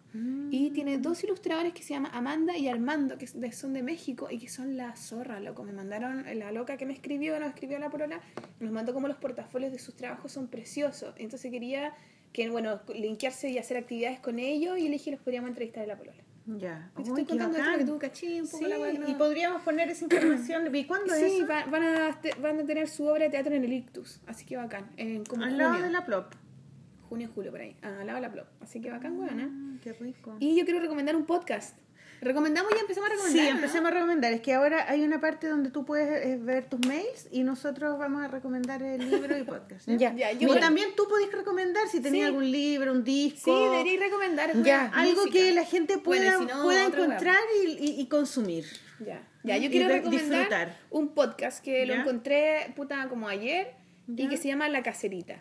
Y 0.51 0.71
tiene 0.71 0.99
dos 0.99 1.23
ilustradores 1.23 1.73
que 1.75 1.83
se 1.83 1.95
llaman 1.95 2.11
Amanda 2.13 2.57
y 2.57 2.67
Armando, 2.67 3.19
que 3.19 3.53
son 3.53 3.73
de 3.73 3.85
México 3.85 4.27
y 4.31 4.39
que 4.39 4.49
son 4.49 4.77
la 4.77 4.97
zorra, 4.97 5.39
loco. 5.39 5.63
Me 5.63 5.73
mandaron, 5.73 6.25
la 6.39 6.51
loca 6.51 6.77
que 6.77 6.87
me 6.87 6.93
escribió, 6.93 7.39
nos 7.39 7.51
escribió 7.51 7.79
la 7.79 7.89
porola, 7.89 8.21
nos 8.59 8.73
mandó 8.73 8.93
como 8.93 9.07
los 9.07 9.19
portafolios 9.19 9.71
de 9.71 9.79
sus 9.79 9.95
trabajos 9.95 10.33
son 10.33 10.49
preciosos. 10.49 11.15
Entonces 11.19 11.53
quería 11.53 11.93
que, 12.33 12.49
bueno, 12.51 12.81
linkearse 12.93 13.51
y 13.51 13.59
hacer 13.59 13.77
actividades 13.77 14.19
con 14.19 14.41
ellos 14.41 14.79
y 14.79 14.85
le 14.85 14.91
dije 14.91 15.13
los 15.13 15.21
podríamos 15.21 15.51
entrevistar 15.51 15.85
en 15.85 15.89
la 15.91 15.97
porola. 15.97 16.23
Ya. 16.57 16.91
Te 16.97 17.03
Uy, 17.03 17.09
estoy 17.09 17.25
contando 17.27 17.59
esto 17.59 17.79
que 17.79 17.85
tú 17.85 17.99
cachí, 17.99 18.41
un 18.41 18.47
poco 18.49 18.65
Sí, 18.65 18.71
la 18.71 18.91
y 19.11 19.15
podríamos 19.17 19.61
poner 19.63 19.91
esa 19.91 20.05
información. 20.05 20.75
¿Y 20.75 20.85
cuándo 20.87 21.13
es 21.13 21.21
Sí, 21.21 21.37
eso? 21.39 21.47
va- 21.47 21.65
van, 21.67 21.83
a, 21.83 22.21
te- 22.23 22.35
van 22.41 22.59
a 22.61 22.65
tener 22.65 22.89
su 22.89 23.05
obra 23.07 23.25
de 23.25 23.31
teatro 23.31 23.55
en 23.55 23.65
el 23.65 23.73
Ictus, 23.73 24.21
así 24.27 24.47
que 24.47 24.57
bacán. 24.57 24.87
En 24.97 25.25
como 25.27 25.43
Al 25.45 25.51
junio, 25.51 25.69
lado 25.69 25.83
de 25.83 25.91
la 25.91 26.07
plop. 26.07 26.33
junio, 27.09 27.29
julio, 27.35 27.51
por 27.51 27.61
ahí. 27.61 27.77
Ah, 27.83 27.99
al 28.01 28.07
lado 28.07 28.17
de 28.17 28.23
la 28.23 28.33
plop. 28.33 28.47
Así 28.61 28.81
que 28.81 28.91
bacán, 28.91 29.19
weón. 29.19 29.41
Ah, 29.41 29.79
Qué 29.83 29.93
rico. 29.93 30.37
Y 30.41 30.57
yo 30.59 30.65
quiero 30.65 30.81
recomendar 30.81 31.17
un 31.17 31.27
podcast. 31.27 31.77
¿Recomendamos 32.21 32.71
ya? 32.75 32.81
Empezamos 32.81 33.09
a 33.11 33.13
Sí, 33.13 33.17
recomendar. 33.19 33.45
¿no? 33.53 33.59
empecemos 33.61 33.91
a 33.91 33.95
recomendar. 33.95 34.33
Es 34.33 34.41
que 34.41 34.55
ahora 34.55 34.91
hay 34.91 35.03
una 35.03 35.21
parte 35.21 35.47
donde 35.49 35.71
tú 35.71 35.85
puedes 35.85 36.27
eh, 36.27 36.37
ver 36.37 36.69
tus 36.69 36.81
mails 36.87 37.29
y 37.31 37.45
nosotros 37.45 37.99
vamos 37.99 38.25
a 38.25 38.29
recomendar 38.29 38.83
el 38.83 39.09
libro 39.11 39.37
y 39.39 39.43
podcast. 39.45 39.87
¿ya? 39.89 39.97
Ya. 40.15 40.15
Ya, 40.15 40.33
yo 40.33 40.49
voy- 40.49 40.61
también 40.61 40.89
tú 40.97 41.07
podés 41.09 41.31
recomendar 41.33 41.87
si 41.89 42.01
tenías 42.01 42.25
Sí. 42.25 42.27
algún 42.29 42.51
libro, 42.51 42.93
un 42.93 43.05
disco. 43.05 43.55
Sí, 43.57 43.71
debería 43.71 44.01
recomendar. 44.01 44.63
Ya. 44.63 44.87
Algo 44.95 45.23
música. 45.27 45.33
que 45.39 45.53
la 45.53 45.65
gente 45.65 45.99
pueda, 45.99 46.37
Bueno, 46.39 46.45
y 46.45 46.49
si 46.49 46.55
no, 46.57 46.63
pueda 46.65 46.85
encontrar 46.87 47.39
y, 47.65 47.71
y- 47.71 48.01
y 48.01 48.07
consumir. 48.09 48.65
Ya, 49.01 49.23
ya 49.45 49.57
yo 49.57 49.67
Y 49.67 49.71
quiero 49.71 49.89
recomendar 49.89 50.39
disfrutar. 50.41 50.77
un 50.91 51.09
podcast 51.15 51.63
que 51.65 51.87
lo 51.87 51.95
¿Ya? 51.95 52.01
encontré 52.01 52.73
puta 52.75 53.09
como 53.09 53.29
ayer 53.29 53.75
y 54.09 54.29
que 54.29 54.37
se 54.37 54.49
llama 54.49 54.69
La 54.69 54.83
Cacerita. 54.83 55.39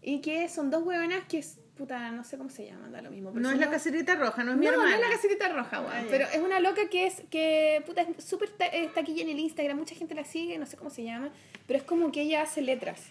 Y 0.00 0.20
que 0.22 0.48
son 0.48 0.70
dos 0.70 0.82
huevonas 0.84 1.24
que 1.28 1.44
puta, 1.76 2.10
no 2.10 2.24
sé 2.24 2.38
cómo 2.38 2.48
se 2.50 2.64
llaman, 2.66 2.90
da 2.92 3.02
lo 3.02 3.10
mismo. 3.10 3.30
No 3.32 3.50
es 3.50 3.58
la 3.58 3.70
caserita 3.70 4.14
roja, 4.14 4.42
no 4.44 4.52
es 4.52 4.58
mi 4.58 4.66
no, 4.66 4.72
hermana. 4.72 4.90
no 4.90 4.96
es 4.96 5.02
la 5.02 5.10
caserita 5.14 5.48
roja, 5.48 5.80
weón. 5.80 5.92
Ah, 5.94 6.04
pero 6.10 6.26
es 6.26 6.38
una 6.38 6.58
loca 6.60 6.88
que 6.90 7.06
es, 7.06 7.22
que, 7.30 7.82
puta, 7.86 8.02
es 8.02 8.24
súper 8.24 8.50
ta- 8.50 8.70
taquilla 8.94 9.22
en 9.22 9.28
el 9.30 9.38
Instagram, 9.38 9.76
mucha 9.78 9.94
gente 9.94 10.14
la 10.14 10.24
sigue, 10.24 10.58
no 10.58 10.66
sé 10.66 10.76
cómo 10.76 10.90
se 10.90 11.04
llama, 11.04 11.30
pero 11.66 11.78
es 11.78 11.84
como 11.84 12.10
que 12.12 12.22
ella 12.22 12.42
hace 12.42 12.62
letras, 12.62 13.02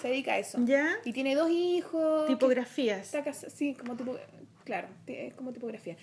se 0.00 0.08
dedica 0.08 0.32
a 0.34 0.38
eso. 0.38 0.58
¿Ya? 0.64 0.88
Y 1.04 1.12
tiene 1.12 1.34
dos 1.34 1.50
hijos. 1.50 2.26
que 2.26 2.34
Tipografías. 2.34 3.10
Casa- 3.24 3.48
sí, 3.50 3.74
como 3.74 3.96
tipo, 3.96 4.18
claro, 4.64 4.88
es 5.06 5.34
como 5.34 5.52
tipografía. 5.52 5.96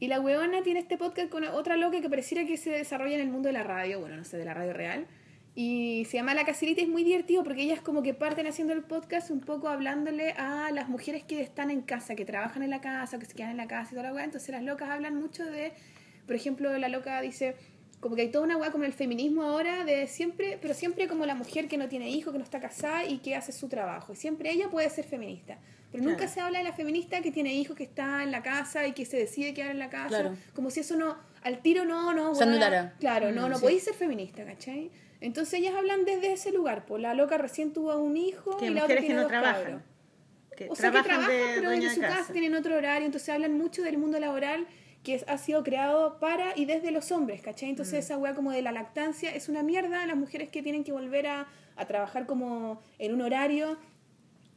Y 0.00 0.06
la 0.06 0.20
weona 0.20 0.62
tiene 0.62 0.80
este 0.80 0.96
podcast 0.96 1.28
con 1.28 1.44
otra 1.44 1.76
loca 1.76 2.00
que 2.00 2.08
pareciera 2.08 2.46
que 2.46 2.56
se 2.56 2.70
desarrolla 2.70 3.16
en 3.16 3.20
el 3.20 3.28
mundo 3.28 3.48
de 3.48 3.52
la 3.52 3.64
radio, 3.64 3.98
bueno, 4.00 4.16
no 4.16 4.24
sé, 4.24 4.36
de 4.38 4.44
la 4.44 4.54
radio 4.54 4.72
real. 4.72 5.06
Y 5.60 6.04
se 6.04 6.18
llama 6.18 6.34
La 6.34 6.44
Caserita 6.44 6.82
y 6.82 6.84
es 6.84 6.88
muy 6.88 7.02
divertido 7.02 7.42
porque 7.42 7.62
ellas 7.62 7.80
como 7.80 8.00
que 8.04 8.14
parten 8.14 8.46
haciendo 8.46 8.72
el 8.74 8.82
podcast 8.84 9.28
un 9.32 9.40
poco 9.40 9.68
hablándole 9.68 10.30
a 10.38 10.70
las 10.72 10.88
mujeres 10.88 11.24
que 11.24 11.40
están 11.40 11.72
en 11.72 11.80
casa, 11.82 12.14
que 12.14 12.24
trabajan 12.24 12.62
en 12.62 12.70
la 12.70 12.80
casa, 12.80 13.18
que 13.18 13.26
se 13.26 13.34
quedan 13.34 13.50
en 13.50 13.56
la 13.56 13.66
casa 13.66 13.88
y 13.90 13.96
toda 13.96 14.04
la 14.04 14.14
weá. 14.14 14.22
Entonces 14.22 14.50
las 14.50 14.62
locas 14.62 14.88
hablan 14.88 15.16
mucho 15.16 15.44
de, 15.44 15.72
por 16.26 16.36
ejemplo, 16.36 16.78
la 16.78 16.88
loca 16.88 17.20
dice, 17.22 17.56
como 17.98 18.14
que 18.14 18.22
hay 18.22 18.28
toda 18.30 18.44
una 18.44 18.56
weá 18.56 18.70
como 18.70 18.84
el 18.84 18.92
feminismo 18.92 19.42
ahora 19.42 19.84
de 19.84 20.06
siempre, 20.06 20.58
pero 20.62 20.74
siempre 20.74 21.08
como 21.08 21.26
la 21.26 21.34
mujer 21.34 21.66
que 21.66 21.76
no 21.76 21.88
tiene 21.88 22.08
hijos, 22.08 22.32
que 22.32 22.38
no 22.38 22.44
está 22.44 22.60
casada 22.60 23.04
y 23.04 23.18
que 23.18 23.34
hace 23.34 23.50
su 23.50 23.66
trabajo. 23.68 24.12
Y 24.12 24.16
siempre 24.16 24.52
ella 24.52 24.68
puede 24.70 24.88
ser 24.90 25.06
feminista. 25.06 25.58
Pero 25.90 26.04
nunca 26.04 26.18
Claro. 26.18 26.32
se 26.34 26.40
habla 26.40 26.58
de 26.58 26.64
la 26.66 26.72
feminista 26.72 27.20
que 27.20 27.32
tiene 27.32 27.52
hijos, 27.54 27.74
que 27.76 27.82
está 27.82 28.22
en 28.22 28.30
la 28.30 28.44
casa 28.44 28.86
y 28.86 28.92
que 28.92 29.04
se 29.04 29.16
decide 29.16 29.54
quedar 29.54 29.70
en 29.72 29.80
la 29.80 29.90
casa. 29.90 30.08
Claro. 30.08 30.36
Como 30.54 30.70
si 30.70 30.78
eso 30.80 30.94
no, 30.94 31.16
al 31.42 31.62
tiro 31.62 31.84
no, 31.84 32.12
no. 32.14 32.30
Weá. 32.30 32.94
Claro, 33.00 33.32
no, 33.32 33.48
Mm, 33.48 33.50
no 33.50 33.56
sí. 33.56 33.62
podéis 33.62 33.82
ser 33.82 33.94
feminista, 33.94 34.44
¿cachai? 34.44 34.92
Entonces 35.20 35.54
ellas 35.60 35.74
hablan 35.76 36.04
desde 36.04 36.32
ese 36.32 36.52
lugar. 36.52 36.84
Pues 36.86 37.02
la 37.02 37.14
loca 37.14 37.38
recién 37.38 37.72
tuvo 37.72 37.96
un 37.98 38.16
hijo 38.16 38.56
Que 38.56 38.66
y 38.66 38.70
la 38.70 38.84
otra 38.84 38.96
mujeres 38.96 39.00
que 39.02 39.06
tiene 39.06 39.22
no 39.22 39.28
trabajan. 39.28 39.82
Que 40.56 40.68
O 40.70 40.74
sea, 40.76 40.90
que 40.90 41.02
trabajan, 41.02 41.28
de 41.30 41.44
pero 41.56 41.70
desde 41.70 41.88
de 41.88 41.94
su 41.94 42.00
casa. 42.00 42.16
casa. 42.18 42.32
tienen 42.32 42.54
otro 42.54 42.76
horario, 42.76 43.06
entonces 43.06 43.28
hablan 43.28 43.56
mucho 43.56 43.82
del 43.82 43.98
mundo 43.98 44.18
laboral 44.20 44.66
que 45.04 45.14
es- 45.14 45.24
ha 45.28 45.38
sido 45.38 45.62
creado 45.62 46.18
para 46.18 46.56
y 46.56 46.64
desde 46.64 46.90
los 46.90 47.12
hombres, 47.12 47.40
¿cachai? 47.40 47.68
Entonces 47.70 47.94
Mm. 47.94 47.98
esa 47.98 48.18
weá 48.18 48.34
como 48.34 48.50
de 48.50 48.62
la 48.62 48.72
lactancia 48.72 49.32
es 49.34 49.48
una 49.48 49.62
mierda, 49.62 50.04
las 50.06 50.16
mujeres 50.16 50.50
que 50.50 50.62
tienen 50.62 50.82
que 50.82 50.90
volver 50.92 51.28
a, 51.28 51.46
a 51.76 51.86
trabajar 51.86 52.26
como 52.26 52.82
en 52.98 53.14
un 53.14 53.22
horario, 53.22 53.78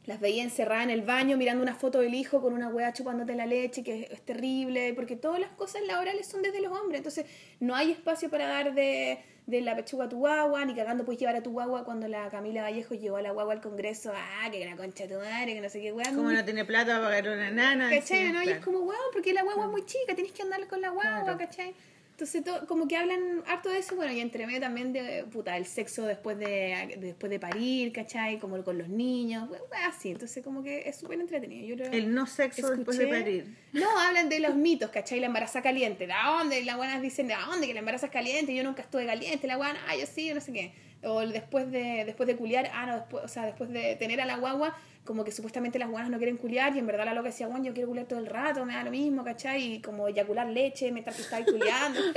las 0.06 0.20
veía 0.20 0.42
encerradas 0.42 0.84
en 0.84 0.90
el 0.90 1.02
baño 1.02 1.36
mirando 1.36 1.62
una 1.62 1.74
foto 1.74 2.00
del 2.00 2.14
hijo 2.14 2.40
con 2.40 2.52
una 2.52 2.68
weá 2.68 2.92
chupándote 2.92 3.34
la 3.36 3.46
leche, 3.46 3.84
que 3.84 4.08
es, 4.10 4.20
terrible, 4.22 4.92
porque 4.94 5.16
todas 5.16 5.38
las 5.38 5.50
cosas 5.50 5.82
laborales 5.86 6.26
son 6.26 6.42
desde 6.42 6.60
los 6.60 6.72
hombres, 6.72 6.98
entonces 6.98 7.26
no 7.60 7.74
hay 7.76 7.92
espacio 7.92 8.28
para 8.28 8.48
dar 8.48 8.74
de, 8.74 9.20
de 9.46 9.60
la 9.60 9.76
pechuga 9.76 10.06
a 10.06 10.08
tu 10.08 10.18
guagua, 10.18 10.64
ni 10.64 10.74
cagando 10.74 11.04
puedes 11.04 11.20
llevar 11.20 11.36
a 11.36 11.42
tu 11.42 11.52
guagua 11.52 11.84
cuando 11.84 12.08
la 12.08 12.28
Camila 12.30 12.62
Vallejo 12.62 12.94
llevó 12.94 13.16
a 13.16 13.22
la 13.22 13.30
guagua 13.30 13.52
al 13.54 13.60
Congreso, 13.60 14.12
ah, 14.14 14.50
que 14.50 14.64
la 14.64 14.76
concha 14.76 15.06
de 15.06 15.14
tu 15.14 15.20
madre, 15.20 15.54
que 15.54 15.60
no 15.60 15.68
sé 15.68 15.80
qué 15.80 15.92
weá. 15.92 16.10
Como 16.12 16.32
no 16.32 16.44
tiene 16.44 16.64
plata 16.64 16.94
para 16.94 17.04
pagar 17.04 17.28
una 17.28 17.50
nana. 17.50 17.88
¿Cachai? 17.90 18.26
sí, 18.26 18.32
¿no? 18.32 18.42
Y 18.42 18.48
es 18.48 18.64
como, 18.64 18.80
guau, 18.80 18.98
porque 19.12 19.32
la 19.32 19.42
guagua 19.42 19.66
es 19.66 19.70
muy 19.70 19.84
chica, 19.86 20.14
tenés 20.16 20.32
que 20.32 20.42
andar 20.42 20.66
con 20.66 20.80
la 20.80 20.90
guagua, 20.90 21.22
Claro. 21.22 21.38
¿cachai? 21.38 21.74
Entonces, 22.22 22.44
to- 22.44 22.66
como 22.68 22.86
que 22.86 22.96
hablan 22.96 23.42
harto 23.48 23.68
de 23.68 23.78
eso, 23.78 23.96
bueno, 23.96 24.12
y 24.12 24.20
entre 24.20 24.46
medio 24.46 24.60
también 24.60 24.92
de, 24.92 25.24
puta, 25.24 25.56
el 25.56 25.66
sexo 25.66 26.06
después 26.06 26.38
de, 26.38 26.96
después 27.00 27.28
de 27.30 27.40
parir, 27.40 27.92
¿cachai? 27.92 28.38
Como 28.38 28.62
con 28.62 28.78
los 28.78 28.88
niños, 28.88 29.48
así. 29.88 30.10
Entonces, 30.10 30.44
como 30.44 30.62
que 30.62 30.88
es 30.88 30.94
súper 31.00 31.18
entretenido. 31.18 31.66
Yo 31.66 31.74
creo- 31.74 31.90
El 31.92 32.14
no 32.14 32.28
sexo 32.28 32.70
después 32.76 32.96
de 32.96 33.08
parir. 33.08 33.56
No, 33.72 33.98
hablan 33.98 34.28
de 34.28 34.38
los 34.38 34.54
mitos, 34.54 34.90
¿cachai? 34.90 35.18
La 35.18 35.26
embaraza 35.26 35.62
caliente. 35.62 36.06
¿De 36.06 36.14
dónde? 36.24 36.62
Las 36.64 36.76
buenas 36.76 37.02
dicen, 37.02 37.26
¿de 37.26 37.34
dónde? 37.34 37.66
Que 37.66 37.74
la 37.74 37.80
embaraza 37.80 38.06
es 38.06 38.12
caliente. 38.12 38.54
Yo 38.54 38.62
nunca 38.62 38.82
estuve 38.82 39.04
caliente. 39.04 39.44
La 39.48 39.56
buena, 39.56 39.80
ah, 39.88 39.96
yo 39.96 40.06
sí, 40.06 40.32
no 40.32 40.40
sé 40.40 40.52
qué. 40.52 40.72
O 41.02 41.26
después 41.26 41.72
de, 41.72 42.04
después 42.04 42.28
de 42.28 42.36
culiar, 42.36 42.70
ah, 42.72 42.86
no, 42.86 42.94
después, 42.98 43.24
o 43.24 43.28
sea, 43.28 43.46
después 43.46 43.68
de 43.70 43.96
tener 43.96 44.20
a 44.20 44.26
la 44.26 44.36
guagua, 44.36 44.76
como 45.04 45.24
que 45.24 45.32
supuestamente 45.32 45.78
las 45.78 45.90
guanas 45.90 46.10
no 46.10 46.18
quieren 46.18 46.36
culiar 46.36 46.74
y 46.76 46.78
en 46.78 46.86
verdad 46.86 47.04
la 47.04 47.14
loca 47.14 47.28
decía, 47.28 47.48
bueno, 47.48 47.64
yo 47.64 47.74
quiero 47.74 47.88
culiar 47.88 48.06
todo 48.06 48.20
el 48.20 48.26
rato, 48.26 48.64
me 48.64 48.74
da 48.74 48.84
lo 48.84 48.90
mismo, 48.90 49.24
¿cachai? 49.24 49.74
Y 49.74 49.82
como 49.82 50.08
eyacular 50.08 50.46
leche 50.46 50.92
mientras 50.92 51.16
que 51.16 51.44
culiando. 51.44 52.00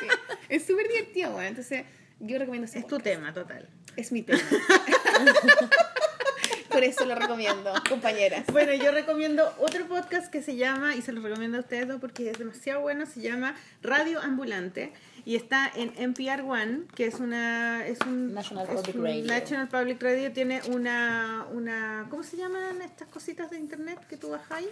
Sí. 0.00 0.06
Es 0.50 0.66
súper 0.66 0.86
divertido, 0.88 1.32
bueno. 1.32 1.48
Entonces, 1.48 1.84
yo 2.20 2.38
recomiendo 2.38 2.66
ese 2.66 2.80
Es 2.80 2.86
tu 2.86 2.96
podcast. 2.96 3.04
tema, 3.04 3.32
total. 3.32 3.66
Es 3.96 4.12
mi 4.12 4.22
tema. 4.22 4.42
Por 6.70 6.84
eso 6.84 7.06
lo 7.06 7.14
recomiendo, 7.14 7.72
compañeras. 7.88 8.44
Bueno, 8.52 8.74
yo 8.74 8.90
recomiendo 8.90 9.50
otro 9.58 9.86
podcast 9.86 10.30
que 10.30 10.42
se 10.42 10.56
llama, 10.56 10.94
y 10.94 11.00
se 11.00 11.12
lo 11.12 11.22
recomiendo 11.22 11.56
a 11.56 11.60
ustedes 11.60 11.88
dos 11.88 11.98
porque 11.98 12.28
es 12.28 12.38
demasiado 12.38 12.82
bueno, 12.82 13.06
se 13.06 13.22
llama 13.22 13.54
Radio 13.82 14.20
Ambulante 14.20 14.92
y 15.26 15.36
está 15.36 15.70
en 15.74 15.92
NPR 15.98 16.40
One, 16.42 16.84
que 16.94 17.04
es 17.06 17.16
una... 17.20 17.84
Es 17.86 17.98
un, 18.00 18.32
National 18.32 18.66
es 18.70 18.80
Public 18.80 18.96
un 18.96 19.04
Radio. 19.04 19.24
National 19.26 19.68
Public 19.68 20.02
Radio 20.02 20.32
tiene 20.32 20.62
una, 20.70 21.46
una... 21.52 22.06
¿Cómo 22.08 22.22
se 22.22 22.36
llaman 22.38 22.80
estas 22.80 23.08
cositas 23.08 23.50
de 23.50 23.58
internet 23.58 23.98
que 24.08 24.16
tú 24.16 24.30
bajáis? 24.30 24.68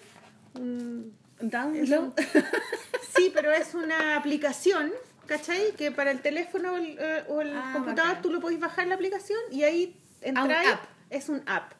Un- 0.55 1.13
Download. 1.41 2.13
Sí, 3.17 3.31
pero 3.35 3.53
es 3.53 3.75
una 3.75 4.17
aplicación, 4.17 4.91
¿cachai? 5.27 5.73
Que 5.77 5.91
para 5.93 6.11
el 6.11 6.21
teléfono 6.21 6.73
o 6.73 6.77
el, 6.77 6.97
eh, 6.99 7.25
o 7.29 7.41
el 7.43 7.53
Ah, 7.57 7.71
computador 7.75 8.09
bacán. 8.09 8.23
tú 8.23 8.31
lo 8.33 8.41
podéis 8.41 8.59
bajar 8.61 8.87
la 8.89 8.95
aplicación 8.97 9.39
y 9.53 9.63
ahí 9.63 9.97
entráis. 10.21 10.69
app. 10.73 10.85
Es 11.11 11.29
un 11.29 11.43
app. 11.47 11.73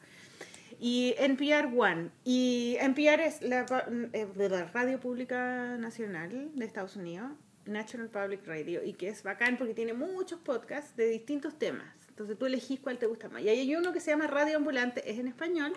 Y 0.79 1.13
NPR 1.17 1.67
One. 1.77 2.09
Y 2.23 2.77
NPR 2.79 3.21
es 3.25 3.41
la, 3.41 3.65
eh, 4.13 4.27
de 4.35 4.49
la 4.49 4.65
Radio 4.67 4.99
Pública 4.99 5.75
Nacional 5.77 6.51
de 6.55 6.65
Estados 6.65 6.95
Unidos, 6.95 7.31
National 7.65 8.09
Public 8.09 8.45
Radio, 8.45 8.83
y 8.83 8.93
que 8.93 9.09
es 9.09 9.23
bacán 9.23 9.57
porque 9.57 9.73
tiene 9.73 9.93
muchos 9.93 10.39
podcasts 10.39 10.95
de 10.95 11.07
distintos 11.07 11.57
temas. 11.57 11.87
Entonces 12.09 12.37
tú 12.37 12.45
elegís 12.45 12.79
cuál 12.79 12.97
te 12.97 13.07
gusta 13.07 13.27
más. 13.27 13.41
Y 13.41 13.49
hay 13.49 13.75
uno 13.75 13.91
que 13.91 13.99
se 13.99 14.11
llama 14.11 14.27
Radio 14.27 14.57
Ambulante, 14.57 15.09
es 15.09 15.19
en 15.19 15.27
español, 15.27 15.73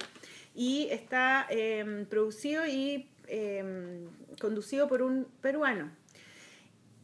y 0.55 0.89
está 0.91 1.47
eh, 1.51 2.07
producido 2.09 2.67
y 2.67 3.09
eh, 3.27 4.07
conducido 4.41 4.89
por 4.89 5.03
un 5.03 5.27
peruano. 5.41 5.91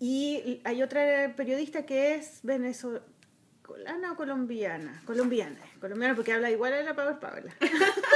Y 0.01 0.61
hay 0.65 0.83
otra 0.83 1.35
periodista 1.37 1.87
que 1.87 2.15
es 2.15 2.41
venezolana 2.43 4.13
o 4.13 4.17
colombiana. 4.17 5.03
Colombiana, 5.05 5.61
colombiana 5.81 6.15
porque 6.15 6.33
habla 6.33 6.51
igual 6.51 6.73
a 6.73 6.83
la 6.83 6.95
Power 6.95 7.19
Paula. 7.19 7.55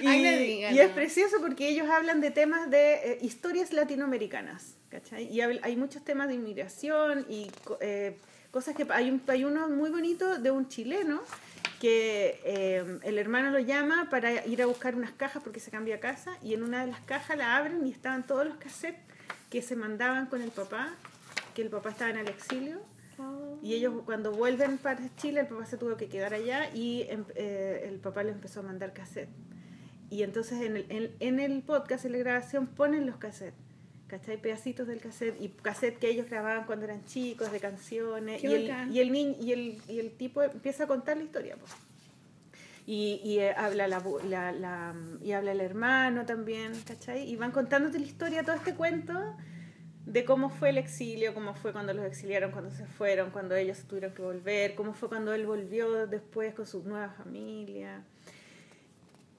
y, 0.00 0.06
Ay, 0.06 0.22
no 0.22 0.38
diga, 0.38 0.72
y 0.72 0.78
es 0.78 0.90
precioso 0.90 1.36
porque 1.40 1.68
ellos 1.68 1.88
hablan 1.88 2.20
de 2.20 2.30
temas 2.30 2.70
de 2.70 2.94
eh, 2.94 3.18
historias 3.22 3.72
latinoamericanas. 3.72 4.76
¿cachai? 4.90 5.24
Y 5.24 5.40
hay 5.40 5.76
muchos 5.76 6.02
temas 6.04 6.28
de 6.28 6.34
inmigración 6.34 7.26
y 7.28 7.50
eh, 7.80 8.16
cosas 8.50 8.74
que... 8.74 8.86
Hay, 8.90 9.10
un, 9.10 9.22
hay 9.26 9.44
uno 9.44 9.68
muy 9.68 9.90
bonito 9.90 10.38
de 10.38 10.50
un 10.50 10.68
chileno 10.68 11.22
que 11.80 12.40
eh, 12.44 12.98
el 13.02 13.18
hermano 13.18 13.50
lo 13.50 13.58
llama 13.58 14.08
para 14.10 14.46
ir 14.46 14.62
a 14.62 14.66
buscar 14.66 14.94
unas 14.94 15.12
cajas 15.12 15.42
porque 15.42 15.60
se 15.60 15.70
cambia 15.70 16.00
casa 16.00 16.38
y 16.42 16.54
en 16.54 16.62
una 16.62 16.84
de 16.84 16.90
las 16.90 17.00
cajas 17.00 17.36
la 17.36 17.56
abren 17.56 17.86
y 17.86 17.90
estaban 17.90 18.26
todos 18.26 18.46
los 18.46 18.56
cassettes 18.56 19.00
que 19.50 19.60
se 19.60 19.76
mandaban 19.76 20.26
con 20.26 20.40
el 20.40 20.50
papá, 20.50 20.94
que 21.54 21.62
el 21.62 21.68
papá 21.68 21.90
estaba 21.90 22.10
en 22.10 22.18
el 22.18 22.28
exilio. 22.28 22.80
Y 23.62 23.74
ellos 23.74 23.94
cuando 24.04 24.32
vuelven 24.32 24.76
para 24.76 25.00
Chile, 25.16 25.40
el 25.40 25.46
papá 25.46 25.64
se 25.64 25.78
tuvo 25.78 25.96
que 25.96 26.06
quedar 26.08 26.34
allá 26.34 26.70
y 26.74 27.02
em- 27.08 27.24
eh, 27.34 27.86
el 27.88 27.98
papá 27.98 28.22
le 28.22 28.30
empezó 28.30 28.60
a 28.60 28.62
mandar 28.62 28.92
cassette. 28.92 29.30
Y 30.10 30.22
entonces 30.22 30.60
en 30.62 30.76
el, 30.76 30.86
en, 30.88 31.10
en 31.20 31.40
el 31.40 31.62
podcast, 31.62 32.04
en 32.04 32.12
la 32.12 32.18
grabación, 32.18 32.66
ponen 32.66 33.06
los 33.06 33.16
cassettes. 33.16 33.58
¿Cachai? 34.06 34.40
Pedacitos 34.40 34.86
del 34.86 35.00
cassette 35.00 35.36
y 35.40 35.48
cassette 35.48 35.98
que 35.98 36.08
ellos 36.08 36.30
grababan 36.30 36.64
cuando 36.66 36.84
eran 36.84 37.04
chicos, 37.06 37.50
de 37.50 37.58
canciones. 37.58 38.40
Qué 38.40 38.46
Y 38.48 38.54
el, 38.54 38.68
bacán. 38.68 38.92
y, 38.94 39.00
el 39.00 39.10
niño, 39.10 39.34
y, 39.40 39.52
el, 39.52 39.78
y 39.88 39.98
el 39.98 40.12
tipo 40.12 40.42
empieza 40.42 40.84
a 40.84 40.86
contar 40.86 41.16
la 41.16 41.24
historia. 41.24 41.56
pues. 41.56 41.72
Y, 42.86 43.20
y 43.24 43.40
eh, 43.40 43.52
habla 43.56 43.88
la, 43.88 44.00
la, 44.28 44.52
la- 44.52 44.94
y 45.20 45.32
habla 45.32 45.50
el 45.50 45.60
hermano 45.60 46.24
también, 46.24 46.70
¿cachai? 46.86 47.28
Y 47.28 47.34
van 47.34 47.50
contándote 47.50 47.98
la 47.98 48.06
historia, 48.06 48.44
todo 48.44 48.54
este 48.54 48.76
cuento 48.76 49.12
de 50.04 50.24
cómo 50.24 50.50
fue 50.50 50.68
el 50.68 50.78
exilio, 50.78 51.34
cómo 51.34 51.54
fue 51.54 51.72
cuando 51.72 51.92
los 51.92 52.04
exiliaron, 52.04 52.52
cuando 52.52 52.70
se 52.70 52.86
fueron, 52.86 53.30
cuando 53.32 53.56
ellos 53.56 53.82
tuvieron 53.88 54.14
que 54.14 54.22
volver, 54.22 54.76
cómo 54.76 54.94
fue 54.94 55.08
cuando 55.08 55.32
él 55.34 55.46
volvió 55.46 56.06
después 56.06 56.54
con 56.54 56.64
su 56.64 56.84
nueva 56.84 57.08
familia. 57.10 58.04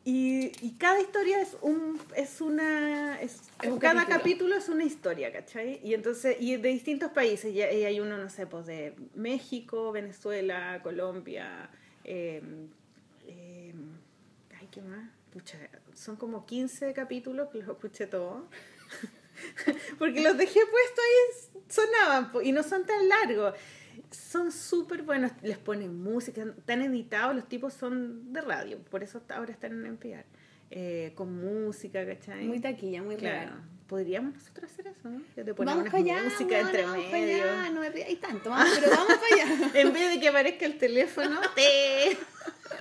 Y, 0.10 0.54
y 0.66 0.78
cada 0.78 1.02
historia 1.02 1.42
es 1.42 1.58
un 1.60 2.00
es 2.16 2.40
una 2.40 3.22
es, 3.22 3.42
Es 3.62 3.70
un 3.70 3.78
cada 3.78 4.06
capítulo. 4.06 4.18
capítulo. 4.18 4.56
es 4.56 4.70
una 4.70 4.86
historia, 4.86 5.34
¿cachai? 5.34 5.82
Y 5.84 5.94
entonces 5.94 6.38
y 6.40 6.56
de 6.56 6.70
distintos 6.70 7.12
países, 7.12 7.54
y, 7.54 7.62
hay 7.62 8.00
uno 8.00 8.18
no 8.18 8.30
sé, 8.30 8.48
pues 8.48 8.66
de 8.68 8.96
México, 9.16 9.92
Venezuela, 9.92 10.80
Colombia, 10.82 11.70
eh, 12.06 12.42
eh, 13.28 13.74
ay, 14.58 14.70
¿qué 14.72 14.82
más? 14.82 15.10
Pucha, 15.34 15.58
son 15.94 16.16
como 16.16 16.46
15 16.46 16.94
capítulos 16.94 17.50
que 17.50 17.58
los 17.58 17.68
escuché 17.68 18.08
todos. 18.08 18.44
Porque 20.00 20.22
los 20.22 20.38
dejé 20.38 20.62
puestos 20.62 21.04
ahí, 21.04 21.62
sonaban, 21.68 22.32
y 22.44 22.54
no 22.54 22.64
son 22.64 22.86
tan 22.86 23.10
largos. 23.10 23.56
Son 24.12 24.52
súper 24.52 25.02
buenos, 25.04 25.32
les 25.42 25.58
ponen 25.58 26.02
música, 26.02 26.44
están 26.58 26.82
editados, 26.82 27.36
los 27.36 27.48
tipos 27.50 27.74
son 27.74 28.32
de 28.32 28.42
radio, 28.42 28.80
por 28.90 29.04
eso 29.04 29.22
ahora 29.30 29.52
están 29.52 29.74
en 29.74 29.86
NPR. 29.86 30.26
Eh, 30.70 31.14
con 31.16 31.34
música, 31.34 32.06
¿cachai? 32.06 32.46
Muy 32.46 32.60
taquilla, 32.60 33.02
muy 33.02 33.16
Claro. 33.16 33.40
real. 33.52 33.62
Podríamos 33.88 34.34
nosotros 34.34 34.70
hacer 34.70 34.88
eso, 34.88 35.10
¿no? 35.10 35.22
Que 35.34 35.44
te 35.46 35.52
allá, 35.98 36.24
música 36.24 36.60
entre 36.60 36.84
vamos 36.84 37.06
para 37.06 37.18
medio. 37.18 37.44
allá. 37.44 37.70
No 37.70 37.80
me 37.80 37.92
pidáis 37.92 38.20
tanto, 38.20 38.50
vamos, 38.50 38.78
pero 38.78 38.92
vamos 38.92 39.14
para 39.16 39.44
allá. 39.44 39.72
En 39.82 39.94
vez 39.94 40.14
de 40.14 40.20
que 40.20 40.28
aparezca 40.28 40.66
el 40.66 40.78
teléfono, 40.78 41.40
te... 41.56 42.18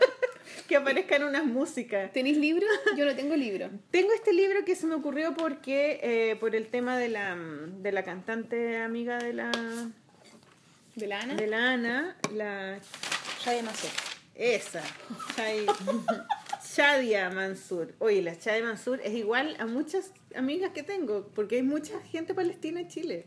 que 0.69 0.75
aparezcan 0.77 1.23
unas 1.23 1.45
músicas. 1.45 2.13
¿Tenéis 2.13 2.37
libro? 2.39 2.67
Yo 2.97 3.05
no 3.05 3.15
tengo 3.15 3.37
libro. 3.37 3.71
Tengo 3.93 4.13
este 4.13 4.33
libro 4.33 4.65
que 4.65 4.75
se 4.75 4.87
me 4.89 4.97
ocurrió 4.97 5.35
porque 5.35 6.01
eh, 6.03 6.37
por 6.37 6.57
el 6.57 6.67
tema 6.67 6.99
de 6.99 7.09
la, 7.09 7.37
de 7.37 7.93
la 7.93 8.03
cantante 8.03 8.79
amiga 8.79 9.19
de 9.19 9.33
la, 9.33 9.53
¿De 10.97 11.07
la 11.07 11.21
Ana? 11.21 11.35
de 11.35 11.47
la 11.47 11.73
Ana, 11.73 12.17
la 12.33 12.79
Shaya 13.45 13.63
Mansur. 13.63 13.91
esa, 14.35 14.83
Shadia 16.65 17.31
Mansur. 17.35 17.95
Oye, 17.99 18.23
la 18.23 18.33
Shadia 18.35 18.63
Mansur 18.65 19.01
es 19.05 19.15
igual 19.15 19.57
a 19.59 19.67
muchas 19.67 20.13
amigas 20.35 20.71
que 20.73 20.83
tengo, 20.83 21.29
porque 21.35 21.57
hay 21.57 21.63
mucha 21.63 22.01
gente 22.01 22.35
palestina 22.35 22.81
en 22.81 22.89
Chile. 22.89 23.27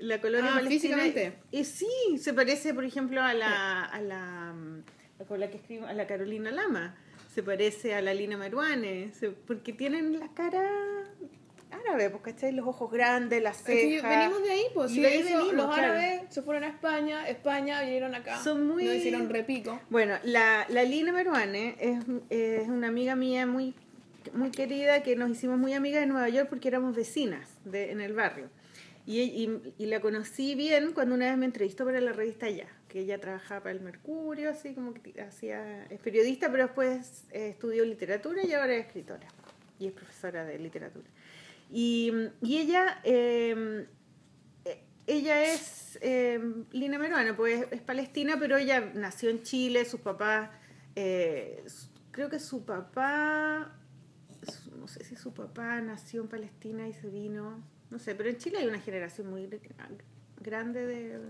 La 0.00 0.20
colonia 0.20 0.50
Ah, 0.50 0.54
palestina. 0.56 0.96
físicamente. 0.96 1.38
Y 1.52 1.64
sí, 1.64 2.18
se 2.18 2.32
parece, 2.34 2.74
por 2.74 2.84
ejemplo, 2.84 3.22
a 3.22 3.34
la, 3.34 3.84
a 3.84 4.00
la, 4.00 4.54
la 5.18 5.50
que 5.50 5.56
escribo, 5.58 5.86
a 5.86 5.92
la 5.92 6.06
Carolina 6.06 6.50
Lama. 6.50 6.96
Se 7.32 7.44
parece 7.44 7.94
a 7.94 8.02
la 8.02 8.12
Lina 8.14 8.36
Meruane, 8.36 9.12
se- 9.14 9.30
porque 9.30 9.72
tienen 9.72 10.18
la 10.18 10.26
cara 10.34 10.68
árabe, 11.70 12.10
pues, 12.10 12.22
¿cachai? 12.22 12.52
Los 12.52 12.66
ojos 12.66 12.90
grandes, 12.90 13.42
las 13.42 13.62
cejas. 13.62 14.08
venimos 14.08 14.42
de 14.42 14.50
ahí, 14.50 14.64
pues. 14.74 14.90
Y 14.90 14.94
Si 14.96 15.00
de 15.02 15.06
ahí 15.08 15.18
eso, 15.18 15.24
venimos, 15.38 15.52
los 15.54 15.66
claro. 15.74 15.92
árabes 15.92 16.22
se 16.28 16.42
fueron 16.42 16.64
a 16.64 16.68
España, 16.68 17.28
España 17.28 17.80
vinieron 17.82 18.14
acá. 18.14 18.42
Son 18.42 18.66
muy- 18.66 18.84
Nos 18.84 18.94
hicieron 18.96 19.28
repico. 19.28 19.80
Bueno, 19.90 20.14
la, 20.24 20.66
la 20.68 20.82
Lina 20.84 21.12
Meruane 21.12 21.76
es, 21.80 21.98
es 22.30 22.68
una 22.68 22.88
amiga 22.88 23.16
mía 23.16 23.46
muy, 23.46 23.74
muy 24.34 24.50
querida 24.50 25.02
que 25.02 25.16
nos 25.16 25.30
hicimos 25.30 25.58
muy 25.58 25.72
amigas 25.74 26.02
en 26.02 26.10
Nueva 26.10 26.28
York 26.28 26.48
porque 26.48 26.68
éramos 26.68 26.94
vecinas 26.94 27.48
de, 27.64 27.90
en 27.92 28.00
el 28.00 28.12
barrio. 28.14 28.48
Y, 29.06 29.20
y, 29.22 29.74
y 29.78 29.86
la 29.86 30.00
conocí 30.00 30.54
bien 30.54 30.92
cuando 30.92 31.14
una 31.14 31.30
vez 31.30 31.36
me 31.38 31.46
entrevistó 31.46 31.84
para 31.84 32.00
la 32.00 32.12
revista 32.12 32.48
Ya, 32.50 32.66
que 32.86 33.00
ella 33.00 33.18
trabajaba 33.18 33.62
para 33.62 33.72
el 33.72 33.80
Mercurio, 33.80 34.50
así 34.50 34.74
como 34.74 34.92
que 34.92 35.20
hacía, 35.22 35.84
es 35.86 35.98
periodista, 36.00 36.50
pero 36.52 36.64
después 36.64 37.24
eh, 37.32 37.48
estudió 37.48 37.84
literatura 37.84 38.44
y 38.44 38.52
ahora 38.52 38.74
es 38.74 38.86
escritora 38.86 39.26
y 39.80 39.86
es 39.86 39.92
profesora 39.92 40.44
de 40.44 40.58
literatura. 40.58 41.08
Y, 41.72 42.12
y 42.42 42.58
ella 42.58 43.00
eh, 43.04 43.86
ella 45.06 45.42
es 45.42 45.98
eh, 46.02 46.40
Lina 46.72 46.98
Meruana, 46.98 47.36
pues 47.36 47.66
es 47.70 47.80
palestina, 47.80 48.36
pero 48.38 48.56
ella 48.56 48.92
nació 48.94 49.30
en 49.30 49.42
Chile, 49.42 49.84
sus 49.84 50.00
papás, 50.00 50.50
eh, 50.94 51.64
creo 52.12 52.28
que 52.28 52.38
su 52.38 52.64
papá, 52.64 53.72
no 54.78 54.86
sé 54.86 55.02
si 55.04 55.16
su 55.16 55.32
papá 55.34 55.80
nació 55.80 56.22
en 56.22 56.28
Palestina 56.28 56.86
y 56.88 56.92
se 56.92 57.08
vino, 57.08 57.62
no 57.90 57.98
sé, 57.98 58.14
pero 58.14 58.28
en 58.28 58.36
Chile 58.38 58.58
hay 58.58 58.66
una 58.66 58.80
generación 58.80 59.28
muy 59.28 59.46
gr- 59.46 59.60
grande 60.40 60.86
de, 60.86 61.20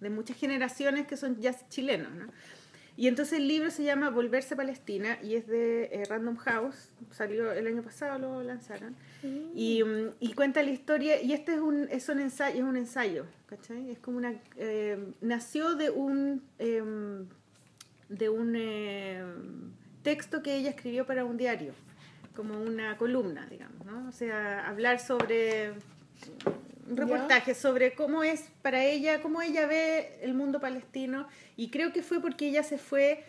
de 0.00 0.10
muchas 0.10 0.36
generaciones 0.36 1.06
que 1.06 1.16
son 1.16 1.40
ya 1.40 1.56
chilenos, 1.68 2.12
¿no? 2.12 2.26
Y 3.02 3.08
entonces 3.08 3.40
el 3.40 3.48
libro 3.48 3.68
se 3.72 3.82
llama 3.82 4.10
Volverse 4.10 4.54
a 4.54 4.56
Palestina 4.56 5.18
y 5.24 5.34
es 5.34 5.48
de 5.48 5.86
eh, 5.86 6.04
Random 6.08 6.36
House, 6.36 6.92
salió 7.10 7.50
el 7.50 7.66
año 7.66 7.82
pasado, 7.82 8.16
lo 8.16 8.44
lanzaron. 8.44 8.94
Y, 9.56 9.82
mm, 9.82 10.10
y 10.20 10.34
cuenta 10.34 10.62
la 10.62 10.70
historia, 10.70 11.20
y 11.20 11.32
este 11.32 11.54
es 11.54 11.58
un, 11.58 11.88
es 11.90 12.08
un 12.08 12.20
ensayo, 12.20 12.58
es 12.58 12.62
un 12.62 12.76
ensayo, 12.76 13.26
¿cachai? 13.46 13.90
Es 13.90 13.98
como 13.98 14.18
una... 14.18 14.40
eh, 14.56 15.04
nació 15.20 15.74
de 15.74 15.90
un... 15.90 16.44
em, 16.60 17.26
de 18.08 18.28
un 18.28 18.54
em, 18.54 19.72
texto 20.04 20.40
que 20.40 20.54
ella 20.54 20.70
escribió 20.70 21.04
para 21.04 21.24
un 21.24 21.36
diario, 21.36 21.72
como 22.36 22.62
una 22.62 22.96
columna, 22.98 23.48
digamos, 23.50 23.84
¿no? 23.84 24.08
O 24.08 24.12
sea, 24.12 24.68
hablar 24.68 25.00
sobre 25.00 25.72
un 26.92 26.96
Ya. 26.98 27.04
reportaje 27.04 27.54
sobre 27.54 27.94
cómo 27.94 28.22
es 28.22 28.44
para 28.62 28.84
ella, 28.84 29.20
cómo 29.22 29.42
ella 29.42 29.66
ve 29.66 30.18
el 30.22 30.34
mundo 30.34 30.60
palestino 30.60 31.26
y 31.56 31.70
creo 31.70 31.92
que 31.92 32.02
fue 32.02 32.20
porque 32.20 32.48
ella 32.48 32.62
se 32.62 32.78
fue 32.78 33.24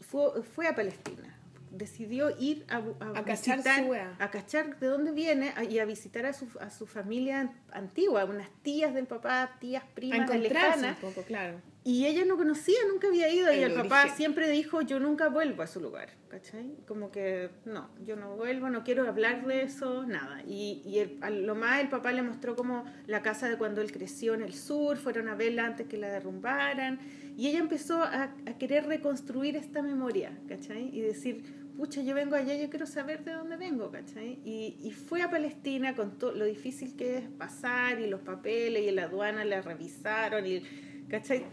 fue, 0.00 0.42
fue 0.42 0.66
a 0.68 0.74
Palestina. 0.74 1.36
Decidió 1.70 2.30
ir 2.38 2.64
a, 2.68 2.76
a, 2.78 3.18
A 3.20 3.24
cachar 3.24 3.58
visitar, 3.58 3.84
wea. 3.84 4.16
a 4.18 4.30
cachar 4.30 4.78
de 4.80 4.86
dónde 4.88 5.12
viene 5.12 5.52
a- 5.56 5.62
y 5.64 5.78
a 5.78 5.84
visitar 5.84 6.26
a 6.26 6.32
su, 6.32 6.46
a 6.60 6.68
su 6.68 6.86
familia 6.86 7.52
antigua, 7.72 8.24
unas 8.24 8.48
tías 8.62 8.92
del 8.92 9.06
papá, 9.06 9.56
tías, 9.60 9.84
primas 9.94 10.28
lejanas. 10.36 10.96
un 11.02 11.08
poco, 11.10 11.22
claro. 11.22 11.60
Y 11.82 12.04
ella 12.06 12.26
no 12.26 12.36
conocía, 12.36 12.76
nunca 12.92 13.08
había 13.08 13.32
ido. 13.32 13.50
y 13.52 13.56
El 13.58 13.70
el 13.72 13.74
papá 13.74 14.00
origen. 14.02 14.16
siempre 14.16 14.50
dijo, 14.50 14.82
yo 14.82 15.00
nunca 15.00 15.28
vuelvo 15.30 15.62
a 15.62 15.66
su 15.66 15.80
lugar. 15.80 16.10
¿Cachai? 16.28 16.76
Como 16.86 17.10
que, 17.10 17.48
no, 17.64 17.88
yo 18.06 18.16
no 18.16 18.36
vuelvo, 18.36 18.68
no 18.70 18.84
quiero 18.84 19.08
hablar 19.08 19.46
de 19.46 19.62
eso, 19.62 20.04
nada. 20.06 20.42
Y, 20.46 20.82
y 20.84 20.98
el- 20.98 21.18
a 21.22 21.30
lo 21.30 21.54
más 21.54 21.80
el 21.80 21.88
papá 21.88 22.12
le 22.12 22.22
mostró 22.22 22.54
como 22.54 22.84
la 23.06 23.22
casa 23.22 23.48
de 23.48 23.56
cuando 23.56 23.80
él 23.80 23.90
creció 23.92 24.34
en 24.34 24.42
el 24.42 24.52
sur, 24.54 24.96
fueron 24.98 25.28
a 25.28 25.34
verla 25.34 25.64
antes 25.66 25.86
que 25.88 25.96
la 25.96 26.08
derrumbaran. 26.08 27.00
Y 27.36 27.48
ella 27.48 27.58
empezó 27.60 28.02
a, 28.02 28.24
a 28.46 28.58
querer 28.58 28.86
reconstruir 28.86 29.56
esta 29.56 29.80
memoria, 29.82 30.38
¿cachai? 30.48 30.94
Y 30.94 31.00
decir, 31.00 31.42
pucha, 31.78 32.02
yo 32.02 32.14
vengo 32.14 32.36
allá, 32.36 32.54
yo 32.56 32.68
quiero 32.68 32.86
saber 32.86 33.24
de 33.24 33.32
dónde 33.32 33.56
vengo, 33.56 33.90
¿cachai? 33.90 34.38
Y, 34.44 34.76
y 34.82 34.90
fue 34.92 35.22
a 35.22 35.30
Palestina 35.30 35.96
con 35.96 36.18
todo 36.18 36.32
lo 36.32 36.44
difícil 36.44 36.94
que 36.94 37.16
es 37.16 37.24
pasar 37.38 37.98
y 38.00 38.06
los 38.06 38.20
papeles 38.20 38.82
y 38.86 38.90
la 38.90 39.04
aduana 39.04 39.44
la 39.46 39.62
revisaron 39.62 40.46
y, 40.46 40.62
¿cachai? 41.08 41.44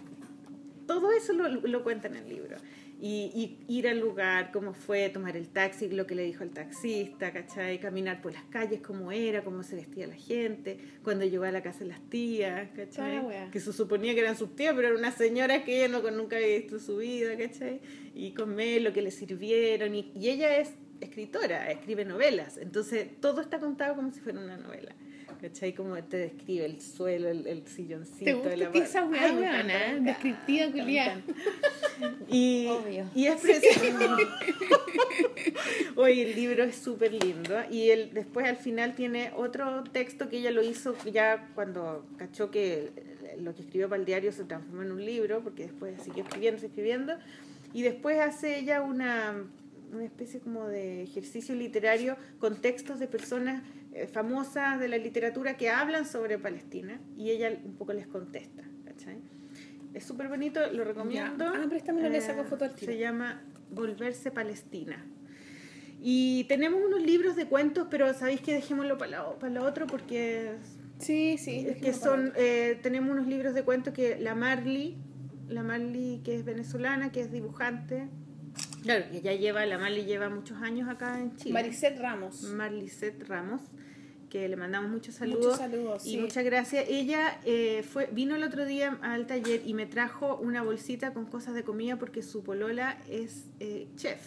Todo 0.88 1.12
eso 1.12 1.34
lo, 1.34 1.48
lo 1.48 1.84
cuenta 1.84 2.08
en 2.08 2.16
el 2.16 2.28
libro. 2.28 2.58
Y, 3.00 3.60
y 3.70 3.78
ir 3.78 3.88
al 3.88 4.00
lugar, 4.00 4.50
cómo 4.52 4.74
fue, 4.74 5.10
tomar 5.10 5.38
el 5.38 5.50
taxi, 5.50 5.88
lo 5.88 6.08
que 6.08 6.16
le 6.16 6.24
dijo 6.24 6.44
el 6.44 6.50
taxista, 6.50 7.32
¿cachai? 7.32 7.80
Caminar 7.80 8.24
por 8.24 8.34
las 8.34 8.44
calles, 8.46 8.82
cómo 8.82 9.12
era, 9.12 9.44
cómo 9.44 9.62
se 9.62 9.76
vestía 9.76 10.08
la 10.08 10.16
gente, 10.16 10.80
cuando 11.04 11.24
llegó 11.24 11.44
a 11.44 11.52
la 11.52 11.62
casa 11.62 11.80
de 11.80 11.88
las 11.88 12.02
tías, 12.10 12.70
¿cachai? 12.76 13.52
Que 13.52 13.60
se 13.60 13.72
suponía 13.72 14.16
que 14.16 14.22
eran 14.22 14.36
sus 14.36 14.56
tías, 14.56 14.74
pero 14.74 14.88
eran 14.88 15.00
unas 15.00 15.14
señoras 15.14 15.62
que 15.62 15.78
ella 15.78 16.00
no, 16.00 16.10
nunca 16.10 16.38
había 16.38 16.58
visto 16.58 16.80
su 16.80 16.98
vida, 16.98 17.38
¿cachai? 17.38 17.82
Y 18.16 18.32
comer 18.32 18.82
lo 18.82 18.94
que 18.94 19.04
le 19.04 19.12
sirvieron. 19.12 19.94
Y, 19.94 20.12
y 20.16 20.30
ella 20.30 20.58
es 20.58 20.74
escritora, 21.00 21.70
escribe 21.70 22.04
novelas, 22.04 22.58
entonces 22.58 23.08
todo 23.22 23.42
está 23.42 23.60
contado 23.60 23.96
como 23.96 24.12
si 24.12 24.22
fuera 24.22 24.40
una 24.40 24.58
novela. 24.58 24.96
¿Cachai? 25.42 25.74
Como 25.74 25.96
te 26.04 26.18
describe 26.18 26.66
el 26.66 26.82
suelo, 26.82 27.30
el, 27.30 27.48
el 27.48 27.66
silloncito. 27.68 28.26
¿Te 28.26 28.34
gusta 28.34 28.56
la 28.56 28.68
a 28.68 28.72
ti 28.72 28.80
esa 28.80 29.06
weá, 29.06 29.34
weona, 29.34 30.00
Descriptiva, 30.00 30.66
encanta. 30.66 31.22
Y, 32.30 32.68
Obvio. 32.68 33.10
y 33.16 33.26
es 33.26 33.42
precioso. 33.42 33.82
Oye, 35.96 36.30
el 36.30 36.36
libro 36.36 36.64
es 36.64 36.76
súper 36.76 37.14
lindo. 37.14 37.56
Y 37.72 37.90
él 37.90 38.12
después 38.14 38.46
al 38.46 38.58
final 38.58 38.96
tiene 38.96 39.32
otro 39.36 39.84
texto 39.92 40.30
que 40.30 40.38
ella 40.38 40.52
lo 40.52 40.64
hizo 40.64 40.96
ya 41.06 41.50
cuando 41.56 42.06
cachó 42.18 42.52
que 42.52 42.92
lo 43.40 43.56
que 43.56 43.62
escribió 43.62 43.90
para 43.90 44.00
el 44.00 44.06
diario 44.06 44.32
se 44.32 44.44
transformó 44.44 44.84
en 44.84 44.92
un 44.92 45.06
libro, 45.06 45.42
porque 45.42 45.64
después 45.64 46.02
siguió 46.04 46.24
escribiendo, 46.24 46.66
escribiendo. 46.66 47.14
Y 47.74 47.84
después 47.84 48.20
hace 48.20 48.60
ella 48.60 48.82
una, 48.82 49.44
una 49.94 50.04
especie 50.04 50.40
como 50.40 50.68
de 50.68 51.04
ejercicio 51.04 51.56
literario 51.56 52.18
con 52.40 52.62
textos 52.62 53.00
de 53.00 53.08
personas 53.08 53.64
famosas 54.12 54.80
de 54.80 54.88
la 54.88 54.98
literatura 54.98 55.58
que 55.58 55.70
hablan 55.70 56.06
sobre 56.06 56.38
Palestina 56.38 57.00
y 57.18 57.32
ella 57.32 57.52
un 57.64 57.76
poco 57.76 57.94
les 57.94 58.08
contesta. 58.08 58.64
¿cachai? 58.86 59.18
Es 59.94 60.06
súper 60.06 60.28
bonito, 60.28 60.60
lo 60.72 60.84
recomiendo. 60.84 61.46
Ah, 61.46 61.66
préstamelo, 61.70 62.10
le 62.10 62.22
saco 62.22 62.44
foto 62.44 62.66
al 62.66 62.76
tiro. 62.76 62.92
Se 62.92 62.98
llama 63.00 63.42
Volverse 63.72 64.32
Palestina. 64.32 65.04
Y 66.00 66.44
tenemos 66.44 66.80
unos 66.86 67.02
libros 67.02 67.36
de 67.36 67.46
cuentos, 67.48 67.88
pero 67.90 68.14
sabéis 68.14 68.42
que 68.42 68.54
dejémoslo 68.54 68.98
para 69.00 69.24
lo, 69.24 69.40
para 69.40 69.52
lo 69.52 69.64
otro 69.66 69.88
porque 69.88 70.52
Sí, 71.00 71.38
sí. 71.38 71.66
es 71.68 71.78
que 71.78 71.94
son 71.94 72.34
eh, 72.36 72.80
tenemos 72.84 73.12
unos 73.12 73.28
libros 73.28 73.54
de 73.54 73.64
cuentos 73.64 73.94
que 73.94 74.18
la 74.20 74.36
Marley, 74.36 74.96
la 75.48 75.64
Marley 75.64 76.22
que 76.24 76.36
es 76.36 76.46
venezolana, 76.46 77.12
que 77.12 77.22
es 77.22 77.32
dibujante, 77.32 78.10
claro, 78.84 79.06
que 79.12 79.22
ya 79.22 79.34
lleva, 79.34 79.66
la 79.66 79.78
Marley 79.80 80.06
lleva 80.06 80.30
muchos 80.30 80.62
años 80.62 80.88
acá 80.90 81.20
en 81.20 81.36
Chile. 81.36 81.54
Maricet 81.54 82.00
Ramos. 82.00 82.44
Marlicet 82.44 83.24
Ramos, 83.28 83.62
que 84.30 84.48
le 84.48 84.56
mandamos 84.56 84.90
muchos 84.92 85.16
saludos. 85.16 85.46
Muchos 85.46 85.58
saludos, 85.58 86.06
Y 86.06 86.12
sí. 86.12 86.18
muchas 86.18 86.44
gracias. 86.44 86.86
Ella 86.88 87.40
eh, 87.46 87.84
fue, 87.84 88.10
vino 88.12 88.36
el 88.36 88.44
otro 88.44 88.66
día 88.66 88.98
al 89.02 89.28
taller 89.28 89.62
y 89.66 89.74
me 89.74 89.86
trajo 89.86 90.38
una 90.38 90.62
bolsita 90.62 91.14
con 91.14 91.26
cosas 91.26 91.54
de 91.54 91.64
comida 91.64 91.98
porque 91.98 92.22
su 92.22 92.44
polola 92.44 92.98
es 93.10 93.46
eh, 93.60 93.88
chef. 93.96 94.20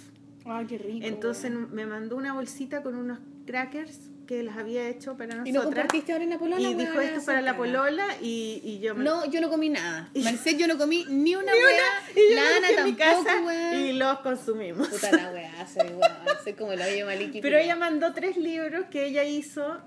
Ay, 0.45 0.67
qué 0.67 0.79
rico. 0.79 1.07
Entonces 1.07 1.51
me 1.51 1.87
mandó 1.87 2.17
una 2.17 2.33
bolsita 2.33 2.83
con 2.83 2.95
unos 2.95 3.19
crackers 3.47 4.11
que 4.31 4.45
las 4.45 4.57
había 4.57 4.89
hecho 4.89 5.17
para 5.17 5.35
nosotras. 5.35 5.49
¿Y 5.49 5.53
no 5.53 5.65
compartiste 5.65 6.13
ahora 6.13 6.23
en 6.23 6.31
la 6.31 6.39
polola? 6.39 6.61
Y 6.61 6.75
dijo 6.75 7.01
esto 7.01 7.19
es 7.19 7.25
para 7.25 7.41
la 7.41 7.57
polola 7.57 8.07
y, 8.23 8.61
y 8.65 8.79
yo 8.79 8.95
me 8.95 9.03
No, 9.03 9.29
yo 9.29 9.41
no 9.41 9.51
comí 9.51 9.71
nada. 9.71 10.09
Maricet, 10.15 10.57
yo 10.57 10.69
no 10.69 10.79
comí 10.79 11.05
ni 11.09 11.35
una 11.35 11.51
y 11.57 11.59
wea. 11.59 11.83
yo 12.15 12.37
La 12.37 12.43
los 12.45 12.53
Ana 12.59 12.69
dejé 12.69 12.79
en 12.81 12.85
mi 12.87 12.93
tampoco, 12.93 13.25
casa 13.47 13.75
y 13.75 13.93
los 13.95 14.19
consumimos. 14.21 14.87
Puta 14.89 15.11
la 15.11 15.33
wea, 15.33 15.67
soy 15.67 15.89
igual. 15.89 16.17
Soy 16.45 16.53
como 16.53 16.73
la 16.75 16.87
bella 16.87 17.07
Maliki. 17.07 17.41
Pero 17.41 17.59
ella 17.59 17.75
mandó 17.75 18.13
tres 18.13 18.37
libros 18.37 18.85
que 18.89 19.05
ella 19.07 19.25
hizo 19.25 19.79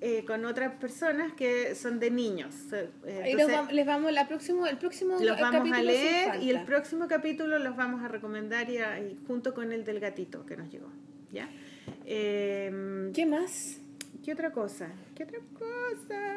eh, 0.00 0.22
con 0.24 0.44
otras 0.44 0.74
personas 0.74 1.32
que 1.32 1.74
son 1.74 1.98
de 1.98 2.12
niños. 2.12 2.54
Eh, 2.72 2.88
entonces, 3.24 3.56
vam- 3.58 3.70
les 3.72 3.84
vamos, 3.84 4.12
la 4.12 4.28
próximo, 4.28 4.64
el 4.68 4.78
próximo 4.78 5.16
los 5.20 5.40
vamos 5.40 5.72
a 5.72 5.82
leer 5.82 6.40
y 6.40 6.50
el 6.50 6.62
próximo 6.62 7.08
capítulo 7.08 7.58
los 7.58 7.74
vamos 7.74 8.04
a 8.04 8.06
recomendar 8.06 8.70
y, 8.70 8.76
y 8.78 9.18
junto 9.26 9.54
con 9.54 9.72
el 9.72 9.84
del 9.84 9.98
gatito 9.98 10.46
que 10.46 10.56
nos 10.56 10.70
llegó. 10.70 10.86
¿Ya? 11.32 11.48
Eh, 12.06 13.10
¿Qué 13.12 13.26
más? 13.26 13.78
¿Qué 14.28 14.34
otra 14.34 14.52
cosa? 14.52 14.88
¿Qué 15.18 15.24
otra 15.24 15.40
cosa? 15.58 16.34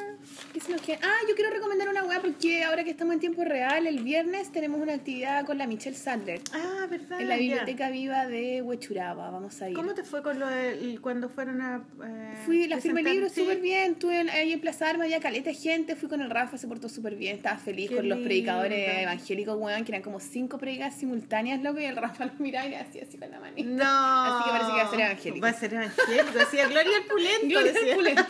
¿Qué 0.54 0.60
se 0.60 0.72
nos 0.72 0.82
queda? 0.82 0.98
Ah, 1.04 1.18
yo 1.30 1.36
quiero 1.36 1.52
recomendar 1.52 1.88
una 1.88 2.04
weá 2.04 2.20
porque 2.20 2.64
ahora 2.64 2.84
que 2.84 2.90
estamos 2.90 3.14
en 3.14 3.20
tiempo 3.20 3.44
real, 3.44 3.86
el 3.86 4.00
viernes 4.00 4.52
tenemos 4.52 4.82
una 4.82 4.96
actividad 4.96 5.46
con 5.46 5.60
la 5.60 5.68
Michelle 5.68 5.96
Sadler 5.96 6.42
Ah, 6.52 6.88
¿verdad? 6.90 7.22
en 7.22 7.28
la 7.30 7.36
Ya. 7.36 7.42
Biblioteca 7.42 7.92
Viva 7.92 8.26
de 8.26 8.64
Huechuraba. 8.64 9.30
Vamos 9.30 9.62
a 9.62 9.70
ir. 9.70 9.76
¿Cómo 9.76 9.94
te 9.94 10.04
fue 10.04 10.24
con 10.24 10.40
lo 10.40 10.48
de 10.48 10.98
cuando 11.00 11.30
fueron 11.30 11.62
a... 11.62 11.84
eh, 12.04 12.34
Fui, 12.44 12.68
la 12.68 12.80
firma 12.82 13.02
libro 13.02 13.30
Sí. 13.30 13.42
súper 13.42 13.60
bien, 13.62 13.92
estuve 13.92 14.18
ahí 14.32 14.52
en 14.52 14.60
Plaza 14.60 14.90
Armas, 14.90 15.06
había 15.06 15.20
caleta 15.20 15.52
de 15.52 15.56
gente, 15.56 15.96
fui 15.96 16.10
con 16.10 16.22
el 16.22 16.32
Rafa, 16.32 16.58
se 16.58 16.68
portó 16.68 16.90
súper 16.90 17.16
bien, 17.16 17.36
estaba 17.36 17.58
feliz 17.60 17.88
Qué 17.92 17.98
con 17.98 18.10
los 18.10 18.18
predicadores 18.20 19.00
evangélicos, 19.04 19.58
weón, 19.60 19.84
que 19.86 19.92
eran 19.92 20.02
como 20.02 20.20
cinco 20.20 20.58
predicas 20.58 20.96
simultáneas, 20.96 21.62
loco, 21.62 21.80
y 21.80 21.86
el 21.86 21.96
Rafa 21.98 22.26
lo 22.26 22.32
miraba 22.40 22.66
y 22.66 22.72
le 22.72 22.78
hacía 22.78 23.04
así 23.04 23.20
con 23.20 23.30
la 23.30 23.40
manita. 23.40 23.70
No. 23.70 23.84
Así 23.86 24.44
que 24.44 24.50
parece 24.50 24.72
que 24.72 24.78
va 24.78 24.82
a 24.82 24.90
ser 24.90 25.00
evangélico. 25.02 25.42
Va 25.46 25.50
a 25.50 25.54
ser 25.54 25.74
evangélico. 25.76 26.40
Decía 26.40 26.68
Gloria 26.68 26.98
el 26.98 27.04
Pulento. 27.06 27.48
Gloria 27.48 27.72
al 27.72 27.96
pulento, 27.96 28.24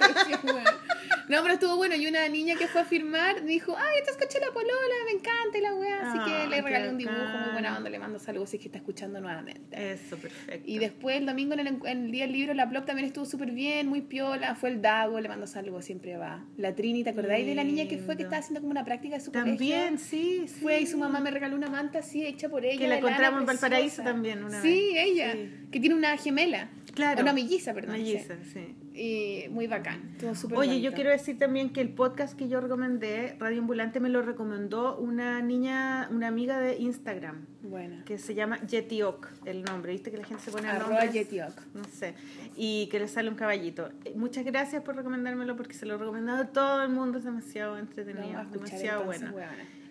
No, 1.29 1.41
pero 1.43 1.53
estuvo 1.53 1.77
bueno. 1.77 1.95
Y 1.95 2.07
una 2.07 2.27
niña 2.27 2.55
que 2.55 2.67
fue 2.67 2.81
a 2.81 2.85
firmar 2.85 3.45
dijo, 3.45 3.73
ay, 3.77 3.99
esta 3.99 4.11
escuché 4.11 4.39
la 4.45 4.51
polola, 4.51 4.95
me 5.05 5.11
encanta 5.11 5.59
la 5.61 5.73
weá. 5.75 6.09
Así 6.09 6.17
Ah, 6.21 6.25
que 6.25 6.49
le 6.49 6.55
qué 6.57 6.61
regalé 6.61 6.89
un 6.89 6.97
dibujo 6.97 7.17
bacán. 7.17 7.41
muy 7.43 7.51
buena 7.53 7.77
onda, 7.77 7.89
le 7.89 7.99
mando 7.99 8.19
saludos 8.19 8.49
si 8.49 8.57
es 8.57 8.61
que 8.61 8.67
está 8.67 8.79
escuchando 8.79 9.21
nuevamente. 9.21 9.93
Eso, 9.93 10.17
perfecto. 10.17 10.69
Y 10.69 10.79
después 10.79 11.15
el 11.17 11.25
domingo 11.25 11.53
en 11.53 11.59
el, 11.61 11.67
en 11.85 12.05
el 12.05 12.11
día 12.11 12.23
del 12.25 12.33
libro, 12.33 12.53
la 12.53 12.69
Plop 12.69 12.85
también 12.85 13.07
estuvo 13.07 13.23
súper 13.25 13.51
bien, 13.51 13.87
muy 13.87 14.01
piola. 14.01 14.55
Fue 14.55 14.69
el 14.71 14.81
Dago, 14.81 15.19
le 15.21 15.29
mando 15.29 15.47
saludos, 15.47 15.85
siempre 15.85 16.17
va. 16.17 16.43
La 16.57 16.75
Trini, 16.75 17.03
¿te 17.03 17.11
acordáis 17.11 17.45
de 17.45 17.55
la 17.55 17.63
niña 17.63 17.85
que 17.87 17.97
fue 17.97 18.15
que 18.17 18.23
Lindo. 18.23 18.23
estaba 18.23 18.39
haciendo 18.39 18.59
como 18.59 18.71
una 18.71 18.83
práctica 18.83 19.15
de 19.15 19.21
su 19.23 19.31
También, 19.31 19.95
colegio? 19.97 19.97
sí, 20.09 20.47
sí. 20.47 20.59
Fue 20.61 20.81
y 20.81 20.87
su 20.87 20.97
mamá 20.97 21.21
me 21.21 21.31
regaló 21.31 21.55
una 21.55 21.69
manta 21.69 21.99
así, 21.99 22.25
hecha 22.25 22.49
por 22.49 22.65
ella. 22.65 22.77
Que 22.77 22.87
la 22.89 22.97
encontramos 22.97 23.39
en 23.39 23.45
Valparaíso 23.45 24.01
también 24.03 24.43
una 24.43 24.61
Sí, 24.61 24.91
vez. 24.93 25.03
ella, 25.05 25.31
Sí. 25.33 25.49
que 25.71 25.79
tiene 25.79 25.95
una 25.95 26.17
gemela. 26.17 26.69
Claro. 26.93 27.21
Una 27.21 27.31
melliza, 27.31 27.73
perdón. 27.73 27.95
sí. 27.95 28.01
Melliza, 28.01 28.35
sí. 28.51 28.75
Y 28.93 29.45
muy 29.51 29.67
bacán, 29.67 30.17
Oye, 30.21 30.53
bonito. 30.53 30.75
yo 30.89 30.93
quiero 30.93 31.11
decir 31.11 31.37
también 31.39 31.71
que 31.71 31.79
el 31.79 31.89
podcast 31.89 32.37
que 32.37 32.49
yo 32.49 32.59
recomendé, 32.59 33.37
Radio 33.39 33.59
Ambulante, 33.61 34.01
me 34.01 34.09
lo 34.09 34.21
recomendó 34.21 34.97
una 34.97 35.41
niña, 35.41 36.09
una 36.11 36.27
amiga 36.27 36.59
de 36.59 36.77
Instagram, 36.77 37.45
Buena. 37.61 38.03
que 38.03 38.17
se 38.17 38.35
llama 38.35 38.59
Yetiok, 38.67 39.29
el 39.45 39.63
nombre, 39.63 39.93
¿viste? 39.93 40.11
Que 40.11 40.17
la 40.17 40.25
gente 40.25 40.43
se 40.43 40.51
pone 40.51 40.67
Arroba 40.67 41.05
Yetiok. 41.05 41.53
No 41.73 41.85
sé. 41.85 42.15
Y 42.57 42.87
que 42.87 42.99
le 42.99 43.07
sale 43.07 43.29
un 43.29 43.35
caballito. 43.35 43.89
Eh, 44.03 44.13
Muchas 44.15 44.43
gracias 44.43 44.83
por 44.83 44.97
recomendármelo 44.97 45.55
porque 45.55 45.73
se 45.73 45.85
lo 45.85 45.95
he 45.95 45.97
recomendado 45.97 46.43
a 46.43 46.47
todo 46.47 46.83
el 46.83 46.89
mundo, 46.89 47.17
es 47.19 47.23
demasiado 47.23 47.77
entretenido, 47.77 48.43
demasiado 48.51 49.05
bueno. 49.05 49.31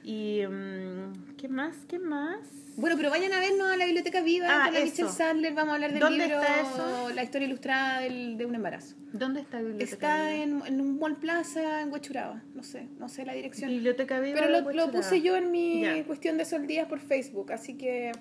Y, 0.03 0.43
mm, 0.47 1.37
¿qué 1.37 1.49
más? 1.49 1.77
¿Qué 1.89 1.99
más? 1.99 2.39
Bueno, 2.77 2.97
pero 2.97 3.11
vayan 3.11 3.33
a 3.35 3.41
vernos 3.41 3.71
a 3.71 3.77
la 3.77 3.85
Biblioteca 3.85 4.23
Viva 4.23 4.47
Ah, 4.49 4.65
con 4.67 4.75
la 4.75 4.81
eso. 4.81 4.87
Michelle 4.91 5.09
Sadler. 5.11 5.53
Vamos 5.55 5.73
a 5.73 5.75
hablar 5.75 5.91
del 5.93 6.01
¿Dónde 6.01 6.19
libro 6.27 6.41
está 6.41 6.61
eso? 6.63 7.11
La 7.15 7.23
historia 7.23 7.47
ilustrada 7.49 8.01
del- 8.01 8.39
de 8.39 8.47
un 8.47 8.55
embarazo. 8.55 8.97
¿Dónde 9.13 9.41
está 9.41 9.59
la 9.59 9.69
Biblioteca 9.69 9.93
Está 9.93 10.31
Viva? 10.31 10.43
en, 10.67 10.75
en 10.75 10.81
un 10.81 10.99
mall 10.99 11.17
plaza 11.17 11.83
en 11.83 11.93
Huechuraba. 11.93 12.43
No 12.55 12.63
sé, 12.63 12.89
no 12.99 13.09
sé 13.09 13.27
la 13.27 13.35
dirección. 13.35 13.69
Biblioteca 13.71 14.21
Viva 14.21 14.39
Pero 14.41 14.61
lo, 14.63 14.73
lo 14.73 14.91
puse 14.91 15.21
yo 15.21 15.37
en 15.37 15.51
mi 15.51 15.85
cuestión 16.07 16.39
de 16.39 16.45
sol 16.47 16.67
días 16.67 16.87
por 16.89 17.01
Facebook. 17.01 17.53
Así 17.53 17.75
que 17.77 18.13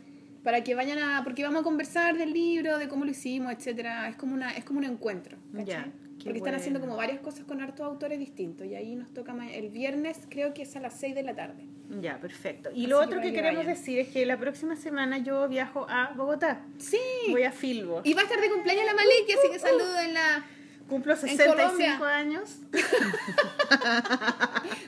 para 0.43 0.63
que 0.63 0.75
vayan 0.75 0.97
a. 0.99 1.23
Porque 1.23 1.43
vamos 1.43 1.61
a 1.61 1.63
conversar 1.63 2.17
del 2.17 2.33
libro, 2.33 2.77
de 2.79 2.89
cómo 2.89 3.05
lo 3.05 3.11
hicimos, 3.11 3.53
etcétera 3.53 4.09
Es 4.09 4.15
como, 4.17 4.33
una, 4.33 4.51
es 4.57 4.65
como 4.65 4.79
un 4.79 4.85
encuentro. 4.85 5.37
¿cachai? 5.55 5.91
Qué 6.19 6.25
Porque 6.25 6.37
están 6.37 6.55
haciendo 6.55 6.79
como 6.79 6.95
varias 6.95 7.19
cosas 7.21 7.43
con 7.45 7.59
hartos 7.61 7.81
autores 7.85 8.19
distintos. 8.19 8.67
Y 8.67 8.75
ahí 8.75 8.95
nos 8.95 9.11
toca 9.13 9.35
el 9.51 9.69
viernes, 9.69 10.19
creo 10.29 10.53
que 10.53 10.61
es 10.61 10.75
a 10.75 10.79
las 10.79 10.93
6 10.99 11.15
de 11.15 11.23
la 11.23 11.35
tarde. 11.35 11.65
Ya, 12.01 12.19
perfecto. 12.19 12.69
Y 12.69 12.81
Así 12.81 12.87
lo 12.87 12.99
otro 12.99 13.19
que 13.19 13.29
que 13.29 13.33
queremos 13.33 13.65
vayan. 13.65 13.73
decir 13.73 13.97
es 13.97 14.09
que 14.09 14.23
la 14.25 14.37
próxima 14.37 14.75
semana 14.75 15.17
yo 15.17 15.47
viajo 15.47 15.87
a 15.89 16.11
Bogotá. 16.15 16.61
Sí. 16.77 16.99
Voy 17.31 17.43
a 17.43 17.51
Filbo. 17.51 18.01
Y 18.03 18.13
va 18.13 18.21
a 18.21 18.25
estar 18.25 18.39
de 18.39 18.49
cumpleaños 18.51 18.85
la 18.85 18.93
Maliki, 18.93 19.33
así 19.33 19.49
que 19.51 19.57
saludo 19.59 19.99
en 19.99 20.13
la. 20.13 20.45
Cumplo 20.87 21.13
en 21.13 21.19
65 21.19 21.55
Colombia. 21.55 22.15
años. 22.15 22.57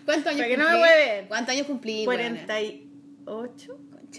¿Cuántos 0.05 0.27
años 0.27 0.41
Para 0.41 0.47
que 0.47 0.57
no 0.57 0.65
me 0.65 0.71
cumplí? 0.71 0.81
hueven. 0.81 1.27
¿Cuántos 1.27 1.55
años 1.55 1.67
cumplí? 1.67 2.05
buena? 2.05 2.45
48. 2.45 2.91
Concha 3.25 3.73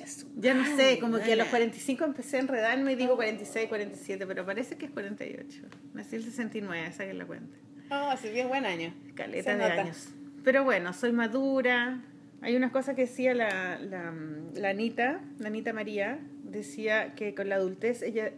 su 0.06 0.26
Ya 0.36 0.54
no 0.54 0.64
sé, 0.76 0.98
como 0.98 1.18
que 1.18 1.24
a 1.32 1.36
los 1.36 1.50
buena. 1.50 1.50
45 1.50 2.04
empecé 2.04 2.36
a 2.38 2.40
enredarme 2.40 2.92
y 2.92 2.94
digo 2.96 3.16
46, 3.16 3.68
47, 3.68 4.26
pero 4.26 4.44
parece 4.46 4.76
que 4.76 4.86
es 4.86 4.92
48. 4.92 5.62
Nací 5.94 6.16
el 6.16 6.24
69, 6.24 6.92
saquen 6.92 7.18
la 7.18 7.26
cuenta. 7.26 7.56
Oh, 7.90 8.10
hace 8.10 8.32
10 8.32 8.48
buen 8.48 8.64
año. 8.64 8.94
Caleta 9.14 9.52
Se 9.52 9.56
de 9.58 9.68
nota. 9.68 9.82
años. 9.82 10.08
Pero 10.44 10.64
bueno, 10.64 10.92
soy 10.92 11.12
madura. 11.12 12.02
Hay 12.40 12.56
unas 12.56 12.72
cosas 12.72 12.96
que 12.96 13.02
decía 13.02 13.34
la, 13.34 13.78
la, 13.78 14.12
la 14.54 14.70
Anita, 14.70 15.20
la 15.38 15.48
Anita 15.48 15.72
María, 15.72 16.18
decía 16.42 17.14
que 17.14 17.34
con 17.34 17.48
la 17.48 17.56
adultez 17.56 18.02
ella 18.02 18.32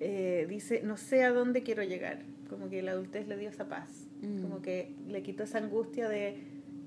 eh, 0.00 0.46
dice, 0.48 0.82
no 0.84 0.96
sé 0.96 1.24
a 1.24 1.30
dónde 1.32 1.62
quiero 1.62 1.82
llegar. 1.82 2.18
Como 2.48 2.68
que 2.70 2.82
la 2.82 2.92
adultez 2.92 3.26
le 3.26 3.36
dio 3.36 3.48
esa 3.48 3.68
paz. 3.68 3.90
Mm. 4.22 4.42
Como 4.42 4.62
que 4.62 4.92
le 5.08 5.22
quitó 5.22 5.42
esa 5.44 5.58
angustia 5.58 6.08
de 6.08 6.36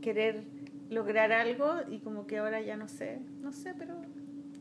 querer 0.01 0.43
lograr 0.89 1.31
algo 1.31 1.81
y 1.89 1.99
como 1.99 2.25
que 2.27 2.37
ahora 2.39 2.61
ya 2.61 2.75
no 2.77 2.87
sé, 2.87 3.19
no 3.41 3.51
sé, 3.51 3.73
pero 3.77 3.95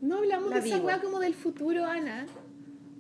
No 0.01 0.19
hablamos 0.19 0.51
La 0.51 0.61
de 0.61 0.69
esa 0.69 0.79
weá 0.79 1.01
como 1.01 1.19
del 1.21 1.35
futuro, 1.35 1.85
Ana. 1.85 2.27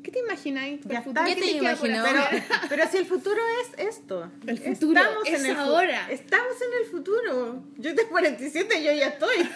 ¿Qué 0.03 0.13
te 0.13 0.21
imagináis? 0.21 0.81
Ya 0.85 0.99
El 0.99 1.05
futuro? 1.05 1.27
está. 1.27 1.35
¿Qué 1.35 1.41
¿Qué 1.41 1.59
te 1.61 1.67
hacer? 1.67 1.91
Pero, 2.03 2.23
pero 2.71 2.85
si 2.91 2.97
el 2.97 3.05
futuro 3.05 3.41
es 3.63 3.87
esto. 3.89 4.31
El 4.47 4.59
futuro 4.59 5.01
es 5.27 5.43
fu- 5.47 5.53
ahora. 5.61 6.11
Estamos 6.11 6.55
en 6.63 6.85
el 6.85 6.91
futuro. 6.91 7.63
Yo 7.77 7.95
tengo 7.95 8.09
47 8.11 8.81
y 8.81 8.85
yo 8.85 8.93
ya 8.93 9.09
estoy. 9.09 9.37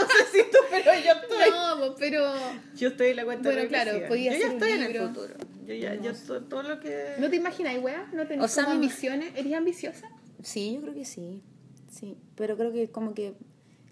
No 0.00 0.06
sé 0.06 0.24
si 0.32 0.50
tú, 0.50 0.58
pero 0.70 0.92
yo 0.94 1.12
estoy. 1.12 1.50
No, 1.50 1.94
pero 1.98 2.32
Yo 2.76 2.88
estoy 2.88 3.08
en 3.08 3.16
la 3.16 3.24
cuenta 3.24 3.50
Bueno, 3.50 3.68
claro, 3.68 3.90
regresiva. 3.92 4.08
podía 4.08 4.32
Yo 4.32 4.38
ya 4.38 4.52
estoy 4.52 4.70
en 4.72 4.82
el 4.84 4.96
futuro. 5.08 5.34
Yo 5.66 5.74
ya, 5.74 5.94
yo 5.96 6.14
to- 6.14 6.42
todo 6.44 6.62
lo 6.62 6.80
que... 6.80 7.14
¿no 7.18 7.28
te 7.28 7.36
imagináis, 7.36 7.82
weá? 7.82 8.08
¿No 8.12 8.26
tenés 8.26 8.44
O 8.44 8.48
sea, 8.48 8.64
como 8.64 8.76
ambiciones? 8.76 9.32
¿Eres 9.36 9.52
ambiciosa? 9.54 10.08
Sí, 10.42 10.74
yo 10.76 10.80
creo 10.82 10.94
que 10.94 11.04
sí. 11.04 11.42
Sí, 11.90 12.16
pero 12.36 12.56
creo 12.56 12.72
que 12.72 12.88
como 12.90 13.12
que 13.14 13.34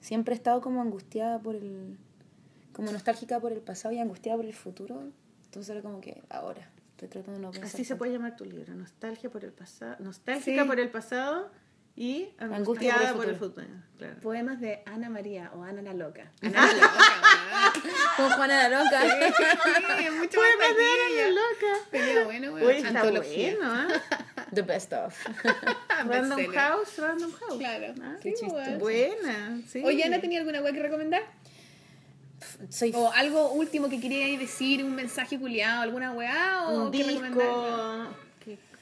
siempre 0.01 0.33
he 0.35 0.37
estado 0.37 0.61
como 0.61 0.81
angustiada 0.81 1.39
por 1.41 1.55
el... 1.57 1.99
como 2.73 2.91
nostálgica 2.93 3.41
por 3.41 3.53
el 3.53 3.61
pasado 3.61 3.93
y 3.95 3.99
angustiada 3.99 4.37
por 4.39 4.47
el 4.47 4.55
futuro. 4.55 5.03
Entonces 5.45 5.70
era 5.70 5.83
como 5.83 6.01
que 6.01 6.23
ahora. 6.31 6.70
Estoy 6.93 7.09
tratando 7.09 7.39
de 7.39 7.47
no 7.47 7.51
pensar. 7.53 7.69
Así 7.69 7.85
se 7.85 7.97
puede 7.97 8.12
llamar 8.12 8.37
tu 8.37 8.45
libro, 8.45 8.75
Nostalgia 8.75 9.31
por 9.31 9.45
el 9.45 9.53
pasado, 9.53 9.97
Nostálgica 10.01 10.62
Sí. 10.62 10.69
por 10.69 10.81
el 10.81 10.91
pasado 10.91 11.49
y 12.01 12.31
Angustia 12.39 12.57
Angustiada 12.95 13.09
por 13.09 13.16
por 13.25 13.29
el 13.29 13.37
futuro. 13.37 13.66
Claro. 13.99 14.20
Poemas 14.20 14.61
de 14.61 14.83
Ana 14.87 15.11
María 15.11 15.51
o 15.57 15.65
Ana 15.65 15.83
la 15.83 15.93
Loca. 15.95 16.31
Ana 16.43 16.66
la 16.66 16.73
Loca, 16.73 17.73
Como 18.16 18.31
Juana 18.31 18.69
la 18.69 18.85
Loca. 18.85 19.01
Sí, 19.03 20.11
mucho 20.11 20.39
más 20.41 20.51
Poemas 20.57 20.77
de 20.77 20.85
Ana 20.85 21.03
taquilla. 21.03 21.31
loca. 21.31 21.91
Sería 21.91 22.25
bueno, 22.25 22.53
weón. 22.55 22.66
Uy, 22.69 22.73
está 22.77 22.89
Antología. 23.01 23.57
bueno, 23.57 23.73
¿ah? 23.75 23.89
The 24.55 24.62
best 24.62 24.93
of. 24.93 25.27
Random. 26.07 26.47
House, 26.55 26.97
Random 26.99 27.33
House. 27.33 27.59
Claro. 27.59 27.95
Ah, 28.01 28.16
Sí, 28.23 28.35
qué 28.39 28.47
weón. 28.47 28.55
chistoso. 28.65 28.79
Buena, 28.79 29.61
sí. 29.69 29.83
Oye, 29.85 30.05
Ana, 30.05 30.20
¿tenía 30.20 30.39
alguna 30.39 30.61
weá 30.62 30.73
que 30.73 30.81
recomendar? 30.83 31.23
Soy 32.70 32.93
O 32.95 33.11
algo 33.12 33.51
último 33.53 33.89
que 33.89 34.01
queríais 34.01 34.39
decir, 34.39 34.85
un 34.85 34.95
mensaje 34.95 35.37
culiado, 35.41 35.83
alguna 35.83 36.12
weá 36.12 36.69
o 36.69 36.85
un 36.85 36.91
disco 36.93 37.19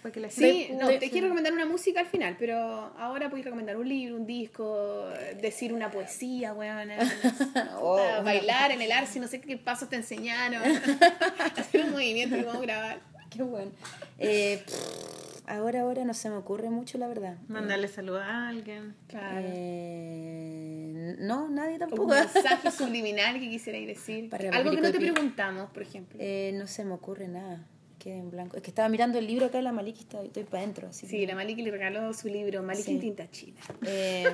para 0.07 0.13
que 0.13 0.21
la 0.21 0.31
Sí, 0.31 0.65
gente 0.69 0.85
no, 0.85 0.89
te 1.01 1.11
quiero 1.11 1.27
recomendar 1.27 1.53
una 1.53 1.67
música 1.67 1.99
al 1.99 2.07
final, 2.07 2.37
pero 2.39 2.57
ahora 2.97 3.29
podéis 3.29 3.45
recomendar 3.47 3.77
un 3.77 3.89
libro, 3.89 4.15
un 4.15 4.25
disco, 4.25 5.05
decir 5.41 5.73
una 5.73 5.91
poesía, 5.91 6.53
weón. 6.53 6.91
Oh, 7.81 7.97
una- 7.97 8.21
bailar 8.21 8.71
en 8.71 8.81
el 8.83 8.93
arce, 8.93 9.19
no 9.19 9.27
sé 9.27 9.41
qué 9.41 9.57
pasos 9.57 9.89
te 9.89 9.97
enseñaron. 9.97 10.63
Hacer 11.57 11.85
un 11.87 11.91
movimiento 11.93 12.37
que 12.37 12.43
vamos 12.45 12.63
a 12.63 12.67
grabar. 12.67 13.01
Qué 13.31 13.43
bueno. 13.43 13.73
Eh, 14.19 14.63
pff, 14.65 15.43
ahora, 15.49 15.81
ahora 15.81 16.05
no 16.05 16.15
se 16.15 16.31
me 16.31 16.37
ocurre 16.37 16.71
mucho, 16.71 16.99
la 16.99 17.09
verdad. 17.09 17.37
Mandarle 17.49 17.89
saludos 17.89 18.23
a 18.23 18.49
alguien. 18.49 18.95
Claro. 19.09 19.41
Eh, 19.43 21.17
no, 21.19 21.49
nadie 21.49 21.79
tampoco. 21.81 22.05
un 22.05 22.09
mensaje 22.11 22.71
subliminal 22.71 23.41
que 23.41 23.49
quisierais 23.51 23.87
decir. 23.89 24.31
Para 24.31 24.51
Algo 24.51 24.71
que 24.71 24.81
no 24.81 24.91
te 24.93 24.99
y 24.99 25.11
preguntamos, 25.11 25.71
por 25.71 25.83
ejemplo. 25.83 26.17
Eh, 26.21 26.53
no 26.55 26.67
se 26.69 26.85
me 26.85 26.93
ocurre 26.95 27.27
nada. 27.29 27.67
Quedé 28.07 28.19
en 28.19 28.31
blanco. 28.31 28.57
Es 28.57 28.63
que 28.63 28.71
estaba 28.71 28.89
mirando 28.89 29.19
el 29.19 29.27
libro 29.27 29.47
acá 29.47 29.59
en 29.59 29.65
la 29.65 29.73
Maliki 29.73 29.99
y 29.99 30.03
estoy, 30.05 30.27
estoy 30.29 30.45
para 30.45 30.63
adentro. 30.63 30.93
Sí, 30.93 31.09
que, 31.09 31.27
la 31.27 31.35
Maliki 31.35 31.61
le 31.63 31.73
regaló 31.73 32.13
su 32.15 32.29
libro 32.29 32.63
Maliki 32.63 32.85
Sí. 32.85 32.93
en 32.93 33.01
tinta 33.01 33.29
china. 33.33 33.59
eh, 33.85 34.33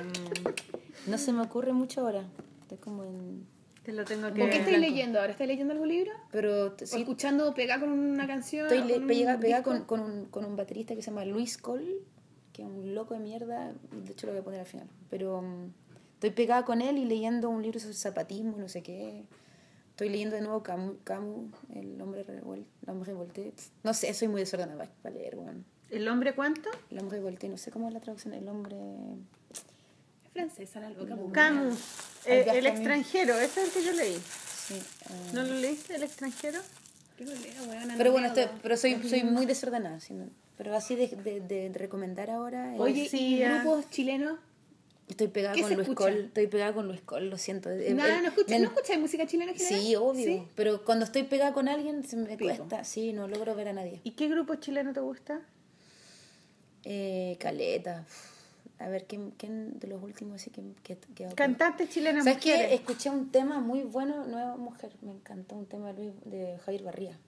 no 1.07 1.17
se 1.17 1.33
me 1.33 1.41
ocurre 1.41 1.73
mucho 1.73 2.01
ahora. 2.01 2.23
Estoy 2.61 2.77
como 2.77 3.03
en. 3.03 3.47
Te 3.81 3.91
lo 3.91 4.05
tengo 4.05 4.27
¿Por 4.27 4.35
que 4.35 4.49
qué 4.51 4.57
estáis 4.57 4.77
leyendo 4.79 5.17
ahora? 5.19 5.31
¿Estáis 5.31 5.47
leyendo 5.47 5.73
algún 5.73 5.87
libro? 5.89 6.11
Pero 6.31 6.73
t- 6.73 6.83
¿O 6.83 6.87
sí, 6.87 6.99
escuchando 6.99 7.51
pegada 7.55 7.79
con 7.79 7.89
una 7.93 8.27
canción? 8.27 8.67
estoy 8.71 8.91
con 8.93 9.01
un 9.01 9.07
pegada, 9.07 9.39
pegada 9.39 9.61
disco? 9.63 9.71
con, 9.71 9.85
con, 9.85 10.01
un, 10.01 10.25
con 10.25 10.45
un 10.45 10.55
baterista 10.55 10.93
que 10.93 11.01
se 11.01 11.09
llama 11.09 11.25
Luis 11.25 11.57
Cole, 11.57 11.95
que 12.53 12.61
es 12.61 12.67
un 12.67 12.93
loco 12.93 13.15
de 13.15 13.21
mierda. 13.21 13.73
De 14.05 14.11
hecho, 14.11 14.27
lo 14.27 14.33
voy 14.33 14.41
a 14.41 14.43
poner 14.43 14.59
al 14.59 14.67
final. 14.67 14.87
Pero 15.09 15.41
mm, 15.41 15.71
estoy 16.13 16.29
pegada 16.29 16.63
con 16.63 16.79
él 16.83 16.99
y 16.99 17.05
leyendo 17.05 17.49
un 17.49 17.63
libro 17.63 17.79
sobre 17.79 17.95
zapatismo, 17.95 18.55
no 18.55 18.69
sé 18.69 18.83
qué. 18.83 19.23
Estoy 19.93 20.09
leyendo 20.09 20.35
de 20.35 20.41
nuevo 20.41 20.63
Camus, 20.63 20.95
Camus 21.03 21.53
el 21.75 22.01
hombre 22.01 22.23
revuelto, 22.23 22.67
el 22.81 22.89
hombre 22.89 23.11
revolté. 23.11 23.51
Pf, 23.51 23.69
No 23.83 23.93
sé, 23.93 24.11
soy 24.15 24.27
muy 24.27 24.41
desordenada 24.41 24.89
para 25.03 25.13
leer, 25.15 25.35
bueno. 25.35 25.63
¿El 25.91 26.07
hombre 26.07 26.33
cuánto? 26.33 26.69
El 26.89 26.97
hombre 26.99 27.17
revolté, 27.19 27.47
no 27.47 27.57
sé 27.57 27.69
cómo 27.69 27.87
es 27.89 27.93
la 27.93 27.99
traducción, 27.99 28.33
el 28.33 28.47
hombre... 28.47 28.75
Es 29.51 30.31
francesa 30.33 30.79
la 30.79 30.89
loca. 30.89 31.15
Camus. 31.31 31.77
El 32.25 32.39
Eh, 32.39 32.57
el 32.57 32.65
extranjero, 32.65 33.35
ese 33.37 33.61
es 33.61 33.67
el 33.67 33.71
que 33.73 33.85
yo 33.87 33.93
leí. 33.93 34.15
Sí, 34.15 34.73
eh, 34.73 35.31
¿No 35.33 35.43
lo 35.43 35.53
leíste, 35.53 35.95
el 35.95 36.01
extranjero? 36.03 36.59
Pero 37.15 37.31
no 38.05 38.11
bueno, 38.11 38.27
estoy- 38.27 38.47
pero 38.63 38.75
soy, 38.77 39.07
soy 39.07 39.23
muy 39.23 39.45
desordenada. 39.45 39.99
sí, 39.99 40.15
no- 40.15 40.25
pero 40.57 40.75
así 40.75 40.95
de, 40.95 41.07
de, 41.07 41.39
de 41.41 41.77
recomendar 41.77 42.31
ahora... 42.31 42.73
Oye, 42.79 43.07
¿y 43.11 43.39
grupos 43.43 43.87
chilenos? 43.91 44.39
Estoy 45.07 45.27
pegada 45.27 45.53
¿qué 45.55 45.61
con 45.61 45.73
Luis 45.73 45.87
escucha? 45.87 46.09
Cole, 46.09 46.25
estoy 46.25 46.47
pegada 46.47 46.73
con 46.73 46.87
Luis 46.87 47.01
Cole, 47.01 47.27
lo 47.27 47.37
siento. 47.37 47.69
Nada, 47.69 48.19
eh, 48.19 48.21
¿no 48.21 48.27
escuchas, 48.29 48.59
¿no 48.59 48.67
escucháis 48.67 48.99
música 48.99 49.25
chilena 49.27 49.51
en 49.51 49.57
general? 49.57 49.81
Sí, 49.81 49.95
obvio. 49.95 50.25
¿Sí? 50.25 50.43
Pero 50.55 50.83
cuando 50.85 51.05
estoy 51.05 51.23
pegada 51.23 51.53
con 51.53 51.67
alguien 51.67 52.03
se 52.03 52.15
me 52.17 52.37
Pico. 52.37 52.55
cuesta. 52.55 52.83
Sí, 52.83 53.13
no 53.13 53.27
logro 53.27 53.55
ver 53.55 53.67
a 53.69 53.73
nadie. 53.73 54.01
¿Y 54.03 54.11
qué 54.11 54.27
grupo 54.27 54.55
chileno 54.55 54.93
te 54.93 54.99
gusta? 54.99 55.41
Eh, 56.85 57.37
Caleta. 57.39 58.05
A 58.79 58.89
ver, 58.89 59.05
¿quién, 59.05 59.31
quién 59.37 59.79
de 59.79 59.87
los 59.87 60.01
últimos 60.03 60.35
así 60.41 60.49
que... 60.49 60.61
que, 60.83 60.97
que 61.15 61.27
Cantantes 61.35 61.89
chilenas 61.89 62.25
¿Sabes 62.25 62.39
qué? 62.41 62.73
Escuché 62.73 63.09
un 63.09 63.31
tema 63.31 63.59
muy 63.61 63.83
bueno, 63.83 64.25
Nueva 64.25 64.57
Mujer. 64.57 64.91
Me 65.01 65.11
encantó 65.11 65.55
un 65.55 65.65
tema 65.67 65.93
de, 65.93 66.03
Luis- 66.03 66.13
de 66.25 66.57
Javier 66.65 66.83
Barría. 66.83 67.19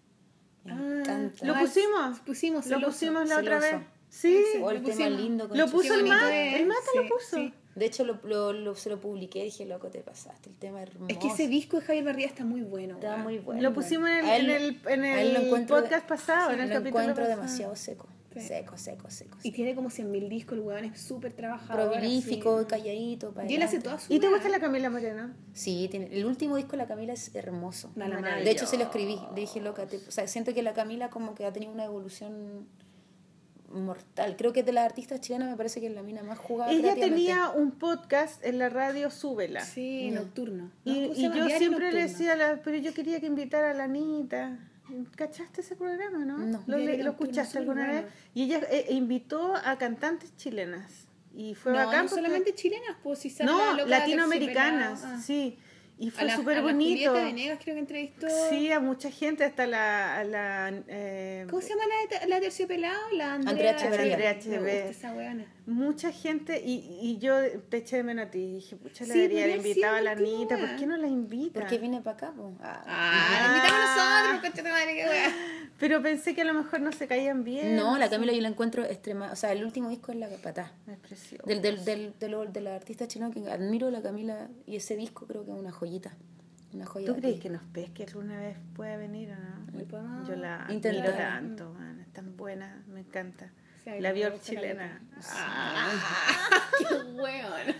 Me 0.65 0.73
Ah, 0.73 0.99
encanta. 0.99 1.45
¿Lo 1.45 1.53
pusimos? 1.59 2.19
pusimos 2.21 2.65
Lo 2.67 2.81
pusimos 2.81 3.29
la 3.29 3.37
otra 3.39 3.59
vez. 3.59 3.75
Sí. 4.09 4.43
O 4.61 4.71
el 4.71 4.77
lo 4.77 4.83
tema 4.89 4.95
pusimos. 4.97 5.21
lindo. 5.21 5.47
con 5.47 5.57
Lo 5.57 5.67
puso 5.69 5.93
el 5.93 6.05
es. 6.07 6.55
El 6.59 6.65
Mata 6.67 6.81
Sí, 6.91 6.97
lo 6.97 7.07
puso. 7.07 7.35
sí. 7.37 7.53
De 7.75 7.85
hecho, 7.85 8.05
lo, 8.05 8.19
lo, 8.23 8.53
lo- 8.53 8.75
se 8.75 8.89
lo 8.89 8.99
publiqué 9.01 9.39
y 9.39 9.43
dije, 9.45 9.65
loco, 9.65 9.89
te 9.89 9.99
pasaste. 10.01 10.49
El 10.49 10.55
tema 10.55 10.81
hermoso. 10.81 11.07
Es 11.11 11.17
que 11.17 11.27
ese 11.27 11.47
disco 11.47 11.77
de 11.79 11.85
Javier 11.85 12.05
Barría 12.05 12.27
está 12.27 12.45
muy 12.45 12.61
bueno. 12.61 12.95
Está 12.95 13.17
muy 13.17 13.39
bueno. 13.39 13.61
Lo 13.61 13.73
pusimos 13.73 14.09
en 14.09 14.25
el, 14.25 14.49
él- 14.49 14.81
en 14.87 15.03
el, 15.05 15.35
en 15.35 15.67
podcast 15.67 16.07
pasado, 16.07 16.51
en 16.51 16.61
el 16.61 16.69
lo 16.69 16.75
capítulo 16.75 17.01
encuentro 17.01 17.23
pasado. 17.23 17.41
demasiado 17.41 17.75
seco. 17.75 18.07
Sí. 18.33 18.41
Seco, 18.41 18.77
seco, 18.77 19.09
seco. 19.09 19.37
Y 19.43 19.51
tiene 19.51 19.75
como 19.75 19.89
100.000 19.89 20.27
discos, 20.27 20.57
el 20.57 20.63
weón 20.65 20.83
es 20.83 20.99
súper 20.99 21.31
trabajador. 21.31 21.89
Prolífico, 21.93 22.67
calladito. 22.67 23.31
pa' 23.33 23.45
Y 23.45 23.55
él 23.55 23.61
hace 23.63 23.79
¿Y 24.09 24.19
te 24.19 24.27
gusta 24.27 24.49
la 24.49 24.59
Camila 24.59 24.89
Moreno? 24.89 25.33
Sí, 25.53 25.87
tiene, 25.89 26.07
el 26.11 26.25
último 26.25 26.57
disco 26.57 26.71
de 26.71 26.77
la 26.79 26.85
Camila 26.85 27.13
es 27.13 27.33
hermoso. 27.33 27.91
De 27.95 28.51
hecho, 28.51 28.65
se 28.67 28.75
lo 28.77 28.83
escribí. 28.83 29.17
Le 29.33 29.39
dije, 29.41 29.61
loca, 29.61 29.87
te- 29.87 29.97
o 30.05 30.11
sea, 30.11 30.27
siento 30.27 30.53
que 30.53 30.63
la 30.63 30.73
Camila 30.73 31.09
como 31.09 31.33
que 31.33 31.45
ha 31.45 31.53
tenido 31.53 31.71
una 31.71 31.85
evolución 31.85 32.67
mortal. 33.75 34.35
Creo 34.37 34.53
que 34.53 34.63
de 34.63 34.71
las 34.71 34.85
artistas 34.85 35.19
chilenas 35.21 35.49
me 35.49 35.57
parece 35.57 35.79
que 35.81 35.87
es 35.87 35.93
la 35.93 36.01
mina 36.03 36.23
más 36.23 36.37
jugada. 36.39 36.71
Ella 36.71 36.95
tenía 36.95 37.49
un 37.49 37.71
podcast 37.71 38.43
en 38.45 38.57
la 38.59 38.69
radio 38.69 39.11
Súbela. 39.11 39.61
Sí, 39.63 40.09
nocturno. 40.11 40.71
Y, 40.83 41.01
No, 41.01 41.07
¿cómo 41.07 41.13
se 41.15 41.19
y 41.21 41.23
yo 41.23 41.57
siempre 41.57 41.91
le 41.91 42.01
decía, 42.03 42.35
la, 42.35 42.61
pero 42.63 42.77
yo 42.77 42.93
quería 42.93 43.19
que 43.19 43.27
invitara 43.27 43.71
a 43.71 43.73
la 43.73 43.83
Anita. 43.85 44.57
¿Cachaste 45.15 45.61
ese 45.61 45.75
programa, 45.75 46.25
no? 46.25 46.37
No. 46.37 46.63
¿Lo, 46.67 46.77
le- 46.77 47.01
lo 47.03 47.11
escuchaste 47.11 47.57
alguna 47.57 47.87
vez? 47.91 48.05
Y 48.33 48.43
ella 48.43 48.61
eh, 48.69 48.85
invitó 48.91 49.55
a 49.55 49.77
cantantes 49.77 50.35
chilenas. 50.37 51.07
Y 51.37 51.53
fue 51.55 51.71
No, 51.73 51.79
bacán 51.79 52.05
no 52.05 52.09
porque- 52.09 52.21
solamente 52.23 52.53
chilenas, 52.55 52.95
pues 53.03 53.19
si 53.19 53.35
No, 53.43 53.75
latinoamericanas. 53.85 55.03
Ah. 55.03 55.19
sí. 55.21 55.57
Y 55.97 56.09
A 56.09 56.11
fue 56.11 56.25
la- 56.25 56.35
súper 56.35 56.57
a 56.57 56.61
la 56.61 56.67
bonito. 56.67 57.09
Julieta 57.11 57.25
Venegas 57.25 57.59
creo 57.63 57.75
que 57.75 57.79
entrevistó. 57.79 58.27
Sí, 58.49 58.71
a 58.71 58.79
mucha 58.81 59.09
gente, 59.11 59.45
hasta 59.45 59.65
la... 59.65 60.17
a 60.19 60.23
la 60.25 60.73
eh, 60.89 61.45
¿Cómo 61.49 61.61
se 61.61 61.69
llama 61.69 61.83
la, 62.21 62.27
la 62.27 62.39
terciopelado? 62.41 62.99
La 63.13 63.33
Andrea, 63.33 63.77
Andrea 63.79 65.13
weona. 65.15 65.45
Mucha 65.67 66.11
gente, 66.11 66.61
y, 66.63 66.99
y 67.01 67.17
yo 67.17 67.35
te 67.69 67.77
eché 67.77 67.97
de 67.97 68.03
menos 68.03 68.27
a 68.27 68.29
ti. 68.31 68.39
y 68.39 68.53
Dije, 68.55 68.75
pucha, 68.75 69.05
le 69.05 69.13
Sí, 69.13 69.19
debería 69.19 69.43
haber 69.45 69.55
podría 69.57 69.71
invitado 69.71 69.95
a 69.95 70.01
la 70.01 70.15
la 70.15 70.21
Anita. 70.21 70.57
¿Por 70.57 70.75
qué 70.75 70.85
no 70.85 70.97
la 70.97 71.07
invita? 71.07 71.59
¿Por 71.61 71.69
qué 71.69 71.77
viene 71.79 72.01
para 72.01 72.17
acá? 72.17 72.33
po? 72.35 72.53
Ah. 72.61 72.83
Ah, 72.85 73.47
invitamos 73.55 73.79
a 73.97 74.33
nosotros, 74.33 74.53
tu 74.53 74.69
madre, 74.69 74.95
qué 74.95 75.09
wea. 75.09 75.35
Pero 75.79 76.01
pensé 76.01 76.33
que 76.35 76.41
a 76.41 76.45
lo 76.45 76.53
mejor 76.53 76.79
no 76.81 76.91
se 76.91 77.07
caían 77.07 77.43
bien. 77.43 77.75
No, 77.75 77.97
la 77.97 78.09
Camila 78.09 78.31
yo 78.31 78.41
la 78.41 78.47
encuentro 78.49 78.83
extrema. 78.85 79.31
O 79.31 79.35
sea, 79.35 79.51
el 79.51 79.63
último 79.65 79.89
disco 79.89 80.11
es 80.11 80.19
La 80.19 80.29
Patá. 80.29 80.71
Es 80.89 80.97
precioso. 80.99 81.43
Del, 81.47 81.61
del, 81.61 81.83
del, 81.83 82.13
de, 82.19 82.29
lo- 82.29 82.45
de 82.45 82.61
la 82.61 82.75
artista 82.75 83.07
chilena 83.07 83.31
que 83.33 83.49
admiro, 83.49 83.89
la 83.91 84.01
Camila, 84.01 84.47
y 84.67 84.75
ese 84.77 84.95
disco 84.95 85.25
creo 85.25 85.43
que 85.45 85.51
es 85.51 85.57
una 85.57 85.71
joyita. 85.85 86.15
Una 86.73 86.85
joya. 86.85 87.05
¿Tú 87.05 87.15
crees 87.15 87.39
que 87.39 87.49
nos 87.49 87.61
pesque 87.63 88.03
alguna 88.03 88.39
vez 88.39 88.57
pueda 88.75 88.97
venir 88.97 89.31
o 89.31 89.35
no? 89.35 89.77
Hoy 89.77 89.85
podemos 89.85 90.27
Yo 90.27 90.35
la 90.35 90.65
intentar. 90.69 91.05
admiro 91.05 91.17
tanto, 91.17 91.73
man, 91.73 91.99
es 92.01 92.11
tan 92.11 92.35
buena, 92.35 92.83
me 92.87 93.01
encanta. 93.01 93.51
Sí, 93.83 93.91
la 93.99 94.11
viol 94.13 94.33
chilena. 94.41 94.99
Qué 96.79 96.95
weón. 97.13 97.75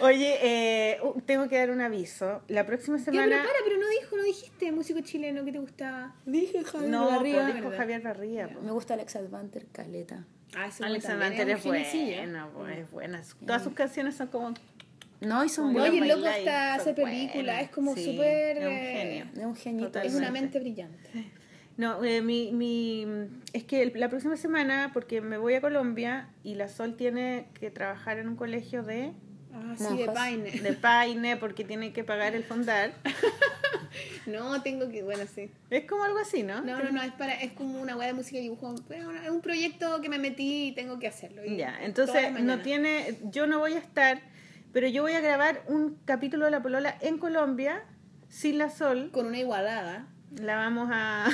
Oye, 0.00 0.38
eh, 0.42 1.00
uh, 1.02 1.20
tengo 1.22 1.48
que 1.48 1.58
dar 1.58 1.70
un 1.70 1.80
aviso. 1.80 2.42
La 2.48 2.64
próxima 2.64 2.98
Ya, 2.98 3.04
pero 3.06 3.22
semana... 3.22 3.42
para, 3.42 3.58
pero 3.64 3.78
no 3.78 3.88
dijo, 3.88 4.16
no 4.16 4.22
dijiste 4.22 4.70
músico 4.70 5.00
chileno 5.00 5.44
que 5.44 5.50
te 5.52 5.58
gustaba. 5.58 6.14
Dije 6.24 6.62
Javier 6.62 6.90
no, 6.90 7.06
Barría. 7.10 7.42
pues 7.42 7.54
dijo 7.56 7.70
Javier 7.76 8.02
Barría. 8.02 8.46
Me 8.62 8.70
gusta 8.70 8.94
Alex 8.94 9.16
Advanter, 9.16 9.66
Caleta. 9.72 10.24
Ah, 10.56 10.70
Alex 10.82 11.06
Advanter 11.06 11.50
es 11.50 11.64
un 11.64 11.72
genecillo. 11.72 12.16
buena, 12.16 12.48
pues, 12.54 12.78
es 12.78 12.90
buena. 12.90 13.22
Todas 13.44 13.64
sus 13.64 13.74
canciones 13.74 14.14
son 14.14 14.28
como... 14.28 14.54
No, 15.26 15.44
y 15.44 15.48
son 15.48 15.72
buenos. 15.72 15.90
Oye, 15.90 15.98
el 16.00 16.08
Las 16.08 16.16
loco 16.18 16.28
está, 16.30 16.74
hace 16.74 16.84
son 16.84 16.94
película, 16.94 17.42
buenas. 17.52 17.62
es 17.62 17.70
como 17.70 17.94
Sí, 17.94 18.04
súper... 18.04 18.58
es 18.58 18.66
un 18.66 18.72
eh, 18.72 18.92
genio. 18.92 19.24
Es 19.36 19.44
un 19.46 19.56
genio. 19.56 19.90
Es 20.02 20.14
una 20.14 20.30
mente 20.30 20.58
brillante. 20.60 21.10
No, 21.76 22.04
eh, 22.04 22.22
mi, 22.22 22.52
mi, 22.52 23.04
es 23.52 23.64
que 23.64 23.82
el- 23.82 23.92
la 23.98 24.08
próxima 24.08 24.36
semana, 24.36 24.90
porque 24.92 25.20
me 25.20 25.38
voy 25.38 25.54
a 25.54 25.60
Colombia 25.60 26.28
y 26.44 26.54
la 26.54 26.68
Sol 26.68 26.94
tiene 26.96 27.46
que 27.58 27.70
trabajar 27.70 28.18
en 28.18 28.28
un 28.28 28.36
colegio 28.36 28.82
de, 28.84 29.12
Ah, 29.52 29.74
sí, 29.76 29.96
de. 29.98 30.06
Paine. 30.06 30.50
de 30.50 30.72
Paine 30.72 31.36
porque 31.36 31.64
tiene 31.64 31.92
que 31.92 32.04
pagar 32.04 32.34
el 32.34 32.44
fondar. 32.44 32.92
No, 34.26 34.60
tengo 34.62 34.88
que, 34.88 35.02
bueno, 35.04 35.22
sí. 35.32 35.50
Es 35.70 35.84
como 35.86 36.02
algo 36.04 36.18
así, 36.18 36.42
¿no? 36.42 36.62
No, 36.62 36.82
no, 36.82 36.90
no, 36.90 37.02
es 37.02 37.12
para, 37.12 37.34
es 37.34 37.52
como 37.52 37.80
una 37.80 37.96
weá 37.96 38.08
de 38.08 38.14
música 38.14 38.38
y 38.38 38.42
dibujo. 38.42 38.74
pero 38.88 39.12
Es 39.12 39.30
un 39.30 39.40
proyecto 39.40 40.00
que 40.00 40.08
me 40.08 40.18
metí 40.18 40.68
y 40.68 40.72
tengo 40.72 40.98
que 40.98 41.06
hacerlo. 41.06 41.44
y 41.44 41.56
Ya, 41.56 41.78
entonces 41.82 42.32
no 42.40 42.60
tiene, 42.60 43.16
yo 43.30 43.46
no 43.46 43.58
voy 43.60 43.74
a 43.74 43.78
estar, 43.78 44.20
pero 44.74 44.88
yo 44.88 45.02
voy 45.02 45.12
a 45.12 45.20
grabar 45.20 45.62
un 45.68 45.96
capítulo 46.04 46.44
de 46.46 46.50
La 46.50 46.60
Polola 46.60 46.96
en 47.00 47.16
Colombia, 47.18 47.84
sin 48.28 48.58
la 48.58 48.68
Sol. 48.68 49.10
Con 49.12 49.26
una 49.26 49.38
igualada. 49.38 50.08
La 50.42 50.56
vamos 50.56 50.90
a... 50.92 51.28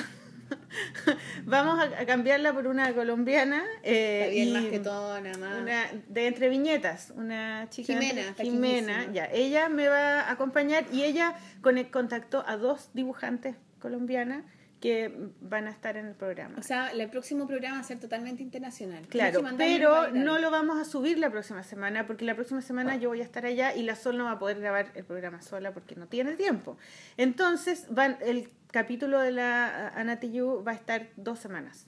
vamos 1.47 1.83
a, 1.83 2.05
cambiarla 2.07 2.53
por 2.53 2.67
una 2.67 2.93
colombiana. 2.93 3.65
eh, 3.83 4.21
Está 4.21 4.31
bien, 4.31 4.49
y 4.49 4.53
más 4.53 4.65
que 4.67 4.79
todo, 4.81 5.21
nada 5.21 5.39
más. 5.39 5.63
Una 5.63 5.85
de 6.09 6.27
entre 6.27 6.49
viñetas, 6.51 7.13
una 7.17 7.67
chica. 7.71 7.95
Jimena, 7.95 8.35
Jimena, 8.37 9.13
ya. 9.13 9.25
Ella 9.33 9.69
me 9.71 9.89
va 9.89 10.21
a 10.21 10.31
acompañar 10.33 10.85
y 10.93 11.05
ella 11.05 11.35
con- 11.63 11.83
contactó 11.85 12.45
a 12.47 12.57
dos 12.59 12.91
dibujantes 12.93 13.57
colombianas 13.79 14.45
que 14.81 15.13
van 15.41 15.67
a 15.67 15.71
estar 15.71 15.97
en 15.99 16.07
el 16.07 16.15
programa. 16.15 16.57
O 16.59 16.63
sea, 16.63 16.89
el 16.89 17.09
próximo 17.11 17.47
programa 17.47 17.77
va 17.77 17.81
a 17.83 17.85
ser 17.85 18.01
totalmente 18.01 18.43
internacional. 18.43 19.07
Claro, 19.09 19.43
pero 19.59 20.11
no 20.11 20.39
lo 20.39 20.51
vamos 20.51 20.81
a 20.81 20.85
subir 20.85 21.19
la 21.19 21.31
próxima 21.31 21.63
semana 21.63 22.07
porque 22.07 22.25
la 22.25 22.35
próxima 22.35 22.63
semana 22.63 22.97
yo 22.97 23.11
voy 23.11 23.21
a 23.21 23.25
estar 23.25 23.45
allá 23.45 23.75
y 23.75 23.83
la 23.83 23.95
Sol 23.95 24.17
no 24.17 24.25
va 24.25 24.33
a 24.33 24.39
poder 24.39 24.59
grabar 24.59 24.91
el 24.95 25.05
programa 25.05 25.43
sola 25.43 25.73
porque 25.73 25.97
no 25.97 26.07
tiene 26.07 26.33
tiempo. 26.33 26.79
Entonces, 27.19 27.87
van, 27.91 28.17
el 28.23 28.49
capítulo 28.71 29.21
de 29.21 29.33
la 29.33 29.89
Ana 29.89 30.19
Tijoux 30.19 30.67
va 30.67 30.73
a 30.73 30.77
estar 30.77 31.09
dos 31.17 31.39
semanas 31.39 31.87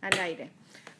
al 0.00 0.18
aire. 0.18 0.50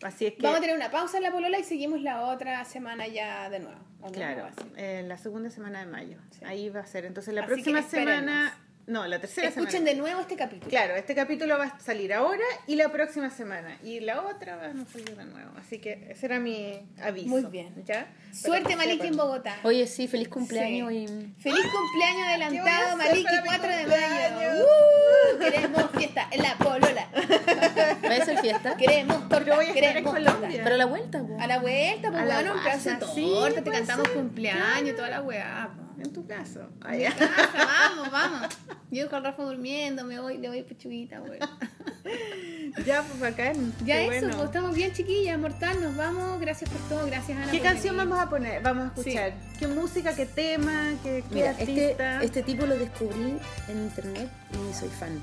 Así 0.02 0.26
es 0.26 0.34
que, 0.34 0.42
Vamos 0.42 0.58
a 0.58 0.60
tener 0.60 0.76
una 0.76 0.90
pausa 0.90 1.16
en 1.16 1.22
la 1.22 1.32
polola 1.32 1.58
y 1.58 1.64
seguimos 1.64 2.02
la 2.02 2.26
otra 2.26 2.62
semana 2.66 3.06
ya 3.06 3.48
de 3.48 3.60
nuevo. 3.60 3.80
claro, 4.12 4.48
eh, 4.76 5.02
la 5.06 5.16
segunda 5.16 5.48
semana 5.48 5.80
de 5.80 5.86
mayo. 5.86 6.18
Sí. 6.32 6.44
Ahí 6.44 6.68
va 6.68 6.80
a 6.80 6.86
ser. 6.86 7.06
Entonces, 7.06 7.32
la 7.32 7.42
Así 7.42 7.48
próxima 7.48 7.80
semana... 7.80 8.58
No, 8.86 9.06
la 9.06 9.18
tercera 9.18 9.48
Escuchen 9.48 9.70
semana. 9.70 9.90
de 9.92 9.96
nuevo 9.96 10.20
este 10.20 10.36
capítulo. 10.36 10.68
Claro, 10.68 10.94
este 10.94 11.14
capítulo 11.14 11.56
va 11.56 11.64
a 11.64 11.80
salir 11.80 12.12
ahora 12.12 12.44
y 12.66 12.76
la 12.76 12.90
próxima 12.90 13.30
semana. 13.30 13.78
Y 13.82 14.00
la 14.00 14.20
otra 14.22 14.56
va 14.56 14.66
a 14.66 14.72
salir 14.92 15.16
de 15.16 15.24
nuevo. 15.24 15.50
Así 15.56 15.78
que 15.78 16.08
ese 16.10 16.26
era 16.26 16.38
mi 16.38 16.80
aviso. 17.02 17.28
Muy 17.28 17.44
bien. 17.44 17.72
¿Ya? 17.86 18.06
Suerte, 18.32 18.76
Maliki, 18.76 19.06
en. 19.06 19.16
Bogotá. 19.16 19.56
Oye, 19.62 19.86
sí, 19.86 20.06
feliz 20.06 20.28
cumpleaños 20.28 20.90
Sí. 20.90 20.96
y... 20.98 21.06
Feliz 21.42 21.64
cumpleaños 21.72 22.50
¿Qué 22.52 22.60
voy 22.60 22.68
a 22.70 22.76
adelantado, 22.78 22.96
Maliki, 22.98 23.24
para 23.24 23.42
mi 23.42 23.48
4 23.48 23.68
de 23.76 23.86
mayo. 23.86 24.64
¡Uh! 24.64 25.38
queremos 25.38 25.90
fiesta 25.96 26.28
en 26.30 26.42
la 26.42 26.54
polola. 26.58 27.08
¿Va 28.04 28.14
a 28.22 28.24
ser 28.24 28.38
fiesta? 28.38 28.76
Queremos 28.76 29.28
torta. 29.30 29.44
Yo 29.46 29.54
voy 29.56 29.64
a 29.64 29.68
estar 29.68 29.82
en 29.84 29.92
queremos 29.92 30.12
Colombia. 30.12 30.48
torta. 30.48 30.62
Pero 30.64 30.74
a 30.74 30.78
la 30.78 30.86
vuelta, 30.86 31.18
po. 31.22 31.36
A 31.40 31.46
la 31.46 31.58
vuelta, 31.58 32.10
pues 32.10 32.24
bueno, 32.26 32.52
un 32.54 32.62
pedazo 32.62 32.90
de 32.90 32.96
guasa, 32.96 33.14
sí, 33.14 33.22
torta, 33.34 33.62
te 33.64 33.70
cantamos 33.70 34.06
ser, 34.08 34.16
cumpleaños, 34.16 34.94
toda 34.96 35.08
la 35.08 35.22
weá. 35.22 35.70
En 36.04 36.12
tu. 36.12 36.20
En 36.20 36.26
casa, 36.26 36.68
vamos, 36.80 38.10
vamos. 38.10 38.48
Yo 38.90 39.08
con 39.08 39.24
Rafa 39.24 39.42
durmiendo, 39.42 40.04
me 40.04 40.20
voy, 40.20 40.38
le 40.38 40.48
voy 40.48 40.62
pechuguita, 40.62 41.18
güey. 41.20 41.38
ya, 42.86 43.02
pues 43.02 43.20
bacán. 43.20 43.72
Ya 43.84 43.96
Qué 43.96 44.02
eso, 44.02 44.10
bueno. 44.10 44.36
pues 44.36 44.44
estamos 44.46 44.74
bien 44.74 44.92
chiquillas, 44.92 45.38
mortal, 45.38 45.80
nos 45.80 45.96
vamos. 45.96 46.40
Gracias 46.40 46.70
por 46.70 46.80
todo, 46.88 47.06
gracias 47.06 47.38
Ana. 47.38 47.50
¿Qué 47.50 47.60
canción 47.60 47.96
venir. 47.96 48.10
vamos 48.10 48.26
a 48.26 48.30
poner? 48.30 48.62
Vamos 48.62 48.84
a 48.84 48.86
escuchar. 48.88 49.32
¿Qué 49.58 49.66
música, 49.66 50.14
qué 50.14 50.26
tema, 50.26 50.92
qué, 51.02 51.24
qué 51.28 51.34
Mira, 51.34 51.50
este, 51.52 51.96
este 52.22 52.42
tipo 52.42 52.66
lo 52.66 52.76
descubrí 52.76 53.38
en 53.68 53.78
internet 53.78 54.28
y 54.52 54.74
soy 54.74 54.90
fan. 54.90 55.20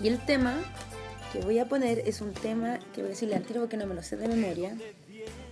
Y 0.00 0.08
el 0.08 0.18
tema 0.18 0.56
que 1.32 1.40
voy 1.40 1.58
a 1.58 1.66
poner 1.66 2.00
es 2.00 2.20
un 2.20 2.32
tema 2.32 2.78
que 2.92 3.00
voy 3.00 3.08
a 3.08 3.10
decirle 3.10 3.36
al 3.36 3.42
tiro 3.42 3.60
porque 3.60 3.76
no 3.76 3.86
me 3.86 3.94
lo 3.94 4.02
sé 4.02 4.16
de 4.16 4.28
memoria. 4.28 4.76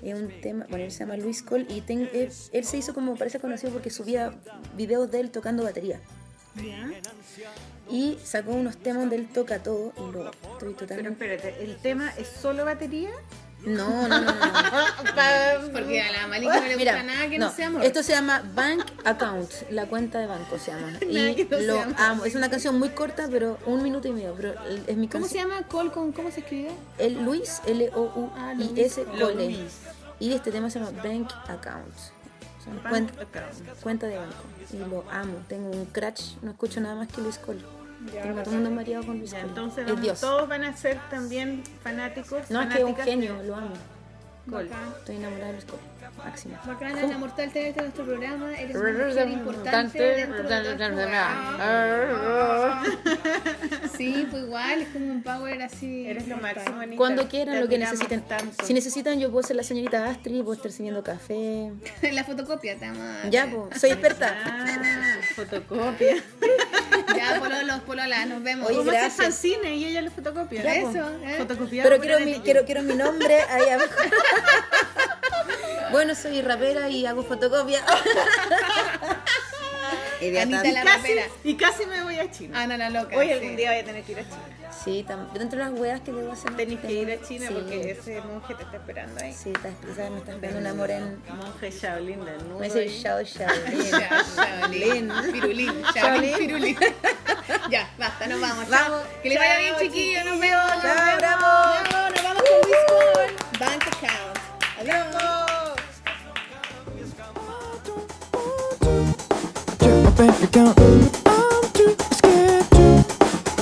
Es 0.02 0.14
un 0.14 0.28
tema, 0.40 0.66
bueno, 0.68 0.84
él 0.84 0.90
se 0.92 1.00
llama 1.00 1.16
Luis 1.16 1.42
Cole 1.42 1.66
y 1.68 1.80
ten- 1.82 2.10
él, 2.12 2.30
él 2.52 2.64
se 2.64 2.76
hizo 2.76 2.92
como 2.92 3.14
parece 3.16 3.38
conocido 3.38 3.72
porque 3.72 3.90
subía 3.90 4.32
videos 4.76 5.10
de 5.10 5.20
él 5.20 5.30
tocando 5.30 5.62
batería. 5.62 6.00
Ya. 6.56 6.90
Y 7.90 8.18
sacó 8.22 8.50
unos 8.52 8.76
temas 8.76 9.00
donde 9.02 9.16
él 9.16 9.28
toca 9.32 9.62
todo 9.62 9.92
y 9.96 10.12
lo 10.12 10.30
estoy 10.30 10.40
Pero 10.58 10.72
totalmente... 10.74 11.34
espérate, 11.34 11.64
¿el 11.64 11.76
tema 11.76 12.12
es 12.18 12.26
solo 12.28 12.64
batería? 12.64 13.10
No, 13.64 14.08
no, 14.08 14.20
no, 14.20 14.20
no. 14.20 14.32
no. 14.34 15.72
Porque 15.72 16.02
a 16.02 16.10
la 16.10 16.26
Malika 16.26 16.54
no 16.56 16.66
le 16.66 16.74
gusta 16.74 16.76
Mira, 16.78 17.02
nada 17.04 17.28
que 17.30 17.38
no, 17.38 17.50
sea 17.52 17.68
amor. 17.68 17.84
esto 17.84 18.02
se 18.02 18.10
llama 18.12 18.42
Bank 18.56 18.84
Account, 19.04 19.50
la 19.70 19.86
cuenta 19.86 20.18
de 20.18 20.26
banco 20.26 20.58
se 20.58 20.72
llama. 20.72 20.90
Nada 21.08 21.30
Y 21.30 21.34
que 21.36 21.44
no 21.44 21.58
lo 21.60 21.72
sea 21.74 21.82
amor. 21.84 21.94
amo. 21.98 22.24
Es 22.24 22.34
una 22.34 22.50
canción 22.50 22.76
muy 22.78 22.88
corta, 22.90 23.28
pero 23.30 23.58
un 23.66 23.82
minuto 23.84 24.08
y 24.08 24.12
medio. 24.12 24.34
Pero 24.36 24.54
es 24.88 24.96
mi 24.96 25.06
¿Cómo 25.06 25.28
se 25.28 25.36
llama? 25.36 25.62
Col 25.68 25.92
con 25.92 26.10
¿Cómo 26.10 26.30
se 26.32 26.40
escribe? 26.40 26.70
El 26.98 27.22
Luis, 27.24 27.60
Ah, 27.64 27.68
L-O-U-I-S, 27.68 29.04
Cole. 29.04 29.56
Y 30.22 30.32
este 30.32 30.52
tema 30.52 30.70
se 30.70 30.78
llama 30.78 30.92
Bank 31.02 31.32
Account. 31.48 31.88
O 31.96 32.62
sea, 32.64 32.74
Bank 32.74 33.10
cuen- 33.10 33.22
account. 33.22 33.80
cuenta 33.82 34.06
de 34.06 34.18
banco. 34.18 34.34
Y 34.72 34.76
lo 34.76 35.04
amo. 35.10 35.34
Tengo 35.48 35.68
un 35.70 35.84
crush. 35.86 36.36
No 36.42 36.52
escucho 36.52 36.80
nada 36.80 36.94
más 36.94 37.08
que 37.08 37.20
Luis 37.20 37.38
Cole. 37.38 37.60
Ya, 38.14 38.22
Tengo 38.22 38.38
a 38.38 38.42
todo 38.44 38.54
el 38.54 38.60
mundo 38.60 38.76
mareado 38.76 39.04
con 39.04 39.18
Luis 39.18 39.32
Ya, 39.32 39.38
Cole. 39.40 39.48
entonces 39.48 39.78
es 39.78 39.86
vamos- 39.86 40.02
Dios. 40.02 40.20
todos 40.20 40.48
van 40.48 40.62
a 40.62 40.76
ser 40.76 41.00
también 41.10 41.64
fanáticos. 41.82 42.48
No, 42.50 42.62
es 42.62 42.68
que 42.68 42.78
es 42.78 42.84
un 42.84 42.94
genio. 42.96 43.42
Lo 43.42 43.56
amo. 43.56 43.74
Cole. 44.48 44.70
Estoy 44.98 45.16
enamorada 45.16 45.46
de 45.48 45.52
Luis 45.54 45.64
Cole. 45.64 45.82
Máximo. 46.18 46.56
Bacán, 46.66 46.96
Ana 46.98 47.18
Mortal, 47.18 47.50
tenerte 47.50 47.80
en 47.80 47.86
nuestro 47.86 48.04
programa. 48.04 48.54
Eres 48.54 48.76
una 48.76 48.92
mujer 49.06 49.28
importante 49.28 49.98
dentro 49.98 50.42
de. 50.44 50.58
Sí, 53.96 54.26
pues 54.30 54.42
igual, 54.44 54.82
es 54.82 54.88
como 54.88 55.06
un 55.06 55.22
power 55.22 55.62
así. 55.62 56.06
Eres 56.06 56.28
lo 56.28 56.36
máximo. 56.36 56.80
Cuando 56.96 57.28
quieran, 57.28 57.60
lo 57.60 57.68
que 57.68 57.78
necesiten. 57.78 58.22
tanto. 58.22 58.64
Si 58.64 58.74
necesitan, 58.74 59.18
yo 59.18 59.30
puedo 59.30 59.46
ser 59.46 59.56
la 59.56 59.62
señorita 59.62 60.06
Astrid, 60.06 60.42
puedo 60.42 60.54
estar 60.54 60.70
sirviendo 60.70 61.02
café. 61.02 61.72
La 62.12 62.24
fotocopia, 62.24 62.76
te 62.76 62.86
amo. 62.86 63.00
Ya, 63.30 63.46
pues, 63.46 63.80
soy 63.80 63.90
experta. 63.90 64.34
Ah, 64.44 65.20
fotocopia. 65.34 66.16
Ya, 67.16 67.38
pololos, 67.38 67.80
pololas, 67.82 68.26
nos 68.26 68.42
vemos. 68.42 68.66
Oye, 68.66 68.78
¿Cómo 68.78 68.90
gracias. 68.90 69.14
fanzine 69.14 69.76
y 69.76 69.84
ella 69.84 70.02
le 70.02 70.10
fotocopia? 70.10 70.62
Ya, 70.62 70.74
Eso, 70.76 71.10
¿eh? 71.22 71.36
Fotocopiado 71.38 71.88
Pero 71.88 72.00
quiero 72.02 72.20
mi, 72.20 72.40
quiero, 72.40 72.64
quiero 72.64 72.82
mi 72.82 72.94
nombre 72.94 73.40
ahí 73.42 73.68
abajo. 73.68 73.90
Bueno, 75.90 76.01
soy 76.14 76.40
rapera 76.42 76.88
y 76.88 77.06
hago 77.06 77.22
fotocopia. 77.22 77.82
Anita 80.40 80.62
la 80.62 80.84
Casi, 80.84 80.96
rapera. 80.98 81.22
y 81.42 81.56
casi 81.56 81.84
me 81.84 82.00
voy 82.04 82.16
a 82.20 82.30
China. 82.30 82.62
Ana 82.62 82.76
la 82.76 82.90
loca. 82.90 83.16
Hoy 83.16 83.26
sí. 83.26 83.32
algún 83.32 83.56
día 83.56 83.70
voy 83.72 83.80
a 83.80 83.84
tener 83.84 84.04
que 84.04 84.12
ir 84.12 84.18
a 84.20 84.22
China. 84.22 84.70
Sí, 84.84 85.04
tam- 85.08 85.32
dentro 85.32 85.58
de 85.58 85.64
las 85.70 85.74
weas 85.80 86.00
que 86.00 86.12
debo 86.12 86.30
hacer. 86.32 86.54
Tenés 86.56 86.78
que 86.78 86.92
ir 86.92 87.10
a 87.10 87.20
China 87.26 87.48
Sí. 87.48 87.54
porque 87.54 87.90
ese 87.90 88.20
monje 88.20 88.54
te 88.54 88.62
está 88.62 88.76
esperando 88.76 89.20
ahí. 89.20 89.32
Sí, 89.32 89.52
quizás 89.52 90.10
me 90.12 90.18
estás 90.18 90.34
esperando 90.36 90.60
un 90.60 90.66
amor 90.68 90.90
en. 90.92 91.20
Monje 91.36 91.70
Shaolin 91.72 92.24
del 92.24 92.48
nudo. 92.48 92.60
Me 92.60 92.66
dice 92.66 92.80
ahí. 92.82 93.00
Shao 93.02 93.20
Shaolin. 93.24 93.90
Ya, 93.90 94.24
Shaolin. 94.36 95.12
Pirulín. 95.32 95.82
Shaolin, 95.94 96.36
pirulín. 96.38 96.76
Ya, 97.68 97.90
basta, 97.98 98.26
nos 98.28 98.40
vamos. 98.40 98.68
Chao. 98.70 98.90
Vamos. 98.92 99.06
Que 99.24 99.28
les 99.28 99.38
vaya 99.38 99.58
bien, 99.58 99.74
chiquillos. 99.80 100.24
Nos 100.24 100.38
vemos. 100.38 100.64
Nos 100.74 100.82
Chao, 100.82 100.94
vemos. 101.04 101.16
bravo. 101.18 101.40
Bravo, 101.90 102.10
Nos 102.14 102.22
vamos 102.22 102.42
con 102.42 102.70
Luis. 102.70 103.58
Bank 103.58 103.82
account. 103.88 104.38
Adiós. 104.80 105.51
Bank 110.26 110.42
account. 110.44 110.78
I'm 111.26 111.72
too 111.72 111.96
scared 112.12 112.70
to 112.70 113.04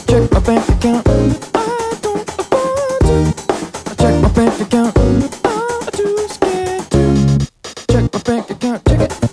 check 0.07 0.31
my 0.31 0.41
bank 0.41 0.69
account. 0.69 1.07
I 1.55 1.99
don't 2.03 2.29
afford 2.39 3.01
to 3.09 3.97
check 3.97 4.23
my 4.23 4.29
bank 4.29 4.61
account. 4.61 4.95
I'm 5.43 5.87
too 5.93 6.29
scared 6.29 6.91
to 6.91 7.49
check 7.89 8.13
my 8.13 8.21
bank 8.21 8.51
account. 8.51 8.85
Check 8.87 9.01
it, 9.01 9.30